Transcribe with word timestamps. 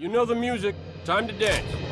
You 0.00 0.06
know 0.06 0.24
the 0.24 0.36
music. 0.36 0.76
Time 1.04 1.26
to 1.26 1.32
dance. 1.32 1.87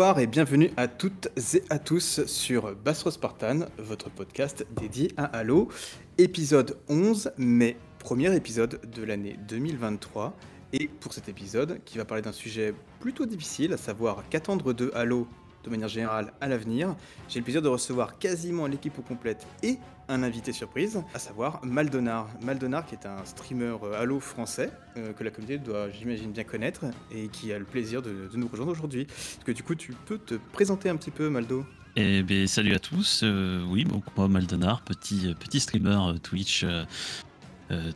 Bonsoir 0.00 0.18
et 0.18 0.26
bienvenue 0.26 0.70
à 0.78 0.88
toutes 0.88 1.28
et 1.54 1.62
à 1.68 1.78
tous 1.78 2.24
sur 2.24 2.74
Bastro 2.74 3.10
Spartan, 3.10 3.66
votre 3.76 4.08
podcast 4.08 4.66
dédié 4.74 5.12
à 5.18 5.24
Halo, 5.24 5.68
épisode 6.16 6.78
11, 6.88 7.32
mais 7.36 7.76
premier 7.98 8.34
épisode 8.34 8.80
de 8.96 9.02
l'année 9.02 9.36
2023. 9.46 10.34
Et 10.72 10.88
pour 10.88 11.12
cet 11.12 11.28
épisode, 11.28 11.80
qui 11.84 11.98
va 11.98 12.06
parler 12.06 12.22
d'un 12.22 12.32
sujet 12.32 12.72
plutôt 12.98 13.26
difficile, 13.26 13.74
à 13.74 13.76
savoir 13.76 14.24
qu'attendre 14.30 14.72
de 14.72 14.90
Halo 14.94 15.28
de 15.64 15.70
manière 15.70 15.88
générale 15.88 16.32
à 16.40 16.48
l'avenir, 16.48 16.96
j'ai 17.28 17.38
le 17.38 17.44
plaisir 17.44 17.62
de 17.62 17.68
recevoir 17.68 18.18
quasiment 18.18 18.66
l'équipe 18.66 18.98
au 18.98 19.02
complète 19.02 19.46
et 19.62 19.78
un 20.10 20.22
invité 20.22 20.52
surprise, 20.52 21.02
à 21.14 21.18
savoir 21.18 21.60
Maldonar. 21.64 22.28
Maldonar 22.42 22.84
qui 22.84 22.94
est 22.94 23.06
un 23.06 23.24
streamer 23.24 23.76
euh, 23.82 24.00
Halo 24.00 24.18
français 24.18 24.72
euh, 24.96 25.12
que 25.12 25.22
la 25.22 25.30
communauté 25.30 25.58
doit, 25.58 25.88
j'imagine, 25.90 26.32
bien 26.32 26.44
connaître 26.44 26.84
et 27.12 27.28
qui 27.28 27.52
a 27.52 27.58
le 27.58 27.64
plaisir 27.64 28.02
de, 28.02 28.28
nous 28.34 28.48
rejoindre 28.48 28.72
aujourd'hui. 28.72 29.02
Est-ce 29.02 29.44
que 29.44 29.52
du 29.52 29.62
coup 29.62 29.74
tu 29.74 29.92
peux 30.06 30.18
te 30.18 30.34
présenter 30.52 30.88
un 30.88 30.96
petit 30.96 31.12
peu 31.12 31.28
Maldo? 31.30 31.64
Eh 31.96 32.22
bien, 32.22 32.46
salut 32.46 32.74
à 32.74 32.78
tous. 32.78 33.20
Euh, 33.22 33.64
oui, 33.68 33.84
donc 33.84 34.04
moi, 34.16 34.28
Maldonar, 34.28 34.82
petit, 34.82 35.34
petit 35.38 35.60
streamer 35.60 36.14
Twitch, 36.22 36.64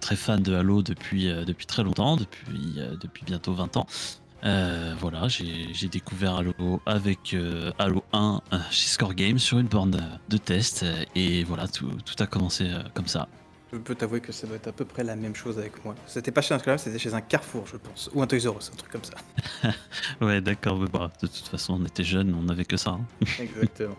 très 0.00 0.16
fan 0.16 0.40
de 0.40 0.54
Halo 0.54 0.82
depuis, 0.82 1.26
depuis 1.44 1.66
très 1.66 1.82
longtemps, 1.82 2.16
depuis, 2.16 2.78
depuis 3.00 3.24
bientôt 3.24 3.54
20 3.54 3.76
ans. 3.76 3.86
Euh, 4.44 4.94
voilà, 4.98 5.26
j'ai 5.28 5.88
découvert 5.88 6.36
Halo 6.36 6.52
avec 6.84 7.32
euh, 7.32 7.72
Halo 7.78 8.04
1 8.12 8.42
euh, 8.52 8.58
chez 8.70 8.88
Score 8.88 9.14
Games 9.14 9.38
sur 9.38 9.58
une 9.58 9.68
borne 9.68 9.98
de 10.28 10.36
test. 10.36 10.84
Et 11.14 11.44
voilà, 11.44 11.66
tout, 11.66 11.90
tout 12.04 12.22
a 12.22 12.26
commencé 12.26 12.70
comme 12.92 13.06
ça. 13.06 13.26
Je 13.72 13.78
peux 13.78 13.94
t'avouer 13.94 14.20
que 14.20 14.30
ça 14.32 14.46
doit 14.46 14.56
être 14.56 14.68
à 14.68 14.72
peu 14.72 14.84
près 14.84 15.02
la 15.02 15.16
même 15.16 15.34
chose 15.34 15.58
avec 15.58 15.84
moi. 15.84 15.94
C'était 16.06 16.30
pas 16.30 16.42
chez 16.42 16.54
un 16.54 16.58
club, 16.58 16.78
c'était 16.78 16.98
chez 16.98 17.12
un 17.14 17.20
Carrefour, 17.20 17.66
je 17.66 17.76
pense, 17.76 18.08
ou 18.14 18.22
un 18.22 18.26
Toys 18.26 18.48
R 18.48 18.56
Us, 18.58 18.70
un 18.72 18.76
truc 18.76 18.92
comme 18.92 19.02
ça. 19.02 19.72
Ouais, 20.20 20.40
d'accord, 20.40 20.78
bah, 20.78 21.10
de 21.22 21.26
toute 21.26 21.48
façon, 21.48 21.80
on 21.80 21.84
était 21.84 22.04
jeunes, 22.04 22.34
on 22.34 22.42
n'avait 22.42 22.64
que 22.66 22.76
ça. 22.76 22.90
hein. 22.90 23.04
Exactement. 23.40 23.96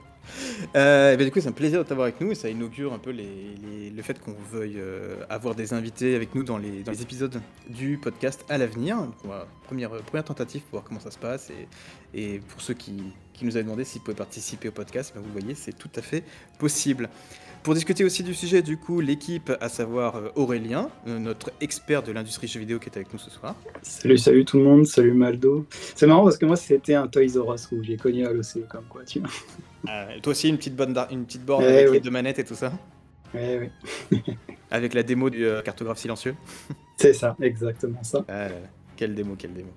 Euh, 0.76 1.14
et 1.14 1.18
ben, 1.18 1.26
du 1.26 1.32
coup, 1.32 1.40
c'est 1.40 1.48
un 1.48 1.54
plaisir 1.54 1.80
de 1.80 1.88
t'avoir 1.88 2.06
avec 2.06 2.20
nous 2.22 2.32
et 2.32 2.36
ça 2.36 2.50
inaugure 2.50 2.94
un 2.94 3.00
peu 3.00 3.12
le 3.12 4.02
fait 4.02 4.20
qu'on 4.20 4.36
veuille 4.52 4.78
euh, 4.78 5.24
avoir 5.30 5.56
des 5.56 5.74
invités 5.74 6.16
avec 6.16 6.36
nous 6.36 6.44
dans 6.44 6.58
les, 6.58 6.84
épisodes 7.02 7.42
du 7.70 7.98
podcast 7.98 8.46
à 8.50 8.58
l'avenir. 8.58 8.98
Euh, 9.26 9.44
première 9.66 10.24
tentative 10.24 10.62
pour 10.62 10.72
voir 10.72 10.84
comment 10.84 11.00
ça 11.00 11.12
se 11.12 11.18
passe 11.18 11.52
et, 12.14 12.40
pour 12.50 12.62
ceux 12.62 12.74
qui, 12.74 12.94
nous 13.42 13.58
avaient 13.58 13.64
demandé 13.64 13.84
s'ils 13.84 14.02
pouvaient 14.02 14.16
participer 14.16 14.70
au 14.70 14.72
podcast, 14.72 15.12
ben, 15.16 15.22
vous 15.22 15.32
voyez, 15.32 15.56
c'est 15.56 15.78
tout 15.78 15.90
à 15.96 16.02
fait 16.02 16.24
possible. 16.60 17.10
Pour 17.64 17.74
discuter 17.74 18.04
aussi 18.04 18.22
du 18.22 18.36
sujet, 18.36 18.62
du 18.62 18.78
coup, 18.78 19.02
l'équipe, 19.02 19.52
à 19.60 19.70
savoir 19.70 20.22
Aurélien, 20.36 20.90
notre 21.08 21.52
expert 21.62 22.04
de 22.04 22.12
l'industrie 22.12 22.48
jeu 22.48 22.60
vidéo 22.60 22.78
qui 22.78 22.90
est 22.90 22.96
avec 22.96 23.12
nous 23.12 23.18
ce 23.18 23.32
soir. 23.32 23.56
Salut, 23.82 24.20
salut 24.20 24.46
tout 24.46 24.58
le 24.58 24.66
monde, 24.66 24.86
salut 24.86 25.14
Maldo. 25.14 25.66
C'est 25.96 26.06
marrant 26.06 26.24
parce 26.24 26.38
que 26.38 26.46
moi 26.46 26.58
c'était 26.58 26.94
un 26.94 27.08
Toys 27.08 27.36
R 27.36 27.56
Us 27.56 27.72
où 27.72 27.84
j'ai 27.84 27.98
connu 27.98 28.26
Halo 28.26 28.44
C 28.44 28.64
comme 28.70 28.86
quoi, 28.86 29.04
tu 29.04 29.20
vois. 29.20 29.30
Euh, 29.90 30.20
toi 30.22 30.32
aussi, 30.32 30.50
une 30.50 30.58
petite, 30.58 30.76
bonne 30.76 30.96
une 31.12 31.26
petite 31.26 31.44
borne 31.46 31.64
Eh 31.66 31.68
avec 31.72 31.88
oui. 31.88 31.94
les 31.94 32.00
deux 32.00 32.12
manettes 32.12 32.40
et 32.40 32.44
tout 32.44 32.56
ça 32.56 32.72
Ouais, 33.34 33.72
ouais. 34.12 34.22
Avec 34.72 34.94
la 34.94 35.04
démo 35.04 35.30
du 35.30 35.46
euh, 35.46 35.62
cartographe 35.62 35.98
silencieux 36.00 36.36
C'est 36.98 37.14
ça, 37.14 37.36
exactement 37.42 38.02
ça. 38.04 38.24
Là, 38.28 38.50
quelle 38.96 39.14
démo, 39.14 39.36
quelle 39.38 39.54
démo. 39.54 39.70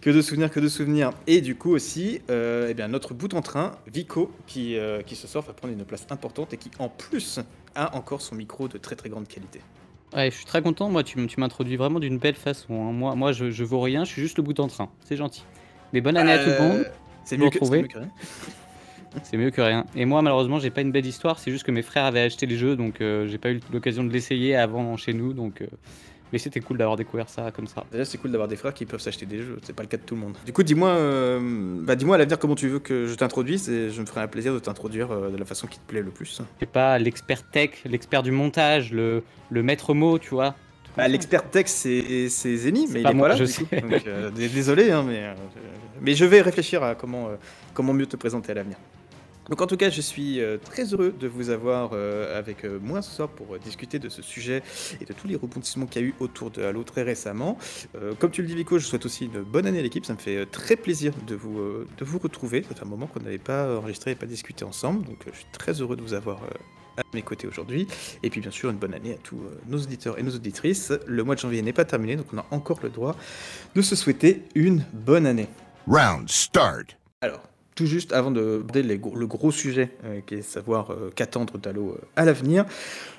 Que 0.00 0.10
de 0.10 0.20
souvenirs, 0.20 0.50
que 0.50 0.58
de 0.58 0.66
souvenirs. 0.68 1.10
Et 1.28 1.40
du 1.40 1.54
coup 1.54 1.70
aussi, 1.70 2.20
euh, 2.28 2.66
eh 2.70 2.74
bien, 2.74 2.88
notre 2.88 3.14
bout 3.14 3.32
en 3.34 3.40
train, 3.40 3.76
Vico, 3.92 4.32
qui, 4.48 4.76
euh, 4.76 5.00
qui 5.02 5.14
ce 5.14 5.28
soir 5.28 5.44
va 5.44 5.52
prendre 5.52 5.72
une 5.74 5.84
place 5.84 6.06
importante 6.10 6.52
et 6.52 6.56
qui 6.56 6.70
en 6.80 6.88
plus 6.88 7.38
a 7.76 7.96
encore 7.96 8.20
son 8.20 8.34
micro 8.34 8.66
de 8.66 8.76
très 8.78 8.96
très 8.96 9.08
grande 9.08 9.28
qualité. 9.28 9.60
Ouais, 10.14 10.30
je 10.30 10.36
suis 10.36 10.44
très 10.46 10.62
content. 10.62 10.88
Moi, 10.88 11.04
tu, 11.04 11.18
m'introduis 11.38 11.76
vraiment 11.76 12.00
d'une 12.00 12.18
belle 12.18 12.34
façon. 12.34 12.74
hein. 12.88 12.92
Moi, 12.92 13.14
moi 13.14 13.30
je, 13.32 13.50
je 13.52 13.62
vaux 13.64 13.80
rien, 13.80 14.04
je 14.04 14.10
suis 14.10 14.22
juste 14.22 14.38
le 14.38 14.42
bout 14.42 14.58
en 14.58 14.66
train. 14.66 14.88
C'est 15.04 15.16
gentil. 15.16 15.44
Mais 15.92 16.00
bonne 16.00 16.16
année 16.16 16.32
à 16.32 16.38
tout 16.42 16.50
le 16.50 16.58
monde. 16.58 16.78
Euh, 16.78 16.90
C'est 17.24 17.36
mieux, 17.36 17.50
que- 17.50 17.64
mieux 17.64 17.86
que 17.86 17.98
rien. 17.98 18.08
C'est 19.22 19.36
mieux 19.36 19.50
que 19.50 19.60
rien. 19.60 19.84
Et 19.96 20.04
moi, 20.04 20.22
malheureusement, 20.22 20.58
j'ai 20.58 20.70
pas 20.70 20.80
une 20.82 20.92
belle 20.92 21.06
histoire. 21.06 21.38
C'est 21.38 21.50
juste 21.50 21.64
que 21.64 21.70
mes 21.72 21.82
frères 21.82 22.04
avaient 22.04 22.20
acheté 22.22 22.46
les 22.46 22.56
jeux, 22.56 22.76
donc 22.76 23.00
euh, 23.00 23.26
j'ai 23.26 23.38
pas 23.38 23.50
eu 23.50 23.60
l'occasion 23.72 24.04
de 24.04 24.12
l'essayer 24.12 24.54
avant 24.56 24.96
chez 24.96 25.12
nous. 25.12 25.32
Donc, 25.32 25.62
euh, 25.62 25.66
mais 26.32 26.38
c'était 26.38 26.60
cool 26.60 26.76
d'avoir 26.76 26.96
découvert 26.96 27.28
ça 27.28 27.50
comme 27.50 27.66
ça. 27.66 27.84
Déjà, 27.90 28.04
c'est 28.04 28.18
cool 28.18 28.30
d'avoir 28.30 28.48
des 28.48 28.56
frères 28.56 28.74
qui 28.74 28.84
peuvent 28.84 29.00
s'acheter 29.00 29.24
des 29.24 29.38
jeux. 29.38 29.58
C'est 29.62 29.74
pas 29.74 29.82
le 29.82 29.88
cas 29.88 29.96
de 29.96 30.02
tout 30.02 30.14
le 30.14 30.20
monde. 30.20 30.36
Du 30.44 30.52
coup, 30.52 30.62
dis-moi, 30.62 30.90
euh, 30.90 31.40
bah, 31.82 31.96
dis-moi 31.96 32.16
à 32.16 32.18
l'avenir 32.18 32.38
comment 32.38 32.54
tu 32.54 32.68
veux 32.68 32.80
que 32.80 33.06
je 33.06 33.14
t'introduise 33.14 33.70
et 33.70 33.90
je 33.90 34.00
me 34.00 34.06
ferai 34.06 34.20
un 34.20 34.28
plaisir 34.28 34.52
de 34.52 34.58
t'introduire 34.58 35.10
euh, 35.10 35.30
de 35.30 35.36
la 35.38 35.44
façon 35.46 35.66
qui 35.66 35.78
te 35.78 35.86
plaît 35.86 36.02
le 36.02 36.10
plus. 36.10 36.42
C'est 36.60 36.70
pas 36.70 36.98
l'expert 36.98 37.42
tech, 37.48 37.70
l'expert 37.86 38.22
du 38.22 38.30
montage, 38.30 38.92
le, 38.92 39.22
le 39.50 39.62
maître 39.62 39.94
mot, 39.94 40.18
tu 40.18 40.30
vois. 40.30 40.54
Bah, 40.98 41.08
L'expert 41.08 41.48
tech, 41.48 41.66
c'est 41.68 42.28
c'est 42.28 42.56
Zeni, 42.56 42.88
mais 42.92 43.00
il 43.00 43.02
pas 43.04 43.10
est 43.12 43.14
moi, 43.14 43.28
là. 43.28 43.36
je 43.36 43.44
sais. 43.44 43.64
Donc, 43.80 44.06
euh, 44.06 44.30
désolé, 44.30 44.90
hein, 44.90 45.04
mais, 45.06 45.22
je- 45.22 46.00
mais 46.02 46.14
je 46.14 46.24
vais 46.24 46.40
réfléchir 46.42 46.82
à 46.82 46.94
comment, 46.94 47.28
comment 47.72 47.92
mieux 47.94 48.06
te 48.06 48.16
présenter 48.16 48.50
à 48.52 48.54
l'avenir. 48.56 48.76
Donc 49.48 49.62
en 49.62 49.66
tout 49.66 49.76
cas, 49.76 49.88
je 49.88 50.00
suis 50.00 50.40
euh, 50.40 50.58
très 50.58 50.84
heureux 50.92 51.14
de 51.18 51.26
vous 51.26 51.48
avoir 51.48 51.90
euh, 51.92 52.38
avec 52.38 52.64
euh, 52.64 52.78
moi 52.82 53.00
ce 53.00 53.10
soir 53.10 53.28
pour 53.28 53.58
discuter 53.58 53.98
de 53.98 54.08
ce 54.08 54.20
sujet 54.20 54.62
et 55.00 55.06
de 55.06 55.12
tous 55.12 55.26
les 55.26 55.36
rebondissements 55.36 55.86
qu'il 55.86 56.02
y 56.02 56.04
a 56.04 56.08
eu 56.08 56.14
autour 56.20 56.50
de 56.50 56.62
Halo 56.62 56.82
très 56.82 57.02
récemment. 57.02 57.56
Comme 58.18 58.30
tu 58.30 58.42
le 58.42 58.48
dis 58.48 58.54
Vico, 58.54 58.78
je 58.78 58.84
souhaite 58.84 59.06
aussi 59.06 59.26
une 59.26 59.42
bonne 59.42 59.66
année 59.66 59.78
à 59.78 59.82
l'équipe. 59.82 60.04
Ça 60.04 60.12
me 60.12 60.18
fait 60.18 60.46
très 60.46 60.76
plaisir 60.76 61.12
de 61.26 61.34
vous, 61.34 61.58
de 61.96 62.04
vous 62.04 62.18
retrouver. 62.18 62.62
Ça 62.68 62.74
fait 62.74 62.82
un 62.82 62.88
moment 62.88 63.06
qu'on 63.06 63.20
n'avait 63.20 63.38
pas 63.38 63.76
enregistré 63.76 64.12
et 64.12 64.14
pas 64.14 64.26
discuté 64.26 64.64
ensemble. 64.64 65.04
Donc 65.04 65.18
je 65.26 65.36
suis 65.36 65.46
très 65.52 65.72
heureux 65.80 65.96
de 65.96 66.02
vous 66.02 66.14
avoir 66.14 66.40
à 66.96 67.02
mes 67.14 67.22
côtés 67.22 67.46
aujourd'hui. 67.46 67.86
Et 68.22 68.30
puis 68.30 68.40
bien 68.40 68.50
sûr, 68.50 68.70
une 68.70 68.76
bonne 68.76 68.94
année 68.94 69.14
à 69.14 69.18
tous 69.18 69.40
nos 69.66 69.78
auditeurs 69.78 70.18
et 70.18 70.22
nos 70.22 70.34
auditrices. 70.34 70.92
Le 71.06 71.24
mois 71.24 71.34
de 71.34 71.40
janvier 71.40 71.62
n'est 71.62 71.72
pas 71.72 71.84
terminé, 71.84 72.16
donc 72.16 72.26
on 72.32 72.38
a 72.38 72.46
encore 72.50 72.80
le 72.82 72.90
droit 72.90 73.16
de 73.74 73.82
se 73.82 73.96
souhaiter 73.96 74.42
une 74.54 74.84
bonne 74.92 75.26
année. 75.26 75.48
Round 75.86 76.28
start. 76.28 76.96
Alors, 77.20 77.42
tout 77.78 77.86
juste 77.86 78.12
avant 78.12 78.32
de 78.32 78.56
aborder 78.60 78.98
gros- 78.98 79.14
le 79.14 79.26
gros 79.28 79.52
sujet, 79.52 79.90
euh, 80.04 80.20
qui 80.26 80.34
est 80.34 80.42
savoir 80.42 80.90
euh, 80.90 81.10
qu'attendre 81.14 81.58
d'Halo 81.58 81.92
euh, 81.96 82.04
à 82.16 82.24
l'avenir, 82.24 82.64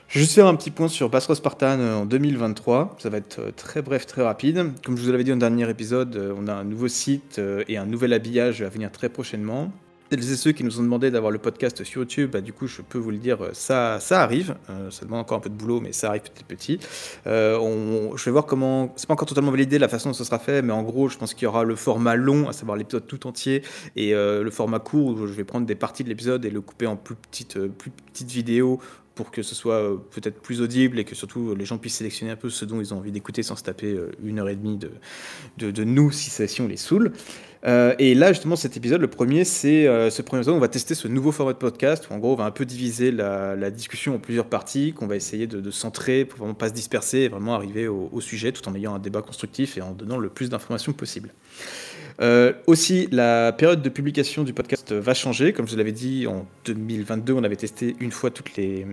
je 0.09 0.15
vais 0.15 0.21
juste 0.25 0.35
faire 0.35 0.47
un 0.47 0.55
petit 0.55 0.69
point 0.69 0.89
sur 0.89 1.09
Bastro 1.09 1.33
Spartan 1.33 1.79
en 1.79 2.05
2023. 2.05 2.97
Ça 2.99 3.09
va 3.09 3.17
être 3.19 3.53
très 3.55 3.81
bref, 3.81 4.05
très 4.05 4.21
rapide. 4.21 4.73
Comme 4.83 4.97
je 4.97 5.03
vous 5.03 5.11
l'avais 5.11 5.23
dit 5.23 5.29
dans 5.29 5.37
le 5.37 5.39
dernier 5.39 5.69
épisode, 5.69 6.33
on 6.37 6.47
a 6.47 6.53
un 6.53 6.63
nouveau 6.65 6.87
site 6.89 7.39
et 7.67 7.77
un 7.77 7.85
nouvel 7.85 8.11
habillage 8.13 8.61
à 8.63 8.69
venir 8.69 8.91
très 8.91 9.07
prochainement. 9.07 9.71
Celles 10.11 10.31
et 10.31 10.35
ceux 10.37 10.51
qui 10.53 10.63
nous 10.63 10.79
ont 10.79 10.83
demandé 10.83 11.11
d'avoir 11.11 11.31
le 11.31 11.37
podcast 11.37 11.83
sur 11.83 12.01
YouTube, 12.01 12.31
bah, 12.31 12.41
du 12.41 12.51
coup, 12.51 12.65
je 12.65 12.81
peux 12.81 12.97
vous 12.97 13.11
le 13.11 13.17
dire, 13.17 13.43
euh, 13.43 13.49
ça, 13.53 13.99
ça 13.99 14.23
arrive. 14.23 14.55
Euh, 14.71 14.89
ça 14.89 15.05
demande 15.05 15.19
encore 15.19 15.37
un 15.37 15.41
peu 15.41 15.49
de 15.49 15.55
boulot, 15.55 15.81
mais 15.81 15.91
ça 15.93 16.07
arrive 16.09 16.23
petit 16.23 16.41
à 16.41 16.43
petit. 16.47 16.79
Euh, 17.27 17.59
on- 17.59 18.17
je 18.17 18.25
vais 18.25 18.31
voir 18.31 18.47
comment. 18.47 18.91
C'est 18.95 19.07
pas 19.07 19.13
encore 19.13 19.27
totalement 19.27 19.51
validé 19.51 19.77
la 19.77 19.87
façon 19.87 20.09
dont 20.09 20.13
ce 20.13 20.23
sera 20.23 20.39
fait, 20.39 20.63
mais 20.63 20.73
en 20.73 20.81
gros, 20.81 21.09
je 21.09 21.17
pense 21.19 21.35
qu'il 21.35 21.43
y 21.43 21.47
aura 21.47 21.63
le 21.63 21.75
format 21.75 22.15
long, 22.15 22.49
à 22.49 22.53
savoir 22.53 22.75
l'épisode 22.75 23.05
tout 23.05 23.27
entier, 23.27 23.61
et 23.95 24.13
le 24.13 24.49
format 24.51 24.79
court 24.79 25.09
où 25.09 25.27
je 25.27 25.33
vais 25.33 25.43
prendre 25.43 25.67
des 25.67 25.75
parties 25.75 26.03
de 26.03 26.09
l'épisode 26.09 26.43
et 26.43 26.49
le 26.49 26.61
couper 26.61 26.87
en 26.87 26.95
plus 26.95 27.15
petites, 27.15 27.59
plus 27.67 27.91
petites 27.91 28.31
vidéos 28.31 28.79
pour 29.15 29.31
que 29.31 29.41
ce 29.43 29.53
soit 29.53 29.81
peut-être 30.11 30.39
plus 30.41 30.61
audible 30.61 30.97
et 30.97 31.03
que 31.03 31.13
surtout 31.13 31.53
les 31.53 31.65
gens 31.65 31.77
puissent 31.77 31.97
sélectionner 31.97 32.31
un 32.31 32.35
peu 32.37 32.49
ce 32.49 32.63
dont 32.63 32.79
ils 32.79 32.93
ont 32.93 32.97
envie 32.97 33.11
d'écouter 33.11 33.43
sans 33.43 33.57
se 33.57 33.63
taper 33.63 33.97
une 34.23 34.39
heure 34.39 34.47
et 34.47 34.55
demie 34.55 34.77
de, 34.77 34.91
de, 35.57 35.71
de 35.71 35.83
nous 35.83 36.09
si, 36.11 36.29
ça- 36.29 36.47
si 36.47 36.61
on 36.61 36.67
les 36.69 36.77
saoule. 36.77 37.11
Euh, 37.65 37.93
et 37.99 38.15
là, 38.15 38.31
justement, 38.31 38.55
cet 38.55 38.77
épisode, 38.77 39.01
le 39.01 39.09
premier, 39.09 39.43
c'est 39.43 39.87
euh, 39.87 40.09
ce 40.09 40.21
premier 40.21 40.39
épisode, 40.39 40.55
on 40.55 40.59
va 40.59 40.69
tester 40.69 40.95
ce 40.95 41.07
nouveau 41.07 41.31
format 41.31 41.53
de 41.53 41.57
podcast 41.57 42.07
où 42.09 42.13
en 42.13 42.17
gros, 42.17 42.33
on 42.33 42.35
va 42.35 42.45
un 42.45 42.51
peu 42.51 42.65
diviser 42.65 43.11
la, 43.11 43.69
discussion 43.71 44.15
en 44.15 44.19
plusieurs 44.19 44.45
parties, 44.45 44.93
qu'on 44.93 45.07
va 45.07 45.15
essayer 45.15 45.47
de, 45.47 45.71
centrer 45.71 46.25
pour 46.25 46.39
vraiment 46.39 46.53
pas 46.53 46.69
se 46.69 46.73
disperser 46.73 47.19
et 47.19 47.27
vraiment 47.27 47.55
arriver 47.55 47.87
au, 47.87 48.21
sujet 48.21 48.51
tout 48.51 48.67
en 48.67 48.75
ayant 48.75 48.95
un 48.95 48.99
débat 48.99 49.21
constructif 49.21 49.77
et 49.77 49.81
en 49.81 49.91
donnant 49.91 50.17
le 50.17 50.29
plus 50.29 50.49
d'informations 50.49 50.93
possible. 50.93 51.33
Euh, 52.21 52.53
aussi, 52.67 53.07
la 53.11 53.53
période 53.53 53.81
de 53.81 53.89
publication 53.89 54.43
du 54.43 54.53
podcast 54.53 54.91
va 54.91 55.13
changer. 55.13 55.53
Comme 55.53 55.67
je 55.67 55.77
l'avais 55.77 55.91
dit, 55.91 56.27
en 56.27 56.45
2022, 56.65 57.33
on 57.33 57.43
avait 57.43 57.55
testé 57.55 57.95
une 57.99 58.11
fois 58.11 58.29
toutes 58.29 58.57
les, 58.57 58.85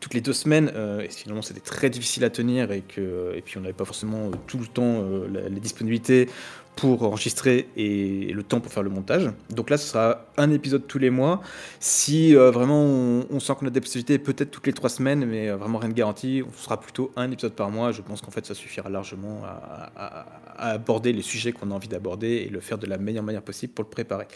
toutes 0.00 0.14
les 0.14 0.22
deux 0.22 0.32
semaines. 0.32 0.72
et 1.02 1.10
finalement, 1.10 1.42
c'était 1.42 1.60
très 1.60 1.90
difficile 1.90 2.24
à 2.24 2.30
tenir. 2.30 2.72
Et, 2.72 2.80
que, 2.80 3.32
et 3.34 3.42
puis, 3.42 3.58
on 3.58 3.60
n'avait 3.60 3.74
pas 3.74 3.84
forcément 3.84 4.30
tout 4.46 4.58
le 4.58 4.66
temps 4.66 5.02
euh, 5.02 5.26
la, 5.30 5.42
la 5.42 5.60
disponibilité 5.60 6.28
pour 6.76 7.02
enregistrer 7.04 7.68
et 7.76 8.32
le 8.32 8.42
temps 8.42 8.60
pour 8.60 8.72
faire 8.72 8.82
le 8.82 8.90
montage. 8.90 9.30
Donc 9.50 9.70
là, 9.70 9.76
ce 9.76 9.88
sera 9.88 10.26
un 10.36 10.50
épisode 10.50 10.86
tous 10.86 10.98
les 10.98 11.10
mois. 11.10 11.40
Si 11.78 12.36
euh, 12.36 12.50
vraiment 12.50 12.82
on, 12.82 13.40
sent 13.40 13.52
qu'on 13.58 13.66
a 13.66 13.70
des 13.70 13.80
possibilités, 13.80 14.18
peut-être 14.18 14.50
toutes 14.50 14.66
les 14.66 14.72
trois 14.72 14.90
semaines, 14.90 15.24
mais 15.24 15.48
euh, 15.48 15.56
vraiment 15.56 15.78
rien 15.78 15.88
de 15.88 15.94
garanti, 15.94 16.42
on 16.46 16.52
sera 16.52 16.80
plutôt 16.80 17.12
un 17.16 17.30
épisode 17.30 17.52
par 17.52 17.70
mois. 17.70 17.92
Je 17.92 18.02
pense 18.02 18.20
qu'en 18.20 18.30
fait, 18.30 18.44
ça 18.46 18.54
suffira 18.54 18.88
largement 18.90 19.42
à, 19.44 20.26
aborder 20.56 21.12
les 21.12 21.22
sujets 21.22 21.52
qu'on 21.52 21.70
a 21.72 21.74
envie 21.74 21.88
d'aborder 21.88 22.44
et 22.46 22.48
le 22.48 22.60
faire 22.60 22.78
de 22.78 22.86
la 22.86 22.96
meilleure 22.96 23.24
manière 23.24 23.42
possible 23.42 23.72
pour 23.72 23.84
le 23.84 23.90
préparer. 23.90 24.26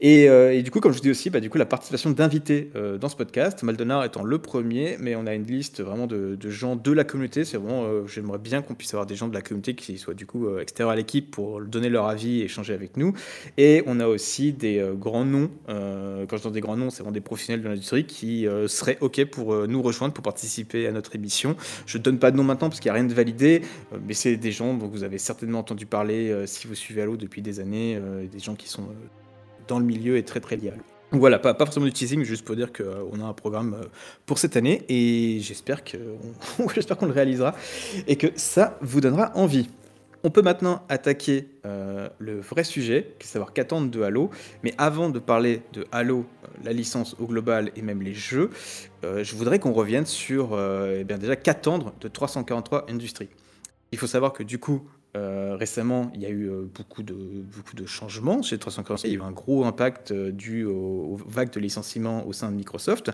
Et, 0.00 0.28
euh, 0.28 0.60
du 0.62 0.70
coup, 0.70 0.80
comme 0.80 0.92
je 0.92 0.98
vous 0.98 1.02
dis 1.02 1.10
aussi, 1.10 1.30
bah, 1.30 1.40
du 1.40 1.50
coup, 1.50 1.58
la 1.58 1.66
participation 1.66 2.10
d'invités 2.10 2.70
dans 3.00 3.08
ce 3.08 3.16
podcast, 3.16 3.62
Maldonar 3.62 4.04
étant 4.04 4.22
le 4.22 4.38
premier, 4.38 4.96
mais 5.00 5.16
on 5.16 5.26
a 5.26 5.34
une 5.34 5.46
liste 5.46 5.82
vraiment 5.82 6.06
de, 6.06 6.36
de 6.36 6.50
gens 6.50 6.76
de 6.76 6.92
la 6.92 7.04
communauté. 7.04 7.44
C'est 7.44 7.56
vraiment, 7.56 8.06
j'aimerais 8.06 8.38
bien 8.38 8.62
qu'on 8.62 8.74
puisse 8.74 8.92
avoir 8.94 9.06
des 9.06 9.16
gens 9.16 9.28
de 9.28 9.34
la 9.34 9.42
communauté 9.42 9.74
qui 9.74 9.98
soient 9.98 10.14
du 10.14 10.26
coup 10.26 10.58
extérieurs 10.58 10.92
à 10.92 10.96
l'équipe 10.96 11.30
pour 11.30 11.60
donner 11.72 11.88
leur 11.88 12.06
avis 12.06 12.40
et 12.40 12.44
échanger 12.44 12.74
avec 12.74 12.96
nous. 12.96 13.14
Et 13.56 13.82
on 13.86 13.98
a 13.98 14.06
aussi 14.06 14.52
des 14.52 14.78
euh, 14.78 14.94
grands 14.94 15.24
noms, 15.24 15.50
euh, 15.68 16.26
quand 16.26 16.36
je 16.36 16.46
dis 16.48 16.52
des 16.52 16.60
grands 16.60 16.76
noms, 16.76 16.90
c'est 16.90 16.98
vraiment 16.98 17.12
des 17.12 17.20
professionnels 17.20 17.62
de 17.62 17.68
l'industrie 17.68 18.06
qui 18.06 18.46
euh, 18.46 18.68
seraient 18.68 18.98
OK 19.00 19.24
pour 19.24 19.66
nous 19.66 19.82
rejoindre, 19.82 20.14
pour 20.14 20.22
participer 20.22 20.86
à 20.86 20.92
notre 20.92 21.16
émission. 21.16 21.56
Je 21.86 21.98
ne 21.98 22.02
donne 22.02 22.18
pas 22.18 22.30
de 22.30 22.36
nom 22.36 22.44
maintenant 22.44 22.68
parce 22.68 22.80
qu'il 22.80 22.90
n'y 22.90 22.96
a 22.96 23.00
rien 23.00 23.08
de 23.08 23.14
validé, 23.14 23.62
mais 24.06 24.14
c'est 24.14 24.36
des 24.36 24.52
gens 24.52 24.74
dont 24.74 24.86
vous 24.86 25.02
avez 25.02 25.18
certainement 25.18 25.60
entendu 25.60 25.86
parler 25.86 26.46
si 26.46 26.66
vous 26.66 26.74
suivez 26.74 27.02
Halo 27.02 27.16
depuis 27.16 27.42
des 27.42 27.60
années, 27.60 27.98
des 28.30 28.38
gens 28.38 28.54
qui 28.54 28.68
sont 28.68 28.86
dans 29.68 29.78
le 29.78 29.84
milieu 29.84 30.16
et 30.16 30.22
très 30.22 30.40
très 30.40 30.56
liés 30.56 30.70
à 30.70 30.72
Halo. 30.74 30.82
Voilà, 31.12 31.38
pas, 31.38 31.54
pas 31.54 31.66
forcément 31.66 31.86
du 31.86 31.92
teasing, 31.92 32.22
juste 32.24 32.44
pour 32.44 32.56
dire 32.56 32.72
qu'on 32.72 33.20
a 33.20 33.24
un 33.24 33.32
programme 33.32 33.76
pour 34.26 34.38
cette 34.38 34.56
année 34.56 34.82
et 34.88 35.40
j'espère 35.42 35.82
qu'on 35.84 37.06
le 37.06 37.12
réalisera 37.12 37.54
et 38.06 38.16
que 38.16 38.28
ça 38.36 38.78
vous 38.80 39.00
donnera 39.00 39.32
envie. 39.34 39.68
On 40.24 40.30
peut 40.30 40.42
maintenant 40.42 40.84
attaquer 40.88 41.48
euh, 41.66 42.08
le 42.18 42.40
vrai 42.40 42.62
sujet, 42.62 43.14
qui 43.18 43.26
est 43.26 43.30
savoir 43.30 43.52
qu'attendre 43.52 43.90
de 43.90 44.02
Halo. 44.02 44.30
Mais 44.62 44.72
avant 44.78 45.10
de 45.10 45.18
parler 45.18 45.62
de 45.72 45.84
Halo, 45.90 46.26
euh, 46.44 46.46
la 46.62 46.72
licence 46.72 47.16
au 47.18 47.26
global 47.26 47.72
et 47.74 47.82
même 47.82 48.02
les 48.02 48.14
jeux, 48.14 48.50
euh, 49.04 49.24
je 49.24 49.34
voudrais 49.34 49.58
qu'on 49.58 49.72
revienne 49.72 50.06
sur 50.06 50.58
eh 50.58 51.04
bien 51.04 51.18
déjà 51.18 51.34
qu'attendre 51.34 51.92
de 52.00 52.08
343 52.08 52.86
Industries. 52.88 53.30
Il 53.90 53.98
faut 53.98 54.06
savoir 54.06 54.32
que 54.32 54.42
du 54.42 54.58
coup, 54.58 54.86
récemment, 55.14 56.10
il 56.14 56.22
y 56.22 56.26
a 56.26 56.30
eu 56.30 56.50
beaucoup, 56.74 57.02
de, 57.02 57.14
beaucoup 57.14 57.74
de 57.74 57.84
changements 57.84 58.42
chez 58.42 58.56
343. 58.56 59.08
Il 59.08 59.12
y 59.12 59.16
a 59.16 59.18
eu 59.18 59.22
un 59.22 59.32
gros 59.32 59.64
impact 59.64 60.12
dû 60.12 60.64
aux, 60.64 61.18
vagues 61.26 61.52
de 61.52 61.60
licenciements 61.60 62.26
au 62.26 62.32
sein 62.32 62.50
de 62.50 62.56
Microsoft. 62.56 63.10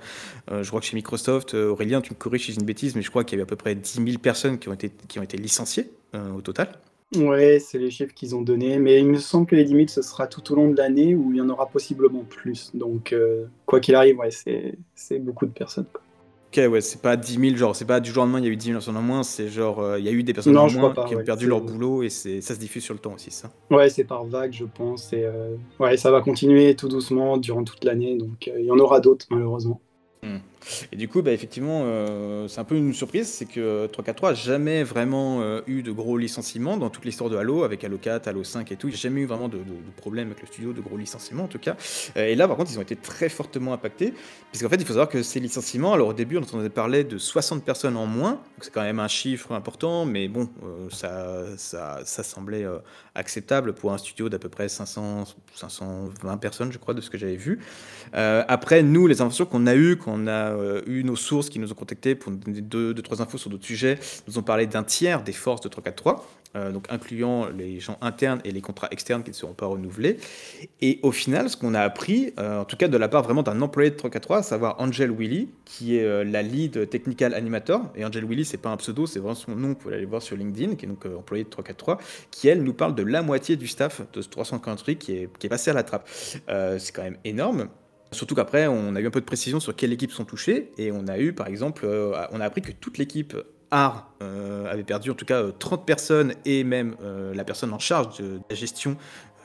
je 0.49 0.69
crois 0.69 0.81
que 0.81 0.87
chez 0.87 0.95
Microsoft, 0.95 1.55
Aurélien, 1.55 2.01
tu 2.01 2.13
me 2.13 2.19
corriges 2.19 2.47
si 2.47 2.53
j'ai 2.53 2.61
une 2.61 2.67
bêtise, 2.67 2.95
mais 2.95 3.03
je 3.03 3.11
crois 3.11 3.25
qu'il 3.25 3.39
y 3.39 3.41
a 3.41 3.43
eu 3.43 3.43
à 3.43 3.47
peu 3.47 3.57
près 3.57 3.75
10 3.75 4.05
000 4.05 4.19
personnes 4.19 4.59
qui 4.59 4.69
ont 4.69 4.75
été, 4.75 4.93
qui 5.09 5.19
ont 5.19 5.23
été 5.23 5.37
licenciées 5.37 5.91
au 6.15 6.41
total. 6.41 6.69
Ouais, 7.17 7.59
c'est 7.59 7.79
les 7.79 7.91
chiffres 7.91 8.13
qu'ils 8.13 8.37
ont 8.37 8.43
donnés, 8.43 8.79
mais 8.79 8.99
il 8.99 9.07
me 9.07 9.19
semble 9.19 9.47
que 9.47 9.57
les 9.57 9.65
10 9.65 9.73
000, 9.73 9.85
ce 9.89 10.03
sera 10.03 10.27
tout 10.27 10.53
au 10.53 10.57
long 10.57 10.71
de 10.71 10.77
l'année 10.77 11.15
où 11.15 11.33
il 11.33 11.39
y 11.39 11.41
en 11.41 11.49
aura 11.49 11.67
possiblement 11.67 12.23
plus. 12.29 12.71
Donc, 12.75 13.15
euh, 13.15 13.47
quoi 13.65 13.81
qu'il 13.81 13.95
arrive, 13.95 14.19
ouais, 14.19 14.29
c'est 14.95 15.19
beaucoup 15.19 15.47
de 15.47 15.53
personnes. 15.53 15.87
Ok, 16.51 16.63
ouais, 16.71 16.81
c'est 16.83 17.01
pas 17.01 17.17
10 17.17 17.39
000, 17.39 17.57
genre, 17.57 17.75
c'est 17.75 17.87
pas 17.87 18.01
du 18.01 18.11
jour 18.11 18.23
au 18.23 18.27
lendemain, 18.27 18.41
il 18.41 18.45
y 18.45 18.49
a 18.49 18.51
eu 18.51 18.57
10 18.57 18.67
000 18.67 18.77
personnes 18.77 18.97
en 18.97 19.03
moins, 19.03 19.23
c'est 19.23 19.49
genre, 19.49 19.81
euh, 19.81 19.99
il 19.99 20.05
y 20.05 20.09
a 20.09 20.13
eu 20.13 20.23
des 20.23 20.35
personnes 20.35 20.57
en 20.57 20.71
moins 20.71 20.95
qui 21.07 21.15
ont 21.15 21.25
perdu 21.25 21.47
leur 21.47 21.63
boulot 21.63 22.03
et 22.03 22.11
ça 22.11 22.55
se 22.55 22.59
diffuse 22.59 22.85
sur 22.85 22.95
le 22.95 23.01
temps 23.01 23.15
aussi, 23.15 23.31
ça. 23.31 23.51
Ouais, 23.71 23.89
c'est 23.89 24.05
par 24.05 24.25
vague, 24.25 24.53
je 24.53 24.65
pense, 24.65 25.13
et 25.13 25.25
euh, 25.25 25.57
ouais, 25.79 25.97
ça 25.97 26.11
va 26.11 26.21
continuer 26.21 26.75
tout 26.75 26.89
doucement 26.89 27.39
durant 27.39 27.65
toute 27.65 27.85
l'année, 27.85 28.17
donc 28.17 28.51
il 28.55 28.65
y 28.65 28.71
en 28.71 28.79
aura 28.79 29.01
d'autres, 29.01 29.27
malheureusement. 29.31 29.81
Hmm. 30.23 30.39
Et 30.93 30.97
du 30.97 31.09
coup, 31.09 31.23
bah, 31.23 31.33
effectivement, 31.33 31.83
euh, 31.85 32.49
c'est 32.49 32.61
un 32.61 32.65
peu 32.65 32.77
une 32.77 32.95
surprise, 32.95 33.29
c'est 33.29 33.47
que 33.47 33.87
343 33.87 34.31
n'a 34.31 34.35
jamais 34.35 34.83
vraiment 34.83 35.41
euh, 35.41 35.61
eu 35.67 35.83
de 35.83 35.93
gros 35.93 36.17
licenciements 36.17 36.77
dans 36.77 36.91
toute 36.91 37.05
l'histoire 37.05 37.31
de 37.31 37.37
Halo, 37.37 37.65
avec 37.65 37.85
Halo 37.85 37.99
4, 37.99 38.29
Halo 38.29 38.45
5 38.45 38.71
et 38.73 38.77
tout. 38.77 38.89
Il 38.89 38.91
n'y 38.91 38.97
a 38.97 39.01
jamais 39.01 39.23
eu 39.23 39.27
vraiment 39.27 39.49
de, 39.49 39.59
de, 39.59 39.91
problème 39.97 40.29
avec 40.29 40.41
le 40.41 40.47
studio, 40.47 40.73
de 40.73 40.81
gros 40.81 40.97
licenciements 40.97 41.45
en 41.45 41.49
tout 41.49 41.59
cas. 41.59 41.77
Euh, 42.17 42.27
et 42.27 42.35
là, 42.35 42.47
par 42.49 42.57
contre, 42.57 42.71
ils 42.71 42.79
ont 42.79 42.83
été 42.83 42.97
très 42.97 43.29
fortement 43.29 43.73
impactés, 43.73 44.15
puisqu'en 44.51 44.69
fait, 44.69 44.77
il 44.77 44.83
faut 44.83 44.93
savoir 44.93 45.09
que 45.09 45.23
ces 45.23 45.41
licenciements, 45.41 45.93
alors 45.93 46.09
au 46.09 46.13
début, 46.13 46.37
on 46.37 46.43
entendait 46.43 46.69
parler 46.71 47.05
de 47.05 47.19
60 47.19 47.65
personnes 47.65 47.97
en 47.97 48.07
moins, 48.07 48.41
c'est 48.61 48.73
quand 48.73 48.83
même 48.83 49.01
un 49.01 49.09
chiffre 49.09 49.53
important, 49.53 50.05
mais 50.05 50.29
bon, 50.29 50.49
ça, 50.91 51.45
ça, 51.57 52.01
ça, 52.05 52.23
semblait 52.23 52.67
acceptable 53.15 53.73
pour 53.73 53.93
un 53.93 53.99
studio 53.99 54.29
d'à 54.29 54.39
peu 54.39 54.49
près 54.49 54.69
500, 54.69 55.25
520 55.55 56.37
personnes, 56.39 56.73
je 56.73 56.79
crois, 56.79 56.95
de 56.95 57.01
ce 57.01 57.11
que 57.11 57.19
j'avais 57.19 57.37
vu. 57.37 57.61
après, 58.13 58.83
nous, 58.83 59.07
les 59.07 59.21
informations 59.21 59.47
qu'on 59.47 59.67
a 59.67 59.75
eues, 59.75 59.97
qu'on 59.97 60.27
a 60.27 60.58
euh, 60.59 60.83
eu 60.87 61.05
nos 61.05 61.17
sources 61.17 61.49
qui 61.49 61.59
nous 61.59 61.73
ont 61.73 61.75
contactés 61.75 62.15
pour 62.15 62.33
nous 62.33 62.39
donner 62.39 62.61
deux, 62.61 62.95
deux 62.95 63.03
trois 63.03 63.23
infos 63.23 63.39
sur 63.39 63.51
d'autres 63.51 63.67
sujets, 63.67 63.99
nous 64.27 64.39
ont 64.39 64.43
parlé 64.43 64.67
d'un 64.67 64.83
tiers 64.83 65.23
des 65.23 65.33
forces 65.33 65.61
de 65.61 65.69
343. 65.69 66.27
Euh, 66.57 66.73
donc 66.73 66.87
incluant 66.89 67.47
les 67.51 67.79
gens 67.79 67.99
internes 68.01 68.41
et 68.43 68.53
les 68.53 68.63
contrats 68.63 68.89
externes 68.91 69.23
qui 69.23 69.31
ne 69.31 69.35
seront 69.35 69.53
pas 69.53 69.67
renouvelés. 69.67 70.19
Et 70.81 70.99
au 71.03 71.13
final, 71.13 71.51
ce 71.51 71.59
qu'on 71.59 71.75
a 71.75 71.81
appris, 71.81 72.33
euh, 72.39 72.61
en 72.61 72.65
tout 72.65 72.77
cas 72.79 72.89
de 72.89 72.97
la 72.97 73.09
part 73.09 73.23
vraiment 73.23 73.43
d'un 73.43 73.61
employé 73.61 73.91
de 73.91 73.97
343, 73.97 74.39
à 74.39 74.43
savoir 74.43 74.81
Angel 74.81 75.11
Willy, 75.11 75.51
qui 75.67 75.97
est 75.97 76.25
la 76.25 76.43
lead 76.43 76.89
technical 76.89 77.35
animator. 77.35 77.93
Et 77.95 78.05
Angel 78.05 78.25
Willy, 78.25 78.47
c'est 78.47 78.57
pas 78.57 78.71
un 78.71 78.79
pseudo, 78.79 79.07
c'est 79.07 79.19
vraiment 79.19 79.35
son 79.35 79.55
nom, 79.55 79.69
vous 79.69 79.75
pouvez 79.75 79.95
aller 79.95 80.07
voir 80.07 80.23
sur 80.23 80.37
LinkedIn, 80.37 80.77
qui 80.77 80.87
est 80.87 80.89
donc 80.89 81.05
employé 81.05 81.45
de 81.45 81.51
343, 81.51 81.99
qui 82.31 82.49
elle 82.49 82.63
nous 82.63 82.73
parle 82.73 82.95
de 82.95 83.03
la 83.03 83.21
moitié 83.21 83.57
du 83.57 83.67
staff 83.67 84.01
de 84.15 84.23
ce 84.23 84.29
343 84.29 84.95
qui 84.95 85.13
est, 85.13 85.39
qui 85.39 85.47
est 85.47 85.51
passé 85.51 85.71
à 85.71 85.75
la 85.75 85.83
trappe. 85.83 86.09
c'est 86.09 86.93
quand 86.95 87.03
même 87.03 87.19
énorme. 87.25 87.69
Surtout 88.11 88.35
qu'après, 88.35 88.67
on 88.67 88.95
a 88.95 89.01
eu 89.01 89.07
un 89.07 89.11
peu 89.11 89.21
de 89.21 89.27
précision 89.27 89.61
sur 89.61 89.77
quelles 89.77 89.93
équipes 89.93 90.13
sont 90.13 90.25
touchées, 90.25 90.73
et 90.79 90.91
on 90.93 91.07
a 91.09 91.19
eu, 91.19 91.33
par 91.33 91.47
exemple, 91.47 91.85
euh, 91.85 92.15
on 92.33 92.41
a 92.41 92.45
appris 92.45 92.63
que 92.63 92.73
toute 92.73 92.99
l'équipe 92.99 93.37
art 93.71 94.11
euh, 94.23 94.71
avait 94.71 94.85
perdu 94.85 95.11
en 95.11 95.15
tout 95.15 95.27
cas 95.27 95.43
30 95.59 95.87
personnes, 95.87 96.35
et 96.45 96.65
même 96.65 96.97
euh, 97.03 97.35
la 97.35 97.45
personne 97.45 97.73
en 97.73 97.79
charge 97.79 98.19
de 98.19 98.41
la 98.49 98.57
gestion 98.57 98.97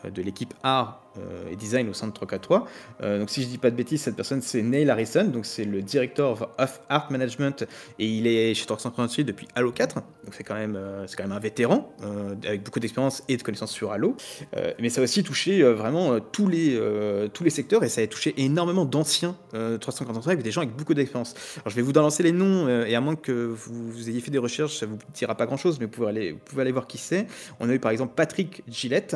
de 0.10 0.21
l'équipe 0.21 0.54
art 0.63 1.03
euh, 1.03 1.03
et 1.51 1.56
design 1.56 1.88
au 1.88 1.92
de 1.92 2.12
343. 2.12 2.68
Euh, 3.01 3.19
donc 3.19 3.30
si 3.30 3.44
je 3.44 3.48
dis 3.48 3.57
pas 3.57 3.71
de 3.71 3.75
bêtises, 3.75 4.01
cette 4.01 4.15
personne 4.15 4.42
c'est 4.42 4.62
Neil 4.62 4.89
Harrison, 4.89 5.25
donc 5.25 5.45
c'est 5.45 5.65
le 5.65 5.81
directeur 5.81 6.50
of 6.57 6.81
art 6.89 7.12
management 7.12 7.65
et 8.00 8.07
il 8.07 8.27
est 8.27 8.54
chez 8.54 8.65
338 8.65 9.24
depuis 9.24 9.48
Halo 9.56 9.71
4. 9.71 9.95
Donc 9.95 10.04
c'est 10.31 10.44
quand 10.44 10.56
même 10.56 10.75
euh, 10.75 11.06
quand 11.15 11.24
même 11.24 11.31
un 11.31 11.39
vétéran 11.39 11.94
avec 12.44 12.63
beaucoup 12.63 12.80
d'expérience 12.80 13.24
et 13.27 13.38
de 13.38 13.44
connaissances 13.44 13.71
sur 13.71 13.92
Halo. 13.92 14.15
mais 14.80 14.89
ça 14.89 15.01
a 15.01 15.04
aussi 15.04 15.24
touché 15.24 15.63
vraiment 15.63 16.19
tous 16.19 16.48
les 16.48 16.80
tous 17.33 17.44
les 17.44 17.50
secteurs 17.50 17.83
et 17.83 17.89
ça 17.89 18.01
a 18.01 18.07
touché 18.07 18.33
énormément 18.38 18.86
d'anciens 18.86 19.36
343 19.51 20.31
avec 20.33 20.44
des 20.44 20.51
gens 20.51 20.62
avec 20.62 20.75
beaucoup 20.75 20.94
d'expérience. 20.94 21.36
Alors 21.57 21.69
je 21.69 21.75
vais 21.75 21.81
vous 21.81 21.92
lancer 21.94 22.24
les 22.24 22.31
noms 22.31 22.68
et 22.68 22.95
à 22.95 23.01
moins 23.01 23.16
que 23.16 23.31
vous, 23.31 24.09
ayez 24.09 24.19
fait 24.19 24.31
des 24.31 24.38
recherches, 24.38 24.80
ça 24.80 24.86
vous 24.86 24.98
dira 25.13 25.36
pas 25.36 25.45
grand 25.45 25.57
chose, 25.57 25.80
mais 25.80 25.86
vous 25.86 25.92
pouvez 25.92 26.07
aller 26.07 26.31
vous 26.31 26.39
pouvez 26.39 26.62
aller 26.62 26.71
voir 26.71 26.88
qui 26.88 26.98
c'est. 26.98 27.27
On 27.59 27.69
a 27.69 27.74
eu 27.74 27.80
par 27.80 27.92
exemple 27.92 28.13
Patrick 28.16 28.63
Gillette, 28.68 29.16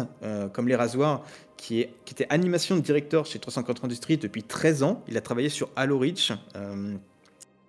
comme 0.54 0.68
les 0.68 0.76
rasoirs 0.76 1.24
qui, 1.58 1.82
était 1.82 2.28
animation 2.30 2.78
directeur 2.78 3.26
chez 3.26 3.40
340 3.40 3.86
Industries 3.86 4.18
depuis 4.18 4.44
13 4.44 4.84
ans. 4.84 5.04
Il 5.08 5.18
a 5.18 5.22
travaillé 5.22 5.50
sur 5.50 5.70
Halo 5.76 6.00
Reach. 6.00 6.32
Euh, 6.56 6.96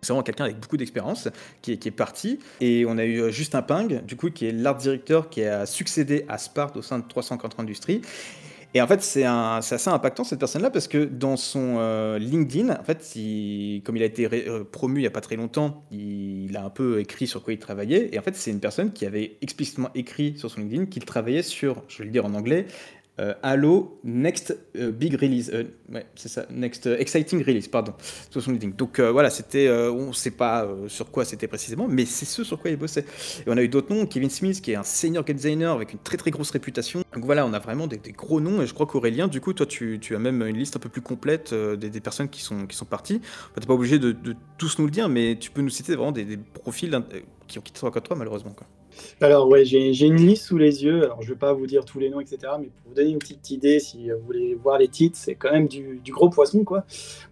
c'est 0.01 0.13
vraiment 0.13 0.23
quelqu'un 0.23 0.45
avec 0.45 0.61
beaucoup 0.61 0.77
d'expérience 0.77 1.29
qui, 1.61 1.73
est 1.73 1.91
parti. 1.91 2.39
Et 2.61 2.85
on 2.87 2.99
a 2.99 3.05
eu 3.05 3.21
euh, 3.21 3.31
Justin 3.31 3.63
Ping, 3.63 4.03
du 4.03 4.17
coup, 4.17 4.31
qui 4.31 4.47
est 4.47 4.53
l'art 4.53 4.77
directeur 4.77 5.29
qui 5.29 5.43
a 5.43 5.67
succédé 5.67 6.25
à 6.29 6.39
Spart 6.39 6.77
au 6.77 6.83
sein 6.83 7.01
de 7.01 7.05
340 7.09 7.59
Industries. 7.59 8.03
Et 8.75 8.83
en 8.83 8.87
fait, 8.87 9.03
c'est 9.03 9.25
assez 9.25 9.89
impactant 9.89 10.25
cette 10.25 10.39
personne-là 10.39 10.71
parce 10.71 10.89
que 10.89 11.05
dans 11.05 11.39
son 11.39 11.77
euh, 11.79 12.19
LinkedIn, 12.19 12.69
en 12.69 12.83
fait, 12.85 12.99
comme 13.83 13.97
il 13.97 14.03
a 14.03 14.07
été 14.07 14.29
promu 14.71 14.99
il 14.99 15.03
n'y 15.03 15.07
a 15.07 15.11
pas 15.11 15.23
très 15.23 15.37
longtemps, 15.37 15.85
il, 15.91 16.55
a 16.55 16.65
un 16.65 16.71
peu 16.71 17.01
écrit 17.01 17.27
sur 17.27 17.43
quoi 17.43 17.55
il 17.55 17.59
travaillait. 17.59 18.11
Et 18.13 18.19
en 18.19 18.23
fait, 18.23 18.37
c'est 18.37 18.51
une 18.51 18.61
personne 18.61 18.93
qui 18.93 19.07
avait 19.07 19.39
explicitement 19.41 19.89
écrit 19.95 20.37
sur 20.37 20.51
son 20.51 20.61
LinkedIn 20.61 20.85
qu'il 20.85 21.07
travaillait 21.07 21.43
sur, 21.43 21.83
je 21.89 21.99
vais 21.99 22.05
le 22.05 22.11
dire 22.11 22.27
en 22.27 22.35
anglais, 22.35 22.67
euh, 23.21 23.35
Halo 23.43 24.01
Next 24.05 24.57
euh, 24.77 24.93
Big 24.93 25.15
Release. 25.15 25.51
Euh, 25.53 25.65
ouais, 25.93 26.07
c'est 26.15 26.29
ça. 26.29 26.47
Next 26.51 26.87
Exciting 26.87 27.45
Release, 27.45 27.69
pardon. 27.69 27.93
Donc 28.77 29.01
voilà, 29.01 29.31
c'était, 29.31 29.71
on 29.71 30.09
ne 30.09 30.13
sait 30.13 30.31
pas 30.31 30.69
sur 30.89 31.11
quoi 31.11 31.25
c'était 31.25 31.49
précisément, 31.49 31.87
mais 31.89 32.05
c'est 32.05 32.25
ce 32.25 32.45
sur 32.45 32.61
quoi 32.61 32.71
il 32.71 32.77
bossait. 32.77 33.05
Et 33.47 33.49
on 33.51 33.57
a 33.57 33.63
eu 33.63 33.69
d'autres 33.69 33.93
noms. 33.93 34.07
Kevin 34.07 34.31
Smith, 34.31 34.61
qui 34.61 34.73
est 34.73 34.77
un 34.77 34.83
senior 34.83 35.25
game 35.25 35.37
designer 35.37 35.75
avec 35.75 35.93
une 35.93 35.99
très 35.99 36.17
très 36.17 36.31
grosse 36.31 36.51
réputation. 36.51 37.03
Donc 37.15 37.25
voilà, 37.25 37.47
on 37.47 37.53
a 37.53 37.59
vraiment 37.59 37.87
des, 37.87 37.99
gros 38.13 38.41
noms. 38.41 38.63
Et 38.63 38.67
je 38.67 38.75
crois 38.75 38.87
qu'Aurélien, 38.87 39.29
du 39.29 39.41
coup, 39.41 39.53
toi, 39.53 39.67
tu, 39.67 40.01
as 40.15 40.19
même 40.19 40.43
une 40.43 40.57
liste 40.57 40.77
un 40.77 40.81
peu 40.81 40.89
plus 40.89 41.03
complète 41.03 41.55
des, 41.55 42.01
personnes 42.01 42.29
qui 42.29 42.43
sont, 42.43 42.67
qui 42.67 42.77
sont 42.77 42.85
parties. 42.85 43.21
Tu 43.21 43.61
n'es 43.61 43.67
pas 43.67 43.75
obligé 43.75 43.99
de, 43.99 44.15
tous 44.57 44.79
nous 44.79 44.87
le 44.87 44.91
dire, 44.91 45.09
mais 45.09 45.37
tu 45.39 45.51
peux 45.51 45.63
nous 45.63 45.71
citer 45.71 45.95
vraiment 45.95 46.13
des, 46.13 46.37
profils 46.37 46.91
qui 47.47 47.59
ont 47.59 47.63
quitté 47.63 47.79
343, 47.79 48.17
malheureusement. 48.17 48.55
Alors 49.21 49.49
ouais, 49.49 49.65
j'ai 49.65 50.07
une 50.07 50.17
liste 50.17 50.45
sous 50.45 50.59
les 50.59 50.85
yeux. 50.85 51.05
Alors 51.05 51.23
je 51.23 51.31
vais 51.31 51.39
pas 51.39 51.53
vous 51.53 51.67
dire 51.67 51.85
tous 51.85 51.99
les 51.99 52.11
noms, 52.11 52.21
etc. 52.21 52.39
Mais 52.61 52.67
pour 52.67 52.89
vous 52.89 52.95
donner 52.95 53.11
une 53.11 53.19
petite 53.19 53.51
idée, 53.51 53.81
si 53.81 54.11
vous 54.11 54.25
voulez 54.25 54.55
voir 54.55 54.79
les 54.79 54.89
titres, 54.89 55.19
c'est 55.21 55.35
quand 55.35 55.53
même 55.53 55.69
du, 55.69 56.01
gros 56.11 56.29
poisson, 56.29 56.65
quoi. 56.65 56.85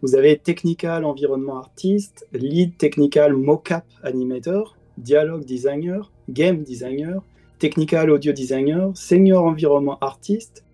Vous 0.02 0.14
avez 0.14 0.37
Technical 0.37 1.04
Environment 1.04 1.58
Artist, 1.58 2.26
Lead 2.32 2.76
Technical 2.76 3.35
Mocap 3.35 3.85
Animator, 4.02 4.76
Dialogue 4.99 5.44
Designer, 5.44 6.11
Game 6.28 6.62
Designer, 6.62 7.23
Technical 7.58 8.11
Audio 8.11 8.32
Designer, 8.32 8.90
Senior 8.94 9.44
Environment 9.44 9.99
Artist, 10.00 10.64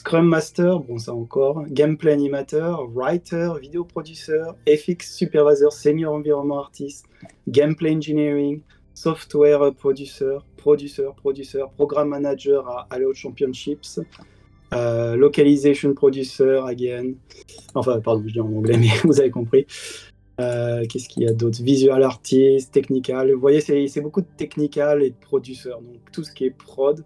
Scrum 0.00 0.26
Master, 0.26 0.80
bon 0.80 0.96
ça 0.96 1.12
encore, 1.12 1.64
Gameplay 1.68 2.12
Animator, 2.12 2.90
Writer, 2.94 3.52
Video 3.60 3.84
Producer, 3.84 4.44
FX 4.66 5.14
Supervisor, 5.14 5.72
Senior 5.72 6.14
Environment 6.14 6.60
Artist, 6.60 7.04
Gameplay 7.48 7.92
Engineering, 7.92 8.62
software 9.04 9.72
producer, 9.74 10.38
producer, 10.58 11.08
producer, 11.16 11.64
program 11.76 12.08
manager 12.08 12.68
à 12.68 12.86
Halo 12.90 13.14
Championships, 13.14 13.98
euh, 14.74 15.16
localization 15.16 15.94
producer 15.94 16.60
again. 16.66 17.14
Enfin, 17.74 18.00
pardon, 18.00 18.22
je 18.26 18.32
dis 18.34 18.40
en 18.40 18.52
anglais, 18.52 18.76
mais 18.80 18.88
vous 19.04 19.18
avez 19.20 19.30
compris. 19.30 19.66
Euh, 20.40 20.84
Qu'est-ce 20.88 21.08
qu'il 21.08 21.22
y 21.22 21.26
a 21.26 21.32
d'autre? 21.32 21.62
Visual 21.62 22.02
artist, 22.02 22.72
technical. 22.72 23.32
Vous 23.32 23.40
voyez, 23.40 23.60
c'est 23.60 24.00
beaucoup 24.02 24.20
de 24.20 24.32
technical 24.36 25.02
et 25.02 25.10
de 25.10 25.16
producer. 25.20 25.70
Donc 25.70 26.00
tout 26.12 26.22
ce 26.22 26.32
qui 26.32 26.44
est 26.44 26.50
prod. 26.50 27.02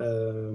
Euh, 0.00 0.50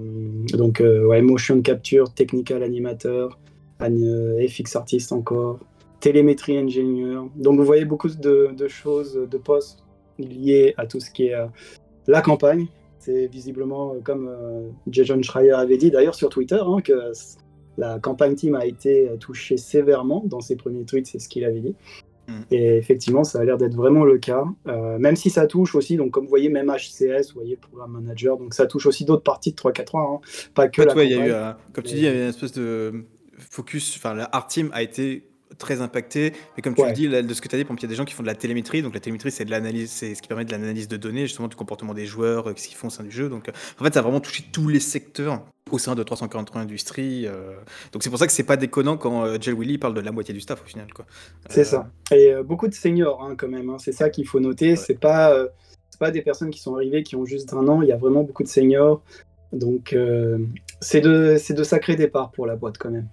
donc 0.52 0.80
euh, 0.80 1.06
ouais, 1.06 1.22
motion 1.22 1.60
capture, 1.60 2.12
technical 2.14 2.62
animateur, 2.62 3.38
an- 3.80 4.46
FX 4.48 4.76
artist 4.76 5.12
encore, 5.12 5.58
télémétrie 6.00 6.56
engineer. 6.58 7.18
Donc 7.36 7.58
vous 7.58 7.64
voyez 7.64 7.84
beaucoup 7.84 8.08
de 8.08 8.68
choses, 8.68 9.14
de 9.14 9.38
postes 9.38 9.84
liés 10.18 10.74
à 10.76 10.86
tout 10.86 11.00
ce 11.00 11.10
qui 11.10 11.26
est 11.26 11.34
euh, 11.34 11.46
la 12.06 12.22
campagne. 12.22 12.66
C'est 12.98 13.26
visiblement, 13.26 13.94
euh, 13.94 14.00
comme 14.02 14.28
euh, 14.28 14.68
Jason 14.88 15.22
Schreier 15.22 15.52
avait 15.52 15.76
dit 15.78 15.90
d'ailleurs 15.90 16.14
sur 16.14 16.28
Twitter, 16.28 16.60
hein, 16.60 16.80
que 16.82 17.12
la 17.76 17.98
campagne 17.98 18.34
team 18.34 18.54
a 18.54 18.66
été 18.66 19.08
touchée 19.20 19.56
sévèrement 19.56 20.22
dans 20.26 20.40
ses 20.40 20.56
premiers 20.56 20.84
tweets, 20.84 21.06
c'est 21.06 21.18
ce 21.18 21.28
qu'il 21.28 21.44
avait 21.44 21.60
dit. 21.60 21.76
Mm. 22.28 22.42
Et 22.50 22.76
effectivement, 22.76 23.24
ça 23.24 23.40
a 23.40 23.44
l'air 23.44 23.56
d'être 23.56 23.74
vraiment 23.74 24.04
le 24.04 24.18
cas. 24.18 24.44
Euh, 24.68 24.98
même 24.98 25.16
si 25.16 25.30
ça 25.30 25.46
touche 25.46 25.74
aussi, 25.74 25.96
donc 25.96 26.10
comme 26.10 26.24
vous 26.24 26.30
voyez, 26.30 26.50
même 26.50 26.70
HCS, 26.70 27.28
vous 27.28 27.40
voyez, 27.40 27.56
Programme 27.56 27.92
Manager, 27.92 28.36
donc 28.36 28.54
ça 28.54 28.66
touche 28.66 28.86
aussi 28.86 29.04
d'autres 29.04 29.22
parties 29.22 29.52
de 29.52 29.56
3-4-3, 29.56 30.16
hein, 30.16 30.20
pas 30.54 30.68
que 30.68 30.82
En 30.82 30.84
fait, 30.84 30.90
la 30.90 30.94
ouais, 30.96 31.06
il 31.06 31.10
y 31.10 31.14
a 31.14 31.16
campagne. 31.16 31.30
eu, 31.30 31.34
euh, 31.34 31.52
comme 31.72 31.84
tu 31.84 31.94
dis, 31.94 32.00
il 32.00 32.04
y 32.04 32.08
avait 32.08 32.22
une 32.22 32.28
espèce 32.28 32.52
de 32.52 33.04
focus. 33.38 33.96
Enfin, 33.96 34.14
la 34.14 34.24
art 34.24 34.46
team 34.46 34.70
a 34.72 34.82
été 34.82 35.27
très 35.56 35.80
impacté. 35.80 36.32
Mais 36.56 36.62
comme 36.62 36.74
tu 36.74 36.82
Ouais. 36.82 36.88
le 36.88 36.94
dis, 36.94 37.08
là, 37.08 37.22
de 37.22 37.32
ce 37.34 37.40
que 37.40 37.48
tu 37.48 37.56
as 37.56 37.58
dit, 37.58 37.64
il 37.68 37.82
y 37.82 37.84
a 37.84 37.88
des 37.88 37.94
gens 37.94 38.04
qui 38.04 38.14
font 38.14 38.22
de 38.22 38.28
la 38.28 38.34
télémétrie. 38.34 38.82
Donc 38.82 38.94
la 38.94 39.00
télémétrie, 39.00 39.30
c'est 39.30 39.44
de 39.44 39.50
l'analyse, 39.50 39.90
c'est 39.90 40.14
ce 40.14 40.20
qui 40.22 40.28
permet 40.28 40.44
de 40.44 40.50
l'analyse 40.52 40.88
de 40.88 40.96
données, 40.96 41.22
justement 41.26 41.48
du 41.48 41.56
comportement 41.56 41.94
des 41.94 42.06
joueurs, 42.06 42.48
euh, 42.50 42.52
ce 42.56 42.68
qu'ils 42.68 42.76
font 42.76 42.88
au 42.88 42.90
sein 42.90 43.02
du 43.04 43.10
jeu. 43.10 43.28
Donc 43.28 43.48
euh, 43.48 43.52
en 43.80 43.84
fait, 43.84 43.94
ça 43.94 44.00
a 44.00 44.02
vraiment 44.02 44.20
touché 44.20 44.44
tous 44.52 44.68
les 44.68 44.80
secteurs 44.80 45.42
au 45.70 45.78
sein 45.78 45.94
de 45.94 46.02
343 46.02 46.60
Industries. 46.62 47.26
euh. 47.26 47.54
Donc 47.92 48.02
c'est 48.02 48.10
pour 48.10 48.18
ça 48.18 48.26
que 48.26 48.32
c'est 48.32 48.42
pas 48.44 48.56
déconnant 48.56 48.96
quand 48.96 49.24
euh, 49.24 49.38
Jel 49.40 49.54
Willy 49.54 49.78
parle 49.78 49.94
de 49.94 50.00
la 50.00 50.12
moitié 50.12 50.34
du 50.34 50.40
staff 50.40 50.62
au 50.62 50.66
final. 50.66 50.92
quoi. 50.92 51.06
C'est 51.48 51.64
ça. 51.64 51.90
Et 52.12 52.32
beaucoup 52.44 52.68
de 52.68 52.74
seniors 52.74 53.22
hein, 53.22 53.34
quand 53.36 53.48
même. 53.48 53.70
hein. 53.70 53.76
C'est 53.78 53.92
ça 53.92 54.10
qu'il 54.10 54.26
faut 54.26 54.40
noter. 54.40 54.76
C'est 54.76 54.98
pas, 55.00 55.34
c'est 55.90 55.98
pas 55.98 56.10
des 56.10 56.22
personnes 56.22 56.50
qui 56.50 56.60
sont 56.60 56.74
arrivées 56.74 57.02
qui 57.02 57.16
ont 57.16 57.24
juste 57.24 57.52
un 57.54 57.66
an. 57.68 57.82
Il 57.82 57.88
y 57.88 57.92
a 57.92 57.96
vraiment 57.96 58.22
beaucoup 58.22 58.42
de 58.42 58.48
seniors. 58.48 59.02
Donc 59.52 59.96
c'est 60.80 61.00
de, 61.00 61.36
c'est 61.38 61.54
de 61.54 61.62
sacrés 61.64 61.96
départs 61.96 62.30
pour 62.32 62.46
la 62.46 62.56
boîte 62.56 62.78
quand 62.78 62.90
même. 62.90 63.08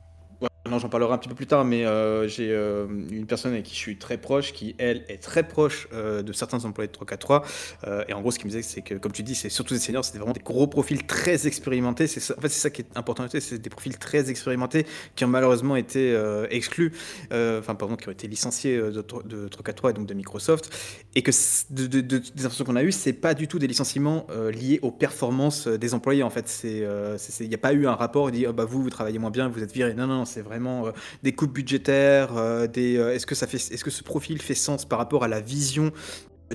Non, 0.68 0.80
j'en 0.80 0.90
parlerai 0.90 1.14
un 1.14 1.20
petit 1.20 1.30
peu 1.30 1.36
plus 1.36 1.46
tard, 1.46 1.64
mais 1.64 1.86
euh, 1.86 2.28
j'ai 2.28 2.52
euh, 2.52 2.88
une 3.12 3.28
personne 3.28 3.52
avec 3.54 3.66
qui 3.66 3.76
je 3.76 3.80
suis 3.80 3.98
très 3.98 4.18
proche, 4.18 4.52
qui 4.52 4.74
elle 4.80 5.06
est 5.10 5.22
très 5.22 5.48
proche 5.48 5.88
euh, 5.94 6.24
de 6.24 6.34
certains 6.34 6.66
employés 6.66 6.88
de 6.88 6.94
343. 6.94 7.46
Euh, 7.86 8.04
et 8.08 8.14
en 8.14 8.22
gros, 8.22 8.32
ce 8.32 8.40
qu'il 8.40 8.48
me 8.48 8.50
disait, 8.50 8.64
c'est 8.64 8.82
que, 8.82 8.96
comme 8.96 9.12
tu 9.12 9.22
dis, 9.22 9.36
c'est 9.36 9.50
surtout 9.50 9.76
des 9.76 9.80
seniors, 9.80 10.04
c'est 10.04 10.18
vraiment 10.18 10.34
des 10.34 10.42
gros 10.42 10.66
profils 10.66 11.06
très 11.06 11.46
expérimentés. 11.46 12.08
C'est 12.08 12.36
en 12.36 12.42
fait, 12.42 12.50
c'est 12.50 12.62
ça 12.62 12.70
qui 12.72 12.82
est 12.82 12.98
important 12.98 13.28
c'est 13.30 13.60
des 13.60 13.70
profils 13.70 13.96
très 13.98 14.32
expérimentés 14.32 14.88
qui 15.16 15.24
ont 15.24 15.28
malheureusement 15.28 15.76
été 15.76 16.16
exclus, 16.50 16.94
enfin, 17.32 17.76
pardon, 17.76 17.96
qui 17.96 18.08
ont 18.08 18.12
été 18.12 18.28
licenciés 18.28 18.78
de, 18.78 18.92
de 18.92 19.48
343 19.48 19.92
et 19.92 19.94
donc 19.94 20.08
de 20.08 20.14
Microsoft. 20.14 20.74
Et 21.14 21.22
que 21.22 21.32
des 21.70 22.46
informations 22.46 22.66
qu'on 22.66 22.76
a 22.76 22.84
eues, 22.84 22.92
c'est 22.92 23.14
pas 23.14 23.34
du 23.34 23.48
tout 23.48 23.60
des 23.60 23.68
licenciements 23.68 24.26
liés 24.52 24.80
aux 24.82 24.92
performances 24.92 25.68
des 25.68 25.94
employés. 25.94 26.24
En 26.24 26.30
fait, 26.30 26.64
il 26.64 27.50
n'y 27.50 27.56
a 27.56 27.60
pas 27.60 27.74
eu 27.74 27.86
un 27.88 27.96
rapport 27.96 28.24
on 28.24 28.30
dit, 28.30 28.48
oh, 28.48 28.54
bah 28.54 28.66
vous, 28.66 28.82
vous 28.82 28.90
travaillez 28.90 29.20
moins 29.20 29.32
bien, 29.32 29.48
vous 29.48 29.62
êtes 29.62 29.72
viré. 29.72 29.94
Non, 29.94 30.08
non, 30.08 30.26
c'est 30.26 30.42
euh, 30.64 30.92
des 31.24 31.34
coupes 31.34 31.54
budgétaires, 31.54 32.36
euh, 32.38 32.68
des, 32.68 32.98
euh, 32.98 33.14
est-ce 33.14 33.26
que 33.26 33.36
ça 33.36 33.48
fait, 33.48 33.58
est-ce 33.58 33.84
que 33.84 33.92
ce 33.92 34.04
profil 34.04 34.42
fait 34.42 34.56
sens 34.56 34.86
par 34.86 35.00
rapport 35.00 35.24
à 35.24 35.28
la 35.28 35.42
vision 35.42 35.92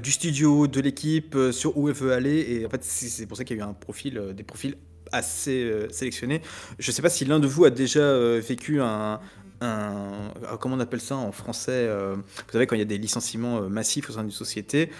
du 0.00 0.12
studio, 0.12 0.66
de 0.66 0.80
l'équipe, 0.80 1.37
sur 1.52 1.76
où 1.76 1.88
elle 1.88 1.95
veut 1.95 2.12
aller? 2.12 2.47
Et 2.49 2.66
en 2.66 2.71
fait, 2.71 2.85
c'est 2.85 3.26
pour 3.26 3.37
ça 3.37 3.45
qu'il 3.45 3.57
y 3.57 3.61
a 3.61 3.64
eu 3.64 3.69
un 3.69 3.75
profil, 3.75 4.33
des 4.35 4.45
profils 4.45 4.76
assez 5.12 5.88
sélectionnés. 5.90 6.42
Je 6.78 6.90
ne 6.90 6.95
sais 6.95 7.02
pas 7.02 7.11
si 7.11 7.25
l'un 7.25 7.40
de 7.40 7.49
vous 7.49 7.64
a 7.64 7.71
déjà 7.71 8.38
vécu 8.38 8.80
un, 8.80 9.21
comment 10.61 10.76
on 10.76 10.80
appelle 10.80 11.00
ça 11.00 11.16
en 11.16 11.33
français 11.33 11.88
Vous 12.14 12.52
savez, 12.52 12.69
quand 12.69 12.76
il 12.76 12.78
y 12.78 12.83
a 12.83 12.87
des 12.87 12.99
licenciements 12.99 13.62
massifs 13.69 14.09
au 14.11 14.12
sein 14.12 14.23
d'une 14.23 14.30
société. 14.30 14.90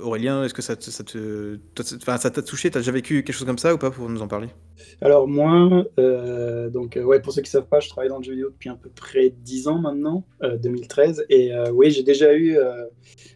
Aurélien, 0.00 0.44
est-ce 0.44 0.54
que 0.54 0.62
ça 0.62 0.76
t'a 0.76 2.42
touché 2.42 2.70
T'as 2.70 2.80
déjà 2.80 2.92
vécu 2.92 3.22
quelque 3.22 3.34
chose 3.34 3.46
comme 3.46 3.58
ça 3.58 3.74
ou 3.74 3.78
pas 3.78 3.90
pour 3.90 4.08
nous 4.08 4.22
en 4.22 4.28
parler? 4.28 4.48
Alors 5.00 5.28
moi, 5.28 5.84
euh, 5.98 6.70
donc 6.70 6.96
euh, 6.96 7.02
ouais, 7.02 7.20
pour 7.20 7.32
ceux 7.32 7.42
qui 7.42 7.50
savent 7.50 7.66
pas, 7.66 7.80
je 7.80 7.88
travaille 7.88 8.08
dans 8.08 8.18
le 8.18 8.24
jeu 8.24 8.32
vidéo 8.32 8.50
depuis 8.50 8.70
à 8.70 8.74
peu 8.74 8.90
près 8.90 9.30
10 9.30 9.68
ans 9.68 9.78
maintenant, 9.78 10.24
euh, 10.42 10.56
2013. 10.56 11.26
Et 11.28 11.52
euh, 11.52 11.70
oui, 11.72 11.90
j'ai 11.90 12.02
déjà 12.02 12.34
eu, 12.34 12.56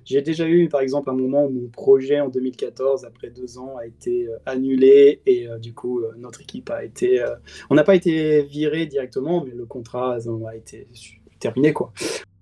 j'ai 0.04 0.22
déjà 0.22 0.48
eu 0.48 0.68
par 0.68 0.80
exemple 0.80 1.10
un 1.10 1.14
moment 1.14 1.44
où 1.44 1.50
mon 1.50 1.68
projet 1.68 2.20
en 2.20 2.28
2014, 2.28 3.04
après 3.04 3.30
deux 3.30 3.58
ans, 3.58 3.76
a 3.78 3.86
été 3.86 4.28
annulé 4.46 5.20
et 5.26 5.48
du 5.60 5.75
coup 5.75 6.02
notre 6.16 6.40
équipe 6.40 6.70
a 6.70 6.84
été, 6.84 7.25
on 7.70 7.75
n'a 7.75 7.84
pas 7.84 7.94
été 7.94 8.42
viré 8.42 8.86
directement, 8.86 9.44
mais 9.44 9.52
le 9.54 9.66
contrat 9.66 10.16
a 10.16 10.56
été 10.56 10.86
terminé 11.38 11.72
quoi. 11.72 11.92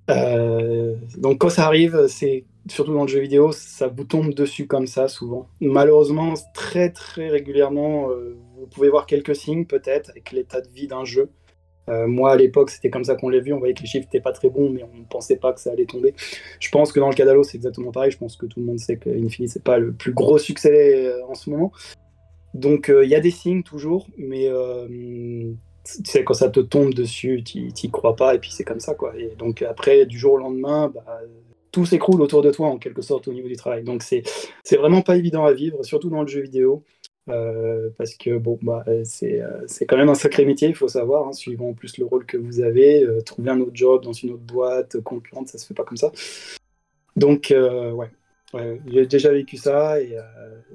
Donc 0.08 1.38
quand 1.38 1.50
ça 1.50 1.66
arrive, 1.66 2.06
c'est 2.08 2.44
surtout 2.68 2.94
dans 2.94 3.02
le 3.02 3.08
jeu 3.08 3.20
vidéo, 3.20 3.52
ça 3.52 3.88
vous 3.88 4.04
tombe 4.04 4.34
dessus 4.34 4.66
comme 4.66 4.86
ça 4.86 5.08
souvent. 5.08 5.48
Malheureusement, 5.60 6.34
très 6.54 6.90
très 6.90 7.28
régulièrement, 7.28 8.10
euh, 8.10 8.36
vous 8.58 8.66
pouvez 8.66 8.88
voir 8.88 9.06
quelques 9.06 9.36
signes 9.36 9.66
peut-être 9.66 10.10
avec 10.10 10.32
l'état 10.32 10.60
de 10.60 10.68
vie 10.68 10.86
d'un 10.86 11.04
jeu. 11.04 11.30
Euh, 11.90 12.06
moi 12.06 12.32
à 12.32 12.36
l'époque, 12.36 12.70
c'était 12.70 12.90
comme 12.90 13.04
ça 13.04 13.14
qu'on 13.14 13.28
l'a 13.28 13.40
vu. 13.40 13.52
On 13.52 13.58
voyait 13.58 13.74
que 13.74 13.82
les 13.82 13.86
chiffres 13.86 14.06
n'étaient 14.06 14.22
pas 14.22 14.32
très 14.32 14.48
bons, 14.48 14.70
mais 14.70 14.82
on 14.82 14.98
ne 14.98 15.04
pensait 15.04 15.36
pas 15.36 15.52
que 15.52 15.60
ça 15.60 15.70
allait 15.70 15.84
tomber. 15.84 16.14
Je 16.58 16.70
pense 16.70 16.92
que 16.92 17.00
dans 17.00 17.08
le 17.08 17.14
cas 17.14 17.26
d'Halo, 17.26 17.42
c'est 17.42 17.56
exactement 17.56 17.92
pareil. 17.92 18.10
Je 18.10 18.18
pense 18.18 18.36
que 18.36 18.46
tout 18.46 18.60
le 18.60 18.66
monde 18.66 18.78
sait 18.78 18.96
que 18.96 19.10
Infinite 19.10 19.50
c'est 19.50 19.62
pas 19.62 19.78
le 19.78 19.92
plus 19.92 20.12
gros 20.12 20.38
succès 20.38 21.06
euh, 21.06 21.26
en 21.26 21.34
ce 21.34 21.50
moment. 21.50 21.72
Donc 22.54 22.90
il 23.02 23.08
y 23.08 23.16
a 23.16 23.20
des 23.20 23.32
signes 23.32 23.64
toujours, 23.64 24.06
mais 24.16 24.48
tu 25.84 26.04
sais, 26.04 26.22
quand 26.22 26.34
ça 26.34 26.48
te 26.48 26.60
tombe 26.60 26.94
dessus, 26.94 27.42
tu 27.44 27.58
n'y 27.58 27.90
crois 27.90 28.14
pas, 28.14 28.36
et 28.36 28.38
puis 28.38 28.52
c'est 28.52 28.62
comme 28.62 28.78
ça, 28.78 28.94
quoi. 28.94 29.12
Et 29.18 29.34
donc 29.36 29.60
après, 29.62 30.06
du 30.06 30.18
jour 30.18 30.34
au 30.34 30.36
lendemain, 30.38 30.88
bah, 30.94 31.20
tout 31.74 31.84
s'écroule 31.84 32.22
autour 32.22 32.40
de 32.40 32.52
toi, 32.52 32.68
en 32.68 32.78
quelque 32.78 33.02
sorte, 33.02 33.26
au 33.26 33.32
niveau 33.32 33.48
du 33.48 33.56
travail. 33.56 33.82
Donc 33.82 34.02
c'est 34.02 34.22
c'est 34.62 34.76
vraiment 34.76 35.02
pas 35.02 35.16
évident 35.16 35.44
à 35.44 35.52
vivre, 35.52 35.82
surtout 35.84 36.08
dans 36.08 36.22
le 36.22 36.28
jeu 36.28 36.40
vidéo, 36.40 36.84
euh, 37.28 37.90
parce 37.98 38.14
que 38.14 38.38
bon, 38.38 38.58
bah, 38.62 38.84
euh, 38.86 39.02
c'est 39.04 39.86
quand 39.86 39.96
même 39.96 40.08
un 40.08 40.14
sacré 40.14 40.44
métier, 40.44 40.68
il 40.68 40.76
faut 40.76 40.86
savoir, 40.88 41.26
hein, 41.26 41.32
suivant 41.32 41.70
en 41.70 41.74
plus 41.74 41.98
le 41.98 42.04
rôle 42.04 42.26
que 42.26 42.36
vous 42.36 42.60
avez, 42.60 43.02
euh, 43.02 43.22
trouver 43.22 43.50
un 43.50 43.60
autre 43.60 43.74
job 43.74 44.04
dans 44.04 44.12
une 44.12 44.30
autre 44.30 44.42
boîte 44.44 45.00
concurrente, 45.00 45.48
ça 45.48 45.58
se 45.58 45.66
fait 45.66 45.74
pas 45.74 45.84
comme 45.84 45.96
ça. 45.96 46.12
Donc, 47.16 47.52
ouais. 47.52 48.10
Ouais, 48.54 48.80
j'ai 48.86 49.04
déjà 49.06 49.32
vécu 49.32 49.56
ça 49.56 50.00
et 50.00 50.16
euh, 50.16 50.22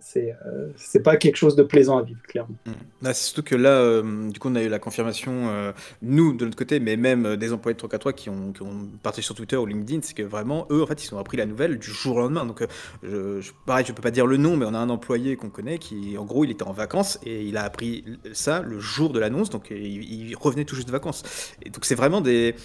c'est 0.02 0.36
euh, 0.46 0.68
c'est 0.76 1.02
pas 1.02 1.16
quelque 1.16 1.38
chose 1.38 1.56
de 1.56 1.64
plaisant 1.64 1.98
à 1.98 2.04
vivre, 2.04 2.22
clairement. 2.24 2.56
Là, 3.02 3.14
c'est 3.14 3.24
surtout 3.28 3.44
que 3.44 3.56
là, 3.56 3.70
euh, 3.70 4.30
du 4.30 4.38
coup, 4.38 4.50
on 4.50 4.56
a 4.56 4.62
eu 4.64 4.68
la 4.68 4.80
confirmation, 4.80 5.48
euh, 5.48 5.72
nous, 6.02 6.36
de 6.36 6.44
notre 6.44 6.58
côté, 6.58 6.82
mais 6.82 6.98
même 6.98 7.38
des 7.38 7.54
employés 7.54 7.76
de 7.76 7.78
343 7.80 8.12
qui 8.12 8.30
ont, 8.30 8.52
qui 8.52 8.64
ont 8.64 8.86
partagé 9.02 9.26
sur 9.26 9.34
Twitter 9.34 9.56
ou 9.56 9.66
LinkedIn, 9.66 10.02
c'est 10.02 10.14
que 10.14 10.24
vraiment, 10.24 10.68
eux, 10.72 10.84
en 10.84 10.88
fait, 10.88 11.02
ils 11.06 11.16
ont 11.16 11.20
appris 11.20 11.38
la 11.38 11.46
nouvelle 11.46 11.80
du 11.80 11.90
jour 11.90 12.18
au 12.18 12.20
lendemain. 12.20 12.46
Donc, 12.46 12.66
je, 13.02 13.40
je- 13.40 13.52
pareil, 13.66 13.86
je 13.88 13.94
peux 13.94 14.02
pas 14.02 14.12
dire 14.12 14.26
le 14.28 14.36
nom, 14.36 14.58
mais 14.58 14.66
on 14.66 14.74
a 14.74 14.78
un 14.78 14.90
employé 14.90 15.38
qu'on 15.38 15.50
connaît 15.50 15.78
qui, 15.78 16.18
en 16.18 16.26
gros, 16.26 16.44
il 16.44 16.52
était 16.52 16.64
en 16.64 16.74
vacances 16.74 17.18
et 17.24 17.44
il 17.44 17.56
a 17.56 17.64
appris 17.64 18.04
ça 18.34 18.62
le 18.62 18.80
jour 18.80 19.12
de 19.14 19.20
l'annonce, 19.20 19.50
donc 19.50 19.68
il, 19.72 20.36
revenait 20.36 20.66
tout 20.66 20.76
juste 20.76 20.88
de 20.88 20.92
vacances. 20.92 21.24
Et 21.64 21.70
donc, 21.70 21.86
c'est 21.86 21.96
vraiment 21.96 22.20
des. 22.20 22.56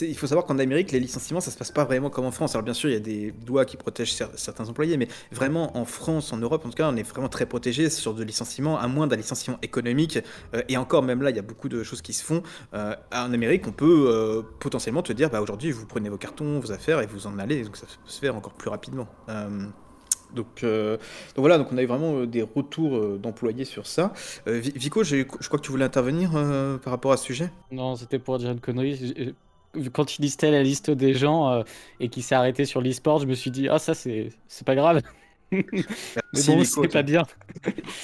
il 0.00 0.16
faut 0.16 0.26
savoir 0.26 0.46
qu'en 0.46 0.58
Amérique, 0.58 0.90
les 0.90 1.00
licenciements, 1.00 1.40
ça 1.40 1.52
se 1.52 1.56
passe 1.56 1.70
pas 1.70 1.84
vraiment 1.84 2.10
comme 2.10 2.24
en 2.24 2.32
France. 2.32 2.56
Alors, 2.56 2.64
bien 2.64 2.74
sûr, 2.74 2.90
il 2.90 2.94
y 2.94 2.96
a 2.96 3.00
des 3.00 3.32
lois 3.46 3.64
qui 3.64 3.76
protègent 3.76 4.14
cer- 4.14 4.34
employés, 4.68 4.96
mais 4.96 5.08
vraiment, 5.32 5.76
en 5.76 5.84
France, 5.84 6.32
en 6.32 6.38
Europe, 6.38 6.64
en 6.66 6.70
tout 6.70 6.76
cas, 6.76 6.88
on 6.90 6.96
est 6.96 7.02
vraiment 7.02 7.28
très 7.28 7.46
protégé 7.46 7.90
sur 7.90 8.14
de 8.14 8.22
licenciements, 8.24 8.78
à 8.78 8.86
moins 8.88 9.06
d'un 9.06 9.16
licenciement 9.16 9.58
économique. 9.62 10.18
Euh, 10.54 10.62
et 10.68 10.76
encore, 10.76 11.02
même 11.02 11.22
là, 11.22 11.30
il 11.30 11.36
y 11.36 11.38
a 11.38 11.42
beaucoup 11.42 11.68
de 11.68 11.82
choses 11.82 12.02
qui 12.02 12.12
se 12.12 12.24
font. 12.24 12.42
Euh, 12.74 12.94
en 13.12 13.32
Amérique, 13.32 13.66
on 13.66 13.72
peut 13.72 14.06
euh, 14.08 14.42
potentiellement 14.60 15.02
te 15.02 15.12
dire, 15.12 15.30
bah, 15.30 15.40
aujourd'hui, 15.40 15.70
vous 15.72 15.86
prenez 15.86 16.08
vos 16.08 16.18
cartons, 16.18 16.60
vos 16.60 16.72
affaires 16.72 17.00
et 17.00 17.06
vous 17.06 17.26
en 17.26 17.38
allez. 17.38 17.62
Donc 17.64 17.76
ça 17.76 17.86
se 18.06 18.20
faire 18.20 18.36
encore 18.36 18.54
plus 18.54 18.70
rapidement. 18.70 19.08
Donc, 20.34 20.62
donc 20.62 21.38
voilà, 21.38 21.58
donc 21.58 21.68
on 21.72 21.78
a 21.78 21.82
eu 21.82 21.86
vraiment 21.86 22.24
des 22.24 22.42
retours 22.42 23.18
d'employés 23.18 23.64
sur 23.64 23.86
ça. 23.86 24.12
Vi- 24.46 24.72
Vico, 24.74 25.04
je 25.04 25.22
crois 25.22 25.58
que 25.58 25.64
tu 25.64 25.70
voulais 25.70 25.84
intervenir 25.84 26.32
par 26.82 26.92
rapport 26.92 27.12
à 27.12 27.16
ce 27.16 27.24
sujet? 27.24 27.50
Non, 27.70 27.96
c'était 27.96 28.18
pour 28.18 28.38
dire 28.38 28.50
une 28.50 28.60
connerie. 28.60 29.34
Quand 29.92 30.18
il 30.18 30.22
listait 30.22 30.50
la 30.50 30.62
liste 30.62 30.90
des 30.90 31.14
gens 31.14 31.50
euh, 31.50 31.62
et 32.00 32.08
qu'il 32.08 32.22
s'est 32.22 32.34
arrêté 32.34 32.64
sur 32.64 32.80
l'e-sport, 32.80 33.20
je 33.20 33.26
me 33.26 33.34
suis 33.34 33.50
dit, 33.50 33.68
ah, 33.68 33.78
ça, 33.78 33.94
c'est 33.94 34.30
pas 34.64 34.74
grave. 34.74 35.00
Mais 35.52 35.62
bon, 36.46 36.64
c'est 36.64 36.88
pas 36.88 37.02
bien. 37.02 37.22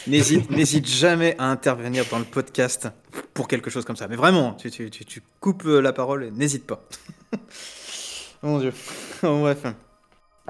N'hésite, 0.06 0.86
jamais 0.86 1.34
à 1.38 1.46
intervenir 1.50 2.04
dans 2.10 2.18
le 2.18 2.24
podcast 2.24 2.88
pour 3.34 3.48
quelque 3.48 3.70
chose 3.70 3.84
comme 3.84 3.96
ça. 3.96 4.06
Mais 4.08 4.16
vraiment, 4.16 4.54
tu, 4.54 4.70
tu, 4.70 4.88
tu, 4.90 5.04
tu 5.04 5.22
coupes 5.40 5.64
euh, 5.66 5.80
la 5.80 5.92
parole, 5.92 6.24
et 6.24 6.30
n'hésite 6.30 6.66
pas. 6.66 6.86
Mon 8.42 8.58
Dieu. 8.58 8.72
Bon, 9.22 9.40
Bref. 9.40 9.64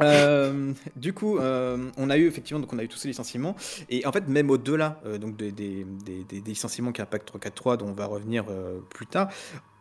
Euh, 0.01 0.73
du 0.97 1.13
coup, 1.13 1.39
euh, 1.39 1.91
on 1.99 2.09
a 2.09 2.17
eu 2.17 2.27
effectivement, 2.27 2.61
donc 2.61 2.73
on 2.73 2.79
a 2.79 2.85
eu 2.85 2.89
tous 2.89 2.97
ces 2.97 3.09
licenciements, 3.09 3.55
et 3.91 4.07
en 4.07 4.13
fait 4.13 4.27
même 4.29 4.49
au-delà 4.49 4.99
euh, 5.05 5.19
donc 5.19 5.37
des, 5.37 5.53
des, 5.53 5.85
des- 6.05 6.25
des- 6.25 6.41
des 6.41 6.51
licenciements 6.51 6.93
qui 6.93 7.03
impactent 7.03 7.27
343, 7.27 7.77
dont 7.77 7.89
on 7.89 7.93
va 7.93 8.07
revenir 8.07 8.45
plus 8.89 9.07
tard, 9.07 9.29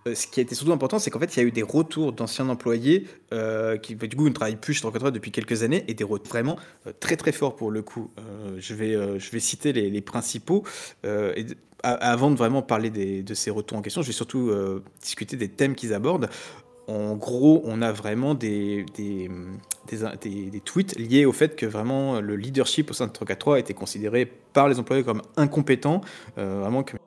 ce 0.06 0.28
qui 0.28 0.40
a 0.40 0.44
été 0.44 0.56
surtout 0.56 0.72
important, 0.72 1.00
c'est 1.00 1.10
qu'en 1.12 1.20
fait, 1.20 1.36
il 1.36 1.40
y 1.40 1.44
a 1.44 1.46
eu 1.46 1.52
des 1.52 1.64
retours 1.64 2.14
d'anciens 2.14 2.48
employés 2.50 3.08
euh, 3.34 3.78
qui, 3.78 3.96
bah, 3.96 4.08
du 4.08 4.16
coup, 4.16 4.28
ne 4.28 4.34
travaillent 4.34 4.56
plus 4.56 4.74
chez 4.74 4.82
343 4.82 5.12
depuis 5.12 5.32
quelques 5.32 5.64
années 5.64 5.84
et 5.88 5.94
des 5.94 6.04
retours 6.04 6.30
vraiment 6.30 6.58
euh, 6.88 6.94
très 7.00 7.16
très 7.18 7.32
forts 7.32 7.56
pour 7.56 7.72
le 7.72 7.82
coup. 7.82 8.12
Euh, 8.18 8.58
je, 8.60 8.74
vais, 8.74 8.96
euh, 8.96 9.20
je 9.20 9.32
vais 9.32 9.40
citer 9.40 9.74
les, 9.74 10.02
principaux. 10.02 10.64
euh, 11.06 11.34
avant 11.84 12.32
de 12.32 12.36
vraiment 12.36 12.62
parler 12.62 12.90
de 12.90 13.34
ces 13.34 13.52
retours 13.52 13.78
en 13.78 13.82
question, 13.82 14.02
je 14.02 14.08
vais 14.08 14.14
surtout 14.14 14.50
euh, 14.50 14.84
discuter 15.02 15.38
des 15.38 15.50
thèmes 15.50 15.76
qu'ils 15.76 15.94
abordent. 15.94 16.30
En 16.88 17.16
gros, 17.16 17.62
on 17.66 17.82
a 17.84 17.92
vraiment 17.92 18.34
des, 18.34 18.84
des, 18.96 19.30
tweets 20.66 20.98
liés 20.98 21.26
au 21.26 21.32
fait 21.32 21.56
que 21.56 21.68
vraiment 21.68 22.20
le 22.20 22.36
leadership 22.36 22.90
au 22.90 22.94
sein 22.94 23.06
de 23.06 23.12
343 23.12 23.60
était 23.60 23.76
considéré 23.76 24.26
par 24.26 24.68
les 24.68 24.80
employés 24.80 25.04
comme 25.04 25.22
incompétent, 25.38 26.02
euh, 26.40 26.62
vraiment 26.62 26.82
que 26.82 26.98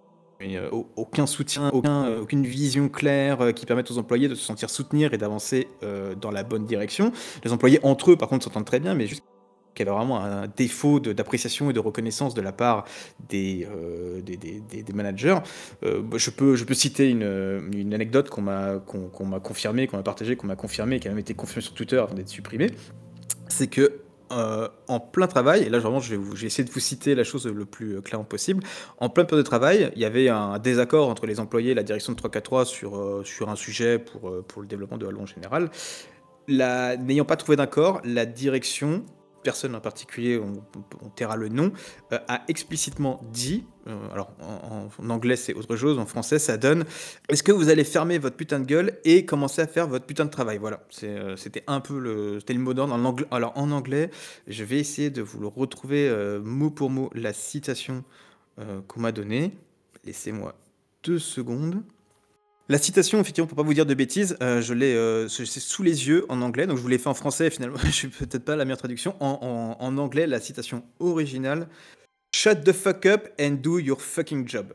euh, 0.43 0.71
au- 0.71 0.89
aucun 0.97 1.27
soutien, 1.27 1.71
euh, 1.75 2.21
aucune 2.23 2.45
vision 2.45 2.89
claire 2.89 3.41
euh, 3.41 3.53
qui 3.53 3.67
permette 3.67 3.91
aux 3.91 3.99
employés 3.99 4.29
de 4.29 4.35
se 4.35 4.45
sentir 4.45 4.71
soutenir 4.71 5.15
et 5.15 5.19
d'avancer 5.19 5.69
dans 6.21 6.31
la 6.31 6.43
bonne 6.43 6.67
direction. 6.67 7.13
Les 7.45 7.53
employés 7.53 7.81
entre 7.83 8.13
eux, 8.13 8.17
par 8.17 8.29
contre, 8.29 8.45
s'entendent 8.45 8.65
très 8.65 8.81
bien, 8.81 8.95
mais 8.95 9.07
juste 9.07 9.23
qu'il 9.75 9.87
y 9.87 9.89
avait 9.89 9.97
vraiment 9.97 10.21
un 10.21 10.47
défaut 10.49 11.01
d'appréciation 11.01 11.71
et 11.71 11.73
de 11.73 11.81
reconnaissance 11.81 12.35
de 12.35 12.43
la 12.43 12.53
part 12.53 12.85
des, 13.29 13.67
managers. 14.95 15.39
Bah, 15.83 16.17
je, 16.17 16.31
peux, 16.31 16.57
je 16.57 16.65
peux 16.65 16.75
citer 16.75 17.09
une, 17.09 17.95
anecdote 17.95 18.29
qu'on 18.31 18.43
m'a 18.43 18.79
qu'on 18.79 19.27
m'a 19.27 19.41
confirmée, 19.41 19.87
qu'on 19.87 19.97
m'a 19.97 20.03
partagée, 20.03 20.37
qu'on 20.37 20.47
m'a 20.47 20.57
confirmée, 20.57 21.01
qui 21.01 21.09
a 21.09 21.11
même 21.11 21.19
été 21.19 21.35
confirmée 21.35 21.63
sur 21.63 21.75
Twitter 21.75 21.99
avant 21.99 22.15
d'être 22.15 22.29
supprimée. 22.29 22.71
C'est 23.49 23.69
que 23.69 24.02
euh, 24.33 24.69
en 24.89 25.01
plein 25.01 25.27
travail, 25.27 25.63
et 25.63 25.69
là 25.69 25.79
vraiment 25.79 26.01
je 26.01 26.15
vous, 26.17 26.35
de 26.35 26.71
vous 26.71 26.81
citer 26.81 27.15
la 27.15 27.25
chose 27.25 27.47
le 27.47 27.65
plus 27.65 27.97
euh, 27.97 28.01
clairement 28.01 28.25
possible, 28.25 28.63
en 28.99 29.09
plein 29.09 29.25
période 29.25 29.45
de 29.45 29.49
travail, 29.49 29.93
il 29.95 30.03
y 30.03 30.05
avait 30.05 30.29
un 30.29 30.59
désaccord 30.59 31.09
entre 31.09 31.27
les 31.27 31.41
employés 31.41 31.73
et 31.73 31.75
la 31.75 31.83
direction 31.83 32.13
de 32.13 32.19
343 32.19 32.65
sur, 32.65 32.97
euh, 32.97 33.23
sur 33.25 33.51
un 33.51 33.57
sujet 33.57 33.99
pour, 33.99 34.45
pour 34.45 34.63
le 34.63 34.69
développement 34.69 34.99
de 34.99 35.07
Halo 35.07 35.21
en 35.21 35.27
général. 35.27 35.71
N'ayant 36.49 37.25
pas 37.25 37.37
trouvé 37.37 37.57
d'accord, 37.57 38.01
la 38.05 38.27
direction, 38.27 39.05
personne 39.43 39.75
en 39.75 39.81
particulier, 39.81 40.39
on, 40.39 41.09
taira 41.11 41.37
le 41.37 41.49
nom, 41.49 41.73
euh, 42.13 42.19
a 42.29 42.43
explicitement 42.49 43.21
dit, 43.33 43.65
euh, 43.87 43.97
alors 44.13 44.33
en, 44.41 45.11
anglais 45.11 45.37
c'est 45.37 45.55
autre 45.55 45.77
chose, 45.77 45.99
en 45.99 46.07
français 46.07 46.39
ça 46.39 46.57
donne, 46.57 46.85
est-ce 47.29 47.43
que 47.43 47.53
vous 47.53 47.69
allez 47.69 47.85
fermer 47.85 48.19
votre 48.19 48.37
putain 48.37 48.61
de 48.61 48.65
gueule 48.65 48.99
et 49.05 49.25
commencer 49.25 49.63
à 49.63 49.67
faire 49.67 49.89
votre 49.89 50.07
putain 50.07 50.25
de 50.25 50.31
travail? 50.31 50.59
Voilà, 50.59 50.85
euh, 51.03 51.37
c'était 51.37 51.65
un 51.67 51.81
peu 51.81 51.99
le, 51.99 52.39
le 52.47 52.59
mot 52.59 52.75
d'ordre. 52.75 52.95
Alors 53.31 53.53
en 53.57 53.71
anglais, 53.71 54.11
je 54.47 54.65
vais 54.65 54.79
essayer 54.79 55.11
de 55.11 55.23
vous 55.23 55.41
le 55.41 55.47
retrouver 55.47 56.11
mot 56.43 56.71
pour 56.71 56.91
mot, 56.91 57.11
la 57.15 57.33
citation 57.33 58.05
qu'on 58.87 59.01
m'a 59.01 59.13
donnée. 59.13 59.57
Laissez-moi 60.05 60.55
deux 61.03 61.19
secondes. 61.19 61.83
La 62.69 62.79
citation, 62.79 63.21
effectivement, 63.21 63.47
pour 63.49 63.57
pas 63.57 63.63
vous 63.63 63.75
dire 63.75 63.87
de 63.87 63.95
bêtises, 63.95 64.37
euh, 64.43 64.61
je 64.63 64.73
l'ai, 64.73 64.95
euh, 64.95 65.29
sous 65.29 65.83
les 65.83 66.07
yeux 66.09 66.25
en 66.29 66.41
anglais, 66.43 66.67
donc 66.67 66.77
je 66.79 66.83
vous 66.83 66.89
l'ai 66.89 66.99
fait 66.99 67.09
en 67.09 67.15
français. 67.15 67.51
Finalement, 67.51 67.77
je 67.85 67.91
suis 67.91 68.09
peut-être 68.09 68.45
pas 68.45 68.57
la 68.57 68.65
meilleure 68.65 68.79
traduction. 68.79 69.15
En, 69.21 69.39
en- 69.81 69.85
en 69.85 69.99
anglais, 69.99 70.27
la 70.27 70.41
citation 70.41 70.85
originale 71.01 71.69
Shut 72.35 72.65
the 72.65 72.73
fuck 72.73 73.05
up 73.05 73.29
and 73.39 73.59
do 73.63 73.79
your 73.79 74.01
fucking 74.01 74.49
job. 74.49 74.73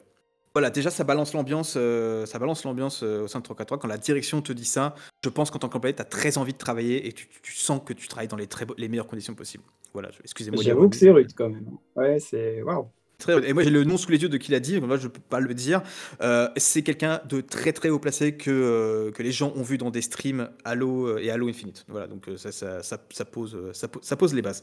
Voilà, 0.53 0.70
déjà 0.70 0.89
ça 0.91 1.03
balance 1.03 1.34
l'ambiance, 1.34 1.74
euh, 1.75 2.25
ça 2.27 2.38
balance 2.39 2.63
l'ambiance 2.63 3.01
au 3.03 3.27
sein 3.27 3.39
de 3.39 3.44
343 3.44 3.79
quand 3.79 3.88
la 3.88 3.98
direction 3.98 4.41
te 4.41 4.51
dit 4.53 4.65
ça. 4.65 4.94
Je 5.24 5.29
pense 5.29 5.50
qu'en 5.50 5.58
tant 5.60 5.70
qu'employé, 5.70 5.96
tu 5.96 6.01
as 6.01 6.06
très 6.06 6.38
envie 6.38 6.53
de 6.53 6.58
travailler 6.58 7.08
et 7.08 7.13
tu, 7.13 7.27
tu 7.41 7.53
sens 7.53 7.82
que 7.84 7.94
tu 7.94 8.08
travailles 8.08 8.27
dans 8.27 8.38
les, 8.38 8.48
très, 8.48 8.65
les 8.77 8.88
meilleures 8.89 9.08
conditions 9.08 9.34
possibles. 9.34 9.63
Voilà, 9.94 10.10
excusez-moi. 10.24 10.62
J'avoue 10.63 10.89
que 10.89 10.96
c'est 10.96 11.10
rude 11.10 11.32
quand 11.36 11.50
même. 11.50 11.65
Ouais, 11.96 12.20
c'est. 12.20 12.62
Waouh. 12.62 12.88
Très- 13.19 13.50
Et 13.50 13.53
moi 13.53 13.63
j'ai 13.63 13.71
le 13.71 13.83
nom 13.83 13.97
sous 13.97 14.12
les 14.12 14.21
yeux 14.21 14.29
de 14.29 14.38
qui 14.38 14.51
l'a 14.51 14.59
dit, 14.59 14.75
donc 14.75 14.86
moi 14.88 14.97
je 14.97 15.07
peux 15.07 15.19
pas 15.19 15.39
le 15.39 15.53
dire. 15.55 15.81
Euh, 16.21 16.50
c'est 16.55 16.83
quelqu'un 16.83 17.19
de 17.27 17.41
très 17.41 17.74
très 17.74 17.89
haut 17.89 17.97
placé 17.97 18.36
que, 18.38 18.51
euh, 18.51 19.12
que 19.12 19.24
les 19.24 19.31
gens 19.31 19.51
ont 19.55 19.63
vu 19.63 19.79
dans 19.79 19.89
des 19.89 20.03
streams 20.03 20.50
Halo 20.63 21.07
euh, 21.07 21.17
et 21.17 21.31
Halo 21.31 21.50
Infinite. 21.50 21.83
Voilà, 21.88 22.05
donc 22.05 22.29
ça, 22.38 22.51
ça, 22.51 22.83
ça, 22.83 23.00
ça 23.12 23.25
pose, 23.25 23.57
ça, 23.74 23.88
po- 23.88 24.01
ça 24.03 24.15
pose 24.15 24.36
les 24.36 24.43
bases. 24.43 24.62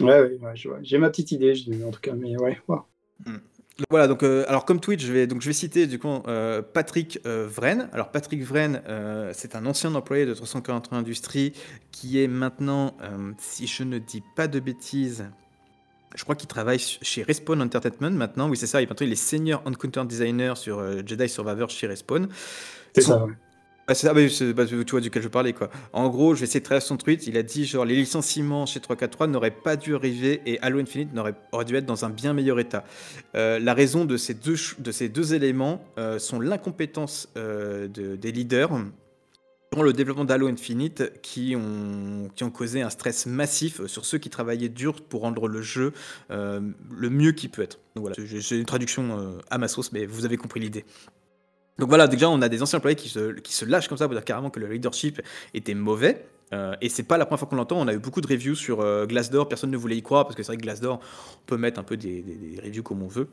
Ouais, 0.00 0.20
ouais. 0.20 0.54
J'ai 0.82 0.98
ma 0.98 1.08
petite 1.10 1.30
idée, 1.30 1.54
je- 1.54 1.70
en 1.84 1.90
tout 1.92 2.00
cas, 2.00 2.14
mais 2.14 2.36
ouais. 2.36 2.58
Donc 3.24 3.86
Voilà, 3.90 4.08
donc 4.08 4.24
euh, 4.24 4.44
alors 4.48 4.64
comme 4.64 4.80
tweet, 4.80 4.98
je 5.00 5.12
vais 5.12 5.28
donc 5.28 5.40
je 5.40 5.46
vais 5.46 5.52
citer 5.52 5.86
du 5.86 6.00
coup 6.00 6.08
euh, 6.26 6.62
Patrick 6.62 7.20
euh, 7.26 7.46
Vren. 7.48 7.88
Alors 7.92 8.10
Patrick 8.10 8.42
Vren, 8.42 8.82
c'est 9.32 9.54
un 9.54 9.64
ancien 9.66 9.94
employé 9.94 10.26
de 10.26 10.34
343 10.34 10.98
Industries 10.98 11.52
qui 11.92 12.20
est 12.20 12.26
maintenant, 12.26 12.96
si 13.38 13.68
je 13.68 13.84
ne 13.84 13.98
dis 14.00 14.24
pas 14.34 14.48
de 14.48 14.58
bêtises, 14.58 15.30
je 16.16 16.22
crois 16.24 16.34
qu'il 16.34 16.48
travaille 16.48 16.78
chez 16.78 17.22
Respawn 17.22 17.60
Entertainment 17.62 18.10
maintenant. 18.16 18.48
Oui, 18.48 18.56
c'est 18.56 18.66
ça. 18.66 18.80
Et 18.82 18.86
maintenant, 18.86 19.06
il 19.06 19.12
est 19.12 19.16
senior 19.16 19.62
encounter 19.66 20.04
designer 20.06 20.56
sur 20.56 20.78
euh, 20.78 21.02
Jedi 21.04 21.28
Survivor 21.28 21.68
chez 21.70 21.86
Respawn. 21.86 22.28
C'est 22.94 23.02
Son- 23.02 23.12
ça, 23.18 23.24
ouais. 23.24 23.32
Ah, 23.90 23.94
c'est 23.94 24.06
ça, 24.06 24.12
bah, 24.12 24.20
bah, 24.54 24.66
tu 24.66 24.90
vois 24.90 25.00
duquel 25.00 25.22
je 25.22 25.28
parlais 25.28 25.54
quoi. 25.54 25.70
En 25.94 26.10
gros, 26.10 26.34
je 26.34 26.40
vais 26.40 26.44
essayer 26.44 26.60
de 26.60 26.64
traiter 26.66 26.84
son 26.84 26.98
tweet. 26.98 27.26
Il 27.26 27.38
a 27.38 27.42
dit 27.42 27.64
genre 27.64 27.86
les 27.86 27.96
licenciements 27.96 28.66
chez 28.66 28.80
343 28.80 29.28
n'auraient 29.28 29.50
pas 29.50 29.76
dû 29.76 29.94
arriver 29.94 30.42
et 30.44 30.60
Halo 30.60 30.78
Infinite 30.78 31.14
n'aurait 31.14 31.34
aurait 31.52 31.64
dû 31.64 31.74
être 31.74 31.86
dans 31.86 32.04
un 32.04 32.10
bien 32.10 32.34
meilleur 32.34 32.60
état. 32.60 32.84
Euh, 33.34 33.58
la 33.58 33.72
raison 33.72 34.04
de 34.04 34.18
ces 34.18 34.34
deux, 34.34 34.56
ch- 34.56 34.76
de 34.78 34.92
ces 34.92 35.08
deux 35.08 35.32
éléments 35.32 35.82
euh, 35.98 36.18
sont 36.18 36.38
l'incompétence 36.38 37.30
euh, 37.38 37.88
de- 37.88 38.16
des 38.16 38.30
leaders 38.30 38.72
le 39.76 39.92
développement 39.92 40.24
d'Halo 40.24 40.48
Infinite 40.48 41.20
qui 41.22 41.54
ont, 41.56 42.28
qui 42.34 42.44
ont 42.44 42.50
causé 42.50 42.82
un 42.82 42.90
stress 42.90 43.26
massif 43.26 43.84
sur 43.86 44.04
ceux 44.04 44.18
qui 44.18 44.30
travaillaient 44.30 44.68
dur 44.68 45.02
pour 45.02 45.22
rendre 45.22 45.48
le 45.48 45.62
jeu 45.62 45.92
euh, 46.30 46.60
le 46.90 47.10
mieux 47.10 47.32
qu'il 47.32 47.50
peut 47.50 47.62
être. 47.62 47.78
Voilà, 47.94 48.16
j'ai 48.18 48.56
une 48.56 48.66
traduction 48.66 49.18
euh, 49.18 49.38
à 49.50 49.58
ma 49.58 49.68
sauce, 49.68 49.92
mais 49.92 50.06
vous 50.06 50.24
avez 50.24 50.36
compris 50.36 50.60
l'idée. 50.60 50.84
Donc 51.78 51.88
voilà, 51.88 52.08
déjà 52.08 52.28
on 52.28 52.42
a 52.42 52.48
des 52.48 52.62
anciens 52.62 52.78
employés 52.78 52.96
qui 52.96 53.08
se, 53.08 53.32
qui 53.40 53.52
se 53.52 53.64
lâchent 53.64 53.88
comme 53.88 53.98
ça 53.98 54.06
pour 54.06 54.14
dire 54.14 54.24
carrément 54.24 54.50
que 54.50 54.58
le 54.58 54.66
leadership 54.66 55.22
était 55.54 55.74
mauvais. 55.74 56.26
Euh, 56.52 56.74
et 56.80 56.88
c'est 56.88 57.02
pas 57.02 57.18
la 57.18 57.26
première 57.26 57.40
fois 57.40 57.48
qu'on 57.48 57.56
l'entend. 57.56 57.78
On 57.78 57.88
a 57.88 57.94
eu 57.94 57.98
beaucoup 57.98 58.20
de 58.20 58.26
reviews 58.26 58.54
sur 58.54 58.78
Glassdoor. 59.06 59.48
Personne 59.48 59.70
ne 59.70 59.76
voulait 59.76 59.96
y 59.96 60.02
croire 60.02 60.24
parce 60.24 60.34
que 60.34 60.42
c'est 60.42 60.48
vrai 60.48 60.56
que 60.56 60.62
Glassdoor, 60.62 60.98
on 60.98 61.46
peut 61.46 61.58
mettre 61.58 61.78
un 61.78 61.84
peu 61.84 61.96
des 61.96 62.24
reviews 62.64 62.82
comme 62.82 63.02
on 63.02 63.08
veut. 63.08 63.28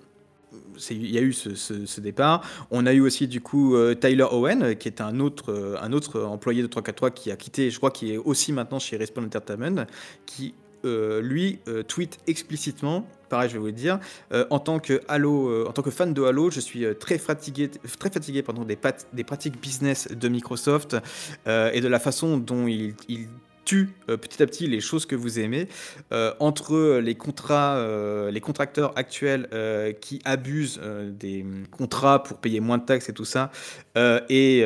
Il 0.90 1.12
y 1.12 1.18
a 1.18 1.22
eu 1.22 1.34
ce, 1.34 2.02
départ. 2.02 2.42
On 2.72 2.86
a 2.86 2.94
eu 2.94 3.02
aussi 3.02 3.28
du 3.28 3.42
coup 3.42 3.76
euh, 3.76 3.96
Tyler 3.96 4.28
Owen, 4.30 4.64
euh, 4.64 4.74
qui 4.74 4.88
est 4.88 5.02
un 5.02 5.20
autre, 5.20 5.52
euh, 5.52 5.76
un 5.82 5.94
autre 5.94 6.22
employé 6.22 6.62
de 6.62 6.68
343 6.68 7.12
qui 7.12 7.32
a 7.32 7.36
quitté, 7.36 7.70
je 7.70 7.78
crois, 7.78 7.92
qui 7.92 8.14
est 8.14 8.18
aussi 8.18 8.52
maintenant 8.52 8.80
chez 8.80 8.98
Respawn 8.98 9.26
Entertainment, 9.26 9.86
qui 10.26 10.54
euh, 10.86 11.22
lui 11.22 11.60
euh, 11.68 11.84
tweet 11.84 12.20
explicitement, 12.28 13.08
pareil, 13.30 13.50
je 13.50 13.54
vais 13.56 13.60
vous 13.60 13.66
le 13.66 13.72
dire, 13.72 14.00
euh, 14.32 14.46
en 14.52 14.60
tant 14.60 14.80
que 14.80 15.02
Halo, 15.08 15.50
euh, 15.50 15.66
en 15.68 15.72
tant 15.72 15.82
que 15.82 15.90
fan 15.90 16.14
de 16.14 16.22
Halo, 16.24 16.52
je 16.52 16.60
suis 16.60 16.86
euh, 16.86 16.94
très 16.94 17.18
fatigué, 17.18 17.70
très 18.00 18.12
fatigué 18.12 18.44
des, 19.14 19.24
pratiques 19.24 19.60
business 19.60 20.08
de 20.12 20.28
Microsoft 20.28 20.96
euh, 21.48 21.72
et 21.74 21.82
de 21.82 21.88
la 21.88 22.00
façon 22.00 22.38
dont 22.38 22.68
il, 22.68 22.94
il 23.10 23.28
tue 23.66 23.90
euh, 24.10 24.16
petit 24.16 24.42
à 24.42 24.46
petit 24.46 24.68
les 24.68 24.80
choses 24.80 25.06
que 25.06 25.16
vous 25.16 25.40
aimez 25.40 25.68
Euh, 26.12 26.34
entre 26.40 27.00
les 27.00 27.16
contrats, 27.16 27.78
euh, 27.78 28.30
les 28.30 28.42
contracteurs 28.42 28.94
actuels 28.96 29.48
qui 30.02 30.22
abusent 30.24 30.80
des 30.80 31.46
contrats 31.72 32.22
pour 32.22 32.38
payer 32.38 32.60
moins 32.60 32.78
de 32.78 32.86
taxes 32.86 33.10
et 33.10 33.14
tout 33.14 33.26
ça, 33.26 33.52
et 34.30 34.64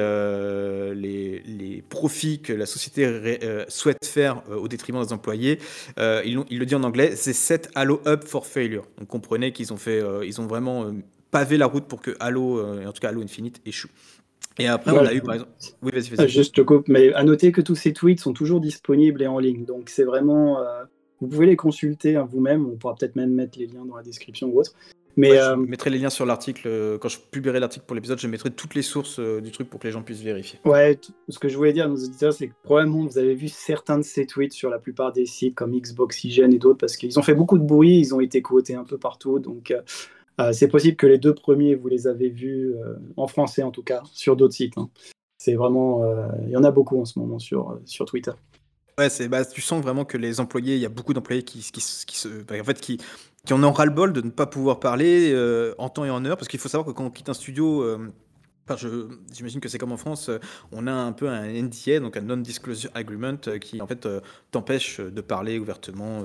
les, 0.95 1.83
profits 1.89 2.41
que 2.41 2.53
la 2.53 2.65
société 2.65 3.39
souhaite 3.67 4.05
faire 4.05 4.41
au 4.49 4.67
détriment 4.67 5.03
des 5.03 5.13
employés, 5.13 5.59
il 5.97 6.43
le 6.49 6.65
dit 6.65 6.75
en 6.75 6.83
anglais, 6.83 7.15
c'est 7.15 7.33
set 7.33 7.69
Halo 7.75 8.01
up 8.05 8.25
for 8.25 8.45
failure. 8.45 8.85
Donc 8.97 9.07
comprenez 9.07 9.51
qu'ils 9.53 9.71
ont 9.71 9.77
fait, 9.77 10.03
ils 10.25 10.41
ont 10.41 10.47
vraiment 10.47 10.91
pavé 11.31 11.57
la 11.57 11.67
route 11.67 11.85
pour 11.85 12.01
que 12.01 12.15
Halo, 12.19 12.61
en 12.85 12.91
tout 12.91 13.01
cas 13.01 13.09
Halo 13.09 13.21
Infinite, 13.21 13.61
échoue. 13.65 13.89
Et 14.57 14.67
après, 14.67 14.91
on 14.91 14.95
Voilà. 14.95 15.09
a 15.11 15.13
eu 15.13 15.21
par 15.21 15.35
exemple. 15.35 15.51
Oui, 15.81 15.91
vas-y, 15.93 16.09
vas-y. 16.15 16.27
Juste 16.29 16.55
je 16.55 16.61
te 16.61 16.65
coupe, 16.65 16.87
mais 16.87 17.13
à 17.13 17.23
noter 17.23 17.51
que 17.51 17.61
tous 17.61 17.75
ces 17.75 17.93
tweets 17.93 18.19
sont 18.19 18.33
toujours 18.33 18.59
disponibles 18.59 19.21
et 19.21 19.27
en 19.27 19.39
ligne. 19.39 19.65
Donc 19.65 19.89
c'est 19.89 20.03
vraiment. 20.03 20.59
euh, 20.61 20.83
vous 21.21 21.27
pouvez 21.27 21.45
les 21.47 21.55
consulter 21.57 22.15
hein, 22.15 22.27
vous-même. 22.29 22.65
On 22.65 22.77
pourra 22.77 22.95
peut-être 22.95 23.15
même 23.15 23.33
mettre 23.33 23.59
les 23.59 23.67
liens 23.67 23.85
dans 23.85 23.95
la 23.97 24.03
description 24.03 24.47
ou 24.49 24.59
autre. 24.59 24.71
Mais 25.17 25.31
Ouais, 25.31 25.37
euh, 25.39 25.55
Je 25.55 25.59
mettrai 25.69 25.89
les 25.89 25.97
liens 25.97 26.09
sur 26.09 26.25
l'article. 26.25 26.61
euh, 26.65 26.97
Quand 26.97 27.09
je 27.09 27.19
publierai 27.19 27.59
l'article 27.59 27.85
pour 27.85 27.95
l'épisode, 27.95 28.19
je 28.19 28.27
mettrai 28.27 28.51
toutes 28.51 28.73
les 28.75 28.81
sources 28.83 29.19
euh, 29.19 29.41
du 29.41 29.51
truc 29.51 29.69
pour 29.69 29.79
que 29.81 29.87
les 29.87 29.91
gens 29.91 30.01
puissent 30.01 30.21
vérifier. 30.21 30.59
ouais, 30.65 30.95
t- 30.95 31.09
ce 31.27 31.37
que 31.39 31.49
je 31.49 31.57
voulais 31.57 31.73
dire 31.73 31.85
à 31.85 31.87
nos 31.89 31.97
auditeurs, 31.97 32.31
c'est 32.31 32.47
que 32.47 32.53
probablement 32.63 33.05
vous 33.05 33.17
avez 33.17 33.35
vu 33.35 33.49
certains 33.49 33.97
de 33.97 34.03
ces 34.03 34.25
tweets 34.25 34.53
sur 34.53 34.69
la 34.69 34.79
plupart 34.79 35.11
des 35.11 35.25
sites 35.25 35.55
comme 35.55 35.77
Xboxygen 35.77 36.53
et 36.53 36.57
d'autres 36.57 36.77
parce 36.77 36.95
qu'ils 36.95 37.19
ont 37.19 37.23
fait 37.23 37.33
beaucoup 37.35 37.57
de 37.57 37.65
bruit, 37.65 37.99
ils 37.99 38.15
ont 38.15 38.21
été 38.21 38.41
quotés 38.41 38.75
un 38.75 38.85
peu 38.85 38.97
partout. 38.97 39.39
Donc 39.39 39.73
euh, 40.39 40.53
c'est 40.53 40.67
possible 40.67 40.95
que 40.97 41.07
les 41.07 41.17
deux 41.17 41.33
premiers, 41.33 41.75
vous 41.75 41.87
les 41.87 42.07
avez 42.07 42.29
vus 42.29 42.73
euh, 42.75 42.95
en 43.17 43.27
français 43.27 43.63
en 43.63 43.71
tout 43.71 43.83
cas, 43.83 44.01
sur 44.13 44.35
d'autres 44.35 44.53
sites. 44.55 44.77
hein. 44.77 44.89
C'est 45.37 45.55
vraiment. 45.55 46.03
euh, 46.03 46.27
Il 46.45 46.49
y 46.51 46.57
en 46.57 46.63
a 46.63 46.71
beaucoup 46.71 46.99
en 46.99 47.05
ce 47.05 47.17
moment 47.19 47.39
sur, 47.39 47.79
sur 47.85 48.05
Twitter. 48.05 48.31
Ouais, 48.97 49.09
c'est, 49.09 49.29
bah, 49.29 49.45
tu 49.45 49.61
sens 49.61 49.81
vraiment 49.81 50.03
que 50.03 50.17
les 50.17 50.39
employés, 50.41 50.75
il 50.75 50.81
y 50.81 50.85
a 50.85 50.89
beaucoup 50.89 51.13
d'employés 51.13 51.43
qui, 51.43 51.59
qui, 51.71 51.79
se- 51.81 52.43
bah, 52.43 52.55
en 52.59 52.63
fait, 52.65 52.81
qui, 52.81 52.97
qui 53.45 53.53
en 53.53 53.63
ont 53.63 53.71
ras-le-bol 53.71 54.11
de 54.11 54.21
ne 54.21 54.29
pas 54.29 54.45
pouvoir 54.45 54.81
parler 54.81 55.33
en 55.77 55.87
temps 55.89 56.03
et 56.03 56.09
en 56.09 56.25
heure, 56.25 56.35
parce 56.35 56.49
qu'il 56.49 56.59
faut 56.59 56.67
savoir 56.67 56.85
que 56.85 56.91
quand 56.91 57.05
on 57.05 57.09
quitte 57.09 57.29
un 57.29 57.33
studio, 57.33 57.85
j'imagine 59.31 59.59
que 59.59 59.69
c'est 59.69 59.77
comme 59.77 59.91
en 59.91 59.97
France, 59.97 60.29
euh, 60.29 60.39
on 60.71 60.87
a 60.87 60.91
un 60.91 61.11
peu 61.11 61.29
un 61.29 61.47
NDA, 61.47 61.99
donc 61.99 62.17
un 62.17 62.21
Non-Disclosure 62.21 62.91
Agreement, 62.93 63.37
euh, 63.47 63.57
qui 63.59 63.81
en 63.81 63.87
fait 63.87 64.05
euh, 64.05 64.21
t'empêche 64.51 64.99
de 64.99 65.21
parler 65.21 65.59
ouvertement 65.59 66.23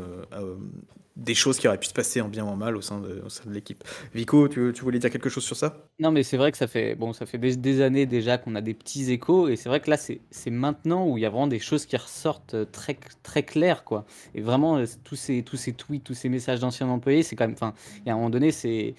des 1.17 1.35
choses 1.35 1.59
qui 1.59 1.69
auraient 1.69 1.79
pu 1.79 1.87
se 1.87 1.93
passer 1.93 2.21
en 2.21 2.29
bien 2.29 2.45
ou 2.45 2.49
en 2.49 2.57
mal 2.57 2.77
au 2.77 2.81
sein 2.81 3.01
de, 3.01 3.23
l'équipe. 3.47 3.85
Vico, 4.15 4.49
tu, 4.49 4.73
voulais 4.73 4.99
dire 4.99 5.11
quelque 5.11 5.29
chose 5.29 5.45
sur 5.45 5.55
ça? 5.55 5.87
Non, 6.01 6.11
mais 6.11 6.25
c'est 6.25 6.37
vrai 6.37 6.51
que 6.51 6.59
ça 6.59 6.67
fait, 6.67 6.97
bon, 6.97 7.13
ça 7.13 7.25
fait 7.25 7.39
des, 7.39 7.81
années 7.83 8.07
déjà 8.07 8.37
qu'on 8.37 8.57
a 8.57 8.61
des 8.61 8.75
petits 8.75 9.13
échos, 9.13 9.49
et 9.49 9.55
c'est 9.55 9.69
vrai 9.69 9.81
que 9.81 9.91
là, 9.91 9.97
c'est 9.97 10.51
maintenant 10.51 11.07
où 11.07 11.17
il 11.17 11.21
y 11.21 11.27
a 11.27 11.31
vraiment 11.31 11.47
des 11.47 11.61
choses 11.61 11.87
qui 11.87 11.97
ressortent 11.97 12.71
très, 12.73 12.99
très 13.23 13.45
claires, 13.45 13.85
quoi. 13.85 14.05
Et 14.35 14.41
vraiment, 14.41 14.83
tous 15.05 15.17
ces, 15.17 15.43
tous 15.45 15.57
ces 15.57 15.73
tweets, 15.73 16.03
tous 16.03 16.15
ces 16.15 16.29
messages 16.29 16.61
d'anciens 16.61 16.89
employés, 16.89 17.23
c'est 17.23 17.37
quand 17.37 17.47
même, 17.47 17.55
enfin, 17.55 17.75
il 17.99 18.09
y 18.09 18.11
a 18.11 18.15
un 18.15 18.17
moment 18.17 18.31
donné, 18.31 18.51
c'est. 18.51 18.95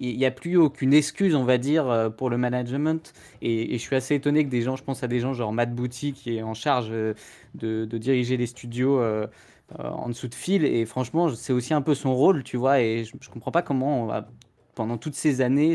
Il 0.00 0.16
n'y 0.16 0.26
a 0.26 0.30
plus 0.30 0.56
aucune 0.56 0.92
excuse, 0.92 1.34
on 1.34 1.44
va 1.44 1.58
dire, 1.58 1.88
euh, 1.88 2.10
pour 2.10 2.30
le 2.30 2.38
management. 2.38 3.12
Et, 3.42 3.72
je 3.72 3.82
suis 3.82 3.96
assez 3.96 4.14
étonné 4.14 4.44
que 4.44 4.50
des 4.50 4.62
gens, 4.62 4.76
je 4.76 4.84
pense 4.84 5.02
à 5.02 5.08
des 5.08 5.20
gens 5.20 5.32
genre 5.34 5.52
Matt 5.52 5.74
Booty, 5.74 6.12
qui 6.12 6.36
est 6.36 6.42
en 6.42 6.54
charge 6.54 6.88
euh, 6.90 7.14
de, 7.54 7.84
diriger 7.98 8.36
les 8.36 8.46
studios 8.46 8.98
euh, 8.98 9.26
en 9.78 10.08
dessous 10.08 10.28
de 10.28 10.34
fil. 10.34 10.64
Et 10.64 10.84
franchement, 10.84 11.28
c'est 11.30 11.52
aussi 11.52 11.74
un 11.74 11.82
peu 11.82 11.94
son 11.94 12.14
rôle, 12.14 12.42
tu 12.42 12.56
vois. 12.56 12.80
Et 12.80 13.04
je, 13.04 13.14
je 13.20 13.30
comprends 13.30 13.52
pas 13.52 13.62
comment, 13.62 14.02
on 14.02 14.06
va, 14.06 14.28
pendant 14.74 14.98
toutes 14.98 15.14
ces 15.14 15.40
années, 15.40 15.74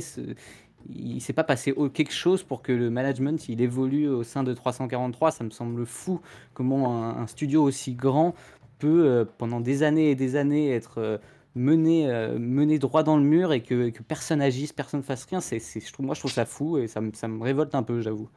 il 0.90 1.22
s'est 1.22 1.34
pas 1.34 1.44
passé 1.44 1.74
quelque 1.94 2.14
chose 2.14 2.44
pour 2.44 2.62
que 2.62 2.72
le 2.72 2.90
management 2.90 3.50
il 3.50 3.62
évolue 3.62 4.08
au 4.08 4.24
sein 4.24 4.44
de 4.44 4.54
343. 4.54 5.32
Ça 5.32 5.44
me 5.44 5.50
semble 5.50 5.86
fou 5.86 6.22
comment 6.54 7.18
un, 7.18 7.28
studio 7.28 7.64
aussi 7.64 7.94
grand 7.94 8.34
peut 8.80 9.28
pendant 9.38 9.60
des 9.60 9.84
années 9.84 10.12
et 10.12 10.16
des 10.16 10.38
années 10.38 10.72
être 10.72 11.20
mené, 11.56 12.12
euh, 12.12 12.38
mené 12.40 12.80
droit 12.80 13.04
dans 13.04 13.18
le 13.18 13.24
mur 13.24 13.54
et 13.54 13.62
que, 13.62 13.90
que 13.90 14.04
personne 14.04 14.42
agisse, 14.42 14.74
personne 14.74 15.04
fasse 15.04 15.26
rien. 15.26 15.42
C'est, 15.42 15.60
je 15.60 15.92
trouve, 15.92 16.06
moi 16.06 16.16
je 16.16 16.22
trouve 16.22 16.32
ça 16.32 16.46
fou 16.46 16.78
et 16.78 16.88
ça 16.88 17.02
me, 17.02 17.12
ça 17.14 17.28
me 17.28 17.44
révolte 17.44 17.76
un 17.76 17.84
peu, 17.84 18.02
j'avoue. 18.02 18.30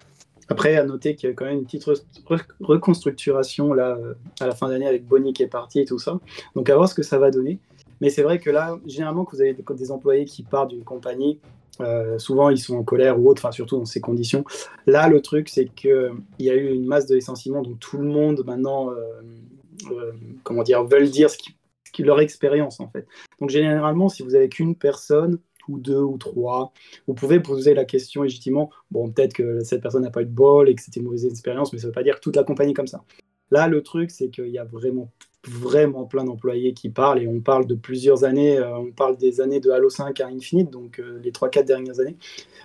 Après, 0.48 0.76
à 0.76 0.84
noter 0.84 1.14
qu'il 1.14 1.30
y 1.30 1.32
a 1.32 1.34
quand 1.34 1.44
même 1.44 1.58
une 1.58 1.64
petite 1.64 1.84
re- 1.84 2.02
re- 2.26 2.44
reconstructuration 2.60 3.72
là, 3.72 3.96
euh, 3.96 4.14
à 4.40 4.46
la 4.46 4.54
fin 4.54 4.68
d'année 4.68 4.86
avec 4.86 5.06
Bonnie 5.06 5.32
qui 5.32 5.42
est 5.42 5.48
parti 5.48 5.80
et 5.80 5.84
tout 5.84 5.98
ça. 5.98 6.18
Donc, 6.56 6.68
à 6.68 6.76
voir 6.76 6.88
ce 6.88 6.94
que 6.94 7.02
ça 7.02 7.18
va 7.18 7.30
donner. 7.30 7.58
Mais 8.00 8.10
c'est 8.10 8.22
vrai 8.22 8.40
que 8.40 8.50
là, 8.50 8.78
généralement, 8.84 9.24
que 9.24 9.36
vous 9.36 9.42
avez 9.42 9.54
des, 9.54 9.90
employés 9.92 10.24
qui 10.24 10.42
partent 10.42 10.70
d'une 10.70 10.82
compagnie, 10.82 11.38
euh, 11.80 12.18
souvent 12.18 12.50
ils 12.50 12.58
sont 12.58 12.76
en 12.76 12.82
colère 12.82 13.18
ou 13.20 13.30
autre, 13.30 13.50
surtout 13.52 13.78
dans 13.78 13.84
ces 13.84 14.00
conditions. 14.00 14.44
Là, 14.86 15.08
le 15.08 15.22
truc, 15.22 15.48
c'est 15.48 15.66
qu'il 15.66 16.12
y 16.40 16.50
a 16.50 16.54
eu 16.54 16.74
une 16.74 16.84
masse 16.84 17.06
de 17.06 17.14
licenciements, 17.14 17.62
donc 17.62 17.78
tout 17.78 17.98
le 17.98 18.08
monde 18.08 18.42
maintenant, 18.44 18.90
euh, 18.90 20.12
comment 20.42 20.64
dire, 20.64 20.82
veulent 20.82 21.10
dire 21.10 21.30
ce 21.30 21.38
qui, 21.38 21.54
ce 21.54 21.61
qui- 21.92 22.02
leur 22.02 22.20
expérience 22.20 22.80
en 22.80 22.88
fait. 22.88 23.06
Donc, 23.40 23.50
généralement, 23.50 24.08
si 24.08 24.22
vous 24.22 24.34
avez 24.34 24.48
qu'une 24.48 24.74
personne, 24.76 25.38
ou 25.68 25.78
deux 25.78 26.00
ou 26.00 26.18
trois, 26.18 26.72
vous 27.06 27.14
pouvez 27.14 27.40
poser 27.40 27.74
la 27.74 27.84
question 27.84 28.22
légitimement. 28.22 28.70
Bon, 28.90 29.10
peut-être 29.10 29.32
que 29.32 29.60
cette 29.60 29.80
personne 29.82 30.02
n'a 30.02 30.10
pas 30.10 30.22
eu 30.22 30.26
de 30.26 30.30
bol 30.30 30.68
et 30.68 30.74
que 30.74 30.82
c'était 30.82 31.00
une 31.00 31.06
mauvaise 31.06 31.24
expérience, 31.26 31.72
mais 31.72 31.78
ça 31.78 31.86
ne 31.86 31.90
veut 31.90 31.94
pas 31.94 32.02
dire 32.02 32.20
toute 32.20 32.36
la 32.36 32.44
compagnie 32.44 32.74
comme 32.74 32.86
ça. 32.86 33.04
Là, 33.50 33.68
le 33.68 33.82
truc, 33.82 34.10
c'est 34.10 34.28
qu'il 34.30 34.48
y 34.48 34.58
a 34.58 34.64
vraiment, 34.64 35.10
vraiment 35.46 36.04
plein 36.04 36.24
d'employés 36.24 36.72
qui 36.72 36.88
parlent 36.88 37.22
et 37.22 37.28
on 37.28 37.40
parle 37.40 37.66
de 37.66 37.74
plusieurs 37.74 38.24
années. 38.24 38.58
euh, 38.58 38.76
on 38.78 38.92
parle 38.92 39.16
des 39.18 39.40
années 39.40 39.60
de 39.60 39.70
Halo 39.70 39.90
5 39.90 40.20
à 40.20 40.28
Infinite, 40.28 40.70
donc 40.70 40.98
euh, 40.98 41.20
les 41.22 41.32
3-4 41.32 41.66
dernières 41.66 42.00
années. 42.00 42.16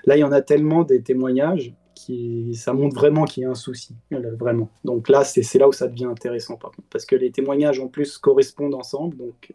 Là, 0.06 0.16
il 0.18 0.22
y 0.22 0.24
en 0.24 0.32
a 0.32 0.42
tellement 0.42 0.84
des 0.84 1.02
témoignages 1.02 1.74
ça 2.54 2.74
montre 2.74 2.96
vraiment 2.96 3.26
qu'il 3.26 3.44
y 3.44 3.46
a 3.46 3.50
un 3.50 3.56
souci, 3.56 3.96
vraiment. 4.12 4.70
Donc 4.84 5.10
là, 5.10 5.24
c'est 5.24 5.58
là 5.58 5.68
où 5.68 5.72
ça 5.72 5.88
devient 5.88 6.06
intéressant, 6.06 6.58
parce 6.90 7.06
que 7.06 7.16
les 7.16 7.32
témoignages 7.32 7.80
en 7.80 7.88
plus 7.88 8.18
correspondent 8.18 8.76
ensemble, 8.76 9.18
donc 9.18 9.54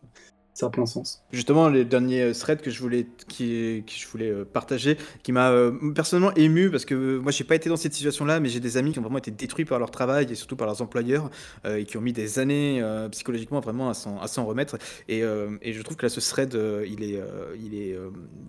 ça 0.55 0.69
prend 0.69 0.85
sens. 0.85 1.23
Justement, 1.33 1.69
les 1.69 1.85
derniers 1.85 2.23
euh, 2.23 2.35
threads 2.35 2.61
que 2.61 2.71
je 2.71 2.79
voulais, 2.81 3.07
qui, 3.27 3.83
je 3.87 4.07
voulais 4.09 4.29
euh, 4.29 4.45
partager, 4.45 4.99
qui 5.23 5.33
m'a 5.33 5.51
euh, 5.51 5.73
personnellement 5.95 6.35
ému, 6.35 6.71
parce 6.71 6.85
que 6.85 6.95
euh, 6.95 7.21
moi, 7.21 7.33
j'ai 7.33 7.45
pas 7.45 7.55
été 7.55 7.71
dans 7.71 7.77
cette 7.77 7.95
situation-là, 7.95 8.39
mais 8.39 8.51
j'ai 8.51 8.61
des 8.61 8.77
amis 8.77 8.93
qui 8.93 8.99
ont 8.99 9.03
vraiment 9.03 9.19
été 9.19 9.31
détruits 9.31 9.65
par 9.65 9.79
leur 9.79 9.91
travail 9.91 10.31
et 10.31 10.35
surtout 10.35 10.57
par 10.57 10.67
leurs 10.67 10.83
employeurs, 10.83 11.31
et 11.65 11.85
qui 11.85 11.97
ont 11.97 12.01
mis 12.01 12.13
des 12.13 12.39
années 12.39 12.83
psychologiquement 13.11 13.61
vraiment 13.61 13.91
à 13.91 13.95
s'en 13.95 14.45
remettre. 14.45 14.79
Et, 15.09 15.21
je 15.23 15.83
trouve 15.83 15.97
que 15.97 16.07
là, 16.07 16.11
ce 16.11 16.21
thread, 16.21 16.59
il 16.87 17.03
est, 17.03 17.21
il 17.63 17.75
est, 17.75 17.97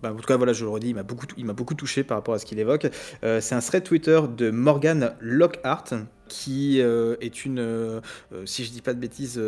bah, 0.02 0.12
en 0.12 0.16
tout 0.16 0.26
cas, 0.26 0.36
voilà, 0.36 0.52
je 0.52 0.64
le 0.64 0.70
redis, 0.70 0.88
il 0.88 0.94
m'a 0.94 1.02
beaucoup, 1.02 1.26
beaucoup 1.54 1.74
touché 1.74 2.04
par 2.04 2.18
rapport 2.18 2.34
à 2.34 2.38
ce 2.38 2.46
qu'il 2.46 2.58
évoque. 2.58 2.86
C'est 3.22 3.54
un 3.54 3.60
thread 3.60 3.84
Twitter 3.84 4.20
de 4.36 4.50
Morgan 4.50 5.14
Lockhart 5.20 5.94
qui 6.28 6.80
euh, 6.80 7.16
est 7.20 7.44
une, 7.44 7.58
euh, 7.58 8.00
euh, 8.32 8.46
si 8.46 8.64
je 8.64 8.70
dis 8.70 8.80
pas 8.80 8.94
de 8.94 9.00
bêtises, 9.00 9.40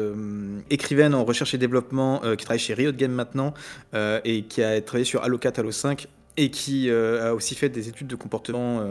écrivaine 0.71 1.15
en 1.15 1.25
recherche 1.25 1.55
et 1.55 1.59
développement 1.59 2.21
qui 2.37 2.45
travaille 2.45 2.59
chez 2.59 2.75
Riot 2.75 2.93
Games 2.93 3.13
maintenant 3.13 3.55
et 3.95 4.43
qui 4.45 4.63
a 4.63 4.81
travaillé 4.81 5.05
sur 5.05 5.23
Halo 5.23 5.39
4, 5.39 5.59
Halo 5.61 5.71
5 5.73 6.09
et 6.39 6.51
qui 6.51 6.91
a 6.91 7.35
aussi 7.35 7.55
fait 7.55 7.69
des 7.71 7.89
études 7.89 8.09
de 8.09 8.17
comportement 8.17 8.83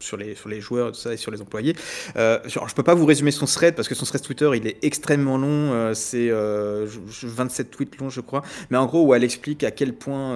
sur, 0.00 0.16
les, 0.16 0.34
sur 0.34 0.48
les 0.48 0.60
joueurs 0.60 0.92
tout 0.92 0.98
ça, 0.98 1.12
et 1.12 1.16
sur 1.16 1.30
les 1.30 1.40
employés. 1.40 1.76
Genre, 2.16 2.68
je 2.68 2.74
peux 2.74 2.82
pas 2.82 2.94
vous 2.94 3.06
résumer 3.06 3.30
son 3.30 3.46
thread 3.46 3.74
parce 3.74 3.88
que 3.88 3.94
son 3.94 4.04
thread 4.04 4.22
Twitter 4.22 4.50
il 4.54 4.66
est 4.66 4.78
extrêmement 4.82 5.38
long, 5.38 5.92
c'est 5.94 6.30
euh, 6.30 6.86
je- 6.86 7.00
je- 7.08 7.26
27 7.26 7.70
tweets 7.70 7.98
longs 7.98 8.10
je 8.10 8.20
crois, 8.20 8.42
mais 8.70 8.76
en 8.78 8.86
gros 8.86 9.06
où 9.06 9.14
elle 9.14 9.24
explique 9.24 9.62
à 9.64 9.70
quel 9.70 9.94
point 9.94 10.34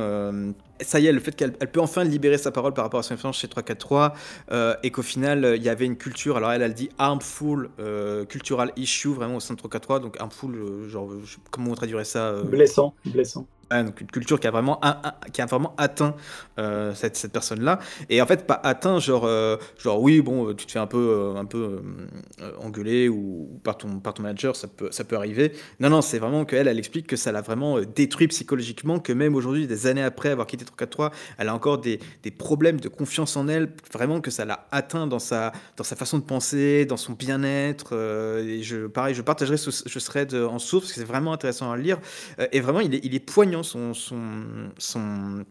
ça 0.80 1.00
y 1.00 1.06
est, 1.06 1.12
le 1.12 1.20
fait 1.20 1.34
qu'elle 1.34 1.54
elle 1.60 1.70
peut 1.70 1.80
enfin 1.80 2.04
libérer 2.04 2.38
sa 2.38 2.50
parole 2.50 2.74
par 2.74 2.84
rapport 2.84 3.00
à 3.00 3.02
son 3.02 3.14
influence 3.14 3.38
chez 3.38 3.48
343 3.48 4.14
euh, 4.52 4.74
et 4.82 4.90
qu'au 4.90 5.02
final 5.02 5.44
euh, 5.44 5.56
il 5.56 5.62
y 5.62 5.68
avait 5.68 5.86
une 5.86 5.96
culture, 5.96 6.36
alors 6.36 6.52
elle 6.52 6.62
elle 6.62 6.74
dit 6.74 6.90
harmful 6.98 7.70
euh, 7.80 8.24
cultural 8.24 8.72
issue 8.76 9.08
vraiment 9.08 9.36
au 9.36 9.40
sein 9.40 9.54
de 9.54 9.58
343, 9.58 10.00
donc 10.00 10.20
harmful, 10.20 10.54
euh, 10.54 10.88
genre 10.88 11.10
comment 11.50 11.70
on 11.70 11.74
traduirait 11.74 12.04
ça 12.04 12.42
Blessant, 12.44 12.94
blessant. 13.04 13.46
Ah, 13.68 13.82
donc 13.82 14.00
une 14.00 14.06
culture 14.06 14.38
qui 14.38 14.46
a 14.46 14.52
vraiment, 14.52 14.80
qui 15.32 15.42
a 15.42 15.46
vraiment 15.46 15.74
atteint 15.76 16.14
euh, 16.58 16.94
cette, 16.94 17.16
cette 17.16 17.32
personne-là. 17.32 17.80
Et 18.08 18.22
en 18.22 18.26
fait, 18.26 18.46
pas 18.46 18.60
atteint, 18.62 19.00
genre, 19.00 19.24
euh, 19.24 19.56
genre 19.76 20.00
oui, 20.00 20.20
bon, 20.20 20.48
euh, 20.48 20.54
tu 20.54 20.66
te 20.66 20.72
fais 20.72 20.78
un 20.78 20.86
peu, 20.86 21.34
un 21.36 21.44
peu 21.44 21.82
engueuler 22.62 23.08
ou, 23.08 23.60
par, 23.64 23.76
ton, 23.76 23.98
par 23.98 24.14
ton 24.14 24.22
manager, 24.22 24.54
ça 24.54 24.68
peut, 24.68 24.90
ça 24.92 25.02
peut 25.02 25.16
arriver. 25.16 25.52
Non, 25.80 25.90
non, 25.90 26.00
c'est 26.00 26.20
vraiment 26.20 26.44
qu'elle, 26.44 26.68
elle 26.68 26.78
explique 26.78 27.08
que 27.08 27.16
ça 27.16 27.32
l'a 27.32 27.40
vraiment 27.40 27.80
détruit 27.80 28.28
psychologiquement, 28.28 29.00
que 29.00 29.12
même 29.12 29.34
aujourd'hui, 29.34 29.66
des 29.66 29.88
années 29.88 30.02
après 30.02 30.28
avoir 30.28 30.46
quitté 30.46 30.64
343, 30.64 31.10
elle 31.38 31.48
a 31.48 31.54
encore 31.54 31.78
des, 31.78 31.98
des 32.22 32.30
problèmes 32.30 32.78
de 32.78 32.88
confiance 32.88 33.36
en 33.36 33.48
elle, 33.48 33.72
vraiment 33.92 34.20
que 34.20 34.30
ça 34.30 34.44
l'a 34.44 34.68
atteint 34.70 35.08
dans 35.08 35.18
sa, 35.18 35.50
dans 35.76 35.84
sa 35.84 35.96
façon 35.96 36.18
de 36.18 36.24
penser, 36.24 36.86
dans 36.86 36.96
son 36.96 37.14
bien-être. 37.14 37.94
et 38.46 38.62
je, 38.62 38.86
pareil, 38.86 39.16
je 39.16 39.22
partagerai 39.22 39.56
ce, 39.56 39.72
ce 39.72 39.98
thread 39.98 40.32
en 40.34 40.60
source, 40.60 40.84
parce 40.84 40.92
que 40.92 41.00
c'est 41.00 41.06
vraiment 41.06 41.32
intéressant 41.32 41.72
à 41.72 41.76
lire. 41.76 41.98
Et 42.52 42.60
vraiment, 42.60 42.80
il 42.80 42.94
est, 42.94 43.00
il 43.04 43.14
est 43.14 43.20
poignant, 43.20 43.55
son, 43.62 43.94
son, 43.94 44.70
son, 44.78 45.44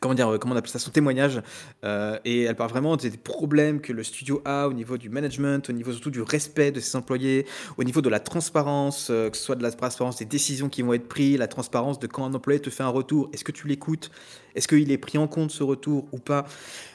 comment 0.00 0.14
dire, 0.14 0.28
euh, 0.28 0.38
comment 0.38 0.54
on 0.54 0.66
ça, 0.66 0.78
son 0.78 0.90
témoignage. 0.90 1.40
Euh, 1.84 2.18
et 2.24 2.42
elle 2.44 2.56
parle 2.56 2.70
vraiment 2.70 2.96
des 2.96 3.10
problèmes 3.10 3.80
que 3.80 3.92
le 3.92 4.02
studio 4.02 4.42
a 4.44 4.68
au 4.68 4.72
niveau 4.72 4.96
du 4.98 5.08
management, 5.08 5.68
au 5.68 5.72
niveau 5.72 5.92
surtout 5.92 6.10
du 6.10 6.22
respect 6.22 6.70
de 6.70 6.80
ses 6.80 6.96
employés, 6.96 7.46
au 7.76 7.84
niveau 7.84 8.00
de 8.00 8.08
la 8.08 8.20
transparence, 8.20 9.08
euh, 9.10 9.30
que 9.30 9.36
ce 9.36 9.44
soit 9.44 9.56
de 9.56 9.62
la 9.62 9.70
transparence 9.70 10.18
des 10.18 10.24
décisions 10.24 10.68
qui 10.68 10.82
vont 10.82 10.92
être 10.92 11.08
prises, 11.08 11.38
la 11.38 11.48
transparence 11.48 11.98
de 11.98 12.06
quand 12.06 12.24
un 12.24 12.34
employé 12.34 12.60
te 12.60 12.70
fait 12.70 12.82
un 12.82 12.88
retour, 12.88 13.28
est-ce 13.32 13.44
que 13.44 13.52
tu 13.52 13.66
l'écoutes, 13.66 14.10
est-ce 14.58 14.66
qu'il 14.66 14.90
est 14.90 14.98
pris 14.98 15.18
en 15.18 15.28
compte 15.28 15.52
ce 15.52 15.62
retour 15.62 16.08
ou 16.10 16.18
pas? 16.18 16.44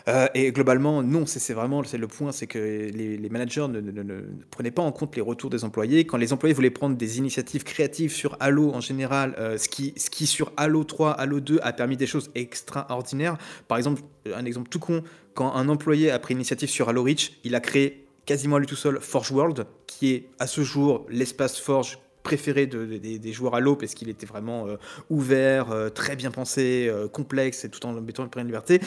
Euh, 0.10 0.28
Et 0.34 0.52
globalement, 0.52 1.02
non, 1.02 1.26
c'est 1.26 1.54
vraiment 1.54 1.82
le 1.82 2.08
point, 2.08 2.34
c'est 2.34 2.46
que 2.46 2.60
les, 2.60 3.30
managers 3.30 3.68
ne, 3.70 4.22
prenaient 4.52 4.70
pas 4.70 4.82
en 4.82 4.92
compte 4.92 5.16
les 5.16 5.22
retours 5.22 5.50
des 5.50 5.64
employés. 5.64 6.06
Quand 6.06 6.18
les 6.18 6.34
employés 6.34 6.54
voulaient 6.54 6.70
prendre 6.70 6.98
des 6.98 7.20
initiatives 7.20 7.64
créatives 7.64 8.12
sur 8.12 8.36
Halo 8.42 8.74
en 8.74 8.82
général, 8.82 9.34
euh, 9.40 9.58
ce, 9.58 9.70
qui, 9.70 9.94
ce 9.96 10.10
qui 10.10 10.28
sur 10.28 10.52
Halo 10.58 10.84
3, 10.84 11.12
Halo 11.12 11.40
2 11.40 11.60
a 11.64 11.72
permis 11.72 11.96
des 11.96 12.06
choses 12.06 12.32
extraordinaires. 12.36 13.38
Par 13.70 13.78
exemple, 13.78 14.02
un 14.36 14.44
exemple 14.44 14.68
tout 14.68 14.80
con, 14.80 15.02
quand 15.34 15.54
un 15.54 15.70
employé 15.70 16.12
a 16.12 16.20
pris 16.20 16.34
l'initiative 16.34 16.70
sur 16.70 16.90
Halo 16.90 17.02
Reach, 17.02 17.40
il 17.46 17.56
a 17.56 17.62
créé 17.62 18.06
quasiment 18.26 18.58
à 18.58 18.60
lui 18.60 18.68
tout 18.68 18.76
seul 18.76 19.00
Forge 19.00 19.32
World, 19.32 19.66
qui 19.88 20.12
est 20.12 20.30
à 20.38 20.48
ce 20.48 20.64
jour 20.64 21.06
l'espace 21.10 21.58
Forge 21.58 21.98
préféré 22.24 22.66
de- 22.68 22.86
de- 22.86 22.98
des, 22.98 23.34
joueurs 23.34 23.56
Halo 23.56 23.76
parce 23.76 23.94
qu'il 23.94 24.10
était 24.10 24.26
vraiment 24.26 24.68
euh, 24.68 24.78
ouvert, 25.10 25.72
euh, 25.72 25.90
très 25.90 26.16
bien 26.16 26.32
pensé, 26.32 26.88
euh, 26.90 27.08
complexe 27.08 27.66
et 27.66 27.70
tout 27.70 27.86
en 27.86 27.94
mettant 27.94 28.24
une 28.24 28.30
liberté. 28.46 28.80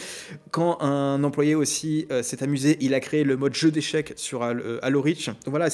Quand 0.51 0.83
un 0.83 1.23
employé 1.23 1.55
aussi 1.55 2.09
s'est 2.23 2.43
amusé, 2.43 2.77
il 2.81 2.95
a 2.95 3.01
créé 3.01 3.25
le 3.25 3.37
mode 3.37 3.55
jeu 3.55 3.71
d'échecs 3.71 4.15
sur 4.17 4.43
Halo, 4.43 5.03
Reach. 5.03 5.31
Voilà, 5.47 5.69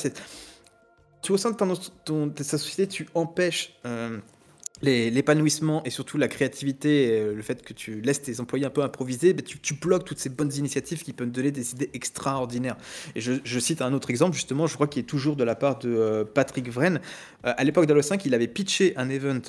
tu 1.23 1.33
au 1.33 1.37
sein 1.37 1.53
de, 1.53 1.57
ton- 1.57 1.73
ton- 2.05 2.27
de 2.27 2.43
sa 2.43 2.59
société, 2.59 2.89
tu 2.89 3.09
empêches 3.15 3.75
l'épanouissement 4.83 5.83
et 5.85 5.91
surtout 5.91 6.19
la 6.19 6.29
créativité, 6.29 7.21
euh, 7.21 7.35
le 7.35 7.43
fait 7.43 7.63
que 7.63 7.73
tu 7.73 8.01
laisses 8.01 8.23
tes 8.23 8.41
employés 8.41 8.67
un 8.67 8.71
peu 8.71 8.83
improviser, 8.83 9.33
ben, 9.33 9.45
tu, 9.45 9.75
bloques 9.75 10.05
toutes 10.05 10.19
ces 10.19 10.29
bonnes 10.29 10.53
initiatives 10.55 11.03
qui 11.03 11.13
peuvent 11.13 11.31
donner 11.31 11.51
des 11.51 11.73
idées 11.73 11.91
extraordinaires. 11.95 12.77
Et 13.15 13.21
je, 13.21 13.59
cite 13.59 13.83
un 13.83 13.93
autre 13.93 14.11
exemple, 14.11 14.35
justement, 14.35 14.67
je 14.67 14.75
crois 14.75 14.87
qu'il 14.87 15.01
est 15.01 15.07
toujours 15.07 15.37
de 15.37 15.45
la 15.45 15.55
part 15.55 15.79
de 15.79 15.89
euh, 15.89 16.25
Patrick 16.25 16.69
Vren. 16.69 17.01
Euh, 17.47 17.55
à 17.57 17.65
l'époque 17.65 17.87
d'Halo 17.87 18.03
5, 18.03 18.25
il 18.25 18.35
avait 18.35 18.49
pitché 18.49 18.93
un 18.97 19.09
event. 19.09 19.41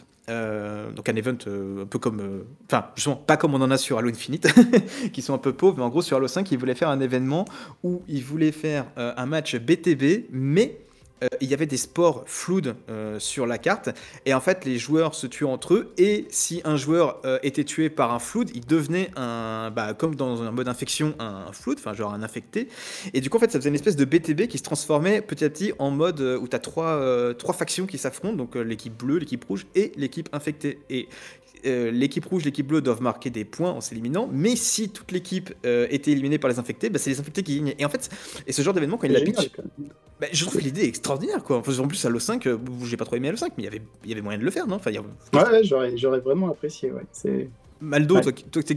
donc 0.95 1.09
un 1.09 1.15
event 1.15 1.37
un 1.81 1.85
peu 1.85 1.99
comme, 1.99 2.45
enfin 2.65 2.87
justement 2.95 3.17
pas 3.17 3.35
comme 3.35 3.53
on 3.55 3.61
en 3.61 3.71
a 3.71 3.77
sur 3.77 3.97
Halo 3.97 4.09
Infinite, 4.09 4.47
qui 5.13 5.21
sont 5.21 5.33
un 5.33 5.37
peu 5.37 5.53
pauvres, 5.53 5.77
mais 5.77 5.83
en 5.83 5.89
gros 5.89 6.01
sur 6.01 6.17
Halo 6.17 6.27
5, 6.27 6.49
il 6.51 6.57
voulait 6.57 6.75
faire 6.75 6.89
un 6.89 7.01
événement 7.01 7.45
où 7.83 8.03
il 8.07 8.23
voulait 8.23 8.53
faire 8.53 8.85
un 8.95 9.25
match 9.25 9.55
BTB, 9.57 10.27
mais 10.31 10.77
euh, 11.23 11.27
il 11.41 11.49
y 11.49 11.53
avait 11.53 11.65
des 11.65 11.77
sports 11.77 12.23
floudes 12.25 12.75
euh, 12.89 13.19
sur 13.19 13.45
la 13.45 13.57
carte, 13.57 13.89
et 14.25 14.33
en 14.33 14.41
fait 14.41 14.65
les 14.65 14.77
joueurs 14.77 15.15
se 15.15 15.27
tuaient 15.27 15.47
entre 15.47 15.75
eux, 15.75 15.93
et 15.97 16.27
si 16.29 16.61
un 16.65 16.75
joueur 16.75 17.21
euh, 17.25 17.39
était 17.43 17.63
tué 17.63 17.89
par 17.89 18.13
un 18.13 18.19
flood, 18.19 18.49
il 18.53 18.65
devenait 18.65 19.09
un, 19.15 19.71
bah, 19.71 19.93
comme 19.93 20.15
dans 20.15 20.43
un 20.43 20.51
mode 20.51 20.67
infection, 20.67 21.15
un 21.19 21.51
flood, 21.51 21.77
enfin 21.79 21.93
genre 21.93 22.13
un 22.13 22.23
infecté, 22.23 22.67
et 23.13 23.21
du 23.21 23.29
coup 23.29 23.37
en 23.37 23.39
fait 23.39 23.51
ça 23.51 23.59
faisait 23.59 23.69
une 23.69 23.75
espèce 23.75 23.95
de 23.95 24.05
BTB 24.05 24.47
qui 24.47 24.57
se 24.57 24.63
transformait 24.63 25.21
petit 25.21 25.45
à 25.45 25.49
petit 25.49 25.73
en 25.79 25.91
mode 25.91 26.21
où 26.21 26.47
tu 26.47 26.55
as 26.55 26.59
trois, 26.59 27.33
trois 27.35 27.53
factions 27.53 27.85
qui 27.85 27.97
s'affrontent, 27.97 28.35
donc 28.35 28.55
l'équipe 28.55 28.95
bleue, 28.95 29.17
l'équipe 29.17 29.43
rouge 29.43 29.65
et 29.75 29.91
l'équipe 29.95 30.29
infectée. 30.33 30.79
L'équipe 31.63 32.25
rouge, 32.25 32.43
l'équipe 32.43 32.67
bleue 32.67 32.81
doivent 32.81 33.01
marquer 33.01 33.29
des 33.29 33.45
points 33.45 33.71
en 33.71 33.81
s'éliminant, 33.81 34.29
mais 34.31 34.55
si 34.55 34.89
toute 34.89 35.11
l'équipe 35.11 35.53
était 35.63 36.11
éliminée 36.11 36.37
par 36.37 36.49
les 36.49 36.59
infectés, 36.59 36.89
bah, 36.89 36.99
c'est 36.99 37.09
les 37.09 37.19
infectés 37.19 37.43
qui 37.43 37.57
gagnent. 37.57 37.75
Et 37.79 37.85
en 37.85 37.89
fait, 37.89 38.09
et 38.47 38.51
ce 38.51 38.61
genre 38.61 38.73
d'événement, 38.73 38.97
quand 38.97 39.07
il 39.07 39.13
l'a 39.13 39.21
pitch, 39.21 39.49
bah, 40.19 40.27
je 40.31 40.45
trouve 40.45 40.59
l'idée 40.59 40.83
extraordinaire 40.83 41.43
quoi. 41.43 41.57
En 41.57 41.61
plus, 41.61 42.05
Halo 42.05 42.19
5, 42.19 42.47
j'ai 42.83 42.97
pas 42.97 43.05
trop 43.05 43.15
aimé 43.15 43.29
Halo 43.29 43.37
5, 43.37 43.53
mais 43.57 43.63
il 43.63 43.65
y 43.65 43.69
avait, 43.69 43.81
il 44.03 44.09
y 44.09 44.13
avait 44.13 44.21
moyen 44.21 44.39
de 44.39 44.43
le 44.43 44.51
faire, 44.51 44.67
non? 44.67 44.75
Enfin, 44.75 44.91
y 44.91 44.97
a... 44.97 45.01
Ouais, 45.01 45.63
j'aurais, 45.63 45.97
j'aurais 45.97 46.19
vraiment 46.19 46.49
apprécié, 46.49 46.91
ouais. 46.91 47.49
Maldo, 47.81 48.21
toi, 48.21 48.31
toi 48.31 48.63
qui, 48.63 48.75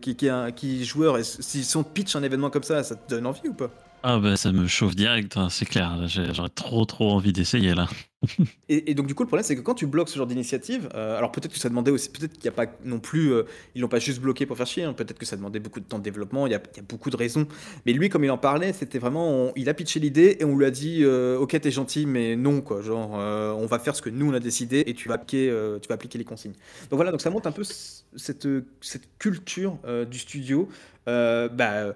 qui, 0.00 0.16
qui, 0.16 0.30
qui, 0.56 0.84
joueur, 0.84 1.18
si 1.22 1.64
son 1.64 1.82
pitch 1.82 2.16
un 2.16 2.22
événement 2.22 2.50
comme 2.50 2.62
ça, 2.62 2.82
ça 2.82 2.94
te 2.94 3.14
donne 3.14 3.26
envie 3.26 3.48
ou 3.48 3.54
pas? 3.54 3.70
Ah 4.02 4.18
bah 4.18 4.36
ça 4.36 4.50
me 4.50 4.66
chauffe 4.66 4.96
direct, 4.96 5.36
hein, 5.36 5.48
c'est 5.50 5.66
clair. 5.66 6.06
J'aurais 6.06 6.48
trop 6.48 6.84
trop 6.86 7.10
envie 7.10 7.32
d'essayer 7.32 7.74
là. 7.74 7.86
et, 8.68 8.94
donc 8.94 9.06
du 9.06 9.14
coup 9.14 9.22
le 9.22 9.28
problème 9.28 9.44
c'est 9.46 9.56
que 9.56 9.62
quand 9.62 9.74
tu 9.74 9.86
bloques 9.86 10.08
ce 10.08 10.16
genre 10.16 10.26
d'initiative, 10.26 10.88
euh, 10.94 11.16
alors 11.16 11.32
peut-être 11.32 11.52
que 11.52 11.58
ça 11.58 11.68
demandait 11.70 11.90
aussi, 11.90 12.10
peut-être 12.10 12.34
qu'il 12.34 12.42
n'y 12.42 12.48
a 12.48 12.52
pas 12.52 12.66
non 12.84 12.98
plus, 12.98 13.32
euh, 13.32 13.44
ils 13.74 13.80
l'ont 13.80 13.88
pas 13.88 13.98
juste 13.98 14.20
bloqué 14.20 14.44
pour 14.44 14.56
faire 14.56 14.66
chier, 14.66 14.84
hein, 14.84 14.92
peut-être 14.92 15.18
que 15.18 15.24
ça 15.24 15.36
demandait 15.36 15.58
beaucoup 15.58 15.80
de 15.80 15.86
temps 15.86 15.98
de 15.98 16.02
développement, 16.02 16.46
il 16.46 16.52
y, 16.52 16.54
a, 16.54 16.60
beaucoup 16.86 17.08
de 17.08 17.16
raisons. 17.16 17.46
Mais 17.86 17.92
lui 17.92 18.08
comme 18.08 18.24
il 18.24 18.30
en 18.30 18.38
parlait, 18.38 18.72
c'était 18.72 18.98
vraiment, 18.98 19.52
il 19.56 19.68
a 19.68 19.74
pitché 19.74 20.00
l'idée 20.00 20.36
et 20.40 20.44
on 20.44 20.56
lui 20.56 20.64
a 20.64 20.70
dit, 20.70 21.00
euh, 21.02 21.38
ok 21.38 21.58
t'es 21.60 21.70
gentil 21.70 22.06
mais 22.06 22.36
non 22.36 22.60
quoi, 22.60 22.82
genre 22.82 23.12
on 23.12 23.66
va 23.66 23.78
faire 23.78 23.96
ce 23.96 24.02
que 24.02 24.10
nous 24.10 24.30
on 24.30 24.34
a 24.34 24.40
décidé 24.40 24.82
et 24.86 24.94
tu 24.94 25.08
vas 25.08 25.14
appliquer, 25.14 25.48
tu 25.82 25.88
vas 25.88 25.94
appliquer 25.94 26.16
les 26.16 26.24
consignes. 26.24 26.54
Donc 26.90 26.96
voilà, 26.96 27.10
donc 27.10 27.20
ça 27.20 27.30
montre 27.30 27.48
un 27.48 27.52
peu 27.52 27.64
cette, 27.64 28.48
cette 28.80 29.08
culture 29.18 29.78
du 30.10 30.18
studio. 30.18 30.68
bah 31.06 31.94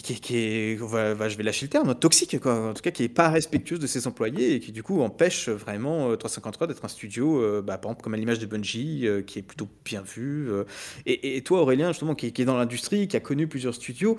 qui, 0.00 0.36
est, 0.36 0.78
je 0.78 1.36
vais 1.36 1.42
lâcher 1.42 1.66
le 1.66 1.70
terme, 1.70 1.94
toxique, 1.94 2.40
quoi. 2.40 2.70
en 2.70 2.74
tout 2.74 2.82
cas 2.82 2.90
qui 2.90 3.02
est 3.02 3.08
pas 3.08 3.28
respectueuse 3.28 3.78
de 3.78 3.86
ses 3.86 4.06
employés 4.06 4.54
et 4.54 4.60
qui 4.60 4.72
du 4.72 4.82
coup 4.82 5.02
empêche 5.02 5.48
vraiment 5.48 6.16
353 6.16 6.66
euh, 6.66 6.68
d'être 6.68 6.84
un 6.84 6.88
studio, 6.88 7.42
euh, 7.42 7.60
bah, 7.60 7.78
par 7.78 7.90
exemple 7.90 8.04
comme 8.04 8.14
à 8.14 8.16
l'image 8.16 8.38
de 8.38 8.46
Bungie, 8.46 9.06
euh, 9.06 9.22
qui 9.22 9.38
est 9.40 9.42
plutôt 9.42 9.68
bien 9.84 10.02
vu. 10.02 10.50
Et, 11.06 11.42
toi 11.42 11.60
Aurélien, 11.62 11.88
justement, 11.88 12.14
qui, 12.14 12.26
est 12.26 12.44
dans 12.44 12.56
l'industrie, 12.56 13.08
qui 13.08 13.16
a 13.16 13.20
connu 13.20 13.46
plusieurs 13.46 13.74
studios, 13.74 14.16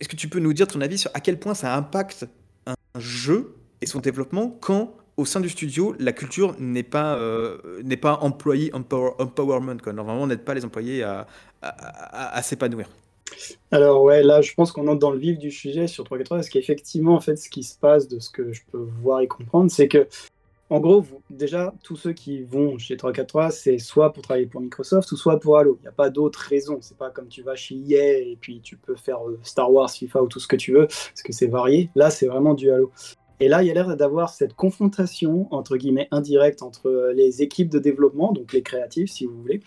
est-ce 0.00 0.08
que 0.08 0.16
tu 0.16 0.28
peux 0.28 0.40
nous 0.40 0.52
dire 0.52 0.66
ton 0.66 0.80
avis 0.80 0.98
sur 0.98 1.10
à 1.14 1.20
quel 1.20 1.38
point 1.38 1.54
ça 1.54 1.74
impacte 1.76 2.26
un 2.66 2.74
jeu 2.98 3.54
et 3.82 3.86
son 3.86 4.00
développement 4.00 4.56
quand 4.60 4.96
au 5.16 5.24
sein 5.24 5.40
du 5.40 5.48
studio, 5.48 5.94
la 5.98 6.12
culture 6.12 6.54
n'est 6.58 6.82
pas, 6.82 7.18
n'est 7.82 7.96
pas 7.96 8.18
employé 8.20 8.70
empowerment. 8.74 9.80
Quoi. 9.80 9.94
Normalement, 9.94 10.24
on 10.24 10.26
n'aide 10.26 10.44
pas 10.44 10.52
les 10.52 10.64
employés 10.64 11.02
à, 11.02 11.26
à 11.62 12.42
s'épanouir. 12.42 12.86
Alors 13.72 14.02
ouais, 14.02 14.22
là 14.22 14.40
je 14.40 14.54
pense 14.54 14.72
qu'on 14.72 14.86
entre 14.88 15.00
dans 15.00 15.10
le 15.10 15.18
vif 15.18 15.38
du 15.38 15.50
sujet 15.50 15.86
sur 15.86 16.04
343 16.04 16.38
parce 16.38 16.48
qu'effectivement 16.48 17.14
en 17.14 17.20
fait 17.20 17.36
ce 17.36 17.48
qui 17.48 17.62
se 17.62 17.78
passe 17.78 18.08
de 18.08 18.18
ce 18.18 18.30
que 18.30 18.52
je 18.52 18.62
peux 18.70 18.86
voir 19.02 19.20
et 19.20 19.26
comprendre 19.26 19.70
c'est 19.70 19.88
que 19.88 20.06
en 20.70 20.80
gros 20.80 21.04
déjà 21.30 21.74
tous 21.82 21.96
ceux 21.96 22.12
qui 22.12 22.42
vont 22.42 22.78
chez 22.78 22.96
343 22.96 23.50
c'est 23.50 23.78
soit 23.78 24.12
pour 24.12 24.22
travailler 24.22 24.46
pour 24.46 24.60
Microsoft 24.60 25.10
ou 25.12 25.16
soit 25.16 25.38
pour 25.38 25.58
Halo. 25.58 25.78
Il 25.80 25.82
n'y 25.82 25.88
a 25.88 25.92
pas 25.92 26.10
d'autre 26.10 26.38
raison. 26.38 26.78
C'est 26.80 26.96
pas 26.96 27.10
comme 27.10 27.28
tu 27.28 27.42
vas 27.42 27.56
chez 27.56 27.74
EA 27.74 28.18
et 28.18 28.38
puis 28.40 28.60
tu 28.60 28.76
peux 28.76 28.96
faire 28.96 29.26
euh, 29.28 29.38
Star 29.42 29.72
Wars, 29.72 29.90
FIFA 29.90 30.22
ou 30.22 30.28
tout 30.28 30.40
ce 30.40 30.48
que 30.48 30.56
tu 30.56 30.72
veux 30.72 30.86
parce 30.86 31.22
que 31.24 31.32
c'est 31.32 31.46
varié. 31.46 31.90
Là 31.94 32.10
c'est 32.10 32.26
vraiment 32.26 32.54
du 32.54 32.70
Halo. 32.70 32.90
Et 33.38 33.48
là, 33.48 33.62
il 33.62 33.66
y 33.66 33.70
a 33.70 33.74
l'air 33.74 33.94
d'avoir 33.96 34.30
cette 34.30 34.54
confrontation, 34.54 35.46
entre 35.50 35.76
guillemets, 35.76 36.08
indirecte 36.10 36.62
entre 36.62 37.12
les 37.14 37.42
équipes 37.42 37.68
de 37.68 37.78
développement, 37.78 38.32
donc 38.32 38.54
les 38.54 38.62
créatifs, 38.62 39.10
si 39.10 39.26
vous 39.26 39.42
voulez, 39.42 39.60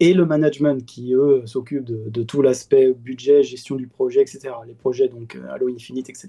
et 0.00 0.12
le 0.12 0.26
management 0.26 0.84
qui, 0.84 1.14
eux, 1.14 1.42
s'occupent 1.46 1.84
de, 1.84 2.22
tout 2.22 2.42
l'aspect 2.42 2.92
budget, 2.92 3.42
gestion 3.42 3.76
du 3.76 3.86
projet, 3.86 4.20
etc. 4.20 4.54
Les 4.66 4.74
projets, 4.74 5.08
donc 5.08 5.36
euh, 5.36 5.50
Halo 5.50 5.68
Infinite, 5.68 6.08
etc. 6.10 6.28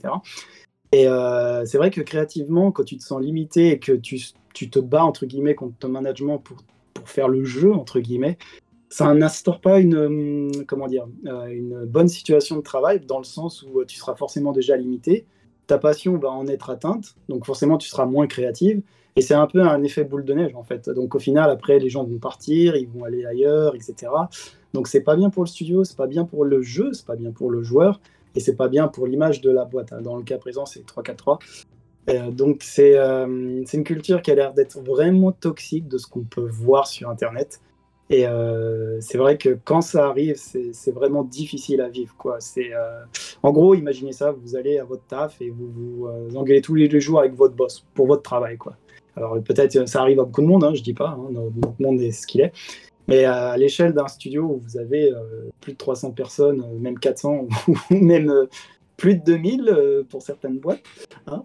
Et 0.94 1.08
euh, 1.08 1.66
c'est 1.66 1.78
vrai 1.78 1.92
que 1.92 2.02
créativement, 2.02 2.72
quand 2.72 2.84
tu 2.84 2.98
te 2.98 3.04
sens 3.04 3.22
limité 3.22 3.72
et 3.72 3.80
que 3.80 3.92
tu, 3.92 4.22
tu, 4.54 4.70
te 4.70 4.80
bats, 4.80 5.04
entre 5.04 5.26
guillemets, 5.26 5.56
contre 5.56 5.78
ton 5.78 5.90
management 5.90 6.38
pour, 6.38 6.58
pour 6.94 7.10
faire 7.10 7.28
le 7.28 7.44
jeu, 7.44 7.74
entre 7.74 8.00
guillemets, 8.00 8.38
ça 8.90 9.14
n'instaure 9.14 9.60
pas 9.60 9.80
une, 9.80 9.98
hum, 9.98 10.66
comment 10.66 10.88
dire, 10.88 11.06
euh, 11.26 11.48
une 11.48 11.86
bonne 11.86 12.08
situation 12.08 12.56
de 12.56 12.62
travail, 12.62 13.02
dans 13.02 13.18
le 13.18 13.26
sens 13.26 13.64
où 13.64 13.84
tu 13.84 13.98
seras 13.98 14.16
forcément 14.16 14.54
déjà 14.54 14.78
limité, 14.78 15.26
ta 15.68 15.78
passion 15.78 16.18
va 16.18 16.30
en 16.30 16.48
être 16.48 16.70
atteinte, 16.70 17.16
donc 17.28 17.46
forcément 17.46 17.78
tu 17.78 17.90
seras 17.90 18.06
moins 18.06 18.28
créative, 18.28 18.82
et 19.18 19.22
c'est 19.22 19.34
un 19.34 19.48
peu 19.48 19.62
un 19.62 19.84
effet 19.84 20.04
boule 20.04 20.24
de 20.24 20.34
neige 20.34 20.56
en 20.56 20.64
fait. 20.64 20.90
Donc 20.90 21.16
au 21.16 21.20
final, 21.20 21.50
après, 21.50 21.80
les 21.80 21.90
gens 21.90 22.04
vont 22.04 22.20
partir, 22.20 22.76
ils 22.76 22.88
vont 22.88 23.04
aller 23.04 23.26
ailleurs, 23.26 23.76
etc. 23.76 24.12
Donc 24.74 24.88
c'est 24.88 25.02
pas 25.02 25.16
bien 25.16 25.30
pour 25.30 25.44
le 25.44 25.48
studio, 25.48 25.84
c'est 25.84 25.98
pas 25.98 26.08
bien 26.08 26.24
pour 26.24 26.46
le 26.46 26.62
jeu, 26.62 26.94
c'est 26.94 27.06
pas 27.06 27.16
bien 27.16 27.32
pour 27.32 27.50
le 27.50 27.64
joueur, 27.64 28.00
et 28.36 28.40
c'est 28.40 28.56
pas 28.56 28.68
bien 28.68 28.88
pour 28.88 29.08
l'image 29.08 29.42
de 29.42 29.50
la 29.50 29.66
boîte. 29.66 29.92
Dans 30.02 30.16
le 30.16 30.24
cas 30.24 30.38
présent, 30.38 30.66
c'est 30.66 30.86
3-4-3. 30.86 31.40
Euh, 32.10 32.32
donc 32.32 32.64
euh, 32.80 33.64
c'est 33.66 33.78
une 33.78 33.84
culture 33.84 34.22
qui 34.22 34.32
a 34.32 34.36
l'air 34.36 34.54
d'être 34.54 34.80
vraiment 34.80 35.34
toxique 35.34 35.88
de 35.90 35.98
ce 35.98 36.08
qu'on 36.08 36.24
peut 36.24 36.48
voir 36.48 36.88
sur 36.88 37.10
Internet. 37.10 37.60
Et 38.10 38.26
euh, 38.26 39.02
c'est 39.02 39.18
vrai 39.18 39.38
que 39.38 39.58
quand 39.66 39.82
ça 39.82 40.08
arrive, 40.08 40.36
c'est 40.38 40.92
vraiment 40.92 41.24
difficile 41.24 41.82
à 41.82 41.90
vivre. 41.90 42.16
Quoi. 42.18 42.40
Euh, 42.58 43.04
en 43.44 43.52
gros, 43.52 43.76
imaginez 43.76 44.14
ça, 44.14 44.32
vous 44.32 44.56
allez 44.56 44.80
à 44.80 44.86
votre 44.86 45.04
taf 45.04 45.42
et 45.42 45.50
vous 45.50 45.70
vous 45.70 46.08
euh, 46.08 46.36
engueulez 46.36 46.62
tous 46.62 46.76
les 46.76 47.02
jours 47.02 47.20
avec 47.20 47.34
votre 47.34 47.56
boss 47.56 47.86
pour 47.94 48.08
votre 48.08 48.24
travail. 48.24 48.58
Quoi. 48.58 48.78
Alors 49.18 49.42
peut-être 49.42 49.88
ça 49.88 50.02
arrive 50.02 50.20
à 50.20 50.24
beaucoup 50.24 50.42
de 50.42 50.48
monde, 50.48 50.64
hein, 50.64 50.74
je 50.74 50.82
dis 50.82 50.94
pas, 50.94 51.18
hein, 51.20 51.28
notre 51.32 51.82
monde 51.82 52.00
est 52.02 52.12
ce 52.12 52.28
qu'il 52.28 52.42
est. 52.42 52.54
Mais 53.08 53.24
à 53.24 53.56
l'échelle 53.58 53.94
d'un 53.94 54.08
studio 54.08 54.44
où 54.44 54.62
vous 54.64 54.78
avez 54.78 55.12
euh, 55.12 55.50
plus 55.62 55.74
de 55.74 55.78
300 55.78 56.12
personnes, 56.12 56.62
euh, 56.62 56.80
même 56.80 57.00
400, 57.00 57.48
ou 57.68 57.96
même 57.96 58.30
euh, 58.30 58.46
plus 58.98 59.16
de 59.16 59.24
2000 59.24 60.06
pour 60.10 60.22
certaines 60.22 60.58
boîtes, 60.58 60.82
hein, 61.28 61.44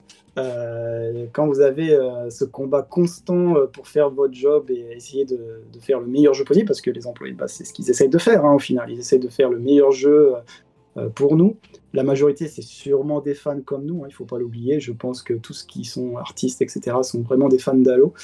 quand 1.35 1.47
vous 1.47 1.61
avez 1.61 1.95
ce 2.31 2.47
combat 2.47 2.81
constant 2.81 3.55
pour 3.75 3.87
faire 3.89 4.09
votre 4.09 4.33
job 4.33 4.71
et 4.71 4.87
essayer 4.97 5.27
de, 5.27 5.61
faire 5.79 6.01
le 6.01 6.07
meilleur 6.07 6.33
jeu 6.33 6.45
possible, 6.45 6.67
parce 6.67 6.81
que 6.81 6.91
les 6.91 7.07
employés, 7.07 7.35
bah, 7.35 7.49
c'est 7.49 7.65
ce 7.65 7.75
qu'ils 7.75 7.91
essayent 7.91 8.09
de 8.09 8.17
faire 8.17 8.43
au 8.47 8.59
final, 8.59 8.91
ils 8.91 8.99
essayent 8.99 9.19
de 9.19 9.29
faire 9.29 9.51
le 9.51 9.59
meilleur 9.59 9.91
jeu 9.91 10.33
pour 11.15 11.37
nous, 11.37 11.57
la 11.95 12.03
majorité, 12.03 12.49
c'est 12.49 12.63
sûrement 12.63 13.21
des 13.21 13.35
fans 13.35 13.61
comme 13.61 13.85
nous, 13.85 14.03
hein, 14.03 14.07
il 14.07 14.13
ne 14.13 14.15
faut 14.15 14.25
pas 14.25 14.39
l'oublier. 14.39 14.81
Je 14.81 14.93
pense 14.93 15.23
que 15.23 15.35
tous 15.35 15.63
qui 15.63 15.85
sont 15.85 16.17
artistes, 16.17 16.63
etc., 16.63 16.97
sont 17.03 17.23
vraiment 17.23 17.49
des 17.49 17.59
fans 17.59 17.75
d'Halo. 17.75 18.15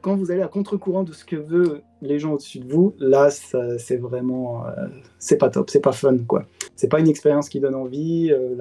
Quand 0.00 0.16
vous 0.16 0.30
allez 0.30 0.42
à 0.42 0.48
contre-courant 0.48 1.02
de 1.02 1.12
ce 1.12 1.24
que 1.24 1.36
veulent 1.36 1.82
les 2.02 2.18
gens 2.18 2.34
au-dessus 2.34 2.60
de 2.60 2.72
vous, 2.72 2.94
là, 2.98 3.30
c'est 3.30 3.96
vraiment. 3.96 4.66
Euh, 4.66 4.86
c'est 5.18 5.38
pas 5.38 5.50
top, 5.50 5.70
c'est 5.70 5.80
pas 5.80 5.92
fun, 5.92 6.18
quoi. 6.18 6.44
C'est 6.76 6.88
pas 6.88 7.00
une 7.00 7.08
expérience 7.08 7.48
qui 7.48 7.60
donne 7.60 7.74
envie. 7.74 8.30
Euh. 8.32 8.54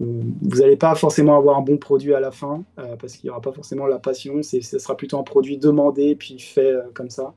Vous 0.00 0.58
n'allez 0.58 0.76
pas 0.76 0.96
forcément 0.96 1.36
avoir 1.36 1.58
un 1.58 1.62
bon 1.62 1.78
produit 1.78 2.14
à 2.14 2.20
la 2.20 2.32
fin, 2.32 2.64
euh, 2.78 2.96
parce 2.96 3.14
qu'il 3.14 3.28
n'y 3.28 3.30
aura 3.30 3.40
pas 3.40 3.52
forcément 3.52 3.86
la 3.86 4.00
passion. 4.00 4.42
Ce 4.42 4.60
sera 4.60 4.96
plutôt 4.96 5.18
un 5.18 5.22
produit 5.22 5.58
demandé, 5.58 6.16
puis 6.16 6.38
fait 6.40 6.74
comme 6.94 7.10
ça 7.10 7.32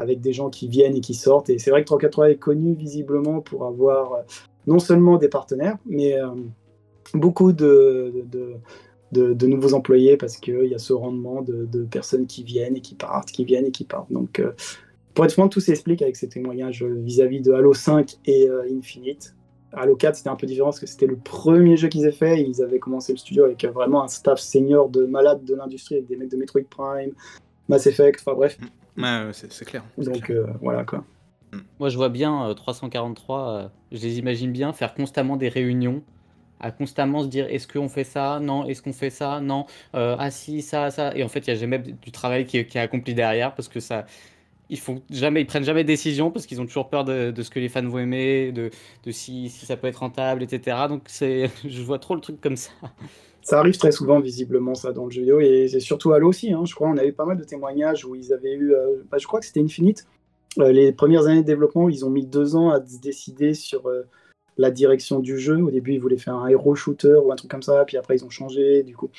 avec 0.00 0.20
des 0.20 0.32
gens 0.32 0.48
qui 0.48 0.66
viennent 0.66 0.96
et 0.96 1.00
qui 1.00 1.14
sortent. 1.14 1.50
Et 1.50 1.58
c'est 1.58 1.70
vrai 1.70 1.82
que 1.82 1.86
343 1.86 2.30
est 2.30 2.36
connu 2.36 2.74
visiblement 2.74 3.40
pour 3.40 3.66
avoir 3.66 4.24
non 4.66 4.78
seulement 4.78 5.18
des 5.18 5.28
partenaires, 5.28 5.76
mais 5.84 6.18
euh, 6.18 6.28
beaucoup 7.14 7.52
de, 7.52 8.24
nouveaux 9.12 9.74
employés 9.74 10.16
parce 10.16 10.38
qu'il 10.38 10.66
y 10.66 10.74
a 10.74 10.78
ce 10.78 10.92
rendement 10.92 11.42
de, 11.42 11.84
personnes 11.84 12.26
qui 12.26 12.44
viennent 12.44 12.76
et 12.76 12.80
qui 12.80 12.94
partent, 12.94 13.30
qui 13.30 13.44
viennent 13.44 13.66
et 13.66 13.72
qui 13.72 13.84
partent. 13.84 14.10
Donc, 14.10 14.40
euh, 14.40 14.52
pour 15.14 15.24
être 15.24 15.32
franc, 15.32 15.48
tout 15.48 15.60
s'explique 15.60 16.02
avec 16.02 16.16
ces 16.16 16.28
témoignages 16.28 16.82
vis-à-vis 16.82 17.42
de 17.42 17.52
Halo 17.52 17.74
5 17.74 18.16
et 18.24 18.48
euh, 18.48 18.62
Infinite. 18.70 19.34
Halo 19.72 19.94
4, 19.96 20.16
c'était 20.16 20.30
un 20.30 20.36
peu 20.36 20.46
différent 20.46 20.68
parce 20.68 20.80
que 20.80 20.86
c'était 20.86 21.06
le 21.06 21.16
premier 21.16 21.76
jeu 21.76 21.88
qu'ils 21.88 22.06
aient 22.06 22.12
fait. 22.12 22.42
Ils 22.42 22.62
avaient 22.62 22.80
commencé 22.80 23.12
le 23.12 23.18
studio 23.18 23.44
avec 23.44 23.64
vraiment 23.66 24.02
un 24.02 24.08
staff 24.08 24.40
senior 24.40 24.88
de 24.88 25.04
malades 25.04 25.44
de 25.44 25.54
l'industrie, 25.54 25.96
avec 25.96 26.08
des 26.08 26.16
mecs 26.16 26.30
de 26.30 26.36
Metroid 26.36 26.62
Prime, 26.68 27.12
Mass 27.70 27.86
Effect, 27.86 28.20
enfin 28.20 28.34
bref. 28.34 28.58
Ouais, 28.98 29.30
c'est 29.32 29.64
clair. 29.64 29.84
Donc 29.96 30.30
voilà 30.60 30.84
quoi. 30.84 31.04
Moi, 31.78 31.88
je 31.88 31.96
vois 31.96 32.08
bien 32.08 32.52
343, 32.54 33.38
euh, 33.38 33.62
euh, 33.64 33.68
je 33.92 33.98
les 33.98 34.18
imagine 34.18 34.52
bien 34.52 34.72
faire 34.72 34.94
constamment 34.94 35.36
des 35.36 35.48
réunions, 35.48 36.02
à 36.60 36.70
constamment 36.70 37.22
se 37.22 37.28
dire 37.28 37.46
est-ce 37.48 37.66
qu'on 37.66 37.88
fait 37.88 38.04
ça? 38.04 38.38
Non, 38.40 38.66
est-ce 38.66 38.82
qu'on 38.82 38.92
fait 38.92 39.10
ça? 39.10 39.40
Non, 39.40 39.66
euh, 39.94 40.16
ah 40.18 40.30
si, 40.30 40.62
ça, 40.62 40.90
ça. 40.90 41.16
Et 41.16 41.24
en 41.24 41.28
fait, 41.28 41.46
il 41.46 41.50
n'y 41.50 41.56
a 41.56 41.60
jamais 41.60 41.78
du 41.78 42.12
travail 42.12 42.44
qui 42.44 42.58
est, 42.58 42.76
accompli 42.76 43.14
derrière 43.14 43.54
parce 43.54 43.68
que 43.68 43.80
ça. 43.80 44.06
Ils 44.72 44.78
font 44.78 45.02
jamais, 45.10 45.40
ils 45.40 45.46
prennent 45.46 45.64
jamais 45.64 45.82
de 45.82 45.88
décision 45.88 46.30
parce 46.30 46.46
qu'ils 46.46 46.60
ont 46.60 46.66
toujours 46.66 46.88
peur 46.88 47.04
de, 47.04 47.34
ce 47.42 47.50
que 47.50 47.58
les 47.58 47.68
fans 47.68 47.82
vont 47.88 47.98
aimer, 47.98 48.52
de, 48.52 48.70
de 49.02 49.10
si, 49.10 49.48
si, 49.48 49.66
ça 49.66 49.76
peut 49.76 49.88
être 49.88 49.96
rentable, 49.96 50.44
etc. 50.44 50.86
Donc 50.88 51.02
c'est, 51.06 51.50
je 51.68 51.82
vois 51.82 51.98
trop 51.98 52.14
le 52.14 52.20
truc 52.20 52.40
comme 52.40 52.56
ça. 52.56 52.70
Ça 53.42 53.58
arrive 53.58 53.78
très 53.78 53.92
souvent, 53.92 54.20
visiblement, 54.20 54.74
ça, 54.74 54.92
dans 54.92 55.06
le 55.06 55.10
jeu 55.10 55.20
vidéo, 55.20 55.40
et 55.40 55.68
c'est 55.68 55.80
surtout 55.80 56.12
Halo 56.12 56.28
aussi. 56.28 56.52
Hein. 56.52 56.64
Je 56.66 56.74
crois 56.74 56.88
on 56.88 56.96
a 56.96 57.04
eu 57.04 57.12
pas 57.12 57.24
mal 57.24 57.38
de 57.38 57.44
témoignages 57.44 58.04
où 58.04 58.14
ils 58.14 58.32
avaient 58.32 58.54
eu, 58.54 58.74
bah, 59.10 59.18
je 59.18 59.26
crois 59.26 59.40
que 59.40 59.46
c'était 59.46 59.60
Infinite, 59.60 60.06
euh, 60.58 60.72
les 60.72 60.92
premières 60.92 61.26
années 61.26 61.42
de 61.42 61.46
développement, 61.46 61.88
ils 61.88 62.04
ont 62.04 62.10
mis 62.10 62.26
deux 62.26 62.56
ans 62.56 62.70
à 62.70 62.84
se 62.84 62.98
décider 62.98 63.54
sur 63.54 63.88
euh, 63.88 64.02
la 64.56 64.70
direction 64.70 65.20
du 65.20 65.38
jeu. 65.38 65.62
Au 65.62 65.70
début, 65.70 65.94
ils 65.94 66.00
voulaient 66.00 66.18
faire 66.18 66.34
un 66.34 66.48
hero 66.48 66.74
shooter 66.74 67.16
ou 67.24 67.32
un 67.32 67.36
truc 67.36 67.50
comme 67.50 67.62
ça, 67.62 67.84
puis 67.84 67.96
après, 67.96 68.16
ils 68.16 68.24
ont 68.24 68.30
changé. 68.30 68.82
Du 68.82 68.96
coup, 68.96 69.10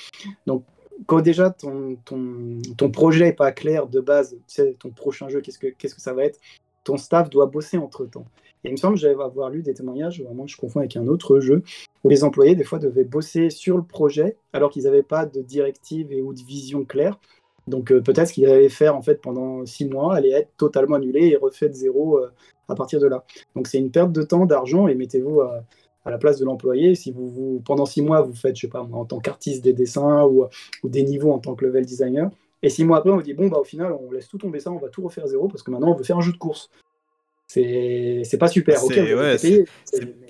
donc 0.45 0.63
quand 1.05 1.21
déjà 1.21 1.49
ton, 1.49 1.95
ton, 2.05 2.60
ton 2.77 2.91
projet 2.91 3.25
n'est 3.25 3.34
pas 3.34 3.51
clair 3.51 3.88
de 3.88 4.01
base, 4.01 4.31
tu 4.31 4.41
sais, 4.47 4.75
ton 4.77 4.89
prochain 4.89 5.29
jeu, 5.29 5.41
qu'est-ce 5.41 5.60
que, 5.60 5.67
qu'est-ce 5.67 5.95
que 5.95 6.01
ça 6.01 6.13
va 6.13 6.25
être, 6.25 6.39
ton 6.84 6.97
staff 6.97 7.29
doit 7.29 7.45
bosser 7.45 7.77
entre 7.77 8.05
temps. 8.05 8.25
Et 8.63 8.69
il 8.69 8.71
me 8.71 8.78
semble 8.78 8.95
que 8.95 9.02
j'avais 9.02 9.21
avoir 9.21 9.50
lu 9.50 9.63
des 9.63 9.74
témoignages, 9.74 10.21
vraiment 10.21 10.45
je 10.45 10.56
confonds 10.58 10.80
avec 10.80 10.95
un 10.95 11.08
autre 11.08 11.39
jeu, 11.39 11.63
où 12.04 12.10
les 12.10 12.24
employés 12.24 12.56
des 12.56 12.63
fois 12.63 12.80
devaient 12.80 13.04
bosser 13.04 13.50
sur 13.50 13.78
le 13.78 13.84
projet 13.84 14.38
alors 14.54 14.69
qu'ils 14.69 14.84
n'avaient 14.84 15.04
pas 15.04 15.26
de 15.26 15.41
directive 15.41 16.12
et 16.12 16.21
ou 16.21 16.34
de 16.34 16.41
vision 16.41 16.86
claire. 16.86 17.19
Donc 17.67 17.91
euh, 17.91 18.02
peut-être 18.02 18.32
qu'ils 18.32 18.47
allaient 18.47 18.69
faire 18.69 18.95
en 18.95 19.02
fait 19.02 19.21
pendant 19.21 19.65
six 19.65 19.86
mois 19.86 20.15
allait 20.15 20.32
être 20.32 20.50
totalement 20.58 20.95
annulé 20.95 21.28
et 21.28 21.36
refait 21.36 21.69
de 21.69 21.74
zéro 21.74 22.17
euh, 22.17 22.32
à 22.67 22.76
partir 22.76 23.00
de 23.00 23.08
là. 23.08 23.24
Donc 23.56 23.67
c'est 23.67 23.78
une 23.78 23.91
perte 23.91 24.12
de 24.12 24.24
temps, 24.24 24.45
d'argent 24.45 24.88
et 24.88 24.95
mettez-vous 24.95 25.41
à, 25.41 25.63
à 26.06 26.12
la 26.12 26.17
place 26.17 26.39
de 26.39 26.45
l'employé. 26.45 26.95
Si 26.95 27.12
vous, 27.12 27.62
pendant 27.65 27.86
six 27.86 28.02
mois 28.02 28.21
vous 28.21 28.34
faites, 28.34 28.56
je 28.56 28.62
sais 28.62 28.67
pas, 28.67 28.88
en 28.91 29.06
tant 29.06 29.19
qu'artiste 29.19 29.63
des 29.63 29.74
dessins 29.74 30.26
ou, 30.26 30.45
ou 30.84 30.89
des 30.89 31.04
niveaux 31.04 31.32
en 31.32 31.39
tant 31.39 31.56
que 31.56 31.65
level 31.65 31.86
designer, 31.86 32.30
et 32.63 32.69
six 32.69 32.84
mois 32.84 32.97
après 32.97 33.12
on 33.12 33.15
vous 33.15 33.24
dit 33.24 33.34
bon 33.34 33.47
bah 33.47 33.58
au 33.60 33.63
final 33.63 33.93
on 33.93 34.12
laisse 34.12 34.28
tout 34.28 34.38
tomber 34.38 34.60
ça, 34.60 34.71
on 34.71 34.78
va 34.78 34.89
tout 34.89 35.02
refaire 35.02 35.28
zéro 35.28 35.47
parce 35.47 35.63
que 35.63 35.71
maintenant 35.71 35.91
on 35.91 35.95
veut 35.95 36.04
faire 36.04 36.17
un 36.17 36.21
jeu 36.21 36.32
de 36.32 36.38
course 36.38 36.69
c'est 37.54 38.38
pas 38.40 38.48
super. 38.48 38.84
Ok, 38.84 38.96
ouais, 38.96 39.38
c'est- 39.38 39.66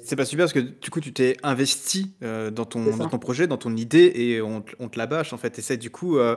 c'est- 0.03 0.15
pas 0.15 0.25
super 0.25 0.43
parce 0.45 0.53
que 0.53 0.59
du 0.59 0.89
coup 0.89 0.99
tu 0.99 1.13
t'es 1.13 1.37
investi 1.43 2.11
euh, 2.23 2.51
dans, 2.51 2.65
ton, 2.65 2.95
dans 2.97 3.09
ton 3.09 3.19
projet, 3.19 3.47
dans 3.47 3.57
ton 3.57 3.75
idée 3.75 4.11
et 4.15 4.41
on, 4.41 4.61
te- 4.61 4.75
on 4.79 4.89
te 4.89 4.97
la 4.97 5.07
bâche 5.07 5.33
en 5.33 5.37
fait. 5.37 5.57
Et 5.59 5.61
c'est 5.61 5.77
du 5.77 5.89
coup, 5.89 6.17
euh, 6.17 6.35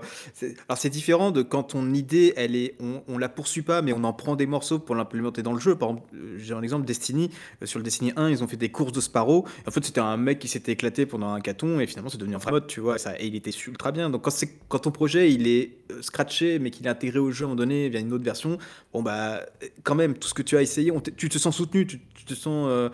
alors 0.68 0.78
c'est 0.78 0.90
différent 0.90 1.30
de 1.30 1.42
quand 1.42 1.62
ton 1.64 1.92
idée, 1.94 2.32
elle 2.36 2.56
est, 2.56 2.74
on, 2.80 3.02
on 3.08 3.18
la 3.18 3.28
poursuit 3.28 3.62
pas, 3.62 3.82
mais 3.82 3.92
on 3.92 4.04
en 4.04 4.12
prend 4.12 4.36
des 4.36 4.46
morceaux 4.46 4.78
pour 4.78 4.94
l'implémenter 4.94 5.42
dans 5.42 5.52
le 5.52 5.60
jeu. 5.60 5.74
Par 5.76 5.90
exemple, 5.90 6.08
euh, 6.14 6.36
j'ai 6.38 6.54
un 6.54 6.62
exemple 6.62 6.84
Destiny. 6.84 7.30
sur 7.64 7.78
le 7.78 7.84
Destiny 7.84 8.12
1, 8.16 8.30
ils 8.30 8.42
ont 8.42 8.46
fait 8.48 8.56
des 8.56 8.70
courses 8.70 8.92
de 8.92 9.00
Sparrow. 9.00 9.44
En 9.66 9.70
fait, 9.70 9.84
c'était 9.84 10.00
un 10.00 10.16
mec 10.16 10.38
qui 10.38 10.48
s'était 10.48 10.72
éclaté 10.72 11.06
pendant 11.06 11.32
un 11.32 11.40
caton 11.40 11.80
et 11.80 11.86
finalement 11.86 12.10
c'est 12.10 12.18
devenu 12.18 12.34
un 12.34 12.38
vrai 12.38 12.52
mode, 12.52 12.66
tu 12.66 12.80
vois. 12.80 12.98
Ça, 12.98 13.18
et 13.20 13.26
il 13.26 13.34
était 13.34 13.50
ultra 13.66 13.92
bien. 13.92 14.10
Donc 14.10 14.22
quand, 14.22 14.34
quand 14.68 14.78
ton 14.80 14.90
projet 14.90 15.32
il 15.32 15.46
est 15.48 15.78
scratché 16.00 16.58
mais 16.58 16.70
qu'il 16.70 16.86
est 16.86 16.90
intégré 16.90 17.18
au 17.18 17.30
jeu 17.30 17.44
à 17.44 17.46
un 17.46 17.48
moment 17.50 17.56
donné 17.58 17.88
via 17.88 18.00
une 18.00 18.12
autre 18.12 18.24
version, 18.24 18.58
bon 18.92 19.02
bah 19.02 19.40
quand 19.82 19.94
même 19.94 20.14
tout 20.14 20.28
ce 20.28 20.34
que 20.34 20.42
tu 20.42 20.56
as 20.56 20.62
essayé, 20.62 20.90
on 20.90 21.00
tu 21.00 21.28
te 21.28 21.38
sens 21.38 21.56
soutenu, 21.56 21.86
tu, 21.86 22.00
tu 22.14 22.24
te 22.24 22.34
sens 22.34 22.66
euh, 22.70 22.88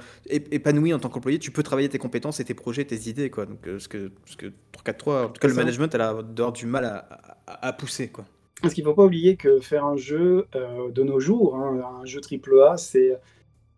épanoui 0.61 0.95
en 0.95 0.99
tant 0.99 1.09
qu'employé, 1.09 1.39
tu 1.39 1.51
peux 1.51 1.63
travailler 1.63 1.89
tes 1.89 1.99
compétences 1.99 2.41
et 2.41 2.45
tes 2.45 2.55
projets, 2.55 2.85
tes 2.85 3.09
idées 3.09 3.31
quoi. 3.31 3.47
Donc 3.47 3.67
euh, 3.67 3.79
ce 3.79 3.89
que 3.89 4.13
ce 4.27 4.37
que 4.37 4.47
343, 4.73 5.25
en 5.25 5.29
tout 5.31 5.41
cas 5.41 5.49
le 5.49 5.55
ça. 5.55 5.61
management 5.61 5.95
elle 5.95 6.01
a 6.01 6.23
d'avoir 6.23 6.53
du 6.53 6.67
mal 6.67 6.85
à, 6.85 6.99
à- 7.47 7.69
à 7.69 7.73
pousser 7.73 8.09
quoi. 8.09 8.25
Parce 8.63 8.75
qu'il 8.75 8.85
ne 8.85 8.91
faut 8.91 8.95
pas 8.95 9.05
oublier 9.05 9.37
que 9.37 9.59
faire 9.61 9.85
un 9.87 9.97
jeu 9.97 10.47
euh, 10.55 10.91
de 10.91 11.03
nos 11.03 11.19
jours, 11.19 11.57
hein, 11.57 11.81
un 12.03 12.05
jeu 12.05 12.21
AAA, 12.21 12.77
c'est 12.77 13.19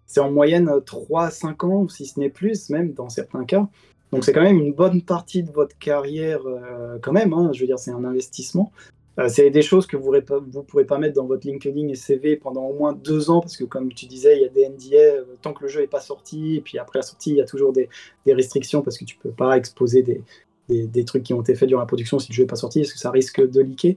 c'est 0.06 0.20
en 0.20 0.30
moyenne 0.30 0.68
3-5 0.68 1.64
ans, 1.64 1.88
si 1.88 2.04
ce 2.06 2.20
n'est 2.20 2.28
plus, 2.28 2.68
même 2.70 2.92
dans 2.92 3.08
certains 3.08 3.44
cas. 3.44 3.68
Donc 4.12 4.24
c'est 4.24 4.32
quand 4.34 4.42
même 4.42 4.58
une 4.58 4.74
bonne 4.74 5.00
partie 5.02 5.42
de 5.42 5.50
votre 5.50 5.78
carrière, 5.78 6.40
euh, 6.46 6.98
quand 7.00 7.12
même. 7.12 7.32
hein. 7.32 7.50
je 7.54 7.60
veux 7.60 7.66
dire, 7.66 7.78
c'est 7.78 7.92
un 7.92 8.04
investissement. 8.04 8.72
Euh, 9.18 9.28
c'est 9.28 9.50
des 9.50 9.62
choses 9.62 9.86
que 9.86 9.96
vous 9.96 10.12
ne 10.12 10.20
pourrez 10.62 10.84
pas 10.84 10.98
mettre 10.98 11.14
dans 11.14 11.26
votre 11.26 11.46
LinkedIn 11.46 11.88
et 11.88 11.94
CV 11.94 12.36
pendant 12.36 12.64
au 12.64 12.74
moins 12.74 12.92
deux 12.92 13.30
ans, 13.30 13.40
parce 13.40 13.56
que 13.56 13.64
comme 13.64 13.92
tu 13.92 14.06
disais, 14.06 14.36
il 14.36 14.42
y 14.42 14.44
a 14.44 14.48
des 14.48 14.68
NDA, 14.68 14.96
euh, 14.96 15.24
tant 15.42 15.52
que 15.52 15.62
le 15.62 15.68
jeu 15.68 15.80
n'est 15.80 15.86
pas 15.86 16.00
sorti, 16.00 16.56
et 16.56 16.60
puis 16.60 16.78
après 16.78 17.00
la 17.00 17.02
sortie, 17.02 17.30
il 17.30 17.36
y 17.36 17.40
a 17.40 17.44
toujours 17.44 17.72
des, 17.72 17.88
restrictions, 18.26 18.82
parce 18.82 18.96
que 18.96 19.04
tu 19.04 19.16
ne 19.16 19.22
peux 19.22 19.36
pas 19.36 19.56
exposer 19.56 20.02
des, 20.02 21.04
trucs 21.04 21.24
qui 21.24 21.34
ont 21.34 21.42
été 21.42 21.54
faits 21.54 21.68
durant 21.68 21.80
la 21.80 21.86
production 21.86 22.18
si 22.18 22.30
le 22.30 22.34
jeu 22.34 22.42
n'est 22.44 22.46
pas 22.46 22.56
sorti, 22.56 22.80
parce 22.80 22.92
que 22.92 22.98
ça 22.98 23.10
risque 23.10 23.46
de 23.46 23.60
leaker. 23.60 23.94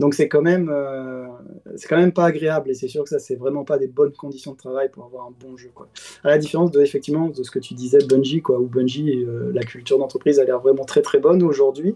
Donc 0.00 0.14
c'est 0.14 0.28
quand 0.28 0.42
même 0.42 0.70
euh, 0.70 1.28
c'est 1.76 1.86
quand 1.86 1.96
même 1.96 2.12
pas 2.12 2.24
agréable 2.24 2.68
et 2.68 2.74
c'est 2.74 2.88
sûr 2.88 3.04
que 3.04 3.08
ça 3.08 3.20
c'est 3.20 3.36
vraiment 3.36 3.62
pas 3.62 3.78
des 3.78 3.86
bonnes 3.86 4.10
conditions 4.10 4.50
de 4.50 4.56
travail 4.56 4.90
pour 4.90 5.04
avoir 5.04 5.28
un 5.28 5.32
bon 5.38 5.56
jeu 5.56 5.70
quoi. 5.72 5.86
À 6.24 6.30
la 6.30 6.38
différence 6.38 6.72
de 6.72 6.80
effectivement 6.80 7.28
de 7.28 7.40
ce 7.44 7.50
que 7.52 7.60
tu 7.60 7.74
disais 7.74 7.98
Bungie 8.04 8.42
quoi 8.42 8.58
où 8.58 8.66
Bungie 8.66 9.24
la 9.52 9.62
culture 9.62 9.96
d'entreprise 9.98 10.40
a 10.40 10.44
l'air 10.44 10.58
vraiment 10.58 10.84
très 10.84 11.00
très 11.00 11.20
bonne 11.20 11.44
aujourd'hui. 11.44 11.94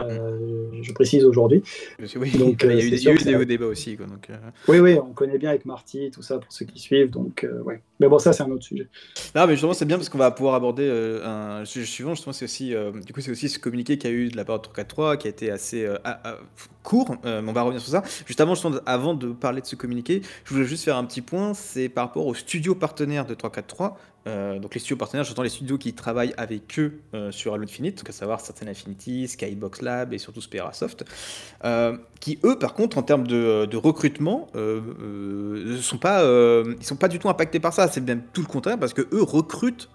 Euh, 0.00 0.68
je 0.82 0.92
précise 0.92 1.24
aujourd'hui. 1.24 1.62
Oui, 2.16 2.30
Donc, 2.38 2.62
il 2.64 2.68
y 2.68 2.72
a 2.72 2.76
euh, 2.76 3.14
eu, 3.14 3.24
des- 3.24 3.34
hauts 3.36 3.44
débats 3.44 3.66
aussi 3.66 3.96
quoi. 3.96 4.06
Donc, 4.06 4.30
euh, 4.30 4.36
Oui 4.68 4.78
oui 4.78 4.94
on 4.98 5.12
connaît 5.12 5.38
bien 5.38 5.50
avec 5.50 5.64
Marty 5.64 6.10
tout 6.10 6.22
ça 6.22 6.38
pour 6.38 6.52
ceux 6.52 6.66
qui 6.66 6.78
suivent 6.78 7.10
donc 7.10 7.44
euh, 7.44 7.60
ouais. 7.62 7.82
Mais 8.00 8.08
bon 8.08 8.18
ça 8.18 8.32
c'est 8.32 8.42
un 8.44 8.50
autre 8.50 8.62
sujet. 8.64 8.86
Non, 9.34 9.46
mais 9.46 9.54
justement, 9.54 9.72
c'est 9.74 9.84
bien 9.84 9.96
parce 9.96 10.08
qu'on 10.08 10.18
va 10.18 10.30
pouvoir 10.30 10.54
aborder 10.54 10.88
un 11.24 11.64
sujet 11.64 11.86
suivant. 11.86 12.14
Justement, 12.14 12.32
c'est 12.32 12.44
aussi, 12.44 12.74
du 13.04 13.12
coup, 13.12 13.20
c'est 13.20 13.30
aussi 13.32 13.48
ce 13.48 13.58
communiqué 13.58 13.98
qu'il 13.98 14.10
y 14.10 14.12
a 14.12 14.16
eu 14.16 14.28
de 14.28 14.36
la 14.36 14.44
part 14.44 14.58
de 14.58 14.62
343 14.62 15.16
qui 15.16 15.26
a 15.26 15.30
été 15.30 15.50
assez 15.50 15.88
court. 16.88 17.16
euh, 17.26 17.42
on 17.46 17.52
va 17.52 17.62
revenir 17.62 17.82
sur 17.82 17.92
ça. 17.92 18.02
Juste 18.26 18.40
avant, 18.40 18.54
avant 18.86 19.12
de 19.12 19.28
parler 19.28 19.60
de 19.60 19.66
ce 19.66 19.76
communiqué, 19.76 20.22
je 20.44 20.54
voulais 20.54 20.66
juste 20.66 20.84
faire 20.84 20.96
un 20.96 21.04
petit 21.04 21.20
point. 21.20 21.52
C'est 21.52 21.90
par 21.90 22.06
rapport 22.06 22.26
aux 22.26 22.34
studios 22.34 22.74
partenaires 22.74 23.26
de 23.26 23.34
343. 23.34 23.98
Euh, 24.28 24.58
donc 24.58 24.74
les 24.74 24.80
studios 24.80 24.96
partenaires, 24.96 25.24
j'entends 25.24 25.42
les 25.42 25.48
studios 25.48 25.78
qui 25.78 25.94
travaillent 25.94 26.34
avec 26.36 26.78
eux 26.78 27.00
euh, 27.14 27.30
sur 27.30 27.54
Halo 27.54 27.64
Infinite, 27.64 27.98
donc 27.98 28.08
à 28.08 28.12
savoir 28.12 28.40
Certain 28.40 28.66
Affinity, 28.66 29.26
Skybox 29.26 29.80
Lab 29.82 30.12
et 30.12 30.18
surtout 30.18 30.40
Sperasoft, 30.40 31.04
euh, 31.64 31.96
qui 32.20 32.38
eux, 32.44 32.58
par 32.58 32.74
contre, 32.74 32.98
en 32.98 33.02
termes 33.02 33.26
de, 33.26 33.76
recrutement, 33.76 34.48
sont 35.80 35.98
pas, 35.98 36.24
ils 36.24 36.84
sont 36.84 36.96
pas 36.96 37.08
du 37.08 37.18
tout 37.18 37.28
impactés 37.28 37.60
par 37.60 37.72
ça. 37.72 37.88
C'est 37.88 38.00
même 38.00 38.22
tout 38.32 38.40
le 38.40 38.48
contraire 38.48 38.78
parce 38.78 38.92
que 38.92 39.02
eux 39.12 39.22
recrutent 39.22 39.88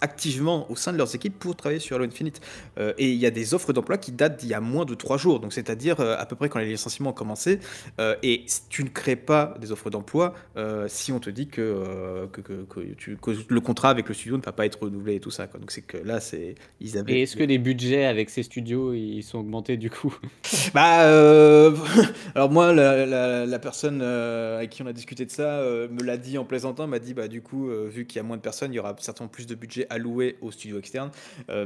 activement 0.00 0.70
au 0.70 0.76
sein 0.76 0.92
de 0.92 0.98
leurs 0.98 1.14
équipes 1.14 1.36
pour 1.38 1.56
travailler 1.56 1.80
sur 1.80 1.96
Halo 1.96 2.04
Infinite. 2.04 2.40
Et 2.78 3.10
il 3.10 3.16
y 3.16 3.26
a 3.26 3.30
des 3.30 3.52
offres 3.52 3.72
d'emploi 3.72 3.98
qui 3.98 4.12
datent 4.12 4.38
d'il 4.38 4.50
y 4.50 4.54
a 4.54 4.60
moins 4.60 4.84
de 4.84 4.94
trois 4.94 5.16
jours, 5.16 5.40
donc 5.40 5.52
c'est-à-dire 5.52 5.96
à 6.26 6.28
peu 6.28 6.36
près 6.36 6.48
quand 6.48 6.58
les 6.58 6.66
licenciements 6.66 7.10
ont 7.10 7.14
commencé. 7.14 7.60
Euh, 8.00 8.16
et 8.22 8.44
tu 8.68 8.82
ne 8.84 8.88
crées 8.88 9.16
pas 9.16 9.54
des 9.60 9.70
offres 9.72 9.90
d'emploi 9.90 10.34
euh, 10.56 10.86
si 10.88 11.12
on 11.12 11.20
te 11.20 11.30
dit 11.30 11.46
que, 11.48 11.60
euh, 11.62 12.26
que, 12.26 12.40
que- 12.40 12.64
que 12.64 12.80
tu- 12.94 13.16
que 13.16 13.30
le 13.48 13.60
contrat 13.60 13.90
avec 13.90 14.08
le 14.08 14.14
studio 14.14 14.36
ne 14.36 14.42
va 14.42 14.52
pas 14.52 14.66
être 14.66 14.82
renouvelé 14.82 15.14
et 15.16 15.20
tout 15.20 15.30
ça. 15.30 15.46
Quoi. 15.46 15.60
Donc 15.60 15.70
c'est 15.70 15.82
que 15.82 15.96
là, 15.98 16.20
c'est 16.20 16.54
ils 16.80 16.98
avaient. 16.98 17.12
Et 17.14 17.22
est-ce 17.22 17.36
que 17.36 17.44
les 17.44 17.58
budgets 17.58 18.04
avec 18.04 18.28
ces 18.30 18.42
studios 18.42 18.92
ils 18.92 19.22
sont 19.22 19.38
augmentés 19.38 19.76
du 19.76 19.90
coup? 19.90 20.14
Bah, 20.74 21.06
alors 22.34 22.50
moi, 22.50 22.72
la, 22.72 23.06
la- 23.06 23.46
la 23.46 23.58
personne 23.58 24.02
avec 24.02 24.70
qui 24.70 24.82
on 24.82 24.86
a 24.86 24.92
discuté 24.92 25.24
de 25.24 25.30
ça 25.30 25.60
me 25.90 26.02
l'a 26.02 26.16
dit 26.16 26.38
en 26.38 26.44
plaisantant, 26.44 26.86
m'a 26.86 26.98
dit 26.98 27.14
bah 27.14 27.28
du 27.28 27.40
coup, 27.40 27.68
vu 27.88 28.06
qu'il 28.06 28.16
y 28.16 28.20
a 28.20 28.22
moins 28.22 28.36
de 28.36 28.42
personnes, 28.42 28.72
il 28.72 28.76
y 28.76 28.78
aura 28.78 28.94
certainement 28.98 29.28
plus 29.28 29.46
de 29.46 29.54
budget 29.54 29.86
alloué 29.90 30.36
aux 30.42 30.50
studios 30.50 30.78
externes. 30.78 31.10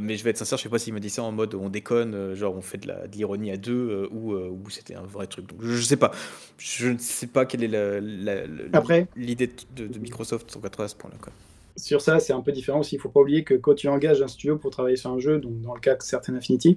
Mais 0.00 0.16
je 0.16 0.24
vais 0.24 0.30
être 0.30 0.38
sincère, 0.38 0.58
je 0.58 0.62
sais 0.64 0.68
pas 0.68 0.78
s'il 0.78 0.94
me 0.94 1.00
dit 1.00 1.10
ça 1.10 1.22
en 1.22 1.32
mode 1.32 1.54
on 1.54 1.68
déconne, 1.68 2.34
genre 2.34 2.54
on 2.56 2.60
fait 2.62 2.78
de 2.78 2.88
la- 2.88 3.06
de 3.06 3.16
l'ironie 3.16 3.50
à 3.50 3.56
deux 3.56 4.08
ou, 4.12 4.34
ou 4.50 4.70
c'était 4.70 4.94
un 4.94 5.02
vrai 5.02 5.26
truc. 5.26 5.46
Donc 5.46 5.58
je, 5.62 5.72
je 5.72 5.82
sais 5.82 5.96
pas, 5.96 6.10
je 6.58 6.88
ne 6.88 6.98
sais 6.98 7.26
pas 7.26 7.46
quelle 7.46 7.64
est 7.64 8.00
l'idée 9.16 9.50
de, 9.76 9.86
de 9.86 9.98
Microsoft 9.98 10.50
sur 10.50 10.60
80 10.60 10.84
à 10.84 10.88
ce 10.88 10.94
point-là. 10.96 11.16
Sur 11.76 12.00
ça, 12.00 12.20
c'est 12.20 12.32
un 12.32 12.40
peu 12.40 12.52
différent 12.52 12.80
aussi. 12.80 12.96
Il 12.96 12.98
faut 12.98 13.08
pas 13.08 13.20
oublier 13.20 13.44
que 13.44 13.54
quand 13.54 13.74
tu 13.74 13.88
engages 13.88 14.20
un 14.22 14.28
studio 14.28 14.56
pour 14.56 14.70
travailler 14.70 14.96
sur 14.96 15.10
un 15.10 15.18
jeu, 15.18 15.38
donc 15.38 15.60
dans 15.62 15.74
le 15.74 15.80
cas 15.80 15.94
de 15.94 16.02
Certain 16.02 16.34
Affinity, 16.34 16.76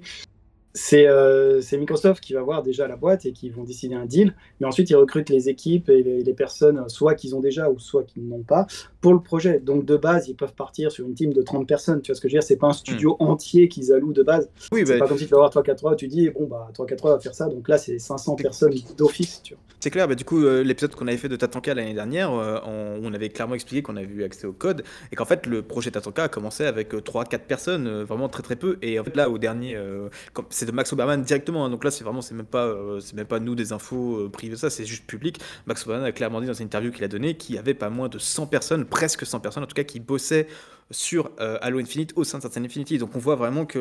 c'est 0.72 1.06
euh, 1.06 1.60
c'est 1.60 1.78
Microsoft 1.78 2.22
qui 2.22 2.32
va 2.32 2.42
voir 2.42 2.62
déjà 2.62 2.88
la 2.88 2.96
boîte 2.96 3.26
et 3.26 3.32
qui 3.32 3.48
vont 3.48 3.62
décider 3.62 3.94
un 3.94 4.06
deal. 4.06 4.34
Mais 4.58 4.66
ensuite, 4.66 4.90
ils 4.90 4.96
recrutent 4.96 5.30
les 5.30 5.48
équipes 5.48 5.88
et 5.88 6.02
les, 6.02 6.22
les 6.22 6.34
personnes, 6.34 6.88
soit 6.88 7.14
qu'ils 7.14 7.36
ont 7.36 7.40
déjà 7.40 7.70
ou 7.70 7.78
soit 7.78 8.02
qu'ils 8.02 8.26
n'ont 8.26 8.42
pas, 8.42 8.66
pour 9.04 9.12
le 9.12 9.20
projet. 9.20 9.60
Donc 9.60 9.84
de 9.84 9.98
base, 9.98 10.28
ils 10.28 10.34
peuvent 10.34 10.54
partir 10.54 10.90
sur 10.90 11.04
une 11.06 11.12
team 11.12 11.34
de 11.34 11.42
30 11.42 11.68
personnes. 11.68 12.00
Tu 12.00 12.10
vois 12.10 12.16
ce 12.16 12.22
que 12.22 12.28
je 12.28 12.32
veux 12.32 12.40
dire? 12.40 12.42
C'est 12.42 12.56
pas 12.56 12.68
un 12.68 12.72
studio 12.72 13.16
entier 13.18 13.68
qu'ils 13.68 13.92
allouent 13.92 14.14
de 14.14 14.22
base. 14.22 14.48
Oui, 14.72 14.80
C'est 14.86 14.94
bah, 14.94 15.00
pas 15.00 15.08
comme 15.08 15.18
si 15.18 15.26
tu 15.26 15.30
vas 15.32 15.36
voir 15.36 15.50
343 15.50 15.94
tu 15.96 16.08
dis, 16.08 16.30
bon, 16.30 16.46
bah 16.46 16.70
343 16.72 17.16
va 17.16 17.20
faire 17.20 17.34
ça. 17.34 17.46
Donc 17.48 17.68
là, 17.68 17.76
c'est 17.76 17.98
500 17.98 18.36
personnes 18.36 18.72
d'office. 18.96 19.42
Tu 19.42 19.52
vois. 19.52 19.62
C'est 19.84 19.90
clair, 19.90 20.08
bah, 20.08 20.14
du 20.14 20.24
coup, 20.24 20.42
euh, 20.42 20.64
l'épisode 20.64 20.94
qu'on 20.94 21.06
avait 21.06 21.18
fait 21.18 21.28
de 21.28 21.36
Tatanka 21.36 21.74
l'année 21.74 21.92
dernière, 21.92 22.32
euh, 22.32 22.58
on, 22.64 23.00
on 23.04 23.12
avait 23.12 23.28
clairement 23.28 23.54
expliqué 23.54 23.82
qu'on 23.82 23.96
avait 23.96 24.06
eu 24.06 24.24
accès 24.24 24.46
au 24.46 24.54
code 24.54 24.82
et 25.12 25.16
qu'en 25.16 25.26
fait, 25.26 25.44
le 25.44 25.60
projet 25.60 25.90
Tatanka 25.90 26.22
a 26.22 26.28
commencé 26.28 26.64
avec 26.64 26.94
3-4 26.94 27.40
personnes, 27.40 27.86
euh, 27.86 28.04
vraiment 28.06 28.30
très 28.30 28.42
très 28.42 28.56
peu. 28.56 28.78
Et 28.80 28.98
en 28.98 29.04
fait, 29.04 29.14
là, 29.14 29.28
au 29.28 29.36
dernier, 29.36 29.76
euh, 29.76 30.08
c'est 30.48 30.64
de 30.64 30.72
Max 30.72 30.90
Oberman 30.94 31.20
directement, 31.22 31.66
hein, 31.66 31.68
donc 31.68 31.84
là, 31.84 31.90
c'est 31.90 32.02
vraiment, 32.02 32.22
c'est 32.22 32.34
même, 32.34 32.46
pas, 32.46 32.64
euh, 32.64 32.98
c'est 33.00 33.14
même 33.14 33.26
pas 33.26 33.40
nous 33.40 33.54
des 33.54 33.74
infos 33.74 34.20
euh, 34.20 34.30
privées, 34.30 34.56
ça, 34.56 34.70
c'est 34.70 34.86
juste 34.86 35.04
public. 35.04 35.38
Max 35.66 35.86
Oberman 35.86 36.06
a 36.06 36.12
clairement 36.12 36.40
dit 36.40 36.46
dans 36.46 36.54
une 36.54 36.64
interview 36.64 36.90
qu'il 36.90 37.04
a 37.04 37.08
donnée 37.08 37.34
qu'il 37.34 37.54
y 37.54 37.58
avait 37.58 37.74
pas 37.74 37.90
moins 37.90 38.08
de 38.08 38.18
100 38.18 38.46
personnes, 38.46 38.86
presque 38.94 39.26
100 39.26 39.40
personnes 39.40 39.64
en 39.64 39.66
tout 39.66 39.74
cas, 39.74 39.82
qui 39.82 39.98
bossaient 39.98 40.46
sur 40.92 41.32
euh, 41.40 41.58
Halo 41.62 41.80
Infinite 41.80 42.12
au 42.14 42.22
sein 42.22 42.38
de 42.38 42.42
Certain 42.42 42.62
Infinity. 42.62 42.98
Donc 42.98 43.16
on 43.16 43.18
voit 43.18 43.34
vraiment 43.34 43.66
que, 43.66 43.78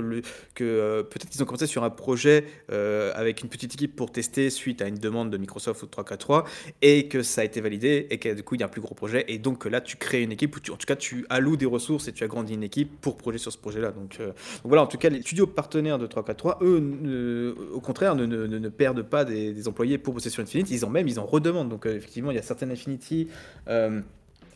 euh, 0.62 1.04
peut-être 1.04 1.30
qu'ils 1.30 1.44
ont 1.44 1.46
commencé 1.46 1.68
sur 1.68 1.84
un 1.84 1.92
projet 1.92 2.46
euh, 2.72 3.12
avec 3.14 3.44
une 3.44 3.50
petite 3.50 3.76
équipe 3.76 3.96
pour 3.96 4.12
tester 4.12 4.50
suite 4.50 4.82
à 4.82 4.88
une 4.88 4.98
demande 4.98 5.30
de 5.30 5.38
Microsoft 5.38 5.84
ou 5.84 5.86
de 5.86 5.92
343 5.92 6.46
et 6.82 7.08
que 7.10 7.22
ça 7.22 7.42
a 7.42 7.44
été 7.44 7.62
validé 7.62 8.08
et 8.10 8.18
que 8.18 8.34
du 8.34 8.42
coup 8.42 8.56
il 8.56 8.62
y 8.62 8.64
a 8.64 8.66
un 8.66 8.70
plus 8.70 8.82
gros 8.82 8.96
projet 8.96 9.24
et 9.28 9.38
donc 9.38 9.66
là 9.66 9.82
tu 9.82 9.98
crées 9.98 10.24
une 10.24 10.32
équipe 10.32 10.56
ou 10.56 10.60
en 10.72 10.78
tout 10.78 10.88
cas 10.88 10.96
tu 10.96 11.28
alloues 11.30 11.58
des 11.58 11.68
ressources 11.68 12.08
et 12.08 12.12
tu 12.12 12.24
agrandis 12.24 12.56
une 12.56 12.64
équipe 12.64 13.00
pour 13.02 13.18
projet 13.18 13.38
sur 13.38 13.52
ce 13.52 13.58
projet 13.60 13.82
là. 13.82 13.92
Donc, 13.92 14.20
voilà, 14.64 14.82
en 14.82 14.88
tout 14.88 14.98
cas 14.98 15.10
les 15.10 15.22
studios 15.22 15.46
partenaires 15.46 16.00
de 16.00 16.08
343, 16.08 16.60
eux 16.64 17.56
au 17.72 17.82
contraire 17.82 18.16
ne, 18.16 18.70
perdent 18.70 19.04
pas 19.04 19.26
des, 19.26 19.68
employés 19.68 20.00
pour 20.00 20.16
bosser 20.16 20.32
sur 20.32 20.42
Infinite, 20.42 20.72
ils 20.72 20.86
en 20.86 20.90
même 20.90 21.08
ils 21.08 21.20
en 21.20 21.26
redemandent. 21.26 21.70
Donc 21.70 21.86
effectivement 21.86 22.32
il 22.32 22.36
y 22.36 22.40
a 22.40 22.44
certaines 22.44 22.72
Infinity. 22.72 23.28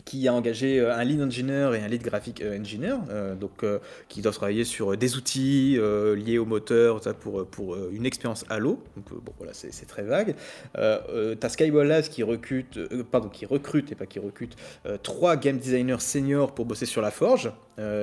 Qui 0.07 0.25
a 0.29 0.33
engagé 0.33 0.79
euh, 0.79 0.95
un 0.95 1.03
lead 1.03 1.21
engineer 1.21 1.75
et 1.75 1.81
un 1.81 1.87
lead 1.89 2.01
graphic 2.01 2.41
euh, 2.41 2.57
engineer, 2.57 2.95
euh, 3.09 3.35
donc 3.35 3.65
qui 4.07 4.21
doivent 4.21 4.35
travailler 4.35 4.63
sur 4.63 4.95
des 4.95 5.17
outils 5.17 5.77
liés 6.15 6.37
au 6.37 6.45
moteur, 6.45 7.01
pour, 7.19 7.45
pour 7.45 7.75
une 7.91 8.05
expérience 8.05 8.45
Halo. 8.49 8.81
Donc 8.95 9.21
bon 9.21 9.33
voilà, 9.37 9.53
c'est 9.53 9.85
très 9.85 10.03
vague. 10.03 10.35
Euh, 10.77 11.35
T'as 11.35 11.49
Skyball 11.49 12.03
qui 12.03 12.23
recrute, 12.23 12.79
pardon, 13.11 13.29
qui 13.29 13.45
recrute 13.45 13.91
et 13.91 13.95
pas 13.95 14.05
qui 14.05 14.19
recrute 14.19 14.55
trois 15.03 15.35
game 15.35 15.57
designers 15.57 15.99
seniors 15.99 16.53
pour 16.53 16.65
bosser 16.65 16.85
sur 16.85 17.01
la 17.01 17.11
forge. 17.11 17.51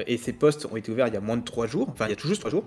Et 0.06 0.18
ces 0.18 0.32
postes 0.32 0.66
ont 0.70 0.76
été 0.76 0.92
ouverts 0.92 1.08
il 1.08 1.14
y 1.14 1.16
a 1.16 1.20
moins 1.20 1.38
de 1.38 1.44
trois 1.44 1.66
jours, 1.66 1.88
enfin 1.90 2.06
il 2.06 2.10
y 2.10 2.12
a 2.12 2.16
tout 2.16 2.28
juste 2.28 2.40
trois 2.40 2.50
jours. 2.50 2.64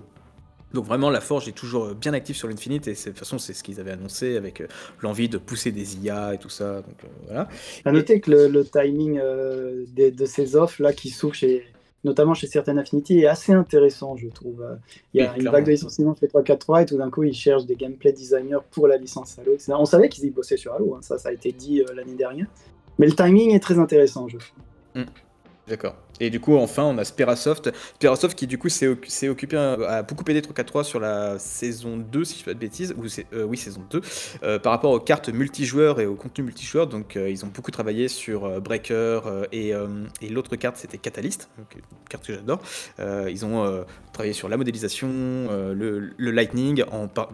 Donc 0.74 0.84
vraiment, 0.84 1.08
la 1.08 1.20
Forge 1.20 1.48
est 1.48 1.52
toujours 1.52 1.84
euh, 1.86 1.94
bien 1.94 2.12
active 2.12 2.36
sur 2.36 2.46
l'Infinite 2.48 2.88
et 2.88 2.92
de 2.92 2.98
toute 2.98 3.18
façon, 3.18 3.38
c'est 3.38 3.54
ce 3.54 3.62
qu'ils 3.62 3.80
avaient 3.80 3.92
annoncé 3.92 4.36
avec 4.36 4.60
euh, 4.60 4.66
l'envie 5.00 5.28
de 5.28 5.38
pousser 5.38 5.72
des 5.72 5.96
IA 5.96 6.34
et 6.34 6.38
tout 6.38 6.50
ça. 6.50 6.82
Donc 6.82 7.04
euh, 7.04 7.08
voilà. 7.26 7.48
À 7.84 7.92
noter 7.92 8.20
que 8.20 8.30
le, 8.30 8.48
le 8.48 8.64
timing 8.66 9.18
euh, 9.18 9.84
de 9.96 10.26
ces 10.26 10.56
offres 10.56 10.82
là 10.82 10.92
qui 10.92 11.08
s'ouvrent 11.08 11.34
chez, 11.34 11.64
notamment 12.04 12.34
chez 12.34 12.46
certaines 12.46 12.78
Affinity 12.78 13.20
est 13.20 13.26
assez 13.26 13.52
intéressant, 13.52 14.16
je 14.16 14.28
trouve. 14.28 14.62
Il 15.14 15.22
y 15.22 15.24
a 15.24 15.32
Oui, 15.32 15.40
une 15.42 15.48
vague 15.48 15.64
de 15.64 15.70
licenciements 15.70 16.14
chez 16.14 16.28
343 16.28 16.82
et 16.82 16.86
tout 16.86 16.98
d'un 16.98 17.10
coup 17.10 17.24
ils 17.24 17.34
cherchent 17.34 17.64
des 17.66 17.76
gameplay 17.76 18.12
designers 18.12 18.58
pour 18.70 18.88
la 18.88 18.98
licence 18.98 19.38
Halo. 19.38 19.54
etc. 19.54 19.72
On 19.78 19.86
savait 19.86 20.08
qu'ils 20.10 20.24
y 20.26 20.30
bossaient 20.30 20.56
sur 20.58 20.74
Halo, 20.74 20.94
hein, 20.94 21.00
ça, 21.00 21.16
ça 21.18 21.30
a 21.30 21.32
été 21.32 21.50
dit 21.52 21.80
euh, 21.80 21.94
l'année 21.94 22.14
dernière. 22.14 22.46
Mais 22.98 23.06
le 23.06 23.14
timing 23.14 23.52
est 23.54 23.60
très 23.60 23.78
intéressant, 23.78 24.28
je 24.28 24.36
trouve. 24.36 25.04
D'accord. 25.66 25.96
Et 26.20 26.30
du 26.30 26.40
coup, 26.40 26.56
enfin, 26.56 26.84
on 26.84 26.98
a 26.98 27.04
Sperasoft. 27.04 27.70
Sperasoft 27.94 28.36
qui, 28.38 28.46
du 28.46 28.58
coup, 28.58 28.68
s'est 28.68 28.88
oc- 28.88 29.06
s'est 29.08 29.28
occupé, 29.28 29.56
a 29.56 30.02
beaucoup 30.02 30.24
aidé 30.28 30.42
343 30.42 30.84
sur 30.84 31.00
la 31.00 31.38
saison 31.38 31.96
2, 31.96 32.24
si 32.24 32.34
je 32.34 32.38
ne 32.40 32.44
fais 32.44 32.50
pas 32.50 32.54
de 32.54 32.58
bêtises, 32.60 32.94
ou 32.96 33.04
euh, 33.34 33.44
oui, 33.44 33.56
saison 33.56 33.82
2, 33.90 34.00
euh, 34.42 34.58
par 34.58 34.72
rapport 34.72 34.92
aux 34.92 35.00
cartes 35.00 35.28
multijoueurs 35.28 36.00
et 36.00 36.06
au 36.06 36.14
contenu 36.14 36.44
multijoueur. 36.44 36.86
Donc, 36.86 37.16
euh, 37.16 37.28
ils 37.30 37.44
ont 37.44 37.48
beaucoup 37.48 37.70
travaillé 37.70 38.08
sur 38.08 38.60
Breaker 38.60 39.20
et, 39.52 39.72
l'autre 40.30 40.56
carte, 40.56 40.76
c'était 40.76 40.98
Catalyst, 40.98 41.48
une 41.58 41.80
carte 42.08 42.26
que 42.26 42.34
j'adore. 42.34 42.60
Ils 42.98 43.44
ont 43.44 43.84
travaillé 44.12 44.32
sur 44.32 44.48
la 44.48 44.56
modélisation, 44.56 45.08
le, 45.08 46.12
Lightning, 46.18 46.84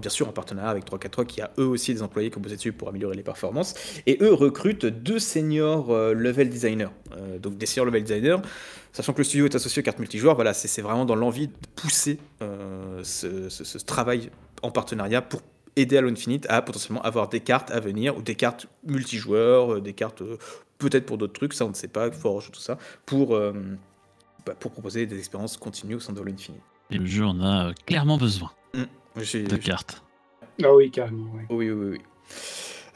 bien 0.01 0.11
sûr 0.11 0.29
en 0.29 0.33
partenariat 0.33 0.71
avec 0.71 0.85
343 0.85 1.25
qui 1.25 1.41
a 1.41 1.51
eux 1.59 1.67
aussi 1.67 1.93
des 1.95 2.03
employés 2.03 2.31
bossé 2.31 2.57
dessus 2.57 2.73
pour 2.73 2.89
améliorer 2.89 3.17
les 3.17 3.23
performances. 3.23 3.75
Et 4.07 4.19
eux 4.21 4.33
recrutent 4.33 4.87
deux 4.87 5.19
seniors 5.19 5.93
level 6.15 6.49
designers. 6.49 6.89
Euh, 7.17 7.39
donc 7.39 7.57
des 7.59 7.67
seniors 7.67 7.87
level 7.87 8.03
designers, 8.03 8.39
sachant 8.93 9.13
que 9.13 9.19
le 9.19 9.25
studio 9.25 9.45
est 9.47 9.55
associé 9.55 9.81
aux 9.81 9.85
cartes 9.85 9.99
multijoueurs, 9.99 10.35
voilà, 10.35 10.53
c'est 10.55 10.83
vraiment 10.83 11.05
dans 11.05 11.15
l'envie 11.15 11.49
de 11.49 11.53
pousser 11.77 12.19
euh, 12.43 13.01
ce, 13.05 13.49
ce- 13.49 13.65
ce 13.65 13.79
travail 13.79 14.31
en 14.63 14.71
partenariat 14.71 15.23
pour 15.23 15.41
aider 15.77 15.97
Halo 15.97 16.09
Infinite 16.11 16.47
à 16.49 16.63
potentiellement 16.63 17.03
avoir 17.03 17.29
des 17.29 17.41
cartes 17.41 17.71
à 17.71 17.81
venir, 17.81 18.17
ou 18.17 18.23
des 18.23 18.35
cartes 18.35 18.67
multijoueurs, 18.85 19.75
euh, 19.75 19.81
des 19.81 19.93
cartes 19.93 20.23
euh, 20.23 20.39
peut-être 20.79 21.07
pour 21.07 21.19
d'autres 21.19 21.33
trucs, 21.35 21.53
ça 21.53 21.65
on 21.65 21.69
ne 21.71 21.75
sait 21.75 21.89
pas, 21.89 22.11
Forge, 22.11 22.51
tout 22.51 22.61
ça, 22.61 22.79
pour, 23.07 23.35
euh, 23.37 23.53
bah, 24.47 24.55
pour 24.59 24.71
proposer 24.73 25.07
des 25.07 25.19
expériences 25.19 25.57
continues 25.57 25.95
au 25.97 26.01
sein 26.01 26.13
de 26.13 26.21
Halo 26.21 26.33
Infinite. 26.33 26.61
Et 26.91 26.99
le 26.99 27.07
jeu 27.07 27.25
en 27.25 27.41
a 27.43 27.73
clairement 27.87 28.19
besoin 28.19 28.51
J'ai- 29.17 29.43
de 29.45 29.57
cartes. 29.57 30.03
Ah 30.63 30.75
oui, 30.75 30.91
carrément. 30.91 31.33
ouais. 31.35 31.47
Oui, 31.51 31.71
oui, 31.71 31.91
oui. 31.93 32.01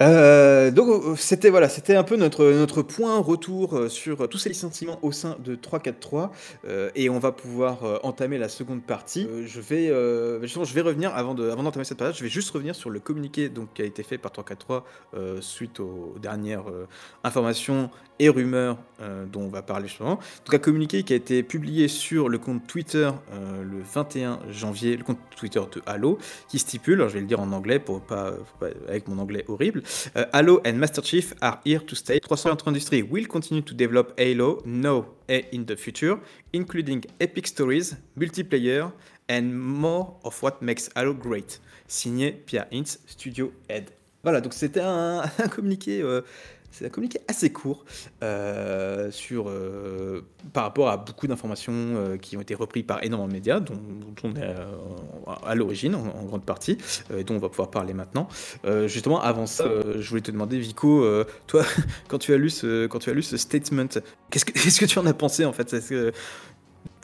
Euh, 0.00 0.70
donc 0.70 1.18
c'était 1.18 1.50
voilà, 1.50 1.68
c'était 1.68 1.96
un 1.96 2.04
peu 2.04 2.16
notre 2.16 2.44
notre 2.52 2.82
point 2.82 3.18
retour 3.18 3.76
euh, 3.76 3.88
sur 3.88 4.28
tous 4.28 4.38
ces 4.38 4.48
licenciements 4.48 5.00
au 5.02 5.10
sein 5.10 5.36
de 5.44 5.56
343 5.56 6.30
euh, 6.66 6.90
et 6.94 7.10
on 7.10 7.18
va 7.18 7.32
pouvoir 7.32 7.78
entamer 8.04 8.38
la 8.38 8.48
seconde 8.48 8.82
partie. 8.84 9.28
Je 9.44 9.60
vais 9.60 9.92
justement 10.42 10.64
je 10.64 10.74
vais 10.74 10.82
revenir 10.82 11.14
avant 11.16 11.34
de 11.34 11.50
avant 11.50 11.64
d'entamer 11.64 11.84
cette 11.84 11.98
page, 11.98 12.18
je 12.18 12.22
vais 12.22 12.30
juste 12.30 12.50
revenir 12.50 12.76
sur 12.76 12.90
le 12.90 13.00
communiqué 13.00 13.48
donc 13.48 13.72
qui 13.74 13.82
a 13.82 13.84
été 13.84 14.04
fait 14.04 14.18
par 14.18 14.30
343 14.30 14.84
euh, 15.14 15.40
suite 15.40 15.80
aux 15.80 16.14
dernières 16.22 16.64
informations 17.24 17.90
et 18.20 18.28
rumeurs 18.28 18.78
dont 19.32 19.42
on 19.42 19.48
va 19.48 19.62
parler 19.62 19.86
justement. 19.86 20.18
Donc 20.44 20.54
un 20.54 20.58
communiqué 20.58 21.04
qui 21.04 21.12
a 21.12 21.16
été 21.16 21.42
publié 21.44 21.86
sur 21.86 22.28
le 22.28 22.38
compte 22.38 22.66
Twitter 22.66 23.10
le 23.32 23.80
21 23.94 24.40
janvier, 24.50 24.96
le 24.96 25.04
compte 25.04 25.18
Twitter 25.36 25.60
de 25.72 25.80
Halo 25.86 26.18
qui 26.48 26.58
stipule, 26.58 26.94
alors 26.94 27.08
je 27.08 27.14
vais 27.14 27.20
le 27.20 27.26
dire 27.26 27.40
en 27.40 27.52
anglais 27.52 27.78
pour 27.78 28.00
pas- 28.00 28.32
avec 28.88 29.06
mon 29.06 29.18
anglais 29.18 29.44
horrible, 29.46 29.82
euh, 30.16 30.24
Halo 30.32 30.60
and 30.64 30.74
Master 30.74 31.02
Chief 31.02 31.34
are 31.40 31.60
here 31.64 31.80
to 31.84 31.94
stay. 31.94 32.18
343 32.20 32.68
Industries 32.70 33.04
will 33.10 33.26
continue 33.26 33.62
to 33.62 33.74
develop 33.74 34.12
Halo 34.18 34.62
now 34.64 35.06
and 35.28 35.42
in 35.52 35.64
the 35.64 35.76
future, 35.76 36.18
including 36.52 37.04
epic 37.20 37.46
stories, 37.46 37.96
multiplayer, 38.16 38.92
and 39.28 39.52
more 39.52 40.16
of 40.24 40.42
what 40.42 40.60
makes 40.62 40.88
Halo 40.96 41.14
great. 41.14 41.60
Signé 41.86 42.32
Pierre 42.32 42.66
Hintz, 42.70 42.98
Studio 43.06 43.52
Head. 43.68 43.90
Voilà, 44.22 44.40
donc 44.40 44.52
c'était 44.52 44.80
un, 44.80 45.22
un 45.38 45.48
communiqué. 45.48 46.02
euh, 46.02 46.22
c'est 46.70 46.86
un 46.86 46.90
communiqué 46.90 47.20
assez 47.28 47.50
court 47.50 47.84
euh, 48.22 49.10
sur, 49.10 49.48
euh, 49.48 50.24
par 50.52 50.64
rapport 50.64 50.88
à 50.88 50.96
beaucoup 50.96 51.26
d'informations 51.26 51.72
euh, 51.74 52.16
qui 52.16 52.36
ont 52.36 52.40
été 52.40 52.54
reprises 52.54 52.84
par 52.84 53.02
énormément 53.02 53.28
de 53.28 53.32
médias, 53.32 53.60
dont, 53.60 53.80
on 54.22 54.34
est 54.36 54.54
à 55.44 55.54
l'origine 55.54 55.94
en, 55.94 56.24
grande 56.24 56.44
partie, 56.44 56.78
et 57.16 57.24
dont 57.24 57.36
on 57.36 57.38
va 57.38 57.48
pouvoir 57.48 57.70
parler 57.70 57.94
maintenant. 57.94 58.28
Justement, 58.86 59.20
avant 59.20 59.46
ça, 59.46 59.64
je 59.98 60.08
voulais 60.08 60.20
te 60.20 60.30
demander, 60.30 60.58
Vico, 60.58 61.04
toi, 61.46 61.64
quand 62.08 62.18
tu 62.18 62.32
as 62.32 62.36
lu 62.36 62.50
ce, 62.50 62.86
quand 62.86 62.98
tu 62.98 63.10
as 63.10 63.14
lu 63.14 63.22
ce 63.22 63.36
statement, 63.36 63.88
qu'est-ce 64.30 64.44
que, 64.44 64.52
qu'est-ce 64.58 64.80
que 64.80 64.86
tu 64.86 64.98
en 64.98 65.06
as 65.06 65.14
pensé 65.14 65.44
en 65.44 65.52
fait? 65.52 65.74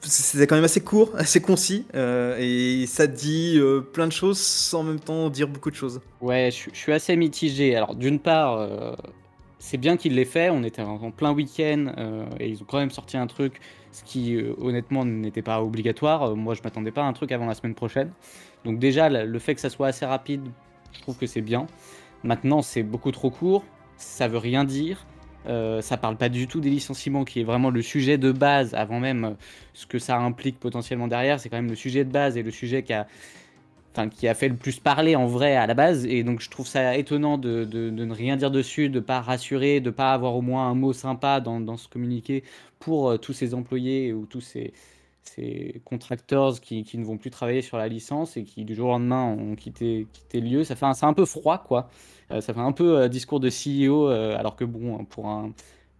C'était 0.02 0.46
quand 0.46 0.56
même 0.56 0.64
assez 0.64 0.82
court, 0.82 1.12
assez 1.16 1.40
concis, 1.40 1.86
et 1.94 2.84
ça 2.86 3.06
dit 3.06 3.60
plein 3.92 4.06
de 4.06 4.12
choses 4.12 4.38
sans 4.38 4.80
en 4.80 4.84
même 4.84 5.00
temps 5.00 5.30
dire 5.30 5.48
beaucoup 5.48 5.70
de 5.70 5.76
choses? 5.76 6.00
Ouais, 6.20 6.50
je, 6.50 6.70
suis- 6.76 6.92
assez 6.92 7.16
mitigé. 7.16 7.76
Alors, 7.76 7.94
d'une 7.94 8.18
part, 8.18 8.68
c'est 9.64 9.78
bien 9.78 9.96
qu'il 9.96 10.14
l'ait 10.14 10.26
fait. 10.26 10.50
On 10.50 10.62
était 10.62 10.82
en, 10.82 11.10
plein 11.10 11.32
week-end 11.32 11.86
euh, 11.96 12.26
et 12.38 12.50
ils 12.50 12.60
ont 12.62 12.66
quand 12.66 12.78
même 12.78 12.90
sorti 12.90 13.16
un 13.16 13.26
truc, 13.26 13.60
ce 13.92 14.04
qui 14.04 14.36
euh, 14.36 14.52
honnêtement 14.60 15.06
n'était 15.06 15.40
pas 15.40 15.62
obligatoire. 15.62 16.22
Euh, 16.24 16.34
moi, 16.34 16.52
je 16.52 16.60
m'attendais 16.62 16.90
pas 16.90 17.00
à 17.00 17.06
un 17.06 17.14
truc 17.14 17.32
avant 17.32 17.46
la 17.46 17.54
semaine 17.54 17.74
prochaine. 17.74 18.12
Donc, 18.66 18.78
déjà, 18.78 19.08
le, 19.08 19.38
fait 19.38 19.54
que 19.54 19.62
ça 19.62 19.70
soit 19.70 19.86
assez 19.86 20.04
rapide, 20.04 20.42
je 20.92 21.00
trouve 21.00 21.16
que 21.16 21.24
c'est 21.24 21.40
bien. 21.40 21.66
Maintenant, 22.24 22.60
c'est 22.60 22.82
beaucoup 22.82 23.10
trop 23.10 23.30
court. 23.30 23.64
Ça 23.96 24.28
veut 24.28 24.38
rien 24.38 24.64
dire. 24.64 25.06
Ça 25.46 25.96
parle 25.98 26.16
pas 26.16 26.30
du 26.30 26.46
tout 26.46 26.60
des 26.60 26.70
licenciements, 26.70 27.24
qui 27.24 27.40
est 27.40 27.44
vraiment 27.44 27.70
le 27.70 27.82
sujet 27.82 28.16
de 28.16 28.32
base, 28.32 28.74
avant 28.74 28.98
même 28.98 29.36
ce 29.74 29.86
que 29.86 29.98
ça 29.98 30.18
implique 30.18 30.58
potentiellement 30.58 31.08
derrière. 31.08 31.38
C'est 31.40 31.50
quand 31.50 31.58
même 31.58 31.70
le 31.70 31.74
sujet 31.74 32.04
de 32.04 32.10
base 32.10 32.38
et 32.38 32.42
le 32.42 32.50
sujet 32.50 32.82
qui 32.82 32.94
a, 32.94 33.06
qui 34.10 34.28
a 34.28 34.34
fait 34.34 34.48
le 34.48 34.56
plus 34.56 34.80
parler 34.80 35.16
en 35.16 35.26
vrai 35.26 35.56
à 35.56 35.66
la 35.66 35.74
base. 35.74 36.06
Et 36.06 36.22
donc, 36.22 36.40
je 36.40 36.50
trouve 36.50 36.66
ça 36.66 36.96
étonnant 36.96 37.38
de, 37.38 37.64
ne 37.64 38.12
rien 38.12 38.36
dire 38.36 38.50
dessus, 38.50 38.88
de 38.88 39.00
pas 39.00 39.20
rassurer, 39.20 39.80
de 39.80 39.90
pas 39.90 40.12
avoir 40.12 40.36
au 40.36 40.42
moins 40.42 40.68
un 40.68 40.74
mot 40.74 40.92
sympa 40.92 41.40
dans, 41.40 41.76
ce 41.76 41.88
communiqué 41.88 42.44
pour 42.78 43.10
euh, 43.10 43.16
tous 43.16 43.32
ces 43.32 43.54
employés 43.54 44.12
ou 44.12 44.26
tous 44.26 44.40
ces, 44.40 44.72
ces 45.24 45.80
contractors 45.84 46.60
qui, 46.60 46.84
ne 46.94 47.04
vont 47.04 47.16
plus 47.16 47.30
travailler 47.30 47.62
sur 47.62 47.78
la 47.78 47.88
licence 47.88 48.36
et 48.36 48.44
qui 48.44 48.64
du 48.64 48.74
jour 48.74 48.88
au 48.88 48.92
lendemain 48.92 49.24
ont 49.24 49.54
quitté, 49.56 50.06
le 50.32 50.40
lieu. 50.40 50.64
Ça 50.64 50.76
fait 50.76 50.86
un 50.86 51.14
peu 51.14 51.24
froid, 51.24 51.58
quoi. 51.58 51.88
Euh, 52.30 52.40
ça 52.40 52.54
fait 52.54 52.60
un 52.60 52.72
peu 52.72 52.98
euh, 52.98 53.08
discours 53.08 53.40
de 53.40 53.48
CEO, 53.48 54.08
euh, 54.08 54.36
alors 54.38 54.56
que 54.56 54.64
bon, 54.64 55.04
pour 55.04 55.28
un, 55.28 55.52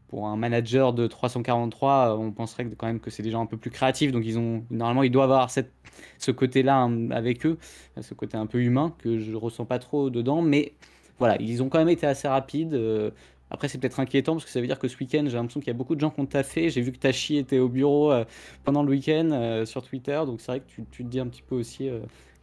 pour 0.09 0.27
un 0.27 0.37
manager 0.37 0.93
de 0.93 1.07
343, 1.07 2.15
euh, 2.15 2.17
on 2.17 2.33
penserait 2.33 2.67
quand 2.77 2.87
même 2.87 3.01
que 3.01 3.11
c'est 3.11 3.23
des 3.23 3.31
gens 3.31 3.43
un 3.43 3.47
peu 3.47 3.57
plus 3.57 3.71
créatifs. 3.71 4.13
Donc, 4.13 4.25
ils 4.25 4.39
ont, 4.39 4.65
normalement, 4.71 5.03
ils 5.03 5.11
doivent 5.11 5.31
avoir 5.33 5.51
cette, 5.51 5.73
ce 6.19 6.31
côté-là 6.31 6.77
hein, 6.77 7.11
avec 7.11 7.47
eux, 7.47 7.59
ce 8.01 8.15
côté 8.15 8.37
un 8.37 8.47
peu 8.47 8.61
humain 8.63 8.95
que 8.99 9.19
je 9.19 9.35
ressens 9.35 9.65
pas 9.65 9.79
trop 9.79 10.11
dedans. 10.11 10.43
Mais 10.43 10.75
voilà, 11.19 11.37
ils 11.41 11.63
ont 11.63 11.69
quand 11.69 11.79
même 11.79 11.89
été 11.89 12.07
assez 12.07 12.29
rapides. 12.29 12.75
euh, 12.75 13.11
après, 13.51 13.69
c'est 13.69 13.79
peut-être 13.79 14.01
inquiétant 14.01 14.33
parce 14.33 14.45
que 14.45 14.51
ça 14.51 14.61
veut 14.61 14.67
dire 14.67 14.79
que 14.79 14.89
ce 14.89 14.97
week-end, 14.99 15.25
j'ai 15.27 15.37
l'impression 15.37 15.61
qu'il 15.61 15.69
y 15.69 15.71
a 15.71 15.79
beaucoup 15.79 15.95
de 15.95 16.01
gens 16.01 16.11
qui 16.11 16.21
ont 16.21 16.27
taffé. 16.27 16.71
J'ai 16.71 16.81
vu 16.81 16.93
que 16.93 16.99
Tachi 16.99 17.37
était 17.37 17.59
au 17.59 17.69
bureau 17.69 18.11
euh, 18.13 18.25
pendant 18.65 18.83
le 18.83 18.91
week-end 18.91 19.65
sur 19.67 19.83
Twitter. 19.83 20.21
Donc, 20.27 20.41
c'est 20.41 20.53
vrai 20.53 20.61
que 20.61 20.67
tu, 20.67 20.85
tu 20.91 21.05
te 21.05 21.09
dis 21.09 21.21
un 21.21 21.27
petit 21.29 21.43
peu 21.43 21.55
aussi 21.55 21.89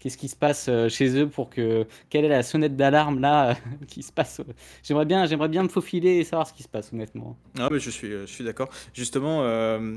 qu'est-ce 0.02 0.18
qui 0.18 0.28
se 0.28 0.36
passe 0.36 0.66
euh, 0.68 0.90
chez 0.90 1.18
eux 1.18 1.30
pour 1.30 1.50
que. 1.50 1.86
Quelle 2.10 2.26
est 2.26 2.30
la 2.30 2.44
sonnette 2.44 2.76
d'alarme 2.76 3.22
là 3.22 3.56
qui 3.88 4.04
se 4.04 4.12
passe 4.12 4.42
J'aimerais 4.84 5.06
bien, 5.06 5.26
j'aimerais 5.28 5.48
bien 5.50 5.64
me 5.64 5.70
faufiler 5.70 6.18
et 6.18 6.24
savoir 6.26 6.48
ce 6.48 6.54
qui 6.54 6.64
se 6.64 6.68
passe, 6.70 6.92
honnêtement. 6.92 7.38
Ah, 7.58 7.70
mais 7.72 7.80
je 7.80 7.90
suis, 7.90 8.10
je 8.10 8.26
suis 8.26 8.44
d'accord. 8.44 8.68
Justement, 8.94 9.44
euh, 9.44 9.96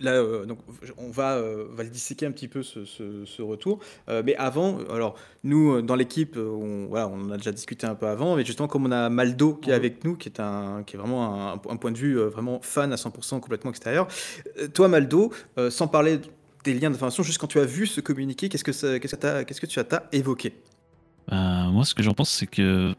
là, 0.00 0.12
euh, 0.14 0.44
donc, 0.46 0.58
on 0.98 1.10
va, 1.10 1.36
euh, 1.36 1.66
va 1.70 1.84
le 1.84 1.88
disséquer 1.88 2.26
un 2.26 2.32
petit 2.32 2.48
peu 2.48 2.62
ce, 2.64 2.84
ce- 2.84 3.24
ce 3.24 3.40
retour. 3.42 3.78
Euh, 4.08 4.22
mais 4.26 4.34
avant, 4.36 4.78
alors, 4.90 5.14
nous, 5.44 5.74
euh, 5.76 5.82
dans 5.82 5.94
l'équipe, 5.94 6.36
euh, 6.36 6.48
on, 6.50 6.86
voilà, 6.88 7.08
on 7.08 7.20
en 7.22 7.30
a 7.30 7.36
déjà 7.36 7.52
discuté 7.52 7.86
un 7.86 7.94
peu 7.94 8.06
avant, 8.08 8.34
mais 8.36 8.44
justement, 8.44 8.66
comme 8.68 8.84
on 8.86 8.90
a 8.92 9.08
Maldo 9.08 9.54
qui 9.54 9.70
est 9.70 9.74
avec 9.74 10.02
nous, 10.04 10.16
qui 10.16 10.28
est, 10.28 10.40
un, 10.40 10.82
qui 10.84 10.96
est 10.96 10.98
vraiment 10.98 11.52
un, 11.52 11.52
un 11.54 11.76
point 11.76 11.92
de 11.92 11.98
vue 11.98 12.18
euh, 12.18 12.28
vraiment 12.28 12.58
fan 12.62 12.92
à 12.92 12.96
100% 12.96 13.38
complètement 13.40 13.70
extérieur. 13.70 14.08
Euh, 14.58 14.66
toi, 14.68 14.88
Maldo, 14.88 15.32
euh, 15.58 15.70
sans 15.70 15.86
parler 15.86 16.18
des 16.64 16.74
liens 16.74 16.90
d'information, 16.90 17.22
juste 17.22 17.38
quand 17.38 17.46
tu 17.46 17.58
as 17.58 17.64
vu 17.64 17.86
ce 17.86 18.00
communiqué, 18.00 18.48
qu'est-ce 18.48 18.64
que, 18.64 19.66
tu 19.66 19.78
as 19.80 20.02
évoqué 20.12 20.54
Euh, 21.32 21.70
moi, 21.70 21.84
ce 21.84 21.94
que 21.94 22.02
j'en 22.02 22.14
pense, 22.14 22.30
c'est 22.30 22.46
que, 22.46 22.94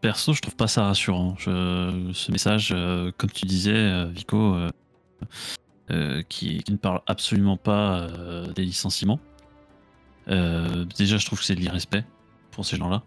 perso, 0.00 0.32
je 0.32 0.40
trouve 0.40 0.56
pas 0.56 0.68
ça 0.68 0.84
rassurant. 0.84 1.36
Ce 1.38 2.30
message, 2.30 2.72
euh, 2.72 3.10
comme 3.16 3.30
tu 3.30 3.46
disais, 3.46 3.74
euh, 3.74 4.06
Vico, 4.06 4.56
euh, 5.90 6.22
qui, 6.28 6.62
ne 6.68 6.76
parle 6.76 7.00
absolument 7.06 7.56
pas 7.56 8.08
des 8.54 8.64
licenciements. 8.64 9.20
Déjà, 10.26 11.16
je 11.16 11.26
trouve 11.26 11.38
que 11.38 11.44
c'est 11.44 11.54
de 11.54 11.60
l'irrespect 11.60 12.04
pour 12.50 12.66
ces 12.66 12.76
gens-là, 12.76 13.02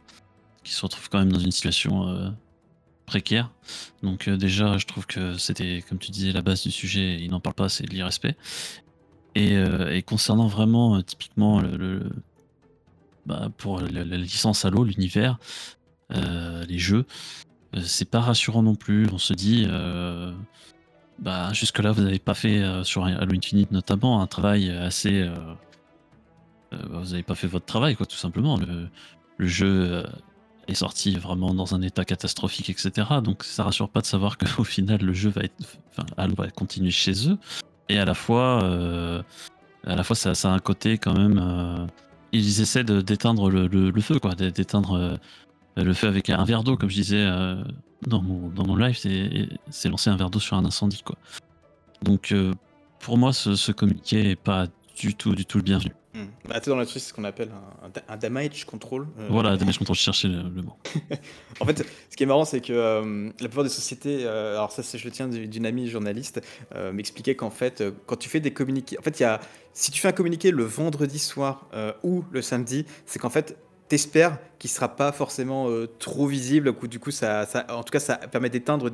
qui 0.64 0.74
se 0.74 0.82
retrouvent 0.82 1.10
quand 1.10 1.20
même 1.20 1.32
dans 1.32 1.40
une 1.40 1.52
situation 1.52 2.34
précaire. 3.06 3.52
Donc 4.02 4.28
déjà, 4.30 4.78
je 4.78 4.86
trouve 4.88 5.06
que 5.06 5.38
c'était, 5.38 5.84
comme 5.88 6.00
tu 6.00 6.12
disais, 6.12 6.32
la 6.32 6.42
base 6.42 6.64
du 6.64 6.72
sujet, 6.72 7.20
il 7.20 7.30
n'en 7.30 7.40
parle 7.40 7.56
pas, 7.56 7.70
c'est 7.70 7.86
l'irrespect. 7.86 8.36
Et, 9.36 9.56
euh, 9.56 9.94
et 9.94 10.02
concernant 10.02 10.48
vraiment, 10.48 10.98
euh, 10.98 11.02
typiquement, 11.02 11.62
le, 11.62 12.10
bah, 13.26 13.50
pour 13.58 13.80
la, 13.80 14.04
licence 14.04 14.66
Halo, 14.66 14.84
l'univers, 14.84 15.40
euh, 16.14 16.66
les 16.66 16.80
jeux, 16.80 17.06
c'est 17.82 18.10
pas 18.10 18.20
rassurant 18.20 18.64
non 18.64 18.76
plus. 18.76 19.08
On 19.14 19.18
se 19.18 19.34
dit, 19.34 19.66
bah, 21.20 21.54
jusque-là, 21.54 21.92
vous 21.92 22.02
n'avez 22.02 22.20
pas 22.20 22.34
fait, 22.34 22.62
sur 22.84 23.06
Halo 23.06 23.34
Infinite 23.34 23.72
notamment, 23.72 24.22
un 24.22 24.28
travail 24.28 24.70
assez... 24.70 25.30
vous 26.72 27.06
n'avez 27.12 27.24
pas 27.24 27.36
fait 27.36 27.48
votre 27.48 27.66
travail, 27.66 27.96
quoi, 27.96 28.06
tout 28.06 28.18
simplement. 28.18 28.58
Le, 28.58 28.90
le 29.38 29.48
jeu 29.48 30.04
est 30.68 30.74
sorti 30.74 31.16
vraiment 31.16 31.54
dans 31.54 31.74
un 31.74 31.82
état 31.82 32.04
catastrophique, 32.04 32.70
etc. 32.70 33.08
Donc 33.24 33.44
ça 33.46 33.64
rassure 33.64 33.90
pas 33.90 34.02
de 34.02 34.06
savoir 34.06 34.38
qu'au 34.38 34.64
final, 34.66 35.02
le 35.02 35.14
jeu 35.14 35.30
va 35.30 35.44
être... 35.44 35.56
Enfin, 35.92 36.06
Halo 36.18 36.36
va 36.36 36.50
continuer 36.50 36.92
chez 36.92 37.30
eux. 37.30 37.38
Et 37.90 37.98
à 38.00 38.06
la 38.06 38.14
fois, 38.14 38.64
euh, 38.64 39.22
à 39.86 39.96
la 39.96 40.04
fois 40.04 40.16
ça, 40.16 40.34
ça 40.36 40.52
a 40.52 40.54
un 40.56 40.60
côté 40.60 40.98
quand 40.98 41.14
même... 41.18 41.40
euh, 41.42 41.86
ils 42.34 42.62
essaient 42.62 42.84
de- 42.86 43.02
d'éteindre 43.02 43.50
le, 43.50 43.68
le- 43.68 43.90
le 43.92 44.02
feu, 44.02 44.18
quoi, 44.20 44.36
d'é- 44.36 44.52
d'éteindre 44.52 44.94
euh, 44.98 45.18
le 45.76 45.94
feu 45.94 46.08
avec 46.08 46.30
un 46.30 46.44
verre 46.46 46.64
d'eau, 46.64 46.78
comme 46.78 46.90
je 46.90 46.96
disais 46.96 47.26
euh, 47.26 47.62
dans, 48.08 48.22
mon, 48.22 48.48
dans 48.50 48.66
mon 48.66 48.76
live, 48.76 48.98
c'est 48.98 49.50
c'est 49.70 49.90
lancer 49.90 50.10
un 50.10 50.16
verre 50.16 50.30
d'eau 50.30 50.40
sur 50.40 50.56
un 50.58 50.64
incendie, 50.66 51.02
quoi. 51.04 51.18
Donc 52.04 52.32
euh, 52.32 52.54
pour 53.00 53.18
moi, 53.18 53.34
ce, 53.34 53.56
ce 53.56 53.72
communiqué 53.74 54.30
est 54.32 54.36
pas 54.36 54.68
du 54.98 55.14
tout, 55.16 55.36
du 55.36 55.46
tout 55.46 55.58
le 55.58 55.64
bienvenu. 55.64 55.92
Hmm. 56.14 56.26
Bah, 56.50 56.60
dans 56.60 56.76
la 56.76 56.86
truc, 56.86 57.02
c'est 57.02 57.10
ce 57.10 57.14
qu'on 57.14 57.24
appelle 57.24 57.50
un, 57.52 57.86
un 57.86 57.90
da- 57.90 58.02
un 58.10 58.18
damage 58.18 58.66
control. 58.66 59.08
euh, 59.18 59.28
Voilà, 59.30 59.56
damage 59.56 59.78
control, 59.78 59.96
je 59.96 60.02
cherchais 60.02 60.28
le, 60.28 60.42
le 60.44 60.62
mot. 60.62 60.76
En 61.62 61.66
fait, 61.66 61.86
ce 62.10 62.16
qui 62.18 62.24
est 62.24 62.26
marrant, 62.26 62.44
c'est 62.44 62.60
que 62.60 62.74
euh, 62.74 63.28
la 63.40 63.48
plupart 63.48 63.64
des 63.64 63.70
sociétés, 63.70 64.26
euh, 64.26 64.56
alors 64.58 64.72
ça, 64.72 64.82
je 64.98 65.04
le 65.06 65.12
tiens 65.12 65.28
du- 65.30 65.48
d'une 65.48 65.66
amie 65.66 65.88
journaliste, 65.88 66.42
euh, 66.76 66.92
m'expliquait 66.92 67.36
qu'en 67.36 67.50
fait, 67.52 67.84
quand 68.08 68.18
tu 68.18 68.28
fais 68.30 68.40
des 68.40 68.52
communiqués, 68.52 68.98
en 69.00 69.02
fait, 69.04 69.20
il 69.20 69.24
y 69.24 69.26
a, 69.26 69.40
si 69.74 69.92
tu 69.92 70.02
fais 70.02 70.10
un 70.10 70.12
communiqué 70.14 70.52
le 70.52 70.64
vendredi 70.64 71.20
soir 71.20 71.68
ou 72.04 72.26
le 72.32 72.42
samedi, 72.42 72.86
c'est 73.06 73.20
qu'en 73.20 73.30
fait, 73.30 73.58
t'espères 73.88 74.38
qu'il 74.60 74.70
sera 74.70 74.96
pas 74.96 75.12
forcément 75.12 75.68
trop 76.00 76.28
visible. 76.28 76.74
Du 76.90 77.00
coup, 77.00 77.12
ça, 77.12 77.46
ça- 77.46 77.66
en 77.70 77.84
tout 77.84 77.92
cas, 77.92 78.00
ça 78.00 78.16
permet 78.18 78.50
d'éteindre 78.50 78.90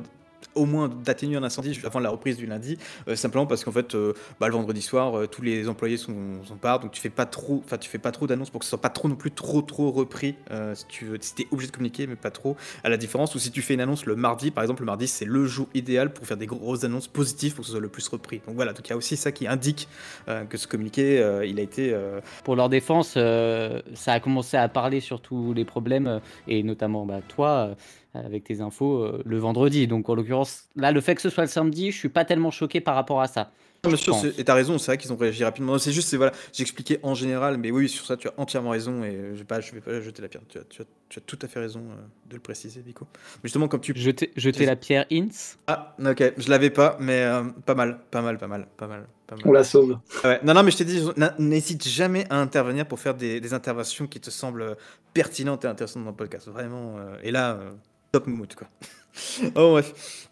au 0.54 0.66
moins 0.66 0.88
d'atténuer 0.88 1.36
un 1.36 1.42
incendie 1.42 1.78
avant 1.84 2.00
la 2.00 2.10
reprise 2.10 2.36
du 2.36 2.46
lundi, 2.46 2.78
euh, 3.06 3.16
simplement 3.16 3.46
parce 3.46 3.64
qu'en 3.64 3.72
fait, 3.72 3.94
euh, 3.94 4.12
bah, 4.40 4.48
le 4.48 4.54
vendredi 4.54 4.82
soir, 4.82 5.16
euh, 5.16 5.26
tous 5.26 5.42
les 5.42 5.68
employés 5.68 5.96
sont, 5.96 6.42
sont 6.44 6.56
part, 6.56 6.80
donc 6.80 6.92
tu 6.92 7.00
fais 7.00 7.10
pas 7.10 7.26
trop, 7.26 7.62
enfin 7.64 7.78
tu 7.78 7.88
fais 7.88 7.98
pas 7.98 8.12
trop 8.12 8.26
d'annonces 8.26 8.50
pour 8.50 8.60
que 8.60 8.64
ce 8.64 8.70
soit 8.70 8.80
pas 8.80 8.88
trop 8.88 9.08
non 9.08 9.16
plus 9.16 9.30
trop 9.30 9.62
trop 9.62 9.90
repris. 9.90 10.34
si 10.74 10.86
tu 10.86 11.18
t'es 11.36 11.46
obligé 11.50 11.68
de 11.68 11.72
communiquer, 11.72 12.06
mais 12.06 12.16
pas 12.16 12.30
trop. 12.30 12.56
À 12.82 12.88
la 12.88 12.96
différence 12.96 13.34
où 13.34 13.38
si 13.38 13.50
tu 13.50 13.62
fais 13.62 13.74
une 13.74 13.80
annonce 13.80 14.06
le 14.06 14.16
mardi, 14.16 14.50
par 14.50 14.64
exemple, 14.64 14.82
le 14.82 14.86
mardi 14.86 15.06
c'est 15.06 15.24
le 15.24 15.46
jour 15.46 15.68
idéal 15.74 16.12
pour 16.12 16.26
faire 16.26 16.36
des 16.36 16.46
grosses 16.46 16.84
annonces 16.84 17.08
positives 17.08 17.54
pour 17.54 17.62
que 17.62 17.66
ce 17.66 17.72
soit 17.72 17.80
le 17.80 17.88
plus 17.88 18.06
repris. 18.08 18.40
Donc 18.46 18.56
voilà, 18.56 18.72
donc 18.72 18.86
il 18.86 18.90
y 18.90 18.92
a 18.92 18.96
aussi 18.96 19.16
ça 19.16 19.32
qui 19.32 19.46
indique 19.46 19.88
que 20.26 20.56
ce 20.56 20.66
communiqué, 20.66 21.16
il 21.46 21.58
a 21.58 21.62
été 21.62 21.96
Pour 22.44 22.56
leur 22.56 22.68
défense, 22.68 23.10
ça 23.14 24.12
a 24.12 24.20
commencé 24.20 24.56
à 24.56 24.68
parler 24.68 25.00
sur 25.00 25.20
tous 25.20 25.52
les 25.52 25.64
problèmes, 25.64 26.20
et 26.46 26.62
notamment 26.62 27.06
bah, 27.06 27.20
toi, 27.26 27.76
avec 28.14 28.44
tes 28.44 28.60
infos, 28.60 29.02
euh, 29.04 29.22
le 29.24 29.38
vendredi. 29.38 29.86
Donc 29.86 30.08
en 30.08 30.14
l'occurrence, 30.14 30.64
là, 30.76 30.92
le 30.92 31.00
fait 31.00 31.14
que 31.14 31.22
ce 31.22 31.30
soit 31.30 31.44
le 31.44 31.50
samedi, 31.50 31.90
je 31.92 31.96
suis 31.98 32.08
pas 32.08 32.24
tellement 32.24 32.50
choqué 32.50 32.80
par 32.80 32.94
rapport 32.94 33.20
à 33.20 33.28
ça. 33.28 33.50
Non, 33.84 33.90
bien 33.90 33.96
sûr, 33.96 34.16
et 34.36 34.42
t'as 34.42 34.54
raison, 34.54 34.76
c'est 34.76 34.86
vrai 34.86 34.98
qu'ils 34.98 35.12
ont 35.12 35.16
réagi 35.16 35.44
rapidement. 35.44 35.78
C'est 35.78 35.92
juste, 35.92 36.12
voilà, 36.16 36.32
j'expliquais 36.52 36.98
en 37.04 37.14
général, 37.14 37.58
mais 37.58 37.70
oui, 37.70 37.88
sur 37.88 38.04
ça, 38.06 38.16
tu 38.16 38.26
as 38.26 38.32
entièrement 38.36 38.70
raison 38.70 39.04
et 39.04 39.12
je 39.34 39.38
vais 39.38 39.44
pas, 39.44 39.60
je 39.60 39.70
vais 39.70 39.80
pas 39.80 40.00
jeter 40.00 40.20
la 40.20 40.26
pierre. 40.26 40.42
Tu 40.48 40.58
as, 40.58 40.62
tu 40.68 40.82
as- 40.82 40.86
tu 41.08 41.20
as 41.20 41.22
tout 41.22 41.38
à 41.40 41.46
fait 41.46 41.60
raison 41.60 41.80
euh, 41.92 41.94
de 42.28 42.34
le 42.34 42.40
préciser, 42.40 42.80
Vico. 42.84 43.06
Mais 43.14 43.40
justement, 43.44 43.68
comme 43.68 43.80
tu. 43.80 43.92
Jeter, 43.96 44.32
jeter 44.36 44.66
la 44.66 44.74
pierre 44.74 45.06
Ince. 45.12 45.58
Ah, 45.68 45.94
ok, 46.04 46.32
je 46.36 46.50
l'avais 46.50 46.70
pas, 46.70 46.96
mais 47.00 47.22
euh, 47.22 47.44
pas 47.64 47.76
mal, 47.76 48.00
pas 48.10 48.20
mal, 48.20 48.36
pas 48.36 48.48
mal, 48.48 48.66
pas 48.76 48.88
mal, 48.88 49.06
pas 49.28 49.36
mal. 49.36 49.44
On 49.46 49.52
la 49.52 49.62
sauve. 49.62 49.96
Ouais. 50.24 50.40
Non, 50.42 50.54
non, 50.54 50.64
mais 50.64 50.72
je 50.72 50.78
t'ai 50.78 50.84
dit, 50.84 51.00
n'hésite 51.38 51.86
jamais 51.88 52.26
à 52.30 52.36
intervenir 52.40 52.84
pour 52.84 52.98
faire 52.98 53.14
des, 53.14 53.40
des 53.40 53.54
interventions 53.54 54.08
qui 54.08 54.18
te 54.20 54.28
semblent 54.30 54.76
pertinentes 55.14 55.64
et 55.64 55.68
intéressantes 55.68 56.02
dans 56.02 56.10
le 56.10 56.16
podcast. 56.16 56.48
Vraiment. 56.48 56.96
euh, 56.98 57.16
et 57.22 57.30
là, 57.30 57.52
euh, 57.52 57.70
top 58.12 58.26
moumoute, 58.26 58.54
quoi. 58.54 58.68
oh, 59.54 59.70
bref. 59.72 60.28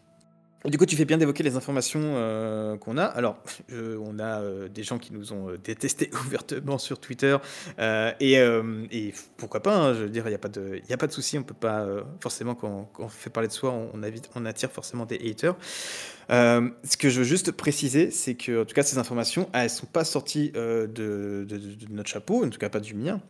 Du 0.69 0.79
coup, 0.79 0.87
tu 0.87 0.97
fais 0.97 1.05
bien 1.05 1.17
d'évoquer 1.17 1.45
les 1.45 1.55
informations 1.55 2.01
euh, 2.03 2.77
qu'on 2.77 2.99
a. 2.99 3.05
Alors, 3.05 3.39
on 3.73 4.19
a 4.19 4.41
euh, 4.41 4.69
des 4.69 4.83
gens 4.83 4.99
qui 4.99 5.13
nous 5.13 5.33
ont 5.33 5.51
euh, 5.51 5.59
détestés 5.59 6.11
ouvertement 6.27 6.79
sur 6.79 6.99
Twitter. 6.99 7.37
et, 7.79 9.15
pourquoi 9.37 9.63
pas, 9.63 9.77
hein, 9.77 9.95
je 9.95 10.03
veux 10.03 10.09
dire, 10.09 10.27
il 10.27 10.31
n'y 10.31 10.35
a 10.35 10.39
pas 10.39 10.49
de, 10.49 10.81
de 11.07 11.13
souci. 11.13 11.39
On 11.39 11.43
peut 11.43 11.55
pas, 11.55 11.87
forcément, 12.21 12.55
quand, 12.55 12.91
on 12.99 13.09
fait 13.09 13.31
parler 13.31 13.49
de 13.49 13.53
soi, 13.53 13.73
on, 13.73 14.45
attire 14.45 14.71
forcément 14.71 15.07
des 15.07 15.17
haters. 15.17 15.57
Ce 16.31 16.97
que 16.97 17.11
je 17.11 17.19
veux 17.19 17.25
juste 17.25 17.53
préciser, 17.53 18.11
c'est 18.11 18.35
que, 18.35 18.63
en 18.63 18.65
tout 18.65 18.75
cas, 18.75 18.83
ces 18.83 18.99
informations, 18.99 19.49
elles 19.53 19.71
sont 19.71 19.87
pas 19.87 20.05
sorties 20.05 20.51
de 20.51 21.47
notre 21.91 22.09
chapeau, 22.09 22.45
en 22.45 22.51
tout 22.51 22.59
cas 22.59 22.71
pas 22.71 22.81
du 22.81 22.95
mien. 22.95 23.21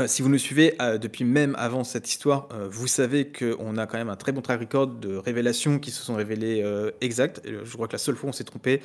Euh, 0.00 0.06
si 0.06 0.22
vous 0.22 0.28
nous 0.28 0.38
suivez 0.38 0.74
euh, 0.80 0.98
depuis 0.98 1.24
même 1.24 1.54
avant 1.58 1.84
cette 1.84 2.08
histoire, 2.08 2.48
euh, 2.52 2.68
vous 2.70 2.86
savez 2.86 3.30
qu'on 3.30 3.76
a 3.76 3.86
quand 3.86 3.98
même 3.98 4.08
un 4.08 4.16
très 4.16 4.32
bon 4.32 4.40
track 4.40 4.60
record 4.60 4.86
de 4.86 5.16
révélations 5.16 5.78
qui 5.78 5.90
se 5.90 6.02
sont 6.02 6.14
révélées 6.14 6.64
exactes. 7.00 7.42
Je 7.44 7.72
crois 7.72 7.86
que 7.86 7.92
la 7.92 7.98
seule 7.98 8.16
fois 8.16 8.28
où 8.28 8.30
on 8.30 8.32
s'est 8.32 8.44
trompé, 8.44 8.80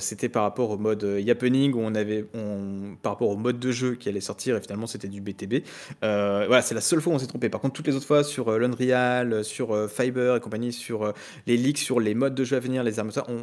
c'était 0.00 0.28
par 0.28 0.42
rapport 0.42 0.70
au 0.70 0.78
mode 0.78 1.02
Yappening, 1.18 1.74
où 1.74 1.80
on 1.80 1.94
avait, 1.94 2.26
on- 2.34 2.96
par 3.02 3.12
rapport 3.12 3.28
au 3.28 3.36
mode 3.36 3.58
de 3.58 3.70
jeu 3.72 3.94
qui 3.94 4.08
allait 4.08 4.20
sortir, 4.20 4.56
et 4.56 4.60
finalement 4.60 4.86
c'était 4.86 5.08
du 5.08 5.20
BTB. 5.20 5.64
Voilà, 6.00 6.62
c'est 6.62 6.74
la 6.74 6.80
seule 6.80 7.00
fois 7.00 7.12
où 7.12 7.16
on 7.16 7.18
s'est 7.18 7.26
trompé. 7.26 7.48
Par 7.48 7.60
contre, 7.60 7.74
toutes 7.74 7.86
les 7.86 7.96
autres 7.96 8.06
fois, 8.06 8.24
sur 8.24 8.58
l'Unreal, 8.58 9.44
sur 9.44 9.90
Fiber 9.90 10.36
et 10.36 10.40
compagnie, 10.40 10.72
sur 10.72 11.12
les 11.46 11.56
leaks, 11.56 11.78
sur 11.78 12.00
les 12.00 12.14
modes 12.14 12.34
de 12.34 12.44
jeu 12.44 12.56
à 12.56 12.60
venir, 12.60 12.82
les 12.82 12.98
armes, 12.98 13.10
ça, 13.10 13.24
on 13.28 13.42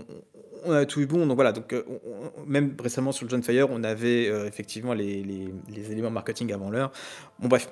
a 0.72 0.86
tout 0.86 1.02
eu 1.02 1.06
bon. 1.06 1.26
Donc 1.26 1.36
voilà, 1.36 1.52
donc, 1.52 1.74
euh, 1.74 1.84
on- 1.88 2.42
on- 2.42 2.46
même 2.46 2.76
récemment 2.82 3.12
sur 3.12 3.26
le 3.26 3.30
John 3.30 3.44
Fire, 3.44 3.68
on 3.70 3.84
avait 3.84 4.28
euh, 4.28 4.48
effectivement 4.48 4.94
les, 4.94 5.24
les- 5.24 5.92
éléments 5.92 6.12
marketing 6.12 6.52
avant 6.54 6.70
l'heure. 6.70 6.92
Bon, 7.40 7.48
bref. 7.48 7.70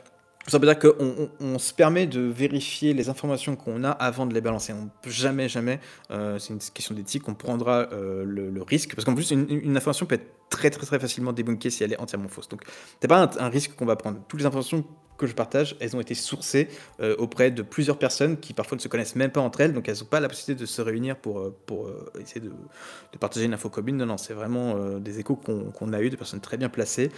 Ça 0.48 0.60
veut 0.60 0.66
dire 0.66 0.80
qu'on 0.80 0.94
on, 0.98 1.30
on 1.42 1.60
se 1.60 1.74
permet 1.74 2.08
de 2.08 2.22
vérifier 2.22 2.94
les 2.94 3.10
informations 3.10 3.58
qu'on 3.58 3.84
a 3.84 3.90
avant 3.90 4.26
de 4.26 4.34
les 4.34 4.40
balancer. 4.40 4.72
On 4.72 4.90
peut 5.02 5.10
jamais, 5.10 5.50
jamais, 5.50 5.82
euh, 6.10 6.40
c'est 6.40 6.54
une 6.54 6.60
question 6.60 6.96
d'éthique, 6.96 7.28
on 7.28 7.34
prendra 7.34 7.90
le, 7.92 8.62
risque. 8.62 8.96
Parce 8.96 9.04
qu'en 9.04 9.14
plus, 9.14 9.32
une, 9.32 9.76
information 9.76 10.06
peut 10.06 10.16
être 10.16 10.32
très, 10.50 10.70
très, 10.70 10.86
très 10.86 11.00
facilement 11.00 11.34
débunkée 11.34 11.70
si 11.70 11.84
elle 11.84 11.92
est 11.92 12.00
entièrement 12.00 12.30
fausse. 12.30 12.48
Donc, 12.48 12.62
c'est 13.02 13.10
pas 13.10 13.30
un 13.40 13.50
risque 13.50 13.76
qu'on 13.76 13.86
va 13.86 13.98
prendre. 13.98 14.20
Toutes 14.30 14.40
les 14.40 14.46
informations 14.46 14.86
que 15.18 15.28
je 15.28 15.34
partage, 15.34 15.76
elles 15.80 15.96
ont 15.96 16.00
été 16.00 16.14
sourcées 16.14 16.70
euh, 17.00 17.16
auprès 17.18 17.52
de 17.52 17.62
plusieurs 17.62 17.98
personnes 17.98 18.38
qui 18.38 18.54
parfois 18.54 18.78
ne 18.78 18.82
se 18.82 18.88
connaissent 18.88 19.16
même 19.16 19.32
pas 19.32 19.42
entre 19.42 19.62
elles, 19.62 19.74
donc 19.74 19.90
elles 19.90 19.98
n'ont 20.00 20.06
pas 20.06 20.20
la 20.20 20.30
possibilité 20.30 20.62
de 20.62 20.66
se 20.66 20.82
réunir 20.82 21.18
pour, 21.18 21.40
euh, 21.40 21.56
pour 21.66 21.88
euh, 21.88 22.12
essayer 22.20 22.42
de, 22.42 22.50
de 22.50 23.18
partager 23.20 23.46
une 23.46 23.54
info 23.54 23.70
commune. 23.70 23.98
Non, 23.98 24.06
non, 24.06 24.18
c'est 24.18 24.34
vraiment 24.34 25.00
des 25.00 25.20
échos 25.20 25.36
qu'on 25.36 25.72
qu'on 25.72 25.94
a 25.94 26.02
eu, 26.02 26.10
de 26.10 26.16
personnes 26.16 26.40
très 26.40 26.58
bien 26.58 26.70
placées. 26.70 27.10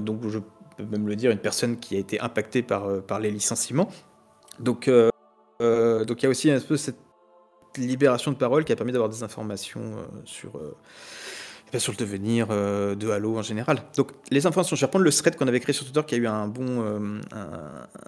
Donc 0.00 0.26
je 0.28 0.38
peux 0.76 0.84
même 0.84 1.06
le 1.06 1.16
dire, 1.16 1.30
une 1.30 1.38
personne 1.38 1.78
qui 1.78 1.96
a 1.96 1.98
été 1.98 2.20
impactée 2.20 2.62
par, 2.62 3.02
par 3.02 3.20
les 3.20 3.30
licenciements. 3.30 3.88
Donc 4.60 4.86
il 4.86 5.10
y 5.60 6.26
a 6.26 6.28
aussi 6.28 6.50
un 6.50 6.60
peu 6.60 6.76
cette 6.76 6.98
libération 7.76 8.32
de 8.32 8.36
parole 8.36 8.64
qui 8.64 8.72
a 8.72 8.76
permis 8.76 8.92
d'avoir 8.92 9.10
des 9.10 9.22
informations 9.22 9.96
sur, 10.24 10.52
eh 11.68 11.72
ben, 11.72 11.78
sur 11.78 11.92
le 11.92 11.98
devenir 11.98 12.48
euh, 12.50 12.94
de 12.94 13.10
Halo 13.10 13.38
en 13.38 13.42
général. 13.42 13.82
Donc 13.96 14.12
les 14.30 14.46
informations, 14.46 14.74
je 14.76 14.80
vais 14.80 14.86
reprendre 14.86 15.04
le 15.04 15.12
thread 15.12 15.36
qu'on 15.36 15.46
avait 15.48 15.60
créé 15.60 15.72
sur 15.74 15.84
Twitter 15.84 16.02
qui 16.06 16.14
a 16.14 16.18
eu 16.18 16.26
euh, 16.26 16.30
un- 16.30 17.20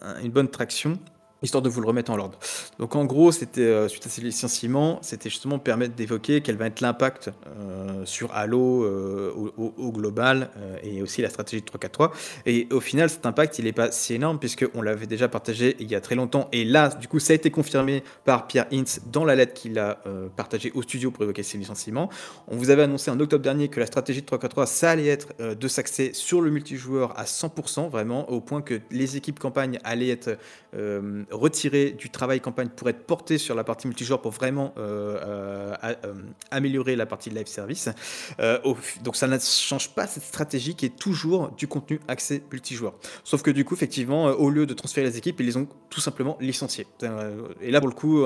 un- 0.03 0.21
une 0.23 0.31
bonne 0.33 0.49
traction 0.49 0.99
histoire 1.43 1.62
de 1.62 1.68
vous 1.68 1.80
le 1.80 1.86
remettre 1.86 2.11
en 2.11 2.18
ordre. 2.18 2.38
Donc 2.78 2.95
en 2.97 3.05
gros, 3.05 3.32
c'était 3.32 3.62
euh, 3.62 3.88
suite 3.88 4.07
à 4.07 4.11
ces 4.11 4.20
licenciements, 4.20 4.99
c'était 5.03 5.30
justement 5.30 5.59
permettre 5.59 5.95
d'évoquer 5.95 6.41
quel 6.41 6.57
va 6.57 6.66
être 6.66 6.80
l'impact 6.80 7.30
euh, 7.47 8.05
sur 8.05 8.32
Halo 8.34 8.84
euh, 8.84 9.32
au, 9.57 9.93
global 9.93 10.51
et 10.82 11.03
aussi 11.03 11.22
la 11.22 11.30
stratégie 11.30 11.62
de 11.62 11.66
343. 11.66 12.12
Et 12.47 12.68
au 12.70 12.80
final, 12.80 13.11
cet 13.11 13.26
impact, 13.26 13.59
il 13.59 13.64
n'est 13.64 13.72
pas 13.72 13.91
si 13.91 14.14
énorme 14.14 14.38
puisque 14.38 14.66
on 14.74 14.82
l'avait 14.82 15.07
déjà 15.07 15.28
partagé 15.28 15.76
il 15.80 15.91
y 15.91 15.95
a 15.95 16.01
très 16.01 16.14
longtemps. 16.14 16.49
Et 16.53 16.64
là, 16.64 16.88
du 16.88 17.09
coup, 17.09 17.18
ça 17.18 17.32
a 17.32 17.36
été 17.36 17.51
confirmé 17.51 18.05
par 18.24 18.47
Pierre 18.47 18.66
Hintz 18.72 19.01
dans 19.11 19.24
la 19.24 19.34
lettre 19.34 19.55
qu'il 19.55 19.78
a 19.78 19.99
partagée 20.36 20.70
au 20.74 20.82
studio 20.82 21.11
pour 21.11 21.24
évoquer 21.24 21.43
ces 21.43 21.59
licenciements. 21.59 22.09
On 22.49 22.57
vous 22.57 22.70
avait 22.70 22.82
annoncé 22.82 23.11
en 23.11 23.18
octobre 23.18 23.43
dernier 23.43 23.68
que 23.68 23.80
la 23.80 23.86
stratégie 23.86 24.20
de 24.20 24.26
343, 24.26 24.66
ça 24.66 24.91
allait 24.91 25.09
être 25.09 25.34
de 25.38 25.68
s'axer 25.68 26.12
sur 26.14 26.41
le 26.41 26.51
multijoueur 26.51 27.18
à 27.18 27.24
100%, 27.24 27.91
vraiment, 27.91 28.30
au 28.30 28.41
point 28.41 28.62
que 28.62 28.80
les 28.91 29.16
équipes 29.16 29.38
campagne 29.38 29.78
allaient 29.84 30.11
être 30.11 30.38
retirées 31.31 31.91
du 31.93 32.11
travail 32.11 32.41
campagne 32.41 32.68
pour 32.68 32.89
être 32.89 33.05
portées 33.07 33.39
sur 33.39 33.55
la 33.55 33.64
partie 33.64 33.87
multijoueur 33.87 34.20
pour 34.20 34.33
vraiment 34.33 34.74
euh, 34.78 35.18
euh, 35.24 35.95
euh, 36.05 36.14
améliorer 36.51 36.97
la 36.97 37.07
partie 37.07 37.31
live 37.31 37.47
service. 37.47 37.89
Donc 39.03 39.16
ça 39.16 39.26
ne 39.26 39.39
change 39.39 39.91
pas 39.95 40.07
cette 40.07 40.22
stratégie 40.22 40.74
qui 40.74 40.87
est 40.87 40.97
toujours 40.97 41.51
du 41.53 41.68
contenu 41.68 42.01
axé 42.09 42.43
multijoueur. 42.51 42.95
Sauf 43.24 43.43
que 43.43 43.51
du 43.51 43.64
coup, 43.64 43.74
effectivement, 43.74 44.26
au 44.26 44.51
lieu 44.51 44.66
de 44.66 44.74
transférer 44.74 45.07
les 45.07 45.18
équipes, 45.18 45.41
ils 45.41 45.47
les 45.47 45.57
ont 45.57 45.68
tout 45.89 46.01
simplement 46.01 46.37
licenciés. 46.41 46.87
Euh, 47.03 47.49
et 47.61 47.70
là, 47.70 47.81
pour 47.81 47.89
le 47.89 47.95
coup, 47.95 48.24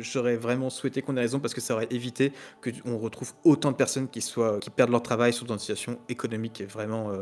j'aurais 0.00 0.36
vraiment 0.36 0.70
souhaité 0.70 1.02
qu'on 1.02 1.16
ait 1.16 1.20
raison 1.20 1.40
parce 1.40 1.54
que 1.54 1.60
ça 1.60 1.74
aurait 1.74 1.88
évité 1.90 2.32
qu'on 2.62 2.98
retrouve 2.98 3.32
autant 3.44 3.70
de 3.70 3.76
personnes 3.76 4.08
qui, 4.08 4.20
soient, 4.20 4.58
qui 4.60 4.70
perdent 4.70 4.90
leur 4.90 5.02
travail, 5.02 5.32
sont 5.32 5.46
dans 5.46 5.54
une 5.54 5.60
situation 5.60 5.98
économique 6.08 6.62
vraiment 6.68 7.12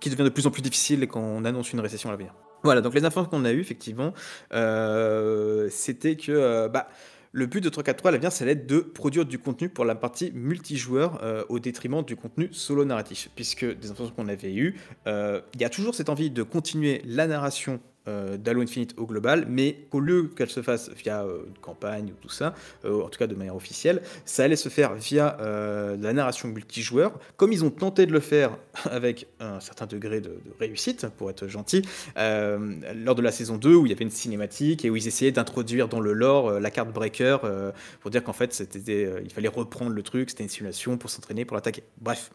qui 0.00 0.10
devient 0.10 0.24
de 0.24 0.28
plus 0.30 0.46
en 0.46 0.50
plus 0.50 0.62
difficile 0.62 1.06
quand 1.06 1.20
on 1.20 1.44
annonce 1.44 1.72
une 1.72 1.80
récession 1.80 2.08
à 2.08 2.12
l'avenir. 2.12 2.34
Voilà, 2.62 2.80
donc 2.80 2.94
les 2.94 3.04
informations 3.04 3.30
qu'on 3.30 3.44
a 3.44 3.52
eues, 3.52 3.60
effectivement, 3.60 4.12
euh, 4.52 5.68
c'était 5.70 6.16
que 6.16 6.32
euh, 6.32 6.68
bah, 6.68 6.88
le 7.32 7.46
but 7.46 7.62
de 7.62 7.68
343 7.68 8.08
à 8.08 8.12
l'avenir, 8.12 8.32
ça 8.32 8.44
allait 8.44 8.52
être 8.52 8.66
de 8.66 8.80
produire 8.80 9.24
du 9.24 9.38
contenu 9.38 9.68
pour 9.68 9.84
la 9.84 9.94
partie 9.94 10.32
multijoueur 10.34 11.20
euh, 11.22 11.44
au 11.48 11.58
détriment 11.58 12.02
du 12.02 12.16
contenu 12.16 12.48
solo 12.52 12.84
narratif. 12.84 13.30
Puisque 13.34 13.64
des 13.64 13.90
informations 13.90 14.14
qu'on 14.16 14.28
avait 14.28 14.52
eues, 14.52 14.76
il 15.06 15.60
y 15.60 15.64
a 15.64 15.70
toujours 15.70 15.94
cette 15.94 16.08
envie 16.08 16.30
de 16.30 16.42
continuer 16.42 17.02
la 17.06 17.26
narration 17.26 17.80
d'Halo 18.06 18.62
Infinite 18.62 18.94
au 18.96 19.06
global, 19.06 19.46
mais 19.48 19.86
qu'au 19.90 20.00
lieu 20.00 20.30
qu'elle 20.36 20.50
se 20.50 20.62
fasse 20.62 20.90
via 20.90 21.22
euh, 21.22 21.44
une 21.46 21.58
campagne 21.58 22.06
ou 22.06 22.16
tout 22.20 22.28
ça, 22.28 22.54
euh, 22.84 23.02
en 23.02 23.08
tout 23.08 23.18
cas 23.18 23.26
de 23.26 23.34
manière 23.34 23.54
officielle, 23.54 24.02
ça 24.24 24.44
allait 24.44 24.56
se 24.56 24.68
faire 24.68 24.94
via 24.94 25.36
euh, 25.40 25.96
la 26.00 26.12
narration 26.12 26.48
multijoueur, 26.48 27.18
comme 27.36 27.52
ils 27.52 27.64
ont 27.64 27.70
tenté 27.70 28.06
de 28.06 28.12
le 28.12 28.20
faire 28.20 28.56
avec 28.90 29.26
un 29.38 29.60
certain 29.60 29.86
degré 29.86 30.20
de, 30.20 30.38
réussite, 30.58 31.06
pour 31.16 31.30
être 31.30 31.48
gentil, 31.48 31.82
euh, 32.16 32.74
lors 32.94 33.14
de 33.14 33.22
la 33.22 33.32
saison 33.32 33.56
2 33.56 33.74
où 33.74 33.86
il 33.86 33.90
y 33.90 33.92
avait 33.92 34.04
une 34.04 34.10
cinématique 34.10 34.84
et 34.84 34.90
où 34.90 34.96
ils 34.96 35.06
essayaient 35.06 35.32
d'introduire 35.32 35.88
dans 35.88 36.00
le 36.00 36.12
lore 36.12 36.48
euh, 36.48 36.60
la 36.60 36.70
carte 36.70 36.90
breaker 36.92 37.38
euh, 37.44 37.72
pour 38.00 38.10
dire 38.10 38.22
qu'en 38.24 38.32
fait 38.32 38.52
c'était, 38.52 39.04
euh, 39.04 39.20
il 39.24 39.32
fallait 39.32 39.48
reprendre 39.48 39.92
le 39.92 40.02
truc, 40.02 40.30
c'était 40.30 40.42
une 40.42 40.48
simulation 40.48 40.96
pour 40.96 41.10
s'entraîner, 41.10 41.44
pour 41.44 41.56
l'attaquer. 41.56 41.82
Bref. 42.00 42.30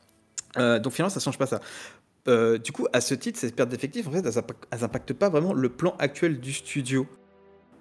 Euh, 0.57 0.80
donc 0.80 0.93
finalement 0.93 1.13
ça 1.13 1.20
change 1.20 1.38
pas 1.38 1.47
ça. 1.47 1.59
Euh, 2.28 2.57
du 2.57 2.71
coup, 2.71 2.88
à 2.93 3.01
ce 3.01 3.13
titre, 3.13 3.39
ces 3.39 3.51
pertes 3.51 3.69
d'effectifs, 3.69 4.07
en 4.07 4.11
fait, 4.11 4.26
elles 4.26 4.39
impa- 4.39 4.55
elles 4.71 4.84
impactent 4.84 5.13
pas 5.13 5.30
vraiment 5.30 5.53
le 5.53 5.69
plan 5.69 5.95
actuel 5.99 6.39
du 6.39 6.53
studio 6.53 7.07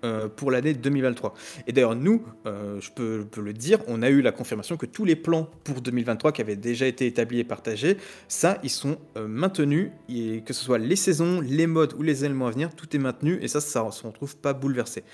euh, 0.04 0.28
pour 0.28 0.50
l'année 0.50 0.74
2023. 0.74 1.32
Et 1.66 1.72
d'ailleurs, 1.72 1.96
nous, 1.96 2.22
euh, 2.46 2.78
je, 2.78 2.90
peux, 2.90 3.26
le 3.40 3.52
dire, 3.54 3.78
on 3.86 4.02
a 4.02 4.10
eu 4.10 4.20
la 4.20 4.32
confirmation 4.32 4.76
que 4.76 4.84
tous 4.84 5.06
les 5.06 5.16
plans 5.16 5.48
pour 5.64 5.80
2023 5.80 6.32
qui 6.32 6.42
avaient 6.42 6.56
déjà 6.56 6.86
été 6.86 7.06
établis 7.06 7.38
et 7.38 7.44
partagés, 7.44 7.96
ça, 8.28 8.58
ils 8.62 8.70
sont 8.70 8.98
maintenus, 9.16 9.90
que 10.08 10.52
ce 10.52 10.62
soit 10.62 10.78
les 10.78 10.96
saisons, 10.96 11.40
les 11.40 11.66
modes 11.66 11.94
ou 11.94 12.02
les 12.02 12.26
éléments 12.26 12.48
à 12.48 12.50
venir, 12.50 12.74
tout 12.74 12.94
est 12.94 12.98
maintenu, 12.98 13.38
et 13.40 13.48
ça, 13.48 13.62
ça 13.62 13.82
ne 13.82 13.90
se 13.90 14.06
retrouve 14.06 14.36
pas 14.36 14.52
bouleversé. 14.52 15.04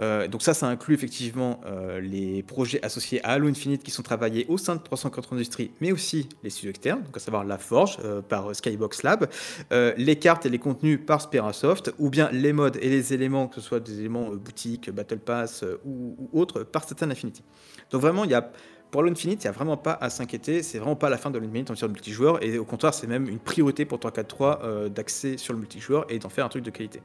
Euh, 0.00 0.28
donc 0.28 0.42
ça, 0.42 0.54
ça 0.54 0.66
inclut 0.66 0.94
effectivement 0.94 1.60
euh, 1.66 2.00
les 2.00 2.42
projets 2.42 2.82
associés 2.84 3.24
à 3.24 3.32
Halo 3.32 3.48
Infinite 3.48 3.82
qui 3.82 3.90
sont 3.90 4.02
travaillés 4.02 4.46
au 4.48 4.58
sein 4.58 4.76
de 4.76 4.82
340 4.82 5.32
Industries, 5.32 5.70
mais 5.80 5.92
aussi 5.92 6.28
les 6.42 6.50
studios 6.50 6.70
externes, 6.70 7.02
donc 7.02 7.16
à 7.16 7.20
savoir 7.20 7.44
La 7.44 7.58
Forge 7.58 7.98
euh, 8.04 8.20
par 8.22 8.54
Skybox 8.54 9.02
Lab, 9.02 9.28
les 9.70 10.16
cartes 10.16 10.46
et 10.46 10.48
les 10.48 10.58
contenus 10.58 11.00
par 11.04 11.20
Sperasoft, 11.20 11.92
ou 11.98 12.10
bien 12.10 12.30
les 12.32 12.52
modes 12.52 12.78
et 12.80 12.88
les 12.88 13.14
éléments, 13.14 13.48
que 13.48 13.56
ce 13.56 13.60
soit 13.60 13.80
des 13.80 14.00
éléments 14.00 14.30
boutiques, 14.30 14.90
Battle 14.90 15.18
Pass 15.18 15.64
ou, 15.84 16.28
autres, 16.32 16.62
par 16.62 16.84
Satan 16.84 17.10
Infinity. 17.10 17.42
Donc 17.90 18.00
vraiment, 18.00 18.24
il 18.24 18.30
y 18.30 18.34
a 18.34 18.50
pour 18.90 19.00
Halo 19.00 19.10
Infinite, 19.10 19.42
il 19.42 19.46
n'y 19.46 19.50
a 19.50 19.52
vraiment 19.52 19.76
pas 19.76 19.98
à 20.00 20.10
s'inquiéter, 20.10 20.62
c'est 20.62 20.78
vraiment 20.78 20.96
pas 20.96 21.10
la 21.10 21.18
fin 21.18 21.30
de 21.30 21.38
Halo 21.38 21.46
Infinite 21.46 21.70
en 21.70 21.74
termes 21.74 21.92
de 21.92 21.96
multijoueur, 21.96 22.42
et 22.42 22.58
au 22.58 22.64
contraire, 22.64 22.94
c'est 22.94 23.06
même 23.06 23.28
une 23.28 23.38
priorité 23.38 23.84
pour 23.84 23.98
343 23.98 24.60
euh, 24.62 24.88
d'axer 24.88 25.36
sur 25.36 25.52
le 25.52 25.60
multijoueur 25.60 26.06
et 26.08 26.18
d'en 26.18 26.28
faire 26.28 26.44
un 26.44 26.48
truc 26.48 26.64
de 26.64 26.70
qualité. 26.70 27.00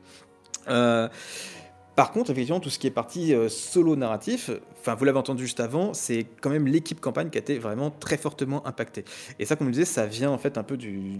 Par 1.95 2.11
contre, 2.11 2.31
effectivement, 2.31 2.59
tout 2.59 2.69
ce 2.69 2.79
qui 2.79 2.87
est 2.87 2.91
parti 2.91 3.33
euh, 3.33 3.49
solo 3.49 3.95
narratif, 3.95 4.49
enfin, 4.79 4.95
vous 4.95 5.05
l'avez 5.05 5.17
entendu 5.17 5.43
juste 5.43 5.59
avant, 5.59 5.93
c'est 5.93 6.25
quand 6.41 6.49
même 6.49 6.67
l'équipe 6.67 6.99
campagne 6.99 7.29
qui 7.29 7.37
a 7.37 7.41
été 7.41 7.57
vraiment 7.57 7.91
très 7.91 8.17
fortement 8.17 8.65
impactée. 8.65 9.03
Et 9.39 9.45
ça, 9.45 9.55
comme 9.55 9.67
je 9.67 9.73
disais, 9.73 9.85
ça 9.85 10.05
vient 10.05 10.31
en 10.31 10.37
fait 10.37 10.57
un 10.57 10.63
peu 10.63 10.77
du 10.77 11.19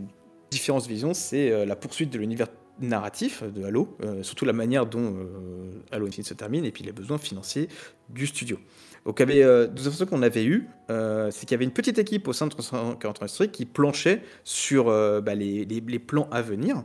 différence 0.50 0.84
de 0.84 0.90
vision, 0.90 1.14
c'est 1.14 1.52
euh, 1.52 1.66
la 1.66 1.76
poursuite 1.76 2.10
de 2.12 2.18
l'univers 2.18 2.48
narratif 2.80 3.44
de 3.44 3.64
Halo, 3.64 3.96
euh, 4.04 4.24
surtout 4.24 4.46
la 4.46 4.54
manière 4.54 4.86
dont 4.86 5.14
euh, 5.16 5.72
Halo 5.92 6.08
Infinite 6.08 6.28
se 6.28 6.34
termine, 6.34 6.66
et 6.66 6.72
puis 6.72 6.84
les 6.84 6.92
besoins 6.92 7.18
financiers 7.18 7.68
du 8.10 8.28
studio. 8.28 8.58
Donc, 9.06 9.20
avait, 9.20 9.44
euh, 9.44 9.68
informations 9.68 10.06
qu'on 10.06 10.22
avait 10.22 10.48
euh, 10.90 11.32
c'est 11.32 11.42
qu'il 11.42 11.52
y 11.52 11.56
avait 11.56 11.66
une 11.66 11.72
petite 11.72 11.98
équipe 11.98 12.28
au 12.28 12.34
sein 12.34 12.46
de 12.46 12.52
340 12.52 13.24
Industries 13.24 13.50
qui 13.50 13.66
planchait 13.66 14.22
sur 14.44 14.90
euh, 14.90 15.22
bah, 15.22 15.34
les 15.34 16.00
plans 16.00 16.28
à 16.32 16.42
venir. 16.42 16.84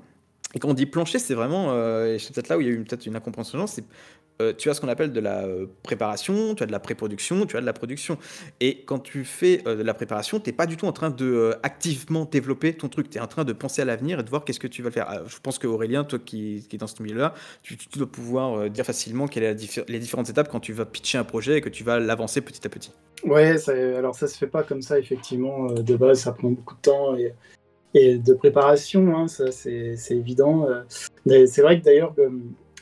Et 0.57 0.59
quand 0.59 0.70
on 0.70 0.74
dit 0.74 0.86
plancher, 0.86 1.18
c'est 1.18 1.34
vraiment, 1.34 1.66
euh, 1.68 2.16
c'est 2.18 2.34
peut-être 2.34 2.48
là 2.48 2.57
où 2.57 2.62
il 2.62 2.66
y 2.66 2.70
a 2.70 2.72
eu 2.72 2.82
peut-être 2.82 3.04
une 3.04 3.14
incompréhension, 3.14 3.66
c'est 3.66 3.84
euh, 4.42 4.52
tu 4.57 4.68
as 4.68 4.74
ce 4.74 4.80
qu'on 4.80 4.88
appelle 4.88 5.12
de 5.12 5.20
la 5.20 5.44
euh, 5.44 5.66
préparation, 5.82 6.54
tu 6.54 6.62
as 6.62 6.66
de 6.66 6.72
la 6.72 6.80
pré-production, 6.80 7.46
tu 7.46 7.57
as 7.57 7.61
de 7.61 7.66
la 7.66 7.72
production. 7.72 8.18
Et 8.61 8.82
quand 8.84 8.98
tu 8.98 9.24
fais 9.24 9.62
euh, 9.66 9.76
de 9.76 9.82
la 9.82 9.94
préparation, 9.94 10.40
tu 10.40 10.50
n'es 10.50 10.57
pas 10.57 10.66
du 10.66 10.76
tout 10.76 10.86
en 10.86 10.92
train 10.92 11.11
de 11.11 11.24
euh, 11.24 11.52
activement 11.62 12.24
développer 12.24 12.74
ton 12.74 12.88
truc, 12.88 13.09
tu 13.09 13.18
es 13.18 13.20
en 13.20 13.26
train 13.26 13.44
de 13.44 13.52
penser 13.52 13.82
à 13.82 13.84
l'avenir 13.84 14.20
et 14.20 14.22
de 14.22 14.28
voir 14.28 14.44
qu'est-ce 14.44 14.61
que 14.61 14.66
tu 14.66 14.82
vas 14.82 14.90
faire. 14.90 15.22
Je 15.26 15.36
pense 15.42 15.59
que 15.59 15.66
Aurélien, 15.66 16.04
toi 16.04 16.18
qui, 16.18 16.66
est 16.70 16.76
dans 16.76 16.86
ce 16.86 17.02
milieu-là, 17.02 17.34
tu, 17.62 17.76
dois 17.96 18.11
pouvoir 18.11 18.68
dire 18.68 18.84
facilement 18.84 19.26
quelles 19.26 19.59
sont 19.59 19.84
les 19.88 19.98
différentes 19.98 20.28
étapes 20.28 20.48
quand 20.50 20.61
tu 20.61 20.72
vas 20.72 20.84
pitcher 20.84 21.18
un 21.18 21.24
projet 21.24 21.59
et 21.59 21.61
que 21.61 21.68
tu 21.68 21.82
vas 21.82 21.98
l'avancer 21.98 22.40
petit 22.40 22.66
à 22.66 22.70
petit. 22.70 22.92
Ouais, 23.24 23.57
ça, 23.59 23.72
alors 23.72 24.14
ça 24.14 24.26
se 24.26 24.36
fait 24.36 24.46
pas 24.46 24.62
comme 24.62 24.82
ça, 24.82 24.98
effectivement. 24.98 25.72
De 25.72 25.96
base, 25.96 26.20
ça 26.20 26.32
prend 26.32 26.50
beaucoup 26.50 26.74
de 26.74 26.80
temps 26.80 27.16
et 27.95 28.18
de 28.18 28.34
préparation, 28.34 29.16
hein, 29.16 29.28
ça 29.28 29.51
c'est 29.53 29.97
évident. 30.11 30.68
euh. 30.68 31.47
C'est 31.47 31.62
vrai 31.62 31.80
que 31.80 31.84
d'ailleurs, 31.84 32.14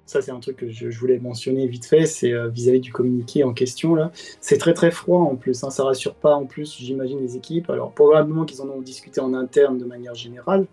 ça 0.06 0.22
c'est 0.22 0.30
un 0.30 0.40
truc 0.40 0.56
que 0.56 0.68
je, 0.68 0.88
voulais 0.98 1.18
mentionner 1.18 1.66
vite 1.66 1.86
fait, 1.86 2.06
c'est 2.06 2.32
euh, 2.32 2.48
vis-à-vis 2.48 2.80
du 2.80 2.92
communiqué 2.92 3.44
en 3.44 3.52
question 3.52 3.94
là. 3.94 4.10
C'est 4.40 4.58
très 4.58 4.74
très 4.74 4.90
froid 4.90 5.20
en 5.20 5.36
plus, 5.36 5.62
hein, 5.64 5.70
ça 5.70 5.84
rassure 5.84 6.14
pas 6.14 6.34
en 6.34 6.46
plus, 6.46 6.76
j'imagine, 6.78 7.20
les 7.20 7.36
équipes. 7.36 7.70
Alors 7.70 7.92
probablement 7.92 8.44
qu'ils 8.44 8.60
en 8.62 8.68
ont 8.68 8.80
discuté 8.80 9.20
en 9.20 9.34
interne 9.34 9.78
de 9.78 9.84
manière 9.84 10.14
générale 10.14 10.66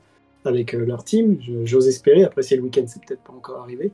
avec 0.44 0.74
euh, 0.74 0.86
leur 0.86 1.04
team, 1.04 1.38
j'ose 1.66 1.88
espérer. 1.88 2.24
Après, 2.24 2.42
c'est 2.42 2.56
le 2.56 2.64
week-end, 2.64 2.86
c'est 2.88 3.04
peut-être 3.06 3.24
pas 3.24 3.34
encore 3.34 3.60
arrivé. 3.60 3.92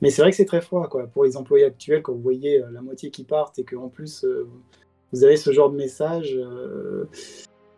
Mais 0.00 0.10
c'est 0.10 0.22
vrai 0.22 0.30
que 0.30 0.36
c'est 0.36 0.46
très 0.46 0.62
froid, 0.62 0.88
quoi. 0.88 1.06
Pour 1.06 1.24
les 1.24 1.36
employés 1.36 1.64
actuels, 1.64 2.02
quand 2.02 2.12
vous 2.12 2.22
voyez 2.22 2.60
la 2.72 2.80
moitié 2.80 3.10
qui 3.10 3.24
partent 3.24 3.58
et 3.58 3.64
qu'en 3.64 3.88
plus 3.88 4.26
vous 5.12 5.24
avez 5.24 5.36
ce 5.36 5.52
genre 5.52 5.70
de 5.70 5.76
message, 5.76 6.36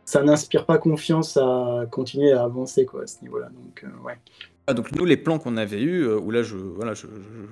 ça 0.05 0.23
n'inspire 0.23 0.67
pas 0.67 0.79
confiance 0.79 1.37
à 1.37 1.87
continuer 1.91 2.33
à 2.33 2.43
avancer, 2.45 2.85
quoi, 2.85 3.03
à 3.03 3.07
ce 3.07 3.23
niveau-là. 3.23 3.49
Donc, 3.49 3.85
euh, 3.85 4.05
ouais. 4.05 4.19
Ah, 4.67 4.73
donc 4.73 4.93
nous, 4.93 5.05
les 5.05 5.19
plans 5.19 5.39
qu'on 5.39 5.59
avait 5.59 5.83
eus, 5.83 6.07
euh, 6.07 6.19
où 6.19 6.31
là, 6.31 6.43
je, 6.43 6.57
voilà, 6.57 6.95
je, 6.95 7.07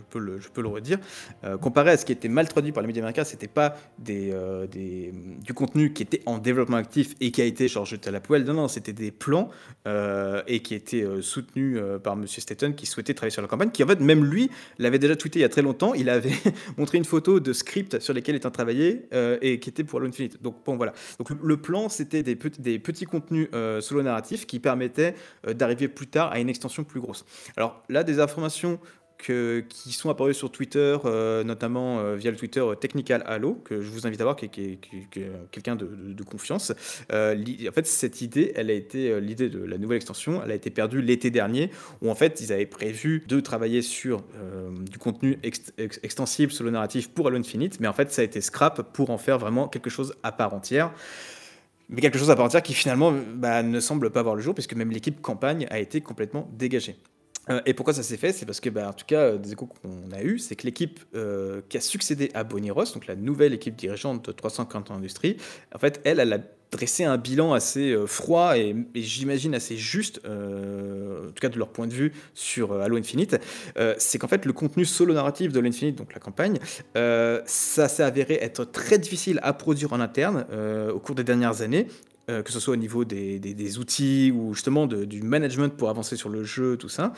peux, 0.08 0.18
le, 0.18 0.40
je 0.40 0.48
peux 0.48 0.62
le 0.62 0.68
redire, 0.68 0.96
euh, 1.44 1.58
comparé 1.58 1.90
à 1.90 1.98
ce 1.98 2.06
qui 2.06 2.12
était 2.12 2.28
mal 2.28 2.48
traduit 2.48 2.72
par 2.72 2.82
les 2.82 2.86
médias 2.86 3.02
américains, 3.02 3.24
c'était 3.24 3.48
pas 3.48 3.76
des, 3.98 4.30
euh, 4.32 4.66
des, 4.66 5.12
du 5.44 5.52
contenu 5.52 5.92
qui 5.92 6.02
était 6.02 6.22
en 6.24 6.38
développement 6.38 6.78
actif 6.78 7.14
et 7.20 7.30
qui 7.30 7.42
a 7.42 7.44
été 7.44 7.68
jeté 7.68 8.08
à 8.08 8.12
la 8.12 8.20
poêle. 8.20 8.44
Non, 8.44 8.54
non, 8.54 8.66
c'était 8.66 8.94
des 8.94 9.10
plans 9.10 9.50
euh, 9.86 10.42
et 10.46 10.60
qui 10.60 10.74
étaient 10.74 11.04
soutenus 11.20 11.78
par 12.02 12.16
Monsieur 12.16 12.40
Staten 12.40 12.74
qui 12.74 12.86
souhaitait 12.86 13.12
travailler 13.12 13.32
sur 13.32 13.42
la 13.42 13.48
campagne, 13.48 13.70
qui 13.70 13.84
en 13.84 13.88
fait, 13.88 14.00
même 14.00 14.24
lui, 14.24 14.50
l'avait 14.78 14.98
déjà 14.98 15.14
tweeté 15.14 15.40
il 15.40 15.42
y 15.42 15.44
a 15.44 15.50
très 15.50 15.60
longtemps. 15.60 15.92
Il 15.92 16.08
avait 16.08 16.32
montré 16.78 16.96
une 16.96 17.04
photo 17.04 17.40
de 17.40 17.52
script 17.52 18.00
sur 18.00 18.14
lesquels 18.14 18.36
était 18.36 18.48
travaillé 18.48 19.02
et 19.42 19.60
qui 19.60 19.68
était 19.68 19.84
pour 19.84 19.98
Halo 19.98 20.08
Infinite. 20.08 20.42
Donc 20.42 20.64
bon, 20.64 20.76
voilà. 20.76 20.94
Donc 21.18 21.28
le, 21.42 21.56
plan, 21.58 21.90
c'était 21.90 22.22
des, 22.22 22.38
des 22.58 22.78
petits 22.78 23.04
contenus 23.04 23.48
solo 23.80 24.02
narratifs 24.02 24.46
qui 24.46 24.60
permettaient 24.60 25.14
d'arriver 25.46 25.88
plus 25.88 26.06
tard 26.06 26.32
à 26.32 26.38
une 26.38 26.48
extension 26.48 26.84
plus 26.84 27.01
Alors 27.56 27.82
là, 27.88 28.04
des 28.04 28.20
informations 28.20 28.78
qui 29.22 29.92
sont 29.92 30.10
apparues 30.10 30.34
sur 30.34 30.50
Twitter, 30.50 30.96
euh, 31.04 31.44
notamment 31.44 32.00
euh, 32.00 32.16
via 32.16 32.30
le 32.30 32.36
Twitter 32.36 32.60
euh, 32.60 32.74
Technical 32.74 33.22
Halo, 33.26 33.54
que 33.64 33.80
je 33.80 33.88
vous 33.88 34.06
invite 34.06 34.20
à 34.20 34.24
voir, 34.24 34.36
qui, 34.36 34.46
est- 34.46 34.78
quelqu'un 35.50 35.76
de, 35.76 36.24
confiance. 36.24 36.72
En 37.10 37.72
fait, 37.72 37.86
cette 37.86 38.20
idée, 38.20 38.52
elle 38.56 38.70
a 38.70 38.72
été 38.72 39.20
l'idée 39.20 39.48
de 39.48 39.62
la 39.62 39.78
nouvelle 39.78 39.96
extension, 39.96 40.40
elle 40.44 40.50
a 40.50 40.54
été 40.54 40.70
perdue 40.70 41.02
l'été 41.02 41.30
dernier, 41.30 41.70
où 42.00 42.10
en 42.10 42.14
fait, 42.14 42.40
ils 42.40 42.52
avaient 42.52 42.66
prévu 42.66 43.22
de 43.28 43.40
travailler 43.40 43.82
sur 43.82 44.22
du 44.90 44.98
contenu 44.98 45.38
ex- 45.42 45.72
ex- 45.78 46.00
extensible 46.02 46.52
solo 46.52 46.70
narratif 46.70 47.10
pour 47.10 47.28
Halo 47.28 47.38
Infinite, 47.38 47.80
mais 47.80 47.88
en 47.88 47.92
fait, 47.92 48.10
ça 48.12 48.22
a 48.22 48.24
été 48.24 48.40
scrap 48.40 48.92
pour 48.92 49.10
en 49.10 49.18
faire 49.18 49.38
vraiment 49.38 49.68
quelque 49.68 49.90
chose 49.90 50.14
à 50.22 50.32
part 50.32 50.54
entière. 50.54 50.92
Mais 51.88 52.00
quelque 52.00 52.18
chose 52.18 52.30
à 52.30 52.36
part 52.36 52.46
entière 52.46 52.62
qui 52.62 52.74
finalement 52.74 53.12
bah, 53.34 53.62
ne 53.62 53.80
semble 53.80 54.10
pas 54.10 54.22
voir 54.22 54.34
le 54.34 54.42
jour, 54.42 54.54
puisque 54.54 54.74
même 54.74 54.90
l'équipe 54.90 55.20
campagne 55.20 55.66
a 55.70 55.78
été 55.78 56.00
complètement 56.00 56.48
dégagée. 56.52 56.96
Euh, 57.50 57.60
et 57.66 57.74
pourquoi 57.74 57.92
ça 57.92 58.02
s'est 58.02 58.16
fait? 58.16 58.32
C'est 58.32 58.46
parce 58.46 58.60
que, 58.60 58.70
bah, 58.70 58.88
en 58.88 58.92
tout 58.92 59.04
cas, 59.06 59.20
euh, 59.20 59.38
des 59.38 59.52
échos 59.52 59.66
qu'on 59.66 60.12
a 60.12 60.22
eu, 60.22 60.38
c'est 60.38 60.54
que 60.54 60.64
l'équipe 60.64 61.00
euh, 61.14 61.60
qui 61.68 61.76
a 61.76 61.80
succédé 61.80 62.30
à 62.34 62.44
Bonnie 62.44 62.70
Ross, 62.70 62.94
donc 62.94 63.06
la 63.06 63.16
nouvelle 63.16 63.52
équipe 63.52 63.74
dirigeante 63.74 64.26
de 64.26 64.32
340 64.32 64.90
Industries, 64.92 65.36
en 65.74 65.78
fait, 65.78 66.00
elle, 66.04 66.20
elle 66.20 66.32
a 66.32 66.38
dressé 66.72 67.04
un 67.04 67.18
bilan 67.18 67.52
assez 67.52 67.92
euh, 67.92 68.06
froid 68.06 68.56
et, 68.56 68.74
j'imagine 68.94 69.54
assez 69.54 69.76
juste, 69.76 70.20
euh, 70.24 71.28
en 71.28 71.32
tout 71.32 71.40
cas 71.40 71.50
de 71.50 71.58
leur 71.58 71.68
point 71.68 71.86
de 71.86 71.92
vue, 71.92 72.12
sur 72.34 72.72
euh, 72.72 72.80
Halo 72.80 72.96
Infinite. 72.96 73.38
C'est 73.98 74.18
qu'en 74.18 74.28
fait, 74.28 74.44
le 74.44 74.52
contenu 74.52 74.84
solo 74.84 75.14
narratif 75.14 75.52
de 75.52 75.58
Halo 75.58 75.68
Infinite, 75.68 75.96
donc 75.96 76.14
la 76.14 76.20
campagne, 76.20 76.58
ça 76.94 77.88
s'est 77.88 78.02
avéré 78.02 78.38
être 78.40 78.64
très 78.64 78.98
difficile 78.98 79.38
à 79.42 79.52
produire 79.52 79.92
en 79.92 80.00
interne 80.00 80.46
au 80.92 80.98
cours 80.98 81.14
des 81.14 81.24
dernières 81.24 81.60
années. 81.60 81.86
que 82.26 82.50
ce 82.50 82.58
soit 82.58 82.74
au 82.74 82.76
niveau 82.76 83.04
des, 83.04 83.78
outils 83.78 84.32
ou 84.34 84.54
justement 84.54 84.86
du 84.86 85.22
management 85.22 85.76
pour 85.76 85.90
avancer 85.90 86.16
sur 86.16 86.30
le 86.30 86.44
jeu, 86.44 86.76
tout 86.76 86.88
ça, 86.88 87.12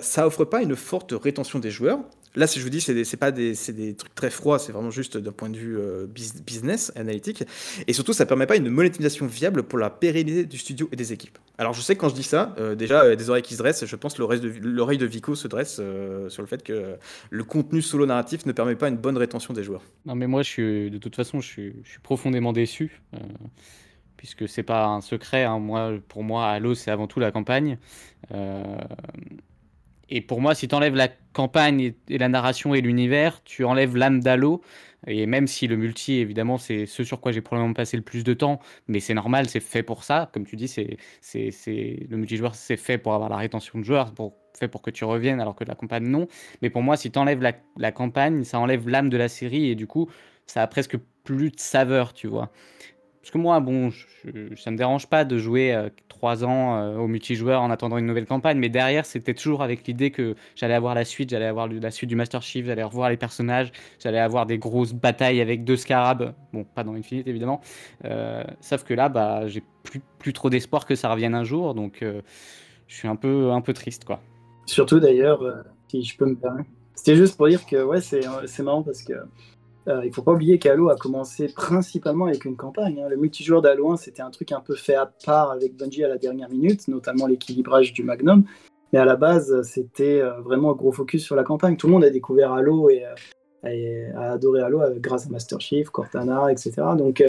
ça 0.00 0.26
offre 0.26 0.44
pas 0.44 0.62
une 0.62 0.76
forte 0.76 1.12
rétention 1.12 1.58
des 1.58 1.70
joueurs. 1.70 2.00
Là, 2.34 2.46
si 2.46 2.58
je 2.58 2.64
vous 2.64 2.70
dis, 2.70 2.80
c'est 2.80 2.94
des- 2.94 3.04
pas 3.16 3.30
des, 3.32 3.54
des 3.72 3.94
trucs 3.94 4.14
très 4.14 4.30
froids, 4.30 4.58
c'est 4.58 4.70
vraiment 4.72 4.90
juste 4.90 5.16
d'un 5.16 5.32
point 5.32 5.48
de 5.50 5.56
vue 5.56 5.78
euh, 5.78 6.06
bus- 6.06 6.40
business, 6.42 6.92
analytique. 6.94 7.42
Et 7.86 7.92
surtout, 7.92 8.12
ça 8.12 8.26
permet 8.26 8.46
pas 8.46 8.56
une 8.56 8.68
monétisation 8.68 9.26
viable 9.26 9.62
pour 9.62 9.78
la 9.78 9.90
pérennité 9.90 10.44
du 10.44 10.58
studio 10.58 10.88
et 10.92 10.96
des 10.96 11.12
équipes. 11.12 11.38
Alors, 11.56 11.72
je 11.72 11.80
sais 11.80 11.96
que 11.96 12.00
quand 12.00 12.10
je 12.10 12.14
dis 12.14 12.22
ça, 12.22 12.54
euh, 12.58 12.74
déjà, 12.74 13.02
euh, 13.02 13.16
des 13.16 13.30
oreilles 13.30 13.42
qui 13.42 13.54
se 13.54 13.58
dressent, 13.58 13.84
je 13.86 13.96
pense 13.96 14.14
que 14.14 14.20
l'oreille 14.20 14.98
de, 14.98 15.06
Vico 15.06 15.34
se 15.34 15.48
dresse 15.48 15.80
sur 16.28 16.42
le 16.42 16.46
fait 16.46 16.62
que 16.62 16.96
le 17.30 17.44
contenu 17.44 17.82
solo 17.82 18.06
narratif 18.06 18.46
ne 18.46 18.52
permet 18.52 18.76
pas 18.76 18.88
une 18.88 18.96
bonne 18.98 19.16
rétention 19.16 19.54
des 19.54 19.64
joueurs. 19.64 19.82
Non, 20.06 20.14
mais 20.14 20.26
moi, 20.26 20.42
je 20.42 20.48
suis, 20.48 20.90
de 20.90 20.98
toute 20.98 21.16
façon, 21.16 21.40
je 21.40 21.48
suis, 21.48 21.74
profondément 22.02 22.52
déçu, 22.52 23.00
puisque 24.16 24.48
c'est 24.48 24.62
pas 24.62 24.86
un 24.86 25.00
secret. 25.00 25.44
hein. 25.44 25.58
Moi, 25.58 25.94
pour 26.08 26.22
moi, 26.22 26.46
Halo, 26.48 26.74
c'est 26.74 26.90
avant 26.90 27.06
tout 27.06 27.20
la 27.20 27.32
campagne. 27.32 27.78
Et 30.10 30.20
pour 30.20 30.40
moi, 30.40 30.54
si 30.54 30.68
tu 30.68 30.74
enlèves 30.74 30.94
la 30.94 31.08
campagne 31.32 31.80
et, 31.80 31.96
et 32.08 32.18
la 32.18 32.28
narration 32.28 32.74
et 32.74 32.80
l'univers, 32.80 33.42
tu 33.44 33.64
enlèves 33.64 33.96
l'âme 33.96 34.20
d'Halo. 34.20 34.62
Et 35.06 35.26
même 35.26 35.46
si 35.46 35.68
le 35.68 35.76
multi, 35.76 36.14
évidemment, 36.14 36.58
c'est 36.58 36.86
ce 36.86 37.04
sur 37.04 37.20
quoi 37.20 37.30
j'ai 37.30 37.40
probablement 37.40 37.72
passé 37.72 37.96
le 37.96 38.02
plus 38.02 38.24
de 38.24 38.34
temps, 38.34 38.58
mais 38.88 38.98
c'est 38.98 39.14
normal, 39.14 39.48
c'est 39.48 39.60
fait 39.60 39.84
pour 39.84 40.02
ça. 40.02 40.28
Comme 40.32 40.44
tu 40.44 40.56
dis, 40.56 40.66
c'est, 40.66 40.96
c'est, 41.20 41.52
c'est... 41.52 42.06
le 42.10 42.16
multijoueur, 42.16 42.54
c'est 42.56 42.76
fait 42.76 42.98
pour 42.98 43.14
avoir 43.14 43.30
la 43.30 43.36
rétention 43.36 43.78
de 43.78 43.84
joueurs, 43.84 44.12
pour... 44.12 44.34
fait 44.58 44.66
pour 44.66 44.82
que 44.82 44.90
tu 44.90 45.04
reviennes, 45.04 45.40
alors 45.40 45.54
que 45.54 45.64
la 45.64 45.76
campagne, 45.76 46.08
non. 46.08 46.26
Mais 46.62 46.70
pour 46.70 46.82
moi, 46.82 46.96
si 46.96 47.12
tu 47.12 47.18
enlèves 47.18 47.42
la, 47.42 47.52
la 47.76 47.92
campagne, 47.92 48.42
ça 48.42 48.58
enlève 48.58 48.88
l'âme 48.88 49.08
de 49.08 49.16
la 49.16 49.28
série, 49.28 49.70
et 49.70 49.76
du 49.76 49.86
coup, 49.86 50.10
ça 50.46 50.62
a 50.62 50.66
presque 50.66 50.96
plus 51.22 51.50
de 51.52 51.60
saveur, 51.60 52.12
tu 52.12 52.26
vois. 52.26 52.50
Parce 53.28 53.34
que 53.34 53.42
moi, 53.42 53.60
bon, 53.60 53.90
ça 54.56 54.70
me 54.70 54.78
dérange 54.78 55.06
pas 55.06 55.26
de 55.26 55.36
jouer 55.36 55.74
euh, 55.74 55.90
trois 56.08 56.46
ans 56.46 56.78
euh, 56.78 56.96
au 56.96 57.08
multijoueur 57.08 57.60
en 57.60 57.70
attendant 57.70 57.98
une 57.98 58.06
nouvelle 58.06 58.24
campagne, 58.24 58.56
mais 58.56 58.70
derrière, 58.70 59.04
c'était 59.04 59.34
toujours 59.34 59.62
avec 59.62 59.86
l'idée 59.86 60.10
que 60.10 60.34
j'allais 60.56 60.72
avoir 60.72 60.94
la 60.94 61.04
suite, 61.04 61.28
j'allais 61.28 61.44
avoir 61.44 61.68
la 61.68 61.90
suite 61.90 62.08
du 62.08 62.16
Master 62.16 62.40
Chief, 62.40 62.64
j'allais 62.64 62.82
revoir 62.82 63.10
les 63.10 63.18
personnages, 63.18 63.70
j'allais 64.02 64.18
avoir 64.18 64.46
des 64.46 64.56
grosses 64.56 64.94
batailles 64.94 65.42
avec 65.42 65.64
deux 65.64 65.76
scarabs. 65.76 66.32
Bon, 66.54 66.64
pas 66.64 66.84
dans 66.84 66.94
Infinite 66.94 67.28
évidemment. 67.28 67.60
Euh, 68.06 68.44
sauf 68.62 68.82
que 68.82 68.94
là, 68.94 69.10
bah, 69.10 69.46
j'ai 69.46 69.62
plus, 69.82 70.00
plus 70.18 70.32
trop 70.32 70.48
d'espoir 70.48 70.86
que 70.86 70.94
ça 70.94 71.12
revienne 71.12 71.34
un 71.34 71.44
jour, 71.44 71.74
donc 71.74 71.98
je 72.00 72.94
suis 72.94 73.08
un 73.08 73.16
peu, 73.16 73.50
un 73.50 73.60
peu 73.60 73.74
triste, 73.74 74.06
quoi. 74.06 74.22
Surtout 74.64 75.00
d'ailleurs, 75.00 75.44
si 75.88 76.02
je 76.02 76.16
peux 76.16 76.24
me 76.24 76.34
permettre. 76.34 76.70
C'était 76.94 77.16
juste 77.16 77.36
pour 77.36 77.46
dire 77.48 77.66
que 77.66 77.84
ouais, 77.84 78.00
c'est 78.00 78.62
marrant 78.62 78.82
parce 78.82 79.02
que 79.02 79.12
euh, 79.88 80.04
il 80.04 80.12
faut 80.12 80.22
pas 80.22 80.32
oublier 80.32 80.58
qu'Halo 80.58 80.90
a 80.90 80.96
commencé 80.96 81.48
principalement 81.48 82.26
avec 82.26 82.44
une 82.44 82.56
campagne. 82.56 83.00
hein. 83.00 83.08
Le 83.08 83.16
multijoueur 83.16 83.62
d'Halo 83.62 83.92
1, 83.92 83.96
c'était 83.96 84.22
un 84.22 84.30
truc 84.30 84.52
un 84.52 84.60
peu 84.60 84.74
fait 84.74 84.94
à 84.94 85.06
part 85.24 85.50
avec 85.50 85.76
Bungie 85.76 86.04
à 86.04 86.08
la 86.08 86.18
dernière 86.18 86.50
minute, 86.50 86.88
notamment 86.88 87.26
l'équilibrage 87.26 87.92
du 87.92 88.02
Magnum. 88.02 88.44
Mais 88.92 88.98
à 88.98 89.04
la 89.04 89.16
base, 89.16 89.62
c'était 89.62 90.20
euh, 90.20 90.40
vraiment 90.40 90.72
un 90.72 90.74
gros 90.74 90.92
focus 90.92 91.24
sur 91.24 91.36
la 91.36 91.44
campagne. 91.44 91.76
Tout 91.76 91.86
le 91.86 91.94
monde 91.94 92.04
a 92.04 92.10
découvert 92.10 92.52
Halo 92.52 92.90
et, 92.90 93.04
euh, 93.64 94.12
a 94.16 94.32
adoré 94.32 94.60
Halo 94.60 94.80
grâce 94.98 95.26
à 95.26 95.30
Master 95.30 95.60
Chief, 95.60 95.88
Cortana, 95.90 96.52
etc. 96.52 96.72
Donc 96.96 97.24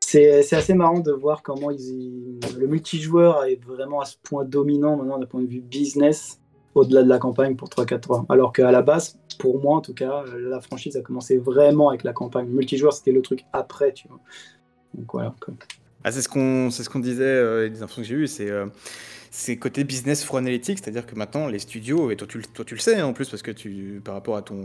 c'est 0.00 0.52
assez 0.52 0.74
marrant 0.74 1.00
de 1.00 1.10
voir 1.10 1.42
comment 1.42 1.70
le 1.70 2.66
multijoueur 2.66 3.44
est 3.44 3.58
vraiment 3.64 4.00
à 4.00 4.04
ce 4.04 4.16
point 4.22 4.44
dominant 4.44 4.96
maintenant 4.96 5.18
d'un 5.18 5.26
point 5.26 5.40
de 5.40 5.46
vue 5.46 5.60
business 5.62 6.41
au-delà 6.74 7.02
de 7.02 7.08
la 7.08 7.18
campagne 7.18 7.56
pour 7.56 7.68
3-4-3. 7.68 8.26
Alors 8.28 8.52
qu'à 8.52 8.70
la 8.70 8.82
base, 8.82 9.18
pour 9.38 9.60
moi 9.60 9.76
en 9.76 9.80
tout 9.80 9.94
cas, 9.94 10.24
euh, 10.26 10.50
la 10.50 10.60
franchise 10.60 10.96
a 10.96 11.02
commencé 11.02 11.36
vraiment 11.36 11.90
avec 11.90 12.04
la 12.04 12.12
campagne. 12.12 12.48
Multijoueur, 12.48 12.92
c'était 12.92 13.12
le 13.12 13.22
truc 13.22 13.44
après, 13.52 13.92
tu 13.92 14.08
vois. 14.08 14.20
Donc 14.94 15.12
voilà. 15.12 15.34
Ah, 16.04 16.10
c'est 16.10 16.22
ce 16.22 16.28
qu'on 16.28 16.70
ce 16.70 16.98
disait, 16.98 17.24
euh, 17.24 17.68
les 17.68 17.82
infos 17.82 18.00
que 18.00 18.06
j'ai 18.06 18.14
eues, 18.14 18.26
c'est 18.26 18.50
euh, 18.50 18.66
c'est 19.34 19.56
côté 19.56 19.82
business 19.82 20.22
for 20.24 20.36
analytics, 20.36 20.78
c'est-à-dire 20.78 21.06
que 21.06 21.14
maintenant 21.14 21.48
les 21.48 21.58
studios, 21.58 22.10
et 22.10 22.16
toi 22.16 22.28
tu, 22.28 22.38
le- 22.38 22.78
sais 22.78 22.96
hein, 22.96 23.06
en 23.06 23.14
plus 23.14 23.28
parce 23.30 23.40
que 23.40 23.50
tu 23.50 24.02
par 24.04 24.14
rapport 24.14 24.36
à 24.36 24.42
ton, 24.42 24.58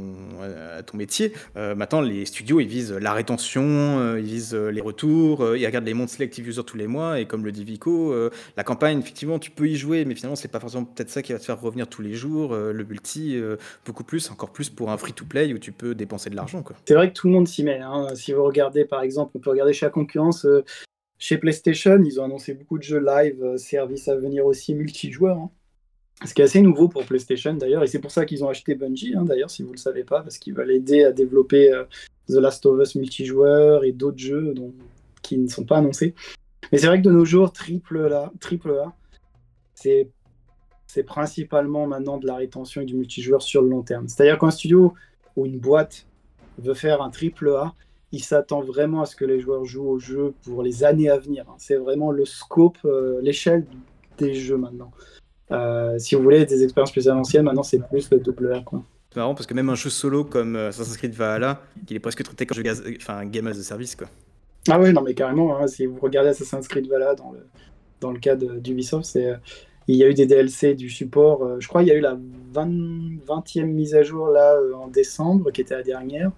métier, 0.93 1.32
euh, 1.55 1.74
maintenant 1.74 2.01
les 2.01 2.26
studios 2.26 2.59
ils 2.59 2.68
visent 2.68 2.91
la 2.91 3.13
rétention, 3.13 3.63
euh, 3.63 4.20
ils 4.20 4.26
visent 4.26 4.53
euh, 4.53 4.70
les 4.70 4.82
retours, 4.82 5.55
ils 5.55 5.65
regardent 5.65 5.86
les 5.86 5.93
mondes 5.93 6.09
selective 6.09 6.49
users 6.49 6.65
tous 6.65 6.76
les 6.76 6.88
mois 6.88 7.22
et 7.22 7.26
comme 7.26 7.45
le 7.45 7.53
dit 7.53 7.63
Vico, 7.63 8.13
la 8.57 8.63
campagne 8.63 8.99
effectivement 8.99 9.39
tu 9.39 9.51
peux 9.51 9.70
y 9.70 9.78
jouer 9.78 10.03
mais 10.03 10.15
finalement 10.15 10.36
c'est 10.36 10.49
pas 10.49 10.59
forcément 10.59 10.84
peut-être 10.84 11.09
ça 11.09 11.22
qui 11.22 11.32
va 11.32 11.39
te 11.39 11.45
faire 11.45 11.59
revenir 11.61 11.88
tous 11.88 12.01
les 12.01 12.13
jours, 12.13 12.53
le 12.53 12.84
multi 12.84 13.41
beaucoup 13.86 14.03
plus, 14.03 14.30
encore 14.32 14.51
plus 14.51 14.70
pour 14.70 14.91
un 14.91 14.97
free-to-play 14.97 15.53
où 15.53 15.59
tu 15.59 15.72
peux 15.72 15.95
dépenser 15.95 16.30
de 16.30 16.36
l'argent. 16.36 16.61
C'est 16.86 16.93
vrai 16.93 17.07
que 17.09 17.13
tout 17.13 17.28
le 17.28 17.34
monde 17.34 17.47
s'y 17.47 17.63
met. 17.63 17.80
hein. 17.80 18.07
Si 18.15 18.34
vous 18.34 18.43
regardez 18.43 18.84
par 18.84 19.01
exemple, 19.01 19.32
on 19.36 19.39
peut 19.39 19.49
regarder 19.49 19.72
chez 19.72 19.86
la 19.86 19.91
concurrence. 19.91 20.45
Chez 21.20 21.38
PlayStation, 21.38 22.01
ils 22.03 22.20
ont 22.20 22.26
annoncé 22.26 22.53
beaucoup 22.53 22.78
de 22.78 22.84
jeux 22.84 23.03
live, 23.03 23.43
euh, 23.43 23.57
services 23.57 24.07
à 24.07 24.15
venir 24.15 24.45
aussi 24.45 24.76
multijoueurs. 24.76 25.38
hein. 25.38 25.49
Ce 26.26 26.34
qui 26.34 26.41
est 26.41 26.45
assez 26.45 26.61
nouveau 26.61 26.88
pour 26.88 27.05
PlayStation 27.05 27.53
d'ailleurs, 27.53 27.84
et 27.84 27.88
c'est 27.88 27.99
pour 27.99 28.09
ça 28.09 28.26
qu'ils 28.26 28.43
ont 28.43 28.49
acheté 28.49 28.74
Bungie, 28.74 29.13
hein, 29.15 29.24
d'ailleurs, 29.24 29.51
si 29.51 29.61
vous 29.61 29.70
ne 29.70 29.74
le 29.76 29.80
savez 29.80 30.03
pas, 30.03 30.22
parce 30.22 30.39
qu'ils 30.39 30.55
veulent 30.55 30.72
aider 30.72 31.03
à 31.03 31.11
développer 31.11 31.72
euh, 31.72 31.84
The 32.28 32.34
Last 32.38 32.65
of 32.65 32.80
Us 32.82 32.95
multijoueur 32.95 33.84
et 33.84 33.91
d'autres 33.91 34.18
jeux 34.18 34.53
dont- 34.55 34.74
qui 35.22 35.38
ne 35.38 35.47
sont 35.47 35.63
pas 35.63 35.78
annoncés. 35.78 36.15
Mais 36.72 36.80
c'est 36.80 36.88
vrai 36.88 36.97
que 37.01 37.05
de 37.07 37.11
nos 37.11 37.24
jours, 37.26 37.51
triple 37.51 38.11
A, 38.11 38.32
triple 38.39 38.72
A 38.72 38.93
c'est 39.76 40.09
c'est 40.88 41.03
principalement 41.03 41.86
maintenant 41.86 42.18
de 42.18 42.26
la 42.26 42.36
rétention 42.36 42.82
et 42.82 42.86
du 42.86 42.95
multijoueur 42.95 43.41
sur 43.41 43.61
le 43.61 43.70
long 43.70 43.84
terme. 43.84 44.07
C'est-à-dire 44.07 44.39
qu'un 44.39 44.51
studio 44.51 44.93
ou 45.36 45.45
une 45.45 45.59
boîte 45.59 46.07
veut 46.57 46.74
faire 46.74 47.01
un 47.01 47.09
triple 47.09 47.49
A, 47.49 47.76
il 48.12 48.24
s'attend 48.24 48.62
vraiment 48.62 49.01
à 49.01 49.05
ce 49.05 49.16
que 49.16 49.26
les 49.26 49.39
joueurs 49.39 49.66
jouent 49.66 49.89
au 49.89 49.99
jeu 49.99 50.34
pour 50.43 50.64
les 50.64 50.84
années 50.84 51.10
à 51.10 51.18
venir. 51.18 51.45
hein. 51.49 51.55
C'est 51.58 51.76
vraiment 51.76 52.12
le 52.12 52.26
scope, 52.26 52.78
euh, 52.86 53.20
l'échelle 53.22 53.66
des 54.18 54.34
jeux 54.34 54.58
maintenant. 54.58 54.91
Euh, 55.51 55.97
si 55.97 56.16
vous 56.16 56.24
voulez 56.24 56.45
des 56.45 56.64
expériences 56.64 56.91
plus 56.91 57.08
anciennes, 57.10 57.45
maintenant 57.45 57.64
c'est 57.64 57.80
plus 57.88 58.10
le 58.12 58.20
double. 58.20 58.64
Quoi. 58.66 58.84
C'est 59.12 59.20
marrant 59.20 59.36
parce 59.36 59.47
que 59.47 59.53
même 59.53 59.70
un 59.70 59.76
jeu 59.76 59.89
solo 59.89 60.24
comme 60.24 60.55
euh, 60.55 60.70
Assassin's 60.70 60.97
Creed 60.97 61.14
Valhalla, 61.14 61.62
il 61.89 61.95
est 61.95 61.99
presque 61.99 62.24
traité 62.24 62.45
comme 62.45 62.58
jeu 62.58 62.64
enfin, 62.97 63.26
game 63.26 63.47
as 63.47 63.58
a 63.58 63.64
service 63.64 63.95
quoi. 63.95 64.08
Ah 64.70 64.80
oui, 64.80 64.91
non 64.91 65.01
mais 65.01 65.14
carrément, 65.14 65.58
hein, 65.58 65.68
si 65.68 65.86
vous 65.86 65.97
regardez 66.01 66.30
Assassin's 66.30 66.68
Creed 66.68 66.88
Valhalla 66.88 67.16
dans 67.16 67.32
le, 67.32 67.47
dans 68.01 68.12
le 68.12 68.20
cas 68.20 68.36
d'Ubisoft, 68.36 69.05
c'est, 69.05 69.34
il 69.88 69.95
y 69.95 70.03
a 70.03 70.10
eu 70.10 70.14
des 70.14 70.26
DLC 70.26 70.76
du 70.76 70.89
support, 70.89 71.43
euh, 71.43 71.58
je 71.60 71.68
crois 71.68 71.82
il 71.82 71.88
y 71.88 71.91
a 71.91 71.95
eu 71.95 72.01
la 72.01 72.18
20, 72.53 72.68
20e 73.26 73.66
mise 73.66 73.95
à 73.95 74.03
jour 74.03 74.28
là 74.28 74.55
euh, 74.55 74.74
en 74.74 74.88
décembre, 74.88 75.51
qui 75.51 75.62
était 75.62 75.76
la 75.76 75.84
dernière. 75.84 76.32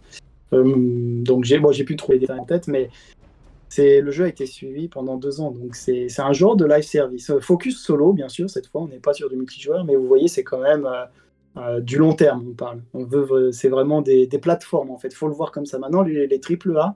Euh, 0.54 1.22
donc 1.24 1.44
j'ai 1.44 1.60
bon, 1.60 1.72
pu 1.72 1.96
trouver 1.96 2.18
des 2.18 2.22
détails 2.26 2.40
en 2.40 2.46
tête, 2.46 2.68
mais 2.68 2.90
le 3.78 4.12
jeu 4.12 4.26
a 4.26 4.28
été 4.28 4.46
suivi 4.46 4.88
pendant 4.88 5.18
deux 5.18 5.42
ans, 5.42 5.52
donc 5.52 5.76
c'est, 5.76 6.08
un 6.20 6.34
genre 6.34 6.56
de 6.56 6.66
live 6.66 6.84
service. 6.84 7.30
Euh, 7.30 7.40
Focus 7.40 7.80
solo, 7.80 8.14
bien 8.14 8.30
sûr, 8.30 8.50
cette 8.50 8.68
fois 8.68 8.82
on 8.82 8.88
n'est 8.88 9.00
pas 9.00 9.14
sur 9.14 9.30
du 9.30 9.36
multijoueur, 9.36 9.86
mais 9.86 9.96
vous 9.96 10.08
voyez 10.08 10.28
c'est 10.28 10.44
quand 10.44 10.62
même 10.62 10.88
euh, 11.58 11.80
du 11.80 11.98
long 11.98 12.14
terme, 12.14 12.46
on 12.50 12.54
parle. 12.54 12.82
On 12.94 13.08
c'est 13.52 13.70
vraiment 13.70 14.02
des, 14.02 14.28
des 14.28 14.40
plateformes 14.40 14.92
en 14.92 14.98
fait, 14.98 15.14
faut 15.14 15.28
le 15.28 15.36
voir 15.36 15.52
comme 15.52 15.66
ça. 15.66 15.78
Maintenant 15.78 16.02
les, 16.02 16.28
les 16.28 16.42
AAA, 16.42 16.96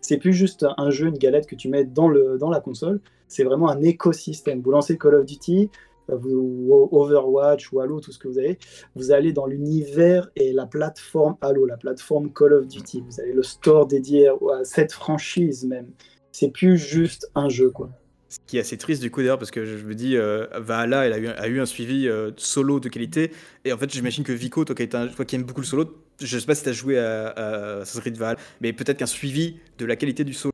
c'est 0.00 0.18
plus 0.18 0.32
juste 0.32 0.66
un 0.76 0.90
jeu, 0.90 1.08
une 1.08 1.18
galette 1.18 1.46
que 1.46 1.54
tu 1.54 1.68
mets 1.68 1.84
dans, 1.84 2.08
le, 2.08 2.36
dans 2.38 2.50
la 2.50 2.60
console, 2.60 3.00
c'est 3.28 3.44
vraiment 3.44 3.70
un 3.70 3.80
écosystème. 3.82 4.60
Vous 4.60 4.72
lancez 4.72 4.98
Call 4.98 5.14
of 5.14 5.26
Duty, 5.26 5.70
ou 6.08 6.88
Overwatch 6.92 7.72
ou 7.72 7.80
Halo, 7.80 8.00
tout 8.00 8.12
ce 8.12 8.18
que 8.18 8.28
vous 8.28 8.38
avez, 8.38 8.58
vous 8.94 9.12
allez 9.12 9.32
dans 9.32 9.46
l'univers 9.46 10.30
et 10.36 10.52
la 10.52 10.66
plateforme 10.66 11.36
Halo, 11.40 11.66
la 11.66 11.76
plateforme 11.76 12.32
Call 12.32 12.52
of 12.54 12.66
Duty. 12.66 13.02
Vous 13.08 13.20
avez 13.20 13.32
le 13.32 13.42
store 13.42 13.86
dédié 13.86 14.28
à 14.28 14.64
cette 14.64 14.92
franchise 14.92 15.64
même. 15.66 15.86
C'est 16.32 16.50
plus 16.50 16.78
juste 16.78 17.30
un 17.34 17.48
jeu, 17.48 17.70
quoi. 17.70 17.90
Ce 18.28 18.38
qui 18.46 18.56
est 18.56 18.60
assez 18.60 18.78
triste 18.78 19.02
du 19.02 19.10
coup 19.10 19.20
d'ailleurs 19.20 19.36
parce 19.36 19.50
que 19.50 19.66
je 19.66 19.84
me 19.84 19.94
dis 19.94 20.16
euh, 20.16 20.46
Valhalla 20.58 21.04
elle 21.04 21.12
a 21.12 21.48
eu, 21.48 21.60
un 21.60 21.66
suivi 21.66 22.08
euh, 22.08 22.30
solo 22.38 22.80
de 22.80 22.88
qualité 22.88 23.30
et 23.66 23.74
en 23.74 23.76
fait 23.76 23.92
j'imagine 23.92 24.24
que 24.24 24.32
Vico 24.32 24.64
toi 24.64 24.74
qui, 24.74 24.88
un- 24.96 25.08
qui 25.08 25.36
aimes 25.36 25.42
beaucoup 25.42 25.60
le 25.60 25.66
solo 25.66 25.84
je 26.18 26.38
sais 26.38 26.46
pas 26.46 26.54
si 26.54 26.62
tu 26.62 26.70
as 26.70 26.72
joué 26.72 26.98
à, 26.98 27.28
à 27.28 27.80
Assassin's 27.80 28.00
Creed 28.00 28.16
Valhalla 28.16 28.38
mais 28.62 28.72
peut-être 28.72 28.96
qu'un 28.96 29.04
suivi 29.04 29.58
de 29.76 29.84
la 29.84 29.96
qualité 29.96 30.24
du 30.24 30.32
solo 30.32 30.51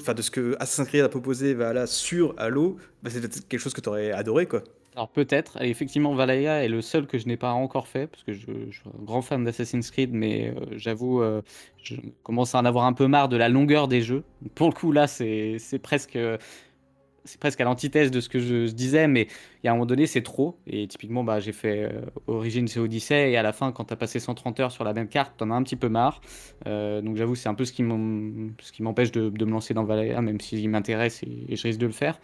enfin 0.00 0.14
de 0.14 0.22
ce 0.22 0.30
que 0.30 0.56
Assassin's 0.60 0.88
Creed 0.88 1.04
a 1.04 1.08
proposé 1.08 1.54
Valhalla 1.54 1.86
sur 1.86 2.34
Halo 2.38 2.76
bah, 3.02 3.10
c'est 3.12 3.20
peut-être 3.20 3.46
quelque 3.48 3.60
chose 3.60 3.74
que 3.74 3.80
tu 3.80 3.88
aurais 3.88 4.12
adoré 4.12 4.46
quoi 4.46 4.62
Alors 4.94 5.08
peut-être, 5.08 5.62
effectivement 5.62 6.14
Valhalla 6.14 6.64
est 6.64 6.68
le 6.68 6.82
seul 6.82 7.06
que 7.06 7.18
je 7.18 7.26
n'ai 7.26 7.36
pas 7.36 7.52
encore 7.52 7.88
fait, 7.88 8.06
parce 8.06 8.22
que 8.24 8.32
je, 8.32 8.40
suis 8.40 8.82
un 8.86 9.04
grand 9.04 9.22
fan 9.22 9.44
d'Assassin's 9.44 9.90
Creed, 9.90 10.10
mais 10.12 10.48
euh, 10.48 10.64
j'avoue, 10.76 11.22
euh, 11.22 11.42
je 11.82 11.94
commence 12.22 12.54
à 12.54 12.58
en 12.58 12.64
avoir 12.64 12.84
un 12.84 12.92
peu 12.92 13.06
marre 13.06 13.28
de 13.28 13.36
la 13.36 13.48
longueur 13.48 13.88
des 13.88 14.02
jeux. 14.02 14.24
Pour 14.54 14.68
le 14.68 14.74
coup 14.74 14.92
là, 14.92 15.06
c'est 15.06 15.56
c'est 15.58 15.78
presque, 15.78 16.18
c'est 17.24 17.40
presque 17.40 17.60
à 17.60 17.64
l'antithèse 17.64 18.10
de 18.10 18.20
ce 18.20 18.28
que 18.28 18.38
je, 18.38 18.70
disais, 18.70 19.08
mais 19.08 19.28
il 19.62 19.66
y 19.66 19.68
a 19.68 19.72
un 19.72 19.74
moment 19.74 19.86
donné, 19.86 20.06
c'est 20.06 20.22
trop. 20.22 20.56
Et 20.66 20.86
typiquement, 20.86 21.24
bah, 21.24 21.40
j'ai 21.40 21.52
fait 21.52 21.84
euh, 21.84 22.00
Origins 22.26 22.66
et 22.74 22.78
Odyssey, 22.78 23.32
et 23.32 23.36
à 23.36 23.42
la 23.42 23.52
fin, 23.52 23.72
quand 23.72 23.84
tu 23.84 23.92
as 23.92 23.96
passé 23.96 24.20
130 24.20 24.60
heures 24.60 24.72
sur 24.72 24.84
la 24.84 24.92
même 24.92 25.08
carte, 25.08 25.34
t'en 25.36 25.50
as 25.50 25.54
un 25.54 25.62
petit 25.62 25.76
peu 25.76 25.88
marre. 25.88 26.20
Euh, 26.66 27.00
donc 27.00 27.16
j'avoue, 27.16 27.34
c'est 27.34 27.48
un 27.48 27.54
peu 27.54 27.64
ce 27.64 27.72
qui 27.72 27.82
m'empêche 27.82 29.12
de, 29.12 29.30
me 29.44 29.50
lancer 29.50 29.74
dans 29.74 29.84
Valhalla, 29.84 30.20
même 30.22 30.40
s'il 30.40 30.68
m'intéresse 30.70 31.22
et, 31.22 31.56
je 31.56 31.62
risque 31.62 31.80
de 31.80 31.86
le 31.86 31.92
faire. 31.92 32.18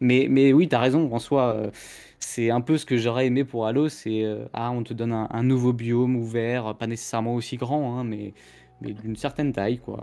Mais, 0.00 0.52
oui, 0.52 0.68
tu 0.68 0.74
as 0.74 0.80
raison, 0.80 1.12
en 1.12 1.18
soi, 1.18 1.54
euh, 1.54 1.70
c'est 2.18 2.50
un 2.50 2.62
peu 2.62 2.78
ce 2.78 2.86
que 2.86 2.96
j'aurais 2.96 3.26
aimé 3.26 3.44
pour 3.44 3.66
Halo, 3.66 3.88
c'est 3.88 4.24
euh, 4.24 4.46
ah, 4.54 4.70
on 4.70 4.82
te 4.82 4.94
donne 4.94 5.12
un, 5.12 5.28
un 5.30 5.42
nouveau 5.42 5.72
biome 5.72 6.16
ouvert, 6.16 6.74
pas 6.74 6.86
nécessairement 6.86 7.34
aussi 7.34 7.56
grand, 7.56 7.98
hein, 7.98 8.04
mais, 8.04 8.32
mais 8.80 8.92
d'une 8.92 9.16
certaine 9.16 9.52
taille, 9.52 9.78
quoi. 9.78 9.96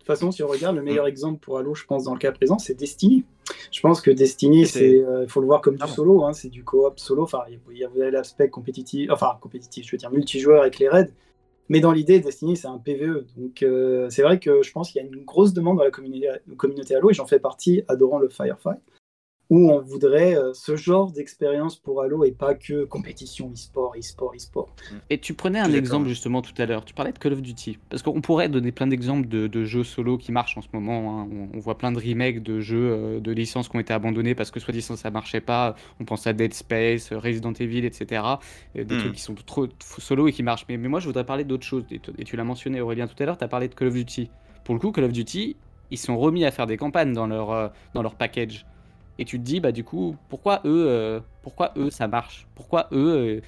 De 0.00 0.04
toute 0.04 0.18
façon, 0.18 0.32
si 0.32 0.42
on 0.42 0.48
regarde, 0.48 0.76
le 0.76 0.82
meilleur 0.82 1.06
exemple 1.06 1.40
pour 1.40 1.58
Halo, 1.58 1.74
je 1.74 1.84
pense, 1.84 2.04
dans 2.04 2.14
le 2.14 2.18
cas 2.18 2.32
présent, 2.32 2.58
c'est 2.58 2.74
Destiny. 2.74 3.24
Je 3.70 3.80
pense 3.80 4.00
que 4.00 4.10
Destiny, 4.10 4.66
C'est- 4.66 4.78
c'est, 4.78 5.04
il 5.22 5.28
faut 5.28 5.40
le 5.40 5.46
voir 5.46 5.60
comme 5.60 5.74
du 5.76 5.80
bon. 5.80 5.86
solo, 5.86 6.24
hein, 6.24 6.32
c'est 6.32 6.48
du 6.48 6.64
coop 6.64 6.98
solo. 6.98 7.22
Enfin, 7.22 7.42
il 7.48 7.54
y 7.54 7.56
a- 7.56 7.60
il 7.72 7.78
y 7.78 7.84
a 7.84 7.88
vous 7.88 8.00
avez 8.00 8.10
l'aspect 8.10 8.48
compétitif, 8.50 9.10
enfin 9.10 9.36
compétitif, 9.40 9.86
je 9.86 9.92
veux 9.92 9.98
dire 9.98 10.10
multijoueur 10.10 10.60
avec 10.62 10.78
les 10.78 10.88
raids. 10.88 11.10
Mais 11.68 11.78
dans 11.80 11.92
l'idée, 11.92 12.18
Destiny, 12.18 12.56
c'est 12.56 12.66
un 12.66 12.78
PVE. 12.78 13.26
Donc, 13.36 13.62
euh, 13.62 14.10
c'est 14.10 14.22
vrai 14.22 14.40
que 14.40 14.60
je 14.62 14.72
pense 14.72 14.90
qu'il 14.90 15.00
y 15.00 15.04
a 15.04 15.06
une 15.06 15.24
grosse 15.24 15.52
demande 15.52 15.76
dans 15.78 15.84
la 15.84 15.92
communauté, 15.92 16.28
communauté 16.56 16.96
Halo, 16.96 17.10
et 17.10 17.14
j'en 17.14 17.26
fais 17.26 17.38
partie, 17.38 17.84
adorant 17.86 18.18
le 18.18 18.28
Firefight. 18.28 18.80
Où 19.50 19.70
on 19.70 19.80
voudrait 19.82 20.36
euh, 20.36 20.52
ce 20.54 20.76
genre 20.76 21.12
d'expérience 21.12 21.76
pour 21.78 22.02
Halo 22.02 22.24
et 22.24 22.32
pas 22.32 22.54
que 22.54 22.84
compétition 22.84 23.52
e-sport, 23.52 23.94
e-sport, 23.98 24.34
e-sport. 24.34 24.76
Et 25.08 25.18
tu 25.20 25.34
prenais 25.34 25.60
un 25.60 25.72
exemple 25.72 26.08
justement 26.08 26.42
tout 26.42 26.54
à 26.58 26.66
l'heure, 26.66 26.84
tu 26.84 26.94
parlais 26.94 27.12
de 27.12 27.18
Call 27.18 27.32
of 27.32 27.42
Duty, 27.42 27.78
parce 27.88 28.02
qu'on 28.02 28.20
pourrait 28.20 28.48
donner 28.48 28.72
plein 28.72 28.86
d'exemples 28.88 29.28
de, 29.28 29.46
de 29.46 29.64
jeux 29.64 29.84
solo 29.84 30.18
qui 30.18 30.32
marchent 30.32 30.56
en 30.56 30.62
ce 30.62 30.68
moment, 30.72 31.20
hein. 31.20 31.28
on, 31.30 31.48
on 31.56 31.58
voit 31.60 31.78
plein 31.78 31.92
de 31.92 31.98
remakes 31.98 32.42
de 32.42 32.60
jeux, 32.60 32.90
euh, 32.92 33.20
de 33.20 33.30
licences 33.32 33.68
qui 33.68 33.76
ont 33.76 33.80
été 33.80 33.92
abandonnés 33.92 34.34
parce 34.34 34.50
que 34.50 34.58
soi-disant 34.58 34.96
ça 34.96 35.10
marchait 35.10 35.40
pas, 35.40 35.74
on 36.00 36.04
pense 36.04 36.26
à 36.26 36.32
Dead 36.32 36.52
Space, 36.54 37.12
Resident 37.12 37.52
Evil, 37.52 37.84
etc. 37.84 38.40
Et 38.74 38.84
des 38.84 38.96
Hmm. 38.96 38.98
trucs 38.98 39.12
qui 39.14 39.20
sont 39.22 39.34
trop 39.34 39.66
solo 39.98 40.28
et 40.28 40.32
qui 40.32 40.42
marchent. 40.42 40.64
Mais, 40.68 40.76
mais 40.76 40.88
moi 40.88 41.00
je 41.00 41.06
voudrais 41.06 41.24
parler 41.26 41.44
d'autre 41.44 41.64
chose, 41.64 41.84
et 41.90 42.24
tu 42.24 42.36
l'as 42.36 42.44
mentionné 42.44 42.80
Aurélien 42.80 43.06
tout 43.06 43.20
à 43.22 43.26
l'heure, 43.26 43.38
tu 43.38 43.44
as 43.44 43.48
parlé 43.48 43.68
de 43.68 43.74
Call 43.74 43.88
of 43.88 43.94
Duty. 43.94 44.32
Pour 44.64 44.74
le 44.74 44.80
coup, 44.80 44.92
Call 44.92 45.04
of 45.04 45.12
Duty, 45.12 45.56
ils 45.90 45.98
sont 45.98 46.18
remis 46.18 46.44
à 46.44 46.50
faire 46.50 46.66
des 46.66 46.76
campagnes 46.76 47.12
dans 47.12 47.26
leur, 47.26 47.50
euh, 47.50 47.68
dans 47.94 48.02
leur 48.02 48.16
package. 48.16 48.66
Et 49.20 49.26
tu 49.26 49.38
te 49.38 49.44
dis, 49.44 49.60
bah 49.60 49.72
du 49.72 49.84
coup, 49.84 50.16
pourquoi 50.28 50.62
eux, 50.66 50.86
euh, 50.88 51.20
pourquoi 51.42 51.72
eux 51.78 51.90
ça 51.90 52.08
marche? 52.08 52.48
Pourquoi 52.56 52.88
eux, 52.92 53.38
euh, 53.38 53.42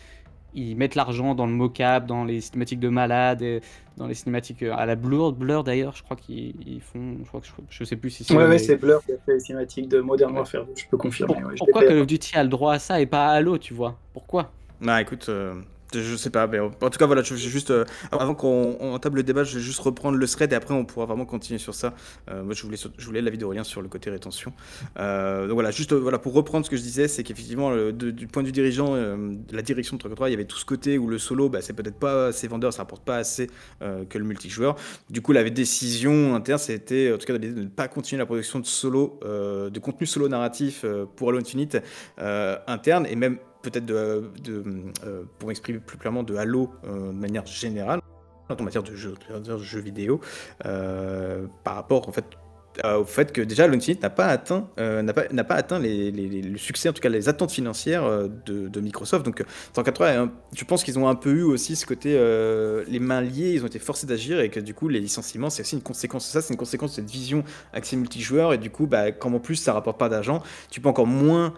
ils 0.54 0.76
mettent 0.76 0.96
l'argent 0.96 1.34
dans 1.34 1.46
le 1.46 1.52
mocap, 1.52 2.06
dans 2.06 2.24
les 2.24 2.40
cinématiques 2.42 2.80
de 2.80 2.90
malade, 2.90 3.42
et 3.42 3.62
dans 3.96 4.06
les 4.06 4.14
cinématiques 4.14 4.62
euh, 4.62 4.74
à 4.76 4.86
la 4.86 4.96
Blur, 4.96 5.32
Blur 5.32 5.64
d'ailleurs, 5.64 5.96
je 5.96 6.02
crois 6.02 6.16
qu'ils 6.16 6.54
ils 6.68 6.80
font, 6.82 7.18
je 7.22 7.28
crois 7.28 7.40
que 7.40 7.46
je, 7.46 7.52
je 7.70 7.84
sais 7.84 7.96
plus 7.96 8.10
si 8.10 8.24
c'est 8.24 8.34
Ouais, 8.34 8.46
ouais, 8.46 8.58
c'est 8.58 8.76
Blur 8.76 9.02
qui 9.04 9.12
a 9.12 9.18
fait 9.24 9.34
les 9.34 9.40
cinématiques 9.40 9.88
de 9.88 10.00
Modern 10.00 10.34
Warfare, 10.36 10.66
je 10.76 10.84
peux 10.90 10.98
confirmer. 10.98 11.34
Pour- 11.34 11.46
ouais, 11.46 11.56
je 11.56 11.58
pourquoi. 11.58 11.82
Call 11.84 11.98
of 11.98 12.06
Duty 12.06 12.36
a 12.36 12.42
le 12.42 12.48
droit 12.50 12.74
à 12.74 12.78
ça 12.78 13.00
et 13.00 13.06
pas 13.06 13.28
à 13.28 13.32
Halo, 13.32 13.58
tu 13.58 13.74
vois? 13.74 13.98
Pourquoi? 14.12 14.52
Bah 14.80 15.00
écoute, 15.00 15.28
euh, 15.28 15.62
je 16.00 16.16
sais 16.16 16.30
pas, 16.30 16.46
mais 16.46 16.58
en 16.58 16.70
tout 16.70 16.98
cas 16.98 17.06
voilà, 17.06 17.22
je 17.22 17.34
vais 17.34 17.40
juste 17.40 17.70
euh, 17.70 17.84
avant 18.10 18.34
qu'on 18.34 18.76
on 18.80 18.92
entame 18.94 19.16
le 19.16 19.22
débat, 19.22 19.44
je 19.44 19.56
vais 19.56 19.62
juste 19.62 19.80
reprendre 19.80 20.16
le 20.18 20.26
thread 20.26 20.52
et 20.52 20.56
après 20.56 20.74
on 20.74 20.84
pourra 20.84 21.06
vraiment 21.06 21.24
continuer 21.24 21.58
sur 21.58 21.74
ça. 21.74 21.94
Euh, 22.30 22.42
moi 22.42 22.54
je 22.54 22.62
voulais, 22.62 22.76
je 22.76 23.06
voulais 23.06 23.20
l'avis 23.20 23.38
d'Aurélien 23.38 23.64
sur 23.64 23.82
le 23.82 23.88
côté 23.88 24.10
rétention. 24.10 24.52
Euh, 24.98 25.46
donc 25.46 25.54
voilà, 25.54 25.70
juste 25.70 25.92
voilà 25.92 26.18
pour 26.18 26.32
reprendre 26.32 26.64
ce 26.64 26.70
que 26.70 26.76
je 26.76 26.82
disais, 26.82 27.08
c'est 27.08 27.22
qu'effectivement 27.22 27.90
du 27.92 28.26
point 28.26 28.42
de 28.42 28.48
vue 28.48 28.52
dirigeant, 28.52 28.94
la 28.94 29.62
direction 29.62 29.96
de 29.96 30.00
343, 30.00 30.28
il 30.28 30.32
y 30.32 30.34
avait 30.34 30.44
tout 30.44 30.58
ce 30.58 30.64
côté 30.64 30.98
où 30.98 31.06
le 31.06 31.18
solo, 31.18 31.48
bah, 31.48 31.60
c'est 31.60 31.72
peut-être 31.72 31.98
pas 31.98 32.28
assez 32.28 32.48
vendeur, 32.48 32.72
ça 32.72 32.82
rapporte 32.82 33.04
pas 33.04 33.16
assez 33.16 33.48
que 33.80 34.18
le 34.18 34.24
multijoueur. 34.24 34.76
Du 35.10 35.20
coup 35.22 35.32
la 35.32 35.48
décision 35.48 36.34
interne, 36.34 36.58
c'était 36.58 37.12
en 37.12 37.18
tout 37.18 37.26
cas 37.26 37.38
de 37.38 37.46
ne 37.46 37.66
pas 37.66 37.88
continuer 37.88 38.18
la 38.18 38.26
production 38.26 38.60
de 38.60 38.66
solo, 38.66 39.18
de 39.22 39.78
contenu 39.78 40.06
solo 40.06 40.28
narratif 40.28 40.84
pour 41.16 41.30
Halo 41.30 41.38
Infinite 41.38 41.78
interne 42.18 43.06
et 43.06 43.16
même 43.16 43.38
peut-être 43.62 43.90
euh, 43.90 44.28
pour 45.38 45.48
m'exprimer 45.48 45.78
plus 45.78 45.98
clairement 45.98 46.22
de 46.22 46.36
Halo 46.36 46.70
euh, 46.84 47.08
de 47.08 47.16
manière 47.16 47.46
générale 47.46 48.00
en 48.48 48.62
matière 48.62 48.82
de 48.82 48.94
jeux, 48.94 49.14
de 49.30 49.58
jeux 49.58 49.80
vidéo 49.80 50.20
euh, 50.66 51.46
par 51.64 51.76
rapport 51.76 52.08
en 52.08 52.12
fait 52.12 52.26
euh, 52.84 53.00
au 53.00 53.04
fait 53.04 53.32
que 53.32 53.42
déjà 53.42 53.64
Halo 53.64 53.76
Infinite 53.76 54.02
n'a 54.02 54.08
pas 54.08 54.26
atteint 54.26 54.70
euh, 54.78 55.02
les, 55.78 56.10
le 56.10 56.58
succès 56.58 56.88
en 56.88 56.92
tout 56.92 57.02
cas 57.02 57.10
les 57.10 57.28
attentes 57.28 57.52
financières 57.52 58.04
euh, 58.04 58.28
de, 58.46 58.80
Microsoft. 58.80 59.24
Donc 59.24 59.44
180 59.74 60.32
je 60.56 60.64
pense 60.64 60.82
qu'ils 60.82 60.98
ont 60.98 61.06
un 61.06 61.14
peu 61.14 61.30
eu 61.30 61.42
aussi 61.42 61.76
ce 61.76 61.86
côté 61.86 62.12
les 62.88 62.98
mains 62.98 63.20
liées 63.20 63.52
ils 63.52 63.62
ont 63.62 63.66
été 63.66 63.78
forcés 63.78 64.06
d'agir 64.06 64.40
et 64.40 64.48
que 64.48 64.58
du 64.58 64.74
coup 64.74 64.88
les 64.88 65.00
licenciements 65.00 65.50
c'est 65.50 65.62
aussi 65.62 65.76
une 65.76 65.82
conséquence 65.82 66.26
de 66.26 66.32
ça 66.32 66.42
c'est 66.42 66.52
une 66.52 66.58
conséquence 66.58 66.90
de 66.90 66.96
cette 66.96 67.10
vision 67.10 67.44
accès 67.72 67.96
multijoueur 67.96 68.52
et 68.52 68.58
du 68.58 68.70
coup 68.70 68.86
bah, 68.86 69.12
comme 69.12 69.34
en 69.34 69.40
plus 69.40 69.56
ça 69.56 69.72
rapporte 69.72 69.98
pas 69.98 70.08
d'argent 70.08 70.42
tu 70.70 70.80
peux 70.80 70.88
encore 70.88 71.06
moins 71.06 71.54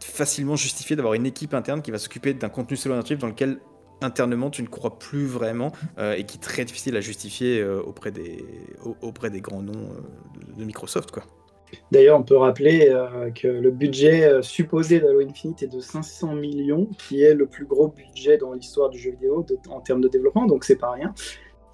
facilement 0.00 0.56
justifier 0.56 0.94
d'avoir 0.94 1.14
une 1.14 1.26
équipe 1.26 1.54
interne 1.54 1.82
qui 1.82 1.90
va 1.90 1.98
s'occuper 1.98 2.34
d'un 2.34 2.48
contenu 2.48 2.76
solo 2.76 2.94
narratif 2.94 3.18
dans 3.18 3.28
lequel 3.28 3.58
internement 4.00 4.50
tu 4.50 4.62
ne 4.62 4.68
crois 4.68 4.98
plus 4.98 5.26
vraiment 5.26 5.72
euh, 5.98 6.14
et 6.14 6.24
qui 6.24 6.36
est 6.36 6.40
très 6.40 6.64
difficile 6.64 6.96
à 6.96 7.00
justifier 7.00 7.60
euh, 7.60 7.80
auprès, 7.82 8.10
des, 8.12 8.44
au- 8.84 8.96
auprès 9.02 9.30
des 9.30 9.40
grands 9.40 9.62
noms 9.62 9.72
euh, 9.72 10.52
de, 10.54 10.60
de 10.60 10.64
Microsoft 10.64 11.10
quoi. 11.10 11.24
D'ailleurs, 11.92 12.18
on 12.18 12.22
peut 12.22 12.36
rappeler 12.38 12.88
euh, 12.90 13.30
que 13.30 13.46
le 13.46 13.70
budget 13.70 14.24
euh, 14.24 14.40
supposé 14.40 15.00
d'Halo 15.00 15.20
Infinite 15.20 15.62
est 15.62 15.68
de 15.68 15.80
500 15.80 16.34
millions, 16.34 16.86
qui 16.98 17.20
est 17.22 17.34
le 17.34 17.46
plus 17.46 17.66
gros 17.66 17.88
budget 17.88 18.38
dans 18.38 18.54
l'histoire 18.54 18.88
du 18.88 18.98
jeu 18.98 19.10
vidéo 19.10 19.42
de- 19.46 19.58
en 19.68 19.80
termes 19.82 20.00
de 20.00 20.08
développement, 20.08 20.46
donc 20.46 20.64
c'est 20.64 20.76
pas 20.76 20.92
rien. 20.92 21.12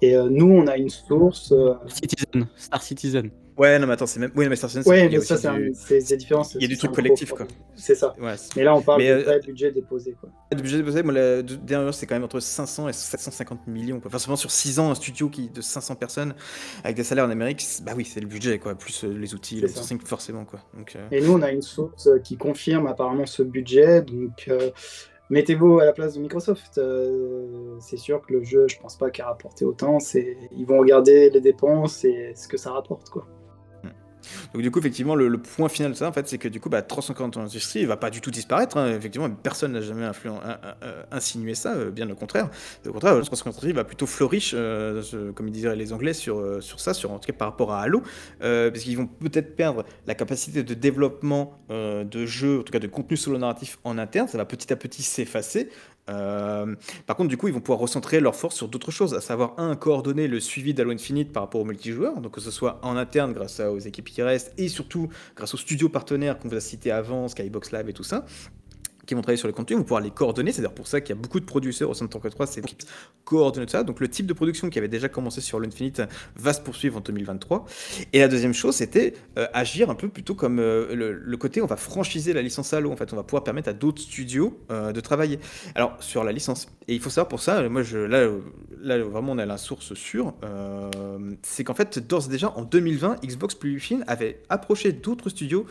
Et 0.01 0.17
euh, 0.17 0.27
nous, 0.29 0.49
on 0.51 0.67
a 0.67 0.75
une 0.75 0.89
source. 0.89 1.53
euh, 1.53 1.75
Citizen, 1.87 2.45
Star 2.57 2.83
Citizen. 2.83 3.31
Ouais 3.57 3.79
non 3.79 3.87
mais 3.87 3.93
attends 3.93 4.05
c'est 4.05 4.19
même 4.19 4.31
oui 4.35 4.49
mais 4.49 4.55
Star 4.57 4.69
Citizen, 4.69 4.91
Ouais, 4.91 5.05
il 5.05 5.13
y 5.13 5.15
a 5.15 5.19
mais 5.19 5.23
ça, 5.25 5.37
c'est 5.37 5.49
du- 5.51 6.17
différent. 6.17 6.43
il 6.55 6.61
y 6.61 6.65
a 6.65 6.67
du 6.67 6.77
truc 6.77 6.91
collectif, 6.91 7.31
quoi. 7.31 7.47
C'est 7.75 7.95
ça. 7.95 8.13
ouais, 8.19 8.35
Mais 8.57 8.63
là, 8.63 8.75
on 8.75 8.81
parle 8.81 9.01
Mais, 9.01 9.07
de 9.09 9.13
euh, 9.13 9.23
vrai 9.23 9.39
budget 9.39 9.71
déposé. 9.71 10.13
Quoi. 10.19 10.29
Le 10.51 10.61
budget 10.61 10.77
déposé, 10.77 11.03
moi, 11.03 11.13
la 11.13 11.41
de- 11.41 11.55
dernière 11.55 11.93
c'est 11.93 12.05
quand 12.05 12.15
même 12.15 12.23
entre 12.25 12.39
500 12.41 12.89
et 12.89 12.93
750 12.93 13.65
millions. 13.67 13.99
Quoi. 14.01 14.09
Enfin, 14.09 14.19
seulement 14.19 14.35
sur 14.35 14.51
6 14.51 14.79
ans, 14.79 14.91
un 14.91 14.95
studio 14.95 15.29
qui, 15.29 15.49
de 15.49 15.61
500 15.61 15.95
personnes 15.95 16.35
avec 16.83 16.97
des 16.97 17.03
salaires 17.03 17.25
en 17.25 17.29
Amérique, 17.29 17.65
bah 17.83 17.93
oui, 17.95 18.03
c'est 18.03 18.19
le 18.19 18.27
budget, 18.27 18.59
quoi, 18.59 18.75
plus 18.75 19.03
euh, 19.05 19.07
les 19.17 19.33
outils, 19.33 19.61
le 19.61 19.67
sourcing, 19.69 19.99
forcément, 20.01 20.43
quoi. 20.43 20.59
Donc, 20.73 20.95
euh, 20.97 21.07
Et 21.11 21.21
nous, 21.21 21.31
on 21.33 21.41
a 21.41 21.51
une 21.51 21.61
source 21.61 22.09
qui 22.23 22.35
confirme 22.37 22.87
apparemment 22.87 23.25
ce 23.25 23.41
budget. 23.43 24.01
Donc, 24.01 24.45
euh, 24.49 24.69
mettez-vous 25.29 25.79
à 25.79 25.85
la 25.85 25.93
place 25.93 26.15
de 26.15 26.19
Microsoft. 26.19 26.77
Euh, 26.77 27.77
c'est 27.79 27.97
sûr 27.97 28.21
que 28.25 28.33
le 28.33 28.43
jeu, 28.43 28.67
je 28.69 28.77
pense 28.79 28.97
pas 28.97 29.09
qu'il 29.11 29.23
a 29.23 29.27
rapporté 29.27 29.63
autant. 29.65 29.99
C'est, 29.99 30.37
ils 30.57 30.65
vont 30.65 30.77
regarder 30.79 31.29
les 31.29 31.41
dépenses 31.41 32.03
et 32.05 32.33
ce 32.35 32.47
que 32.47 32.57
ça 32.57 32.71
rapporte, 32.71 33.09
quoi. 33.09 33.25
Donc 34.53 34.61
du 34.61 34.71
coup, 34.71 34.79
effectivement, 34.79 35.15
le, 35.15 35.27
le 35.27 35.37
point 35.37 35.69
final 35.69 35.91
de 35.91 35.97
ça, 35.97 36.07
en 36.07 36.11
fait, 36.11 36.27
c'est 36.27 36.37
que 36.37 36.47
du 36.47 36.59
coup, 36.59 36.69
bah, 36.69 36.81
340 36.81 37.37
industries, 37.37 37.81
il 37.81 37.87
va 37.87 37.97
pas 37.97 38.09
du 38.09 38.21
tout 38.21 38.31
disparaître. 38.31 38.77
hein. 38.77 38.93
Effectivement, 38.95 39.29
personne 39.29 39.73
n'a 39.73 39.81
jamais 39.81 40.05
un- 40.05 40.11
un- 40.31 40.35
insinué 41.11 41.55
ça, 41.55 41.73
euh, 41.75 41.91
bien 41.91 42.09
au 42.09 42.15
contraire. 42.15 42.49
Au 42.87 42.91
contraire, 42.91 43.13
340 43.15 43.47
industries 43.55 43.73
va 43.73 43.83
plutôt 43.83 44.05
flourish, 44.07 44.51
euh, 44.55 45.01
comme 45.33 45.49
diraient 45.49 45.75
les 45.75 45.93
Anglais, 45.93 46.13
sur, 46.13 46.39
euh, 46.39 46.61
sur 46.61 46.79
ça, 46.79 46.93
sur, 46.93 47.11
en 47.11 47.19
tout 47.19 47.27
cas 47.27 47.33
par 47.37 47.49
rapport 47.49 47.71
à 47.73 47.81
Halo, 47.81 48.01
euh, 48.41 48.71
parce 48.71 48.83
qu'ils 48.83 48.97
vont 48.97 49.07
peut-être 49.07 49.55
perdre 49.55 49.83
la 50.07 50.15
capacité 50.15 50.63
de 50.63 50.73
développement 50.73 51.59
euh, 51.71 52.03
de 52.03 52.25
jeux, 52.25 52.59
en 52.59 52.63
tout 52.63 52.71
cas 52.73 52.79
de 52.79 52.87
contenu 52.87 53.17
solo 53.17 53.37
narratif 53.37 53.79
en 53.83 53.97
interne. 53.97 54.27
Ça 54.27 54.37
va 54.37 54.45
petit 54.45 54.71
à 54.71 54.75
petit 54.75 55.03
s'effacer. 55.03 55.69
Euh, 56.09 56.75
par 57.05 57.15
contre, 57.15 57.29
du 57.29 57.37
coup, 57.37 57.47
ils 57.47 57.53
vont 57.53 57.59
pouvoir 57.59 57.79
recentrer 57.79 58.19
leurs 58.19 58.35
forces 58.35 58.55
sur 58.55 58.67
d'autres 58.67 58.91
choses, 58.91 59.13
à 59.13 59.21
savoir, 59.21 59.53
un, 59.57 59.75
coordonner 59.75 60.27
le 60.27 60.39
suivi 60.39 60.73
d'Halo 60.73 60.91
Infinite 60.91 61.31
par 61.31 61.43
rapport 61.43 61.61
au 61.61 61.65
multijoueur, 61.65 62.21
donc 62.21 62.33
que 62.33 62.41
ce 62.41 62.51
soit 62.51 62.79
en 62.83 62.95
interne 62.95 63.33
grâce 63.33 63.59
aux 63.59 63.79
équipes 63.79 64.09
qui 64.09 64.21
restent, 64.21 64.53
et 64.57 64.67
surtout 64.67 65.09
grâce 65.35 65.53
aux 65.53 65.57
studios 65.57 65.89
partenaires 65.89 66.37
qu'on 66.37 66.49
vous 66.49 66.55
a 66.55 66.61
cités 66.61 66.91
avant, 66.91 67.27
Skybox 67.27 67.71
Live 67.71 67.89
et 67.89 67.93
tout 67.93 68.03
ça 68.03 68.25
qui 69.05 69.13
vont 69.13 69.21
travailler 69.21 69.37
sur 69.37 69.47
les 69.47 69.53
contenus, 69.53 69.77
vont 69.77 69.83
pouvoir 69.83 70.01
les 70.01 70.11
coordonner, 70.11 70.51
c'est 70.51 70.61
d'ailleurs 70.61 70.73
pour 70.73 70.87
ça 70.87 71.01
qu'il 71.01 71.15
y 71.15 71.17
a 71.17 71.21
beaucoup 71.21 71.39
de 71.39 71.45
producteurs 71.45 71.89
au 71.89 71.93
sein 71.93 72.05
de 72.05 72.09
343, 72.09 72.47
c'est 72.47 72.61
qui 72.61 72.75
coordonnent 73.23 73.67
ça. 73.67 73.83
Donc 73.83 73.99
le 73.99 74.07
type 74.07 74.25
de 74.25 74.33
production 74.33 74.69
qui 74.69 74.77
avait 74.77 74.87
déjà 74.87 75.09
commencé 75.09 75.41
sur 75.41 75.59
l'Infinite 75.59 76.01
va 76.35 76.53
se 76.53 76.61
poursuivre 76.61 76.97
en 76.97 77.01
2023. 77.01 77.65
Et 78.13 78.19
la 78.19 78.27
deuxième 78.27 78.53
chose, 78.53 78.75
c'était 78.75 79.13
euh, 79.37 79.47
agir 79.53 79.89
un 79.89 79.95
peu 79.95 80.09
plutôt 80.09 80.35
comme 80.35 80.59
euh, 80.59 81.19
le, 81.23 81.37
côté, 81.37 81.61
on 81.61 81.65
va 81.65 81.75
franchiser 81.75 82.33
la 82.33 82.41
licence 82.41 82.73
Halo, 82.73 82.91
en 82.91 82.95
fait, 82.95 83.11
on 83.13 83.15
va 83.15 83.23
pouvoir 83.23 83.43
permettre 83.43 83.69
à 83.69 83.73
d'autres 83.73 84.01
studios 84.01 84.59
euh, 84.71 84.91
de 84.91 84.99
travailler. 84.99 85.39
Alors 85.75 85.97
sur 85.99 86.23
la 86.23 86.31
licence, 86.31 86.67
et 86.87 86.93
il 86.93 87.01
faut 87.01 87.09
savoir 87.09 87.27
pour 87.27 87.41
ça, 87.41 87.67
moi 87.69 87.83
je, 87.83 87.97
là, 87.97 88.27
là 88.81 88.97
vraiment 88.99 89.33
on 89.33 89.37
a 89.37 89.45
la 89.45 89.57
source 89.57 89.93
sûre, 89.93 90.33
c'est 91.41 91.63
qu'en 91.63 91.73
fait 91.73 91.99
d'ores 91.99 92.27
et 92.27 92.29
déjà 92.29 92.51
en 92.55 92.63
2020, 92.63 93.17
Xbox 93.23 93.55
Publishing 93.55 94.03
avait 94.07 94.41
approché 94.49 94.91
d'autres 94.91 95.29
studios 95.29 95.65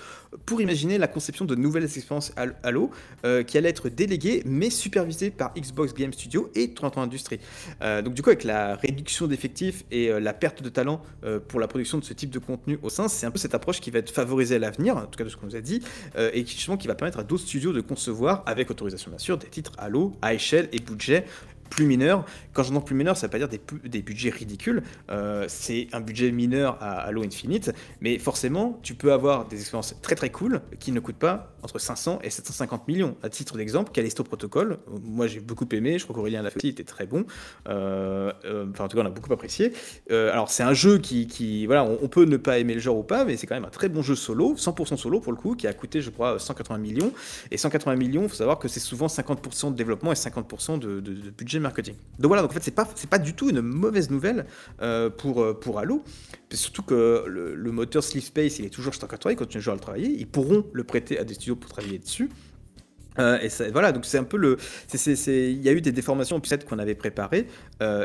pour 0.46 0.60
imaginer 0.60 0.98
la 0.98 1.06
conception 1.06 1.44
de 1.44 1.54
nouvelles 1.54 1.84
expériences 1.84 2.32
Halo- 2.36 2.54
Halo 2.62 2.90
euh, 3.24 3.42
qui 3.42 3.56
allait 3.58 3.70
être 3.70 3.88
déléguée 3.88 4.42
mais 4.44 4.70
supervisée 4.70 5.30
par 5.30 5.54
Xbox 5.54 5.94
Game 5.94 6.12
Studio 6.12 6.50
et 6.54 6.74
33 6.74 7.04
Industries. 7.04 7.40
Euh, 7.82 8.02
donc 8.02 8.14
du 8.14 8.22
coup 8.22 8.30
avec 8.30 8.44
la 8.44 8.76
réduction 8.76 9.26
d'effectifs 9.26 9.84
et 9.90 10.10
euh, 10.10 10.20
la 10.20 10.34
perte 10.34 10.62
de 10.62 10.68
talent 10.68 11.02
pour 11.48 11.58
la 11.58 11.66
production 11.66 11.98
de 11.98 12.04
ce 12.04 12.12
type 12.12 12.30
de 12.30 12.38
contenu 12.38 12.78
au 12.82 12.90
sein, 12.90 13.08
c'est 13.08 13.26
un 13.26 13.30
peu 13.30 13.38
cette 13.38 13.54
approche 13.54 13.80
qui 13.80 13.90
va 13.90 13.98
être 13.98 14.10
favorisée 14.10 14.56
à 14.56 14.58
l'avenir, 14.58 14.96
en 14.96 15.06
tout 15.06 15.16
cas 15.16 15.24
de 15.24 15.28
ce 15.28 15.36
qu'on 15.36 15.46
nous 15.46 15.56
a 15.56 15.60
dit, 15.60 15.80
et 16.16 16.44
qui 16.44 16.54
justement 16.54 16.76
va 16.76 16.94
permettre 16.94 17.18
à 17.18 17.22
d'autres 17.22 17.44
studios 17.44 17.72
de 17.72 17.80
concevoir, 17.80 18.42
avec 18.46 18.70
autorisation 18.70 19.10
bien 19.10 19.18
sûr, 19.18 19.38
des 19.38 19.48
titres 19.48 19.72
Halo 19.78 20.14
à 20.20 20.34
échelle 20.34 20.68
et 20.72 20.80
budget 20.80 21.24
plus 21.70 21.86
mineur. 21.86 22.24
Quand 22.52 22.62
j'entends 22.62 22.80
plus 22.80 22.94
mineur, 22.94 23.16
ça 23.16 23.26
veut 23.26 23.30
pas 23.30 23.38
dire 23.38 23.48
des, 23.48 24.02
budgets 24.02 24.30
ridicules. 24.30 24.82
Euh, 25.10 25.44
c'est 25.48 25.88
un 25.92 26.00
budget 26.00 26.30
mineur 26.30 26.78
à 26.80 27.00
Halo 27.00 27.22
Infinite, 27.24 27.72
mais 28.00 28.18
forcément, 28.18 28.78
tu 28.82 28.94
peux 28.94 29.12
avoir 29.12 29.46
des 29.46 29.60
expériences 29.60 29.94
très 30.02 30.14
très 30.14 30.30
cool 30.30 30.60
qui 30.78 30.92
ne 30.92 31.00
coûtent 31.00 31.16
pas 31.16 31.54
entre 31.62 31.78
500 31.78 32.20
et 32.22 32.30
750 32.30 32.86
millions. 32.88 33.16
À 33.22 33.28
titre 33.28 33.56
d'exemple, 33.56 33.90
Callisto 33.92 34.22
Protocol, 34.22 34.72
euh, 34.72 34.98
moi 35.02 35.26
j'ai 35.26 35.40
beaucoup 35.40 35.66
aimé, 35.72 35.98
je 35.98 36.04
crois 36.04 36.14
qu'Aurélien 36.14 36.42
l'a 36.42 36.50
fait 36.50 36.58
aussi, 36.58 36.68
il 36.68 36.70
était 36.70 36.84
très 36.84 37.06
bon. 37.06 37.24
Euh, 37.68 38.32
enfin, 38.70 38.84
en 38.84 38.88
tout 38.88 38.96
cas, 38.96 39.02
on 39.02 39.06
a 39.06 39.10
beaucoup 39.10 39.32
apprécié. 39.32 39.72
Alors, 40.10 40.50
c'est 40.50 40.62
un 40.62 40.74
jeu 40.74 40.98
qui, 40.98 41.66
voilà, 41.66 41.84
on, 41.84 42.08
peut 42.08 42.24
ne 42.24 42.36
pas 42.36 42.58
aimer 42.58 42.74
le 42.74 42.80
genre 42.80 42.98
ou 42.98 43.02
pas, 43.02 43.24
mais 43.24 43.36
c'est 43.36 43.46
quand 43.46 43.54
même 43.54 43.64
un 43.64 43.70
très 43.70 43.88
bon 43.88 44.02
jeu 44.02 44.14
solo, 44.14 44.54
100% 44.54 44.96
solo 44.96 45.20
pour 45.20 45.32
le 45.32 45.38
coup, 45.38 45.54
qui 45.56 45.66
a 45.66 45.72
coûté, 45.72 46.00
je 46.00 46.10
crois, 46.10 46.38
180 46.38 46.78
millions. 46.78 47.12
Et 47.50 47.56
180 47.56 47.96
millions, 47.96 48.22
il 48.24 48.28
faut 48.28 48.34
savoir 48.36 48.58
que 48.58 48.68
c'est 48.68 48.80
souvent 48.80 49.06
50% 49.06 49.72
de 49.72 49.76
développement 49.76 50.12
et 50.12 50.14
50% 50.14 50.78
de, 50.78 51.00
de- 51.00 51.14
de 51.14 51.30
budget 51.30 51.53
marketing. 51.60 51.94
Donc 52.18 52.28
voilà, 52.28 52.42
donc 52.42 52.50
en 52.50 52.54
fait, 52.54 52.62
c'est 52.62 52.70
pas, 52.74 52.88
pas 53.10 53.18
du 53.18 53.34
tout 53.34 53.48
une 53.50 53.60
mauvaise 53.60 54.10
nouvelle 54.10 54.46
euh, 54.82 55.10
pour, 55.10 55.42
euh, 55.42 55.54
pour 55.54 55.78
Halo. 55.78 56.02
Surtout 56.52 56.82
que 56.82 57.24
le, 57.26 57.72
moteur 57.72 58.02
Sleep 58.04 58.22
Space, 58.24 58.58
il 58.58 58.66
est 58.66 58.70
toujours 58.70 58.92
chez 58.92 59.00
180, 59.00 59.32
ils 59.32 59.36
continuent 59.36 59.60
toujours 59.60 59.72
à 59.72 59.76
le 59.76 59.80
travailler. 59.80 60.08
Ils 60.08 60.26
pourront 60.28 60.66
le 60.72 60.84
prêter 60.84 61.18
à 61.18 61.24
des 61.24 61.34
studios 61.34 61.56
pour 61.56 61.70
travailler 61.70 61.98
dessus. 61.98 62.28
Euh, 63.20 63.38
et 63.40 63.48
ça- 63.48 63.70
voilà, 63.70 63.92
donc 63.92 64.06
c'est 64.06 64.18
un 64.18 64.24
peu 64.24 64.36
le. 64.36 64.56
Il 64.92 65.62
y 65.62 65.68
a 65.68 65.72
eu 65.72 65.80
des 65.80 65.92
déformations 65.92 66.40
peut-être 66.40 66.64
qu'on 66.66 66.80
avait 66.80 66.96
préparées, 66.96 67.46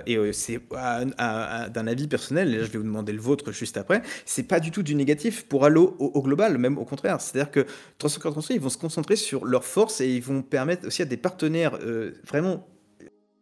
et 0.05 0.33
c'est 0.33 0.59
à- 0.75 1.03
à- 1.17 1.63
à- 1.63 1.69
d'un 1.69 1.87
avis 1.87 2.07
personnel, 2.07 2.53
et 2.53 2.57
là 2.59 2.63
je 2.63 2.69
vais 2.69 2.77
vous 2.77 2.83
demander 2.83 3.11
le 3.11 3.19
vôtre 3.19 3.51
juste 3.51 3.77
après, 3.77 4.03
c'est 4.25 4.43
pas 4.43 4.59
du 4.59 4.69
tout 4.69 4.83
du 4.83 4.93
négatif 4.93 5.45
pour 5.47 5.65
Halo 5.65 5.95
au, 5.97 6.11
au 6.13 6.21
global, 6.21 6.59
même 6.59 6.77
au 6.77 6.85
contraire. 6.85 7.21
C'est-à-dire 7.21 7.49
que 7.51 7.65
343, 7.97 8.55
ils 8.55 8.61
vont 8.61 8.69
se 8.69 8.77
concentrer 8.77 9.15
sur 9.15 9.45
leurs 9.45 9.65
forces 9.65 9.99
et 9.99 10.07
ils 10.07 10.21
vont 10.21 10.43
permettre 10.43 10.85
aussi 10.85 11.01
à 11.01 11.05
des 11.05 11.17
partenaires 11.17 11.77
vraiment 12.27 12.67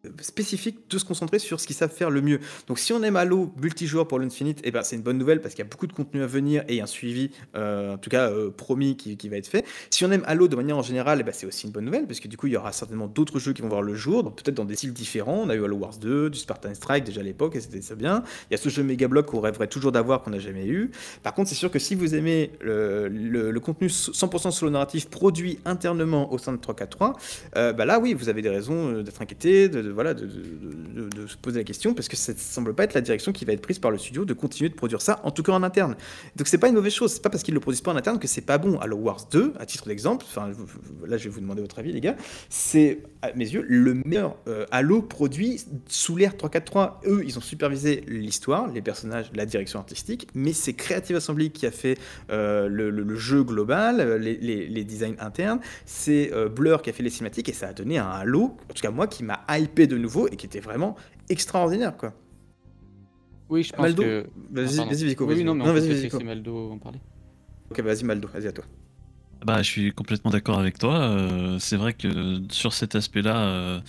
euh, 0.05 0.09
spécifiques 0.21 0.89
de 0.89 0.97
se 0.97 1.05
concentrer 1.05 1.39
sur 1.39 1.59
ce 1.59 1.67
qu'ils 1.67 1.75
savent 1.75 1.91
faire 1.93 2.09
le 2.09 2.21
mieux. 2.21 2.39
Donc 2.67 2.79
si 2.79 2.93
on 2.93 3.01
aime 3.03 3.15
Halo 3.15 3.51
multijoueur 3.61 4.07
pour 4.07 4.19
l'Infinite, 4.19 4.59
eh 4.63 4.71
ben, 4.71 4.83
c'est 4.83 4.95
une 4.95 5.01
bonne 5.01 5.17
nouvelle 5.17 5.41
parce 5.41 5.53
qu'il 5.55 5.63
y 5.63 5.67
a 5.67 5.69
beaucoup 5.69 5.87
de 5.87 5.93
contenu 5.93 6.21
à 6.21 6.27
venir 6.27 6.63
et 6.67 6.81
un 6.81 6.85
suivi, 6.85 7.31
euh, 7.55 7.93
en 7.93 7.97
tout 7.97 8.09
cas 8.09 8.29
euh, 8.29 8.49
promis, 8.51 8.95
qui, 8.97 9.17
qui 9.17 9.29
va 9.29 9.37
être 9.37 9.47
fait. 9.47 9.65
Si 9.89 10.05
on 10.05 10.11
aime 10.11 10.23
Halo 10.27 10.47
de 10.47 10.55
manière 10.55 10.77
en 10.77 10.81
général, 10.83 11.19
eh 11.21 11.23
ben, 11.23 11.33
c'est 11.33 11.45
aussi 11.47 11.65
une 11.67 11.71
bonne 11.73 11.85
nouvelle 11.85 12.05
parce 12.07 12.19
que 12.19 12.27
du 12.27 12.37
coup 12.37 12.47
il 12.47 12.53
y 12.53 12.57
aura 12.57 12.71
certainement 12.71 13.07
d'autres 13.07 13.39
jeux 13.39 13.53
qui 13.53 13.61
vont 13.61 13.69
voir 13.69 13.81
le 13.81 13.95
jour, 13.95 14.23
peut-être 14.35 14.55
dans 14.55 14.65
des 14.65 14.75
styles 14.75 14.93
différents. 14.93 15.41
On 15.45 15.49
a 15.49 15.55
eu 15.55 15.63
Halo 15.63 15.75
Wars 15.77 15.97
2, 15.97 16.29
du 16.29 16.37
Spartan 16.39 16.73
Strike 16.73 17.03
déjà 17.05 17.21
à 17.21 17.23
l'époque 17.23 17.55
et 17.55 17.61
c'était 17.61 17.81
ça 17.81 17.95
bien. 17.95 18.23
Il 18.49 18.53
y 18.53 18.55
a 18.55 18.57
ce 18.57 18.69
jeu 18.69 18.83
Mega 18.83 19.07
Block 19.07 19.25
qu'on 19.27 19.39
rêverait 19.39 19.67
toujours 19.67 19.91
d'avoir 19.91 20.21
qu'on 20.21 20.31
n'a 20.31 20.39
jamais 20.39 20.67
eu. 20.67 20.91
Par 21.23 21.33
contre, 21.33 21.49
c'est 21.49 21.55
sûr 21.55 21.71
que 21.71 21.79
si 21.79 21.95
vous 21.95 22.15
aimez 22.15 22.51
le, 22.61 23.07
le- 23.07 23.59
contenu 23.59 23.87
100% 23.87 24.51
solo 24.51 24.71
narratif 24.71 25.09
produit 25.09 25.59
internement 25.65 26.31
au 26.31 26.37
sein 26.37 26.51
de 26.53 26.57
343, 26.57 27.17
euh, 27.57 27.73
bah 27.73 27.85
là 27.85 27.99
oui, 27.99 28.13
vous 28.13 28.29
avez 28.29 28.41
des 28.41 28.49
raisons 28.49 28.89
euh, 28.93 29.03
d'être 29.03 29.21
inquiété, 29.21 29.67
de, 29.67 29.81
de- 29.81 29.86
voilà, 29.89 30.13
de, 30.13 30.25
de- 30.25 31.09
de- 31.09 31.27
se 31.27 31.35
poser 31.37 31.59
la 31.59 31.63
question 31.63 31.93
parce 31.93 32.07
que 32.07 32.15
ça 32.15 32.33
ne 32.33 32.37
semble 32.37 32.73
pas 32.73 32.83
être 32.85 32.93
la 32.93 33.01
direction 33.01 33.31
qui 33.31 33.43
va 33.45 33.53
être 33.53 33.61
prise 33.61 33.79
par 33.79 33.91
le 33.91 33.97
studio 33.97 34.23
de 34.25 34.33
continuer 34.33 34.69
de 34.69 34.75
produire 34.75 35.01
ça, 35.01 35.19
en 35.23 35.31
tout 35.31 35.43
cas 35.43 35.51
en 35.53 35.63
interne. 35.63 35.95
Donc 36.35 36.47
c'est 36.47 36.57
pas 36.57 36.69
une 36.69 36.75
mauvaise 36.75 36.93
chose, 36.93 37.11
c'est 37.13 37.21
pas 37.21 37.29
parce 37.29 37.43
qu'ils 37.43 37.53
le 37.53 37.59
produisent 37.59 37.81
pas 37.81 37.91
en 37.91 37.97
interne 37.97 38.19
que 38.19 38.27
c'est 38.27 38.41
pas 38.41 38.57
bon. 38.57 38.77
Halo 38.79 38.97
Wars 38.97 39.27
2, 39.31 39.53
à 39.59 39.65
titre 39.65 39.87
d'exemple, 39.87 40.25
enfin 40.29 40.51
là 41.05 41.17
je 41.17 41.25
vais 41.25 41.29
vous 41.29 41.41
demander 41.41 41.61
votre 41.61 41.79
avis 41.79 41.91
les 41.91 42.01
gars, 42.01 42.15
c'est 42.49 43.03
à 43.21 43.33
mes 43.33 43.45
yeux 43.45 43.65
le 43.67 43.93
meilleur 44.05 44.37
euh, 44.47 44.65
Halo 44.71 45.01
produit 45.01 45.61
sous 45.87 46.15
l'ère 46.15 46.37
343. 46.37 47.01
Eux, 47.07 47.23
ils 47.25 47.37
ont 47.37 47.41
supervisé 47.41 48.03
l'histoire, 48.07 48.67
les 48.71 48.81
personnages, 48.81 49.31
la 49.35 49.45
direction 49.45 49.79
artistique, 49.79 50.27
mais 50.33 50.53
c'est 50.53 50.73
Creative 50.73 51.15
Assembly 51.17 51.51
qui 51.51 51.65
a 51.65 51.71
fait 51.71 51.97
euh, 52.31 52.67
le, 52.67 53.15
jeu 53.15 53.43
global, 53.43 54.17
les, 54.21 54.35
les- 54.37 54.67
les 54.67 54.83
designs 54.83 55.15
internes, 55.19 55.59
c'est 55.85 56.31
euh, 56.33 56.49
Blur 56.49 56.81
qui 56.81 56.89
a 56.89 56.93
fait 56.93 57.03
les 57.03 57.09
cinématiques 57.09 57.49
et 57.49 57.53
ça 57.53 57.67
a 57.69 57.73
donné 57.73 57.97
un 57.97 58.07
Halo, 58.07 58.55
en 58.69 58.73
tout 58.73 58.81
cas 58.81 58.91
moi, 58.91 59.07
qui 59.07 59.23
m'a 59.23 59.41
hypé 59.49 59.76
de 59.85 59.97
nouveau 59.97 60.27
et 60.27 60.35
qui 60.35 60.47
était 60.47 60.59
vraiment 60.61 60.95
extraordinaire 61.29 61.95
quoi. 61.97 62.13
Oui, 63.49 63.63
je 63.63 63.71
pense 63.71 63.79
Maldo, 63.81 64.03
que. 64.03 64.25
Vas-y, 64.51 64.79
Ah, 64.79 64.93
Vico. 64.93 65.23
Oui, 65.25 65.29
vas-y. 65.29 65.37
oui, 65.39 65.43
non, 65.45 65.55
mais 65.55 65.63
on 65.63 65.67
non, 65.67 65.73
vas-y, 65.73 65.93
Vico. 65.93 66.19
Maldo 66.19 66.71
en 66.71 66.77
parler. 66.79 66.99
Ok, 67.69 67.79
vas-y 67.81 68.03
Maldo, 68.03 68.27
vas-y 68.33 68.47
à 68.47 68.51
toi. 68.51 68.65
Bah, 69.45 69.61
je 69.61 69.69
suis 69.69 69.91
complètement 69.93 70.31
d'accord 70.31 70.59
avec 70.59 70.79
toi. 70.79 70.95
euh, 70.95 71.59
c'est 71.59 71.77
vrai 71.77 71.93
que 71.93 72.41
sur 72.49 72.73
cet 72.73 72.95
aspect-là, 72.95 73.37
euh, 73.47 73.81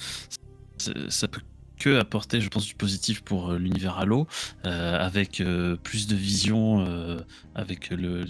c'est- 0.79 1.11
ça 1.11 1.27
peut 1.27 1.41
que 1.81 1.97
apporter, 1.99 2.41
je 2.41 2.49
pense, 2.49 2.67
du 2.67 2.75
positif 2.75 3.23
pour 3.23 3.53
euh, 3.53 3.59
l'univers 3.59 3.99
Halo, 3.99 4.27
euh, 4.67 4.99
avec 4.99 5.41
euh, 5.41 5.77
plus 5.77 6.07
de 6.09 6.17
vision, 6.17 6.85
euh, 6.85 7.19
avec 7.55 7.91
le, 7.91 8.27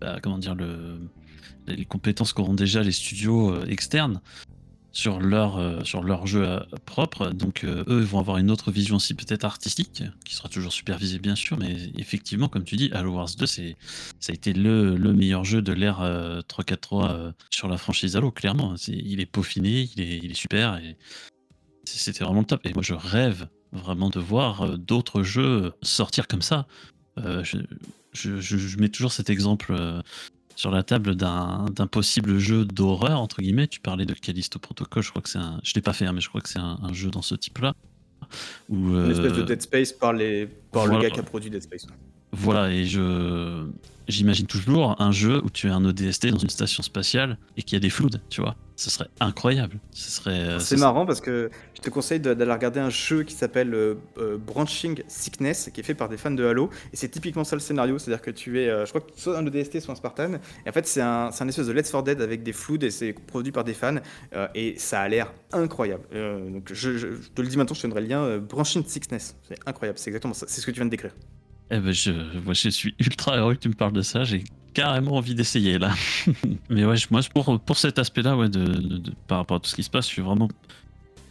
bah, 0.00 0.18
comment 0.22 0.38
dire, 0.38 0.54
le, 0.54 0.98
les 1.66 1.84
compétences 1.86 2.32
qu'auront 2.34 2.54
déjà 2.54 2.82
les 2.82 2.92
studios 2.92 3.64
externes 3.64 4.20
sur 4.94 5.18
leur, 5.20 5.58
euh, 5.58 5.82
sur 5.84 6.02
leur 6.04 6.26
jeu 6.26 6.46
euh, 6.48 6.60
propre. 6.86 7.30
Donc 7.30 7.64
euh, 7.64 7.84
eux 7.88 8.00
vont 8.00 8.20
avoir 8.20 8.38
une 8.38 8.50
autre 8.50 8.70
vision 8.70 8.96
aussi 8.96 9.12
peut-être 9.14 9.44
artistique, 9.44 10.04
qui 10.24 10.34
sera 10.36 10.48
toujours 10.48 10.72
supervisée 10.72 11.18
bien 11.18 11.34
sûr, 11.34 11.58
mais 11.58 11.76
effectivement, 11.98 12.48
comme 12.48 12.64
tu 12.64 12.76
dis, 12.76 12.90
Halo 12.92 13.12
Wars 13.12 13.28
2, 13.36 13.44
c'est 13.44 13.76
ça 14.20 14.30
a 14.32 14.34
été 14.34 14.52
le, 14.52 14.96
le 14.96 15.12
meilleur 15.12 15.44
jeu 15.44 15.60
de 15.62 15.72
l'ère 15.72 16.00
euh, 16.00 16.40
343 16.42 17.10
euh, 17.10 17.32
sur 17.50 17.68
la 17.68 17.76
franchise 17.76 18.16
Halo, 18.16 18.30
clairement. 18.30 18.76
Il 18.88 19.20
est 19.20 19.26
peaufiné, 19.26 19.88
il 19.96 20.00
est, 20.00 20.18
il 20.18 20.30
est 20.30 20.34
super, 20.34 20.80
c'était 21.84 22.24
vraiment 22.24 22.40
le 22.40 22.46
top. 22.46 22.64
Et 22.64 22.72
moi, 22.72 22.82
je 22.82 22.94
rêve 22.94 23.48
vraiment 23.72 24.10
de 24.10 24.20
voir 24.20 24.78
d'autres 24.78 25.24
jeux 25.24 25.72
sortir 25.82 26.28
comme 26.28 26.42
ça. 26.42 26.66
Je, 27.16 27.58
je- 28.12 28.78
mets 28.78 28.88
toujours 28.88 29.12
cet 29.12 29.28
exemple 29.28 29.74
sur 30.56 30.70
la 30.70 30.82
table 30.82 31.16
d'un 31.16 31.86
possible 31.90 32.38
jeu 32.38 32.64
d'horreur, 32.64 33.20
entre 33.20 33.42
guillemets. 33.42 33.66
Tu 33.66 33.80
parlais 33.80 34.06
de 34.06 34.14
Callisto 34.14 34.58
Protocol, 34.58 35.02
je 35.02 35.10
crois 35.10 35.22
que 35.22 35.28
c'est 35.28 35.38
un... 35.38 35.60
Je 35.62 35.74
l'ai 35.74 35.82
pas 35.82 35.92
fait, 35.92 36.06
hein, 36.06 36.12
mais 36.12 36.20
je 36.20 36.28
crois 36.28 36.40
que 36.40 36.48
c'est 36.48 36.58
un, 36.58 36.78
un 36.82 36.92
jeu 36.92 37.10
dans 37.10 37.22
ce 37.22 37.34
type-là. 37.34 37.74
Une 38.70 39.10
espèce 39.10 39.32
de 39.32 39.42
euh, 39.42 39.44
Dead 39.44 39.62
Space 39.62 39.92
par, 39.92 40.12
les, 40.12 40.46
par 40.72 40.86
le 40.86 40.98
gars 41.00 41.10
qui 41.10 41.20
a 41.20 41.22
produit 41.22 41.50
Dead 41.50 41.62
Space. 41.62 41.86
voilà, 42.32 42.70
et 42.72 42.86
je 42.86 43.66
j'imagine 44.08 44.46
toujours 44.46 45.00
un 45.00 45.12
jeu 45.12 45.40
où 45.44 45.50
tu 45.50 45.66
es 45.68 45.70
un 45.70 45.84
ODST 45.84 46.26
dans 46.28 46.38
une 46.38 46.50
station 46.50 46.82
spatiale 46.82 47.38
et 47.56 47.62
qu'il 47.62 47.74
y 47.74 47.76
a 47.76 47.80
des 47.80 47.90
flouds, 47.90 48.10
tu 48.30 48.40
vois. 48.40 48.56
Ce 48.76 48.90
serait 48.90 49.06
incroyable. 49.20 49.78
Ce 49.92 50.10
serait. 50.10 50.30
euh, 50.32 50.58
C'est 50.58 50.74
ce- 50.74 50.80
marrant 50.80 51.06
parce 51.06 51.20
que 51.20 51.48
je 51.76 51.80
te 51.80 51.90
conseille 51.90 52.18
d'aller 52.18 52.50
regarder 52.52 52.80
un 52.80 52.90
jeu 52.90 53.22
qui 53.22 53.32
s'appelle 53.34 53.72
euh, 53.72 53.94
euh, 54.18 54.36
Branching 54.36 55.00
Sickness, 55.06 55.70
qui 55.72 55.80
est 55.80 55.84
fait 55.84 55.94
par 55.94 56.08
des 56.08 56.16
fans 56.16 56.32
de 56.32 56.44
Halo. 56.44 56.70
Et 56.92 56.96
c'est 56.96 57.08
typiquement 57.08 57.44
ça 57.44 57.54
le 57.54 57.60
scénario, 57.60 57.98
c'est-à-dire 57.98 58.20
que 58.20 58.32
tu 58.32 58.60
es, 58.60 58.68
euh, 58.68 58.84
je 58.84 58.90
crois 58.90 59.00
que 59.00 59.12
soit 59.16 59.38
un 59.38 59.46
ODST, 59.46 59.78
soit 59.80 59.92
un 59.92 59.96
Spartan. 59.96 60.32
Et 60.66 60.68
en 60.68 60.72
fait, 60.72 60.88
c'est 60.88 61.00
un, 61.02 61.30
un 61.38 61.48
espèce 61.48 61.68
de 61.68 61.72
Let's 61.72 61.88
for 61.90 62.02
Dead 62.02 62.20
avec 62.20 62.42
des 62.42 62.52
floods 62.52 62.82
et 62.84 62.90
c'est 62.90 63.12
produit 63.12 63.52
par 63.52 63.62
des 63.62 63.74
fans. 63.74 63.94
et 64.56 64.74
ça 64.76 65.00
a 65.02 65.08
l'air 65.08 65.32
incroyable. 65.52 66.02
Donc 66.52 66.68
je, 66.72 66.96
je- 66.98 67.14
je 67.22 67.28
te 67.32 67.42
le 67.42 67.46
dis 67.48 67.56
maintenant, 67.56 67.74
je 67.76 67.82
te 67.82 67.86
donnerai 67.86 68.00
le 68.02 68.08
lien. 68.08 68.38
Branching 68.38 68.84
Sickness, 68.84 69.36
c'est 69.48 69.58
incroyable, 69.66 69.98
c'est 70.00 70.10
exactement 70.10 70.34
ça. 70.34 70.46
C'est 70.48 70.60
ce 70.60 70.66
que 70.66 70.72
tu 70.72 70.76
viens 70.80 70.86
de 70.86 70.90
décrire. 70.90 71.14
Eh 71.70 71.78
ben, 71.78 71.92
je, 71.92 72.12
je 72.46 72.68
suis 72.68 72.94
ultra 72.98 73.36
heureux 73.36 73.54
que 73.54 73.60
tu 73.60 73.68
me 73.68 73.74
parles 73.74 73.92
de 73.92 74.02
ça. 74.02 74.24
J'ai 74.24 74.44
carrément 74.74 75.12
envie 75.16 75.34
d'essayer 75.34 75.78
là. 75.78 75.92
Mais 76.68 76.84
ouais, 76.84 76.96
moi, 77.10 77.20
pour, 77.32 77.60
pour 77.60 77.78
cet 77.78 77.98
aspect-là, 77.98 78.36
ouais, 78.36 78.48
de, 78.48 79.02
par 79.26 79.38
rapport 79.38 79.56
à 79.56 79.60
tout 79.60 79.70
ce 79.70 79.76
qui 79.76 79.82
se 79.82 79.90
passe, 79.90 80.06
je 80.06 80.12
suis 80.12 80.22
vraiment 80.22 80.48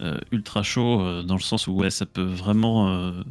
euh, 0.01 0.17
ultra 0.31 0.63
chaud 0.63 1.01
euh, 1.01 1.21
dans 1.21 1.35
le 1.35 1.41
sens 1.41 1.67
où 1.67 1.73
ouais, 1.73 1.91
ça 1.91 2.05
peut 2.05 2.23
vraiment, 2.23 2.89
euh, 2.89 3.21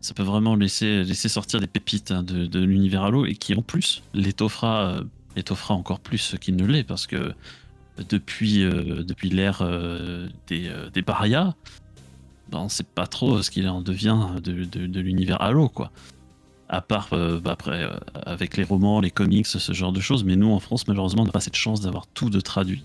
ça 0.00 0.12
peut 0.12 0.22
vraiment 0.22 0.54
laisser, 0.54 1.02
laisser 1.04 1.28
sortir 1.28 1.60
des 1.60 1.66
pépites 1.66 2.10
hein, 2.10 2.22
de, 2.22 2.46
de 2.46 2.60
l'univers 2.60 3.04
Halo 3.04 3.24
et 3.24 3.34
qui 3.34 3.54
en 3.54 3.62
plus 3.62 4.02
l'étoffera, 4.12 5.00
encore 5.70 6.00
plus 6.00 6.36
qu'il 6.40 6.56
ne 6.56 6.66
l'est 6.66 6.84
parce 6.84 7.06
que 7.06 7.32
depuis, 8.08 8.60
depuis 8.62 9.30
l'ère 9.30 9.62
des, 10.46 10.70
des 10.92 11.02
parias, 11.02 11.54
ben, 12.50 12.58
on 12.58 12.68
sait 12.68 12.84
pas 12.84 13.06
trop 13.06 13.40
ce 13.40 13.50
qu'il 13.50 13.68
en 13.68 13.80
devient 13.80 14.18
de, 14.42 14.64
de, 14.64 14.86
de 14.86 15.00
l'univers 15.00 15.40
Halo 15.40 15.68
quoi 15.68 15.90
à 16.68 16.80
part 16.80 17.10
euh, 17.12 17.40
bah, 17.40 17.52
après 17.52 17.84
euh, 17.84 17.90
avec 18.14 18.56
les 18.56 18.64
romans, 18.64 19.00
les 19.00 19.10
comics, 19.10 19.46
ce 19.46 19.72
genre 19.72 19.92
de 19.92 20.00
choses. 20.00 20.24
Mais 20.24 20.36
nous, 20.36 20.50
en 20.50 20.60
France, 20.60 20.88
malheureusement, 20.88 21.22
on 21.22 21.26
n'a 21.26 21.32
pas 21.32 21.40
cette 21.40 21.56
chance 21.56 21.80
d'avoir 21.80 22.06
tout 22.06 22.30
de 22.30 22.40
traduit. 22.40 22.84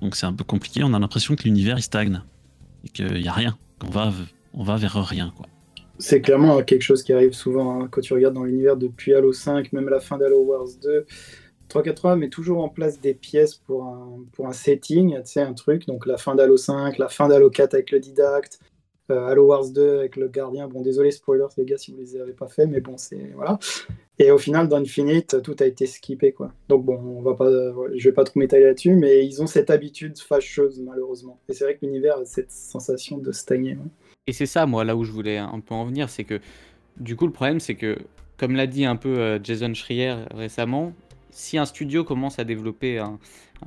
Donc 0.00 0.16
c'est 0.16 0.26
un 0.26 0.32
peu 0.32 0.44
compliqué. 0.44 0.82
On 0.84 0.94
a 0.94 0.98
l'impression 0.98 1.36
que 1.36 1.44
l'univers 1.44 1.78
il 1.78 1.82
stagne 1.82 2.20
et 2.84 2.88
qu'il 2.88 3.12
n'y 3.12 3.28
a 3.28 3.32
rien. 3.32 3.56
Qu'on 3.78 3.90
va, 3.90 4.12
on 4.54 4.62
va 4.64 4.76
vers 4.76 4.94
rien, 5.04 5.32
quoi. 5.36 5.46
C'est 6.00 6.20
clairement 6.20 6.62
quelque 6.62 6.82
chose 6.82 7.02
qui 7.02 7.12
arrive 7.12 7.32
souvent 7.32 7.82
hein, 7.82 7.88
quand 7.90 8.00
tu 8.00 8.12
regardes 8.12 8.34
dans 8.34 8.44
l'univers 8.44 8.76
depuis 8.76 9.14
Halo 9.14 9.32
5, 9.32 9.72
même 9.72 9.88
la 9.88 9.98
fin 9.98 10.16
d'Halo 10.16 10.44
Wars 10.44 10.68
2. 10.80 11.06
343 11.68 12.16
met 12.16 12.28
toujours 12.28 12.62
en 12.62 12.68
place 12.68 13.00
des 13.00 13.14
pièces 13.14 13.54
pour 13.54 13.84
un, 13.84 14.20
pour 14.32 14.46
un 14.46 14.52
setting, 14.52 15.16
tu 15.16 15.20
sais, 15.24 15.42
un 15.42 15.54
truc. 15.54 15.86
Donc 15.86 16.06
la 16.06 16.16
fin 16.16 16.34
d'Halo 16.34 16.56
5, 16.56 16.98
la 16.98 17.08
fin 17.08 17.28
d'Halo 17.28 17.50
4 17.50 17.74
avec 17.74 17.90
le 17.90 17.98
didacte, 17.98 18.60
Halo 19.10 19.46
Wars 19.46 19.70
2 19.70 19.98
avec 19.98 20.16
le 20.16 20.28
gardien. 20.28 20.68
Bon, 20.68 20.82
désolé, 20.82 21.10
spoilers, 21.10 21.46
les 21.56 21.64
gars, 21.64 21.78
si 21.78 21.92
vous 21.92 21.98
les 21.98 22.16
avez 22.16 22.32
pas 22.32 22.48
fait, 22.48 22.66
mais 22.66 22.80
bon, 22.80 22.96
c'est. 22.96 23.32
Voilà. 23.34 23.58
Et 24.18 24.30
au 24.30 24.38
final, 24.38 24.68
dans 24.68 24.78
Infinite, 24.78 25.42
tout 25.42 25.56
a 25.60 25.64
été 25.64 25.86
skippé, 25.86 26.32
quoi. 26.32 26.52
Donc 26.68 26.84
bon, 26.84 26.98
on 26.98 27.22
va 27.22 27.34
pas, 27.34 27.50
je 27.94 28.08
vais 28.08 28.14
pas 28.14 28.24
trop 28.24 28.40
m'étaler 28.40 28.64
là-dessus, 28.64 28.94
mais 28.94 29.24
ils 29.24 29.40
ont 29.42 29.46
cette 29.46 29.70
habitude 29.70 30.18
fâcheuse, 30.18 30.80
malheureusement. 30.80 31.38
Et 31.48 31.52
c'est 31.52 31.64
vrai 31.64 31.76
que 31.76 31.86
l'univers 31.86 32.18
a 32.18 32.24
cette 32.24 32.50
sensation 32.50 33.18
de 33.18 33.30
stagner. 33.30 33.78
Et 34.26 34.32
c'est 34.32 34.46
ça, 34.46 34.66
moi, 34.66 34.84
là 34.84 34.96
où 34.96 35.04
je 35.04 35.12
voulais 35.12 35.38
un 35.38 35.60
peu 35.60 35.74
en 35.74 35.84
venir, 35.84 36.10
c'est 36.10 36.24
que 36.24 36.40
du 36.98 37.14
coup, 37.14 37.26
le 37.26 37.32
problème, 37.32 37.60
c'est 37.60 37.76
que, 37.76 37.96
comme 38.36 38.56
l'a 38.56 38.66
dit 38.66 38.84
un 38.84 38.96
peu 38.96 39.18
euh, 39.18 39.38
Jason 39.42 39.72
Schreier 39.72 40.16
récemment, 40.34 40.92
si 41.30 41.58
un 41.58 41.64
studio 41.64 42.02
commence 42.02 42.38
à 42.40 42.44
développer 42.44 42.98
un, 42.98 43.18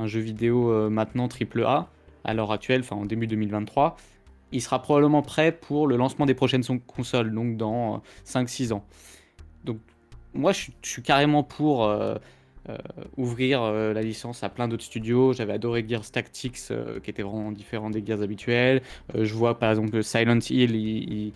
jeu 0.07 0.19
vidéo 0.19 0.71
euh, 0.71 0.89
maintenant 0.89 1.27
AAA, 1.29 1.89
à 2.23 2.33
l'heure 2.33 2.51
actuelle, 2.51 2.81
enfin 2.81 2.97
en 2.97 3.05
début 3.05 3.27
2023, 3.27 3.95
il 4.51 4.61
sera 4.61 4.81
probablement 4.81 5.21
prêt 5.21 5.51
pour 5.51 5.87
le 5.87 5.95
lancement 5.97 6.25
des 6.25 6.33
prochaines 6.33 6.63
consoles, 6.87 7.33
donc 7.33 7.57
dans 7.57 7.95
euh, 7.95 7.97
5-6 8.25 8.73
ans. 8.73 8.83
Donc, 9.65 9.79
moi, 10.33 10.51
je, 10.51 10.69
suis- 10.81 11.01
carrément 11.01 11.43
pour 11.43 11.85
euh, 11.85 12.15
euh, 12.69 12.77
ouvrir 13.17 13.61
euh, 13.63 13.93
la 13.93 14.01
licence 14.01 14.43
à 14.43 14.49
plein 14.49 14.67
d'autres 14.67 14.83
studios. 14.83 15.33
J'avais 15.33 15.53
adoré 15.53 15.85
Gears 15.87 16.09
Tactics, 16.11 16.57
euh, 16.71 16.99
qui 16.99 17.09
était 17.09 17.23
vraiment 17.23 17.51
différent 17.51 17.89
des 17.89 18.05
Gears 18.05 18.21
habituels. 18.21 18.81
Euh, 19.15 19.25
je 19.25 19.33
vois 19.33 19.57
par 19.57 19.69
exemple 19.71 20.03
Silent 20.03 20.39
Hill, 20.49 21.33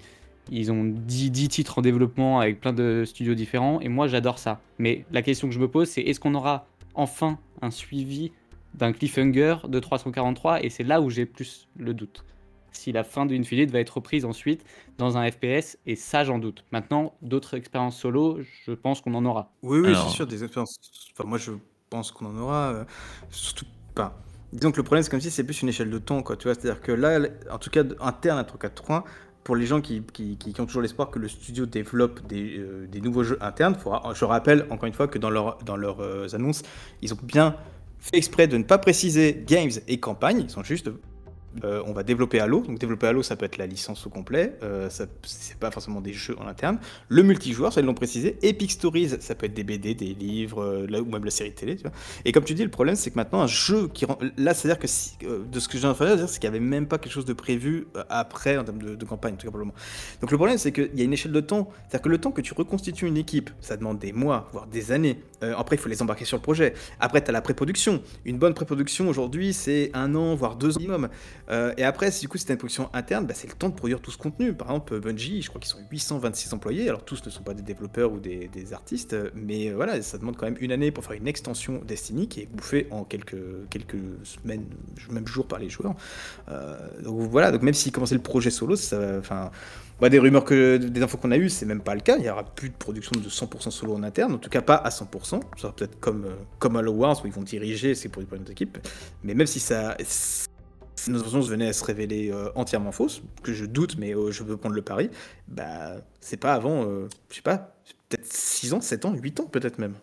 ils 0.51 0.71
ont 0.71 0.83
10, 0.83 1.31
10 1.31 1.47
titres 1.49 1.79
en 1.79 1.81
développement 1.81 2.39
avec 2.39 2.59
plein 2.59 2.73
de 2.73 3.03
studios 3.05 3.33
différents, 3.33 3.81
et 3.81 3.87
moi 3.89 4.07
j'adore 4.07 4.37
ça. 4.37 4.61
Mais 4.77 5.05
la 5.11 5.23
question 5.23 5.47
que 5.47 5.53
je 5.55 5.59
me 5.59 5.67
pose, 5.67 5.89
c'est 5.89 6.01
est-ce 6.01 6.19
qu'on 6.19 6.35
aura 6.35 6.67
enfin 6.93 7.39
un 7.61 7.71
suivi 7.71 8.31
d'un 8.75 8.91
cliffhanger 8.93 9.55
de 9.67 9.79
343 9.79 10.63
Et 10.63 10.69
c'est 10.69 10.83
là 10.83 11.01
où 11.01 11.09
j'ai 11.09 11.25
plus 11.25 11.67
le 11.77 11.93
doute. 11.93 12.23
Si 12.75 12.91
la 12.91 13.03
fin 13.03 13.25
d'Infinite 13.25 13.71
va 13.71 13.79
être 13.79 13.91
reprise 13.95 14.25
ensuite 14.25 14.63
dans 14.97 15.17
un 15.17 15.29
FPS, 15.29 15.77
et 15.85 15.95
ça 15.95 16.23
j'en 16.23 16.39
doute. 16.39 16.63
Maintenant, 16.71 17.13
d'autres 17.21 17.55
expériences 17.55 17.97
solo, 17.97 18.39
je 18.65 18.71
pense 18.71 19.01
qu'on 19.01 19.13
en 19.15 19.25
aura. 19.25 19.51
Oui, 19.63 19.79
oui, 19.79 19.87
Alors- 19.89 20.09
c'est 20.09 20.15
sûr, 20.15 20.27
des 20.27 20.43
expériences. 20.43 20.77
Enfin, 21.17 21.27
moi, 21.27 21.37
je 21.37 21.51
pense 21.89 22.11
qu'on 22.11 22.25
en 22.25 22.37
aura. 22.37 22.71
euh, 22.73 22.83
surtout 23.29 23.65
pas. 23.93 24.17
disons 24.53 24.71
que 24.71 24.77
le 24.77 24.83
problème, 24.83 25.03
c'est 25.03 25.09
comme 25.09 25.21
si 25.21 25.31
c'est 25.31 25.43
plus 25.43 25.61
une 25.61 25.69
échelle 25.69 25.89
de 25.89 25.97
temps, 25.97 26.21
quoi. 26.23 26.35
Tu 26.37 26.43
vois, 26.45 26.53
c'est-à-dire 26.55 26.81
que 26.81 26.91
là, 26.91 27.19
en 27.51 27.57
tout 27.57 27.69
cas, 27.69 27.83
interne 27.99 28.37
à 28.39 28.43
343, 28.43 29.03
pour 29.43 29.55
les 29.55 29.65
gens 29.65 29.79
qui, 29.81 30.01
qui, 30.13 30.37
qui 30.37 30.59
ont 30.61 30.65
toujours 30.65 30.81
l'espoir 30.81 31.11
que 31.11 31.19
le 31.19 31.27
studio 31.27 31.65
développe 31.65 32.25
des, 32.27 32.57
euh, 32.57 32.87
des 32.87 32.99
nouveaux 33.01 33.23
jeux 33.23 33.37
internes, 33.41 33.75
faudra, 33.75 34.13
je 34.15 34.25
rappelle 34.25 34.65
encore 34.71 34.87
une 34.87 34.93
fois 34.93 35.07
que 35.07 35.19
dans, 35.19 35.29
leur, 35.29 35.57
dans 35.59 35.75
leurs 35.77 35.99
euh, 36.01 36.27
annonces, 36.33 36.63
ils 37.01 37.13
ont 37.13 37.17
bien 37.21 37.55
fait 37.99 38.17
exprès 38.17 38.47
de 38.47 38.57
ne 38.57 38.63
pas 38.63 38.77
préciser 38.79 39.43
games 39.47 39.71
et 39.87 39.99
campagne, 39.99 40.41
ils 40.41 40.49
sont 40.49 40.63
juste 40.63 40.89
euh, 41.63 41.81
on 41.85 41.93
va 41.93 42.03
développer 42.03 42.39
Halo. 42.39 42.61
Donc 42.61 42.79
développer 42.79 43.07
Halo, 43.07 43.23
ça 43.23 43.35
peut 43.35 43.45
être 43.45 43.57
la 43.57 43.67
licence 43.67 44.05
au 44.05 44.09
complet. 44.09 44.57
Euh, 44.63 44.89
c'est 44.89 45.57
pas 45.59 45.71
forcément 45.71 46.01
des 46.01 46.13
jeux 46.13 46.35
en 46.39 46.47
interne. 46.47 46.79
Le 47.09 47.23
multijoueur, 47.23 47.71
ça 47.71 47.81
ils 47.81 47.85
l'ont 47.85 47.93
précisé. 47.93 48.37
Epic 48.41 48.71
Stories, 48.71 49.15
ça 49.19 49.35
peut 49.35 49.45
être 49.45 49.53
des 49.53 49.63
BD, 49.63 49.95
des 49.95 50.13
livres, 50.13 50.63
euh, 50.63 50.99
ou 50.99 51.05
même 51.05 51.23
la 51.23 51.31
série 51.31 51.53
télé. 51.53 51.77
Et 52.25 52.31
comme 52.31 52.43
tu 52.43 52.53
dis, 52.53 52.63
le 52.63 52.69
problème, 52.69 52.95
c'est 52.95 53.11
que 53.11 53.15
maintenant 53.15 53.41
un 53.41 53.47
jeu 53.47 53.87
qui 53.87 54.05
rend... 54.05 54.17
là, 54.37 54.53
c'est-à-dire 54.53 54.79
que 54.79 54.87
euh, 55.25 55.43
de 55.49 55.59
ce 55.59 55.67
que 55.67 55.77
j'ai 55.77 55.87
entendu 55.87 56.23
c'est 56.27 56.39
qu'il 56.39 56.49
n'y 56.49 56.55
avait 56.55 56.65
même 56.65 56.87
pas 56.87 56.97
quelque 56.97 57.13
chose 57.13 57.25
de 57.25 57.33
prévu 57.33 57.87
après 58.09 58.57
en 58.57 58.63
termes 58.63 58.79
de, 58.79 59.05
campagne, 59.05 59.35
tout 59.37 59.45
simplement. 59.45 59.73
Donc 60.21 60.31
le 60.31 60.37
problème, 60.37 60.57
c'est 60.57 60.71
qu'il 60.71 60.89
y 60.95 61.01
a 61.01 61.03
une 61.03 61.13
échelle 61.13 61.31
de 61.31 61.39
temps. 61.39 61.69
C'est-à-dire 61.81 62.01
que 62.01 62.09
le 62.09 62.17
temps 62.17 62.31
que 62.31 62.41
tu 62.41 62.53
reconstitues 62.53 63.07
une 63.07 63.17
équipe, 63.17 63.49
ça 63.61 63.77
demande 63.77 63.99
des 63.99 64.13
mois, 64.13 64.49
voire 64.51 64.67
des 64.67 64.91
années. 64.91 65.21
après, 65.41 65.75
il 65.75 65.79
faut 65.79 65.89
les 65.89 66.01
embarquer 66.01 66.25
sur 66.25 66.37
le 66.37 66.41
projet. 66.41 66.73
Après, 66.99 67.23
tu 67.23 67.29
as 67.29 67.33
la 67.33 67.41
pré-production. 67.41 68.01
Une 68.25 68.37
bonne 68.37 68.53
pré-production 68.53 69.07
aujourd'hui, 69.07 69.53
c'est 69.53 69.91
un 69.93 70.15
an, 70.15 70.35
voire 70.35 70.55
deux 70.55 70.77
ans 70.77 70.79
minimum. 70.79 71.09
Euh, 71.49 71.73
et 71.77 71.83
après, 71.83 72.11
si 72.11 72.21
du 72.21 72.27
coup 72.27 72.37
c'est 72.37 72.49
une 72.49 72.57
production 72.57 72.89
interne, 72.93 73.25
bah, 73.25 73.33
c'est 73.35 73.47
le 73.47 73.53
temps 73.53 73.69
de 73.69 73.75
produire 73.75 73.99
tout 73.99 74.11
ce 74.11 74.17
contenu. 74.17 74.53
Par 74.53 74.67
exemple, 74.67 74.99
Bungie, 74.99 75.41
je 75.41 75.49
crois 75.49 75.61
qu'ils 75.61 75.71
sont 75.71 75.79
826 75.91 76.53
employés. 76.53 76.89
Alors 76.89 77.03
tous 77.03 77.23
ne 77.25 77.29
sont 77.29 77.43
pas 77.43 77.53
des 77.53 77.61
développeurs 77.61 78.11
ou 78.11 78.19
des, 78.19 78.49
artistes, 78.73 79.15
mais 79.35 79.69
euh, 79.69 79.75
voilà, 79.75 80.01
ça 80.01 80.17
demande 80.17 80.37
quand 80.37 80.45
même 80.45 80.57
une 80.59 80.71
année 80.71 80.91
pour 80.91 81.03
faire 81.03 81.15
une 81.15 81.27
extension 81.27 81.81
Destiny 81.85 82.27
qui 82.27 82.41
est 82.41 82.45
bouffée 82.47 82.87
en 82.89 83.03
quelques, 83.03 83.35
semaines, 84.23 84.65
même 85.11 85.27
jours 85.27 85.47
par 85.47 85.59
les 85.59 85.69
joueurs. 85.69 85.95
Euh, 86.49 86.77
donc 87.03 87.19
voilà, 87.29 87.51
donc 87.51 87.61
même 87.61 87.73
s'ils 87.73 87.91
commençaient 87.91 88.15
le 88.15 88.21
projet 88.21 88.49
solo. 88.49 88.75
Bah, 90.01 90.09
des 90.09 90.19
rumeurs 90.19 90.43
que 90.43 90.75
des 90.75 91.01
infos 91.01 91.17
qu'on 91.17 91.31
a 91.31 91.37
eues, 91.37 91.47
c'est 91.47 91.65
même 91.65 91.79
pas 91.79 91.95
le 91.95 92.01
cas. 92.01 92.17
Il 92.17 92.25
y 92.25 92.29
aura 92.29 92.43
plus 92.43 92.67
de 92.67 92.75
production 92.75 93.17
de 93.17 93.29
100% 93.29 93.71
solo 93.71 93.93
en 93.93 94.03
interne, 94.03 94.33
en 94.33 94.37
tout 94.37 94.49
cas 94.49 94.61
pas 94.61 94.75
à 94.75 94.89
100%. 94.89 95.05
Ça 95.23 95.39
sera 95.57 95.73
peut-être 95.73 96.01
comme 96.01 96.25
comme 96.59 96.75
Halo 96.75 96.91
Wars 96.91 97.23
où 97.23 97.27
ils 97.27 97.33
vont 97.33 97.43
diriger, 97.43 97.95
c'est 97.95 98.09
pour 98.09 98.21
une 98.21 98.51
équipe. 98.51 98.77
Mais 99.23 99.33
même 99.33 99.47
si 99.47 99.61
ça 99.61 99.95
si 100.03 100.47
nos 101.07 101.23
annonces 101.23 101.49
venaient 101.49 101.67
à 101.67 101.73
se 101.73 101.83
révéler 101.83 102.31
euh, 102.31 102.49
entièrement 102.55 102.91
fausses, 102.91 103.21
que 103.43 103.53
je 103.53 103.65
doute, 103.65 103.97
mais 103.97 104.15
euh, 104.15 104.31
je 104.31 104.43
veux 104.43 104.57
prendre 104.57 104.75
le 104.75 104.81
pari, 104.81 105.09
bah, 105.47 105.97
c'est 106.19 106.39
pas 106.39 106.53
avant, 106.53 106.85
euh, 106.85 107.07
je 107.29 107.35
sais 107.35 107.41
pas, 107.41 107.75
peut-être 108.09 108.25
6 108.25 108.73
ans, 108.73 108.81
7 108.81 109.05
ans, 109.05 109.13
8 109.13 109.39
ans 109.41 109.47
peut-être 109.47 109.79
même. 109.79 109.93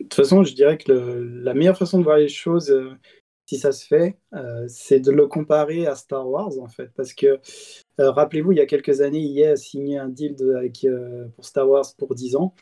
De 0.00 0.04
toute 0.04 0.14
façon, 0.14 0.44
je 0.44 0.54
dirais 0.54 0.78
que 0.78 0.92
la 0.92 1.54
meilleure 1.54 1.78
façon 1.78 1.98
de 1.98 2.04
voir 2.04 2.18
les 2.18 2.28
choses, 2.28 2.74
si 3.46 3.58
ça 3.58 3.72
se 3.72 3.86
fait, 3.86 4.18
c'est 4.66 5.00
de 5.00 5.10
le 5.10 5.26
comparer 5.26 5.86
à 5.86 5.94
Star 5.94 6.28
Wars, 6.28 6.58
en 6.60 6.68
fait. 6.68 6.90
Parce 6.96 7.14
que, 7.14 7.38
rappelez-vous, 7.96 8.52
il 8.52 8.58
y 8.58 8.60
a 8.60 8.66
quelques 8.66 9.00
années, 9.00 9.24
EA 9.24 9.52
a 9.52 9.56
signé 9.56 9.98
un 9.98 10.08
deal 10.08 10.36
pour 11.36 11.44
Star 11.44 11.68
Wars 11.68 11.86
pour 11.96 12.14
10 12.14 12.36
ans. 12.36 12.54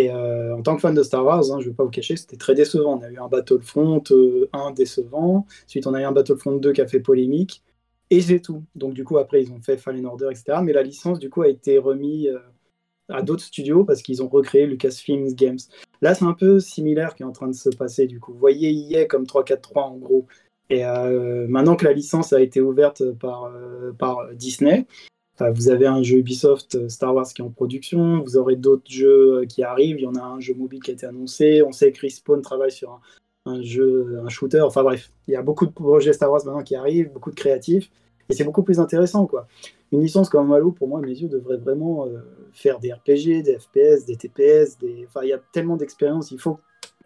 Et 0.00 0.10
euh, 0.10 0.56
en 0.56 0.62
tant 0.62 0.76
que 0.76 0.80
fan 0.80 0.94
de 0.94 1.02
Star 1.02 1.26
Wars, 1.26 1.52
hein, 1.52 1.60
je 1.60 1.66
ne 1.66 1.70
vais 1.70 1.76
pas 1.76 1.84
vous 1.84 1.90
cacher, 1.90 2.16
c'était 2.16 2.38
très 2.38 2.54
décevant. 2.54 2.98
On 2.98 3.02
a 3.02 3.10
eu 3.10 3.18
un 3.18 3.28
Battlefront 3.28 4.02
1 4.08 4.12
euh, 4.14 4.72
décevant, 4.74 5.46
ensuite 5.66 5.86
on 5.86 5.92
a 5.92 6.00
eu 6.00 6.04
un 6.04 6.12
Battlefront 6.12 6.56
2 6.56 6.72
qui 6.72 6.80
a 6.80 6.86
fait 6.86 7.00
polémique, 7.00 7.62
et 8.08 8.22
c'est 8.22 8.40
tout. 8.40 8.64
Donc 8.74 8.94
du 8.94 9.04
coup, 9.04 9.18
après, 9.18 9.42
ils 9.42 9.52
ont 9.52 9.60
fait 9.60 9.76
Fallen 9.76 10.06
Order, 10.06 10.28
etc. 10.30 10.60
Mais 10.62 10.72
la 10.72 10.82
licence, 10.82 11.18
du 11.18 11.28
coup, 11.28 11.42
a 11.42 11.48
été 11.48 11.76
remise 11.76 12.28
euh, 12.28 12.38
à 13.10 13.20
d'autres 13.20 13.42
studios 13.42 13.84
parce 13.84 14.00
qu'ils 14.00 14.22
ont 14.22 14.28
recréé 14.28 14.66
Lucasfilm 14.66 15.34
Games. 15.34 15.58
Là, 16.00 16.14
c'est 16.14 16.24
un 16.24 16.32
peu 16.32 16.60
similaire 16.60 17.14
qui 17.14 17.22
est 17.22 17.26
en 17.26 17.32
train 17.32 17.48
de 17.48 17.54
se 17.54 17.68
passer, 17.68 18.06
du 18.06 18.20
coup. 18.20 18.32
Vous 18.32 18.38
voyez 18.38 18.70
EA 18.70 19.04
comme 19.04 19.26
343 19.26 19.82
en 19.82 19.98
gros. 19.98 20.26
Et 20.70 20.84
maintenant 21.48 21.74
que 21.74 21.84
la 21.84 21.92
licence 21.92 22.32
a 22.32 22.40
été 22.40 22.60
ouverte 22.60 23.02
par 23.18 23.50
Disney, 24.34 24.86
vous 25.48 25.70
avez 25.70 25.86
un 25.86 26.02
jeu 26.02 26.18
Ubisoft 26.18 26.74
euh, 26.74 26.88
Star 26.88 27.14
Wars 27.14 27.26
qui 27.26 27.40
est 27.40 27.44
en 27.44 27.50
production, 27.50 28.20
vous 28.20 28.36
aurez 28.36 28.56
d'autres 28.56 28.90
jeux 28.90 29.40
euh, 29.40 29.46
qui 29.46 29.62
arrivent, 29.62 29.96
il 29.98 30.02
y 30.02 30.06
en 30.06 30.14
a 30.14 30.22
un 30.22 30.40
jeu 30.40 30.54
mobile 30.54 30.82
qui 30.82 30.90
a 30.90 30.94
été 30.94 31.06
annoncé, 31.06 31.62
on 31.62 31.72
sait 31.72 31.92
que 31.92 32.00
Respawn 32.02 32.42
travaille 32.42 32.72
sur 32.72 33.00
un, 33.46 33.62
jeu, 33.62 34.20
un 34.22 34.28
shooter, 34.28 34.60
enfin 34.60 34.82
bref, 34.82 35.10
il 35.28 35.32
y 35.32 35.36
a 35.36 35.42
beaucoup 35.42 35.66
de 35.66 35.72
projets 35.72 36.12
Star 36.12 36.30
Wars 36.30 36.44
maintenant 36.44 36.62
qui 36.62 36.76
arrivent, 36.76 37.10
beaucoup 37.12 37.30
de 37.30 37.36
créatifs, 37.36 37.90
et 38.28 38.34
c'est 38.34 38.44
beaucoup 38.44 38.62
plus 38.62 38.80
intéressant 38.80 39.26
quoi. 39.26 39.46
Une 39.92 40.02
licence 40.02 40.28
comme 40.28 40.52
Halo, 40.52 40.70
pour 40.70 40.86
moi, 40.86 41.00
à 41.00 41.02
mes 41.02 41.08
yeux, 41.08 41.28
devrait 41.28 41.56
vraiment 41.56 42.06
euh, 42.06 42.18
faire 42.52 42.78
des 42.78 42.92
RPG, 42.92 43.42
des 43.42 43.58
FPS, 43.58 44.04
des 44.06 44.16
TPS, 44.16 44.78
des... 44.78 45.06
enfin 45.08 45.22
il 45.22 45.30
y 45.30 45.32
a 45.32 45.40
tellement 45.52 45.76
d'expérience, 45.76 46.30
il 46.30 46.38
faut, 46.38 46.60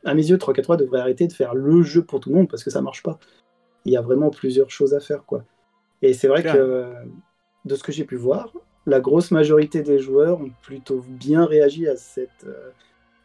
à 0.05 0.15
mes 0.15 0.29
yeux, 0.29 0.39
343 0.39 0.77
devrait 0.77 1.01
arrêter 1.01 1.27
de 1.27 1.33
faire 1.33 1.55
le 1.55 1.83
jeu 1.83 2.03
pour 2.03 2.21
tout 2.21 2.31
le 2.31 2.37
monde 2.37 2.49
parce 2.49 2.65
que 2.65 2.71
ça 2.71 2.83
marche 2.83 3.03
pas. 3.03 3.19
Il 3.87 3.93
y 3.93 3.97
a 3.97 4.03
vraiment 4.03 4.31
plusieurs 4.31 4.71
choses 4.71 4.93
à 4.93 5.01
faire 5.01 5.25
quoi. 5.25 5.45
Et 6.03 6.13
c'est 6.13 6.29
vrai 6.29 6.43
que 6.43 6.93
de 7.65 7.75
ce 7.75 7.83
que 7.83 7.93
j'ai 7.93 8.05
pu 8.05 8.17
voir, 8.17 8.53
la 8.87 9.01
grosse 9.01 9.31
majorité 9.31 9.83
des 9.83 9.99
joueurs 9.99 10.41
ont 10.41 10.51
plutôt 10.63 11.03
bien 11.07 11.45
réagi 11.45 11.89
à 11.89 11.97
cette, 11.97 12.45
euh, 12.47 12.71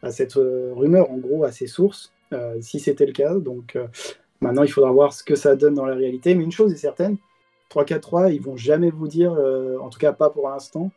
à 0.02 0.10
cette 0.10 0.36
euh, 0.36 0.72
rumeur, 0.74 1.10
en 1.10 1.18
gros, 1.18 1.44
à 1.44 1.52
ces 1.52 1.66
sources, 1.66 2.12
euh, 2.32 2.56
si 2.60 2.80
c'était 2.80 3.06
le 3.06 3.12
cas. 3.12 3.34
Donc 3.34 3.76
maintenant, 4.40 4.62
il 4.62 4.70
faudra 4.70 4.90
voir 4.90 5.12
ce 5.12 5.22
que 5.22 5.34
ça 5.34 5.56
donne 5.56 5.74
dans 5.74 5.84
la 5.84 5.94
réalité. 5.94 6.34
Mais 6.34 6.44
une 6.44 6.52
chose 6.52 6.72
est 6.72 6.76
certaine, 6.76 7.16
343, 7.68 8.30
ils 8.30 8.40
vont 8.40 8.56
jamais 8.56 8.90
vous 8.90 9.08
dire, 9.08 9.32
en 9.32 9.88
tout 9.90 9.98
cas 9.98 10.12
pas 10.12 10.30
pour 10.30 10.48
l'instant, 10.48 10.90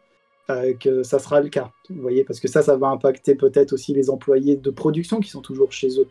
que 0.79 1.03
ça 1.03 1.19
sera 1.19 1.39
le 1.39 1.49
cas. 1.49 1.71
Vous 1.89 2.01
voyez, 2.01 2.23
parce 2.23 2.39
que 2.39 2.47
ça, 2.47 2.61
ça 2.61 2.75
va 2.77 2.87
impacter 2.87 3.35
peut-être 3.35 3.73
aussi 3.73 3.93
les 3.93 4.09
employés 4.09 4.55
de 4.55 4.71
production 4.71 5.19
qui 5.19 5.29
sont 5.29 5.41
toujours 5.41 5.71
chez 5.71 5.99
eux. 5.99 6.07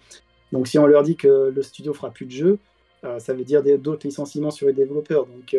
Donc 0.52 0.68
si 0.68 0.78
on 0.78 0.86
leur 0.86 1.02
dit 1.02 1.16
que 1.16 1.52
le 1.54 1.62
studio 1.62 1.92
fera 1.94 2.10
plus 2.10 2.26
de 2.26 2.30
jeux, 2.30 2.58
ça 3.18 3.34
veut 3.34 3.44
dire 3.44 3.62
d'autres 3.78 4.06
licenciements 4.06 4.52
sur 4.52 4.68
les 4.68 4.72
développeurs. 4.72 5.26
Donc 5.26 5.56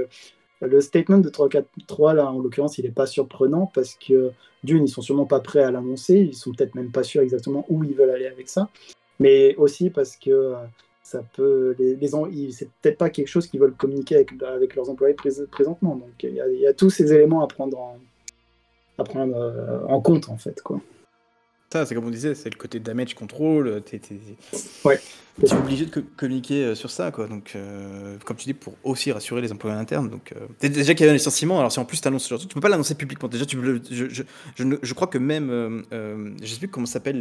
le 0.68 0.82
statement 0.82 1.20
de 1.20 1.30
3-4-3, 1.30 2.16
là, 2.16 2.32
en 2.32 2.39
l'occurrence, 2.39 2.78
il 2.78 2.86
n'est 2.86 2.91
pas 2.91 3.05
surprenant 3.05 3.72
parce 3.74 3.95
que, 3.95 4.32
d'une, 4.64 4.86
ils 4.86 4.89
sont 4.89 5.01
sûrement 5.01 5.26
pas 5.26 5.39
prêts 5.39 5.64
à 5.64 5.72
l'annoncer, 5.72 6.16
ils 6.16 6.36
sont 6.36 6.51
peut-être 6.51 6.76
même 6.76 6.91
pas 6.91 7.03
sûrs 7.03 7.22
exactement 7.22 7.66
où 7.70 7.84
ils 7.84 7.93
veulent 7.93 8.11
aller 8.11 8.28
avec 8.28 8.49
ça, 8.49 8.70
mais 9.20 9.55
aussi 9.55 9.89
parce 9.89 10.16
que 10.16 10.32
euh, 10.32 10.55
ça 11.03 11.24
peut, 11.34 11.76
les, 11.78 11.97
c'est 12.51 12.70
peut-être 12.82 12.97
pas 12.97 13.09
quelque 13.09 13.28
chose 13.28 13.47
qu'ils 13.47 13.59
veulent 13.59 13.76
communiquer 13.76 14.16
avec, 14.16 14.32
avec 14.43 14.76
leurs 14.76 14.89
employés 14.89 15.16
présentement. 15.51 15.95
Donc 15.95 16.11
il 16.24 16.32
y, 16.32 16.61
y, 16.61 16.68
a 16.68 16.74
tous 16.74 16.89
ces 16.89 17.14
éléments 17.14 17.43
à 17.43 17.47
prendre 17.47 17.78
en, 17.78 17.97
à 18.97 19.03
prendre, 19.03 19.36
euh, 19.36 19.86
en 19.88 20.01
compte, 20.01 20.30
en 20.30 20.38
fait. 20.38 20.61
Quoi 20.61 20.82
c'est 21.86 21.96
comme 21.96 22.06
on 22.06 22.10
disait, 22.10 22.36
c'est 22.36 22.50
le 22.50 22.58
côté 22.58 22.80
damage 22.80 23.14
control. 23.16 23.82
T'es, 23.86 24.00
Ouais. 24.84 25.00
obligé 25.52 25.86
de 25.86 26.04
communiquer 26.16 26.64
euh, 26.66 26.76
sur 26.76 26.92
ça, 26.92 27.12
quoi. 27.12 27.28
Donc, 27.28 27.54
euh, 27.56 28.18
comme 28.26 28.38
tu 28.38 28.46
dis, 28.46 28.54
pour 28.54 28.76
aussi 28.84 29.12
rassurer 29.12 29.42
les 29.42 29.52
employés 29.52 29.76
internes. 29.76 30.10
Donc, 30.10 30.34
euh, 30.34 30.70
déjà 30.70 30.94
qu'il 30.94 31.02
y 31.02 31.04
avait 31.04 31.12
un 31.12 31.18
licenciement, 31.18 31.58
alors 31.60 31.72
si 31.72 31.80
en 31.80 31.86
plus 31.86 32.00
tu 32.02 32.08
annonces 32.08 32.28
tu 32.28 32.48
peux 32.48 32.62
pas 32.62 32.70
l'annoncer 32.70 32.96
publiquement. 32.96 33.28
Déjà, 33.30 33.46
tu, 33.46 33.58
je, 33.92 34.06
je, 34.10 34.24
je, 34.82 34.94
crois 34.94 35.08
que 35.08 35.18
même, 35.18 35.84
je 35.92 36.46
sais 36.48 36.60
plus 36.60 36.68
comment 36.68 36.86
s'appelle 36.86 37.20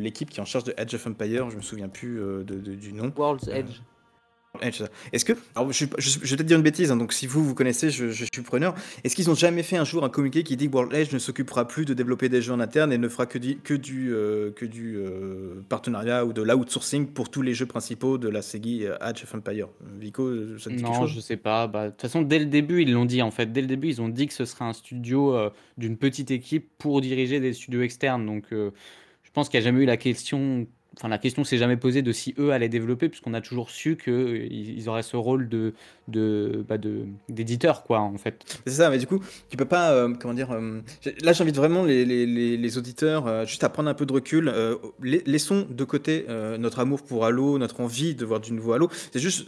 l'équipe 0.00 0.30
qui 0.30 0.38
est 0.38 0.42
en 0.42 0.46
charge 0.46 0.64
de 0.64 0.74
Edge 0.76 0.94
of 0.94 1.06
Empire, 1.06 1.50
je 1.50 1.56
me 1.56 1.62
souviens 1.62 1.88
plus 1.88 2.20
du 2.44 2.92
nom. 2.92 3.12
World's 3.16 3.48
Edge. 3.48 3.80
Est-ce 4.62 5.24
que, 5.24 5.32
alors 5.54 5.72
je, 5.72 5.84
je, 5.98 6.18
vais 6.18 6.36
peut-être 6.36 6.46
dire 6.46 6.56
une 6.56 6.62
bêtise, 6.62 6.90
hein, 6.90 6.96
donc 6.96 7.12
si 7.12 7.26
vous 7.26 7.44
vous 7.44 7.54
connaissez, 7.54 7.90
je, 7.90 8.10
suis 8.10 8.42
preneur. 8.42 8.74
Est-ce 9.04 9.14
qu'ils 9.16 9.30
ont 9.30 9.34
jamais 9.34 9.62
fait 9.62 9.76
un 9.76 9.84
jour 9.84 10.04
un 10.04 10.08
communiqué 10.08 10.42
qui 10.42 10.56
dit 10.56 10.68
que 10.68 10.74
World 10.74 10.94
Edge 10.94 11.12
ne 11.12 11.18
s'occupera 11.18 11.66
plus 11.66 11.84
de 11.84 11.94
développer 11.94 12.28
des 12.28 12.42
jeux 12.42 12.52
en 12.52 12.60
interne 12.60 12.92
et 12.92 12.98
ne 12.98 13.08
fera 13.08 13.26
que 13.26 13.38
du, 13.38 13.56
que 13.58 13.74
du, 13.74 14.12
euh, 14.12 14.50
que 14.52 14.64
du 14.64 14.96
euh, 14.96 15.62
partenariat 15.68 16.24
ou 16.24 16.32
de 16.32 16.42
l'outsourcing 16.42 17.06
pour 17.06 17.30
tous 17.30 17.42
les 17.42 17.54
jeux 17.54 17.66
principaux 17.66 18.18
de 18.18 18.28
la 18.28 18.42
série 18.42 18.86
euh, 18.86 18.96
Edge 19.00 19.22
of 19.22 19.34
Empire 19.34 19.68
Vico, 19.98 20.58
ça 20.58 20.70
te 20.70 20.76
dit 20.76 20.82
quelque 20.82 20.96
chose? 20.96 21.12
je 21.14 21.20
sais 21.20 21.36
pas. 21.36 21.66
Bah, 21.66 21.86
de 21.86 21.90
toute 21.90 22.02
façon, 22.02 22.22
dès 22.22 22.38
le 22.38 22.46
début, 22.46 22.82
ils 22.82 22.92
l'ont 22.92 23.04
dit 23.04 23.22
en 23.22 23.30
fait. 23.30 23.52
Dès 23.52 23.60
le 23.60 23.66
début, 23.66 23.88
ils 23.88 24.02
ont 24.02 24.08
dit 24.08 24.26
que 24.26 24.34
ce 24.34 24.44
serait 24.44 24.64
un 24.64 24.72
studio 24.72 25.50
d'une 25.78 25.96
petite 25.96 26.30
équipe 26.30 26.70
pour 26.78 27.00
diriger 27.00 27.40
des 27.40 27.52
studios 27.52 27.82
externes. 27.82 28.26
Donc, 28.26 28.46
je 28.50 29.30
pense 29.32 29.48
qu'il 29.48 29.60
n'y 29.60 29.66
a 29.66 29.68
jamais 29.68 29.82
eu 29.82 29.86
la 29.86 29.96
question 29.96 30.66
enfin, 30.96 31.08
la 31.08 31.18
question 31.18 31.44
s'est 31.44 31.58
jamais 31.58 31.76
posée 31.76 32.02
de 32.02 32.12
si 32.12 32.34
eux 32.38 32.52
allaient 32.52 32.68
développer, 32.68 33.08
puisqu'on 33.08 33.34
a 33.34 33.40
toujours 33.40 33.70
su 33.70 33.96
qu'ils 33.96 34.88
auraient 34.88 35.02
ce 35.02 35.16
rôle 35.16 35.48
de, 35.48 35.74
bah 36.68 36.78
de, 36.78 37.06
d'éditeur, 37.28 37.82
quoi, 37.84 38.00
en 38.00 38.16
fait. 38.18 38.60
C'est 38.66 38.74
ça, 38.74 38.90
mais 38.90 38.98
du 38.98 39.06
coup, 39.06 39.20
tu 39.48 39.56
peux 39.56 39.64
pas, 39.64 39.92
euh, 39.92 40.14
comment 40.18 40.34
dire, 40.34 40.52
euh, 40.52 40.80
là 41.22 41.32
j'invite 41.32 41.56
vraiment 41.56 41.84
les, 41.84 42.78
auditeurs 42.78 43.26
euh, 43.26 43.46
juste 43.46 43.64
à 43.64 43.68
prendre 43.68 43.88
un 43.88 43.94
peu 43.94 44.06
de 44.06 44.12
recul. 44.12 44.52
laissons 45.02 45.66
de 45.70 45.84
côté 45.84 46.26
notre 46.58 46.80
amour 46.80 47.02
pour 47.02 47.24
Halo, 47.24 47.58
notre 47.58 47.80
envie 47.80 48.14
de 48.14 48.24
voir 48.24 48.40
du 48.40 48.52
nouveau 48.52 48.72
Halo. 48.72 48.88
C'est 49.12 49.20
juste 49.20 49.46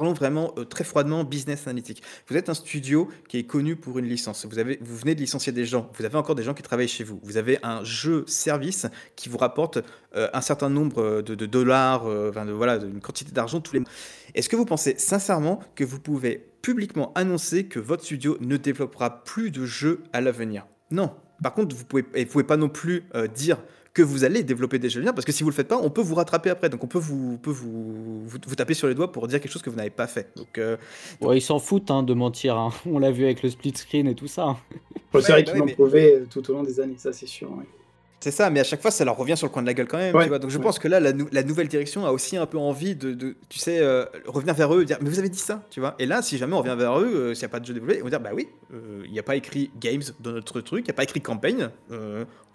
Parlons 0.00 0.14
vraiment 0.14 0.54
euh, 0.56 0.64
très 0.64 0.82
froidement 0.82 1.24
business 1.24 1.66
analytique. 1.66 2.02
Vous 2.26 2.34
êtes 2.34 2.48
un 2.48 2.54
studio 2.54 3.10
qui 3.28 3.36
est 3.36 3.42
connu 3.42 3.76
pour 3.76 3.98
une 3.98 4.06
licence. 4.06 4.46
Vous, 4.46 4.58
avez, 4.58 4.78
vous 4.80 4.96
venez 4.96 5.14
de 5.14 5.20
licencier 5.20 5.52
des 5.52 5.66
gens. 5.66 5.90
Vous 5.98 6.06
avez 6.06 6.16
encore 6.16 6.34
des 6.34 6.42
gens 6.42 6.54
qui 6.54 6.62
travaillent 6.62 6.88
chez 6.88 7.04
vous. 7.04 7.20
Vous 7.22 7.36
avez 7.36 7.58
un 7.62 7.84
jeu 7.84 8.24
service 8.26 8.86
qui 9.14 9.28
vous 9.28 9.36
rapporte 9.36 9.76
euh, 10.16 10.30
un 10.32 10.40
certain 10.40 10.70
nombre 10.70 11.02
euh, 11.02 11.20
de, 11.20 11.34
dollars, 11.44 12.06
de, 12.06 12.50
voilà, 12.50 12.76
une 12.76 13.02
quantité 13.02 13.32
d'argent 13.32 13.60
tous 13.60 13.74
les 13.74 13.80
mois. 13.80 13.90
Est-ce 14.34 14.48
que 14.48 14.56
vous 14.56 14.64
pensez 14.64 14.94
sincèrement 14.96 15.60
que 15.74 15.84
vous 15.84 16.00
pouvez 16.00 16.46
publiquement 16.62 17.12
annoncer 17.14 17.66
que 17.66 17.78
votre 17.78 18.02
studio 18.02 18.38
ne 18.40 18.56
développera 18.56 19.22
plus 19.24 19.50
de 19.50 19.66
jeux 19.66 20.02
à 20.14 20.22
l'avenir? 20.22 20.66
Non. 20.90 21.14
Par 21.42 21.52
contre, 21.52 21.76
vous 21.76 21.84
pouvez, 21.84 22.06
vous 22.16 22.24
pouvez 22.24 22.44
pas 22.44 22.56
non 22.56 22.70
plus 22.70 23.04
dire 23.34 23.58
que 23.92 24.02
vous 24.02 24.22
allez 24.24 24.42
développer 24.44 24.78
des 24.78 24.88
jeux 24.88 25.00
linéaires, 25.00 25.14
parce 25.14 25.24
que 25.24 25.32
si 25.32 25.42
vous 25.42 25.48
le 25.50 25.54
faites 25.54 25.66
pas, 25.68 25.76
on 25.78 25.90
peut 25.90 26.00
vous 26.00 26.14
rattraper 26.14 26.50
après, 26.50 26.68
donc 26.68 26.84
on 26.84 26.86
peut 26.86 26.98
vous, 26.98 27.32
on 27.34 27.36
peut 27.38 27.50
vous, 27.50 28.22
vous, 28.24 28.38
vous 28.46 28.54
taper 28.54 28.74
sur 28.74 28.86
les 28.86 28.94
doigts 28.94 29.10
pour 29.10 29.26
dire 29.26 29.40
quelque 29.40 29.50
chose 29.52 29.62
que 29.62 29.70
vous 29.70 29.76
n'avez 29.76 29.90
pas 29.90 30.06
fait. 30.06 30.28
Donc, 30.36 30.58
euh, 30.58 30.76
Ouais, 31.20 31.38
ils 31.38 31.42
s'en 31.42 31.58
foutent 31.58 31.90
hein, 31.90 32.02
de 32.04 32.14
mentir. 32.14 32.56
hein. 32.56 32.70
On 32.86 32.98
l'a 33.00 33.10
vu 33.10 33.24
avec 33.24 33.42
le 33.42 33.50
split 33.50 33.72
screen 33.76 34.06
et 34.06 34.14
tout 34.14 34.28
ça. 34.28 34.56
c'est 35.12 35.20
vrai 35.32 35.44
qu'ils 35.44 35.56
l'ont 35.56 35.66
prouvé 35.66 36.14
euh, 36.14 36.26
tout 36.30 36.48
au 36.50 36.54
long 36.54 36.62
des 36.62 36.78
années, 36.80 36.94
ça 36.98 37.12
c'est 37.12 37.26
sûr. 37.26 37.50
ouais. 37.50 37.64
C'est 38.22 38.30
ça, 38.32 38.50
mais 38.50 38.60
à 38.60 38.64
chaque 38.64 38.82
fois, 38.82 38.90
ça 38.90 39.02
leur 39.06 39.16
revient 39.16 39.34
sur 39.34 39.46
le 39.46 39.50
coin 39.50 39.62
de 39.62 39.66
la 39.66 39.72
gueule 39.72 39.88
quand 39.88 39.96
même. 39.96 40.14
Ouais, 40.14 40.24
tu 40.24 40.28
vois. 40.28 40.38
Donc 40.38 40.50
je 40.50 40.58
ouais. 40.58 40.62
pense 40.62 40.78
que 40.78 40.88
là, 40.88 41.00
la, 41.00 41.14
nou- 41.14 41.28
la 41.32 41.42
nouvelle 41.42 41.68
direction 41.68 42.04
a 42.04 42.10
aussi 42.12 42.36
un 42.36 42.44
peu 42.44 42.58
envie 42.58 42.94
de, 42.94 43.14
de, 43.14 43.34
tu 43.48 43.58
sais, 43.58 43.78
euh, 43.80 44.04
revenir 44.26 44.52
vers 44.52 44.74
eux 44.74 44.82
et 44.82 44.84
dire, 44.84 44.98
mais 45.00 45.08
vous 45.08 45.18
avez 45.18 45.30
dit 45.30 45.38
ça, 45.38 45.62
tu 45.70 45.80
vois. 45.80 45.94
Et 45.98 46.04
là, 46.04 46.20
si 46.20 46.36
jamais 46.36 46.52
on 46.52 46.58
revient 46.58 46.76
vers 46.78 46.98
eux, 47.00 47.06
euh, 47.10 47.34
s'il 47.34 47.40
n'y 47.44 47.46
a 47.46 47.48
pas 47.48 47.60
de 47.60 47.64
jeu 47.64 47.72
développé, 47.72 47.96
ils 47.96 48.02
vont 48.02 48.10
dire, 48.10 48.20
bah 48.20 48.32
oui, 48.34 48.46
euh, 48.74 49.00
il 49.06 49.10
n'y 49.12 49.18
a 49.18 49.22
pas 49.22 49.36
écrit 49.36 49.70
Games 49.80 50.02
dans 50.20 50.32
notre 50.32 50.60
truc, 50.60 50.80
il 50.84 50.88
n'y 50.88 50.90
a 50.90 50.94
pas 50.94 51.04
écrit 51.04 51.22
campagne. 51.22 51.70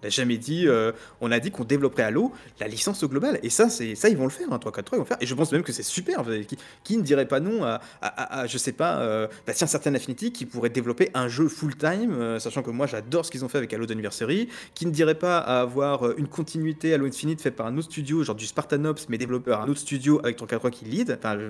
On 0.01 0.05
n'a 0.05 0.09
jamais 0.09 0.37
dit, 0.37 0.67
euh, 0.67 0.91
on 1.21 1.31
a 1.31 1.39
dit 1.39 1.51
qu'on 1.51 1.63
développerait 1.63 2.03
Halo 2.03 2.31
la 2.59 2.67
licence 2.67 3.01
au 3.03 3.07
global. 3.07 3.39
Et 3.43 3.49
ça, 3.49 3.69
ça, 3.69 3.83
ils 3.83 4.17
vont 4.17 4.25
le 4.25 4.29
faire, 4.29 4.47
hein, 4.51 4.59
3 4.59 4.71
4 4.71 4.85
3 4.85 4.97
ils 4.97 4.99
vont 4.99 5.03
le 5.03 5.07
faire. 5.07 5.17
Et 5.21 5.25
je 5.25 5.33
pense 5.33 5.51
même 5.51 5.63
que 5.63 5.71
c'est 5.71 5.83
super. 5.83 6.23
Qui, 6.47 6.57
qui 6.83 6.97
ne 6.97 7.01
dirait 7.01 7.27
pas 7.27 7.39
non 7.39 7.63
à, 7.63 7.81
à, 8.01 8.07
à- 8.07 8.39
à, 8.41 8.47
je 8.47 8.57
sais 8.57 8.71
pas, 8.73 8.99
euh, 8.99 9.27
bah 9.47 9.53
tiens, 9.53 9.67
certaines 9.67 9.95
Affinity 9.95 10.31
qui 10.31 10.45
pourraient 10.45 10.69
développer 10.69 11.09
un 11.13 11.27
jeu 11.27 11.47
full-time, 11.47 12.13
euh, 12.13 12.39
sachant 12.39 12.61
que 12.61 12.69
moi, 12.71 12.87
j'adore 12.87 13.25
ce 13.25 13.31
qu'ils 13.31 13.43
ont 13.45 13.49
fait 13.49 13.57
avec 13.57 13.73
Halo 13.73 13.85
d'Anniversary 13.85 14.49
qui 14.73 14.85
ne 14.85 14.91
dirait 14.91 15.15
pas 15.15 15.39
à 15.39 15.61
avoir 15.61 16.05
euh, 16.05 16.15
une 16.17 16.27
continuité 16.27 16.93
Halo 16.93 17.05
Infinite 17.07 17.41
fait 17.41 17.51
par 17.51 17.65
un 17.65 17.77
autre 17.77 17.89
studio, 17.91 18.23
genre 18.23 18.35
du 18.35 18.45
Spartanops, 18.45 19.07
mais 19.09 19.17
développé 19.17 19.51
par 19.51 19.61
un 19.61 19.67
autre 19.69 19.79
studio 19.79 20.19
avec 20.23 20.35
343 20.35 20.71
qui 20.71 20.85
lead. 20.85 21.17
Enfin, 21.17 21.39
je- 21.39 21.49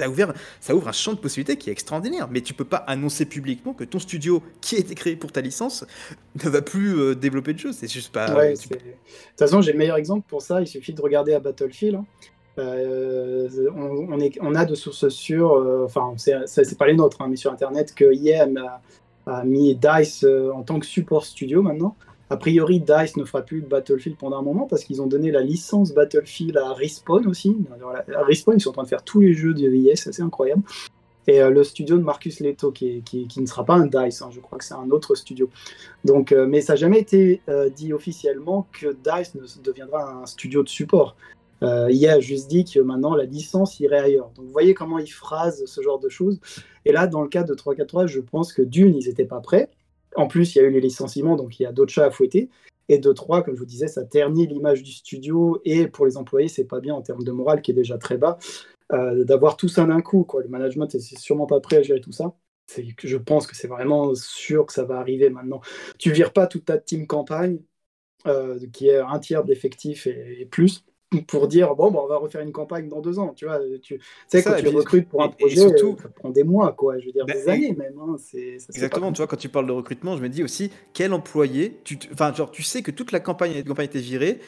ça, 0.00 0.08
ouvert, 0.08 0.32
ça 0.60 0.74
ouvre 0.74 0.88
un 0.88 0.92
champ 0.92 1.12
de 1.12 1.18
possibilités 1.18 1.56
qui 1.56 1.68
est 1.70 1.72
extraordinaire. 1.72 2.28
Mais 2.30 2.40
tu 2.40 2.54
peux 2.54 2.64
pas 2.64 2.78
annoncer 2.78 3.26
publiquement 3.26 3.74
que 3.74 3.84
ton 3.84 3.98
studio, 3.98 4.42
qui 4.60 4.76
a 4.76 4.78
été 4.78 4.94
créé 4.94 5.16
pour 5.16 5.32
ta 5.32 5.40
licence, 5.40 5.84
ne 6.44 6.48
va 6.50 6.62
plus 6.62 6.98
euh, 6.98 7.14
développer 7.14 7.52
de 7.52 7.58
jeux. 7.58 7.72
C'est 7.72 7.90
juste 7.90 8.12
pas. 8.12 8.34
Ouais, 8.34 8.54
tu 8.54 8.68
c'est- 8.68 8.74
de 8.74 8.78
toute 8.80 9.38
façon, 9.38 9.60
j'ai 9.60 9.72
le 9.72 9.78
meilleur 9.78 9.96
exemple 9.96 10.26
pour 10.28 10.42
ça. 10.42 10.60
Il 10.60 10.66
suffit 10.66 10.92
de 10.94 11.00
regarder 11.02 11.34
à 11.34 11.40
Battlefield. 11.40 11.96
hein. 11.96 12.04
Euh, 12.58 13.48
on, 13.76 14.08
on 14.14 14.18
est, 14.18 14.38
on 14.40 14.54
a 14.54 14.64
de 14.64 14.74
sources 14.74 15.08
sûres, 15.10 15.52
euh, 15.52 15.84
enfin, 15.84 16.14
c'est 16.16 16.78
pas 16.78 16.86
les 16.86 16.94
nôtres, 16.94 17.20
hein, 17.20 17.26
mais 17.28 17.36
sur 17.36 17.52
Internet, 17.52 17.94
que 17.94 18.06
a, 18.56 18.80
a 19.26 19.44
mis 19.44 19.74
DICE 19.74 20.24
euh, 20.24 20.50
en 20.52 20.62
tant 20.62 20.78
que 20.78 20.86
support 20.86 21.26
studio 21.26 21.60
maintenant. 21.60 21.96
A 22.28 22.36
priori, 22.36 22.80
DICE 22.80 23.16
ne 23.16 23.24
fera 23.24 23.42
plus 23.42 23.62
de 23.62 23.66
Battlefield 23.66 24.18
pendant 24.18 24.38
un 24.38 24.42
moment 24.42 24.66
parce 24.66 24.84
qu'ils 24.84 25.00
ont 25.00 25.06
donné 25.06 25.30
la 25.30 25.42
licence 25.42 25.92
Battlefield 25.92 26.56
à 26.56 26.72
Respawn 26.72 27.26
aussi. 27.26 27.56
À 28.14 28.22
Respawn, 28.24 28.56
ils 28.56 28.60
sont 28.60 28.70
en 28.70 28.72
train 28.72 28.82
de 28.82 28.88
faire 28.88 29.04
tous 29.04 29.20
les 29.20 29.32
jeux 29.32 29.54
de 29.54 29.62
EA, 29.62 29.94
c'est 29.94 30.20
incroyable. 30.20 30.62
Et 31.28 31.40
euh, 31.40 31.50
le 31.50 31.64
studio 31.64 31.98
de 31.98 32.02
Marcus 32.02 32.40
Leto, 32.40 32.70
qui, 32.70 33.02
ne 33.36 33.46
sera 33.46 33.64
pas 33.64 33.74
un 33.74 33.86
DICE, 33.86 34.22
hein, 34.22 34.30
je 34.32 34.40
crois 34.40 34.58
que 34.58 34.64
c'est 34.64 34.74
un 34.74 34.90
autre 34.90 35.14
studio. 35.14 35.50
Donc, 36.04 36.32
euh, 36.32 36.46
mais 36.46 36.60
ça 36.60 36.74
n'a 36.74 36.76
jamais 36.76 37.00
été 37.00 37.42
euh, 37.48 37.68
dit 37.68 37.92
officiellement 37.92 38.66
que 38.72 38.92
DICE 38.92 39.34
ne 39.34 39.62
deviendra 39.62 40.10
un 40.22 40.26
studio 40.26 40.62
de 40.62 40.68
support. 40.68 41.16
Euh, 41.62 41.88
EA 41.88 42.14
a 42.14 42.20
juste 42.20 42.48
dit 42.48 42.64
que 42.64 42.80
maintenant 42.80 43.14
la 43.14 43.24
licence 43.24 43.80
irait 43.80 44.00
ailleurs. 44.00 44.30
Donc 44.36 44.44
vous 44.46 44.52
voyez 44.52 44.74
comment 44.74 44.98
ils 44.98 45.10
phrasent 45.10 45.64
ce 45.64 45.80
genre 45.80 45.98
de 45.98 46.08
choses. 46.08 46.38
Et 46.84 46.92
là, 46.92 47.06
dans 47.06 47.22
le 47.22 47.28
cas 47.28 47.42
de 47.42 47.54
343, 47.54 48.06
je 48.06 48.20
pense 48.20 48.52
que 48.52 48.62
d'une, 48.62 48.94
ils 48.94 49.08
n'étaient 49.08 49.24
pas 49.24 49.40
prêts. 49.40 49.70
En 50.16 50.26
plus, 50.26 50.54
il 50.54 50.58
y 50.58 50.60
a 50.60 50.64
eu 50.64 50.70
les 50.70 50.80
licenciements, 50.80 51.36
donc 51.36 51.60
il 51.60 51.64
y 51.64 51.66
a 51.66 51.72
d'autres 51.72 51.92
chats 51.92 52.06
à 52.06 52.10
fouetter. 52.10 52.50
Et 52.88 52.98
de 52.98 53.12
trois, 53.12 53.42
comme 53.42 53.54
je 53.54 53.60
vous 53.60 53.66
disais, 53.66 53.88
ça 53.88 54.04
ternit 54.04 54.46
l'image 54.46 54.82
du 54.82 54.92
studio. 54.92 55.60
Et 55.64 55.88
pour 55.88 56.06
les 56.06 56.16
employés, 56.16 56.48
c'est 56.48 56.64
pas 56.64 56.80
bien 56.80 56.94
en 56.94 57.02
termes 57.02 57.24
de 57.24 57.32
morale, 57.32 57.60
qui 57.62 57.72
est 57.72 57.74
déjà 57.74 57.98
très 57.98 58.16
bas, 58.16 58.38
euh, 58.92 59.24
d'avoir 59.24 59.56
tout 59.56 59.68
ça 59.68 59.84
d'un 59.84 60.00
coup. 60.00 60.26
Le 60.42 60.48
management 60.48 60.94
est 60.94 61.18
sûrement 61.18 61.46
pas 61.46 61.60
prêt 61.60 61.76
à 61.76 61.82
gérer 61.82 62.00
tout 62.00 62.12
ça. 62.12 62.34
Je 62.76 63.16
pense 63.16 63.46
que 63.46 63.54
c'est 63.54 63.68
vraiment 63.68 64.14
sûr 64.14 64.66
que 64.66 64.72
ça 64.72 64.84
va 64.84 64.98
arriver 64.98 65.30
maintenant. 65.30 65.60
Tu 65.98 66.10
vires 66.10 66.32
pas 66.32 66.46
toute 66.46 66.64
ta 66.64 66.78
team 66.78 67.06
campagne, 67.06 67.58
euh, 68.26 68.58
qui 68.72 68.88
est 68.88 68.98
un 68.98 69.18
tiers 69.18 69.44
d'effectifs 69.44 70.06
et 70.06 70.46
plus, 70.50 70.84
pour 71.28 71.46
dire 71.48 71.74
bon, 71.76 71.90
bah, 71.90 72.00
on 72.02 72.08
va 72.08 72.16
refaire 72.16 72.40
une 72.40 72.52
campagne 72.52 72.88
dans 72.88 73.00
deux 73.00 73.18
ans. 73.18 73.32
Tu 73.34 73.44
vois, 73.46 73.60
tu 73.80 73.98
tu 73.98 74.00
sais, 74.26 74.42
Ça, 74.42 74.50
quand 74.50 74.56
et 74.56 74.62
tu 74.62 74.68
puis- 74.68 74.76
recrutes 74.76 75.08
pour 75.08 75.22
un 75.22 75.26
et- 75.26 75.30
et 75.30 75.36
projet, 75.36 75.56
surtout- 75.56 75.96
euh, 75.98 76.02
ça 76.02 76.08
prend 76.08 76.30
des 76.30 76.42
mois, 76.44 76.72
quoi. 76.72 76.98
Je 76.98 77.06
veux 77.06 77.12
dire, 77.12 77.24
Bah, 77.26 77.34
des 77.34 77.44
et- 77.44 77.50
années 77.50 77.74
même. 77.74 77.98
hein. 78.00 78.16
Ça 78.18 78.38
Exactement, 78.74 79.12
tu 79.12 79.18
vois, 79.18 79.26
quand 79.26 79.36
tu 79.36 79.48
parles 79.48 79.66
de 79.66 79.72
recrutement, 79.72 80.16
je 80.16 80.22
me 80.22 80.28
dis 80.28 80.42
aussi, 80.42 80.70
quel 80.92 81.12
employé, 81.12 81.78
tu, 81.84 81.98
enfin, 82.12 82.32
genre, 82.34 82.50
tu 82.50 82.62
sais 82.62 82.82
que 82.82 82.90
toute 82.90 83.12
la 83.12 83.20
campagne, 83.20 83.52
la 83.54 83.62
campagne 83.62 83.86
était 83.86 84.00
virée, 84.00 84.40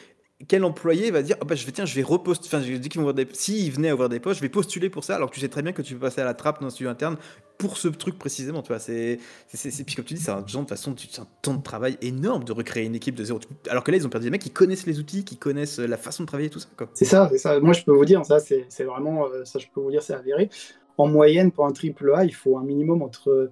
quel 0.47 0.63
employé 0.63 1.11
va 1.11 1.21
dire, 1.21 1.35
ah 1.41 1.45
bah, 1.45 1.55
je 1.55 1.65
vais, 1.65 1.71
tiens, 1.71 1.85
je 1.85 1.93
vais 1.95 2.01
reposter, 2.01 2.47
enfin, 2.47 2.61
je 2.61 2.73
dis 2.73 2.87
qu'ils 2.87 3.01
vont 3.01 3.11
des, 3.11 3.27
s'ils 3.33 3.71
venaient 3.71 3.89
à 3.89 3.93
ouvrir 3.93 4.07
des 4.07 4.21
postes, 4.21 4.37
je 4.37 4.41
vais 4.41 4.49
postuler 4.49 4.89
pour 4.89 5.03
ça, 5.03 5.15
alors 5.15 5.29
que 5.29 5.35
tu 5.35 5.41
sais 5.41 5.49
très 5.49 5.61
bien 5.61 5.73
que 5.73 5.81
tu 5.81 5.95
peux 5.95 5.99
passer 5.99 6.21
à 6.21 6.25
la 6.25 6.33
trappe 6.33 6.61
dans 6.61 6.67
un 6.67 6.69
studio 6.69 6.89
interne 6.89 7.17
pour 7.57 7.75
ce 7.75 7.89
truc 7.89 8.17
précisément, 8.17 8.61
tu 8.61 8.69
vois, 8.69 8.79
c'est, 8.79 9.19
c'est, 9.47 9.83
puis 9.83 9.95
comme 9.95 10.05
tu 10.05 10.13
dis, 10.13 10.21
c'est 10.21 10.31
un 10.31 10.47
genre 10.47 10.63
de 10.63 10.69
façon, 10.69 10.95
c'est 10.97 11.19
un 11.19 11.27
temps 11.41 11.55
de 11.55 11.61
travail 11.61 11.97
énorme 12.01 12.45
de 12.45 12.53
recréer 12.53 12.85
une 12.85 12.95
équipe 12.95 13.15
de 13.15 13.23
zéro, 13.25 13.39
alors 13.69 13.83
que 13.83 13.91
là, 13.91 13.97
ils 13.97 14.07
ont 14.07 14.09
perdu 14.09 14.27
des 14.27 14.31
mecs 14.31 14.41
qui 14.41 14.51
connaissent 14.51 14.85
les 14.85 14.99
outils, 14.99 15.25
qui 15.25 15.35
connaissent 15.35 15.79
la 15.79 15.97
façon 15.97 16.23
de 16.23 16.27
travailler, 16.27 16.49
tout 16.49 16.59
ça. 16.59 16.69
C'est 16.93 17.05
ça, 17.05 17.27
c'est 17.29 17.37
ça. 17.37 17.59
Moi, 17.59 17.73
je 17.73 17.83
peux 17.83 17.91
vous 17.91 18.05
dire, 18.05 18.25
ça, 18.25 18.39
c'est 18.39 18.65
c'est 18.69 18.85
vraiment, 18.85 19.25
euh, 19.25 19.43
ça, 19.43 19.59
je 19.59 19.67
peux 19.73 19.81
vous 19.81 19.91
dire, 19.91 20.01
c'est 20.01 20.13
avéré. 20.13 20.49
En 20.97 21.07
moyenne, 21.07 21.51
pour 21.51 21.65
un 21.65 21.71
triple 21.73 22.13
A, 22.15 22.23
il 22.23 22.33
faut 22.33 22.57
un 22.57 22.63
minimum 22.63 23.01
entre 23.01 23.51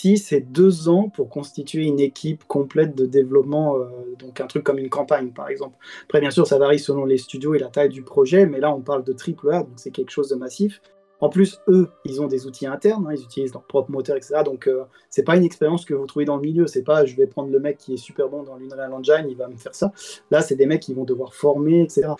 6 0.00 0.32
et 0.32 0.40
2 0.40 0.88
ans 0.88 1.08
pour 1.08 1.28
constituer 1.28 1.84
une 1.84 1.98
équipe 1.98 2.44
complète 2.44 2.94
de 2.94 3.04
développement, 3.04 3.78
euh, 3.78 3.86
donc 4.20 4.40
un 4.40 4.46
truc 4.46 4.62
comme 4.62 4.78
une 4.78 4.88
campagne, 4.88 5.32
par 5.32 5.48
exemple. 5.48 5.76
Après, 6.04 6.20
bien 6.20 6.30
sûr, 6.30 6.46
ça 6.46 6.56
varie 6.56 6.78
selon 6.78 7.04
les 7.04 7.18
studios 7.18 7.54
et 7.54 7.58
la 7.58 7.66
taille 7.66 7.88
du 7.88 8.02
projet, 8.02 8.46
mais 8.46 8.60
là, 8.60 8.72
on 8.72 8.80
parle 8.80 9.02
de 9.02 9.12
triple 9.12 9.50
A, 9.50 9.64
donc 9.64 9.72
c'est 9.74 9.90
quelque 9.90 10.10
chose 10.10 10.28
de 10.28 10.36
massif. 10.36 10.80
En 11.20 11.28
plus, 11.28 11.60
eux, 11.66 11.88
ils 12.04 12.22
ont 12.22 12.28
des 12.28 12.46
outils 12.46 12.68
internes, 12.68 13.08
hein, 13.08 13.14
ils 13.16 13.24
utilisent 13.24 13.52
leur 13.52 13.64
propre 13.64 13.90
moteur, 13.90 14.16
etc. 14.16 14.42
Donc, 14.44 14.68
euh, 14.68 14.84
c'est 15.10 15.24
pas 15.24 15.36
une 15.36 15.42
expérience 15.42 15.84
que 15.84 15.94
vous 15.94 16.06
trouvez 16.06 16.24
dans 16.24 16.36
le 16.36 16.42
milieu. 16.42 16.68
C'est 16.68 16.84
pas, 16.84 17.04
je 17.04 17.16
vais 17.16 17.26
prendre 17.26 17.50
le 17.50 17.58
mec 17.58 17.78
qui 17.78 17.94
est 17.94 17.96
super 17.96 18.28
bon 18.28 18.44
dans 18.44 18.54
l'Unreal 18.54 18.92
Engine, 18.92 19.26
il 19.28 19.36
va 19.36 19.48
me 19.48 19.56
faire 19.56 19.74
ça. 19.74 19.90
Là, 20.30 20.42
c'est 20.42 20.54
des 20.54 20.66
mecs 20.66 20.82
qui 20.82 20.94
vont 20.94 21.04
devoir 21.04 21.34
former, 21.34 21.82
etc. 21.82 22.10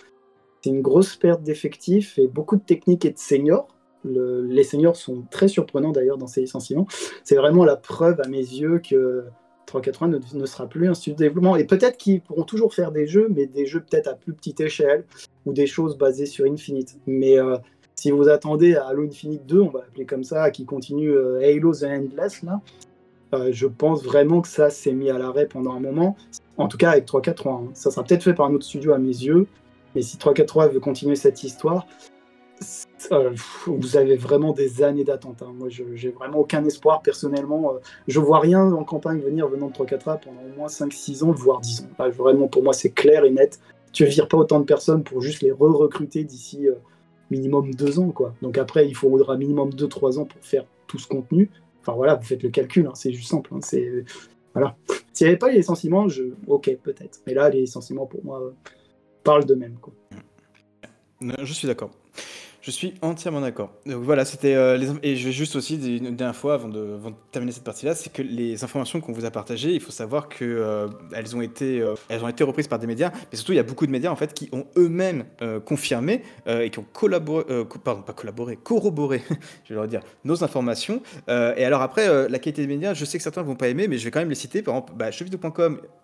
C'est 0.61 0.71
une 0.71 0.81
grosse 0.81 1.15
perte 1.15 1.43
d'effectifs 1.43 2.19
et 2.19 2.27
beaucoup 2.27 2.57
de 2.57 2.63
techniques 2.63 3.05
et 3.05 3.11
de 3.11 3.17
seniors. 3.17 3.69
Le- 4.05 4.41
les 4.45 4.63
seniors 4.63 4.95
sont 4.95 5.23
très 5.29 5.47
surprenants 5.47 5.91
d'ailleurs 5.91 6.17
dans 6.17 6.27
ces 6.27 6.41
licenciements. 6.41 6.87
C'est 7.23 7.35
vraiment 7.35 7.65
la 7.65 7.75
preuve 7.75 8.19
à 8.21 8.27
mes 8.27 8.37
yeux 8.37 8.79
que 8.79 9.25
380 9.65 10.07
ne, 10.07 10.39
ne 10.39 10.45
sera 10.45 10.67
plus 10.67 10.87
un 10.87 10.93
studio 10.93 11.15
de 11.15 11.23
développement. 11.23 11.55
Et 11.55 11.63
peut-être 11.65 11.97
qu'ils 11.97 12.21
pourront 12.21 12.43
toujours 12.43 12.73
faire 12.73 12.91
des 12.91 13.05
jeux, 13.07 13.27
mais 13.29 13.45
des 13.45 13.65
jeux 13.65 13.81
peut-être 13.81 14.07
à 14.07 14.13
plus 14.15 14.33
petite 14.33 14.59
échelle 14.61 15.03
ou 15.45 15.53
des 15.53 15.67
choses 15.67 15.97
basées 15.97 16.25
sur 16.25 16.45
Infinite. 16.45 16.97
Mais 17.05 17.37
euh, 17.37 17.57
si 17.95 18.09
vous 18.11 18.29
attendez 18.29 18.75
à 18.75 18.87
Halo 18.87 19.03
Infinite 19.03 19.45
2, 19.45 19.59
on 19.59 19.69
va 19.69 19.81
l'appeler 19.81 20.05
comme 20.05 20.23
ça, 20.23 20.49
qui 20.49 20.65
continue 20.65 21.11
euh, 21.11 21.39
Halo 21.43 21.73
The 21.73 21.83
Endless, 21.83 22.41
là, 22.43 22.61
euh, 23.35 23.49
je 23.51 23.67
pense 23.67 24.03
vraiment 24.03 24.41
que 24.41 24.47
ça 24.47 24.71
s'est 24.71 24.93
mis 24.93 25.11
à 25.11 25.19
l'arrêt 25.19 25.45
pendant 25.45 25.73
un 25.73 25.79
moment. 25.79 26.15
En 26.57 26.67
tout 26.67 26.77
cas 26.77 26.91
avec 26.91 27.05
343. 27.05 27.53
hein. 27.53 27.69
Ça 27.75 27.91
sera 27.91 28.03
peut-être 28.03 28.23
fait 28.23 28.33
par 28.33 28.47
un 28.47 28.53
autre 28.53 28.65
studio 28.65 28.93
à 28.93 28.97
mes 28.97 29.07
yeux. 29.09 29.45
Mais 29.93 30.01
si 30.01 30.17
343 30.17 30.69
veut 30.69 30.79
continuer 30.79 31.15
cette 31.15 31.43
histoire, 31.43 31.85
vous 33.67 33.97
avez 33.97 34.15
vraiment 34.15 34.53
des 34.53 34.83
années 34.83 35.03
d'attente. 35.03 35.41
hein. 35.41 35.53
Moi, 35.57 35.69
j'ai 35.69 36.09
vraiment 36.09 36.39
aucun 36.39 36.63
espoir 36.65 37.01
personnellement. 37.01 37.73
Euh, 37.73 37.79
je 38.07 38.19
vois 38.19 38.39
rien 38.39 38.71
en 38.71 38.83
campagne 38.83 39.19
venir 39.19 39.47
venant 39.47 39.67
de 39.67 39.73
343 39.73 40.17
pendant 40.17 40.41
au 40.41 40.57
moins 40.57 40.67
5-6 40.67 41.23
ans, 41.23 41.31
voire 41.31 41.61
10 41.61 41.81
ans. 41.81 42.09
Vraiment, 42.09 42.47
pour 42.47 42.63
moi, 42.63 42.73
c'est 42.73 42.91
clair 42.91 43.25
et 43.25 43.31
net. 43.31 43.59
Tu 43.91 44.05
vires 44.05 44.27
pas 44.27 44.37
autant 44.37 44.59
de 44.59 44.65
personnes 44.65 45.03
pour 45.03 45.21
juste 45.21 45.41
les 45.41 45.51
re-recruter 45.51 46.23
d'ici 46.23 46.67
euh, 46.67 46.75
minimum 47.31 47.73
2 47.73 47.99
ans. 47.99 48.11
Quoi. 48.11 48.33
Donc 48.41 48.57
après, 48.57 48.87
il 48.87 48.95
faudra 48.95 49.37
minimum 49.37 49.69
2-3 49.69 50.19
ans 50.19 50.25
pour 50.25 50.41
faire 50.41 50.65
tout 50.87 50.99
ce 50.99 51.07
contenu. 51.07 51.49
Enfin 51.81 51.93
voilà, 51.93 52.15
vous 52.15 52.23
faites 52.25 52.43
le 52.43 52.49
calcul, 52.49 52.85
hein, 52.87 52.93
c'est 52.93 53.13
juste 53.13 53.29
simple. 53.29 53.51
hein, 53.53 53.59
c'est 53.61 54.03
voilà. 54.53 54.75
S'il 55.13 55.25
n'y 55.25 55.29
avait 55.29 55.37
pas 55.37 55.49
les 55.49 55.57
licenciements, 55.57 56.07
ok, 56.47 56.77
peut-être. 56.83 57.19
Mais 57.25 57.33
là, 57.33 57.49
les 57.49 57.61
licenciements, 57.61 58.05
pour 58.05 58.23
moi, 58.23 58.41
euh, 58.41 58.51
parlent 59.23 59.45
d'eux-mêmes. 59.45 59.77
Je 61.21 61.53
suis 61.53 61.67
d'accord. 61.67 61.91
Je 62.69 62.73
suis 62.75 62.93
entièrement 63.01 63.41
d'accord. 63.41 63.71
Donc 63.87 64.03
voilà, 64.03 64.25
c'était 64.25 64.53
euh, 64.53 64.77
les 64.77 64.89
et 65.01 65.15
je 65.15 65.25
vais 65.25 65.31
juste 65.31 65.55
aussi 65.55 65.73
une 65.97 66.15
dernière 66.15 66.35
fois 66.35 66.53
avant 66.53 66.67
de, 66.67 66.99
terminer 67.31 67.51
cette 67.51 67.63
partie-là, 67.63 67.95
c'est 67.95 68.13
que 68.13 68.21
les 68.21 68.63
informations 68.63 69.01
qu'on 69.01 69.11
vous 69.11 69.25
a 69.25 69.31
partagées, 69.31 69.73
il 69.73 69.81
faut 69.81 69.91
savoir 69.91 70.29
que 70.29 70.45
euh, 70.45 70.87
elles 71.15 71.35
ont 71.35 71.41
été 71.41 71.81
euh, 71.81 71.95
elles 72.09 72.23
ont 72.23 72.27
été 72.27 72.43
reprises 72.43 72.67
par 72.67 72.77
des 72.77 72.85
médias, 72.85 73.09
mais 73.31 73.37
surtout 73.37 73.53
il 73.53 73.55
y 73.55 73.59
a 73.59 73.63
beaucoup 73.63 73.87
de 73.87 73.91
médias 73.91 74.11
en 74.11 74.15
fait 74.15 74.35
qui 74.35 74.49
ont 74.51 74.67
eux-mêmes 74.77 75.25
confirmé 75.65 76.21
et 76.45 76.69
qui 76.69 76.77
ont 76.77 76.85
collaboré, 76.93 77.43
co- 77.67 77.79
pardon 77.79 78.03
pas 78.03 78.13
collaboré, 78.13 78.55
corroboré, 78.55 79.23
je 79.63 79.69
vais 79.69 79.75
leur 79.79 79.87
dire 79.87 80.01
nos 80.23 80.43
informations. 80.43 81.01
Et 81.27 81.65
alors 81.65 81.81
après 81.81 82.29
la 82.29 82.37
qualité 82.37 82.61
des 82.61 82.67
médias, 82.67 82.93
je 82.93 83.03
sais 83.03 83.17
que 83.17 83.23
certains 83.23 83.41
vont 83.41 83.55
pas 83.55 83.69
aimer, 83.69 83.87
mais 83.87 83.97
je 83.97 84.05
vais 84.05 84.11
quand 84.11 84.19
même 84.19 84.29
les 84.29 84.35
citer. 84.35 84.61
Par 84.61 84.75
exemple, 84.75 84.93
bah, 84.95 85.09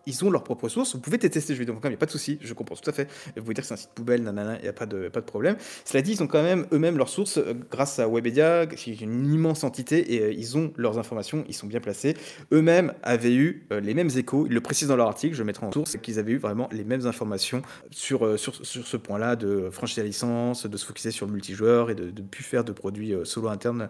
ils 0.07 0.25
ont 0.25 0.29
leurs 0.31 0.43
propres 0.43 0.69
sources. 0.69 0.95
Vous 0.95 1.01
pouvez 1.01 1.17
tester 1.19 1.41
jeuxvideo.com, 1.53 1.81
il 1.85 1.89
n'y 1.89 1.95
a 1.95 1.97
pas 1.97 2.05
de 2.05 2.11
souci, 2.11 2.39
je 2.41 2.53
comprends 2.53 2.75
tout 2.75 2.89
à 2.89 2.93
fait. 2.93 3.07
Vous 3.35 3.43
pouvez 3.43 3.53
dire 3.53 3.63
que 3.63 3.67
c'est 3.67 3.73
un 3.73 3.77
site 3.77 3.91
poubelle, 3.93 4.23
nanana, 4.23 4.57
il 4.57 4.63
n'y 4.63 4.67
a 4.67 4.73
pas 4.73 4.85
de 4.85 5.09
pas 5.09 5.21
de 5.21 5.25
problème. 5.25 5.57
Cela 5.83 6.01
dit, 6.01 6.13
ils 6.13 6.23
ont 6.23 6.27
quand 6.27 6.43
même 6.43 6.54
même 6.55 6.65
eux-mêmes 6.71 6.97
leurs 6.97 7.09
sources 7.09 7.37
euh, 7.37 7.53
grâce 7.71 7.99
à 7.99 8.07
Webedia, 8.07 8.65
qui 8.67 8.91
est 8.91 9.01
une 9.01 9.31
immense 9.33 9.63
entité, 9.63 10.15
et 10.15 10.21
euh, 10.21 10.33
ils 10.33 10.57
ont 10.57 10.71
leurs 10.77 10.97
informations, 10.97 11.43
ils 11.47 11.53
sont 11.53 11.67
bien 11.67 11.79
placés. 11.79 12.15
Eux-mêmes 12.51 12.93
avaient 13.03 13.33
eu 13.33 13.67
euh, 13.71 13.79
les 13.79 13.93
mêmes 13.93 14.09
échos, 14.15 14.45
ils 14.47 14.53
le 14.53 14.61
précisent 14.61 14.87
dans 14.87 14.95
leur 14.95 15.07
article, 15.07 15.35
je 15.35 15.43
mettrai 15.43 15.65
en 15.65 15.71
source, 15.71 15.97
qu'ils 15.97 16.19
avaient 16.19 16.33
eu 16.33 16.37
vraiment 16.37 16.69
les 16.71 16.83
mêmes 16.83 17.05
informations 17.05 17.61
sur, 17.91 18.39
sur, 18.39 18.65
sur 18.65 18.87
ce 18.87 18.97
point-là, 18.97 19.35
de 19.35 19.69
franchir 19.71 20.03
la 20.03 20.07
licence, 20.07 20.65
de 20.65 20.77
se 20.77 20.85
focaliser 20.85 21.11
sur 21.11 21.25
le 21.25 21.33
multijoueur 21.33 21.89
et 21.89 21.95
de 21.95 22.05
ne 22.05 22.27
plus 22.27 22.43
faire 22.43 22.63
de 22.63 22.71
produits 22.71 23.13
solo 23.23 23.49
internes 23.49 23.89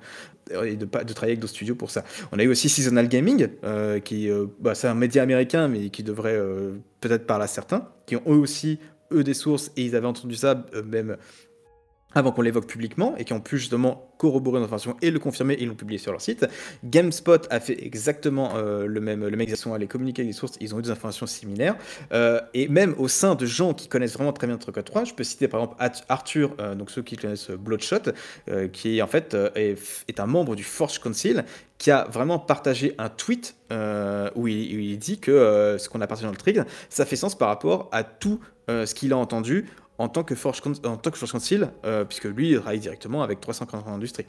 et 0.63 0.75
de, 0.75 0.85
pas, 0.85 1.03
de 1.03 1.13
travailler 1.13 1.33
avec 1.33 1.39
d'autres 1.39 1.53
studios 1.53 1.75
pour 1.75 1.91
ça. 1.91 2.03
On 2.31 2.39
a 2.39 2.43
eu 2.43 2.47
aussi 2.47 2.69
Seasonal 2.69 3.07
Gaming, 3.07 3.47
qui 4.03 4.29
bah, 4.59 4.75
c'est 4.75 4.87
un 4.87 4.95
média 4.95 5.23
américain, 5.23 5.67
mais 5.67 5.89
qui 5.89 6.03
devrait 6.03 6.39
peut-être 7.01 7.25
parler 7.25 7.45
à 7.45 7.47
certains, 7.47 7.87
qui 8.05 8.15
ont 8.15 8.23
eux 8.27 8.37
aussi 8.37 8.79
eux 9.11 9.23
des 9.23 9.33
sources 9.33 9.71
et 9.77 9.85
ils 9.85 9.95
avaient 9.95 10.07
entendu 10.07 10.35
ça 10.35 10.65
même 10.85 11.17
avant 12.15 12.31
qu'on 12.31 12.41
l'évoque 12.41 12.65
publiquement 12.65 13.15
et 13.17 13.25
qui 13.25 13.33
ont 13.33 13.41
pu 13.41 13.57
justement 13.57 14.09
corroborer 14.17 14.59
l'information 14.59 14.95
et 15.01 15.11
le 15.11 15.19
confirmer 15.19 15.55
et 15.55 15.63
ils 15.63 15.67
l'ont 15.67 15.75
publié 15.75 15.99
sur 15.99 16.11
leur 16.11 16.21
site. 16.21 16.47
GameSpot 16.85 17.45
a 17.49 17.59
fait 17.59 17.85
exactement 17.85 18.55
euh, 18.55 18.85
le 18.87 19.01
même 19.01 19.25
le 19.25 19.31
même 19.31 19.41
exercice, 19.41 19.67
à 19.67 19.77
les 19.77 19.87
communiquer 19.87 20.21
avec 20.21 20.31
des 20.31 20.37
sources, 20.37 20.57
ils 20.61 20.73
ont 20.73 20.79
eu 20.79 20.81
des 20.81 20.91
informations 20.91 21.25
similaires 21.25 21.75
Euh, 22.13 22.39
et 22.53 22.67
même 22.67 22.95
au 22.97 23.07
sein 23.07 23.35
de 23.35 23.45
gens 23.45 23.73
qui 23.73 23.87
connaissent 23.87 24.13
vraiment 24.13 24.31
très 24.31 24.47
bien 24.47 24.57
Truck 24.57 24.83
3, 24.83 25.03
je 25.03 25.13
peux 25.13 25.23
citer 25.23 25.47
par 25.47 25.61
exemple 25.61 25.83
Arthur, 26.07 26.55
euh, 26.59 26.75
donc 26.75 26.89
ceux 26.89 27.01
qui 27.01 27.17
connaissent 27.17 27.51
Bloodshot, 27.51 28.11
qui 28.71 29.01
en 29.01 29.07
fait 29.07 29.35
est, 29.55 30.19
un 30.19 30.25
membre 30.25 30.55
du 30.55 30.63
Forge 30.63 30.99
Council 30.99 31.43
qui 31.77 31.91
a 31.91 32.07
vraiment 32.09 32.39
partagé 32.39 32.95
un 32.97 33.09
tweet 33.09 33.55
où, 34.35 34.47
il, 34.47 34.97
dit 34.97 35.19
que 35.19 35.75
ce 35.77 35.89
qu'on 35.89 35.99
a 35.99 36.07
partagé 36.07 36.25
dans 36.25 36.31
le 36.31 36.37
trick, 36.37 36.59
ça 36.89 37.05
fait 37.05 37.17
sens 37.17 37.37
par 37.37 37.49
rapport 37.49 37.89
à 37.91 38.03
tout 38.03 38.39
ce 38.69 38.93
qu'il 38.93 39.11
a 39.11 39.17
entendu 39.17 39.65
en 39.97 40.09
tant 40.09 40.23
que 40.23 40.35
Forge, 40.35 40.61
en 40.83 40.97
tant 40.97 41.11
que 41.11 41.17
Forge 41.17 41.31
Council, 41.31 41.69
euh, 41.85 42.05
puisque 42.05 42.25
lui, 42.25 42.51
il 42.51 42.59
travaille 42.59 42.79
directement 42.79 43.23
avec 43.23 43.39
340 43.39 43.87
industries. 43.87 44.25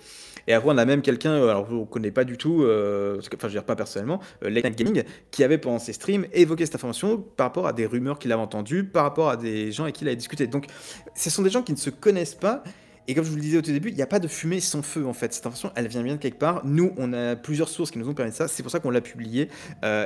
Et 0.46 0.52
après, 0.52 0.70
on 0.70 0.78
a 0.78 0.84
même 0.84 1.02
quelqu'un, 1.02 1.32
euh, 1.32 1.48
alors 1.48 1.66
on 1.70 1.80
ne 1.80 1.84
connaît 1.84 2.10
pas 2.10 2.24
du 2.24 2.36
tout, 2.36 2.62
euh, 2.62 3.18
enfin, 3.18 3.36
je 3.42 3.46
veux 3.46 3.52
dire 3.52 3.64
pas 3.64 3.76
personnellement, 3.76 4.20
euh, 4.44 4.50
Gaming, 4.50 5.02
qui 5.30 5.44
avait 5.44 5.58
pendant 5.58 5.78
ses 5.78 5.92
streams 5.92 6.26
évoqué 6.32 6.66
cette 6.66 6.76
information 6.76 7.18
par 7.36 7.48
rapport 7.48 7.66
à 7.66 7.72
des 7.72 7.86
rumeurs 7.86 8.18
qu'il 8.18 8.32
avait 8.32 8.42
entendues, 8.42 8.84
par 8.84 9.04
rapport 9.04 9.28
à 9.28 9.36
des 9.36 9.72
gens 9.72 9.84
avec 9.84 9.96
qui 9.96 10.04
il 10.04 10.08
avait 10.08 10.16
discuté. 10.16 10.46
Donc, 10.46 10.66
ce 11.14 11.30
sont 11.30 11.42
des 11.42 11.50
gens 11.50 11.62
qui 11.62 11.72
ne 11.72 11.78
se 11.78 11.90
connaissent 11.90 12.34
pas. 12.34 12.62
Et 13.08 13.14
comme 13.14 13.22
je 13.22 13.30
vous 13.30 13.36
le 13.36 13.42
disais 13.42 13.58
au 13.58 13.62
tout 13.62 13.70
début, 13.70 13.90
il 13.90 13.94
n'y 13.94 14.02
a 14.02 14.06
pas 14.08 14.18
de 14.18 14.26
fumée 14.26 14.58
sans 14.58 14.82
feu 14.82 15.06
en 15.06 15.12
fait. 15.12 15.32
Cette 15.32 15.46
information, 15.46 15.70
elle 15.76 15.86
vient 15.86 16.02
bien 16.02 16.16
de 16.16 16.20
quelque 16.20 16.38
part. 16.38 16.62
Nous, 16.64 16.92
on 16.96 17.12
a 17.12 17.36
plusieurs 17.36 17.68
sources 17.68 17.92
qui 17.92 18.00
nous 18.00 18.08
ont 18.08 18.14
permis 18.14 18.32
de 18.32 18.36
ça. 18.36 18.48
C'est 18.48 18.64
pour 18.64 18.72
ça 18.72 18.80
qu'on 18.80 18.90
l'a 18.90 19.00
publié. 19.00 19.48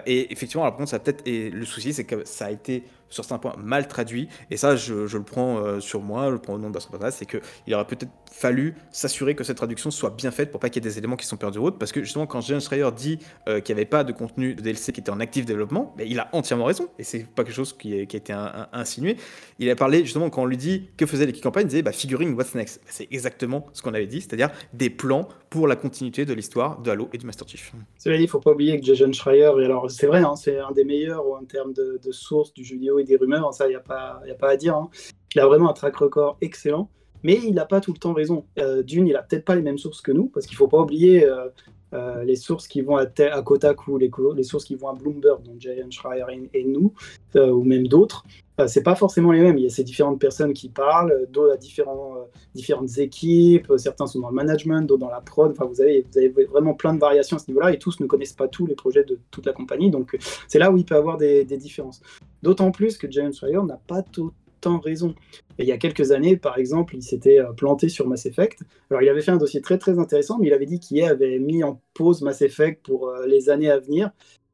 Et 0.05 0.31
effectivement, 0.31 0.65
alors 0.65 0.75
par 0.75 0.81
contre, 0.81 0.91
ça 0.91 0.99
peut-être. 0.99 1.27
Et 1.27 1.49
le 1.49 1.65
souci, 1.65 1.95
c'est 1.95 2.05
que 2.05 2.27
ça 2.27 2.47
a 2.47 2.51
été 2.51 2.85
sur 3.11 3.25
certains 3.25 3.39
points 3.39 3.57
mal 3.63 3.89
traduit. 3.89 4.29
Et 4.51 4.57
ça, 4.57 4.77
je, 4.77 5.07
je 5.07 5.19
le 5.19 5.25
prends 5.25 5.59
euh, 5.59 5.81
sur 5.81 6.01
moi, 6.01 6.27
je 6.27 6.33
le 6.33 6.39
prends 6.39 6.55
au 6.55 6.59
nom 6.59 6.69
de 6.69 6.75
Bastard 6.75 7.13
c'est 7.13 7.27
qu'il 7.27 7.75
aurait 7.75 7.87
peut-être 7.87 8.11
fallu 8.31 8.75
s'assurer 8.91 9.35
que 9.35 9.45
cette 9.45 9.57
traduction 9.57 9.91
soit 9.91 10.11
bien 10.11 10.31
faite 10.31 10.51
pour 10.51 10.61
pas 10.61 10.71
qu'il 10.71 10.83
y 10.83 10.87
ait 10.87 10.91
des 10.91 10.99
éléments 10.99 11.17
qui 11.17 11.27
sont 11.27 11.37
perdus 11.37 11.59
route. 11.59 11.79
Parce 11.79 11.93
que 11.93 12.03
justement, 12.03 12.27
quand 12.27 12.41
James 12.43 12.61
Schreier 12.61 12.89
dit 12.97 13.19
euh, 13.49 13.61
qu'il 13.61 13.75
n'y 13.75 13.81
avait 13.81 13.89
pas 13.89 14.05
de 14.05 14.13
contenu 14.13 14.55
de 14.55 14.63
DLC 14.63 14.93
qui 14.93 15.01
était 15.01 15.11
en 15.11 15.21
actif 15.21 15.45
développement, 15.45 15.95
ben, 15.97 16.07
il 16.09 16.19
a 16.19 16.29
entièrement 16.33 16.65
raison. 16.65 16.89
Et 16.99 17.05
c'est 17.05 17.27
pas 17.27 17.45
quelque 17.45 17.55
chose 17.55 17.77
qui, 17.77 17.95
a 17.95 18.03
été 18.03 18.33
insinué. 18.73 19.17
Il 19.59 19.69
a 19.71 19.77
parlé 19.77 20.05
justement 20.05 20.31
quand 20.31 20.43
on 20.43 20.47
lui 20.47 20.57
dit 20.57 20.91
que 20.97 21.07
faisait 21.07 21.27
l'équipe 21.27 21.43
campagne, 21.43 21.65
il 21.65 21.71
disait 21.71 21.83
bah, 21.83 21.93
figuring 21.93 22.35
what's 22.35 22.55
next? 22.55 22.81
Ben, 22.85 22.91
c'est 22.91 23.09
exactement 23.11 23.67
ce 23.73 23.83
qu'on 23.83 23.95
avait 23.95 24.07
dit, 24.07 24.21
c'est-à-dire 24.21 24.51
des 24.73 24.91
plans 24.91 25.29
pour 25.51 25.67
la 25.67 25.75
continuité 25.77 26.25
de 26.25 26.33
l'histoire 26.33 26.81
de 26.81 26.91
Halo 26.93 27.09
et 27.13 27.19
du 27.19 27.27
Master 27.27 27.47
Chief. 27.49 27.73
Cela 27.99 28.17
dit, 28.17 28.23
il 28.23 28.27
ne 28.27 28.31
faut 28.31 28.39
pas 28.41 28.53
oublier 28.53 28.79
que 28.81 28.87
Jason 28.87 29.13
Schreier, 29.13 29.47
alors 29.65 29.91
c'est 29.91 30.07
vrai, 30.07 30.23
hein, 30.23 30.37
c'est 30.37 30.59
un 30.59 30.71
des 30.71 30.85
meilleurs 30.85 31.27
en 31.27 31.45
termes 31.45 31.73
de, 31.73 31.99
sources 32.13 32.55
du 32.55 32.65
jeu 32.65 32.77
vidéo 32.77 32.99
et 33.01 33.05
des 33.05 33.17
rumeurs, 33.17 33.49
hein, 33.49 33.53
ça, 33.53 33.67
il 33.67 33.71
n'y 33.71 33.75
a, 33.75 33.81
pas- 33.81 34.21
a 34.31 34.35
pas 34.35 34.51
à 34.51 34.57
dire. 34.57 34.77
hein. 34.77 34.89
Il 35.35 35.41
a 35.41 35.47
vraiment 35.47 35.69
un 35.69 35.73
track 35.73 35.97
record 35.97 36.39
excellent, 36.41 36.89
mais 37.25 37.35
il 37.35 37.53
n'a 37.55 37.67
pas 37.67 37.81
tout 37.81 37.93
le 37.93 37.99
temps 37.99 38.13
raison. 38.13 38.47
Euh, 38.61 38.83
D'une, 38.85 39.07
il 39.09 39.13
n'a 39.13 39.23
peut-être 39.23 39.45
pas 39.45 39.57
les 39.57 39.63
mêmes 39.63 39.79
sources 39.79 40.01
que 40.01 40.13
nous, 40.13 40.27
parce 40.29 40.47
qu'il 40.47 40.55
ne 40.55 40.59
faut 40.59 40.69
pas 40.69 40.81
oublier 40.81 41.25
euh, 41.29 41.49
euh, 41.93 42.25
les 42.25 42.37
sources 42.37 42.69
qui 42.69 42.83
vont 42.83 42.97
à, 42.97 43.07
à 43.33 43.43
Kotaku, 43.43 43.99
les, 43.99 44.43
sources 44.43 44.65
qui 44.65 44.77
vont 44.77 44.89
à 44.89 44.95
Bloomberg, 44.95 45.43
donc 45.43 45.57
Jason 45.59 45.91
Schreier 45.91 46.25
et, 46.55 46.65
nous, 46.65 46.93
euh, 47.37 47.51
ou 47.51 47.65
même 47.65 47.87
d'autres. 47.89 48.25
Euh, 48.61 48.67
c'est 48.67 48.83
pas 48.83 48.95
forcément 48.95 49.33
les 49.33 49.41
mêmes. 49.41 49.59
Il 49.59 49.65
y 49.65 49.67
a 49.67 49.71
ces 49.71 49.85
différentes 49.85 50.21
personnes 50.21 50.53
qui 50.53 50.69
parlent, 50.69 51.27
d'autres 51.31 51.53
à 51.53 51.91
euh, 51.91 52.25
différentes 52.55 52.99
équipes. 52.99 53.73
Certains 53.77 54.07
sont 54.07 54.21
dans 54.21 54.29
le 54.29 54.35
management, 54.35 54.83
d'autres 54.83 55.01
dans 55.01 55.11
la 55.11 55.21
prod. 55.21 55.51
Enfin, 55.53 55.65
vous 55.65 55.81
avez, 55.81 56.05
vraiment 56.51 56.75
plein 56.75 56.95
de 56.95 56.99
variations 56.99 57.37
à 57.37 57.41
ce 57.41 57.49
niveau-là 57.51 57.73
et 57.73 57.79
tous 57.79 58.01
ne 58.01 58.07
connaissent 58.07 58.33
pas 58.33 58.49
tous 58.49 58.67
les 58.67 58.75
projets 58.75 59.05
de 59.05 59.19
toute 59.31 59.47
la 59.47 59.53
compagnie. 59.53 59.91
Donc, 59.91 60.17
c'est 60.49 60.59
là 60.59 60.71
où 60.71 60.77
il 60.77 60.85
peut 60.85 60.97
avoir 60.97 61.17
des, 61.17 61.45
différences. 61.45 62.01
D'autant 62.43 62.71
plus 62.71 62.97
que 62.97 63.11
James 63.11 63.33
Schreier 63.33 63.63
n'a 63.67 63.81
pas 63.87 64.03
tout 64.03 64.33
raison. 64.83 65.15
Il 65.59 65.67
y 65.67 65.73
a 65.73 65.79
quelques 65.79 66.13
années, 66.13 66.37
par 66.37 66.59
exemple, 66.59 66.97
il 66.97 67.03
s'était 67.03 67.41
euh, 67.41 67.53
planté 67.53 67.89
sur 67.89 68.07
Mass 68.09 68.27
Effect. 68.27 68.61
Alors, 68.91 69.03
il 69.03 69.09
avait 69.09 69.23
fait 69.23 69.31
un 69.31 69.37
dossier 69.37 69.61
très 69.61 69.79
très 69.79 69.99
intéressant, 69.99 70.39
mais 70.39 70.49
il 70.49 70.53
avait 70.53 70.67
dit 70.67 70.81
qu'IA 70.81 71.11
avait 71.11 71.39
mis 71.39 71.63
en 71.65 71.81
pause 71.95 72.23
Mass 72.23 72.43
Effect 72.43 72.85
pour 72.85 73.09
euh, 73.09 73.27
les 73.27 73.51
années 73.51 73.71
à 73.71 73.79
venir. 73.79 74.11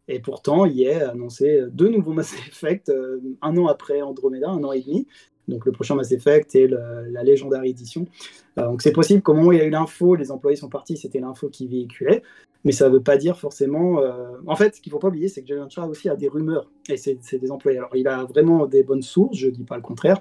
Et 0.08 0.20
pourtant, 0.20 0.66
EA 0.66 1.08
a 1.08 1.10
annoncé 1.10 1.62
deux 1.70 1.88
nouveaux 1.88 2.12
Mass 2.12 2.32
Effect 2.48 2.88
euh, 2.88 3.20
un 3.42 3.56
an 3.56 3.66
après 3.66 4.02
Andromeda, 4.02 4.50
un 4.50 4.62
an 4.64 4.72
et 4.72 4.82
demi. 4.82 5.06
Donc 5.48 5.64
le 5.66 5.72
prochain 5.72 5.94
Mass 5.94 6.12
Effect 6.12 6.54
et 6.54 6.68
la 6.68 7.22
Legendary 7.24 7.70
Edition. 7.70 8.06
Euh, 8.58 8.66
donc 8.66 8.82
c'est 8.82 8.92
possible 8.92 9.22
qu'au 9.22 9.34
moment 9.34 9.48
où 9.48 9.52
il 9.52 9.58
y 9.58 9.62
a 9.62 9.64
eu 9.64 9.70
l'info, 9.70 10.14
les 10.14 10.30
employés 10.30 10.56
sont 10.56 10.68
partis, 10.68 10.96
c'était 10.96 11.20
l'info 11.20 11.48
qui 11.48 11.66
véhiculait. 11.68 12.22
Mais 12.64 12.72
ça 12.72 12.88
ne 12.88 12.94
veut 12.94 13.02
pas 13.02 13.16
dire 13.16 13.38
forcément. 13.38 14.00
euh, 14.00 14.32
En 14.46 14.56
fait, 14.56 14.74
ce 14.74 14.80
qu'il 14.80 14.90
ne 14.90 14.94
faut 14.94 14.98
pas 14.98 15.08
oublier, 15.08 15.28
c'est 15.28 15.42
que 15.42 15.46
Jalen 15.46 15.68
aussi 15.88 16.08
a 16.08 16.16
des 16.16 16.28
rumeurs. 16.28 16.68
Et 16.88 16.96
c'est 16.96 17.38
des 17.38 17.50
employés. 17.52 17.78
Alors 17.78 17.94
il 17.94 18.08
a 18.08 18.24
vraiment 18.24 18.66
des 18.66 18.82
bonnes 18.82 19.02
sources, 19.02 19.36
je 19.36 19.46
ne 19.46 19.52
dis 19.52 19.64
pas 19.64 19.76
le 19.76 19.82
contraire. 19.82 20.20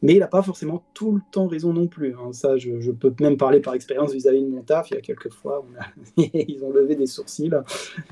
Mais 0.00 0.14
il 0.14 0.18
n'a 0.18 0.26
pas 0.26 0.42
forcément 0.42 0.82
tout 0.94 1.12
le 1.12 1.20
temps 1.30 1.46
raison 1.46 1.72
non 1.72 1.86
plus. 1.86 2.14
hein. 2.14 2.32
Ça, 2.32 2.56
je, 2.56 2.90
peux 2.90 3.14
même 3.20 3.36
parler 3.36 3.60
par 3.60 3.74
expérience 3.74 4.12
vis-à-vis 4.12 4.42
de 4.42 4.48
mon 4.48 4.62
taf. 4.62 4.90
Il 4.90 4.94
y 4.94 4.96
a 4.96 5.00
quelques 5.00 5.32
fois, 5.32 5.64
on 5.64 6.22
ils 6.34 6.64
ont 6.64 6.70
levé 6.70 6.96
des 6.96 7.06
sourcils 7.06 7.50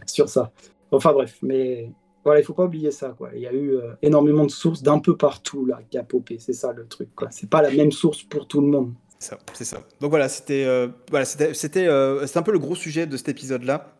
sur 0.06 0.28
ça. 0.28 0.52
Enfin 0.92 1.12
bref, 1.12 1.38
mais 1.42 1.90
voilà, 2.24 2.40
il 2.40 2.44
faut 2.44 2.54
pas 2.54 2.64
oublier 2.64 2.90
ça. 2.90 3.14
Quoi. 3.16 3.30
Il 3.34 3.40
y 3.40 3.46
a 3.46 3.52
eu 3.52 3.76
euh, 3.76 3.92
énormément 4.02 4.44
de 4.44 4.50
sources 4.50 4.82
d'un 4.82 4.98
peu 4.98 5.16
partout 5.16 5.64
là 5.66 5.80
qui 5.90 5.98
a 5.98 6.02
popé. 6.02 6.38
C'est 6.38 6.52
ça 6.52 6.72
le 6.72 6.86
truc. 6.86 7.08
Quoi. 7.14 7.28
C'est 7.30 7.48
pas 7.48 7.62
la 7.62 7.70
même 7.70 7.92
source 7.92 8.22
pour 8.22 8.46
tout 8.46 8.60
le 8.60 8.66
monde. 8.66 8.92
C'est 9.52 9.64
ça. 9.64 9.82
Donc 10.00 10.10
voilà, 10.10 10.28
c'était 10.30 10.64
euh, 10.64 10.88
voilà, 11.10 11.26
c'était 11.26 11.86
euh, 11.86 12.26
un 12.34 12.42
peu 12.42 12.52
le 12.52 12.58
gros 12.58 12.74
sujet 12.74 13.06
de 13.06 13.16
cet 13.16 13.28
épisode-là. 13.28 13.94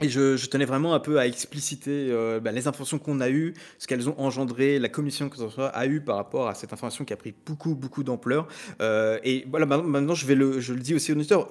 Et 0.00 0.08
je, 0.08 0.46
tenais 0.46 0.64
vraiment 0.64 0.92
un 0.92 0.98
peu 0.98 1.20
à 1.20 1.26
expliciter 1.26 2.08
euh, 2.10 2.40
bah, 2.40 2.50
les 2.50 2.66
informations 2.66 2.98
qu'on 2.98 3.20
a 3.20 3.30
eues, 3.30 3.54
ce 3.78 3.86
qu'elles 3.86 4.08
ont 4.08 4.18
engendré, 4.18 4.80
la 4.80 4.88
commission 4.88 5.28
que 5.28 5.36
ça 5.36 5.66
a 5.68 5.86
eu 5.86 6.00
par 6.00 6.16
rapport 6.16 6.48
à 6.48 6.54
cette 6.54 6.72
information 6.72 7.04
qui 7.04 7.12
a 7.12 7.16
pris 7.16 7.32
beaucoup, 7.46 7.76
beaucoup 7.76 8.02
d'ampleur. 8.02 8.48
Et 8.80 9.46
voilà, 9.48 9.66
maintenant, 9.66 10.14
je, 10.14 10.26
vais 10.26 10.34
le, 10.34 10.58
je 10.58 10.74
le 10.74 10.80
dis 10.80 10.94
aussi 10.94 11.12
aux 11.12 11.14
auditeurs, 11.14 11.48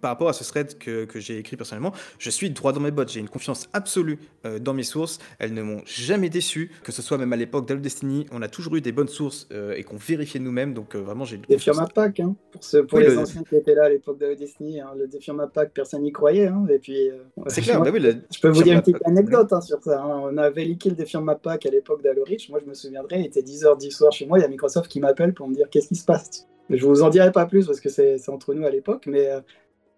par 0.00 0.10
rapport 0.12 0.28
à 0.28 0.32
ce 0.32 0.44
thread 0.44 0.78
que, 0.78 1.04
que 1.04 1.20
j'ai 1.20 1.38
écrit 1.38 1.56
personnellement, 1.56 1.92
je 2.18 2.30
suis 2.30 2.50
droit 2.50 2.72
dans 2.72 2.80
mes 2.80 2.90
bottes. 2.90 3.10
J'ai 3.10 3.20
une 3.20 3.28
confiance 3.28 3.68
absolue 3.72 4.18
euh, 4.46 4.58
dans 4.58 4.74
mes 4.74 4.82
sources. 4.82 5.18
Elles 5.38 5.54
ne 5.54 5.62
m'ont 5.62 5.82
jamais 5.86 6.28
déçu, 6.28 6.70
que 6.82 6.92
ce 6.92 7.02
soit 7.02 7.18
même 7.18 7.32
à 7.32 7.36
l'époque 7.36 7.66
d'Halo 7.66 7.80
Destiny. 7.80 8.26
On 8.32 8.42
a 8.42 8.48
toujours 8.48 8.76
eu 8.76 8.80
des 8.80 8.92
bonnes 8.92 9.08
sources 9.08 9.48
euh, 9.52 9.74
et 9.74 9.82
qu'on 9.84 9.96
vérifiait 9.96 10.40
nous-mêmes. 10.40 10.74
Donc 10.74 10.94
euh, 10.94 10.98
vraiment, 11.00 11.24
j'ai 11.24 11.38
Des 11.38 11.58
firmes 11.58 11.78
à 11.80 11.86
Pâques, 11.86 12.20
hein, 12.20 12.34
pour, 12.52 12.62
ceux, 12.64 12.84
pour 12.86 12.98
Oui, 12.98 13.04
les 13.04 13.10
le- 13.10 13.18
anciens 13.18 13.42
qui 13.42 13.56
étaient 13.56 13.74
là 13.74 13.84
à 13.84 13.88
l'époque 13.88 14.18
de 14.18 14.34
Destiny. 14.34 14.80
Hein, 14.80 14.90
le 14.98 15.06
défirme 15.06 15.40
à 15.40 15.46
Pâques, 15.46 15.72
personne 15.74 16.02
n'y 16.02 16.12
croyait. 16.12 16.46
Hein, 16.48 16.66
et 16.68 16.78
puis, 16.78 17.10
C'est 17.48 17.60
clair, 17.62 17.76
moi, 17.76 17.86
bah 17.86 17.90
oui, 17.94 18.00
la- 18.00 18.12
Je 18.12 18.40
peux 18.40 18.48
vous 18.50 18.62
dire 18.62 18.74
une 18.74 18.80
petite 18.82 19.06
anecdote 19.06 19.52
hein, 19.52 19.60
sur 19.60 19.82
ça. 19.82 20.02
hein. 20.02 20.20
On 20.24 20.36
avait 20.38 20.64
leaké 20.64 20.90
le 20.90 20.96
défirme 20.96 21.28
à 21.30 21.34
Pâques 21.36 21.66
à 21.66 21.70
l'époque 21.70 22.02
d'Halo 22.02 22.22
Reach. 22.24 22.48
Moi, 22.50 22.60
je 22.62 22.68
me 22.68 22.74
souviendrai, 22.74 23.20
il 23.20 23.26
était 23.26 23.42
10h 23.42 23.80
du 23.80 23.90
soir 23.90 24.12
chez 24.12 24.26
moi. 24.26 24.38
Il 24.38 24.42
y 24.42 24.44
a 24.44 24.48
Microsoft 24.48 24.90
qui 24.90 25.00
m'appelle 25.00 25.32
pour 25.34 25.48
me 25.48 25.54
dire 25.54 25.68
qu'est-ce 25.70 25.88
qui 25.88 25.96
se 25.96 26.04
passe? 26.04 26.46
Je 26.68 26.86
vous 26.86 27.02
en 27.02 27.08
dirai 27.08 27.32
pas 27.32 27.46
plus 27.46 27.66
parce 27.66 27.80
que 27.80 27.88
c'est 27.88 28.16
c'est 28.18 28.30
entre 28.30 28.54
nous 28.54 28.64
à 28.64 28.70
l'époque, 28.70 29.04
mais 29.08 29.26
euh, 29.28 29.40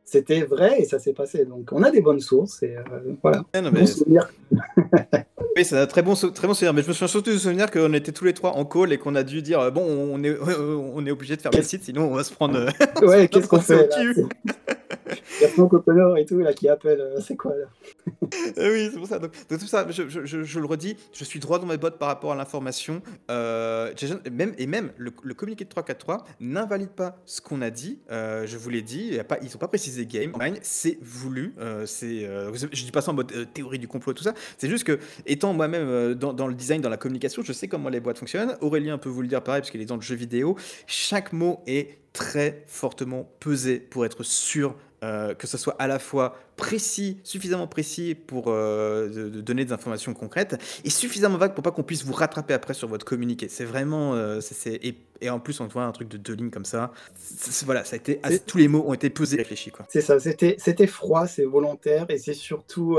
c'était 0.05 0.43
vrai 0.43 0.81
et 0.81 0.85
ça 0.85 0.99
s'est 0.99 1.13
passé. 1.13 1.45
Donc, 1.45 1.71
on 1.73 1.83
a 1.83 1.91
des 1.91 2.01
bonnes 2.01 2.21
sources 2.21 2.63
et 2.63 2.77
euh, 2.77 2.83
voilà. 3.23 3.45
Non, 3.55 3.71
Bon 3.71 3.87
souvenir. 3.87 4.31
Oui, 5.55 5.67
c'est 5.67 5.77
un 5.77 5.87
très 5.87 6.01
bon, 6.01 6.15
très 6.15 6.47
bon 6.47 6.55
souvenir. 6.55 6.73
Mais 6.73 6.83
je 6.83 6.89
me 6.89 6.93
souviens 6.95 7.09
surtout 7.09 7.31
du 7.31 7.39
souvenir 7.39 7.71
qu'on 7.71 7.93
était 7.93 8.13
tous 8.13 8.25
les 8.25 8.33
trois 8.33 8.53
en 8.53 8.65
call 8.65 8.91
et 8.93 8.97
qu'on 8.99 9.15
a 9.15 9.23
dû 9.23 9.43
dire 9.43 9.61
euh, 9.61 9.71
bon, 9.71 9.83
on 9.85 10.23
est, 10.25 10.35
on 10.41 11.05
est 11.05 11.11
obligé 11.11 11.37
de 11.37 11.43
fermer 11.43 11.59
le 11.59 11.65
site, 11.65 11.85
sinon 11.85 12.11
on 12.11 12.15
va 12.15 12.25
se 12.25 12.33
prendre. 12.33 12.57
euh, 12.57 12.71
Ouais, 13.07 13.29
qu'est-ce 13.31 13.49
qu'on 13.49 13.61
fait. 13.61 13.87
Il 13.97 15.43
y 15.43 15.45
a 15.45 15.49
Franck 15.49 15.73
et 16.19 16.25
tout 16.25 16.39
là 16.39 16.55
qui 16.55 16.69
appelle. 16.69 17.01
euh, 17.01 17.21
c'est 17.21 17.37
quoi 17.37 17.53
là? 17.55 17.67
Eh 18.07 18.12
oui, 18.57 18.89
c'est 18.93 18.99
pour 18.99 19.07
ça. 19.07 19.19
Donc, 19.19 19.33
tout 19.49 19.59
ça, 19.67 19.87
je, 19.91 20.59
le 20.59 20.67
redis, 20.67 20.97
je 21.13 21.25
suis 21.25 21.41
droit 21.41 21.59
dans 21.59 21.67
mes 21.67 21.77
bottes 21.77 21.99
par 21.99 22.09
rapport 22.09 22.33
à 22.33 22.35
l'information. 22.37 23.03
Euh, 23.31 23.93
même, 24.31 24.55
et 24.59 24.67
même, 24.67 24.93
le, 24.97 25.11
communiqué 25.35 25.65
de 25.65 25.71
343 25.71 26.25
n'invalide 26.41 26.91
pas 26.91 27.19
ce 27.27 27.41
qu'on 27.41 27.63
a 27.63 27.71
dit. 27.71 28.01
Euh, 28.11 28.47
je 28.47 28.57
vous 28.59 28.71
l'ai 28.71 28.83
dit, 28.83 29.05
y 29.13 29.19
a 29.19 29.25
pas, 29.25 29.39
ils 29.43 29.51
n'ont 29.51 29.59
pas 29.59 29.69
précisé 29.69 30.07
game. 30.07 30.33
C'est 30.63 30.99
voulu. 31.03 31.55
euh, 31.59 31.87
c'est, 31.87 32.25
euh, 32.25 32.53
je 32.55 32.85
dis 32.85 32.91
pas 32.91 33.01
ça 33.01 33.11
en 33.11 33.15
mode 33.15 33.33
euh, 33.33 33.45
théorie 33.45 33.79
du 33.79 33.89
complot 33.89 34.13
tout 34.15 34.23
ça. 34.25 34.35
C'est 34.59 34.69
juste 34.69 34.85
que, 34.85 34.99
étant 35.27 35.53
moi-même 35.53 35.87
euh, 35.87 36.15
dans, 36.15 36.33
dans 36.33 36.47
le 36.47 36.55
design, 36.55 36.81
dans 36.81 36.89
la 36.89 36.97
communication, 36.97 37.43
je 37.43 37.53
sais 37.53 37.69
comment 37.69 37.89
les 37.89 38.01
boîtes 38.01 38.19
fonctionnent. 38.19 38.57
Aurélien 38.61 38.99
peut 38.99 39.09
vous 39.09 39.23
le 39.23 39.29
dire 39.29 39.43
pareil, 39.43 39.61
parce 39.61 39.71
qu'il 39.71 39.81
est 39.81 39.87
dans 39.87 39.97
le 39.97 40.03
jeu 40.03 40.15
vidéo. 40.15 40.57
Chaque 40.87 41.33
mot 41.33 41.61
est 41.67 41.99
très 42.13 42.65
fortement 42.67 43.31
pesé 43.41 43.79
pour 43.79 44.05
être 44.05 44.23
sûr 44.23 44.75
euh, 45.03 45.35
que 45.35 45.47
ce 45.47 45.59
soit 45.59 45.75
à 45.79 45.87
la 45.87 45.99
fois 45.99 46.37
précis, 46.57 47.19
suffisamment 47.25 47.67
précis 47.67 48.15
pour 48.15 48.45
euh, 48.49 49.09
de, 49.09 49.29
de 49.29 49.41
donner 49.41 49.65
des 49.65 49.73
informations 49.73 50.15
concrètes, 50.15 50.57
et 50.85 50.91
suffisamment 50.91 51.39
vague 51.39 51.55
pour 51.55 51.63
pas 51.63 51.71
qu'on 51.73 51.83
puisse 51.83 52.05
vous 52.05 52.13
rattraper 52.13 52.55
après 52.55 52.75
sur 52.75 52.89
votre 52.89 53.05
communiqué. 53.05 53.49
C'est 53.49 53.65
vraiment, 53.65 54.15
euh, 54.15 54.41
c'est- 54.41 54.75
et, 54.85 54.97
et 55.21 55.31
en 55.31 55.41
plus 55.41 55.61
on 55.61 55.67
voit 55.67 55.85
un 55.85 55.93
truc 55.93 56.09
de 56.09 56.17
deux 56.19 56.35
lignes 56.35 56.51
comme 56.51 56.65
ça. 56.65 56.93
Voilà, 57.65 57.85
ça 57.85 57.95
a 57.95 57.97
été, 57.99 58.21
assez- 58.23 58.41
tous 58.41 58.59
les 58.59 58.69
mots 58.69 58.85
ont 58.87 58.95
été 58.95 59.11
pesés, 59.11 59.37
et 59.37 59.39
réfléchis 59.39 59.71
quoi. 59.71 59.87
C'est 59.89 60.01
ça, 60.03 60.21
c'était 60.21 60.57
c'était 60.59 60.87
froid, 60.87 61.27
c'est 61.27 61.45
volontaire 61.45 62.07
et 62.09 62.19
c'est 62.19 62.35
surtout 62.35 62.99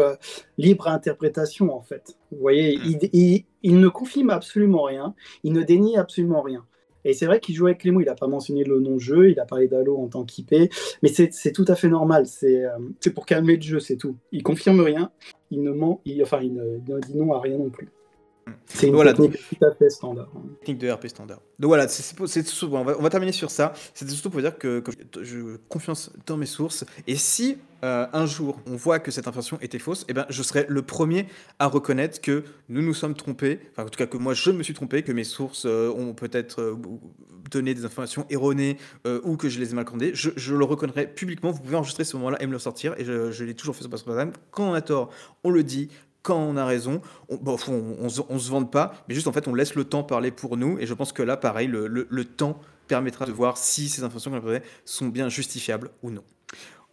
libre 0.57 0.88
à 0.88 0.93
interprétation 0.93 1.73
en 1.75 1.81
fait. 1.81 2.15
Vous 2.31 2.39
voyez, 2.39 2.73
il, 2.84 2.99
il- 3.13 3.45
il 3.61 3.80
ne 3.80 3.88
confirme 3.88 4.30
absolument 4.31 4.84
rien, 4.84 5.13
il 5.43 5.53
ne 5.53 5.63
dénie 5.63 5.97
absolument 5.97 6.41
rien. 6.41 6.65
Et 7.05 7.13
c'est 7.13 7.25
vrai 7.25 7.39
qu'il 7.39 7.55
joue 7.55 7.67
avec 7.67 7.84
les 7.84 7.91
mots, 7.91 8.01
il 8.01 8.05
n'a 8.05 8.15
pas 8.15 8.27
mentionné 8.27 8.63
le 8.63 8.80
nom-jeu, 8.80 9.30
il 9.31 9.39
a 9.39 9.45
parlé 9.45 9.67
d'Halo 9.67 9.97
en 9.97 10.07
tant 10.07 10.23
qu'IP, 10.23 10.53
mais 11.01 11.09
c'est 11.09 11.51
tout 11.51 11.65
à 11.67 11.75
fait 11.75 11.89
normal, 11.89 12.25
c'est 12.25 12.65
euh, 12.65 12.77
c'est 12.99 13.13
pour 13.13 13.25
calmer 13.25 13.55
le 13.55 13.61
jeu, 13.61 13.80
c'est 13.80 13.97
tout. 13.97 14.15
Il 14.31 14.43
confirme 14.43 14.80
rien, 14.81 15.11
il 15.51 15.61
ne 15.61 15.71
ment, 15.71 16.01
il, 16.05 16.21
enfin 16.23 16.39
il 16.41 16.53
il 16.88 16.93
ne 16.93 16.99
dit 16.99 17.15
non 17.15 17.34
à 17.34 17.39
rien 17.39 17.57
non 17.57 17.69
plus. 17.69 17.89
C'est 18.65 18.88
une 18.88 18.94
Voilà, 18.95 19.14
technique 19.14 19.38
tout 19.60 19.65
à 19.65 19.74
fait 19.74 19.90
standard. 19.90 20.28
technique 20.60 20.80
de 20.80 20.90
RP 20.91 21.07
standard. 21.07 21.40
Donc 21.60 21.70
voilà, 21.70 21.88
c'est- 21.88 22.14
on, 22.20 22.84
va, 22.84 22.95
on 22.98 23.02
va 23.02 23.10
terminer 23.10 23.32
sur 23.32 23.49
ça. 23.52 23.74
C'était 23.94 24.11
surtout 24.11 24.30
pour 24.32 24.41
dire 24.41 24.57
que, 24.57 24.80
que 24.80 24.91
je 25.24 25.57
confiance 25.70 26.11
dans 26.26 26.36
mes 26.38 26.45
sources. 26.45 26.84
Et 27.07 27.15
si 27.15 27.57
euh, 27.84 28.07
un 28.14 28.26
jour 28.26 28.60
on 28.65 28.76
voit 28.76 28.99
que 28.99 29.11
cette 29.11 29.28
information 29.28 29.57
était 29.61 29.80
fausse, 29.80 30.06
eh 30.10 30.14
ben, 30.14 30.26
je 30.30 30.41
serai 30.44 30.65
le 30.68 30.82
premier 30.82 31.28
à 31.60 31.68
reconnaître 31.68 32.20
que 32.22 32.44
nous 32.70 32.82
nous 32.82 32.94
sommes 32.94 33.14
trompés. 33.14 33.60
Enfin, 33.72 33.84
en 33.84 33.90
tout 33.90 33.98
cas, 33.98 34.07
que 34.07 34.18
moi 34.18 34.34
je 34.34 34.52
me 34.52 34.64
suis 34.64 34.74
trompé, 34.74 35.03
que 35.03 35.11
mes 35.11 35.24
sources 35.24 35.65
euh, 35.65 35.90
ont 35.95 36.14
peut-être 36.14 36.61
euh, 36.61 36.76
donné 37.52 37.74
des 37.74 37.86
informations 37.86 38.26
erronées 38.30 38.78
ou 39.24 39.38
que 39.38 39.48
je 39.49 39.60
les 39.60 39.72
ai 39.72 39.76
mal 39.76 39.86
commandées. 39.86 40.11
Je, 40.15 40.32
je 40.36 40.56
le 40.56 40.65
reconnaîtrai 40.65 41.07
publiquement. 41.07 41.52
Vous 41.52 41.61
pouvez 41.61 41.76
enregistrer 41.76 42.03
ce 42.03 42.15
moment-là 42.18 42.41
et 42.41 42.48
me 42.48 42.52
le 42.53 42.57
sortir. 42.60 42.95
Et 42.98 43.06
je, 43.06 43.32
je 43.32 43.44
l'ai 43.44 43.53
toujours 43.53 43.76
fait 43.76 43.82
sur 43.82 43.90
Passeport 43.91 44.15
Quand 44.52 44.72
on 44.72 44.74
a 44.74 44.82
tort, 44.82 45.10
on 45.44 45.52
le 45.52 45.61
dit 45.64 45.90
quand 46.24 46.38
on 46.38 46.58
a 46.58 46.66
raison, 46.66 47.02
on, 47.30 47.36
bon, 47.36 47.58
on, 47.68 47.95
on, 48.00 48.40
se- 48.40 48.50
vante 48.50 48.72
pas, 48.72 48.94
mais 49.08 49.14
juste 49.14 49.28
en 49.28 49.34
fait 49.34 49.48
on 49.48 49.54
laisse 49.54 49.76
le 49.76 49.84
temps 49.84 50.04
parler 50.04 50.32
pour 50.32 50.58
nous, 50.58 50.80
et 50.80 50.88
je 50.88 50.94
pense 50.94 51.14
que 51.14 51.22
là 51.22 51.38
pareil, 51.38 51.68
le, 51.68 52.26
temps 52.26 52.60
permettra 52.88 53.26
de 53.26 53.32
voir 53.32 53.58
si 53.58 53.90
ces 53.90 54.04
informations 54.04 54.32
qu'on 54.32 54.56
a 54.56 54.60
sont 54.86 55.08
bien 55.08 55.30
justifiables 55.30 55.91
ou 56.02 56.10
non. 56.10 56.24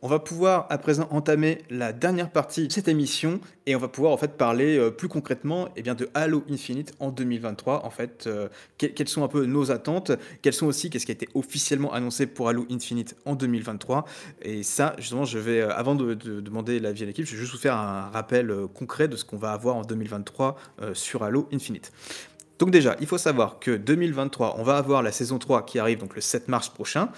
On 0.03 0.09
va 0.09 0.19
pouvoir 0.19 0.67
à 0.71 0.79
présent 0.79 1.07
entamer 1.11 1.59
la 1.69 1.93
dernière 1.93 2.31
partie 2.31 2.67
de 2.69 2.73
cette 2.73 2.89
émission 2.89 3.39
et 3.67 3.77
on 3.77 3.79
va 3.79 3.89
pouvoir 3.89 4.13
en 4.15 4.17
fait 4.17 4.39
parler 4.39 4.79
euh, 4.79 4.91
plus 4.91 5.09
concrètement 5.09 5.69
eh 5.77 5.83
bien, 5.83 5.95
de 5.95 6.09
Halo 6.15 6.43
Infinite 6.51 6.95
en 7.01 7.11
2023. 7.11 7.85
En 7.85 7.91
fait, 7.91 8.25
euh, 8.27 8.49
que- 8.79 8.87
quelles 8.87 9.09
sont 9.09 9.25
un 9.25 9.29
peu 9.29 9.45
nos 9.45 9.71
attentes, 9.71 10.13
quelles 10.41 10.55
sont 10.55 10.65
aussi 10.67 10.89
qu'est-ce 10.89 11.05
qui 11.05 11.13
a 11.13 11.15
été 11.15 11.29
officiellement 11.35 11.93
annoncé 11.93 12.25
pour 12.27 12.49
Halo 12.49 12.67
Infinite 12.71 13.15
en 13.27 13.35
2023. 13.35 14.07
Et 14.41 14.63
ça, 14.63 14.95
justement, 14.97 15.27
je 15.27 15.39
vais, 15.39 15.61
euh, 15.61 15.71
avant 15.75 15.95
de, 15.95 16.15
de 16.15 16.41
demander 16.41 16.81
l'avis 16.81 17.03
à 17.03 17.07
l'équipe, 17.07 17.27
je 17.27 17.33
vais 17.33 17.41
juste 17.41 17.53
vous 17.53 17.59
faire 17.59 17.77
un 17.77 18.09
rappel 18.09 18.51
concret 18.75 19.07
de 19.07 19.17
ce 19.17 19.27
qu'on 19.27 19.37
va 19.37 19.53
avoir 19.53 19.77
en 19.77 19.83
2023 19.83 20.57
euh, 20.81 20.95
sur 20.95 21.25
Halo 21.25 21.47
Infinite. 21.53 21.93
Donc 22.59 22.71
déjà, 22.71 22.97
il 23.01 23.07
faut 23.07 23.19
savoir 23.19 23.59
que 23.59 23.77
2023, 23.77 24.57
on 24.59 24.63
va 24.63 24.79
avoir 24.79 25.03
la 25.03 25.13
saison 25.13 25.39
3 25.39 25.67
qui 25.67 25.79
arrive 25.79 25.99
donc 25.99 26.15
le 26.15 26.23
7 26.23 26.49
mars 26.49 26.71
prochain. 26.71 27.11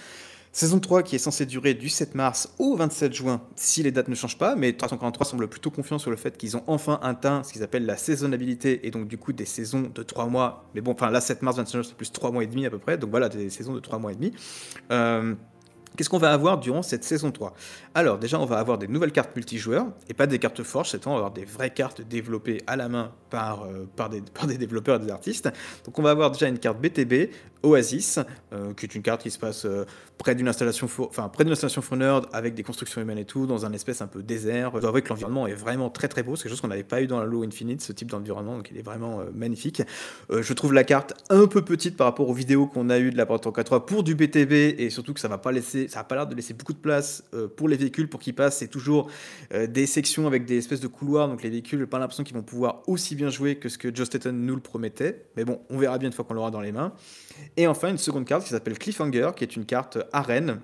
Saison 0.55 0.79
3 0.79 1.01
qui 1.01 1.15
est 1.15 1.19
censée 1.19 1.47
durer 1.47 1.73
du 1.73 1.89
7 1.89 2.13
mars 2.13 2.53
au 2.59 2.75
27 2.75 3.11
juin 3.11 3.41
si 3.55 3.81
les 3.81 3.91
dates 3.91 4.07
ne 4.07 4.13
changent 4.13 4.37
pas, 4.37 4.55
mais 4.55 4.71
343 4.73 5.25
semble 5.25 5.47
plutôt 5.47 5.71
confiant 5.71 5.97
sur 5.97 6.11
le 6.11 6.15
fait 6.15 6.37
qu'ils 6.37 6.55
ont 6.55 6.63
enfin 6.67 6.99
atteint 7.01 7.41
ce 7.41 7.51
qu'ils 7.51 7.63
appellent 7.63 7.87
la 7.87 7.97
saisonnabilité 7.97 8.85
et 8.85 8.91
donc 8.91 9.07
du 9.07 9.17
coup 9.17 9.33
des 9.33 9.45
saisons 9.45 9.91
de 9.93 10.03
3 10.03 10.27
mois. 10.27 10.65
Mais 10.75 10.81
bon, 10.81 10.91
enfin 10.91 11.09
là 11.09 11.21
7 11.21 11.41
mars, 11.41 11.57
27 11.57 11.73
juin 11.73 11.83
c'est 11.83 11.97
plus 11.97 12.11
3 12.11 12.29
mois 12.29 12.43
et 12.43 12.47
demi 12.47 12.67
à 12.67 12.69
peu 12.69 12.77
près, 12.77 12.99
donc 12.99 13.09
voilà 13.09 13.29
des 13.29 13.49
saisons 13.49 13.73
de 13.73 13.79
3 13.79 13.97
mois 13.97 14.11
et 14.11 14.15
demi. 14.15 14.31
Euh, 14.91 15.33
Qu'est-ce 15.95 16.09
qu'on 16.09 16.17
va 16.17 16.33
avoir 16.33 16.57
durant 16.57 16.81
cette 16.81 17.03
saison 17.03 17.31
3 17.31 17.53
Alors 17.93 18.17
déjà 18.17 18.39
on 18.39 18.45
va 18.45 18.57
avoir 18.57 18.79
des 18.79 18.87
nouvelles 18.87 19.11
cartes 19.11 19.35
multijoueurs 19.35 19.87
et 20.09 20.15
pas 20.15 20.25
des 20.25 20.39
cartes 20.39 20.63
forges, 20.63 20.89
cette 20.89 21.03
fois 21.03 21.11
on 21.13 21.15
va 21.15 21.19
avoir 21.19 21.33
des 21.33 21.45
vraies 21.45 21.69
cartes 21.69 22.01
développées 22.01 22.63
à 22.65 22.75
la 22.75 22.89
main 22.89 23.11
par, 23.29 23.65
euh, 23.65 23.87
par, 23.95 24.09
des, 24.09 24.21
par 24.33 24.47
des 24.47 24.57
développeurs 24.57 25.01
et 25.01 25.05
des 25.05 25.11
artistes. 25.11 25.51
Donc 25.85 25.99
on 25.99 26.01
va 26.01 26.09
avoir 26.09 26.31
déjà 26.31 26.47
une 26.47 26.57
carte 26.57 26.79
BTB, 26.81 27.31
Oasis, 27.63 28.19
euh, 28.51 28.73
qui 28.73 28.85
est 28.85 28.93
une 28.93 29.01
carte 29.01 29.23
qui 29.23 29.31
se 29.31 29.39
passe 29.39 29.65
euh, 29.65 29.85
près 30.17 30.35
d'une 30.35 30.47
installation, 30.49 30.87
enfin 30.99 31.29
près 31.29 31.45
d'une 31.45 31.53
installation 31.53 31.81
avec 32.33 32.53
des 32.53 32.63
constructions 32.63 33.01
humaines 33.01 33.17
et 33.17 33.25
tout, 33.25 33.45
dans 33.45 33.65
un 33.65 33.73
espèce 33.73 34.01
un 34.01 34.07
peu 34.07 34.21
désert. 34.21 34.71
Je 34.75 34.81
dois 34.81 35.01
que 35.01 35.09
l'environnement 35.09 35.47
est 35.47 35.53
vraiment 35.53 35.89
très 35.89 36.07
très 36.07 36.23
beau, 36.23 36.35
c'est 36.35 36.43
quelque 36.43 36.51
chose 36.51 36.61
qu'on 36.61 36.67
n'avait 36.67 36.83
pas 36.83 37.01
eu 37.01 37.07
dans 37.07 37.19
Halo 37.19 37.43
Infinite, 37.43 37.81
ce 37.81 37.93
type 37.93 38.09
d'environnement, 38.09 38.57
donc 38.57 38.69
il 38.71 38.77
est 38.77 38.83
vraiment 38.83 39.21
euh, 39.21 39.25
magnifique. 39.33 39.81
Je 40.29 40.53
trouve 40.53 40.73
la 40.73 40.83
carte 40.83 41.13
un 41.29 41.47
peu 41.47 41.63
petite 41.63 41.95
par 41.95 42.05
rapport 42.07 42.29
aux 42.29 42.33
vidéos 42.33 42.67
qu'on 42.67 42.89
a 42.89 42.99
eues 42.99 43.11
de 43.11 43.17
la 43.17 43.25
Porte 43.25 43.47
3 43.51 43.85
pour 43.85 44.03
du 44.03 44.15
BTB 44.15 44.51
et 44.51 44.89
surtout 44.89 45.13
que 45.13 45.19
ça 45.19 45.27
va 45.27 45.37
pas 45.37 45.51
laisser, 45.51 45.87
ça 45.87 46.01
a 46.01 46.03
pas 46.03 46.15
l'air 46.15 46.27
de 46.27 46.35
laisser 46.35 46.53
beaucoup 46.53 46.73
de 46.73 46.77
place 46.77 47.23
pour 47.55 47.67
les 47.67 47.77
véhicules 47.77 48.09
pour 48.09 48.19
qu'ils 48.19 48.35
passent. 48.35 48.57
C'est 48.57 48.67
toujours 48.67 49.09
des 49.51 49.85
sections 49.85 50.27
avec 50.27 50.45
des 50.45 50.57
espèces 50.57 50.79
de 50.79 50.87
couloirs, 50.87 51.27
donc 51.27 51.43
les 51.43 51.49
véhicules, 51.49 51.87
pas 51.87 51.99
l'impression 51.99 52.23
qu'ils 52.23 52.35
vont 52.35 52.43
pouvoir 52.43 52.83
aussi 52.87 53.15
bien 53.15 53.29
jouer 53.29 53.55
que 53.55 53.69
ce 53.69 53.77
que 53.77 53.93
Joe 53.93 54.05
Staten 54.05 54.45
nous 54.45 54.55
le 54.55 54.61
promettait. 54.61 55.25
Mais 55.37 55.45
bon, 55.45 55.61
on 55.69 55.77
verra 55.77 55.97
bien 55.97 56.07
une 56.07 56.13
fois 56.13 56.25
qu'on 56.25 56.33
l'aura 56.33 56.51
dans 56.51 56.61
les 56.61 56.71
mains. 56.71 56.93
Et 57.57 57.67
enfin, 57.67 57.89
une 57.89 57.97
seconde 57.97 58.25
carte 58.25 58.43
qui 58.43 58.49
s'appelle 58.49 58.77
Cliffhanger, 58.77 59.31
qui 59.35 59.43
est 59.43 59.55
une 59.55 59.65
carte 59.65 59.97
arène. 60.11 60.59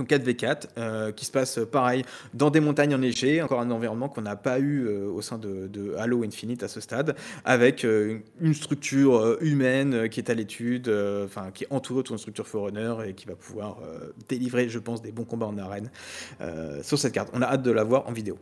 Donc 0.00 0.08
4v4, 0.08 0.68
euh, 0.78 1.12
qui 1.12 1.26
se 1.26 1.30
passe 1.30 1.58
euh, 1.58 1.66
pareil 1.66 2.06
dans 2.32 2.48
des 2.48 2.60
montagnes 2.60 2.94
enneigées, 2.94 3.42
encore 3.42 3.60
un 3.60 3.70
environnement 3.70 4.08
qu'on 4.08 4.22
n'a 4.22 4.34
pas 4.34 4.58
eu 4.58 4.86
euh, 4.86 5.10
au 5.10 5.20
sein 5.20 5.36
de, 5.36 5.94
Halo 5.98 6.24
Infinite 6.24 6.62
à 6.62 6.68
ce 6.68 6.80
stade, 6.80 7.16
avec 7.44 7.84
une, 7.84 8.54
structure 8.54 9.36
humaine 9.42 10.08
qui 10.08 10.20
est 10.20 10.30
à 10.30 10.34
l'étude, 10.34 10.88
enfin 11.24 11.50
qui 11.52 11.64
est 11.64 11.66
entourée 11.70 12.00
autour 12.00 12.14
d'une 12.14 12.18
structure 12.18 12.46
Forerunner 12.46 12.94
et 13.08 13.14
qui 13.14 13.26
va 13.26 13.34
pouvoir 13.34 13.78
délivrer, 14.28 14.68
je 14.68 14.78
pense, 14.78 15.02
des 15.02 15.12
bons 15.12 15.24
combats 15.24 15.46
en 15.46 15.56
arène 15.58 15.90
sur 16.82 16.98
cette 16.98 17.12
carte. 17.12 17.30
On 17.32 17.42
a 17.42 17.46
hâte 17.46 17.62
de 17.62 17.70
la 17.70 17.84
voir 17.84 18.06
en 18.08 18.12
vidéo. 18.12 18.38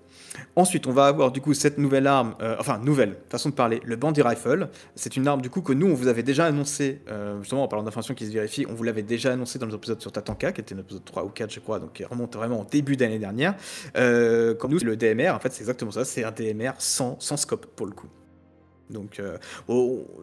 Ensuite, 0.56 0.86
on 0.86 0.92
va 0.92 1.06
avoir 1.06 1.30
du 1.30 1.40
coup 1.40 1.54
cette 1.54 1.78
nouvelle 1.78 2.06
arme, 2.06 2.34
enfin 2.58 2.78
nouvelle 2.78 3.16
façon 3.28 3.50
de 3.50 3.54
parler, 3.54 3.80
le 3.84 3.96
Bandit 3.96 4.22
Rifle. 4.22 4.68
C'est 4.94 5.16
une 5.16 5.26
arme 5.26 5.40
du 5.40 5.50
coup 5.50 5.62
que 5.62 5.72
nous 5.72 5.86
on 5.86 5.94
vous 5.94 6.08
avait 6.08 6.22
déjà 6.22 6.46
annoncé, 6.46 7.00
justement 7.40 7.64
en 7.64 7.68
parlant 7.68 7.84
d'informations 7.84 8.14
qui 8.14 8.26
se 8.26 8.32
vérifient, 8.32 8.66
on 8.68 8.74
vous 8.74 8.84
l'avait 8.84 9.02
déjà 9.02 9.32
annoncé 9.32 9.58
dans 9.58 9.66
les 9.66 9.74
épisodes 9.74 10.00
sur 10.00 10.12
Tatanka, 10.12 10.52
qui 10.52 10.60
était 10.60 10.74
un 10.74 10.78
épisode 10.78 11.04
3 11.04 11.24
ou 11.24 11.28
4 11.28 11.47
je 11.50 11.60
crois, 11.60 11.78
donc 11.78 11.94
qui 11.94 12.04
remonte 12.04 12.36
vraiment 12.36 12.60
au 12.60 12.64
début 12.64 12.96
d'année 12.96 13.18
dernière. 13.18 13.54
Euh, 13.96 14.54
comme 14.54 14.72
nous, 14.72 14.78
le 14.80 14.96
DMR, 14.96 15.30
en 15.30 15.38
fait 15.38 15.52
c'est 15.52 15.60
exactement 15.60 15.90
ça, 15.90 16.04
c'est 16.04 16.24
un 16.24 16.30
DMR 16.30 16.72
sans, 16.78 17.18
sans 17.20 17.36
scope 17.36 17.66
pour 17.66 17.86
le 17.86 17.92
coup. 17.92 18.08
Donc, 18.90 19.20
euh, 19.20 19.36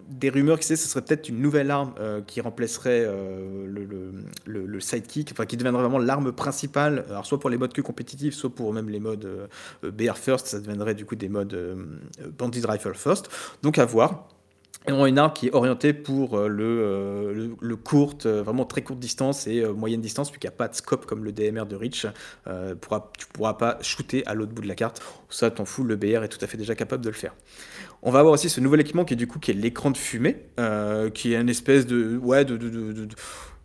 des 0.10 0.32
rumeurs 0.32 0.58
qui 0.58 0.66
sait, 0.66 0.76
ce 0.76 0.88
serait 0.88 1.04
peut-être 1.04 1.30
une 1.30 1.40
nouvelle 1.40 1.70
arme 1.70 1.94
euh, 2.00 2.22
qui 2.26 2.42
remplacerait 2.42 3.06
le, 3.06 4.12
le, 4.46 4.80
sidekick, 4.80 5.32
enfin 5.32 5.46
qui 5.46 5.56
deviendrait 5.56 5.84
vraiment 5.84 6.00
l'arme 6.00 6.32
principale, 6.32 7.06
alors 7.08 7.28
soit 7.28 7.40
pour 7.40 7.52
les 7.52 7.58
modes 7.58 7.74
que 7.74 7.82
compétitifs, 7.82 8.34
soit 8.34 8.50
pour 8.50 8.74
même 8.74 8.90
les 8.90 9.00
modes 9.00 9.50
BR 9.84 10.18
First, 10.18 10.48
ça 10.48 10.60
deviendrait 10.60 10.96
du 10.96 11.06
coup 11.06 11.16
des 11.16 11.30
modes 11.30 11.56
Bandit 12.40 12.64
Rifle 12.68 12.96
First. 12.96 13.30
Donc 13.62 13.78
à 13.78 13.86
voir. 13.86 14.28
Et 14.88 14.92
on 14.92 15.04
a 15.04 15.10
une 15.10 15.18
arme 15.18 15.34
qui 15.34 15.48
est 15.48 15.54
orientée 15.56 15.94
pour 15.94 16.38
euh, 16.38 16.48
le, 16.48 16.64
euh, 16.64 17.34
le, 17.34 17.56
le 17.60 17.76
court, 17.76 18.16
euh, 18.28 18.44
vraiment 18.44 18.66
très 18.66 18.84
courte 18.84 19.00
distance 19.00 19.48
et 19.48 19.62
euh, 19.62 19.74
moyenne 19.74 20.00
distance, 20.02 20.30
puisqu'il 20.30 20.46
n'y 20.48 20.54
a 20.54 20.58
pas 20.58 20.68
de 20.68 20.76
scope 20.76 21.08
comme 21.08 21.24
le 21.24 21.32
DMR 21.32 21.66
de 21.66 21.76
pourra- 22.80 23.12
tu 23.18 23.26
ne 23.28 23.34
pourras 23.34 23.56
pas 23.56 23.80
shooter 23.82 24.26
à 24.28 24.36
l'autre 24.36 24.52
bout 24.52 24.62
de 24.62 24.68
la 24.68 24.76
carte. 24.76 25.02
Ça, 25.30 25.50
t'en 25.50 25.66
fous, 25.66 25.84
le 25.84 25.96
BR 25.96 26.24
est 26.24 26.30
tout 26.30 26.38
à 26.42 26.48
fait 26.48 26.58
déjà 26.58 26.76
capable 26.76 27.04
de 27.04 27.10
le 27.10 27.16
faire. 27.16 27.34
On 28.04 28.12
va 28.12 28.20
avoir 28.20 28.34
aussi 28.34 28.50
ce 28.50 28.62
nouvel 28.62 28.82
équipement 28.82 29.06
qui 29.06 29.14
est 29.14 29.18
du 29.18 29.28
coup 29.28 29.40
qui 29.40 29.52
est 29.52 29.56
l'écran 29.56 29.90
de 29.90 29.98
fumée, 29.98 30.46
qui 31.14 31.34
est 31.34 31.38
une 31.42 31.50
espèce 31.50 31.88
de 31.88 32.18
ouais 32.18 32.46
de- 32.46 32.58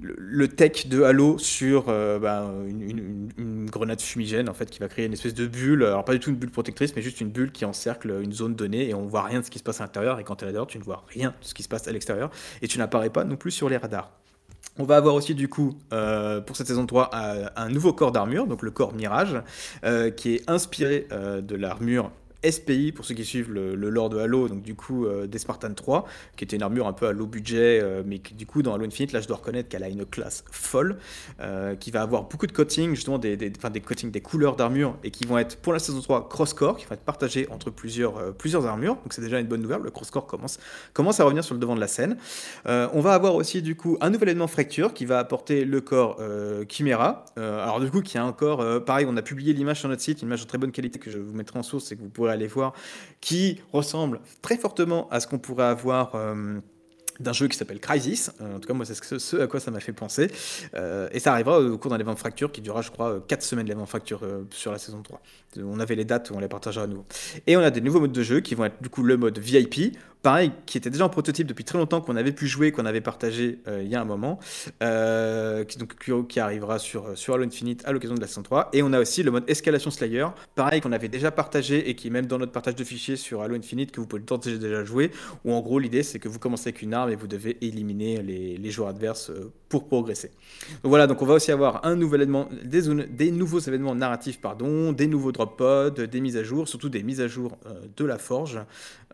le, 0.00 0.48
tech 0.48 0.86
de 0.86 1.02
Halo 1.02 1.38
sur 1.38 1.86
euh, 1.88 2.18
bah, 2.18 2.50
une, 2.68 3.66
grenade 3.70 4.00
fumigène 4.00 4.48
en 4.48 4.54
fait 4.54 4.70
qui 4.70 4.80
va 4.80 4.88
créer 4.88 5.06
une 5.06 5.12
espèce 5.12 5.34
de 5.34 5.46
bulle, 5.46 5.84
alors 5.84 6.04
pas 6.04 6.12
du 6.12 6.20
tout 6.20 6.30
une 6.30 6.36
bulle 6.36 6.50
protectrice, 6.50 6.94
mais 6.96 7.02
juste 7.02 7.20
une 7.20 7.30
bulle 7.30 7.52
qui 7.52 7.64
encercle 7.64 8.20
une 8.22 8.32
zone 8.32 8.54
donnée 8.54 8.88
et 8.88 8.94
on 8.94 9.06
voit 9.06 9.22
rien 9.22 9.40
de 9.40 9.44
ce 9.44 9.50
qui 9.50 9.58
se 9.58 9.64
passe 9.64 9.80
à 9.80 9.84
l'intérieur 9.84 10.18
et 10.18 10.24
quand 10.24 10.36
tu 10.36 10.44
es 10.44 10.46
là-dedans 10.46 10.66
tu 10.66 10.78
ne 10.78 10.82
vois 10.82 11.04
rien 11.08 11.30
de 11.40 11.46
ce 11.46 11.54
qui 11.54 11.62
se 11.62 11.68
passe 11.68 11.86
à 11.88 11.92
l'extérieur 11.92 12.30
et 12.62 12.68
tu 12.68 12.78
n'apparais 12.78 13.10
pas 13.10 13.24
non 13.24 13.36
plus 13.36 13.50
sur 13.50 13.68
les 13.68 13.76
radars. 13.76 14.10
On 14.78 14.84
va 14.84 14.96
avoir 14.96 15.14
aussi 15.14 15.34
du 15.34 15.48
coup 15.48 15.76
euh, 15.92 16.40
pour 16.40 16.56
cette 16.56 16.66
saison 16.68 16.86
3 16.86 17.10
un, 17.12 17.50
un 17.56 17.68
nouveau 17.68 17.92
corps 17.92 18.12
d'armure, 18.12 18.46
donc 18.46 18.62
le 18.62 18.70
corps 18.70 18.94
Mirage, 18.94 19.42
euh, 19.84 20.10
qui 20.10 20.36
est 20.36 20.48
inspiré 20.48 21.06
euh, 21.12 21.40
de 21.40 21.56
l'armure 21.56 22.10
SPI 22.48 22.92
pour 22.92 23.04
ceux 23.04 23.14
qui 23.14 23.24
suivent 23.24 23.52
le, 23.52 23.74
le 23.74 23.90
lore 23.90 24.10
de 24.10 24.18
Halo, 24.18 24.48
donc 24.48 24.62
du 24.62 24.74
coup 24.74 25.06
euh, 25.06 25.26
des 25.26 25.38
Spartan 25.38 25.72
3, 25.74 26.06
qui 26.36 26.44
était 26.44 26.56
une 26.56 26.62
armure 26.62 26.86
un 26.86 26.92
peu 26.92 27.06
à 27.06 27.12
low 27.12 27.26
budget, 27.26 27.80
euh, 27.80 28.02
mais 28.04 28.18
qui, 28.18 28.34
du 28.34 28.46
coup 28.46 28.62
dans 28.62 28.74
Halo 28.74 28.84
Infinite, 28.86 29.12
là 29.12 29.20
je 29.20 29.28
dois 29.28 29.36
reconnaître 29.36 29.68
qu'elle 29.68 29.82
a 29.82 29.88
une 29.88 30.06
classe 30.06 30.44
folle, 30.50 30.96
euh, 31.40 31.74
qui 31.76 31.90
va 31.90 32.02
avoir 32.02 32.24
beaucoup 32.24 32.46
de 32.46 32.52
coating, 32.52 32.94
justement 32.94 33.18
des, 33.18 33.36
coatings, 33.84 34.10
des 34.10 34.20
couleurs 34.20 34.56
d'armure, 34.56 34.96
et 35.04 35.10
qui 35.10 35.24
vont 35.24 35.38
être 35.38 35.56
pour 35.56 35.72
la 35.72 35.78
saison 35.78 36.00
3 36.00 36.28
cross-core, 36.28 36.76
qui 36.76 36.86
vont 36.86 36.94
être 36.94 37.00
partagés 37.00 37.46
entre 37.50 37.70
plusieurs, 37.70 38.18
euh, 38.18 38.30
plusieurs 38.32 38.66
armures, 38.66 38.94
donc 38.94 39.12
c'est 39.12 39.22
déjà 39.22 39.40
une 39.40 39.46
bonne 39.46 39.62
nouvelle, 39.62 39.82
le 39.82 39.90
cross-core 39.90 40.26
commence, 40.26 40.58
commence 40.92 41.20
à 41.20 41.24
revenir 41.24 41.44
sur 41.44 41.54
le 41.54 41.60
devant 41.60 41.74
de 41.74 41.80
la 41.80 41.88
scène. 41.88 42.16
On 42.66 43.00
va 43.00 43.14
avoir 43.14 43.34
aussi 43.34 43.62
du 43.62 43.76
coup 43.76 43.96
un 44.00 44.10
nouvel 44.10 44.30
élément 44.30 44.46
fracture 44.46 44.94
qui 44.94 45.04
va 45.04 45.18
apporter 45.18 45.64
le 45.64 45.80
corps 45.80 46.18
Chimera. 46.68 47.24
Alors 47.36 47.80
du 47.80 47.90
coup 47.90 48.00
qui 48.02 48.18
a 48.18 48.24
encore, 48.24 48.60
euh, 48.60 48.80
pareil, 48.80 49.06
on 49.08 49.16
a 49.16 49.22
publié 49.22 49.52
l'image 49.52 49.80
sur 49.80 49.88
notre 49.88 50.02
site, 50.02 50.22
une 50.22 50.28
image 50.28 50.42
de 50.42 50.46
très 50.46 50.58
bonne 50.58 50.72
qualité 50.72 50.98
que 50.98 51.10
je 51.10 51.18
vous 51.18 51.34
mettrai 51.34 51.58
en 51.58 51.62
source 51.62 51.90
et 51.92 51.96
que 51.96 52.02
vous 52.02 52.08
pourrez 52.08 52.29
aller 52.32 52.46
voir, 52.46 52.72
qui 53.20 53.60
ressemble 53.72 54.20
très 54.42 54.56
fortement 54.56 55.08
à 55.10 55.20
ce 55.20 55.26
qu'on 55.26 55.38
pourrait 55.38 55.64
avoir. 55.64 56.14
euh, 56.14 56.60
d'un 57.20 57.34
jeu 57.34 57.48
qui 57.48 57.56
s'appelle 57.58 57.80
Crisis. 57.80 58.30
Euh, 58.40 58.56
en 58.56 58.60
tout 58.60 58.66
cas, 58.66 58.72
moi, 58.72 58.86
c'est 58.86 59.18
ce, 59.18 59.36
à 59.36 59.46
quoi 59.46 59.60
ça 59.60 59.70
m'a 59.70 59.80
fait 59.80 59.92
penser. 59.92 60.30
Euh, 60.74 61.06
et 61.12 61.20
ça 61.20 61.32
arrivera 61.32 61.60
au 61.60 61.76
cours 61.76 61.90
d'un 61.90 61.96
événement 61.96 62.16
fracture 62.16 62.50
qui 62.50 62.62
durera, 62.62 62.80
je 62.80 62.90
crois, 62.90 63.22
4 63.28 63.42
semaines 63.42 63.66
l'événement 63.66 63.84
fracture 63.84 64.22
sur 64.50 64.72
la 64.72 64.78
saison 64.78 65.02
3. 65.02 65.20
On 65.58 65.78
avait 65.80 65.96
les 65.96 66.06
dates, 66.06 66.30
on 66.34 66.40
les 66.40 66.48
partagera 66.48 66.84
à 66.84 66.86
nouveau. 66.86 67.04
Et 67.46 67.58
on 67.58 67.60
a 67.60 67.70
des 67.70 67.82
nouveaux 67.82 68.00
modes 68.00 68.12
de 68.12 68.22
jeu 68.22 68.40
qui 68.40 68.54
vont 68.54 68.64
être 68.64 68.82
du 68.82 68.88
coup 68.88 69.02
le 69.02 69.18
mode 69.18 69.38
VIP, 69.38 69.98
pareil, 70.22 70.52
qui 70.66 70.78
était 70.78 70.90
déjà 70.90 71.04
en 71.04 71.08
prototype 71.08 71.46
depuis 71.46 71.64
très 71.64 71.78
longtemps, 71.78 72.00
qu'on 72.00 72.16
avait 72.16 72.32
pu 72.32 72.46
jouer, 72.46 72.72
qu'on 72.72 72.86
avait 72.86 73.00
partagé 73.00 73.60
euh, 73.68 73.82
il 73.82 73.88
y 73.88 73.94
a 73.94 74.00
un 74.00 74.04
moment, 74.04 74.38
euh, 74.82 75.64
qui, 75.64 76.40
arrivera 76.40 76.78
sur, 76.78 77.16
sur 77.16 77.34
Halo 77.34 77.44
Infinite 77.44 77.82
à 77.86 77.92
l'occasion 77.92 78.14
de 78.14 78.20
la 78.20 78.26
saison 78.26 78.42
3. 78.42 78.70
Et 78.72 78.82
on 78.82 78.92
a 78.92 79.00
aussi 79.00 79.22
le 79.22 79.30
mode 79.30 79.44
Escalation 79.48 79.90
Slayer, 79.90 80.26
pareil, 80.54 80.80
qu'on 80.80 80.92
avait 80.92 81.08
déjà 81.08 81.30
partagé 81.30 81.88
et 81.88 81.94
qui 81.94 82.08
est 82.08 82.10
même 82.10 82.26
dans 82.26 82.38
notre 82.38 82.52
partage 82.52 82.74
de 82.74 82.84
fichiers 82.84 83.16
sur 83.16 83.42
Halo 83.42 83.54
Infinite, 83.54 83.92
que 83.92 84.00
vous 84.00 84.06
pouvez 84.06 84.22
déjà 84.58 84.84
jouer, 84.84 85.10
où 85.44 85.52
en 85.52 85.60
gros 85.60 85.78
l'idée 85.78 86.02
c'est 86.02 86.18
que 86.18 86.28
vous 86.28 86.38
commencez 86.38 86.68
avec 86.68 86.82
une 86.82 86.94
arme 86.94 87.10
et 87.10 87.16
vous 87.16 87.26
devez 87.26 87.56
éliminer 87.64 88.22
les, 88.22 88.70
joueurs 88.70 88.88
adverses 88.88 89.30
euh, 89.30 89.52
progresser. 89.78 90.30
Donc 90.82 90.90
voilà, 90.90 91.06
donc 91.06 91.22
on 91.22 91.26
va 91.26 91.34
aussi 91.34 91.52
avoir 91.52 91.86
un 91.86 91.96
nouvel 91.96 92.22
événement, 92.22 92.48
des, 92.64 92.82
des 93.06 93.30
nouveaux 93.30 93.60
événements 93.60 93.94
narratifs, 93.94 94.40
pardon, 94.40 94.92
des 94.92 95.06
nouveaux 95.06 95.32
drop 95.32 95.56
pods, 95.56 96.06
des 96.06 96.20
mises 96.20 96.36
à 96.36 96.42
jour, 96.42 96.68
surtout 96.68 96.88
des 96.88 97.02
mises 97.02 97.20
à 97.20 97.28
jour 97.28 97.56
euh, 97.66 97.80
de 97.96 98.04
la 98.04 98.18
forge. 98.18 98.58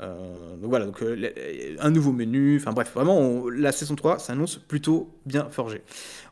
Euh, 0.00 0.56
donc 0.56 0.70
voilà, 0.70 0.86
donc 0.86 1.02
euh, 1.02 1.76
un 1.78 1.90
nouveau 1.90 2.12
menu, 2.12 2.56
enfin 2.60 2.72
bref, 2.72 2.92
vraiment 2.94 3.48
la 3.50 3.72
saison 3.72 3.94
3 3.94 4.18
s'annonce 4.18 4.56
plutôt 4.56 5.10
bien 5.24 5.48
forgée. 5.50 5.82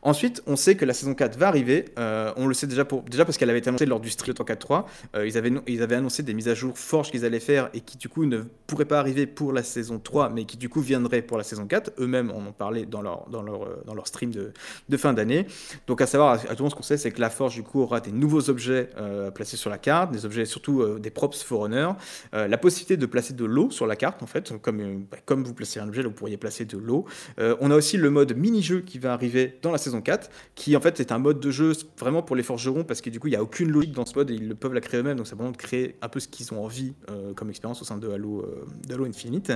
Ensuite, 0.05 0.43
on 0.45 0.55
sait 0.55 0.75
que 0.75 0.85
la 0.85 0.93
saison 0.93 1.15
4 1.15 1.35
va 1.35 1.47
arriver, 1.47 1.85
euh, 1.97 2.31
on 2.37 2.45
le 2.45 2.53
sait 2.53 2.67
déjà, 2.67 2.85
pour, 2.85 3.01
déjà 3.01 3.25
parce 3.25 3.39
qu'elle 3.39 3.49
avait 3.49 3.57
été 3.57 3.69
annoncée 3.69 3.87
lors 3.87 3.99
du 3.99 4.11
Street 4.11 4.33
4.3, 4.33 4.85
euh, 5.15 5.27
ils, 5.27 5.35
avaient, 5.35 5.51
ils 5.65 5.81
avaient 5.81 5.95
annoncé 5.95 6.21
des 6.21 6.35
mises 6.35 6.47
à 6.47 6.53
jour 6.53 6.77
forge 6.77 7.09
qu'ils 7.09 7.25
allaient 7.25 7.39
faire 7.39 7.71
et 7.73 7.81
qui 7.81 7.97
du 7.97 8.07
coup 8.07 8.25
ne 8.25 8.43
pourraient 8.67 8.85
pas 8.85 8.99
arriver 8.99 9.25
pour 9.25 9.51
la 9.51 9.63
saison 9.63 9.97
3, 9.97 10.29
mais 10.29 10.45
qui 10.45 10.57
du 10.57 10.69
coup 10.69 10.79
viendraient 10.79 11.23
pour 11.23 11.39
la 11.39 11.43
saison 11.43 11.65
4, 11.65 11.93
eux-mêmes 11.97 12.29
en 12.29 12.37
ont 12.37 12.51
parlé 12.51 12.85
dans 12.85 13.01
leur, 13.01 13.27
dans 13.29 13.41
leur, 13.41 13.63
euh, 13.63 13.81
dans 13.87 13.95
leur 13.95 14.05
stream 14.05 14.29
de, 14.29 14.53
de 14.87 14.97
fin 14.97 15.11
d'année. 15.11 15.47
Donc 15.87 16.01
à 16.01 16.05
savoir, 16.05 16.33
actuellement 16.33 16.69
ce 16.69 16.75
qu'on 16.75 16.83
sait, 16.83 16.97
c'est 16.97 17.09
que 17.09 17.19
la 17.19 17.31
Forge 17.31 17.55
du 17.55 17.63
coup 17.63 17.81
aura 17.81 17.99
des 17.99 18.11
nouveaux 18.11 18.51
objets 18.51 18.91
euh, 18.99 19.31
placés 19.31 19.57
sur 19.57 19.71
la 19.71 19.79
carte, 19.79 20.11
des 20.11 20.23
objets 20.27 20.45
surtout 20.45 20.99
des 20.99 21.09
props 21.09 21.41
Forerunner, 21.41 21.89
la 22.31 22.57
possibilité 22.59 22.95
de 22.95 23.05
placer 23.07 23.33
de 23.33 23.45
l'eau 23.45 23.71
sur 23.71 23.87
la 23.87 23.95
carte 23.95 24.21
en 24.21 24.27
fait, 24.27 24.53
comme, 24.61 25.05
bah, 25.09 25.17
comme 25.25 25.43
vous 25.43 25.55
placez 25.55 25.79
un 25.79 25.87
objet, 25.87 26.03
vous 26.03 26.11
pourriez 26.11 26.37
placer 26.37 26.65
de 26.65 26.77
l'eau. 26.77 27.05
On 27.37 27.71
a 27.71 27.75
aussi 27.75 27.97
le 27.97 28.09
mode 28.11 28.35
mini-jeu 28.37 28.81
qui 28.81 28.99
va 28.99 29.13
arriver 29.13 29.57
dans 29.61 29.71
la 29.71 29.77
saison 29.77 29.94
4, 30.01 30.29
qui 30.55 30.75
en 30.75 30.81
fait 30.81 30.99
est 30.99 31.11
un 31.11 31.19
mode 31.19 31.39
de 31.39 31.51
jeu 31.51 31.73
vraiment 31.99 32.21
pour 32.21 32.35
les 32.35 32.43
forgerons, 32.43 32.83
parce 32.83 33.01
que 33.01 33.09
du 33.09 33.19
coup 33.19 33.27
il 33.27 33.31
n'y 33.31 33.37
a 33.37 33.43
aucune 33.43 33.69
logique 33.69 33.93
dans 33.93 34.05
ce 34.05 34.15
mode 34.15 34.31
et 34.31 34.35
ils 34.35 34.47
le 34.47 34.55
peuvent 34.55 34.73
la 34.73 34.81
créer 34.81 34.99
eux-mêmes, 34.99 35.17
donc 35.17 35.27
c'est 35.27 35.35
vraiment 35.35 35.51
de 35.51 35.57
créer 35.57 35.95
un 36.01 36.09
peu 36.09 36.19
ce 36.19 36.27
qu'ils 36.27 36.53
ont 36.53 36.63
envie 36.63 36.93
euh, 37.09 37.33
comme 37.33 37.49
expérience 37.49 37.81
au 37.81 37.85
sein 37.85 37.97
de 37.97 38.09
Halo, 38.09 38.41
euh, 38.41 38.93
Halo 38.93 39.05
Infinite. 39.05 39.53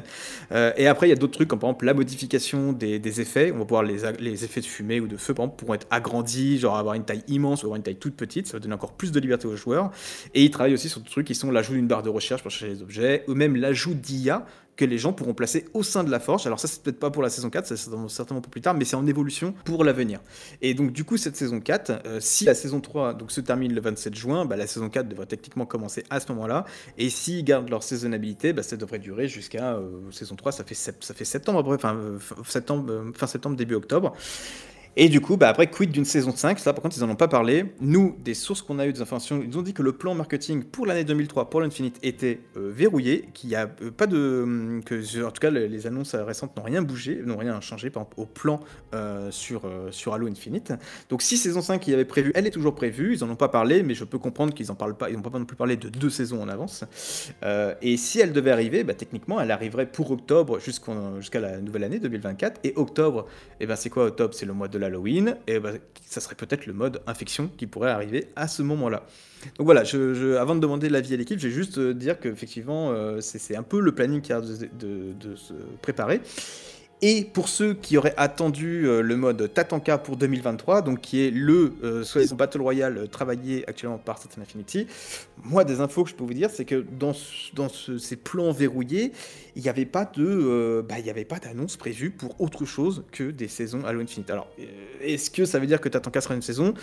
Euh, 0.51 0.71
et 0.77 0.87
après 0.87 1.07
il 1.07 1.09
y 1.09 1.13
a 1.13 1.15
d'autres 1.15 1.33
trucs 1.33 1.47
comme 1.47 1.59
par 1.59 1.69
exemple 1.69 1.85
la 1.85 1.93
modification 1.93 2.73
des, 2.73 3.21
effets, 3.21 3.51
on 3.53 3.59
va 3.59 3.65
pouvoir 3.65 3.83
les 3.83 4.43
effets 4.43 4.61
de 4.61 4.65
fumée 4.65 4.99
ou 4.99 5.07
de 5.07 5.17
feu 5.17 5.33
par 5.33 5.45
exemple 5.45 5.59
pourront 5.59 5.73
être 5.73 5.87
agrandis, 5.89 6.59
genre 6.59 6.77
avoir 6.77 6.95
une 6.95 7.05
taille 7.05 7.23
immense 7.27 7.63
ou 7.63 7.67
avoir 7.67 7.77
une 7.77 7.83
taille 7.83 7.97
toute 7.97 8.15
petite, 8.15 8.47
ça 8.47 8.53
va 8.53 8.59
donner 8.59 8.73
encore 8.73 8.93
plus 8.93 9.11
de 9.11 9.19
liberté 9.19 9.47
aux 9.47 9.55
joueurs. 9.55 9.91
Et 10.33 10.43
ils 10.43 10.51
travaillent 10.51 10.73
aussi 10.73 10.89
sur 10.89 11.01
des 11.01 11.09
trucs 11.09 11.27
qui 11.27 11.35
sont 11.35 11.51
l'ajout 11.51 11.73
d'une 11.73 11.87
barre 11.87 12.03
de 12.03 12.09
recherche 12.09 12.41
pour 12.41 12.51
chercher 12.51 12.73
les 12.73 12.81
objets, 12.81 13.23
ou 13.27 13.35
même 13.35 13.55
l'ajout 13.55 13.93
d'IA 13.93 14.45
que 14.80 14.85
les 14.85 14.97
gens 14.97 15.11
pourront 15.11 15.34
placer 15.34 15.65
au 15.73 15.84
sein 15.84 16.06
de 16.06 16.10
la 16.10 16.22
forge. 16.22 16.47
Alors 16.47 16.57
ça, 16.57 16.69
c'est 16.69 16.81
peut-être 16.81 16.99
pas 16.99 17.11
pour 17.11 17.22
la 17.22 17.30
saison 17.30 17.49
4, 17.49 17.68
ça 17.68 17.76
c'est 17.76 17.89
certainement 18.07 18.39
pour 18.39 18.49
plus 18.49 18.61
tard, 18.61 18.73
mais 18.76 18.85
c'est 18.85 18.95
en 18.95 19.06
évolution 19.07 19.53
pour 19.65 19.84
l'avenir. 19.84 20.22
Et 20.61 20.73
donc 20.73 20.93
du 20.93 21.03
coup, 21.03 21.18
cette 21.18 21.35
saison 21.35 21.60
4, 21.60 21.89
euh, 22.06 22.19
si 22.22 22.45
la 22.45 22.56
saison 22.56 22.80
3 22.80 23.14
donc, 23.14 23.30
se 23.30 23.41
termine 23.41 23.73
le 23.73 23.81
27 23.81 24.15
juin, 24.15 24.45
bah, 24.45 24.56
la 24.56 24.68
saison 24.68 24.88
4 24.88 25.10
devrait 25.10 25.26
techniquement 25.26 25.65
commencer 25.65 26.06
à 26.10 26.22
ce 26.22 26.31
moment-là. 26.31 26.64
Et 26.97 27.10
s'ils 27.10 27.43
gardent 27.43 27.69
leur 27.69 27.84
saisonnabilité, 27.84 28.53
bah, 28.53 28.64
ça 28.64 28.77
devrait 28.77 28.99
durer 28.99 29.27
jusqu'à 29.27 29.73
euh, 29.73 29.89
saison 30.11 30.38
3, 30.38 30.53
ça 30.53 30.64
fait, 30.64 30.76
ça 30.76 31.14
fait 31.14 31.26
septembre, 31.26 31.60
après, 31.60 31.76
enfin 31.76 31.95
euh, 31.95 32.18
fin 32.18 32.35
septembre, 32.45 33.11
fin 33.15 33.27
septembre, 33.27 33.57
début 33.57 33.76
octobre. 33.76 34.15
Et 34.95 35.09
du 35.09 35.21
coup, 35.21 35.37
bah 35.37 35.49
après, 35.49 35.67
quid 35.67 35.91
d'une 35.91 36.05
saison 36.05 36.35
5 36.35 36.59
Ça, 36.59 36.73
par 36.73 36.81
contre, 36.81 36.97
ils 36.97 37.01
n'en 37.01 37.11
ont 37.11 37.15
pas 37.15 37.27
parlé. 37.27 37.65
Nous, 37.79 38.17
des 38.23 38.33
sources 38.33 38.61
qu'on 38.61 38.79
a 38.79 38.87
eues, 38.87 38.93
des 38.93 39.01
informations, 39.01 39.41
ils 39.45 39.57
ont 39.57 39.61
dit 39.61 39.73
que 39.73 39.83
le 39.83 39.93
plan 39.93 40.15
marketing 40.15 40.63
pour 40.63 40.85
l'année 40.85 41.03
2003 41.03 41.49
pour 41.49 41.61
l'Infinite 41.61 41.97
était 42.03 42.41
euh, 42.57 42.71
verrouillé, 42.73 43.29
qu'il 43.33 43.49
n'y 43.49 43.55
a 43.55 43.69
euh, 43.81 43.91
pas 43.91 44.07
de. 44.07 44.41
hum, 44.43 44.81
en 44.89 45.31
tout 45.31 45.39
cas, 45.39 45.51
les, 45.51 45.87
annonces 45.87 46.15
récentes 46.15 46.55
n'ont 46.57 46.63
rien 46.63 46.81
bougé, 46.81 47.21
n'ont 47.23 47.37
rien 47.37 47.61
changé 47.61 47.91
au 48.17 48.25
plan 48.25 48.59
euh, 48.93 49.31
sur, 49.31 49.65
euh, 49.65 49.91
sur 49.91 50.13
Halo 50.13 50.27
Infinite. 50.27 50.73
Donc, 51.09 51.21
si 51.21 51.37
saison 51.37 51.61
5 51.61 51.79
qu'il 51.79 51.91
y 51.91 51.93
avait 51.93 52.05
prévu, 52.05 52.31
elle 52.35 52.47
est 52.47 52.51
toujours 52.51 52.75
prévue. 52.75 53.15
Ils 53.15 53.23
n'en 53.23 53.31
ont 53.31 53.35
pas 53.35 53.49
parlé, 53.49 53.83
mais 53.83 53.93
je 53.93 54.03
peux 54.03 54.17
comprendre 54.17 54.53
qu'ils 54.53 54.67
n'en 54.67 54.75
parlent 54.75 54.97
pas. 54.97 55.09
Ils 55.09 55.15
n'ont 55.15 55.21
pas 55.21 55.37
non 55.37 55.45
plus 55.45 55.55
parlé 55.55 55.77
de 55.77 55.89
deux 55.89 56.09
saisons 56.09 56.41
en 56.41 56.49
avance. 56.49 56.83
Euh, 57.43 57.75
et 57.81 57.97
si 57.97 58.19
elle 58.19 58.33
devait 58.33 58.51
arriver, 58.51 58.83
bah, 58.83 58.93
techniquement, 58.93 59.39
elle 59.39 59.51
arriverait 59.51 59.85
pour 59.85 60.11
octobre 60.11 60.59
jusqu'à 60.59 61.39
la 61.39 61.59
nouvelle 61.59 61.83
année 61.83 61.99
2024. 61.99 62.61
Et 62.63 62.73
octobre, 62.75 63.27
et 63.59 63.67
ben 63.67 63.75
c'est 63.75 63.89
quoi 63.89 64.05
octobre? 64.05 64.33
C'est 64.33 64.45
le 64.45 64.53
mois 64.53 64.67
de 64.67 64.77
l'Halloween. 64.89 65.37
Et 65.47 65.59
ben, 65.59 65.77
ça 66.05 66.19
serait 66.21 66.35
peut-être 66.35 66.65
le 66.65 66.73
mode 66.73 67.01
infection 67.07 67.49
qui 67.57 67.67
pourrait 67.67 67.91
arriver 67.91 68.27
à 68.35 68.47
ce 68.47 68.61
moment-là. 68.63 69.05
Donc 69.57 69.65
voilà, 69.65 69.83
avant 70.39 70.55
de 70.55 70.59
demander 70.59 70.89
l'avis 70.89 71.13
à 71.13 71.17
l'équipe, 71.17 71.39
je 71.39 71.47
vais 71.47 71.53
juste 71.53 71.77
euh, 71.77 71.93
dire 71.93 72.19
qu'effectivement, 72.19 72.91
euh, 72.91 73.21
c'est 73.21 73.55
un 73.55 73.63
peu 73.63 73.79
le 73.79 73.93
planning 73.93 74.21
qui 74.21 74.33
a 74.33 74.41
de, 74.41 74.67
de- 74.79 75.13
de 75.13 75.35
se 75.35 75.53
préparer. 75.81 76.19
Et 77.01 77.23
pour 77.23 77.47
ceux 77.47 77.73
qui 77.76 77.95
auraient 77.97 78.13
attendu 78.17 78.85
euh, 78.85 79.01
le 79.01 79.15
mode 79.15 79.53
Tatanka 79.53 79.97
pour 79.97 80.17
2023, 80.17 80.81
donc 80.81 80.99
qui 80.99 81.26
est 81.26 81.31
le 81.31 81.73
euh, 81.81 82.03
soi-disant 82.03 82.35
Battle 82.35 82.59
Royale 82.61 82.97
euh, 82.97 83.07
travaillé 83.07 83.63
actuellement 83.69 83.97
par 83.97 84.17
Satan 84.17 84.41
Infinity, 84.41 84.85
moi 85.41 85.63
des 85.63 85.80
infos 85.80 86.03
que 86.03 86.09
je 86.09 86.15
peux 86.15 86.26
vous 86.26 86.34
dire, 86.34 86.49
c'est 86.49 86.65
que 86.65 86.85
dans, 86.99 87.13
ce- 87.13 87.55
dans 87.55 87.69
ce- 87.69 87.97
ces 87.97 88.17
plans 88.17 88.51
verrouillés, 88.51 89.13
il 89.55 89.61
n'y 89.63 89.69
avait 89.69 89.85
pas 89.85 90.03
de, 90.03 90.26
euh, 90.26 90.81
bah, 90.81 90.95
avait 91.09 91.23
pas 91.23 91.39
d'annonce 91.39 91.77
prévue 91.77 92.11
pour 92.11 92.39
autre 92.41 92.65
chose 92.65 93.05
que 93.13 93.31
des 93.31 93.47
saisons 93.47 93.85
Halo 93.85 94.01
Infinite. 94.01 94.30
Alors, 94.30 94.49
est-ce 95.01 95.31
que 95.31 95.45
ça 95.45 95.57
veut 95.59 95.67
dire 95.67 95.80
que 95.80 95.88
Tatanka 95.88 96.19
sera 96.19 96.35
une 96.35 96.41
saison? 96.41 96.73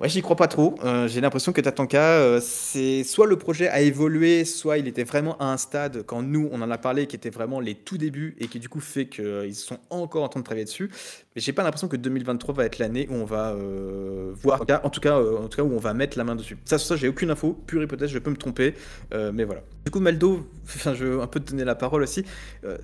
Ouais, 0.00 0.08
j'y 0.08 0.22
crois 0.22 0.34
pas 0.36 0.48
trop. 0.48 0.74
Euh, 0.82 1.06
J'ai 1.06 1.20
l'impression 1.20 1.52
que 1.52 1.60
Tatanka, 1.60 2.00
euh, 2.02 2.40
c'est 2.42 3.04
soit 3.04 3.26
le 3.26 3.38
projet 3.38 3.68
a 3.68 3.80
évolué, 3.80 4.44
soit 4.44 4.78
il 4.78 4.88
était 4.88 5.04
vraiment 5.04 5.36
à 5.38 5.44
un 5.46 5.56
stade 5.56 6.02
quand 6.04 6.20
nous 6.20 6.48
on 6.50 6.60
en 6.62 6.70
a 6.70 6.78
parlé, 6.78 7.06
qui 7.06 7.14
était 7.14 7.30
vraiment 7.30 7.60
les 7.60 7.76
tout 7.76 7.96
débuts 7.96 8.34
et 8.38 8.48
qui 8.48 8.58
du 8.58 8.68
coup 8.68 8.80
fait 8.80 9.06
qu'ils 9.08 9.54
sont 9.54 9.78
encore 9.90 10.24
en 10.24 10.28
train 10.28 10.40
de 10.40 10.44
travailler 10.44 10.64
dessus. 10.64 10.90
Mais 11.34 11.40
j'ai 11.40 11.52
pas 11.52 11.64
l'impression 11.64 11.88
que 11.88 11.96
2023 11.96 12.54
va 12.54 12.64
être 12.64 12.78
l'année 12.78 13.08
où 13.10 13.14
on 13.14 13.24
va 13.24 13.54
euh, 13.54 14.32
voir, 14.36 14.64
euh, 14.70 14.78
en 14.84 14.90
tout 14.90 15.00
cas 15.00 15.18
où 15.18 15.72
on 15.72 15.78
va 15.78 15.92
mettre 15.92 16.16
la 16.16 16.22
main 16.22 16.36
dessus. 16.36 16.56
Ça, 16.64 16.78
sur 16.78 16.86
ça, 16.86 16.96
j'ai 16.96 17.08
aucune 17.08 17.30
info. 17.30 17.58
Pure 17.66 17.82
hypothèse, 17.82 18.10
je 18.10 18.20
peux 18.20 18.30
me 18.30 18.36
tromper, 18.36 18.74
euh, 19.12 19.32
mais 19.34 19.42
voilà. 19.42 19.62
Du 19.84 19.90
coup, 19.90 19.98
Maldo, 19.98 20.48
je 20.84 21.04
veux 21.04 21.20
un 21.20 21.26
peu 21.26 21.40
te 21.40 21.50
donner 21.50 21.64
la 21.64 21.74
parole 21.74 22.02
aussi. 22.04 22.24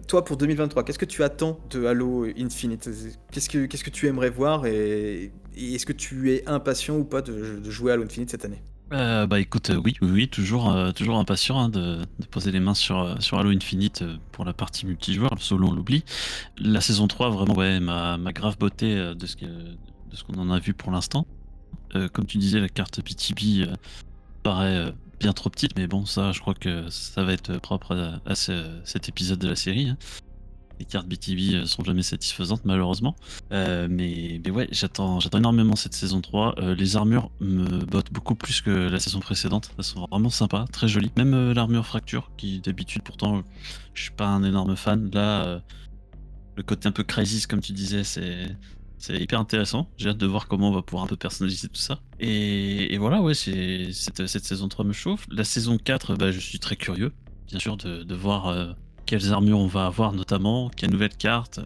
Toi, 0.08 0.24
pour 0.24 0.36
2023, 0.36 0.82
qu'est-ce 0.82 0.98
que 0.98 1.04
tu 1.04 1.22
attends 1.22 1.60
de 1.70 1.86
Halo 1.86 2.26
Infinite? 2.36 2.90
Qu'est-ce 3.30 3.48
que 3.48 3.90
tu 3.90 4.08
aimerais 4.08 4.30
voir 4.30 4.66
et, 4.66 5.30
est-ce 5.56 5.86
que 5.86 5.92
tu 5.92 6.32
es 6.32 6.42
impatient 6.48 6.96
ou 6.96 7.04
pas 7.04 7.22
de 7.22 7.70
jouer 7.70 7.92
à 7.92 7.94
Halo 7.94 8.02
Infinite 8.02 8.30
cette 8.30 8.44
année? 8.44 8.62
Euh, 8.92 9.26
bah 9.28 9.38
écoute, 9.38 9.70
euh, 9.70 9.76
oui, 9.84 9.94
oui, 10.02 10.10
oui, 10.10 10.28
toujours, 10.28 10.72
euh, 10.72 10.90
toujours 10.90 11.18
impatient 11.18 11.56
hein, 11.60 11.68
de, 11.68 12.04
poser 12.32 12.50
les 12.50 12.58
mains 12.58 12.74
sur, 12.74 12.98
euh, 13.00 13.14
sur 13.20 13.38
Halo 13.38 13.50
Infinite 13.50 14.02
pour 14.32 14.44
la 14.44 14.52
partie 14.52 14.84
multijoueur, 14.84 15.30
solo 15.38 15.68
on 15.68 15.72
l'oublie. 15.72 16.04
La 16.58 16.80
saison 16.80 17.06
3, 17.06 17.30
vraiment, 17.30 17.54
ouais, 17.54 17.78
m'a 17.78 18.18
grave 18.32 18.58
beauté 18.58 18.96
de 19.14 19.26
ce 19.26 19.36
que- 19.36 19.44
de 19.46 20.16
ce 20.16 20.24
qu'on 20.24 20.38
en 20.40 20.50
a 20.50 20.58
vu 20.58 20.74
pour 20.74 20.90
l'instant. 20.90 21.26
Comme 22.12 22.26
tu 22.26 22.38
disais, 22.38 22.60
la 22.60 22.68
carte 22.68 23.00
BTB 23.00 23.68
paraît 24.42 24.92
bien 25.20 25.32
trop 25.32 25.50
petite, 25.50 25.76
mais 25.76 25.86
bon, 25.88 26.06
ça, 26.06 26.32
je 26.32 26.40
crois 26.40 26.54
que 26.54 26.88
ça 26.90 27.24
va 27.24 27.32
être 27.32 27.58
propre 27.58 27.96
à, 27.96 28.20
à 28.30 28.34
ce- 28.34 28.80
cet 28.84 29.08
épisode 29.08 29.38
de 29.40 29.48
la 29.48 29.56
série. 29.56 29.88
hein. 29.90 29.98
Les 30.80 30.86
cartes 30.86 31.06
BTB 31.06 31.54
euh, 31.54 31.66
sont 31.66 31.84
jamais 31.84 32.02
satisfaisantes, 32.02 32.62
malheureusement. 32.64 33.14
Euh, 33.52 33.86
mais, 33.90 34.40
mais 34.42 34.50
ouais, 34.50 34.66
j'attends, 34.72 35.20
j'attends 35.20 35.36
énormément 35.36 35.76
cette 35.76 35.92
saison 35.92 36.22
3. 36.22 36.54
Euh, 36.56 36.74
les 36.74 36.96
armures 36.96 37.30
me 37.38 37.84
bottent 37.84 38.10
beaucoup 38.10 38.34
plus 38.34 38.62
que 38.62 38.70
la 38.70 38.98
saison 38.98 39.20
précédente. 39.20 39.72
Elles 39.76 39.84
sont 39.84 40.06
vraiment 40.10 40.30
sympas, 40.30 40.64
très 40.72 40.88
jolies. 40.88 41.12
Même 41.18 41.52
l'armure 41.52 41.84
fracture, 41.84 42.30
qui 42.38 42.60
d'habitude, 42.60 43.02
pourtant, 43.02 43.42
je 43.92 44.04
suis 44.04 44.10
pas 44.10 44.26
un 44.26 44.42
énorme 44.42 44.74
fan. 44.74 45.10
Là, 45.12 45.60
le 46.56 46.62
côté 46.62 46.88
un 46.88 46.92
peu 46.92 47.04
crisis, 47.04 47.46
comme 47.46 47.60
tu 47.60 47.72
disais, 47.72 48.02
c'est. 48.02 48.56
C'est 49.02 49.16
hyper 49.16 49.40
intéressant. 49.40 49.88
J'ai 49.96 50.10
hâte 50.10 50.18
de 50.18 50.26
voir 50.26 50.46
comment 50.46 50.68
on 50.68 50.74
va 50.74 50.82
pouvoir 50.82 51.04
un 51.04 51.06
peu 51.06 51.16
personnaliser 51.16 51.68
tout 51.68 51.80
ça. 51.80 52.00
Et, 52.18 52.92
et 52.92 52.98
voilà, 52.98 53.22
ouais, 53.22 53.32
c'est, 53.32 53.92
cette, 53.94 54.26
cette 54.26 54.44
saison 54.44 54.68
3 54.68 54.84
me 54.84 54.92
chauffe. 54.92 55.26
La 55.30 55.42
saison 55.42 55.78
4, 55.78 56.16
bah, 56.16 56.30
je 56.30 56.38
suis 56.38 56.58
très 56.58 56.76
curieux, 56.76 57.14
bien 57.48 57.58
sûr, 57.58 57.78
de, 57.78 58.02
de 58.02 58.14
voir 58.14 58.76
quelles 59.10 59.32
armures 59.32 59.58
on 59.58 59.66
va 59.66 59.86
avoir, 59.86 60.12
notamment, 60.12 60.70
quelles 60.76 60.90
nouvelles 60.92 61.16
cartes. 61.16 61.58
euh, 61.58 61.64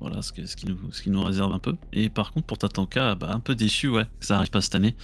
voilà 0.00 0.22
ce, 0.22 0.32
que- 0.32 0.46
ce, 0.46 0.56
qui 0.56 0.64
nous, 0.64 0.78
ce 0.92 1.02
qui 1.02 1.10
nous 1.10 1.22
réserve 1.22 1.52
un 1.52 1.58
peu. 1.58 1.76
Et 1.92 2.08
par 2.08 2.32
contre, 2.32 2.46
pour 2.46 2.56
Tatanka, 2.56 3.16
bah, 3.16 3.28
un 3.32 3.38
peu 3.40 3.54
déçu, 3.54 3.88
ouais, 3.88 4.04
que 4.18 4.24
ça 4.24 4.38
arrive 4.38 4.48
pas 4.48 4.62
cette 4.62 4.74
année. 4.74 4.96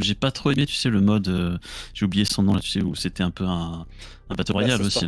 J'ai 0.00 0.14
pas 0.14 0.30
trop 0.30 0.52
aimé, 0.52 0.66
tu 0.66 0.74
sais, 0.76 0.88
le 0.88 1.00
mode, 1.00 1.26
euh, 1.26 1.58
j'ai 1.94 2.04
oublié 2.04 2.24
son 2.24 2.44
nom 2.44 2.54
là, 2.54 2.60
tu 2.60 2.70
sais, 2.70 2.80
où 2.80 2.94
c'était 2.94 3.24
un 3.24 3.32
peu 3.32 3.42
un, 3.44 3.86
un 4.28 4.34
Battle 4.36 4.52
Royale 4.52 4.78
Versus 4.78 4.98
aussi. 4.98 5.06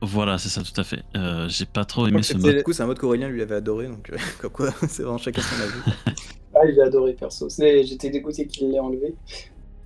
Voilà, 0.00 0.38
c'est 0.38 0.48
ça, 0.48 0.62
tout 0.62 0.80
à 0.80 0.84
fait. 0.84 1.02
Euh, 1.16 1.48
J'ai 1.48 1.66
pas 1.66 1.84
trop 1.84 2.06
aimé 2.06 2.22
ce 2.22 2.34
mode. 2.38 2.56
Du 2.58 2.62
coup, 2.62 2.72
c'est 2.72 2.84
un 2.84 2.86
mode 2.86 3.00
qu'Aurélien 3.00 3.26
lui 3.28 3.42
avait 3.42 3.56
adoré, 3.56 3.88
donc 3.88 4.10
euh, 4.10 4.16
comme 4.40 4.52
quoi, 4.52 4.70
c'est 4.88 5.02
vraiment 5.02 5.18
chacun 5.18 5.42
son 5.42 5.60
avis. 5.62 6.14
Ah, 6.58 6.60
j'ai 6.74 6.80
adoré 6.80 7.12
perso. 7.12 7.48
J'étais 7.50 8.08
dégoûté 8.08 8.46
qu'il 8.46 8.70
l'ait 8.70 8.78
enlevé. 8.78 9.14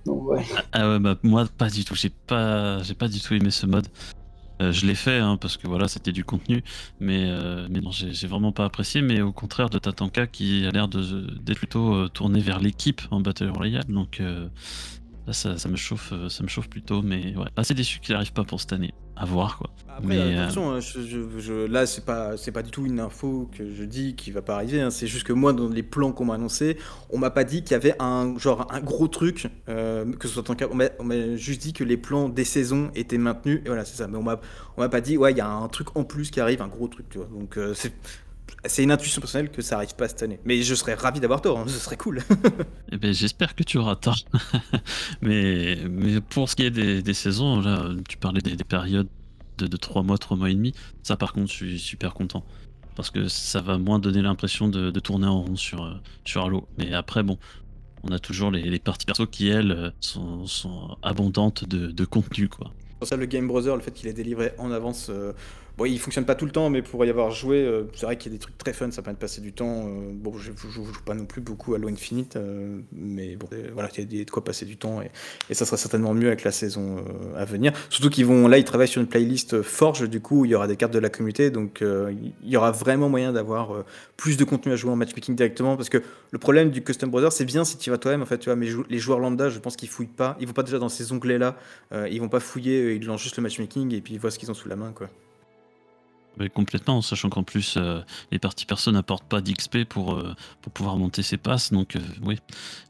Donc 0.05 0.23
ouais. 0.29 0.45
Ah 0.71 0.87
ouais, 0.87 0.99
bah 0.99 1.17
moi 1.21 1.45
pas 1.57 1.69
du 1.69 1.83
tout. 1.83 1.95
J'ai 1.95 2.09
pas, 2.11 2.81
j'ai 2.83 2.93
pas 2.93 3.09
du 3.09 3.19
tout 3.19 3.33
aimé 3.33 3.51
ce 3.51 3.65
mode. 3.65 3.87
Euh, 4.61 4.71
je 4.71 4.85
l'ai 4.85 4.95
fait 4.95 5.17
hein, 5.17 5.37
parce 5.37 5.57
que 5.57 5.67
voilà, 5.67 5.87
c'était 5.87 6.11
du 6.11 6.23
contenu, 6.23 6.63
mais, 6.99 7.25
euh, 7.27 7.67
mais 7.69 7.81
non, 7.81 7.91
j'ai 7.91 8.27
vraiment 8.27 8.51
pas 8.51 8.65
apprécié. 8.65 9.01
Mais 9.01 9.21
au 9.21 9.31
contraire 9.31 9.69
de 9.69 9.79
Tatanka 9.79 10.27
qui 10.27 10.65
a 10.65 10.71
l'air 10.71 10.87
d'être 10.87 11.57
plutôt 11.57 11.93
euh, 11.95 12.07
tourné 12.07 12.39
vers 12.39 12.59
l'équipe 12.59 13.01
en 13.11 13.19
Battle 13.21 13.49
Royale. 13.49 13.85
Donc 13.89 14.19
euh, 14.19 14.47
là, 15.27 15.33
ça, 15.33 15.57
ça 15.57 15.69
me 15.69 15.75
chauffe, 15.75 16.11
euh, 16.13 16.29
ça 16.29 16.43
me 16.43 16.47
chauffe 16.49 16.69
plutôt. 16.69 17.01
Mais 17.01 17.35
ouais, 17.35 17.45
assez 17.55 17.73
déçu 17.73 17.99
qu'il 17.99 18.13
n'arrive 18.13 18.33
pas 18.33 18.43
pour 18.43 18.59
cette 18.59 18.73
année. 18.73 18.93
À 19.15 19.25
voir 19.25 19.57
quoi. 19.57 19.69
Après, 19.89 20.07
Mais, 20.07 20.17
euh, 20.17 20.43
attention, 20.43 20.71
hein, 20.71 20.79
je- 20.79 21.01
je- 21.01 21.39
je- 21.39 21.65
là, 21.67 21.85
c'est 21.85 22.05
pas, 22.05 22.37
c'est 22.37 22.51
pas 22.51 22.63
du 22.63 22.71
tout 22.71 22.85
une 22.87 22.99
info 22.99 23.51
que 23.55 23.71
je 23.71 23.83
dis 23.83 24.15
qui 24.15 24.31
va 24.31 24.41
pas 24.41 24.55
arriver. 24.55 24.81
hein, 24.81 24.89
C'est 24.89 25.05
juste 25.05 25.27
que 25.27 25.33
moi, 25.33 25.53
dans 25.53 25.67
les 25.69 25.83
plans 25.83 26.11
qu'on 26.11 26.25
m'a 26.25 26.35
annoncés, 26.35 26.77
on 27.11 27.19
m'a 27.19 27.29
pas 27.29 27.43
dit 27.43 27.61
qu'il 27.61 27.71
y 27.73 27.75
avait 27.75 27.93
un 28.01 28.35
genre 28.39 28.65
un 28.73 28.79
gros 28.79 29.07
truc, 29.07 29.47
euh, 29.69 30.11
que 30.13 30.27
ce 30.27 30.33
soit 30.35 30.49
en 30.49 30.55
cas. 30.55 30.67
On 30.71 30.75
m'a 30.75 30.85
on 30.97 31.03
m'a 31.03 31.35
juste 31.35 31.61
dit 31.61 31.73
que 31.73 31.83
les 31.83 31.97
plans 31.97 32.29
des 32.29 32.45
saisons 32.45 32.89
étaient 32.95 33.19
maintenus. 33.19 33.61
Et 33.65 33.67
voilà, 33.67 33.85
c'est 33.85 33.97
ça. 33.97 34.07
Mais 34.07 34.17
on 34.17 34.23
m'a, 34.23 34.39
on 34.77 34.81
m'a 34.81 34.89
pas 34.89 35.01
dit, 35.01 35.17
ouais, 35.17 35.33
il 35.33 35.37
y 35.37 35.41
a 35.41 35.49
un 35.49 35.67
truc 35.67 35.95
en 35.95 36.03
plus 36.03 36.31
qui 36.31 36.39
arrive, 36.39 36.61
un 36.63 36.67
gros 36.67 36.87
truc, 36.87 37.07
tu 37.09 37.17
vois. 37.19 37.27
Donc 37.27 37.57
euh, 37.57 37.73
c'est, 37.75 37.93
c'est 38.65 38.83
une 38.83 38.91
intuition 38.91 39.19
personnelle 39.21 39.49
que 39.51 39.61
ça 39.61 39.75
arrive 39.77 39.95
pas 39.95 40.07
cette 40.07 40.21
année. 40.23 40.39
Mais 40.45 40.61
je 40.61 40.75
serais 40.75 40.93
ravi 40.93 41.19
d'avoir 41.19 41.41
tort. 41.41 41.59
hein, 41.59 41.65
ce 41.67 41.79
serait 41.79 41.97
cool. 41.97 42.21
Eh 42.91 42.97
ben, 42.97 43.13
j'espère 43.13 43.55
que 43.55 43.63
tu 43.63 43.77
auras 43.77 43.95
tort. 43.95 44.17
mais, 45.21 45.77
mais 45.89 46.19
pour 46.21 46.49
ce 46.49 46.55
qui 46.55 46.63
est 46.63 46.71
des, 46.71 47.01
des 47.01 47.13
saisons, 47.13 47.61
là, 47.61 47.85
tu 48.07 48.17
parlais 48.17 48.41
des, 48.41 48.55
des 48.55 48.63
périodes 48.63 49.07
de, 49.57 49.67
de 49.67 49.77
3 49.77 50.03
mois, 50.03 50.17
3 50.17 50.37
mois 50.37 50.49
et 50.49 50.53
demi. 50.53 50.73
Ça, 51.03 51.15
par 51.17 51.33
contre, 51.33 51.49
je 51.51 51.55
suis 51.55 51.79
super 51.79 52.13
content. 52.13 52.43
Parce 52.95 53.09
que 53.09 53.27
ça 53.29 53.61
va 53.61 53.77
moins 53.77 53.99
donner 53.99 54.21
l'impression 54.21 54.67
de, 54.67 54.91
de 54.91 54.99
tourner 54.99 55.27
en 55.27 55.41
rond 55.41 55.55
sur, 55.55 55.83
euh, 55.83 55.93
sur 56.25 56.43
Halo. 56.43 56.67
Mais 56.77 56.93
après, 56.93 57.23
bon, 57.23 57.37
on 58.03 58.11
a 58.11 58.19
toujours 58.19 58.51
les, 58.51 58.63
les 58.63 58.79
parties 58.79 59.05
perso 59.05 59.25
qui, 59.25 59.47
elles, 59.47 59.71
euh, 59.71 59.89
sont, 60.01 60.45
sont 60.45 60.97
abondantes 61.01 61.63
de, 61.67 61.87
de 61.87 62.05
contenu, 62.05 62.49
quoi. 62.49 62.71
Pour 62.99 63.07
ça, 63.07 63.15
le 63.15 63.25
Game 63.25 63.47
Brother, 63.47 63.75
le 63.75 63.81
fait 63.81 63.91
qu'il 63.91 64.09
est 64.09 64.13
délivré 64.13 64.51
en 64.59 64.71
avance, 64.71 65.07
euh, 65.09 65.31
bon, 65.77 65.85
il 65.85 65.99
fonctionne 65.99 66.25
pas 66.25 66.35
tout 66.35 66.45
le 66.45 66.51
temps, 66.51 66.69
mais 66.69 66.81
pour 66.81 67.03
y 67.05 67.09
avoir 67.09 67.31
joué, 67.31 67.57
euh, 67.57 67.83
c'est 67.93 68.05
vrai 68.05 68.17
qu'il 68.17 68.31
y 68.31 68.35
a 68.35 68.37
des 68.37 68.41
trucs 68.41 68.57
très 68.57 68.73
fun, 68.73 68.91
ça 68.91 69.01
permet 69.01 69.15
de 69.15 69.19
passer 69.19 69.41
du 69.41 69.53
temps. 69.53 69.87
euh, 69.87 70.11
bon, 70.13 70.37
je, 70.37 70.51
je, 70.55 70.69
joue 70.69 70.85
pas 71.05 71.13
non 71.13 71.25
plus 71.25 71.41
beaucoup 71.41 71.73
à 71.73 71.77
Halo 71.77 71.89
Infinite, 71.89 72.35
euh, 72.35 72.79
mais 72.91 73.35
bon, 73.35 73.47
voilà, 73.73 73.89
il 73.97 74.17
y 74.17 74.21
a 74.21 74.25
de 74.25 74.29
quoi 74.29 74.43
passer 74.43 74.65
du 74.65 74.77
temps, 74.77 75.01
et, 75.01 75.53
ça 75.53 75.65
sera 75.65 75.77
certainement 75.77 76.13
mieux 76.13 76.27
avec 76.27 76.43
la 76.43 76.51
saison 76.51 77.03
à 77.37 77.45
venir. 77.45 77.73
Surtout 77.89 78.09
qu'ils 78.09 78.25
vont, 78.25 78.47
là, 78.47 78.57
ils 78.57 78.63
travaillent 78.63 78.87
sur 78.87 79.01
une 79.01 79.07
playlist 79.07 79.61
Forge, 79.61 80.09
du 80.09 80.21
coup, 80.21 80.41
où 80.41 80.45
il 80.45 80.51
y 80.51 80.55
aura 80.55 80.67
des 80.67 80.75
cartes 80.75 80.93
de 80.93 80.99
la 80.99 81.09
communauté, 81.09 81.51
donc 81.51 81.81
il 81.81 82.49
y 82.49 82.57
aura 82.57 82.71
vraiment 82.71 83.09
moyen 83.09 83.31
d'avoir 83.31 83.83
plus 84.17 84.37
de 84.37 84.43
contenu 84.43 84.71
à 84.71 84.75
jouer 84.75 84.91
en 84.91 84.95
matchmaking 84.95 85.35
directement, 85.35 85.75
parce 85.77 85.89
que 85.89 86.01
le 86.31 86.39
problème 86.39 86.71
du 86.71 86.83
Custom 86.83 87.09
Brother, 87.09 87.31
c'est 87.31 87.45
bien 87.45 87.63
si 87.63 87.77
tu 87.77 87.89
vas 87.89 87.97
toi-même, 87.97 88.21
en 88.21 88.25
fait, 88.25 88.39
tu 88.39 88.45
vois, 88.45 88.55
mais 88.55 88.67
les 88.89 88.99
joueurs 88.99 89.19
lambda, 89.19 89.49
je 89.49 89.59
pense 89.59 89.75
qu'ils 89.75 89.89
fouillent 89.89 90.07
pas, 90.07 90.37
ils 90.39 90.47
vont 90.47 90.53
pas 90.53 90.63
déjà 90.63 90.79
dans 90.79 90.89
ces 90.89 91.11
onglets-là, 91.11 91.57
ils 92.09 92.19
vont 92.19 92.29
pas 92.29 92.39
fouiller, 92.39 92.95
ils 92.95 93.05
lancent 93.05 93.21
juste 93.21 93.37
le 93.37 93.43
matchmaking 93.43 93.93
et 93.93 94.01
puis 94.01 94.15
ils 94.15 94.19
voient 94.19 94.31
ce 94.31 94.39
qu'ils 94.39 94.49
ont 94.49 94.55
sous 94.55 94.69
la 94.69 94.75
main, 94.75 94.93
quoi. 94.95 95.09
Mais 96.37 96.49
complètement, 96.49 96.97
en 96.97 97.01
sachant 97.01 97.29
qu'en 97.29 97.43
plus, 97.43 97.75
euh, 97.77 97.99
les 98.31 98.39
parties 98.39 98.65
perso 98.65 98.91
n'apportent 98.91 99.27
pas 99.27 99.41
d'XP 99.41 99.83
pour, 99.85 100.13
euh, 100.13 100.33
pour 100.61 100.71
pouvoir 100.71 100.97
monter 100.97 101.23
ses 101.23 101.37
passes. 101.37 101.71
Donc, 101.71 101.95
euh, 101.95 101.99
oui, 102.23 102.39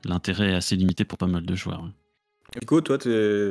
l'intérêt 0.05 0.51
est 0.51 0.55
assez 0.55 0.75
limité 0.75 1.05
pour 1.05 1.17
pas 1.17 1.27
mal 1.27 1.45
de 1.45 1.55
joueurs. 1.55 1.83
ouais. 1.83 1.89
Nico, 2.61 2.81
toi, 2.81 2.97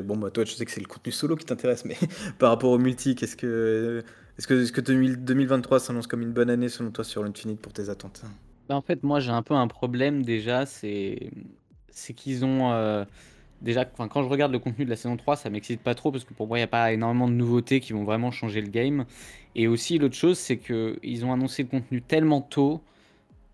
bon, 0.05 0.17
bah, 0.19 0.31
toi, 0.31 0.45
je 0.45 0.53
sais 0.53 0.65
que 0.65 0.71
c'est 0.71 0.81
le 0.81 0.87
contenu 0.87 1.11
solo 1.11 1.35
qui 1.35 1.47
t'intéresse, 1.47 1.85
mais 1.85 1.97
par 2.39 2.51
rapport 2.51 2.71
au 2.71 2.79
multi, 2.79 3.15
qu'est-ce 3.15 3.37
que, 3.37 4.05
est-ce 4.39 4.47
que, 4.47 4.63
est-ce 4.63 4.73
que 4.73 4.81
2000 4.83 5.25
2023 5.25 5.81
s'annonce 5.81 6.07
comme 6.07 6.23
une 6.23 6.33
bonne 6.33 6.51
année 6.51 6.69
selon 6.69 6.91
toi 6.91 7.03
sur 7.03 7.23
l'Infinite 7.23 7.61
pour 7.61 7.73
tes 7.73 7.89
attentes? 7.89 8.23
Bah, 8.69 8.77
en 8.77 8.83
fait, 8.83 9.03
moi, 9.03 9.19
j'ai 9.19 9.31
un 9.31 9.43
peu 9.43 9.55
un 9.55 9.69
problème 9.69 10.23
déjà, 10.23 10.67
c'est 10.67 11.31
c'est 11.93 12.15
qu'ils 12.15 12.45
ont 12.45 12.73
euh, 12.73 13.05
déjà, 13.63 13.85
quand 13.85 14.23
je 14.23 14.29
regarde 14.29 14.53
le 14.53 14.59
contenu 14.59 14.85
de 14.85 14.91
la 14.91 14.97
saison 14.97 15.17
3, 15.17 15.37
ça 15.37 15.51
m'excite 15.51 15.81
pas 15.83 15.95
trop 15.95 16.11
parce 16.11 16.25
que 16.25 16.35
pour 16.35 16.47
moi, 16.47 16.59
il 16.59 16.61
n'y 16.61 16.65
a 16.65 16.69
pas 16.69 16.93
énormément 16.93 17.29
de 17.29 17.35
nouveautés 17.35 17.81
qui 17.81 17.93
vont 17.93 18.05
vraiment 18.05 18.31
changer 18.31 18.61
le 18.61 18.69
game. 18.69 19.05
Et 19.55 19.69
aussi, 19.69 19.99
l'autre 19.99 20.15
chose, 20.15 20.39
c'est 20.39 20.57
que 20.57 20.99
ils 21.03 21.25
ont 21.25 21.33
annoncé 21.33 21.63
le 21.63 21.69
contenu 21.69 22.03
tellement 22.03 22.41
tôt 22.41 22.83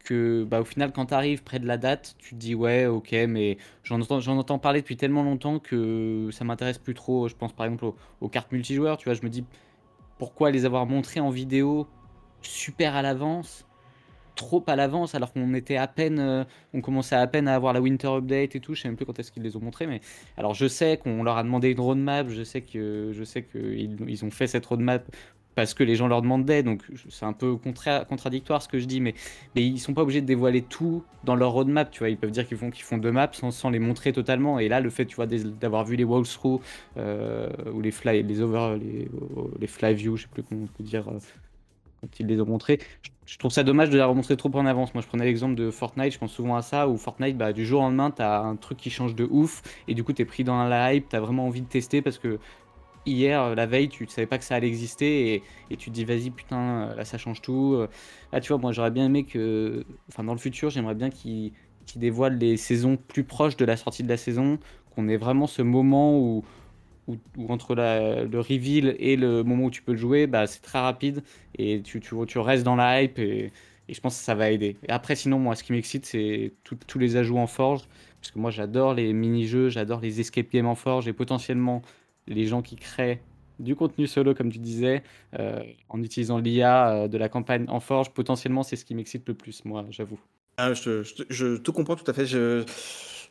que, 0.04 0.44
bah, 0.44 0.60
au 0.60 0.64
final, 0.64 0.92
quand 0.92 1.06
tu 1.06 1.14
arrives 1.14 1.42
près 1.42 1.58
de 1.58 1.66
la 1.66 1.78
date, 1.78 2.14
tu 2.18 2.30
te 2.30 2.34
dis 2.36 2.54
ouais, 2.54 2.86
ok, 2.86 3.12
mais 3.28 3.58
j'en 3.82 4.00
entends, 4.00 4.20
j'en 4.20 4.38
entends 4.38 4.58
parler 4.58 4.80
depuis 4.80 4.96
tellement 4.96 5.22
longtemps 5.24 5.58
que 5.58 6.28
ça 6.32 6.44
m'intéresse 6.44 6.78
plus 6.78 6.94
trop. 6.94 7.28
Je 7.28 7.34
pense 7.34 7.52
par 7.52 7.66
exemple 7.66 7.84
aux, 7.86 7.96
aux 8.20 8.28
cartes 8.28 8.52
multijoueurs, 8.52 8.98
tu 8.98 9.06
vois, 9.06 9.14
je 9.14 9.22
me 9.22 9.28
dis 9.28 9.44
pourquoi 10.18 10.50
les 10.50 10.64
avoir 10.64 10.86
montrées 10.86 11.20
en 11.20 11.30
vidéo 11.30 11.86
super 12.42 12.94
à 12.94 13.02
l'avance 13.02 13.65
trop 14.36 14.62
à 14.68 14.76
l'avance 14.76 15.16
alors 15.16 15.32
qu'on 15.32 15.54
était 15.54 15.76
à 15.76 15.88
peine 15.88 16.20
euh, 16.20 16.44
on 16.74 16.80
commençait 16.80 17.16
à 17.16 17.26
peine 17.26 17.48
à 17.48 17.54
avoir 17.54 17.72
la 17.72 17.80
winter 17.80 18.06
update 18.06 18.54
et 18.54 18.60
tout. 18.60 18.74
Je 18.74 18.82
sais 18.82 18.88
même 18.88 18.96
plus 18.96 19.06
quand 19.06 19.18
est-ce 19.18 19.32
qu'ils 19.32 19.42
les 19.42 19.56
ont 19.56 19.60
montrés 19.60 19.86
mais 19.88 20.00
alors 20.36 20.54
je 20.54 20.68
sais 20.68 20.98
qu'on 20.98 21.24
leur 21.24 21.36
a 21.36 21.42
demandé 21.42 21.70
une 21.70 21.80
roadmap. 21.80 22.28
Je 22.28 22.44
sais 22.44 22.60
que 22.60 23.10
je 23.12 23.24
sais 23.24 23.42
que 23.42 23.58
ils, 23.58 24.24
ont 24.24 24.30
fait 24.30 24.46
cette 24.46 24.66
roadmap 24.66 25.04
parce 25.54 25.72
que 25.72 25.82
les 25.82 25.96
gens 25.96 26.06
leur 26.06 26.22
demandaient. 26.22 26.62
Donc 26.62 26.82
c'est 27.08 27.24
un 27.24 27.32
peu 27.32 27.56
contra- 27.56 28.04
contradictoire 28.04 28.62
ce 28.62 28.68
que 28.68 28.78
je 28.78 28.86
dis 28.86 29.00
mais, 29.00 29.14
mais 29.54 29.66
ils 29.66 29.80
sont 29.80 29.94
pas 29.94 30.02
obligés 30.02 30.20
de 30.20 30.26
dévoiler 30.26 30.62
tout 30.62 31.02
dans 31.24 31.34
leur 31.34 31.52
roadmap 31.52 31.90
tu 31.90 32.00
vois. 32.00 32.10
Ils 32.10 32.18
peuvent 32.18 32.30
dire 32.30 32.46
qu'ils 32.46 32.58
font 32.58 32.70
qu'ils 32.70 32.84
font 32.84 32.98
deux 32.98 33.12
maps 33.12 33.30
sans, 33.32 33.70
les 33.70 33.80
montrer 33.80 34.12
totalement. 34.12 34.58
Et 34.58 34.68
là 34.68 34.80
le 34.80 34.90
fait 34.90 35.06
tu 35.06 35.16
vois 35.16 35.26
d'avoir 35.26 35.84
vu 35.84 35.96
les 35.96 36.04
walkthroughs 36.04 36.60
euh, 36.98 37.48
ou 37.72 37.80
les 37.80 37.90
fly 37.90 38.22
les 38.22 38.40
over 38.40 38.76
les, 38.78 39.08
les 39.58 39.66
fly 39.66 39.94
view 39.94 40.16
je 40.16 40.22
sais 40.22 40.28
plus 40.28 40.42
comment 40.42 40.64
on 40.64 40.66
peut 40.66 40.84
dire 40.84 41.08
euh, 41.08 41.18
quand 42.00 42.20
ils 42.20 42.26
les 42.26 42.40
ont 42.40 42.46
montrés. 42.46 42.78
Je, 43.26 43.38
trouve 43.38 43.50
ça 43.50 43.64
dommage 43.64 43.90
de 43.90 43.98
la 43.98 44.06
remontrer 44.06 44.36
trop 44.36 44.50
en 44.54 44.66
avance. 44.66 44.94
Moi, 44.94 45.02
je 45.02 45.08
prenais 45.08 45.24
l'exemple 45.24 45.54
de 45.54 45.70
Fortnite, 45.70 46.12
je 46.12 46.18
pense 46.18 46.32
souvent 46.32 46.56
à 46.56 46.62
ça, 46.62 46.88
où 46.88 46.96
Fortnite, 46.96 47.36
bah, 47.36 47.52
du 47.52 47.66
jour 47.66 47.80
au 47.80 47.84
lendemain, 47.84 48.10
t'as 48.10 48.40
un 48.40 48.56
truc 48.56 48.78
qui 48.78 48.90
change 48.90 49.14
de 49.14 49.26
ouf, 49.30 49.62
et 49.88 49.94
du 49.94 50.04
coup, 50.04 50.12
t'es 50.12 50.24
pris 50.24 50.44
dans 50.44 50.64
la 50.64 50.94
hype, 50.94 51.08
t'as 51.08 51.20
vraiment 51.20 51.46
envie 51.46 51.62
de 51.62 51.66
tester 51.66 52.02
parce 52.02 52.18
que 52.18 52.38
hier, 53.04 53.54
la 53.54 53.66
veille, 53.66 53.88
tu 53.88 54.04
ne 54.04 54.08
savais 54.08 54.26
pas 54.26 54.38
que 54.38 54.44
ça 54.44 54.54
allait 54.56 54.68
exister, 54.68 55.34
et, 55.34 55.42
et 55.70 55.76
tu 55.76 55.90
te 55.90 55.94
dis, 55.94 56.04
vas-y, 56.04 56.30
putain, 56.30 56.94
là, 56.94 57.04
ça 57.04 57.18
change 57.18 57.42
tout. 57.42 57.86
Là, 58.32 58.40
tu 58.40 58.48
vois, 58.48 58.58
moi, 58.58 58.72
j'aurais 58.72 58.90
bien 58.90 59.06
aimé 59.06 59.24
que, 59.24 59.84
enfin, 60.08 60.24
dans 60.24 60.32
le 60.32 60.38
futur, 60.38 60.70
j'aimerais 60.70 60.94
bien 60.94 61.10
qu'ils 61.10 61.52
dévoilent 61.96 62.38
les 62.38 62.56
saisons 62.56 62.96
plus 62.96 63.24
proches 63.24 63.56
de 63.56 63.64
la 63.64 63.76
sortie 63.76 64.02
de 64.02 64.08
la 64.08 64.16
saison, 64.16 64.58
qu'on 64.94 65.08
ait 65.08 65.16
vraiment 65.16 65.46
ce 65.46 65.62
moment 65.62 66.18
où 66.18 66.44
où, 67.06 67.16
entre 67.48 67.74
le 67.74 68.40
reveal 68.40 68.96
et 68.98 69.16
le 69.16 69.42
moment 69.42 69.64
où 69.64 69.70
tu 69.70 69.82
peux 69.82 69.92
le 69.92 69.98
jouer, 69.98 70.26
bah, 70.26 70.46
c'est 70.46 70.60
très 70.60 70.80
rapide 70.80 71.22
et 71.56 71.82
tu, 71.82 72.00
restes 72.36 72.64
dans 72.64 72.76
la 72.76 73.02
hype 73.02 73.18
et, 73.18 73.52
je 73.88 74.00
pense 74.00 74.18
que 74.18 74.24
ça 74.24 74.34
va 74.34 74.50
aider. 74.50 74.76
Après, 74.88 75.14
sinon, 75.14 75.38
moi, 75.38 75.54
ce 75.54 75.62
qui 75.62 75.72
m'excite, 75.72 76.06
c'est 76.06 76.52
tous 76.64 76.98
les 76.98 77.16
ajouts 77.16 77.38
en 77.38 77.46
Forge, 77.46 77.82
parce 78.20 78.32
que 78.32 78.38
moi, 78.40 78.50
j'adore 78.50 78.94
les 78.94 79.12
mini-jeux, 79.12 79.68
j'adore 79.68 80.00
les 80.00 80.18
escape 80.20 80.50
games 80.52 80.66
en 80.66 80.74
Forge 80.74 81.06
et 81.06 81.12
potentiellement 81.12 81.82
les 82.26 82.46
gens 82.46 82.62
qui 82.62 82.74
créent 82.74 83.20
du 83.58 83.76
contenu 83.76 84.06
solo, 84.06 84.34
comme 84.34 84.50
tu 84.50 84.58
disais, 84.58 85.02
euh, 85.38 85.62
en 85.88 86.02
utilisant 86.02 86.38
l'IA 86.38 86.90
euh, 86.90 87.08
de 87.08 87.16
la 87.16 87.28
campagne 87.28 87.64
en 87.68 87.80
Forge, 87.80 88.10
potentiellement, 88.10 88.62
c'est 88.62 88.76
ce 88.76 88.84
qui 88.84 88.94
m'excite 88.94 89.26
le 89.28 89.34
plus, 89.34 89.64
moi, 89.64 89.86
j'avoue. 89.90 90.18
Ah, 90.58 90.72
je, 90.72 91.02
je 91.02 91.56
te- 91.56 91.70
comprends 91.70 91.96
tout 91.96 92.10
à 92.10 92.14
fait. 92.14 92.26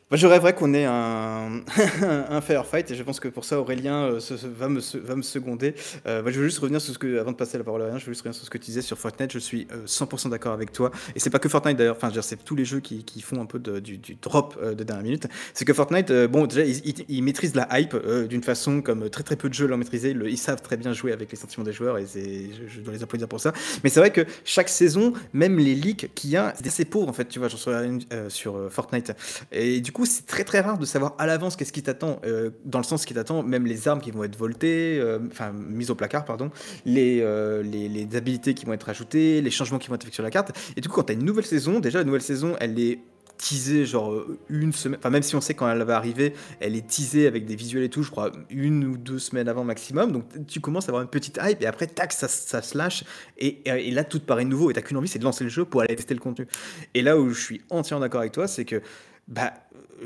Moi, 0.08 0.16
je 0.16 0.26
rêverais 0.28 0.54
qu'on 0.54 0.72
ait 0.72 0.84
un, 0.84 1.62
un 2.30 2.40
firefight 2.40 2.88
et 2.92 2.94
je 2.94 3.02
pense 3.02 3.18
que 3.18 3.26
pour 3.26 3.44
ça 3.44 3.60
Aurélien 3.60 4.04
euh, 4.04 4.20
va, 4.56 4.68
me, 4.68 4.80
va 5.00 5.16
me 5.16 5.22
seconder. 5.22 5.74
Euh, 6.06 6.22
bah, 6.22 6.30
je 6.30 6.38
veux 6.38 6.46
juste 6.46 6.60
revenir 6.60 6.80
sur 6.80 6.94
ce 6.94 6.98
que, 6.98 7.18
avant 7.18 7.32
de 7.32 7.36
passer 7.36 7.58
la 7.58 7.64
parole 7.64 7.80
Aurélien, 7.80 7.98
je 7.98 8.06
veux 8.06 8.12
juste 8.12 8.22
revenir 8.22 8.36
sur 8.36 8.44
ce 8.44 8.50
que 8.50 8.58
tu 8.58 8.66
disais 8.66 8.82
sur 8.82 8.98
Fortnite. 8.98 9.32
Je 9.32 9.40
suis 9.40 9.66
euh, 9.72 9.84
100% 9.84 10.30
d'accord 10.30 10.52
avec 10.52 10.70
toi. 10.70 10.92
Et 11.16 11.18
c'est 11.18 11.30
pas 11.30 11.40
que 11.40 11.48
Fortnite 11.48 11.76
d'ailleurs, 11.76 11.96
enfin, 11.96 12.12
c'est 12.22 12.44
tous 12.44 12.54
les 12.54 12.64
jeux 12.64 12.78
qui, 12.78 13.04
qui 13.04 13.20
font 13.20 13.40
un 13.40 13.46
peu 13.46 13.58
du, 13.58 13.98
drop 14.22 14.56
euh, 14.62 14.74
de 14.74 14.84
dernière 14.84 15.04
minute. 15.04 15.26
C'est 15.54 15.64
que 15.64 15.72
Fortnite, 15.72 16.10
euh, 16.12 16.28
bon, 16.28 16.46
déjà, 16.46 16.62
ils, 16.62 17.22
maîtrisent 17.22 17.54
la 17.54 17.68
hype 17.78 17.94
euh, 17.94 18.26
d'une 18.28 18.42
façon 18.42 18.82
comme 18.82 19.10
très 19.10 19.24
très 19.24 19.36
peu 19.36 19.48
de 19.48 19.54
jeux 19.54 19.66
l'ont 19.66 19.76
maîtrisé. 19.76 20.10
Ils 20.10 20.38
savent 20.38 20.62
très 20.62 20.76
bien 20.76 20.92
jouer 20.92 21.12
avec 21.12 21.30
les 21.30 21.36
sentiments 21.36 21.64
des 21.64 21.72
joueurs 21.72 21.98
et 21.98 22.06
je, 22.06 22.80
dois 22.80 22.94
les 22.94 23.02
applaudir 23.02 23.28
pour 23.28 23.40
ça. 23.40 23.52
Mais 23.82 23.90
c'est 23.90 24.00
vrai 24.00 24.10
que 24.10 24.24
chaque 24.44 24.68
saison, 24.68 25.12
même 25.32 25.58
les 25.58 25.74
leaks 25.74 26.10
qu'il 26.14 26.30
y 26.30 26.36
a, 26.36 26.52
c'est 26.56 26.66
assez 26.66 26.84
pauvre 26.84 27.08
en 27.08 27.12
fait, 27.12 27.26
tu 27.26 27.38
vois, 27.38 27.48
j'en 27.48 27.56
suis 27.56 27.70
euh, 27.70 28.28
sur 28.28 28.56
euh, 28.56 28.68
Fortnite. 28.68 29.12
Et 29.52 29.80
du 29.80 29.92
coup, 29.92 29.95
c'est 30.04 30.26
très 30.26 30.44
très 30.44 30.60
rare 30.60 30.78
de 30.78 30.84
savoir 30.84 31.14
à 31.18 31.26
l'avance 31.26 31.56
qu'est-ce 31.56 31.72
qui 31.72 31.82
t'attend, 31.82 32.20
euh, 32.24 32.50
dans 32.64 32.78
le 32.78 32.84
sens 32.84 33.04
qui 33.04 33.14
t'attend, 33.14 33.42
même 33.42 33.66
les 33.66 33.88
armes 33.88 34.00
qui 34.00 34.10
vont 34.10 34.24
être 34.24 34.36
voltées, 34.36 34.98
euh, 34.98 35.18
enfin 35.30 35.52
mises 35.52 35.90
au 35.90 35.94
placard, 35.94 36.24
pardon, 36.24 36.50
les, 36.84 37.20
euh, 37.22 37.62
les, 37.62 37.88
les 37.88 38.16
habilités 38.16 38.54
qui 38.54 38.66
vont 38.66 38.72
être 38.72 38.88
ajoutées, 38.88 39.40
les 39.40 39.50
changements 39.50 39.78
qui 39.78 39.88
vont 39.88 39.94
être 39.94 40.04
faits 40.04 40.14
sur 40.14 40.22
la 40.22 40.30
carte. 40.30 40.52
Et 40.76 40.80
du 40.80 40.88
coup, 40.88 40.96
quand 40.96 41.04
t'as 41.04 41.14
une 41.14 41.24
nouvelle 41.24 41.46
saison, 41.46 41.80
déjà 41.80 41.98
la 41.98 42.04
nouvelle 42.04 42.22
saison, 42.22 42.56
elle 42.60 42.78
est 42.78 43.00
teasée 43.38 43.84
genre 43.84 44.12
euh, 44.12 44.38
une 44.48 44.72
semaine, 44.72 44.98
enfin 44.98 45.10
même 45.10 45.22
si 45.22 45.36
on 45.36 45.40
sait 45.40 45.54
quand 45.54 45.70
elle 45.70 45.82
va 45.82 45.96
arriver, 45.96 46.34
elle 46.60 46.74
est 46.74 46.86
teasée 46.86 47.26
avec 47.26 47.44
des 47.44 47.56
visuels 47.56 47.84
et 47.84 47.90
tout, 47.90 48.02
je 48.02 48.10
crois 48.10 48.32
une 48.50 48.84
ou 48.84 48.96
deux 48.96 49.18
semaines 49.18 49.48
avant 49.48 49.64
maximum, 49.64 50.12
donc 50.12 50.24
tu 50.46 50.60
commences 50.60 50.86
à 50.86 50.88
avoir 50.88 51.02
une 51.02 51.10
petite 51.10 51.38
hype 51.42 51.62
et 51.62 51.66
après 51.66 51.86
tac 51.86 52.12
ça, 52.12 52.28
ça 52.28 52.62
se 52.62 52.76
lâche 52.76 53.04
et, 53.38 53.62
et 53.68 53.90
là 53.90 54.04
tout 54.04 54.20
paraît 54.20 54.44
nouveau 54.44 54.70
et 54.70 54.74
t'as 54.74 54.80
qu'une 54.80 54.96
envie 54.96 55.08
c'est 55.08 55.18
de 55.18 55.24
lancer 55.24 55.44
le 55.44 55.50
jeu 55.50 55.64
pour 55.64 55.82
aller 55.82 55.94
tester 55.94 56.14
le 56.14 56.20
contenu. 56.20 56.46
Et 56.94 57.02
là 57.02 57.18
où 57.18 57.30
je 57.30 57.40
suis 57.40 57.60
entièrement 57.70 58.00
d'accord 58.00 58.20
avec 58.20 58.32
toi, 58.32 58.48
c'est 58.48 58.64
que 58.64 58.80
bah 59.28 59.52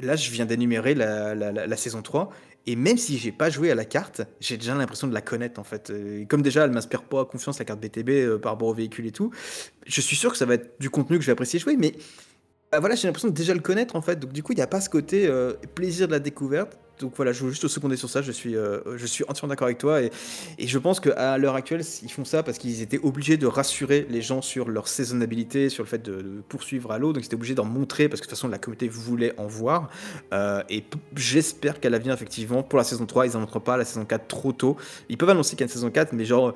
là 0.02 0.16
je 0.16 0.30
viens 0.30 0.46
d'énumérer 0.46 0.94
la, 0.94 1.76
saison 1.76 2.02
3 2.02 2.30
et 2.66 2.76
même 2.76 2.98
si 2.98 3.18
j'ai 3.18 3.32
pas 3.32 3.48
joué 3.48 3.70
à 3.70 3.74
la 3.74 3.84
carte, 3.84 4.22
j'ai 4.38 4.56
déjà 4.56 4.74
l'impression 4.74 5.06
de 5.06 5.14
la 5.14 5.22
connaître 5.22 5.58
en 5.58 5.64
fait. 5.64 5.92
Comme 6.28 6.42
déjà 6.42 6.64
elle 6.64 6.70
m'inspire 6.70 7.02
pas 7.02 7.24
confiance 7.24 7.58
la 7.58 7.64
carte 7.64 7.80
BTB 7.80 8.10
euh, 8.10 8.38
par 8.38 8.52
rapport 8.52 8.68
au 8.68 8.74
véhicule 8.74 9.06
et 9.06 9.12
tout, 9.12 9.30
je 9.86 10.00
suis 10.00 10.16
sûr 10.16 10.30
que 10.30 10.36
ça 10.36 10.44
va 10.44 10.54
être 10.54 10.78
du 10.78 10.90
contenu 10.90 11.16
que 11.16 11.22
je 11.22 11.26
vais 11.26 11.32
apprécier 11.32 11.58
jouer, 11.58 11.76
mais 11.76 11.94
Ah, 12.72 12.78
voilà, 12.78 12.94
j'ai 12.94 13.09
l'impression 13.09 13.28
de 13.28 13.34
déjà 13.34 13.52
le 13.52 13.60
connaître 13.60 13.97
en 13.97 14.01
fait. 14.01 14.20
Donc 14.20 14.32
du 14.32 14.44
coup, 14.44 14.52
il 14.52 14.56
n'y 14.56 14.62
a 14.62 14.68
pas 14.68 14.80
ce 14.80 14.88
côté 14.88 15.26
euh, 15.26 15.55
plaisir 15.74 16.06
de 16.06 16.12
la 16.12 16.20
découverte. 16.20 16.78
Donc 17.01 17.14
voilà, 17.16 17.32
je 17.32 17.42
veux 17.42 17.51
juste 17.51 17.62
te 17.62 17.66
seconder 17.66 17.97
sur 17.97 18.09
ça. 18.09 18.22
Je 18.22 18.30
suis, 18.30 18.56
euh, 18.56 18.97
je 18.97 19.06
suis 19.06 19.24
entièrement 19.26 19.48
d'accord 19.48 19.66
avec 19.66 19.78
toi. 19.78 20.02
Et, 20.02 20.10
je 20.60 20.78
pense 20.78 21.01
qu'à 21.01 21.36
l'heure 21.38 21.56
actuelle, 21.56 21.82
ils 22.02 22.12
font 22.12 22.24
ça 22.24 22.44
parce 22.44 22.59
qu'ils 22.59 22.80
étaient 22.80 23.01
obligés 23.02 23.36
de 23.36 23.47
rassurer 23.47 24.06
les 24.09 24.22
gens 24.22 24.40
sur 24.40 24.68
leur 24.68 24.86
saisonnabilité, 24.86 25.68
sur 25.68 25.82
le 25.82 25.88
fait 25.88 26.01
de, 26.01 26.42
poursuivre 26.48 26.92
Halo. 26.92 27.12
Donc 27.12 27.24
ils 27.24 27.26
étaient 27.26 27.34
obligés 27.34 27.56
d'en 27.56 27.64
montrer 27.64 28.09
parce 28.09 28.20
que 28.20 28.26
de 28.26 28.30
toute 28.30 28.38
façon, 28.38 28.48
la 28.48 28.59
communauté 28.59 28.86
voulait 28.86 29.34
en 29.36 29.48
voir. 29.48 29.90
Euh, 30.32 30.62
et 30.70 30.84
j'espère 31.16 31.80
qu'à 31.80 31.90
l'avenir, 31.90 32.14
effectivement, 32.14 32.62
pour 32.62 32.78
la 32.78 32.84
saison 32.84 33.05
3, 33.05 33.26
ils 33.26 33.32
n'en 33.32 33.47
pas 33.47 33.78
la 33.78 33.84
saison 33.84 34.05
4 34.05 34.28
trop 34.28 34.52
tôt. 34.52 34.76
Ils 35.09 35.18
peuvent 35.18 35.30
annoncer 35.30 35.56
qu'il 35.56 35.60
y 35.60 35.64
a 35.64 35.66
une 35.66 35.72
saison 35.72 35.90
4, 35.90 36.12
mais 36.12 36.24
genre 36.24 36.55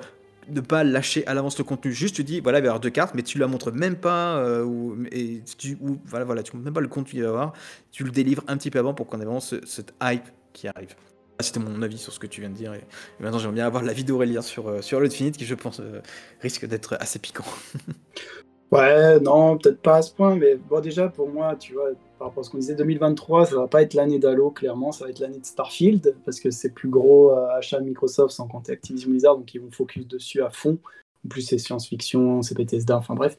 ne 0.49 0.61
pas 0.61 0.83
lâcher 0.83 1.25
à 1.27 1.33
l'avance 1.33 1.57
le 1.57 1.63
contenu. 1.63 1.91
Juste 1.91 2.15
tu 2.15 2.23
dis 2.23 2.39
voilà 2.39 2.59
il 2.59 2.61
va 2.61 2.65
y 2.65 2.69
avoir 2.69 2.79
deux 2.79 2.89
cartes, 2.89 3.15
mais 3.15 3.23
tu 3.23 3.37
la 3.37 3.47
montres 3.47 3.71
même 3.71 3.95
pas 3.95 4.37
euh, 4.37 4.63
ou, 4.63 4.97
et 5.11 5.41
tu 5.57 5.77
voilà 6.05 6.25
voilà 6.25 6.43
tu 6.43 6.53
montres 6.53 6.65
même 6.65 6.73
pas 6.73 6.81
le 6.81 6.87
contenu 6.87 7.11
qu'il 7.11 7.21
va 7.21 7.27
y 7.27 7.29
avoir. 7.29 7.53
Tu 7.91 8.03
le 8.03 8.11
délivres 8.11 8.43
un 8.47 8.57
petit 8.57 8.71
peu 8.71 8.79
avant 8.79 8.93
pour 8.93 9.07
qu'on 9.07 9.19
ait 9.21 9.25
vraiment 9.25 9.39
ce, 9.39 9.65
cette 9.65 9.93
hype 10.01 10.25
qui 10.53 10.67
arrive. 10.67 10.95
Ah, 11.37 11.43
C'était 11.43 11.59
mon 11.59 11.81
avis 11.81 11.97
sur 11.97 12.13
ce 12.13 12.19
que 12.19 12.27
tu 12.27 12.41
viens 12.41 12.49
de 12.49 12.55
dire. 12.55 12.73
Et, 12.73 12.83
maintenant 13.19 13.39
j'aimerais 13.39 13.55
bien 13.55 13.65
avoir 13.65 13.83
l'avis 13.83 14.03
d'Aurélien 14.03 14.41
sur 14.41 14.67
euh, 14.67 14.81
sur 14.81 15.01
Infinite 15.01 15.37
qui 15.37 15.45
je 15.45 15.55
pense 15.55 15.79
euh, 15.79 16.01
risque 16.41 16.65
d'être 16.65 16.97
assez 16.99 17.19
piquant. 17.19 17.45
Ouais, 18.71 19.19
non, 19.19 19.57
peut-être 19.57 19.81
pas 19.81 19.97
à 19.97 20.01
ce 20.01 20.13
point, 20.13 20.35
mais 20.35 20.55
bon, 20.55 20.81
déjà 20.81 21.07
pour 21.07 21.29
moi, 21.29 21.55
tu 21.55 21.73
vois, 21.73 21.89
par 22.17 22.27
rapport 22.27 22.41
à 22.41 22.43
ce 22.43 22.49
qu'on 22.49 22.57
disait, 22.57 22.75
2023, 22.75 23.45
ça 23.45 23.55
va 23.55 23.67
pas 23.67 23.83
être 23.83 23.93
l'année 23.93 24.19
d'Halo, 24.19 24.49
clairement, 24.49 24.91
ça 24.91 25.05
va 25.05 25.11
être 25.11 25.19
l'année 25.19 25.39
de 25.39 25.45
Starfield, 25.45 26.15
parce 26.25 26.39
que 26.39 26.49
c'est 26.49 26.73
plus 26.73 26.89
gros 26.89 27.31
euh, 27.31 27.47
achat 27.57 27.79
Microsoft 27.79 28.33
sans 28.33 28.47
compter 28.47 28.73
Activision 28.73 29.11
Blizzard, 29.11 29.37
donc 29.37 29.53
ils 29.53 29.61
vont 29.61 29.71
focus 29.71 30.07
dessus 30.07 30.41
à 30.41 30.49
fond. 30.49 30.79
En 31.25 31.29
plus, 31.29 31.41
c'est 31.41 31.57
science-fiction, 31.57 32.41
c'est 32.41 32.55
Bethesda, 32.55 32.97
enfin 32.97 33.15
bref. 33.15 33.37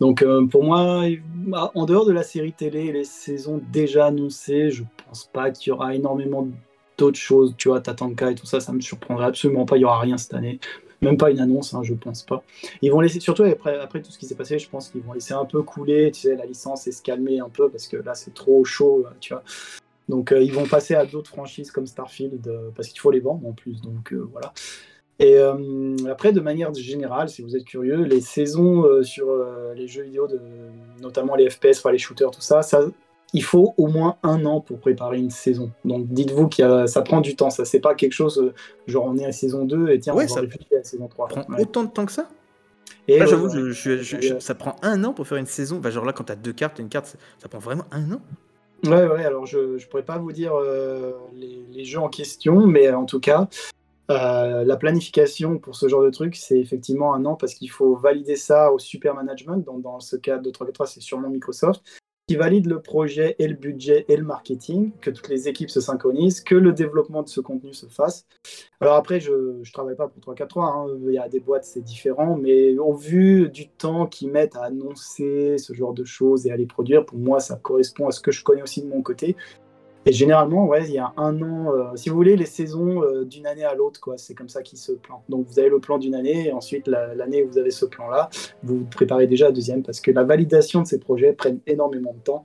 Donc 0.00 0.22
euh, 0.22 0.46
pour 0.46 0.64
moi, 0.64 1.04
bah, 1.34 1.70
en 1.74 1.84
dehors 1.84 2.06
de 2.06 2.12
la 2.12 2.24
série 2.24 2.52
télé 2.52 2.86
et 2.86 2.92
les 2.92 3.04
saisons 3.04 3.60
déjà 3.72 4.06
annoncées, 4.06 4.70
je 4.70 4.82
pense 5.06 5.26
pas 5.26 5.50
qu'il 5.50 5.70
y 5.70 5.72
aura 5.72 5.94
énormément 5.94 6.48
d'autres 6.98 7.18
choses, 7.18 7.54
tu 7.56 7.68
vois, 7.68 7.80
Tatanka 7.80 8.30
et 8.30 8.34
tout 8.34 8.46
ça, 8.46 8.60
ça 8.60 8.72
me 8.72 8.80
surprendrait 8.80 9.26
absolument 9.26 9.64
pas, 9.64 9.76
il 9.76 9.80
y 9.80 9.84
aura 9.84 10.00
rien 10.00 10.18
cette 10.18 10.34
année. 10.34 10.60
Même 11.02 11.16
pas 11.16 11.30
une 11.30 11.40
annonce, 11.40 11.74
hein, 11.74 11.82
je 11.82 11.94
pense 11.94 12.22
pas. 12.22 12.44
Ils 12.80 12.92
vont 12.92 13.00
laisser, 13.00 13.18
surtout 13.18 13.42
après, 13.42 14.00
tout 14.00 14.12
ce 14.12 14.18
qui 14.18 14.26
s'est 14.26 14.36
passé, 14.36 14.60
je 14.60 14.70
pense 14.70 14.88
qu'ils 14.88 15.02
vont 15.02 15.12
laisser 15.12 15.34
un 15.34 15.44
peu 15.44 15.62
couler, 15.62 16.12
tu 16.12 16.22
sais, 16.22 16.36
la 16.36 16.46
licence 16.46 16.86
et 16.86 16.92
se 16.92 17.02
calmer 17.02 17.40
un 17.40 17.48
peu 17.48 17.68
parce 17.68 17.88
que 17.88 17.96
là 17.96 18.14
c'est 18.14 18.32
trop 18.32 18.64
chaud, 18.64 19.04
euh, 19.04 19.10
tu 19.18 19.34
vois. 19.34 19.42
Donc 20.08 20.30
euh, 20.30 20.40
ils 20.40 20.52
vont 20.52 20.66
passer 20.66 20.94
à 20.94 21.04
d'autres 21.04 21.30
franchises 21.30 21.72
comme 21.72 21.86
Starfield 21.86 22.46
euh, 22.46 22.70
parce 22.76 22.88
qu'il 22.88 23.00
faut 23.00 23.10
les 23.10 23.20
vendre 23.20 23.46
en 23.46 23.52
plus, 23.52 23.80
donc 23.82 24.12
voilà. 24.30 24.52
Et 25.18 25.38
après, 26.10 26.32
de 26.32 26.40
manière 26.40 26.74
générale, 26.74 27.28
si 27.28 27.42
vous 27.42 27.54
êtes 27.54 27.64
curieux, 27.64 28.02
les 28.02 28.20
saisons 28.20 29.04
sur 29.04 29.28
les 29.76 29.86
jeux 29.86 30.02
vidéo, 30.02 30.26
notamment 31.00 31.36
les 31.36 31.48
FPS, 31.48 31.84
les 31.92 31.98
shooters, 31.98 32.32
tout 32.32 32.40
ça, 32.40 32.62
ça, 32.62 32.80
il 33.32 33.42
faut 33.42 33.74
au 33.76 33.86
moins 33.86 34.16
un 34.22 34.44
an 34.44 34.60
pour 34.60 34.78
préparer 34.78 35.18
une 35.18 35.30
saison. 35.30 35.70
Donc 35.84 36.06
dites-vous 36.08 36.48
que 36.48 36.86
ça 36.86 37.02
prend 37.02 37.20
du 37.20 37.34
temps. 37.36 37.50
Ça, 37.50 37.64
c'est 37.64 37.80
pas 37.80 37.94
quelque 37.94 38.12
chose, 38.12 38.38
euh, 38.38 38.52
genre 38.86 39.04
on 39.06 39.16
est 39.16 39.24
à 39.24 39.28
la 39.28 39.32
saison 39.32 39.64
2 39.64 39.88
et 39.90 39.98
tiens, 40.00 40.14
Ouais, 40.14 40.26
on 40.30 40.34
va 40.34 40.40
réfléchir 40.42 40.66
à 40.72 40.76
la 40.76 40.84
saison 40.84 41.08
3. 41.08 41.28
Ça 41.28 41.40
prend 41.42 41.54
Ouais. 41.54 41.62
autant 41.62 41.84
de 41.84 41.90
temps 41.90 42.04
que 42.06 42.12
ça? 42.12 42.28
Et 43.08 43.18
Là, 43.18 43.24
ouais, 43.24 43.30
j'avoue, 43.30 43.46
ouais. 43.48 43.52
je- 43.54 43.70
je- 43.70 44.02
je- 44.02 44.20
je- 44.20 44.38
ça 44.38 44.54
prend 44.54 44.76
un 44.82 45.02
an 45.04 45.12
pour 45.12 45.26
faire 45.26 45.38
une 45.38 45.46
saison. 45.46 45.78
Bah, 45.78 45.90
genre 45.90 46.04
là, 46.04 46.12
quand 46.12 46.24
t'as 46.24 46.36
deux 46.36 46.52
cartes, 46.52 46.78
une 46.78 46.88
carte, 46.88 47.06
ça- 47.06 47.18
ça 47.38 47.48
prend 47.48 47.58
vraiment 47.58 47.84
un 47.90 48.12
an. 48.12 48.20
Ouais, 48.84 49.06
ouais, 49.06 49.24
alors 49.24 49.46
je 49.46 49.58
ne 49.58 49.84
pourrais 49.90 50.02
pas 50.04 50.18
vous 50.18 50.32
dire 50.32 50.52
euh, 50.54 51.12
les, 51.34 51.64
les 51.72 51.84
jeux 51.84 52.00
en 52.00 52.08
question, 52.08 52.66
mais 52.66 52.90
en 52.92 53.04
tout 53.06 53.20
cas, 53.20 53.48
euh, 54.10 54.64
la 54.64 54.76
planification 54.76 55.58
pour 55.58 55.76
ce 55.76 55.88
genre 55.88 56.02
de 56.02 56.10
truc, 56.10 56.36
c'est 56.36 56.58
effectivement 56.58 57.14
un 57.14 57.24
an 57.24 57.34
parce 57.36 57.54
qu'il 57.54 57.70
faut 57.70 57.94
valider 57.96 58.36
ça 58.36 58.72
au 58.72 58.78
super 58.78 59.14
management. 59.14 59.58
Donc, 59.64 59.82
dans 59.82 60.00
ce 60.00 60.16
cas 60.16 60.38
de 60.38 60.50
343, 60.50 60.86
c'est 60.86 61.00
sûrement 61.00 61.28
Microsoft 61.28 61.82
qui 62.28 62.36
valide 62.36 62.66
le 62.66 62.80
projet 62.80 63.34
et 63.38 63.48
le 63.48 63.54
budget 63.54 64.04
et 64.08 64.16
le 64.16 64.24
marketing, 64.24 64.92
que 65.00 65.10
toutes 65.10 65.28
les 65.28 65.48
équipes 65.48 65.70
se 65.70 65.80
synchronisent, 65.80 66.40
que 66.40 66.54
le 66.54 66.72
développement 66.72 67.22
de 67.22 67.28
ce 67.28 67.40
contenu 67.40 67.74
se 67.74 67.86
fasse. 67.86 68.26
Alors 68.80 68.94
après, 68.94 69.20
je 69.20 69.32
ne 69.32 69.72
travaille 69.72 69.96
pas 69.96 70.08
pour 70.08 70.20
343, 70.20 70.64
hein, 70.64 70.86
il 71.04 71.12
y 71.12 71.18
a 71.18 71.28
des 71.28 71.40
boîtes, 71.40 71.64
c'est 71.64 71.80
différent, 71.82 72.36
mais 72.36 72.78
au 72.78 72.94
vu 72.94 73.48
du 73.48 73.68
temps 73.68 74.06
qu'ils 74.06 74.30
mettent 74.30 74.56
à 74.56 74.64
annoncer 74.64 75.58
ce 75.58 75.72
genre 75.72 75.94
de 75.94 76.04
choses 76.04 76.46
et 76.46 76.52
à 76.52 76.56
les 76.56 76.66
produire, 76.66 77.04
pour 77.04 77.18
moi, 77.18 77.40
ça 77.40 77.56
correspond 77.56 78.06
à 78.06 78.12
ce 78.12 78.20
que 78.20 78.30
je 78.30 78.44
connais 78.44 78.62
aussi 78.62 78.82
de 78.82 78.88
mon 78.88 79.02
côté. 79.02 79.36
Et 80.04 80.12
généralement, 80.12 80.66
ouais, 80.66 80.84
il 80.88 80.94
y 80.94 80.98
a 80.98 81.12
un 81.16 81.40
an, 81.42 81.72
euh, 81.72 81.84
si 81.94 82.08
vous 82.08 82.16
voulez, 82.16 82.34
les 82.36 82.46
saisons 82.46 83.02
euh, 83.02 83.24
d'une 83.24 83.46
année 83.46 83.64
à 83.64 83.74
l'autre, 83.74 84.00
quoi, 84.00 84.18
c'est 84.18 84.34
comme 84.34 84.48
ça 84.48 84.62
qu'ils 84.62 84.78
se 84.78 84.92
plantent. 84.92 85.22
Donc 85.28 85.46
vous 85.46 85.58
avez 85.60 85.68
le 85.68 85.78
plan 85.78 85.98
d'une 85.98 86.16
année, 86.16 86.48
et 86.48 86.52
ensuite 86.52 86.88
la- 86.88 87.14
l'année 87.14 87.44
où 87.44 87.48
vous 87.48 87.58
avez 87.58 87.70
ce 87.70 87.84
plan-là, 87.84 88.28
vous 88.64 88.78
vous 88.78 88.84
préparez 88.84 89.28
déjà 89.28 89.46
à 89.46 89.48
la 89.50 89.54
deuxième, 89.54 89.82
parce 89.84 90.00
que 90.00 90.10
la 90.10 90.24
validation 90.24 90.82
de 90.82 90.86
ces 90.88 90.98
projets 90.98 91.32
prennent 91.32 91.60
énormément 91.68 92.14
de 92.14 92.20
temps. 92.20 92.42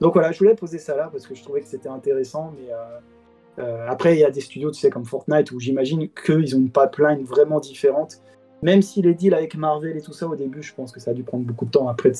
Donc 0.00 0.12
voilà, 0.12 0.30
je 0.32 0.38
voulais 0.38 0.54
poser 0.54 0.78
ça 0.78 0.94
là, 0.94 1.08
parce 1.10 1.26
que 1.26 1.34
je 1.34 1.42
trouvais 1.42 1.62
que 1.62 1.68
c'était 1.68 1.88
intéressant, 1.88 2.52
mais... 2.58 2.70
euh, 2.72 3.86
après, 3.88 4.14
il 4.16 4.20
y 4.20 4.24
a 4.24 4.30
des 4.30 4.40
studios, 4.40 4.70
tu 4.70 4.80
sais, 4.80 4.88
comme 4.88 5.04
Fortnite, 5.04 5.50
où 5.52 5.60
j'imagine 5.60 6.08
qu'ils 6.08 6.56
ont 6.56 6.60
une 6.60 6.70
pipeline 6.70 7.24
vraiment 7.24 7.60
différente. 7.60 8.22
Même 8.62 8.82
si 8.82 9.00
les 9.02 9.14
deals 9.14 9.34
avec 9.34 9.56
Marvel 9.56 9.96
et 9.96 10.02
tout 10.02 10.12
ça, 10.12 10.26
au 10.26 10.36
début, 10.36 10.62
je 10.62 10.74
pense 10.74 10.92
que 10.92 11.00
ça 11.00 11.12
a 11.12 11.14
dû 11.14 11.22
prendre 11.22 11.44
beaucoup 11.44 11.64
de 11.64 11.70
temps. 11.70 11.88
Après, 11.88 12.12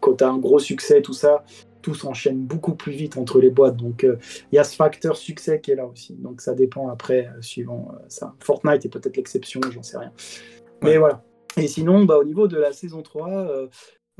quand 0.00 0.14
tu 0.16 0.24
as 0.24 0.28
un 0.30 0.38
gros 0.38 0.58
succès, 0.58 1.02
tout 1.02 1.12
ça, 1.12 1.44
tout 1.82 1.94
s'enchaîne 1.94 2.38
beaucoup 2.38 2.74
plus 2.74 2.92
vite 2.92 3.16
entre 3.18 3.40
les 3.40 3.50
boîtes. 3.50 3.76
Donc, 3.76 4.04
euh, 4.04 4.16
il 4.50 4.56
y 4.56 4.58
a 4.58 4.64
ce 4.64 4.74
facteur 4.76 5.16
succès 5.16 5.60
qui 5.60 5.70
est 5.72 5.74
là 5.74 5.86
aussi. 5.86 6.14
Donc, 6.14 6.40
ça 6.40 6.54
dépend 6.54 6.88
après, 6.88 7.26
euh, 7.26 7.42
suivant 7.42 7.90
euh, 7.92 7.98
ça. 8.08 8.34
Fortnite 8.40 8.86
est 8.86 8.88
peut-être 8.88 9.16
l'exception, 9.16 9.60
j'en 9.70 9.82
sais 9.82 9.98
rien. 9.98 10.12
Mais 10.82 10.92
Ouais. 10.92 10.98
voilà. 10.98 11.22
Et 11.58 11.68
sinon, 11.68 12.04
bah, 12.04 12.16
au 12.16 12.24
niveau 12.24 12.48
de 12.48 12.56
la 12.56 12.72
saison 12.72 13.02
3, 13.02 13.68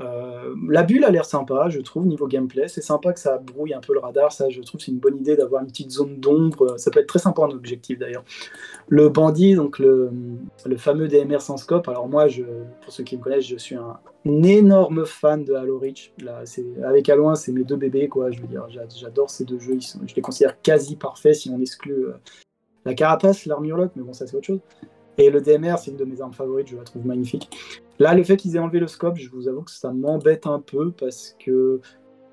euh, 0.01 0.55
la 0.69 0.83
bulle 0.83 1.03
a 1.03 1.11
l'air 1.11 1.25
sympa, 1.25 1.69
je 1.69 1.79
trouve, 1.79 2.05
niveau 2.05 2.27
gameplay. 2.27 2.67
C'est 2.67 2.81
sympa 2.81 3.13
que 3.13 3.19
ça 3.19 3.37
brouille 3.37 3.73
un 3.73 3.79
peu 3.79 3.93
le 3.93 3.99
radar. 3.99 4.31
Ça, 4.31 4.49
je 4.49 4.61
trouve, 4.61 4.81
c'est 4.81 4.91
une 4.91 4.99
bonne 4.99 5.17
idée 5.17 5.35
d'avoir 5.35 5.61
une 5.61 5.67
petite 5.67 5.91
zone 5.91 6.19
d'ombre. 6.19 6.77
Ça 6.79 6.89
peut 6.89 6.99
être 6.99 7.07
très 7.07 7.19
sympa 7.19 7.43
en 7.43 7.51
objectif 7.51 7.99
d'ailleurs. 7.99 8.23
Le 8.87 9.09
bandit, 9.09 9.55
donc 9.55 9.79
le, 9.79 10.09
fameux 10.77 11.07
DMR 11.07 11.41
sans 11.41 11.57
scope. 11.57 11.87
Alors, 11.87 12.07
moi, 12.07 12.27
je, 12.27 12.43
pour 12.81 12.91
ceux 12.91 13.03
qui 13.03 13.17
me 13.17 13.21
connaissent, 13.21 13.47
je 13.47 13.57
suis 13.57 13.75
un, 13.75 13.99
énorme 14.25 15.05
fan 15.05 15.43
de 15.43 15.53
Halo 15.53 15.77
Reach. 15.79 16.11
Avec 16.83 17.09
Halo 17.09 17.29
1, 17.29 17.35
c'est 17.35 17.51
mes 17.51 17.63
deux 17.63 17.77
bébés, 17.77 18.09
quoi. 18.09 18.31
Je 18.31 18.41
veux 18.41 18.47
dire, 18.47 18.67
j'a- 18.69 18.87
j'adore 18.89 19.29
ces 19.29 19.45
deux 19.45 19.59
jeux. 19.59 19.75
Ils 19.75 19.81
sont, 19.81 19.99
je 20.07 20.15
les 20.15 20.21
considère 20.21 20.59
quasi 20.61 20.95
parfaits 20.95 21.35
si 21.35 21.49
on 21.49 21.59
exclut 21.59 22.07
euh, 22.07 22.13
la 22.85 22.93
carapace, 22.93 23.45
l'armure 23.45 23.77
mais 23.95 24.03
bon, 24.03 24.13
ça, 24.13 24.25
c'est 24.27 24.35
autre 24.35 24.47
chose. 24.47 24.59
Et 25.17 25.29
le 25.29 25.41
DMR, 25.41 25.75
c'est 25.77 25.91
une 25.91 25.97
de 25.97 26.05
mes 26.05 26.21
armes 26.21 26.33
favorites, 26.33 26.67
je 26.67 26.75
la 26.75 26.83
trouve 26.83 27.05
magnifique. 27.05 27.49
Là, 27.99 28.15
le 28.15 28.23
fait 28.23 28.37
qu'ils 28.37 28.55
aient 28.55 28.59
enlevé 28.59 28.79
le 28.79 28.87
scope, 28.87 29.17
je 29.17 29.29
vous 29.29 29.47
avoue 29.47 29.61
que 29.61 29.71
ça 29.71 29.91
m'embête 29.91 30.47
un 30.47 30.59
peu 30.59 30.91
parce 30.91 31.35
que 31.43 31.81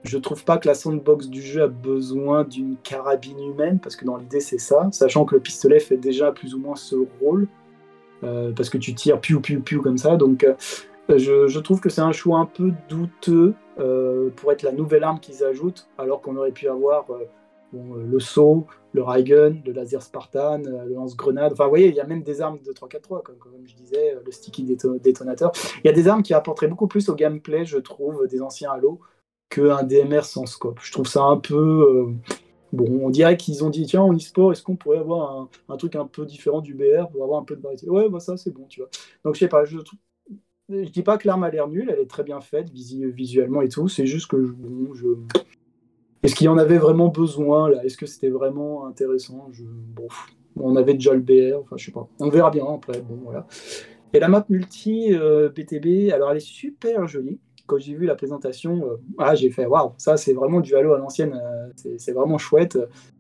je 0.03 0.19
trouve 0.19 0.45
pas 0.45 0.59
que 0.59 0.67
la 0.67 0.75
sandbox 0.75 1.29
du 1.29 1.43
jeu 1.43 1.63
a 1.63 1.67
besoin 1.67 2.45
d'une 2.45 2.77
carabine 2.83 3.43
humaine, 3.43 3.79
parce 3.81 3.97
que 3.97 4.05
dans 4.05 4.17
l'idée, 4.17 4.41
c'est 4.41 4.59
ça, 4.59 4.89
sachant 4.93 5.25
que 5.25 5.35
le 5.35 5.41
pistolet 5.41 5.79
fait 5.79 5.99
déjà 5.99 6.33
plus 6.33 6.55
ou 6.55 6.59
moins 6.59 6.77
ce 6.77 6.97
rôle, 7.21 7.47
euh, 8.25 8.53
parce 8.53 8.71
que 8.71 8.79
tu 8.79 8.95
tires 8.95 9.21
piou 9.21 9.41
piou 9.41 9.61
piou 9.61 9.83
comme 9.83 9.99
ça. 9.99 10.17
Donc, 10.17 10.45
euh, 10.45 10.55
je, 11.09 11.59
trouve 11.59 11.81
que 11.81 11.91
c'est 11.91 12.01
un 12.01 12.13
choix 12.13 12.39
un 12.39 12.47
peu 12.47 12.73
douteux 12.89 13.55
euh, 13.79 14.31
pour 14.37 14.53
être 14.53 14.63
la 14.63 14.73
nouvelle 14.73 15.05
arme 15.05 15.21
qu'ils 15.21 15.45
ajoutent, 15.45 15.87
alors 15.99 16.23
qu'on 16.23 16.37
aurait 16.37 16.53
pu 16.53 16.69
avoir 16.69 17.07
le 17.73 18.21
saut, 18.21 18.67
le 18.93 19.03
ray 19.03 19.25
gun, 19.25 19.55
le 19.65 19.73
laser 19.73 20.03
Spartan, 20.03 20.63
euh, 20.65 20.85
le 20.85 20.95
lance-grenade. 20.95 21.53
Enfin, 21.53 21.65
vous 21.65 21.71
voyez, 21.71 21.89
il 21.89 21.95
y 21.95 22.01
a 22.01 22.07
même 22.07 22.23
des 22.23 22.41
armes 22.41 22.59
de 22.61 22.73
3-4-3, 22.73 23.23
comme, 23.23 23.37
je 23.65 23.75
disais, 23.75 24.15
euh, 24.15 24.21
le 24.25 24.33
sticky 24.33 24.65
déto- 24.65 25.01
détonateur. 25.01 25.53
Il 25.85 25.87
y 25.87 25.91
a 25.91 25.93
des 25.93 26.09
armes 26.09 26.23
qui 26.23 26.35
apporteraient 26.35 26.69
beaucoup 26.69 26.89
plus 26.89 27.09
au 27.09 27.15
gameplay, 27.15 27.65
je 27.65 27.79
trouve, 27.79 28.27
des 28.27 28.43
anciens 28.43 28.73
Halo, 28.73 29.01
qu'un 29.49 29.83
DMR 29.83 30.25
sans 30.25 30.47
scope. 30.47 30.81
Je 30.83 30.93
trouve 30.93 31.07
ça 31.07 31.23
un 31.23 31.37
peu. 31.39 31.57
euh, 31.57 32.35
Bon, 32.73 32.87
on 33.05 33.11
dirait 33.11 33.37
qu'ils 33.37 33.65
ont 33.65 33.71
dit, 33.71 33.85
tiens, 33.85 34.03
en 34.03 34.15
e-sport, 34.15 34.53
est-ce 34.53 34.63
qu'on 34.63 34.77
pourrait 34.77 34.99
avoir 34.99 35.49
un, 35.69 35.77
truc 35.77 35.97
un 35.97 36.07
peu 36.07 36.25
différent 36.25 36.61
du 36.61 36.75
BR 36.75 37.09
pour 37.11 37.25
avoir 37.25 37.41
un 37.41 37.45
peu 37.45 37.57
de 37.57 37.61
variété? 37.61 37.89
Ouais, 37.91 38.09
bah 38.09 38.21
ça, 38.21 38.37
c'est 38.37 38.53
bon, 38.53 38.67
tu 38.69 38.81
vois. 38.81 38.89
Donc, 39.25 39.35
je 39.35 39.41
sais 39.41 39.49
pas, 39.49 39.65
je. 39.65 39.79
Je 40.69 40.89
dis 40.89 41.03
pas 41.03 41.19
que 41.19 41.27
l'arme 41.27 41.43
a 41.43 41.51
l'air 41.51 41.67
nulle, 41.67 41.91
elle 41.91 41.99
est 41.99 42.07
très 42.07 42.23
bien 42.23 42.41
faite 42.41 42.71
visuellement 42.71 43.61
et 43.61 43.69
tout. 43.69 43.89
C'est 43.89 44.07
juste 44.07 44.29
que 44.29 44.37
bon, 44.37 44.95
je, 44.95 45.09
est-ce 46.23 46.35
qu'il 46.35 46.45
y 46.47 46.49
en 46.49 46.59
avait 46.59 46.79
vraiment 46.79 47.09
besoin 47.09 47.71
là? 47.71 47.83
Est-ce 47.85 47.97
que 47.97 48.07
c'était 48.07 48.29
vraiment 48.29 48.87
intéressant? 48.87 49.49
Bon, 49.95 50.09
on 50.57 50.77
avait 50.77 50.95
déjà 50.95 51.15
le 51.15 51.21
BR, 51.21 51.61
enfin 51.63 51.77
je 51.77 51.87
sais 51.87 51.93
pas. 51.93 52.07
On 52.19 52.29
verra 52.29 52.51
bien 52.51 52.65
après. 52.67 53.01
Bon 53.01 53.19
voilà. 53.25 53.47
Et 54.13 54.19
la 54.21 54.29
map 54.29 54.45
multi 54.49 55.15
euh, 55.15 55.49
BTB, 55.49 56.13
alors 56.13 56.31
elle 56.31 56.39
est 56.39 56.41
super 56.41 57.07
jolie. 57.07 57.39
Quand 57.67 57.79
j'ai 57.79 57.95
vu 57.95 58.05
la 58.05 58.17
présentation, 58.17 58.85
euh, 58.85 58.97
ah, 59.19 59.35
j'ai 59.35 59.51
fait 59.51 59.65
waouh, 59.67 59.93
ça 59.97 60.17
c'est 60.17 60.33
vraiment 60.33 60.61
du 60.61 60.75
Halo 60.75 60.93
à 60.95 60.99
l'ancienne. 60.99 61.33
euh, 61.35 61.71
c'est- 61.99 62.13
vraiment 62.13 62.37
chouette. 62.39 62.79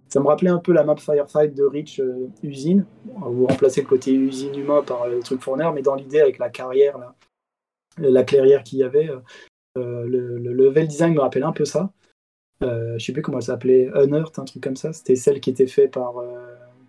Ça 0.08 0.18
me 0.18 0.26
rappelait 0.26 0.50
un 0.50 0.58
peu 0.58 0.72
la 0.72 0.82
map 0.82 0.96
Firefight 0.96 1.54
de 1.54 1.62
Reach 1.62 2.00
euh, 2.00 2.28
usine. 2.42 2.84
Vous 3.04 3.46
remplacez 3.46 3.80
le 3.80 3.86
côté 3.86 4.12
usine 4.12 4.54
humain 4.58 4.82
par 4.84 5.08
le 5.08 5.20
truc 5.20 5.40
fourneur, 5.40 5.72
mais 5.72 5.82
dans 5.82 5.94
l'idée 5.94 6.20
avec 6.20 6.38
la 6.38 6.50
carrière 6.50 6.98
la 7.98 8.24
clairière 8.24 8.62
qu'il 8.64 8.78
y 8.78 8.82
avait, 8.82 9.10
le, 9.76 10.06
le 10.06 10.52
level 10.52 10.86
design 10.88 11.14
me 11.14 11.20
rappelle 11.20 11.42
un 11.42 11.52
peu 11.52 11.64
ça. 11.64 11.92
Euh, 12.62 12.98
je 12.98 13.04
sais 13.04 13.12
plus 13.12 13.22
comment 13.22 13.38
elle 13.38 13.44
s'appelait, 13.44 13.90
Unearth, 13.94 14.38
un 14.38 14.44
truc 14.44 14.62
comme 14.62 14.76
ça. 14.76 14.92
C'était 14.92 15.16
celle 15.16 15.40
qui 15.40 15.50
était 15.50 15.66
faite 15.66 15.92
par 15.92 16.18
euh, 16.18 16.38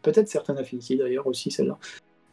peut-être 0.01 0.27
certaines 0.27 0.57
Affinity 0.57 0.97
d'ailleurs 0.97 1.27
aussi, 1.27 1.51
celle-là. 1.51 1.77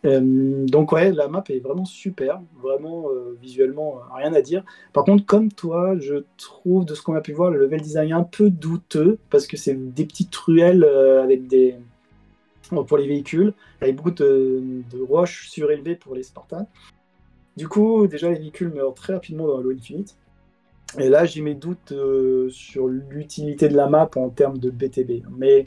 Euh, 0.04 0.64
donc 0.66 0.92
ouais, 0.92 1.10
la 1.12 1.28
map 1.28 1.42
est 1.48 1.58
vraiment 1.58 1.84
super, 1.84 2.40
vraiment 2.62 3.08
visuellement 3.40 4.00
rien 4.14 4.32
à 4.32 4.42
dire. 4.42 4.64
Par 4.92 5.04
contre, 5.04 5.24
comme 5.26 5.50
toi, 5.52 5.96
je 5.98 6.24
trouve 6.36 6.84
de 6.84 6.94
ce 6.94 7.02
qu'on 7.02 7.14
a 7.14 7.20
pu 7.20 7.32
voir 7.32 7.50
le 7.50 7.58
level 7.58 7.80
design 7.80 8.12
un 8.12 8.22
peu 8.22 8.50
douteux 8.50 9.18
parce 9.30 9.46
que 9.46 9.56
c'est 9.56 9.74
des 9.74 10.04
petites 10.04 10.34
ruelles 10.36 10.84
avec 10.84 11.46
des 11.46 11.76
pour 12.70 12.98
les 12.98 13.06
véhicules, 13.06 13.54
avec 13.80 13.96
beaucoup 13.96 14.10
de, 14.10 14.62
de 14.92 15.02
roches 15.02 15.48
surélevées 15.48 15.96
pour 15.96 16.14
les 16.14 16.22
Spartans. 16.22 16.66
Du 17.56 17.66
coup, 17.66 18.06
déjà 18.06 18.28
les 18.30 18.38
véhicules 18.38 18.68
meurent 18.68 18.94
très 18.94 19.14
rapidement 19.14 19.46
dans 19.46 19.58
Halo 19.58 19.72
Infinite. 19.72 20.16
Et 20.98 21.08
là, 21.08 21.24
j'ai 21.26 21.42
mes 21.42 21.54
doutes 21.54 21.92
euh, 21.92 22.48
sur 22.50 22.88
l'utilité 22.88 23.68
de 23.68 23.76
la 23.76 23.88
map 23.88 24.08
en 24.16 24.30
termes 24.30 24.58
de 24.58 24.70
BTB. 24.70 25.24
Mais 25.36 25.64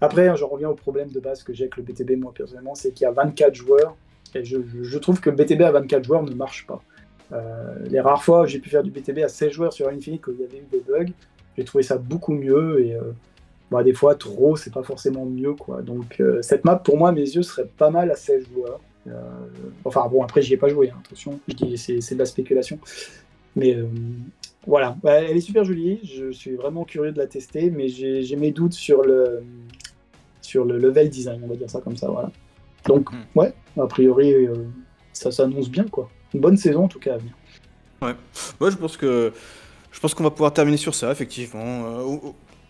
après, 0.00 0.36
j'en 0.36 0.48
reviens 0.48 0.68
au 0.70 0.74
problème 0.74 1.10
de 1.10 1.20
base 1.20 1.42
que 1.44 1.52
j'ai 1.52 1.64
avec 1.64 1.76
le 1.76 1.82
BTB, 1.84 2.18
moi 2.18 2.32
personnellement, 2.36 2.74
c'est 2.74 2.92
qu'il 2.92 3.04
y 3.04 3.08
a 3.08 3.12
24 3.12 3.54
joueurs. 3.54 3.96
Et 4.34 4.44
je, 4.44 4.58
je- 4.66 4.82
je 4.82 4.98
trouve 4.98 5.20
que 5.20 5.30
BTB 5.30 5.62
à 5.62 5.70
24 5.72 6.04
joueurs 6.04 6.22
ne 6.22 6.34
marche 6.34 6.66
pas. 6.66 6.82
Euh, 7.32 7.74
les 7.88 8.00
rares 8.00 8.22
fois 8.24 8.42
où 8.42 8.46
j'ai 8.46 8.58
pu 8.58 8.68
faire 8.70 8.82
du 8.82 8.90
BTB 8.90 9.18
à 9.22 9.28
16 9.28 9.50
joueurs 9.52 9.72
sur 9.72 9.88
Infinite, 9.88 10.22
quand 10.22 10.32
il 10.32 10.40
y 10.40 10.44
avait 10.44 10.58
eu 10.58 10.66
des 10.72 10.80
bugs, 10.80 11.12
j'ai 11.56 11.64
trouvé 11.64 11.84
ça 11.84 11.96
beaucoup 11.96 12.32
mieux. 12.32 12.84
Et 12.84 12.94
euh, 12.94 13.12
bah, 13.70 13.82
des 13.84 13.92
fois, 13.94 14.14
trop, 14.16 14.56
c'est 14.56 14.72
pas 14.72 14.82
forcément 14.82 15.24
mieux. 15.24 15.54
quoi. 15.54 15.82
Donc, 15.82 16.20
cette 16.42 16.64
map, 16.64 16.76
pour 16.76 16.96
moi, 16.98 17.10
à 17.10 17.12
mes 17.12 17.20
yeux, 17.20 17.42
serait 17.42 17.68
pas 17.76 17.90
mal 17.90 18.10
à 18.10 18.16
16 18.16 18.46
joueurs. 18.52 18.80
Enfin, 19.84 20.06
bon, 20.10 20.22
après, 20.22 20.42
j'y 20.42 20.54
ai 20.54 20.56
pas 20.56 20.68
joué, 20.68 20.90
hein, 20.90 20.98
attention, 21.06 21.38
je 21.48 21.76
c'est 21.76 22.14
de 22.14 22.18
la 22.18 22.26
spéculation. 22.26 22.78
Mais 23.56 23.76
voilà, 24.68 24.96
Ouais, 25.02 25.26
elle 25.30 25.36
est 25.36 25.40
super 25.40 25.64
jolie. 25.64 25.98
Je 26.04 26.30
suis 26.30 26.52
vraiment 26.54 26.84
curieux 26.84 27.10
de 27.12 27.18
la 27.18 27.26
tester, 27.26 27.70
mais 27.70 27.88
j'ai 27.88 28.36
mes 28.36 28.52
doutes 28.52 28.74
sur 28.74 29.02
le, 29.02 29.42
sur 30.42 30.64
le 30.64 30.78
level 30.78 31.08
design, 31.10 31.40
on 31.44 31.48
va 31.48 31.56
dire 31.56 31.68
ça 31.70 31.80
comme 31.80 31.96
ça. 31.96 32.08
Voilà. 32.08 32.30
Donc, 32.86 33.10
Mm. 33.12 33.16
ouais, 33.34 33.52
a 33.80 33.86
priori, 33.86 34.32
euh, 34.32 34.54
ça 35.12 35.30
s'annonce 35.32 35.68
bien, 35.70 35.84
quoi. 35.84 36.08
Une 36.34 36.40
bonne 36.40 36.56
saison, 36.56 36.84
en 36.84 36.88
tout 36.88 37.00
cas, 37.00 37.14
à 37.14 37.16
venir. 37.18 37.32
Moi, 38.60 38.70
je 38.70 38.76
pense 38.76 38.96
que 38.96 39.32
je 39.90 40.00
pense 40.00 40.14
qu'on 40.14 40.22
va 40.22 40.30
pouvoir 40.30 40.52
terminer 40.52 40.76
sur 40.76 40.94
ça, 40.94 41.10
effectivement. 41.10 41.86
Euh, 41.86 42.16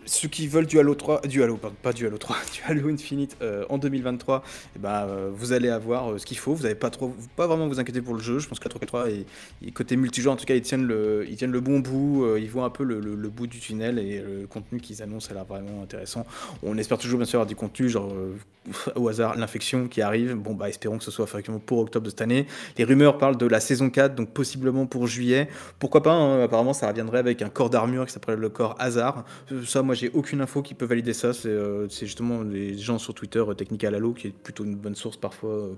ceux 0.09 0.29
qui 0.29 0.49
veulent 0.49 0.67
du 0.67 0.79
Halo 0.79 0.95
3, 0.95 1.23
du 1.23 1.43
Halo, 1.43 1.57
pardon, 1.57 1.77
pas 1.83 1.93
du 1.93 2.07
Halo 2.07 2.19
3, 2.19 2.37
du 2.55 2.63
Halo 2.67 2.89
Infinite 2.89 3.37
euh, 3.43 3.65
en 3.69 3.79
2023, 3.79 4.43
eh 4.75 4.79
ben, 4.79 4.89
euh, 4.91 5.31
vous 5.33 5.53
allez 5.53 5.69
avoir 5.69 6.13
euh, 6.13 6.19
ce 6.19 6.27
qu'il 6.27 6.39
faut. 6.39 6.55
Vous 6.55 6.63
n'avez 6.63 6.75
pas 6.75 6.91
trop, 6.91 7.15
pas 7.37 7.47
vraiment 7.47 7.69
vous 7.69 7.79
inquiéter 7.79 8.01
pour 8.01 8.15
le 8.15 8.21
jeu. 8.21 8.39
Je 8.39 8.49
pense 8.49 8.59
que 8.59 8.69
3 8.69 9.11
et, 9.11 9.71
côté 9.73 9.97
multijoueur, 9.97 10.35
en 10.35 10.37
tout 10.37 10.47
cas, 10.47 10.55
ils 10.55 10.63
tiennent 10.63 10.87
le, 10.87 11.27
ils 11.29 11.37
tiennent 11.37 11.53
le 11.53 11.61
bon 11.61 11.81
bout. 11.81 12.37
ils 12.37 12.51
voient 12.51 12.65
un 12.65 12.71
peu 12.71 12.85
le, 12.85 13.01
le- 13.01 13.29
bout 13.29 13.47
du 13.47 13.61
tunnel 13.61 13.99
et 13.99 14.21
le 14.21 14.47
contenu 14.47 14.81
qu'ils 14.81 15.03
annoncent 15.03 15.35
a 15.35 15.45
vraiment 15.45 15.83
intéressant. 15.83 16.27
On 16.63 16.79
espère 16.79 16.97
toujours 16.97 17.19
bien 17.19 17.27
sûr 17.27 17.39
avoir 17.39 17.47
du 17.47 17.55
contenu, 17.55 17.91
genre 17.91 18.11
au 18.97 19.09
hasard 19.09 19.37
l'infection 19.37 19.89
qui 19.89 20.01
arrive. 20.03 20.35
Bon 20.35 20.55
bah 20.55 20.69
espérons 20.69 20.99
que 20.99 21.05
ce 21.05 21.11
soit 21.11 21.25
effectivement 21.25 21.59
pour 21.59 21.79
octobre 21.81 22.05
de 22.05 22.11
cette 22.11 22.23
année. 22.23 22.47
Les 22.77 22.85
rumeurs 22.85 23.19
parlent 23.19 23.37
de 23.37 23.47
la 23.47 23.61
saison 23.61 23.91
4, 23.91 24.15
donc 24.15 24.31
possiblement 24.31 24.87
pour 24.87 25.07
juillet. 25.07 25.49
Pourquoi 25.79 26.03
pas 26.03 26.13
hein, 26.13 26.43
Apparemment, 26.43 26.73
ça 26.73 26.89
reviendrait 26.89 27.19
avec 27.19 27.43
un 27.43 27.49
corps 27.49 27.71
d'armure 27.71 28.07
qui 28.07 28.13
s'appelle 28.13 28.39
le 28.39 28.49
corps 28.49 28.77
Hasard. 28.79 29.25
Ça, 29.67 29.83
moi, 29.83 29.95
j'ai 29.99 30.11
aucune 30.15 30.41
info 30.41 30.62
qui 30.62 30.75
peut 30.75 30.85
valider 30.85 31.12
ça. 31.12 31.33
C'est 31.33 31.49
euh, 31.49 31.89
justement 31.89 32.43
les 32.43 32.79
gens 32.79 32.99
sur 32.99 33.15
Twitter, 33.15 33.41
euh, 33.41 33.55
Technical 33.55 33.95
Halo, 33.95 34.12
qui 34.12 34.29
est 34.29 34.33
plutôt 34.33 34.65
une 34.65 34.77
bonne 34.77 34.95
source 34.95 35.16
parfois, 35.16 35.51
euh, 35.51 35.75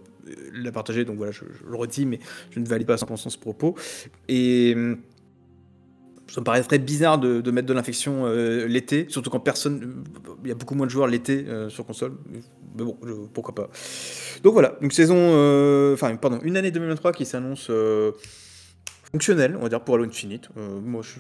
l'a 0.52 0.70
partagé. 0.72 1.05
Donc 1.05 1.16
voilà, 1.16 1.32
je, 1.32 1.44
le 1.68 1.76
redis, 1.76 2.06
mais 2.06 2.20
je 2.51 2.60
ne 2.60 2.66
valide 2.66 2.86
pas 2.86 2.94
à 2.94 2.97
100% 2.97 3.30
ce 3.30 3.38
propos. 3.38 3.74
Et. 4.28 4.76
ça 6.28 6.40
me 6.40 6.44
paraîtrait 6.44 6.78
bizarre 6.78 7.18
de, 7.18 7.51
mettre 7.51 7.66
de 7.66 7.72
l'infection 7.72 8.26
l'été, 8.66 9.06
surtout 9.09 9.30
quand 9.30 9.40
personne. 9.40 10.05
Il 10.44 10.48
y 10.48 10.52
a 10.52 10.55
beaucoup 10.55 10.74
moins 10.74 10.86
de 10.86 10.92
joueurs 10.92 11.09
l'été 11.09 11.44
sur 11.68 11.84
console. 11.86 12.12
Mais 12.76 12.84
bon, 12.84 12.97
pourquoi 13.32 13.55
pas. 13.55 13.70
Donc 14.44 14.52
voilà, 14.52 14.76
une 14.80 14.90
saison. 14.90 15.16
Enfin, 15.92 16.14
pardon, 16.16 16.38
une 16.42 16.56
année 16.56 16.70
2023 16.70 17.12
qui 17.12 17.24
s'annonce 17.24 17.70
fonctionnelle, 19.10 19.56
on 19.59 19.62
va 19.62 19.68
dire, 19.68 19.82
pour 19.82 19.97
Halo 19.97 20.05
Infinite. 20.05 20.48
Moi, 20.56 21.02
je 21.02 21.18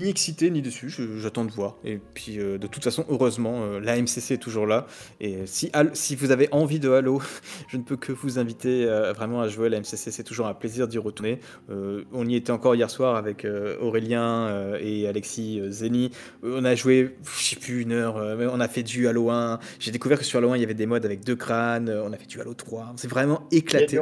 ni 0.00 0.08
excité 0.08 0.50
ni 0.50 0.62
déçu, 0.62 0.90
j'attends 1.18 1.44
de 1.44 1.50
voir. 1.50 1.76
Et 1.84 1.98
puis, 2.14 2.38
euh, 2.38 2.58
de 2.58 2.66
toute 2.66 2.82
façon, 2.82 3.04
heureusement, 3.08 3.62
euh, 3.62 3.80
la 3.80 3.96
MCC 4.00 4.32
est 4.34 4.38
toujours 4.38 4.66
là. 4.66 4.86
Et 5.20 5.46
si, 5.46 5.70
si 5.92 6.16
vous 6.16 6.30
avez 6.30 6.48
envie 6.52 6.80
de 6.80 6.90
Halo, 6.90 7.20
je 7.68 7.76
ne 7.76 7.82
peux 7.82 7.96
que 7.96 8.12
vous 8.12 8.38
inviter 8.38 8.86
euh, 8.86 9.12
vraiment 9.12 9.40
à 9.40 9.48
jouer 9.48 9.66
à 9.66 9.70
la 9.70 9.80
MCC. 9.80 10.10
C'est 10.10 10.24
toujours 10.24 10.46
un 10.46 10.54
plaisir 10.54 10.88
d'y 10.88 10.98
retourner. 10.98 11.38
On 11.68 12.26
y 12.26 12.34
était 12.34 12.50
encore 12.50 12.74
hier 12.74 12.90
soir 12.90 13.16
avec 13.16 13.46
Aurélien 13.80 14.74
et 14.80 15.06
Alexis 15.06 15.60
Zeni. 15.70 16.10
On 16.42 16.64
a 16.64 16.74
joué, 16.74 17.16
je 17.38 17.44
sais 17.44 17.56
plus, 17.56 17.82
une 17.82 17.92
heure. 17.92 18.36
mais 18.36 18.46
on 18.46 18.60
a 18.60 18.68
fait 18.68 18.82
du 18.82 19.08
Halo 19.08 19.30
1. 19.30 19.58
J'ai 19.78 19.90
découvert 19.90 20.18
que 20.18 20.24
sur 20.24 20.38
Halo 20.38 20.52
1, 20.52 20.56
il 20.56 20.60
y 20.60 20.64
avait 20.64 20.74
des 20.74 20.86
modes 20.86 21.04
avec 21.04 21.24
deux 21.24 21.36
crânes. 21.36 21.90
On 22.04 22.12
a 22.12 22.16
fait 22.16 22.26
du 22.26 22.40
Halo 22.40 22.54
3. 22.54 22.94
C'est 22.96 23.08
vraiment 23.08 23.42
éclaté. 23.50 23.98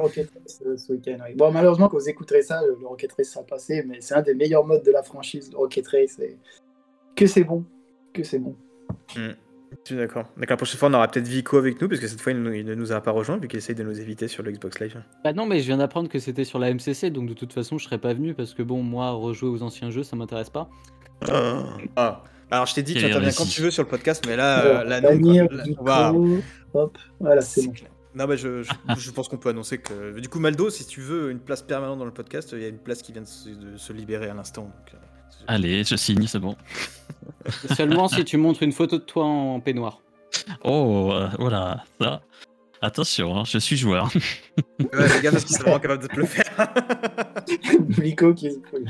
euh, 0.67 0.77
ce 0.77 0.93
week-end. 0.93 1.19
Bon, 1.37 1.51
malheureusement, 1.51 1.89
quand 1.89 1.99
vous 1.99 2.09
écouterez 2.09 2.43
ça, 2.43 2.61
le 2.65 2.87
Rocket 2.87 3.13
Race 3.13 3.29
sera 3.29 3.45
passé, 3.45 3.85
mais 3.87 3.99
c'est 4.01 4.15
un 4.15 4.23
des 4.23 4.35
meilleurs 4.35 4.65
modes 4.65 4.85
de 4.85 4.91
la 4.91 5.03
franchise, 5.03 5.51
le 5.53 5.59
Rocket 5.59 5.87
Et... 5.95 6.37
Que 7.17 7.27
c'est 7.27 7.45
bon. 7.45 7.65
Que 8.13 8.23
c'est 8.23 8.39
bon. 8.39 8.57
Je 9.15 9.35
suis 9.85 9.97
d'accord. 9.97 10.25
Donc 10.37 10.49
la 10.49 10.57
prochaine 10.57 10.79
fois, 10.79 10.89
on 10.89 10.95
aura 10.95 11.09
peut-être 11.09 11.29
Vico 11.29 11.57
avec 11.59 11.81
nous, 11.81 11.89
parce 11.89 12.01
que 12.01 12.07
cette 12.09 12.21
fois, 12.21 12.33
il, 12.33 12.43
ne- 12.43 12.55
il 12.55 12.65
ne 12.65 12.75
nous 12.75 12.93
a 12.93 13.01
pas 13.01 13.11
rejoint, 13.11 13.37
vu 13.39 13.49
qu'il 13.49 13.59
essaye 13.59 13.75
de 13.75 13.83
nous 13.83 14.01
éviter 14.01 14.27
sur 14.29 14.43
le 14.43 14.51
Xbox 14.53 14.81
Live. 14.81 15.03
Bah 15.25 15.33
non, 15.33 15.47
mais 15.47 15.61
je 15.61 15.67
viens 15.67 15.77
d'apprendre 15.77 16.09
que 16.09 16.19
c'était 16.19 16.45
sur 16.45 16.59
la 16.59 16.73
MCC, 16.73 17.11
donc 17.11 17.29
de 17.29 17.35
toute 17.35 17.53
façon, 17.53 17.77
je 17.79 17.85
serais 17.85 17.99
pas 17.99 18.15
venu 18.15 18.35
parce 18.35 18.55
que 18.55 18.63
bon, 18.63 18.83
moi, 18.83 19.11
rejouer 19.11 19.49
aux 19.51 19.63
anciens 19.63 19.91
jeux, 19.91 20.03
ça 20.03 20.17
m'intéresse 20.17 20.51
pas. 20.51 20.71
Ah. 21.97 22.23
Alors, 22.51 22.67
je 22.67 22.75
t'ai 22.75 22.83
dit, 22.83 22.95
tu 22.95 23.05
interviens 23.05 23.31
quand 23.37 23.45
tu 23.45 23.61
veux 23.61 23.71
sur 23.71 23.83
le 23.83 23.89
podcast, 23.89 24.25
mais 24.27 24.37
là, 24.37 24.65
euh, 24.65 24.85
là, 24.85 25.01
non. 25.03 25.11
Vico, 25.65 26.39
hop, 26.75 26.99
voilà, 27.21 27.41
c'est 27.43 27.67
bon. 27.67 27.73
clair. 27.73 27.91
Non, 28.15 28.25
bah, 28.27 28.37
je, 28.37 28.63
je, 28.63 28.71
je 28.99 29.11
pense 29.11 29.29
qu'on 29.29 29.37
peut 29.37 29.51
annoncer 29.51 29.79
que. 29.79 30.19
Du 30.19 30.29
coup, 30.31 30.39
Maldo, 30.41 30.71
si 30.71 30.87
tu 30.87 31.01
veux 31.03 31.31
une 31.31 31.41
place 31.41 31.63
permanente 31.63 31.99
dans 31.99 32.07
le 32.07 32.11
podcast, 32.13 32.51
il 32.53 32.61
y 32.63 32.65
a 32.65 32.69
une 32.69 32.79
place 32.79 33.03
qui 33.03 33.13
vient 33.13 33.23
de 33.23 33.27
se, 33.27 33.51
de 33.51 33.77
se 33.77 33.93
libérer 33.93 34.29
à 34.31 34.35
l'instant. 34.35 34.63
donc, 34.63 34.95
euh, 34.95 34.99
Allez, 35.47 35.85
je 35.85 35.97
signe, 35.97 36.27
c'est 36.27 36.39
bon. 36.39 36.57
Seulement 37.77 38.09
si 38.09 38.25
tu 38.25 38.37
montres 38.37 38.63
une 38.63 38.73
photo 38.73 38.99
de 38.99 39.03
toi 39.05 39.25
en 39.25 39.61
peignoir. 39.61 40.01
Oh, 40.65 41.11
euh, 41.13 41.29
voilà, 41.39 41.85
ça. 42.01 42.21
Attention, 42.81 43.37
hein, 43.37 43.43
je 43.47 43.59
suis 43.59 43.77
joueur. 43.77 44.11
Ouais, 44.93 45.09
fais 45.09 45.23
gaffe 45.23 45.33
parce 45.33 45.45
qu'ils 45.45 45.57
sont 45.57 45.63
vraiment 45.63 45.81
capables 45.81 46.03
de 46.03 46.07
te 46.09 46.17
le 46.17 46.27
faire. 46.27 46.45
Vico 47.89 48.33
qui 48.35 48.51
se 48.53 48.59
fout. 48.71 48.83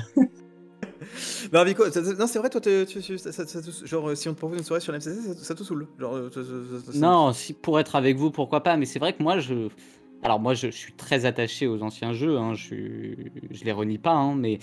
non, 1.53 1.65
Vico, 1.65 1.85
non, 1.87 2.27
c'est 2.27 2.39
vrai, 2.39 2.51
toi, 2.51 2.61
tu, 2.61 2.85
tu- 2.87 3.19
ça, 3.19 3.33
ça- 3.33 3.47
ça 3.47 3.63
te- 3.63 3.87
genre, 3.87 4.15
si 4.17 4.29
on 4.29 4.35
te 4.35 4.39
propose 4.39 4.59
une 4.59 4.65
soirée 4.65 4.81
sur 4.81 4.93
la 4.93 4.99
MCC, 4.99 5.23
ça, 5.39 5.45
ça 5.45 5.55
te 5.55 5.63
saoule. 5.63 5.87
Genre, 5.99 6.15
euh, 6.15 6.31
ça- 6.35 6.43
ça- 6.43 6.87
ça- 6.87 6.93
ça- 6.93 6.99
Non, 6.99 7.33
si 7.33 7.55
pour 7.55 7.81
être 7.81 7.97
avec 7.97 8.17
vous, 8.17 8.31
pourquoi 8.31 8.63
pas. 8.63 8.77
Mais 8.77 8.85
c'est 8.87 8.99
vrai 8.99 9.13
que 9.15 9.23
moi, 9.23 9.39
je. 9.39 9.69
Alors 10.23 10.41
moi, 10.41 10.53
je, 10.55 10.67
je 10.71 10.77
suis 10.77 10.93
très 10.93 11.25
attaché 11.25 11.67
aux 11.67 11.83
anciens 11.83 12.13
jeux. 12.13 12.37
Hein, 12.37 12.53
je, 12.55 12.75
je 13.51 13.65
les 13.65 13.73
renie 13.73 13.99
pas. 13.99 14.13
Hein, 14.13 14.35
mais... 14.35 14.59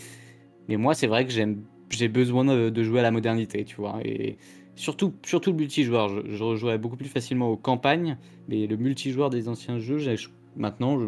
mais 0.67 0.77
moi, 0.77 0.93
c'est 0.93 1.07
vrai 1.07 1.25
que 1.25 1.31
j'ai 1.31 2.07
besoin 2.07 2.45
de, 2.45 2.83
jouer 2.83 2.99
à 2.99 3.03
la 3.03 3.11
modernité, 3.11 3.63
tu 3.65 3.75
vois. 3.75 3.99
Et 4.03 4.37
surtout, 4.75 5.13
le 5.31 5.53
multijoueur. 5.53 6.09
Je, 6.09 6.55
je 6.55 6.77
beaucoup 6.77 6.97
plus 6.97 7.07
facilement 7.07 7.49
aux 7.49 7.57
campagnes. 7.57 8.17
Mais 8.47 8.67
le 8.67 8.77
multijoueur 8.77 9.29
des 9.29 9.47
anciens 9.47 9.79
jeux, 9.79 9.99
maintenant, 10.55 10.99
je... 10.99 11.07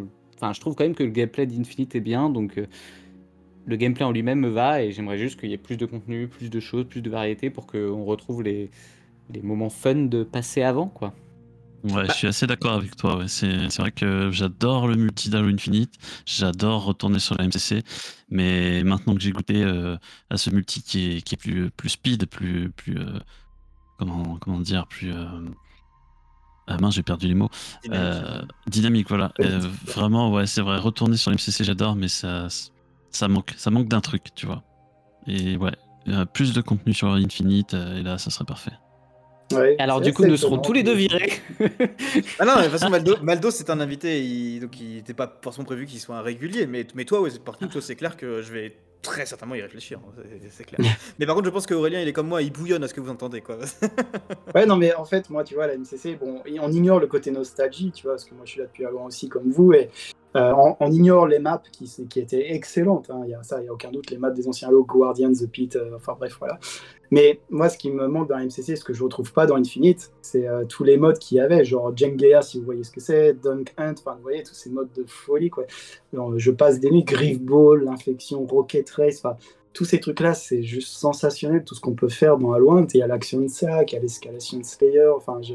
Je 0.54 0.60
trouve 0.60 0.76
quand 0.76 0.84
même 0.84 0.94
que 0.94 1.02
le 1.02 1.10
gameplay 1.10 1.48
d'Infinite 1.48 1.96
est 1.96 2.00
bien. 2.00 2.30
Donc, 2.30 2.60
euh, 2.60 2.68
le 3.66 3.76
gameplay 3.76 4.06
en 4.06 4.12
lui-même 4.12 4.40
me 4.40 4.50
va. 4.50 4.84
Et 4.84 4.92
j'aimerais 4.92 5.18
juste 5.18 5.40
qu'il 5.40 5.50
y 5.50 5.54
ait 5.54 5.58
plus 5.58 5.78
de 5.78 5.88
contenu, 5.88 6.28
plus 6.28 6.52
de 6.52 6.60
choses, 6.60 6.86
plus 6.86 7.02
de 7.02 7.10
variété 7.10 7.50
pour 7.50 7.66
qu'on 7.66 8.06
retrouve 8.06 8.44
les, 8.44 8.70
les 9.34 9.42
moments 9.42 9.70
fun 9.70 9.96
de 9.96 10.24
passer 10.24 10.62
avant, 10.62 10.88
quoi. 10.88 11.14
Ouais, 11.84 12.06
je 12.08 12.14
suis 12.14 12.28
assez 12.28 12.48
d'accord 12.48 12.74
avec 12.74 12.96
toi. 12.96 13.18
Ouais. 13.18 13.28
C'est 13.28 13.78
vrai 13.78 13.92
que 13.92 14.32
j'adore 14.32 14.88
le 14.88 14.96
multi 14.96 15.30
d'Halo 15.30 15.48
Infinite, 15.50 15.94
j'adore 16.26 16.86
retourner 16.86 17.20
sur 17.20 17.36
la 17.36 17.46
MCC, 17.46 17.84
mais 18.30 18.84
maintenant 18.84 19.16
que 19.16 19.22
j'ai 19.22 19.32
goûté 19.32 19.64
euh, 19.64 19.96
à 20.30 20.38
ce 20.38 20.50
multi 20.50 20.82
qui 20.82 21.12
est, 21.12 21.22
qui 21.22 21.36
est 21.36 21.38
plus, 21.38 21.70
plus 21.72 21.90
speed, 21.90 22.26
plus, 22.26 22.72
plus 22.72 22.98
euh, 22.98 23.20
comment, 24.00 24.38
comment 24.38 24.60
dire, 24.60 24.88
plus 24.88 25.14
euh, 25.14 25.26
ah 26.68 26.78
mince, 26.80 26.96
j'ai 26.96 27.04
perdu 27.04 27.28
les 27.28 27.36
mots. 27.36 27.50
Dynamique, 28.68 29.08
voilà. 29.08 29.32
Vraiment, 29.86 30.32
ouais, 30.34 30.48
c'est 30.48 30.62
vrai. 30.62 30.80
Retourner 30.80 31.16
sur 31.16 31.32
la 31.32 31.36
MCC, 31.36 31.64
j'adore, 31.64 31.96
mais 31.96 32.10
ça, 32.10 32.48
ça 33.10 33.28
manque, 33.30 33.54
ça 33.56 33.72
manque 33.72 33.88
d'un 33.88 34.02
truc, 34.02 34.36
tu 34.36 34.48
vois. 34.48 34.64
Et 35.28 35.56
ouais, 35.56 35.72
plus 36.34 36.54
de 36.54 36.60
contenu 36.60 36.94
sur 36.94 37.14
Infinite, 37.14 37.74
et 37.74 38.04
là, 38.04 38.18
ça 38.18 38.32
serait 38.32 38.44
parfait. 38.44 38.74
Ouais, 39.54 39.76
Alors 39.80 40.02
du 40.02 40.14
coup, 40.14 40.26
nous 40.26 40.38
serons 40.38 40.58
tous 40.58 40.74
les 40.74 40.84
deux 40.84 40.94
virés. 40.94 41.32
Ah 42.40 42.46
non, 42.46 42.54
mais 42.58 42.64
de 42.64 42.70
toute 42.70 42.72
façon, 42.72 42.90
Maldo, 42.92 43.16
Maldo 43.22 43.52
c'est 43.52 43.70
un 43.70 43.80
invité, 43.80 44.22
il, 44.24 44.60
donc 44.60 44.80
il 44.80 44.96
n'était 44.96 45.14
pas 45.14 45.40
forcément 45.42 45.66
prévu 45.66 45.86
qu'il 45.86 46.00
soit 46.00 46.18
un 46.18 46.22
régulier. 46.22 46.68
Mais, 46.68 46.86
mais 46.96 47.06
toi, 47.06 47.22
ouais, 47.22 47.30
par 47.44 47.58
contre, 47.58 47.80
c'est 47.80 47.96
clair 47.96 48.18
que 48.18 48.42
je 48.42 48.52
vais 48.52 48.76
très 49.02 49.26
certainement 49.26 49.56
y 49.56 49.62
réfléchir, 49.62 50.00
hein, 50.04 50.22
c'est- 50.50 50.66
clair. 50.66 50.80
mais 51.20 51.26
par 51.26 51.36
contre, 51.36 51.46
je 51.46 51.52
pense 51.52 51.66
qu'Aurélien, 51.66 52.02
il 52.02 52.08
est 52.08 52.14
comme 52.14 52.28
moi, 52.28 52.42
il 52.42 52.52
bouillonne 52.52 52.84
à 52.84 52.88
ce 52.88 52.94
que 52.94 53.00
vous 53.00 53.10
entendez, 53.10 53.42
quoi. 53.42 53.58
Ouais, 54.56 54.66
non, 54.66 54.76
mais 54.76 54.94
en 54.96 55.06
fait, 55.06 55.30
moi, 55.30 55.44
tu 55.44 55.54
vois, 55.56 55.68
la 55.68 55.78
MCC, 55.78 56.16
bon, 56.20 56.42
on 56.60 56.72
ignore 56.72 57.00
le 57.00 57.08
côté 57.08 57.32
nostalgie, 57.32 57.92
tu 57.92 58.04
vois, 58.04 58.14
parce 58.14 58.26
que 58.26 58.34
moi, 58.34 58.44
je 58.46 58.52
suis 58.52 58.60
là 58.60 58.66
depuis 58.66 58.86
avant 58.86 59.06
aussi, 59.06 59.30
comme 59.30 59.50
vous, 59.52 59.72
et 59.74 59.90
Euh, 60.36 60.54
on, 60.80 60.92
ignore 60.92 61.26
les 61.28 61.40
maps 61.40 61.64
qui, 61.72 61.90
étaient 62.20 62.54
excellentes. 62.54 63.10
hein. 63.10 63.22
Il 63.26 63.32
y 63.32 63.34
a 63.34 63.42
ça, 63.44 63.62
il 63.62 63.66
y 63.66 63.70
a 63.70 63.74
aucun 63.74 63.92
doute. 63.92 64.12
Les 64.12 64.18
maps 64.18 64.32
des 64.32 64.48
anciens 64.48 64.68
Halo, 64.68 64.84
Guardian, 64.84 65.32
The 65.32 65.48
Pit, 65.50 65.76
euh, 65.76 65.96
enfin 65.96 66.16
bref, 66.18 66.36
voilà. 66.40 66.60
Mais 67.10 67.40
moi, 67.50 67.70
ce 67.70 67.78
qui 67.78 67.90
me 67.90 68.08
manque 68.08 68.30
dans 68.30 68.38
MCC, 68.38 68.76
ce 68.76 68.84
que 68.84 68.94
je 68.94 69.04
retrouve 69.04 69.32
pas 69.32 69.46
dans 69.46 69.56
Infinite, 69.56 70.12
c'est 70.22 70.48
euh, 70.48 70.66
tous 70.66 70.84
les 70.84 70.98
modes 70.98 71.18
qu'il 71.18 71.38
y 71.38 71.40
avait, 71.40 71.64
genre 71.64 71.96
Jengea, 71.96 72.42
si 72.42 72.60
vous 72.60 72.66
voyez 72.66 72.84
ce 72.84 72.92
que 72.92 73.00
c'est, 73.00 73.34
Dunk 73.34 73.74
Hunt, 73.78 73.96
enfin, 74.00 74.16
vous 74.16 74.24
voyez, 74.24 74.44
tous 74.44 74.54
ces 74.54 74.70
modes 74.70 74.92
de 74.96 75.06
folie, 75.08 75.50
quoi. 75.50 75.66
Je 76.14 76.52
passe 76.52 76.80
des 76.80 76.92
nuits, 76.92 77.06
Griff 77.06 77.40
Ball, 77.40 77.86
l'infection, 77.86 78.46
Rocket 78.46 78.90
Race, 78.92 79.20
enfin, 79.24 79.38
tous 79.78 79.86
ces 79.86 80.00
trucs-là, 80.00 80.34
c'est 80.34 80.64
juste 80.64 80.98
sensationnel, 80.98 81.64
tout 81.64 81.76
ce 81.76 81.82
qu'on 81.82 81.94
peut 81.94 82.10
faire 82.10 82.38
dans 82.38 82.54
1. 82.54 82.88
Il 82.94 82.98
y 82.98 83.02
a 83.02 83.08
l'action 83.08 83.40
de 83.42 83.48
sac, 83.48 83.92
il 83.92 83.96
y 83.96 83.98
a 84.00 84.02
l'escalation 84.02 84.62
Slayer, 84.64 85.10
enfin, 85.16 85.40
je... 85.42 85.54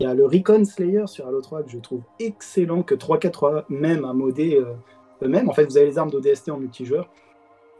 il 0.00 0.04
y 0.04 0.06
a 0.06 0.14
le 0.14 0.26
Recon 0.26 0.64
Slayer 0.64 1.06
sur 1.06 1.26
Halo 1.26 1.40
3 1.40 1.62
que 1.62 1.70
je 1.70 1.78
trouve 1.78 2.02
excellent, 2.18 2.82
que 2.82 2.94
3-4 2.94 3.64
même 3.68 4.04
à 4.04 4.12
modder 4.12 4.56
euh, 4.56 4.72
eux-mêmes. 5.22 5.48
En 5.48 5.52
fait, 5.52 5.64
vous 5.64 5.76
avez 5.76 5.86
les 5.86 5.98
armes 5.98 6.10
d'ODST 6.10 6.48
en 6.50 6.58
multijoueur. 6.58 7.08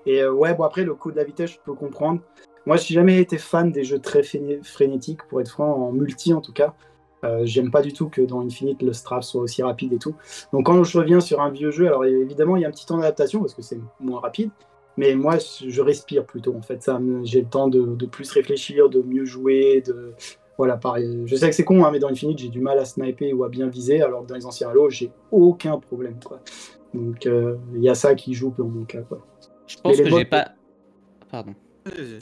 Et 0.06 0.22
euh, 0.22 0.32
ouais, 0.32 0.54
bon, 0.54 0.64
après, 0.64 0.84
le 0.84 0.94
coup 0.94 1.10
de 1.10 1.16
la 1.16 1.24
vitesse, 1.24 1.52
je 1.52 1.58
peux 1.64 1.74
comprendre. 1.74 2.20
Moi, 2.66 2.76
j'ai 2.76 2.94
jamais 2.94 3.18
été 3.18 3.38
fan 3.38 3.72
des 3.72 3.82
jeux 3.84 3.98
très 3.98 4.22
fréné- 4.22 4.62
frénétiques, 4.62 5.22
pour 5.28 5.40
être 5.40 5.50
franc, 5.50 5.72
en 5.72 5.92
multi 5.92 6.32
en 6.32 6.40
tout 6.40 6.52
cas. 6.52 6.74
Euh, 7.24 7.42
J'aime 7.44 7.70
pas 7.70 7.82
du 7.82 7.92
tout 7.92 8.08
que 8.08 8.20
dans 8.20 8.40
Infinite, 8.40 8.82
le 8.82 8.92
strap 8.92 9.22
soit 9.24 9.42
aussi 9.42 9.62
rapide 9.62 9.92
et 9.92 9.98
tout. 9.98 10.14
Donc 10.52 10.66
quand 10.66 10.82
je 10.82 10.98
reviens 10.98 11.20
sur 11.20 11.40
un 11.40 11.50
vieux 11.50 11.70
jeu, 11.70 11.86
alors 11.86 12.04
évidemment, 12.04 12.56
il 12.56 12.62
y 12.62 12.64
a 12.64 12.68
un 12.68 12.72
petit 12.72 12.86
temps 12.86 12.96
d'adaptation 12.96 13.40
parce 13.40 13.54
que 13.54 13.62
c'est 13.62 13.78
moins 14.00 14.20
rapide. 14.20 14.50
Mais 14.96 15.14
moi, 15.14 15.36
je 15.38 15.80
respire 15.80 16.26
plutôt, 16.26 16.54
en 16.54 16.60
fait. 16.62 16.90
J'ai 17.22 17.40
le 17.40 17.46
temps 17.46 17.68
de, 17.68 17.94
de 17.94 18.06
plus 18.06 18.30
réfléchir, 18.30 18.90
de 18.90 19.00
mieux 19.00 19.24
jouer, 19.24 19.82
de... 19.86 20.14
Voilà, 20.58 20.76
pareil. 20.76 21.22
Je 21.26 21.34
sais 21.36 21.48
que 21.48 21.54
c'est 21.56 21.64
con, 21.64 21.84
hein, 21.84 21.90
mais 21.90 21.98
dans 21.98 22.08
Infinite, 22.08 22.38
j'ai 22.38 22.48
du 22.48 22.60
mal 22.60 22.78
à 22.78 22.84
sniper 22.84 23.32
ou 23.32 23.44
à 23.44 23.48
bien 23.48 23.68
viser, 23.68 24.02
alors 24.02 24.22
que 24.22 24.28
dans 24.28 24.34
les 24.34 24.46
anciens 24.46 24.68
Halo, 24.68 24.90
j'ai 24.90 25.10
aucun 25.30 25.78
problème, 25.78 26.18
quoi. 26.24 26.40
Donc, 26.94 27.26
euh, 27.26 27.56
il 27.74 27.82
y 27.82 27.88
a 27.88 27.94
ça 27.94 28.14
qui 28.14 28.34
joue 28.34 28.54
dans 28.58 28.66
mon 28.66 28.84
cas, 28.84 29.00
quoi. 29.00 29.26
Je 29.66 29.76
pense 29.78 29.96
que 29.96 30.08
j'ai 30.10 30.24
pas. 30.26 30.52
Pardon. 31.30 31.54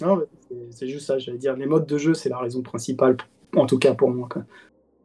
Non, 0.00 0.22
c'est- 0.48 0.56
c'est 0.70 0.86
juste 0.88 1.06
ça, 1.06 1.18
j'allais 1.18 1.38
dire. 1.38 1.56
Les 1.56 1.66
modes 1.66 1.86
de 1.86 1.98
jeu, 1.98 2.14
c'est 2.14 2.28
la 2.28 2.38
raison 2.38 2.62
principale, 2.62 3.16
en 3.56 3.66
tout 3.66 3.78
cas 3.78 3.94
pour 3.94 4.10
moi. 4.10 4.28
Quoi. 4.30 4.44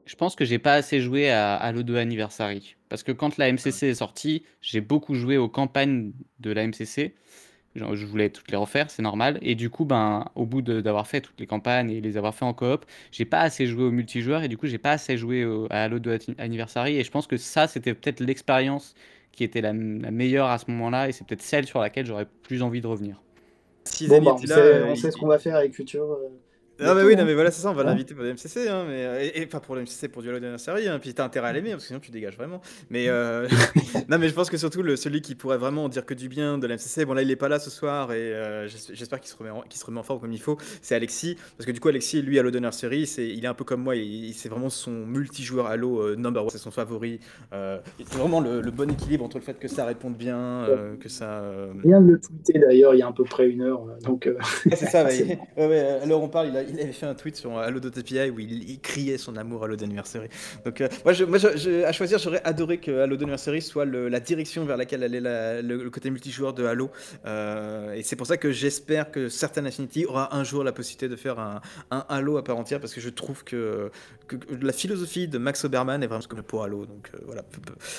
Je 0.05 0.15
pense 0.15 0.35
que 0.35 0.45
j'ai 0.45 0.59
pas 0.59 0.73
assez 0.73 1.01
joué 1.01 1.29
à 1.31 1.55
Halo 1.55 1.81
2 1.81 1.97
Anniversary. 1.97 2.75
Parce 2.89 3.01
que 3.01 3.11
quand 3.11 3.37
la 3.37 3.47
MCC 3.51 3.87
est 3.87 3.95
sortie, 3.95 4.43
j'ai 4.61 4.81
beaucoup 4.81 5.15
joué 5.15 5.37
aux 5.37 5.49
campagnes 5.49 6.13
de 6.39 6.51
la 6.51 6.63
MCC. 6.67 7.15
Je 7.75 8.05
voulais 8.05 8.29
toutes 8.29 8.49
les 8.51 8.57
refaire, 8.57 8.89
c'est 8.89 9.01
normal. 9.01 9.37
Et 9.41 9.55
du 9.55 9.69
coup, 9.69 9.83
ben, 9.85 10.25
au 10.35 10.45
bout 10.45 10.61
de- 10.61 10.79
d'avoir 10.81 11.07
fait 11.07 11.19
toutes 11.21 11.39
les 11.39 11.45
campagnes 11.47 11.89
et 11.91 11.99
les 12.01 12.15
avoir 12.17 12.33
fait 12.33 12.45
en 12.45 12.53
coop, 12.53 12.85
j'ai 13.11 13.25
pas 13.25 13.41
assez 13.41 13.67
joué 13.67 13.83
au 13.83 13.91
multijoueur 13.91 14.43
et 14.43 14.47
du 14.47 14.57
coup, 14.57 14.67
j'ai 14.67 14.77
pas 14.77 14.91
assez 14.91 15.17
joué 15.17 15.43
au- 15.45 15.67
à 15.69 15.83
Halo 15.83 15.99
2 15.99 16.13
Ati- 16.13 16.35
Anniversary. 16.37 16.95
Et 16.97 17.03
je 17.03 17.11
pense 17.11 17.27
que 17.27 17.37
ça, 17.37 17.67
c'était 17.67 17.93
peut-être 17.93 18.21
l'expérience 18.21 18.95
qui 19.33 19.43
était 19.43 19.59
la, 19.61 19.73
la 19.73 20.11
meilleure 20.11 20.47
à 20.47 20.57
ce 20.57 20.71
moment-là 20.71 21.09
et 21.09 21.11
c'est 21.11 21.27
peut-être 21.27 21.41
celle 21.41 21.65
sur 21.65 21.79
laquelle 21.81 22.05
j'aurais 22.05 22.27
plus 22.43 22.61
envie 22.61 22.79
de 22.79 22.87
revenir. 22.87 23.21
Si 23.85 24.07
Bon, 24.07 24.21
bah, 24.21 24.33
on 24.35 24.45
sait, 24.45 24.53
euh, 24.57 24.85
on 24.87 24.95
sait 24.95 25.11
ce 25.11 25.17
qu'on 25.17 25.27
va 25.27 25.37
faire 25.39 25.55
avec 25.55 25.73
Future. 25.73 26.17
Ah 26.79 26.93
bah 26.93 27.01
oui, 27.05 27.13
hein. 27.13 27.17
non 27.19 27.25
mais 27.25 27.33
voilà, 27.33 27.51
c'est 27.51 27.61
ça, 27.61 27.69
on 27.71 27.73
va 27.73 27.83
Ouais. 27.83 27.89
l'inviter 27.89 28.13
pour 28.13 28.23
le 28.23 28.31
MCC, 28.33 28.67
hein, 28.67 28.85
mais, 28.87 29.05
euh, 29.05 29.21
et, 29.33 29.41
et 29.41 29.45
pas 29.45 29.59
pour 29.61 29.75
le 29.75 29.81
MCC, 29.81 30.09
pour 30.09 30.21
du 30.21 30.27
Halo 30.29 30.37
Anniversary, 30.39 30.87
hein, 30.89 30.99
puis 30.99 31.13
t'as 31.13 31.23
intérêt 31.23 31.47
à 31.49 31.53
l'aimer, 31.53 31.71
parce 31.71 31.83
que 31.83 31.87
sinon 31.87 31.99
tu 32.01 32.11
dégages 32.11 32.35
vraiment. 32.35 32.61
Mais 32.89 33.07
euh, 33.07 33.47
non 34.09 34.17
mais 34.17 34.27
je 34.27 34.33
pense 34.33 34.49
que 34.49 34.57
surtout 34.57 34.81
le, 34.83 34.95
celui 34.97 35.21
qui 35.21 35.35
pourrait 35.35 35.57
vraiment 35.57 35.87
dire 35.87 36.05
que 36.05 36.13
du 36.13 36.27
bien 36.27 36.57
de 36.57 36.67
la 36.67 36.75
MCC, 36.75 37.05
bon 37.05 37.13
là 37.13 37.21
il 37.21 37.31
est 37.31 37.35
pas 37.37 37.47
là 37.47 37.59
ce 37.59 37.69
soir, 37.69 38.11
et 38.11 38.17
euh, 38.33 38.67
j'es- 38.67 38.93
j'espère 38.93 39.21
qu'il 39.21 39.29
se, 39.29 39.37
remet 39.37 39.51
en- 39.51 39.61
qu'il 39.61 39.79
se 39.79 39.85
remet 39.85 39.99
en 39.99 40.03
forme 40.03 40.19
comme 40.19 40.33
il 40.33 40.41
faut, 40.41 40.57
c'est 40.81 40.95
Alexis, 40.95 41.37
parce 41.57 41.65
que 41.65 41.71
du 41.71 41.79
coup 41.79 41.87
Alexis, 41.87 42.21
lui, 42.21 42.39
Halo 42.39 42.49
Anniversary, 42.49 43.07
c'est, 43.07 43.27
il 43.27 43.45
est 43.45 43.47
un 43.47 43.53
peu 43.53 43.63
comme 43.63 43.81
moi, 43.81 43.95
il, 43.95 44.33
c'est 44.33 44.49
vraiment 44.49 44.69
son 44.69 44.91
multijoueur 44.91 45.67
Halo 45.67 46.01
euh, 46.01 46.15
number 46.17 46.43
one, 46.43 46.49
c'est 46.49 46.57
son 46.57 46.71
favori. 46.71 47.19
Euh, 47.53 47.77
c'est 47.99 48.17
vraiment 48.17 48.41
le, 48.41 48.59
le 48.61 48.71
bon 48.71 48.91
équilibre 48.91 49.23
entre 49.23 49.37
le 49.37 49.43
fait 49.43 49.57
que 49.59 49.67
ça 49.69 49.85
réponde 49.85 50.15
bien, 50.17 50.37
euh, 50.67 50.97
que 50.97 51.07
ça... 51.07 51.39
euh, 51.39 51.71
viens 51.85 52.01
de 52.01 52.11
le 52.11 52.19
tweeter 52.19 52.59
d'ailleurs 52.59 52.93
il 52.95 52.99
y 52.99 53.01
a 53.01 53.07
à 53.07 53.13
peu 53.13 53.23
près 53.23 53.47
une 53.47 53.61
heure. 53.61 53.85
Donc, 54.03 54.27
euh, 54.27 54.35
Ouais, 54.65 54.75
c'est 54.75 54.87
ça, 54.87 55.05
ouais. 55.05 55.39
Ouais, 55.57 55.67
ouais, 55.67 55.79
alors 56.03 56.21
on 56.21 56.27
parle, 56.29 56.47
il, 56.49 56.57
a- 56.57 56.63
il 56.73 56.79
avait 56.79 56.91
fait 56.91 57.05
un 57.05 57.15
tweet 57.15 57.35
sur 57.35 57.57
Halo 57.57 57.79
API 57.79 58.29
où 58.29 58.39
il, 58.39 58.79
criait 58.79 59.17
son 59.17 59.35
amour 59.35 59.63
à 59.63 59.65
Halo 59.65 59.75
d'anniversary. 59.75 60.27
Donc, 60.63 60.81
euh, 60.81 60.87
moi, 61.03 61.13
à 61.85 61.91
choisir, 61.91 62.19
j'aurais 62.19 62.41
adoré 62.43 62.77
que 62.77 62.91
Halo 63.01 63.15
d'anniversary 63.17 63.61
soit 63.61 63.85
la 63.85 64.19
direction 64.19 64.65
vers 64.65 64.77
laquelle 64.77 65.03
allait 65.03 65.19
la- 65.19 65.61
le, 65.61 65.89
côté 65.89 66.09
multijoueur 66.09 66.53
de 66.53 66.65
Halo. 66.65 66.91
Euh, 67.25 67.93
et 67.93 68.03
c'est 68.03 68.15
pour 68.15 68.27
ça 68.27 68.37
que 68.37 68.51
j'espère 68.51 69.11
que 69.11 69.29
Certain 69.29 69.65
Affinity 69.65 70.05
aura 70.05 70.35
un 70.35 70.43
jour 70.43 70.63
la 70.63 70.71
possibilité 70.71 71.07
de 71.07 71.15
faire 71.15 71.39
un, 71.39 71.61
Halo 72.09 72.37
à 72.37 72.43
part 72.43 72.57
entière 72.57 72.79
parce 72.79 72.93
que 72.93 73.01
je 73.01 73.09
trouve 73.09 73.43
que, 73.43 73.91
la 74.61 74.73
philosophie 74.73 75.27
de 75.27 75.37
Max 75.37 75.63
Oberman 75.65 76.01
est 76.01 76.07
vraiment 76.07 76.23
comme 76.27 76.41
pour 76.41 76.63
Halo. 76.63 76.85
Donc, 76.85 77.09
euh, 77.13 77.19
voilà. 77.25 77.43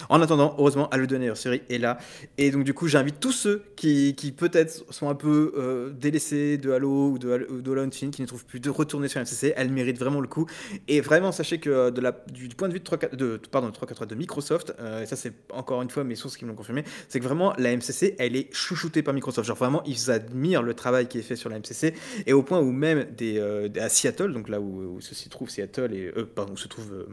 En 0.08 0.20
attendant, 0.20 0.54
heureusement, 0.58 0.88
Halo 0.90 1.06
d'anniversary 1.06 1.62
est 1.70 1.78
là. 1.78 1.98
Et 2.38 2.50
donc, 2.50 2.64
du 2.64 2.74
coup, 2.74 2.88
j'invite 2.88 3.20
tous 3.20 3.32
ceux 3.32 3.62
qui, 3.76 4.14
qui 4.16 4.32
peut-être 4.32 4.84
sont 4.90 5.08
un 5.08 5.14
peu 5.14 5.52
euh, 5.56 5.90
délaissés 5.90 6.58
de 6.58 6.72
Halo 6.72 7.10
ou 7.10 7.18
de, 7.18 7.30
Halo- 7.30 7.46
ou 7.50 7.76
Infinite, 7.78 8.14
qui 8.14 8.22
ne 8.22 8.26
trouvent 8.26 8.44
plus 8.44 8.55
de 8.60 8.70
retourner 8.70 9.08
sur 9.08 9.20
MCC. 9.20 9.52
Elle 9.56 9.70
mérite 9.70 9.98
vraiment 9.98 10.20
le 10.20 10.28
coup. 10.28 10.46
Et 10.88 11.00
vraiment, 11.00 11.32
sachez 11.32 11.58
que 11.58 11.70
euh, 11.70 11.90
du, 12.30 12.48
point 12.48 12.68
de 12.68 12.72
vue 12.74 12.80
de, 12.80 12.84
3, 12.84 12.98
de, 13.12 13.16
de 13.16 13.36
343 13.36 14.06
de 14.06 14.14
Microsoft, 14.14 14.74
euh, 14.80 15.02
et 15.02 15.06
ça, 15.06 15.16
c'est 15.16 15.32
encore 15.52 15.82
une 15.82 15.90
fois 15.90 16.04
mes 16.04 16.14
sources 16.14 16.36
qui 16.36 16.44
me 16.44 16.50
l'ont 16.50 16.56
confirmé, 16.56 16.84
c'est 17.08 17.20
que 17.20 17.24
vraiment, 17.24 17.52
la 17.58 17.76
MCC, 17.76 18.16
elle 18.18 18.36
est 18.36 18.52
chouchoutée 18.54 19.02
par 19.02 19.14
Microsoft. 19.14 19.46
Genre, 19.46 19.56
vraiment, 19.56 19.82
ils 19.84 20.10
admirent 20.10 20.62
le 20.62 20.74
travail 20.74 21.08
qui 21.08 21.18
est 21.18 21.22
fait 21.22 21.36
sur 21.36 21.50
la 21.50 21.58
MCC. 21.58 21.94
Et 22.26 22.32
au 22.32 22.42
point 22.42 22.60
où 22.60 22.72
même 22.72 23.06
des, 23.16 23.38
euh, 23.38 23.68
à 23.80 23.88
Seattle, 23.88 24.32
donc 24.32 24.48
là 24.48 24.60
où, 24.60 25.00
se 25.00 25.28
trouve 25.28 25.50
Seattle, 25.50 25.92
et, 25.92 26.12
euh, 26.16 26.26
où 26.50 26.56
se 26.56 26.68
trouve 26.68 26.92
euh, 26.92 27.06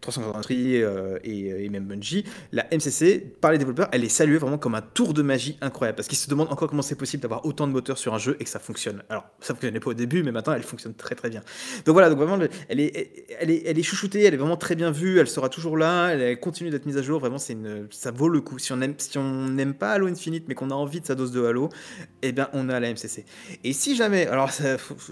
343 0.00 0.56
euh, 0.56 1.18
et, 1.24 1.64
et 1.64 1.68
même 1.68 1.84
Bungie, 1.84 2.24
la 2.52 2.66
MCC, 2.72 3.20
par 3.40 3.52
les 3.52 3.58
développeurs, 3.58 3.88
elle 3.92 4.04
est 4.04 4.08
saluée 4.08 4.38
vraiment 4.38 4.58
comme 4.58 4.74
un 4.74 4.82
tour 4.82 5.14
de 5.14 5.22
magie 5.22 5.56
incroyable. 5.60 5.96
Parce 5.96 6.08
qu'ils 6.08 6.18
se 6.18 6.28
demandent 6.28 6.52
encore 6.52 6.68
comment 6.68 6.82
c'est 6.82 6.96
possible 6.96 7.22
d'avoir 7.22 7.44
autant 7.46 7.66
de 7.66 7.72
moteurs 7.72 7.98
sur 7.98 8.14
un 8.14 8.18
jeu 8.18 8.36
et 8.40 8.44
que 8.44 8.50
ça 8.50 8.58
fonctionne. 8.58 9.02
Alors, 9.08 9.24
ça 9.40 9.54
fonctionnait 9.54 9.80
pas 9.80 9.90
au 9.90 9.94
début, 9.94 10.22
mais 10.22 10.32
maintenant, 10.32 10.52
elle 10.54 10.62
fonctionne 10.62 10.75
très 10.96 11.14
très 11.14 11.30
bien. 11.30 11.42
Donc 11.84 11.94
voilà, 11.94 12.08
donc 12.08 12.18
vraiment, 12.18 12.38
elle 12.68 12.80
est, 12.80 13.26
elle 13.38 13.50
est, 13.50 13.62
elle 13.66 13.78
est 13.78 13.82
chouchoutée, 13.82 14.24
elle 14.24 14.34
est 14.34 14.38
vraiment 14.38 14.56
très 14.56 14.74
bien 14.74 14.90
vue, 14.90 15.18
elle 15.18 15.28
sera 15.28 15.48
toujours 15.48 15.76
là, 15.76 16.08
elle, 16.08 16.38
continue 16.38 16.70
d'être 16.70 16.86
mise 16.86 16.98
à 16.98 17.02
jour. 17.02 17.20
Vraiment, 17.20 17.38
c'est 17.38 17.54
une, 17.54 17.86
ça 17.90 18.10
vaut 18.10 18.28
le 18.28 18.40
coup. 18.40 18.58
Si 18.58 18.72
on 18.72 18.80
aime, 18.80 18.94
si 18.98 19.18
on 19.18 19.48
n'aime 19.48 19.74
pas 19.74 19.92
Halo 19.92 20.06
Infinite, 20.06 20.44
mais 20.48 20.54
qu'on 20.54 20.70
a 20.70 20.74
envie 20.74 21.00
de 21.00 21.06
sa 21.06 21.14
dose 21.14 21.32
de 21.32 21.44
Halo, 21.44 21.68
eh 22.22 22.32
bien, 22.32 22.48
on 22.52 22.68
a 22.68 22.80
la 22.80 22.92
MCC. 22.92 23.24
Et 23.64 23.72
si 23.72 23.96
jamais, 23.96 24.26
alors, 24.26 24.50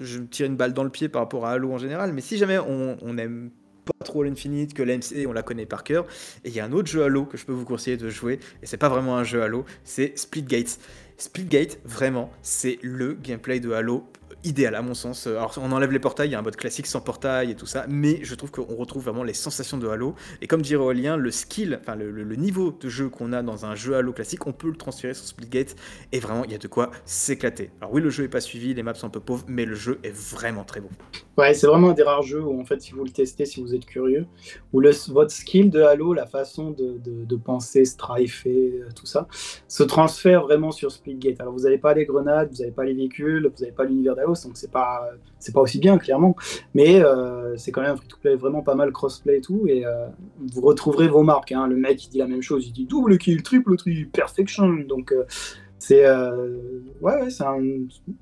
je 0.00 0.18
me 0.18 0.26
tire 0.26 0.46
une 0.46 0.56
balle 0.56 0.72
dans 0.72 0.84
le 0.84 0.90
pied 0.90 1.08
par 1.08 1.22
rapport 1.22 1.46
à 1.46 1.52
Halo 1.52 1.72
en 1.72 1.78
général, 1.78 2.12
mais 2.12 2.20
si 2.20 2.38
jamais 2.38 2.58
on, 2.58 2.96
on 3.00 3.18
aime 3.18 3.50
pas 3.84 4.04
trop 4.04 4.22
l'Infinite, 4.22 4.74
que 4.74 4.82
la 4.82 4.96
MCC, 4.96 5.26
on 5.26 5.32
la 5.32 5.42
connaît 5.42 5.66
par 5.66 5.84
cœur, 5.84 6.06
et 6.44 6.48
il 6.48 6.54
y 6.54 6.60
a 6.60 6.64
un 6.64 6.72
autre 6.72 6.88
jeu 6.88 7.02
Halo 7.02 7.24
que 7.26 7.36
je 7.36 7.44
peux 7.44 7.52
vous 7.52 7.64
conseiller 7.64 7.96
de 7.96 8.08
jouer, 8.08 8.40
et 8.62 8.66
c'est 8.66 8.76
pas 8.76 8.88
vraiment 8.88 9.16
un 9.16 9.24
jeu 9.24 9.42
Halo, 9.42 9.64
c'est 9.84 10.18
Splitgate. 10.18 10.78
Splitgate, 11.16 11.78
vraiment, 11.84 12.30
c'est 12.42 12.78
le 12.82 13.14
gameplay 13.14 13.60
de 13.60 13.72
Halo 13.72 14.06
idéal 14.44 14.74
à 14.74 14.82
mon 14.82 14.94
sens. 14.94 15.26
Alors 15.26 15.54
on 15.60 15.72
enlève 15.72 15.90
les 15.90 15.98
portails, 15.98 16.28
il 16.28 16.32
y 16.32 16.34
a 16.34 16.38
un 16.38 16.42
mode 16.42 16.56
classique 16.56 16.86
sans 16.86 17.00
portail 17.00 17.50
et 17.50 17.54
tout 17.54 17.66
ça, 17.66 17.86
mais 17.88 18.20
je 18.22 18.34
trouve 18.34 18.50
qu'on 18.50 18.76
retrouve 18.76 19.04
vraiment 19.04 19.24
les 19.24 19.34
sensations 19.34 19.78
de 19.78 19.88
Halo. 19.88 20.14
Et 20.40 20.46
comme 20.46 20.62
dirait 20.62 20.82
Aurélien, 20.82 21.16
le 21.16 21.30
skill, 21.30 21.78
enfin 21.80 21.96
le, 21.96 22.36
niveau 22.36 22.72
de 22.72 22.88
jeu 22.88 23.08
qu'on 23.08 23.32
a 23.32 23.42
dans 23.42 23.64
un 23.64 23.74
jeu 23.74 23.94
Halo 23.96 24.12
classique, 24.12 24.46
on 24.46 24.52
peut 24.52 24.68
le 24.68 24.76
transférer 24.76 25.14
sur 25.14 25.24
Splitgate, 25.24 25.76
et 26.12 26.20
vraiment 26.20 26.44
il 26.44 26.52
y 26.52 26.54
a 26.54 26.58
de 26.58 26.68
quoi 26.68 26.90
s'éclater. 27.04 27.70
Alors 27.80 27.92
oui, 27.92 28.00
le 28.00 28.10
jeu 28.10 28.24
est 28.24 28.28
pas 28.28 28.40
suivi, 28.40 28.74
les 28.74 28.82
maps 28.82 28.94
sont 28.94 29.06
un 29.06 29.10
peu 29.10 29.20
pauvres, 29.20 29.44
mais 29.48 29.64
le 29.64 29.74
jeu 29.74 29.98
est 30.02 30.14
vraiment 30.14 30.64
très 30.64 30.80
bon. 30.80 30.90
Ouais, 31.36 31.52
c'est 31.52 31.66
vraiment 31.66 31.90
un 31.90 31.94
des 31.94 32.04
rares 32.04 32.22
jeux 32.22 32.42
où, 32.42 32.60
en 32.60 32.64
fait, 32.64 32.80
si 32.80 32.92
vous 32.92 33.04
le 33.04 33.10
testez, 33.10 33.44
si 33.44 33.60
vous 33.60 33.74
êtes 33.74 33.86
curieux, 33.86 34.26
où 34.72 34.78
le, 34.78 34.92
votre 35.08 35.32
skill 35.32 35.68
de 35.68 35.82
Halo, 35.82 36.12
la 36.12 36.26
façon 36.26 36.70
de, 36.70 36.98
de, 36.98 37.24
de 37.24 37.36
penser, 37.36 37.84
strifer, 37.84 38.82
euh, 38.82 38.88
tout 38.94 39.06
ça, 39.06 39.26
se 39.66 39.82
transfère 39.82 40.42
vraiment 40.42 40.70
sur 40.70 40.92
Splitgate. 40.92 41.40
Alors, 41.40 41.52
vous 41.52 41.64
n'avez 41.64 41.78
pas 41.78 41.92
les 41.92 42.04
grenades, 42.04 42.50
vous 42.52 42.58
n'avez 42.58 42.70
pas 42.70 42.84
les 42.84 42.94
véhicules, 42.94 43.50
vous 43.52 43.60
n'avez 43.62 43.74
pas 43.74 43.84
l'univers 43.84 44.14
d'Halo, 44.14 44.33
donc 44.42 44.56
c'est 44.56 44.70
pas, 44.70 45.08
c'est 45.38 45.52
pas 45.52 45.60
aussi 45.60 45.78
bien, 45.78 45.98
clairement. 45.98 46.34
Mais 46.74 47.02
euh, 47.02 47.56
c'est 47.56 47.70
quand 47.70 47.82
même 47.82 47.92
un 47.92 47.96
free-to-play 47.96 48.34
vraiment 48.34 48.62
pas 48.62 48.74
mal 48.74 48.90
crossplay 48.90 49.38
et 49.38 49.40
tout, 49.40 49.66
et 49.68 49.86
euh, 49.86 50.06
vous 50.52 50.60
retrouverez 50.60 51.08
vos 51.08 51.22
marques. 51.22 51.52
hein. 51.52 51.66
Le 51.68 51.76
mec, 51.76 52.04
il 52.04 52.10
dit 52.10 52.18
la 52.18 52.26
même 52.26 52.42
chose, 52.42 52.66
il 52.66 52.72
dit 52.72 52.86
double 52.86 53.18
kill, 53.18 53.42
triple 53.42 53.76
kill, 53.76 54.08
perfection. 54.08 54.68
Donc, 54.88 55.12
euh, 55.12 55.24
c'est 55.78 56.06
euh, 56.06 56.56
ouais, 57.02 57.22
ouais, 57.22 57.30
c'est 57.30 57.44
un, 57.44 57.60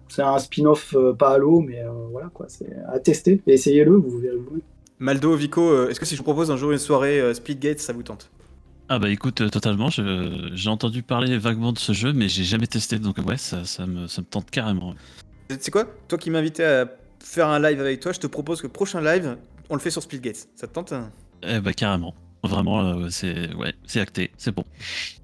c'est 0.09 0.23
un 0.23 0.39
spin-off 0.39 0.95
euh, 0.95 1.13
pas 1.13 1.31
Halo, 1.31 1.61
mais 1.61 1.81
euh, 1.81 1.91
voilà 2.11 2.29
quoi, 2.35 2.47
c'est 2.49 2.71
à 2.89 2.99
tester. 2.99 3.41
Essayez-le, 3.47 3.95
vous 3.95 4.19
verrez. 4.19 4.37
vous-même. 4.37 4.63
Maldo, 4.99 5.35
Vico, 5.35 5.89
est-ce 5.89 5.99
que 5.99 6.07
si 6.07 6.15
je 6.15 6.21
vous 6.21 6.25
propose 6.25 6.51
un 6.51 6.57
jour 6.57 6.71
une 6.73 6.79
soirée 6.79 7.21
euh, 7.21 7.35
Splitgate, 7.35 7.81
ça 7.81 7.93
vous 7.93 8.03
tente? 8.03 8.31
Ah 8.89 8.99
bah 8.99 9.09
écoute, 9.09 9.41
euh, 9.41 9.49
totalement, 9.49 9.89
j'ai 9.91 10.69
entendu 10.69 11.03
parler 11.03 11.39
vaguement 11.39 11.73
de 11.73 11.79
ce 11.79 11.93
jeu, 11.93 12.13
mais 12.13 12.29
j'ai 12.29 12.45
jamais 12.45 12.67
testé, 12.67 12.99
donc 12.99 13.17
ouais, 13.27 13.39
ça, 13.39 13.65
ça, 13.65 13.87
me, 13.87 14.07
ça 14.07 14.21
me 14.21 14.27
tente 14.27 14.51
carrément. 14.51 14.95
Tu 15.49 15.57
sais 15.61 15.71
quoi? 15.71 15.87
Toi 16.09 16.19
qui 16.19 16.31
m'invitais 16.31 16.65
à 16.65 16.87
faire 17.23 17.49
un 17.49 17.59
live 17.61 17.81
avec 17.81 18.01
toi, 18.01 18.13
je 18.13 18.21
te 18.21 18.27
propose 18.27 18.61
que 18.61 18.67
le 18.67 18.73
prochain 18.73 19.01
live, 19.01 19.37
on 19.71 19.75
le 19.75 19.81
fait 19.81 19.91
sur 19.91 20.03
Splitgate. 20.03 20.49
Ça 20.55 20.67
te 20.67 20.73
tente 20.73 20.93
hein? 20.93 21.11
Eh 21.47 21.61
bah 21.61 21.73
carrément. 21.73 22.15
Vraiment, 22.45 22.81
euh, 22.85 23.09
c'est 23.11 23.55
ouais, 23.55 23.73
c'est 23.87 24.01
acté, 24.01 24.33
c'est 24.37 24.53
bon. 24.53 24.65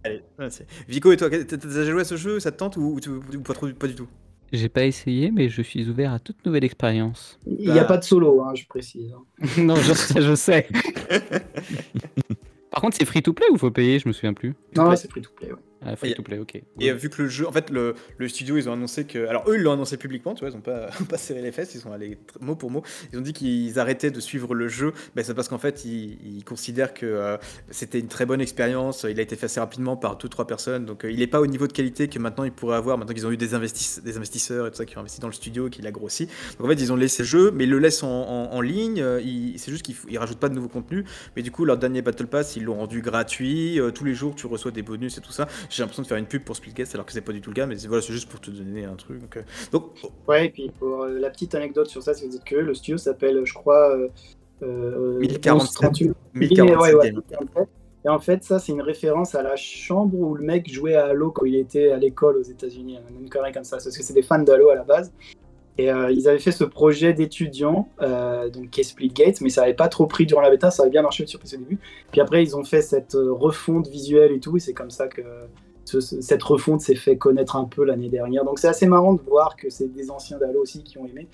Allez, 0.04 0.22
c'est- 0.50 0.66
Vico 0.88 1.10
et 1.10 1.16
toi, 1.16 1.28
t'as 1.30 1.56
déjà 1.56 1.84
joué 1.90 2.02
à 2.02 2.04
ce 2.04 2.16
jeu? 2.16 2.38
Ça 2.38 2.52
te 2.52 2.56
tente 2.58 2.76
ou, 2.76 2.94
ou 2.94 3.00
tu- 3.00 3.10
ou 3.10 3.40
pas, 3.42 3.54
trop, 3.54 3.66
pas 3.72 3.88
du 3.88 3.94
tout? 3.96 4.06
J'ai 4.52 4.68
pas 4.68 4.84
essayé, 4.84 5.30
mais 5.32 5.48
je 5.48 5.60
suis 5.62 5.88
ouvert 5.90 6.12
à 6.12 6.20
toute 6.20 6.46
nouvelle 6.46 6.62
expérience. 6.64 7.38
Il 7.46 7.70
n'y 7.70 7.78
a 7.78 7.82
Bah. 7.82 7.84
pas 7.84 7.96
de 7.98 8.04
solo, 8.04 8.40
hein, 8.42 8.54
je 8.54 8.64
précise. 8.66 9.12
hein. 9.12 9.24
non, 9.58 9.74
je 9.76 9.92
sais, 9.94 10.22
je 10.22 10.34
sais. 10.36 10.68
Par 12.70 12.80
contre, 12.82 12.96
c'est 12.96 13.04
free 13.04 13.22
to 13.22 13.32
play 13.32 13.46
ou 13.50 13.58
faut 13.58 13.70
payer? 13.70 13.98
Je 13.98 14.06
me 14.08 14.12
souviens 14.12 14.32
plus. 14.34 14.54
Non, 14.76 14.94
c'est 14.94 15.10
free 15.10 15.22
to 15.22 15.30
play. 15.34 15.50
Ouais. 15.52 15.58
Ah, 15.84 15.94
free 15.94 16.14
to 16.14 16.22
play, 16.22 16.38
ok. 16.38 16.60
Et 16.80 16.90
euh, 16.90 16.94
vu 16.94 17.08
que 17.08 17.22
le 17.22 17.28
jeu, 17.28 17.46
en 17.46 17.52
fait, 17.52 17.70
le, 17.70 17.94
le, 18.16 18.28
studio, 18.28 18.56
ils 18.56 18.68
ont 18.68 18.72
annoncé 18.72 19.04
que. 19.04 19.28
Alors, 19.28 19.48
eux, 19.48 19.56
ils 19.56 19.62
l'ont 19.62 19.72
annoncé 19.72 19.96
publiquement, 19.96 20.34
tu 20.34 20.40
vois, 20.40 20.50
ils 20.50 20.56
ont 20.56 20.60
pas, 20.60 20.88
pas 21.08 21.18
serré 21.18 21.40
les 21.40 21.52
fesses, 21.52 21.74
ils 21.74 21.80
sont 21.80 21.92
allés 21.92 22.18
mot 22.40 22.56
pour 22.56 22.70
mot. 22.70 22.82
Ils 23.12 23.18
ont 23.18 23.22
dit 23.22 23.32
qu'ils 23.32 23.78
arrêtaient 23.78 24.10
de 24.10 24.20
suivre 24.20 24.54
le 24.54 24.66
jeu. 24.68 24.92
Ben, 25.14 25.24
c'est 25.24 25.34
parce 25.34 25.48
qu'en 25.48 25.58
fait, 25.58 25.84
ils, 25.84 26.18
ils, 26.38 26.44
considèrent 26.44 26.94
que 26.94 27.06
euh, 27.06 27.36
c'était 27.70 28.00
une 28.00 28.08
très 28.08 28.26
bonne 28.26 28.40
expérience. 28.40 29.06
Il 29.08 29.20
a 29.20 29.22
été 29.22 29.36
fait 29.36 29.46
assez 29.46 29.60
rapidement 29.60 29.96
par 29.96 30.16
deux, 30.16 30.28
trois 30.28 30.46
personnes. 30.46 30.84
Donc, 30.84 31.04
euh, 31.04 31.12
il 31.12 31.20
n'est 31.20 31.28
pas 31.28 31.40
au 31.40 31.46
niveau 31.46 31.68
de 31.68 31.72
qualité 31.72 32.08
que 32.08 32.18
maintenant 32.18 32.44
ils 32.44 32.52
pourraient 32.52 32.76
avoir. 32.76 32.98
Maintenant 32.98 33.14
qu'ils 33.14 33.26
ont 33.26 33.30
eu 33.30 33.36
des, 33.36 33.54
investis 33.54 34.02
des 34.02 34.16
investisseurs 34.16 34.66
et 34.66 34.70
tout 34.70 34.76
ça 34.76 34.84
qui 34.84 34.96
ont 34.96 35.00
investi 35.00 35.20
dans 35.20 35.28
le 35.28 35.32
studio, 35.32 35.68
qu'il 35.68 35.86
a 35.86 35.92
grossi. 35.92 36.26
Donc, 36.58 36.66
en 36.66 36.68
fait, 36.68 36.80
ils 36.80 36.92
ont 36.92 36.96
laissé 36.96 37.22
le 37.22 37.28
jeu, 37.28 37.50
mais 37.52 37.64
ils 37.64 37.70
le 37.70 37.78
laissent 37.78 38.02
en, 38.02 38.08
en, 38.08 38.52
en 38.52 38.60
ligne. 38.60 39.04
C'est 39.56 39.70
juste 39.70 39.84
qu'ils 39.84 39.96
ne 40.10 40.18
rajoutent 40.18 40.40
pas 40.40 40.48
de 40.48 40.54
nouveaux 40.54 40.68
contenus. 40.68 41.04
Mais 41.36 41.42
du 41.42 41.52
coup, 41.52 41.64
leur 41.64 41.78
dernier 41.78 42.02
Battle 42.02 42.26
Pass, 42.26 42.56
ils 42.56 42.64
l'ont 42.64 42.76
rendu 42.76 43.00
gratuit. 43.00 43.78
tous 43.94 44.04
les 44.04 44.14
jours, 44.14 44.34
tu 44.34 44.48
reçois 44.48 44.72
des 44.72 44.82
bonus 44.82 45.18
et 45.18 45.20
tout 45.20 45.32
ça. 45.32 45.46
J'ai 45.68 45.82
l'impression 45.82 46.02
de 46.02 46.08
faire 46.08 46.16
une 46.16 46.26
pub 46.26 46.42
pour 46.42 46.56
Splitgate 46.56 46.94
alors 46.94 47.06
que 47.06 47.12
c'est 47.12 47.20
pas 47.20 47.32
du 47.32 47.40
tout 47.40 47.50
le 47.50 47.54
cas, 47.54 47.66
mais 47.66 47.76
voilà, 47.86 48.02
c'est 48.02 48.12
juste 48.12 48.28
pour 48.28 48.40
te 48.40 48.50
donner 48.50 48.84
un 48.84 48.94
truc. 48.94 49.20
Donc, 49.20 49.36
euh, 49.36 49.42
donc... 49.72 49.84
Ouais, 50.26 50.46
et 50.46 50.50
puis 50.50 50.70
pour 50.78 51.02
euh, 51.02 51.18
la 51.18 51.30
petite 51.30 51.54
anecdote 51.54 51.88
sur 51.88 52.02
ça, 52.02 52.14
si 52.14 52.24
vous 52.24 52.30
dites 52.30 52.44
que 52.44 52.56
le 52.56 52.74
studio 52.74 52.96
s'appelle, 52.96 53.42
je 53.44 53.54
crois, 53.54 53.96
euh, 54.62 55.18
1047. 55.18 56.14
1047. 56.34 56.94
Ouais, 56.94 56.94
ouais, 56.94 57.12
et 58.04 58.08
en 58.08 58.20
fait, 58.20 58.44
ça, 58.44 58.58
c'est 58.58 58.72
une 58.72 58.82
référence 58.82 59.34
à 59.34 59.42
la 59.42 59.56
chambre 59.56 60.16
où 60.16 60.34
le 60.34 60.44
mec 60.44 60.70
jouait 60.72 60.94
à 60.94 61.06
Halo 61.06 61.32
quand 61.32 61.44
il 61.44 61.56
était 61.56 61.90
à 61.90 61.96
l'école 61.96 62.36
aux 62.36 62.42
États-Unis, 62.42 62.98
une 63.20 63.28
connerie 63.28 63.52
comme 63.52 63.64
ça, 63.64 63.76
parce 63.76 63.96
que 63.96 64.02
c'est 64.02 64.14
des 64.14 64.22
fans 64.22 64.38
d'Halo 64.38 64.70
à 64.70 64.76
la 64.76 64.84
base. 64.84 65.12
Et 65.78 65.90
euh, 65.90 66.10
ils 66.10 66.28
avaient 66.28 66.40
fait 66.40 66.52
ce 66.52 66.64
projet 66.64 67.12
d'étudiants, 67.12 67.88
euh, 68.02 68.50
donc 68.50 68.70
qui 68.70 68.80
est 68.80 68.84
Splitgate, 68.84 69.40
mais 69.40 69.48
ça 69.48 69.60
n'avait 69.60 69.74
pas 69.74 69.88
trop 69.88 70.06
pris 70.06 70.26
durant 70.26 70.40
la 70.40 70.50
bêta, 70.50 70.72
ça 70.72 70.82
avait 70.82 70.90
bien 70.90 71.02
marché 71.02 71.24
sur 71.26 71.38
PC 71.38 71.56
au 71.56 71.60
début. 71.60 71.78
Puis 72.10 72.20
après, 72.20 72.42
ils 72.42 72.56
ont 72.56 72.64
fait 72.64 72.82
cette 72.82 73.14
refonte 73.14 73.86
visuelle 73.86 74.32
et 74.32 74.40
tout, 74.40 74.56
et 74.56 74.60
c'est 74.60 74.74
comme 74.74 74.90
ça 74.90 75.06
que 75.06 75.22
cette 75.84 76.42
refonte 76.42 76.80
s'est 76.80 76.94
fait 76.94 77.16
connaître 77.16 77.56
un 77.56 77.64
peu 77.64 77.84
l'année 77.84 78.10
dernière. 78.10 78.44
Donc 78.44 78.58
c'est 78.58 78.68
assez 78.68 78.86
marrant 78.86 79.14
de 79.14 79.22
voir 79.22 79.56
que 79.56 79.70
c'est 79.70 79.88
des 79.88 80.10
anciens 80.10 80.38
d'Halo 80.38 80.60
aussi 80.60 80.82
qui 80.82 80.98
ont 80.98 81.06
aimé. 81.06 81.28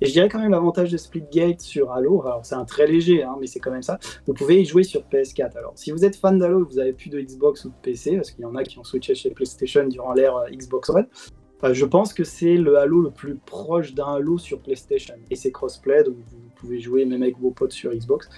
Et 0.00 0.06
je 0.06 0.12
dirais 0.12 0.28
quand 0.28 0.38
même 0.38 0.50
l'avantage 0.50 0.90
de 0.90 0.98
Splitgate 0.98 1.62
sur 1.62 1.90
Halo, 1.90 2.22
alors 2.22 2.44
c'est 2.44 2.54
un 2.54 2.66
très 2.66 2.86
léger, 2.86 3.22
hein, 3.22 3.36
mais 3.40 3.46
c'est 3.46 3.60
quand 3.60 3.70
même 3.70 3.82
ça, 3.82 3.98
vous 4.26 4.34
pouvez 4.34 4.60
y 4.60 4.64
jouer 4.66 4.82
sur 4.82 5.00
PS4. 5.10 5.56
Alors 5.56 5.72
si 5.74 5.90
vous 5.90 6.04
êtes 6.04 6.16
fan 6.16 6.38
d'Halo 6.38 6.60
et 6.60 6.68
vous 6.70 6.78
avez 6.78 6.92
plus 6.92 7.08
de 7.08 7.18
Xbox 7.18 7.64
ou 7.64 7.70
de 7.70 7.74
PC, 7.80 8.16
parce 8.16 8.30
qu'il 8.30 8.42
y 8.42 8.44
en 8.44 8.54
a 8.56 8.62
qui 8.62 8.78
ont 8.78 8.84
switché 8.84 9.14
chez 9.14 9.30
PlayStation 9.30 9.86
durant 9.86 10.12
l'ère 10.12 10.36
euh, 10.36 10.50
Xbox 10.50 10.90
One, 10.90 11.06
euh, 11.06 11.30
je 11.62 11.84
pense 11.84 12.12
que 12.12 12.24
c'est 12.24 12.56
le 12.56 12.78
Halo 12.78 13.00
le 13.00 13.10
plus 13.10 13.34
proche 13.34 13.94
d'un 13.94 14.14
Halo 14.14 14.38
sur 14.38 14.60
PlayStation. 14.60 15.14
Et 15.30 15.36
c'est 15.36 15.50
crossplay, 15.50 16.04
donc 16.04 16.16
vous 16.16 16.38
pouvez 16.56 16.80
jouer 16.80 17.04
même 17.04 17.22
avec 17.22 17.38
vos 17.38 17.50
potes 17.50 17.72
sur 17.72 17.92
Xbox. 17.92 18.28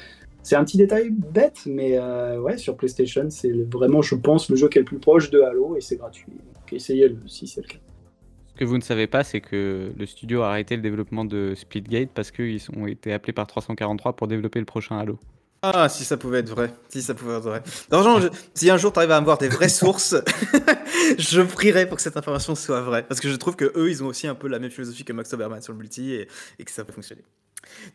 C'est 0.43 0.57
un 0.57 0.65
petit 0.65 0.79
détail 0.79 1.11
bête, 1.11 1.63
mais 1.67 1.99
euh, 1.99 2.41
ouais, 2.41 2.57
sur 2.57 2.77
PlayStation, 2.77 3.29
c'est 3.29 3.53
vraiment, 3.71 4.03
je 4.03 4.15
pense, 4.15 4.49
le 4.49 4.57
jeu 4.57 4.69
qui 4.69 4.79
est 4.79 4.83
le 4.83 4.87
plus 4.87 4.99
proche 4.99 5.31
de 5.31 5.41
Halo 5.41 5.77
et 5.77 5.81
c'est 5.81 5.97
gratuit. 5.97 6.33
Donc 6.55 6.73
essayez-le 6.73 7.19
si 7.27 7.47
c'est 7.47 7.61
le 7.61 7.67
cas. 7.67 7.79
Ce 8.47 8.55
que 8.55 8.65
vous 8.65 8.77
ne 8.77 8.83
savez 8.83 9.07
pas, 9.07 9.25
c'est 9.25 9.41
que 9.41 9.93
le 9.97 10.07
studio 10.07 10.43
a 10.43 10.51
arrêté 10.51 10.77
le 10.77 10.83
développement 10.83 11.25
de 11.25 11.55
Splitgate 11.55 12.11
parce 12.15 12.31
qu'ils 12.31 12.63
ont 12.77 12.87
été 12.87 13.13
appelés 13.13 13.33
par 13.33 13.47
343 13.47 14.15
pour 14.15 14.27
développer 14.27 14.59
le 14.59 14.65
prochain 14.65 14.99
Halo. 14.99 15.19
Ah, 15.63 15.89
si 15.89 16.05
ça 16.05 16.17
pouvait 16.17 16.39
être 16.39 16.51
vrai. 16.51 16.73
Si 16.89 17.03
ça 17.03 17.15
pouvait 17.15 17.35
être 17.37 17.43
vrai. 17.43 17.63
Genre, 17.91 18.21
si 18.55 18.71
un 18.71 18.77
jour 18.77 18.93
tu 18.93 18.99
arrives 19.01 19.11
à 19.11 19.17
avoir 19.17 19.39
des 19.39 19.49
vraies 19.49 19.69
sources, 19.69 20.15
je 21.19 21.41
prierai 21.43 21.87
pour 21.87 21.97
que 21.97 22.03
cette 22.03 22.17
information 22.17 22.55
soit 22.55 22.81
vraie. 22.81 23.03
Parce 23.03 23.21
que 23.21 23.29
je 23.29 23.37
trouve 23.37 23.57
que 23.57 23.73
eux, 23.77 23.91
ils 23.91 24.05
ont 24.05 24.07
aussi 24.07 24.29
un 24.29 24.37
peu 24.37 24.47
la 24.47 24.61
même 24.61 24.71
philosophie 24.71 25.05
que 25.05 25.13
Max 25.13 25.33
Oberman 25.33 25.61
sur 25.61 25.73
le 25.73 25.79
multi 25.79 26.13
et, 26.13 26.29
et 26.59 26.65
que 26.65 26.71
ça 26.71 26.85
peut 26.85 26.93
fonctionner. 26.93 27.25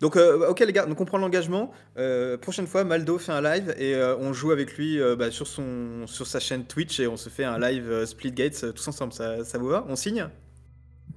Donc, 0.02 0.18
euh, 0.18 0.50
ok 0.50 0.60
les 0.60 0.74
gars, 0.74 0.86
donc 0.86 1.00
on 1.00 1.06
prend 1.06 1.18
l'engagement. 1.18 1.72
Euh, 1.98 2.38
prochaine 2.38 2.68
fois, 2.68 2.84
Maldo 2.84 3.18
fait 3.18 3.32
un 3.32 3.42
live 3.42 3.74
et 3.78 3.96
euh, 3.96 4.18
on 4.18 4.34
joue 4.34 4.52
avec 4.52 4.78
lui 4.78 5.00
bah, 5.18 5.32
sur, 5.32 5.48
son, 5.48 6.06
sur 6.06 6.28
sa 6.28 6.40
chaîne 6.40 6.66
Twitch 6.66 7.00
et 7.00 7.08
on 7.08 7.18
se 7.18 7.30
fait 7.30 7.44
un 7.44 7.60
live 7.60 8.06
Split 8.06 8.32
Gates 8.32 8.64
euh, 8.64 8.72
tous 8.72 8.88
ensemble. 8.88 9.14
Ça, 9.14 9.44
ça 9.44 9.58
vous 9.58 9.68
va? 9.68 9.86
On 9.88 9.96
signe? 9.96 10.28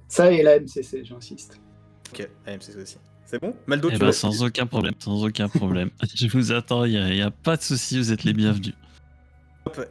Ça 0.07 0.31
et 0.31 0.41
la 0.41 0.59
MCC, 0.59 1.03
j'insiste. 1.03 1.59
Ok, 2.11 2.27
la 2.45 2.55
MCC 2.55 2.81
aussi. 2.81 2.97
C'est 3.29 3.41
bon? 3.41 3.53
Maldo, 3.67 3.89
Eh 3.89 3.93
tu 3.93 3.99
ben, 3.99 4.05
vas- 4.07 4.11
sans 4.13 4.41
aucun 4.41 4.65
problème, 4.65 4.93
sans 4.99 5.23
aucun 5.25 5.49
problème. 5.49 5.89
Je 6.15 6.27
vous 6.29 6.53
attends, 6.53 6.85
il 6.85 6.93
n'y 6.93 7.21
a, 7.21 7.29
pas 7.29 7.57
de 7.57 7.61
souci, 7.61 7.97
vous 7.97 8.13
êtes 8.13 8.23
les 8.23 8.31
bienvenus. 8.33 8.73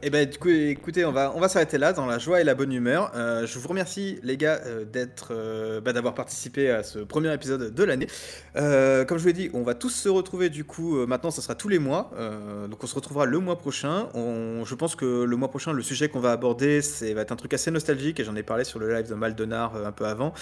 Et 0.01 0.09
ben 0.09 0.27
du 0.29 0.37
coup, 0.37 0.49
écoutez, 0.49 1.05
on 1.05 1.11
va, 1.11 1.33
on 1.35 1.39
va 1.39 1.47
s'arrêter 1.47 1.77
là 1.77 1.93
dans 1.93 2.05
la 2.05 2.19
joie 2.19 2.41
et 2.41 2.43
la 2.43 2.55
bonne 2.55 2.71
humeur. 2.71 3.11
Euh, 3.15 3.45
je 3.45 3.59
vous 3.59 3.67
remercie 3.67 4.19
les 4.23 4.37
gars 4.37 4.59
euh, 4.65 4.85
d'être, 4.85 5.29
euh, 5.31 5.81
bah, 5.81 5.93
d'avoir 5.93 6.13
participé 6.13 6.69
à 6.69 6.83
ce 6.83 6.99
premier 6.99 7.33
épisode 7.33 7.73
de 7.73 7.83
l'année. 7.83 8.07
Comme 8.55 9.17
je 9.17 9.21
vous 9.21 9.27
l'ai 9.27 9.33
dit, 9.33 9.49
on 9.53 9.63
va 9.63 9.73
tous 9.73 9.89
se 9.89 10.09
retrouver 10.09 10.49
du 10.49 10.63
coup. 10.63 11.05
maintenant, 11.05 11.31
ça 11.31 11.41
sera 11.41 11.55
tous 11.55 11.69
les 11.69 11.79
mois. 11.79 12.11
Donc 12.69 12.83
on 12.83 12.87
se 12.87 12.95
retrouvera 12.95 13.25
le 13.25 13.39
mois 13.39 13.57
prochain. 13.57 14.09
Je 14.15 14.75
pense 14.75 14.95
que 14.95 15.23
le 15.23 15.35
mois 15.35 15.49
prochain, 15.49 15.73
le 15.73 15.81
sujet 15.81 16.09
qu'on 16.09 16.19
va 16.19 16.31
aborder, 16.31 16.81
c'est 16.81 17.13
va 17.13 17.21
être 17.21 17.31
un 17.31 17.35
truc 17.35 17.53
assez 17.53 17.71
nostalgique. 17.71 18.19
Et 18.19 18.23
j'en 18.23 18.35
ai 18.35 18.43
parlé 18.43 18.63
sur 18.63 18.79
le 18.79 18.93
live 18.93 19.09
de 19.09 19.15
Maldonard 19.15 19.75
un 19.85 19.91
peu 19.91 20.05
avant. 20.05 20.33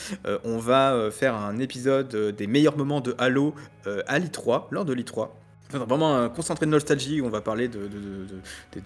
On 0.44 0.58
va 0.58 1.10
faire 1.12 1.36
un 1.36 1.58
épisode 1.60 2.16
des 2.16 2.48
meilleurs 2.48 2.78
moments 2.78 3.02
de 3.02 3.16
Halo 3.18 3.54
à 3.86 4.20
l'I3 4.20 4.68
lors 4.72 4.86
de 4.86 4.94
l'I3. 4.94 5.30
Vraiment 5.72 6.16
un 6.16 6.30
concentré 6.30 6.66
de 6.66 6.72
nostalgie 6.72 7.22
où 7.22 7.26
on 7.26 7.30
va 7.30 7.42
parler 7.42 7.68
de, 7.68 7.90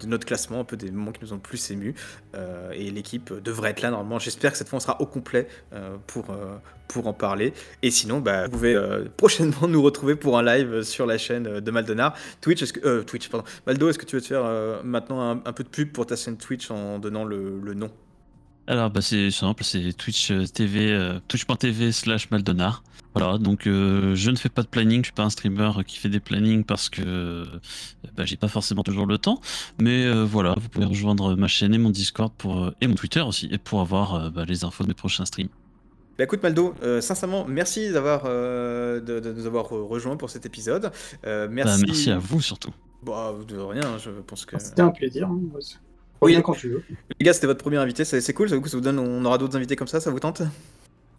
notre 0.06 0.26
classement, 0.26 0.60
un 0.60 0.64
peu 0.64 0.76
des 0.76 0.90
moments 0.90 1.12
qui 1.12 1.20
nous 1.22 1.32
ont 1.32 1.36
le 1.36 1.42
plus 1.42 1.70
émus. 1.70 1.94
Euh, 2.34 2.72
et 2.72 2.90
l'équipe 2.90 3.32
devrait 3.32 3.70
être 3.70 3.82
là 3.82 3.90
normalement. 3.90 4.18
J'espère 4.18 4.52
que 4.52 4.58
cette 4.58 4.68
fois 4.68 4.78
on 4.78 4.80
sera 4.80 5.00
au 5.00 5.06
complet 5.06 5.46
euh, 5.72 5.96
pour, 6.06 6.30
euh, 6.30 6.56
pour 6.90 7.06
en 7.06 7.12
parler. 7.12 7.52
Et 7.82 7.90
sinon, 7.90 8.20
bah, 8.20 8.44
vous 8.44 8.50
pouvez 8.50 8.74
euh, 8.74 9.04
prochainement 9.16 9.68
nous 9.68 9.82
retrouver 9.82 10.16
pour 10.16 10.38
un 10.38 10.42
live 10.42 10.82
sur 10.82 11.06
la 11.06 11.18
chaîne 11.18 11.46
euh, 11.46 11.60
de 11.60 11.70
Maldonard. 11.70 12.14
Twitch, 12.40 12.62
est-ce 12.62 12.72
que, 12.72 12.86
euh, 12.86 13.02
Twitch, 13.02 13.28
pardon. 13.28 13.46
Maldo, 13.66 13.88
est-ce 13.88 13.98
que 13.98 14.06
tu 14.06 14.16
veux 14.16 14.22
te 14.22 14.26
faire 14.26 14.44
euh, 14.44 14.82
maintenant 14.82 15.42
un, 15.44 15.52
peu 15.52 15.62
de 15.62 15.68
pub 15.68 15.92
pour 15.92 16.06
ta 16.06 16.16
chaîne 16.16 16.36
Twitch 16.36 16.70
en 16.70 16.98
donnant 16.98 17.24
le, 17.24 17.74
nom? 17.74 17.90
Alors, 18.66 18.90
bah, 18.90 19.00
c'est 19.00 19.30
simple, 19.30 19.64
c'est 19.64 19.92
Twitch 19.92 20.30
euh, 20.30 20.46
TV, 20.46 20.92
euh, 20.92 21.18
twitch.tv 21.28 21.92
slash 21.92 22.30
Maldonard. 22.30 22.82
Voilà, 23.14 23.38
donc 23.38 23.66
euh, 23.66 24.14
je 24.14 24.30
ne 24.30 24.36
fais 24.36 24.48
pas 24.48 24.62
de 24.62 24.68
planning, 24.68 25.00
je 25.00 25.06
suis 25.06 25.12
pas 25.12 25.24
un 25.24 25.30
streamer 25.30 25.70
qui 25.84 25.98
fait 25.98 26.08
des 26.08 26.20
plannings 26.20 26.62
parce 26.64 26.88
que 26.88 27.02
euh, 27.04 27.44
bah, 28.16 28.24
j'ai 28.24 28.36
pas 28.36 28.46
forcément 28.46 28.84
toujours 28.84 29.06
le 29.06 29.18
temps. 29.18 29.40
Mais 29.80 30.04
euh, 30.06 30.24
voilà, 30.24 30.54
vous 30.56 30.68
pouvez 30.68 30.86
rejoindre 30.86 31.34
ma 31.34 31.48
chaîne 31.48 31.74
et 31.74 31.78
mon 31.78 31.90
Discord 31.90 32.32
pour, 32.38 32.70
et 32.80 32.86
mon 32.86 32.94
Twitter 32.94 33.20
aussi, 33.20 33.48
et 33.50 33.58
pour 33.58 33.80
avoir 33.80 34.14
euh, 34.14 34.30
bah, 34.30 34.44
les 34.46 34.62
infos 34.64 34.84
de 34.84 34.88
mes 34.88 34.94
prochains 34.94 35.24
streams. 35.24 35.48
Bah 36.18 36.24
écoute 36.24 36.42
Maldo, 36.42 36.74
euh, 36.82 37.00
sincèrement, 37.00 37.46
merci 37.48 37.90
d'avoir 37.90 38.22
euh, 38.26 39.00
de, 39.00 39.20
de 39.20 39.32
nous 39.32 39.46
avoir 39.46 39.64
re- 39.72 39.86
rejoints 39.88 40.16
pour 40.16 40.30
cet 40.30 40.46
épisode. 40.46 40.92
Euh, 41.26 41.46
Bah, 41.48 41.52
merci. 41.78 42.10
à 42.10 42.18
vous 42.18 42.40
surtout. 42.40 42.70
Bah, 43.02 43.34
de 43.48 43.56
rien, 43.56 43.98
je 43.98 44.10
pense 44.10 44.44
que. 44.44 44.58
C'était 44.60 44.82
un 44.82 44.90
plaisir. 44.90 45.26
Hein. 45.28 45.40
Oui. 46.20 46.40
Quand 46.44 46.52
tu 46.52 46.68
veux. 46.68 46.84
Les 47.18 47.24
gars, 47.24 47.32
c'était 47.32 47.46
votre 47.46 47.62
premier 47.62 47.78
invité, 47.78 48.04
c'est 48.04 48.20
c'est 48.20 48.34
cool, 48.34 48.50
ça 48.50 48.56
vous, 48.56 48.66
ça 48.68 48.76
vous 48.76 48.82
donne, 48.82 48.98
on 48.98 49.24
aura 49.24 49.38
d'autres 49.38 49.56
invités 49.56 49.74
comme 49.74 49.88
ça, 49.88 49.98
ça 50.00 50.10
vous 50.10 50.20
tente? 50.20 50.42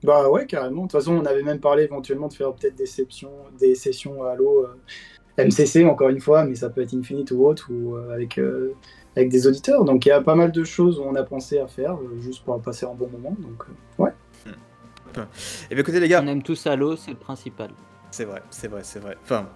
Bah 0.03 0.29
ouais, 0.29 0.45
carrément. 0.45 0.83
De 0.83 0.87
toute 0.87 0.93
façon, 0.93 1.13
on 1.13 1.25
avait 1.25 1.43
même 1.43 1.59
parlé 1.59 1.83
éventuellement 1.83 2.27
de 2.27 2.33
faire 2.33 2.53
peut-être 2.53 2.75
des 2.75 2.85
sessions, 2.87 3.31
des 3.59 3.75
sessions 3.75 4.23
Halo 4.23 4.65
euh, 4.65 5.43
MCC, 5.45 5.85
encore 5.85 6.09
une 6.09 6.19
fois, 6.19 6.45
mais 6.45 6.55
ça 6.55 6.69
peut 6.69 6.81
être 6.81 6.93
Infinite 6.93 7.31
ou 7.31 7.45
autre, 7.45 7.69
ou 7.71 7.95
euh, 7.95 8.13
avec, 8.13 8.37
euh, 8.37 8.73
avec 9.15 9.29
des 9.29 9.47
auditeurs. 9.47 9.85
Donc 9.85 10.05
il 10.05 10.09
y 10.09 10.11
a 10.11 10.21
pas 10.21 10.35
mal 10.35 10.51
de 10.51 10.63
choses 10.63 10.99
où 10.99 11.03
on 11.03 11.15
a 11.15 11.23
pensé 11.23 11.59
à 11.59 11.67
faire, 11.67 11.95
euh, 11.95 12.19
juste 12.19 12.43
pour 12.43 12.59
passer 12.61 12.85
un 12.85 12.93
bon 12.93 13.09
moment. 13.09 13.35
Donc 13.39 13.63
euh, 13.69 14.03
ouais. 14.03 14.11
Eh 15.69 15.75
bien 15.75 15.81
écoutez 15.81 15.99
les 15.99 16.07
gars, 16.07 16.21
On 16.23 16.27
aime 16.27 16.41
tous 16.41 16.65
Halo, 16.67 16.95
c'est 16.95 17.11
le 17.11 17.17
principal. 17.17 17.69
c'est 18.11 18.23
vrai, 18.25 18.41
c'est 18.49 18.69
vrai, 18.69 18.81
c'est 18.83 18.99
vrai. 18.99 19.17
Enfin, 19.23 19.47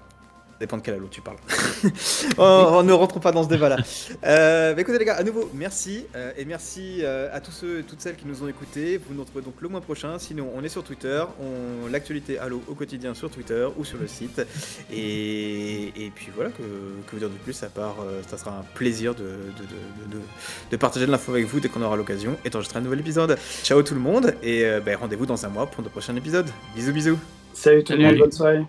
dépend 0.59 0.77
de 0.77 0.81
quel 0.81 0.95
halo 0.95 1.07
tu 1.09 1.21
parles. 1.21 1.37
oh, 2.37 2.73
oh, 2.77 2.83
ne 2.83 2.93
rentrons 2.93 3.19
pas 3.19 3.31
dans 3.31 3.43
ce 3.43 3.49
débat-là. 3.49 3.77
Euh, 4.25 4.73
bah, 4.73 4.81
écoutez 4.81 4.97
les 4.99 5.05
gars, 5.05 5.15
à 5.15 5.23
nouveau, 5.23 5.49
merci. 5.53 6.05
euh, 6.15 6.31
et 6.37 6.45
merci 6.45 6.99
euh, 7.03 7.29
à 7.33 7.39
tous 7.41 7.51
ceux 7.51 7.79
et 7.79 7.83
toutes 7.83 8.01
celles 8.01 8.15
qui 8.15 8.25
nous 8.27 8.43
ont 8.43 8.47
écoutés. 8.47 8.97
Vous 8.97 9.13
nous 9.13 9.21
retrouvez 9.21 9.43
donc 9.43 9.55
le 9.61 9.67
mois 9.69 9.81
prochain. 9.81 10.17
Sinon, 10.19 10.49
on 10.55 10.63
est 10.63 10.69
sur 10.69 10.83
Twitter. 10.83 11.23
On... 11.41 11.87
L'actualité 11.89 12.37
Halo 12.39 12.61
au 12.67 12.73
quotidien 12.73 13.13
sur 13.13 13.29
Twitter 13.29 13.67
ou 13.77 13.83
sur 13.85 13.97
le 13.99 14.07
site. 14.07 14.41
Et, 14.91 15.87
et 16.05 16.11
puis 16.13 16.29
voilà, 16.35 16.49
que, 16.51 16.57
que 16.57 17.11
vous 17.11 17.19
dire 17.19 17.29
de 17.29 17.35
plus 17.35 17.61
à 17.63 17.67
part, 17.69 17.95
euh, 18.05 18.21
ça 18.27 18.37
sera 18.37 18.51
un 18.51 18.63
plaisir 18.75 19.13
de, 19.15 19.21
de, 19.23 19.27
de, 20.13 20.15
de- 20.17 20.21
de 20.71 20.77
partager 20.77 21.05
de 21.05 21.11
l'info 21.11 21.31
avec 21.33 21.45
vous 21.45 21.59
dès 21.59 21.69
qu'on 21.69 21.81
aura 21.81 21.95
l'occasion 21.95 22.37
et 22.45 22.49
d'enregistrer 22.49 22.79
un 22.79 22.83
nouvel 22.83 22.99
épisode. 23.01 23.37
Ciao 23.63 23.81
tout 23.83 23.93
le 23.93 23.99
monde 23.99 24.33
et 24.41 24.65
euh, 24.65 24.79
bah, 24.79 24.91
rendez-vous 24.99 25.25
dans 25.25 25.45
un 25.45 25.49
mois 25.49 25.67
pour 25.67 25.83
le 25.83 25.89
prochain 25.89 26.15
épisode. 26.15 26.47
Bisous 26.75 26.93
bisous. 26.93 27.19
Salut 27.53 27.83
tout 27.83 27.93
le 27.93 27.99
monde, 27.99 28.17
bonne 28.17 28.31
soirée. 28.31 28.65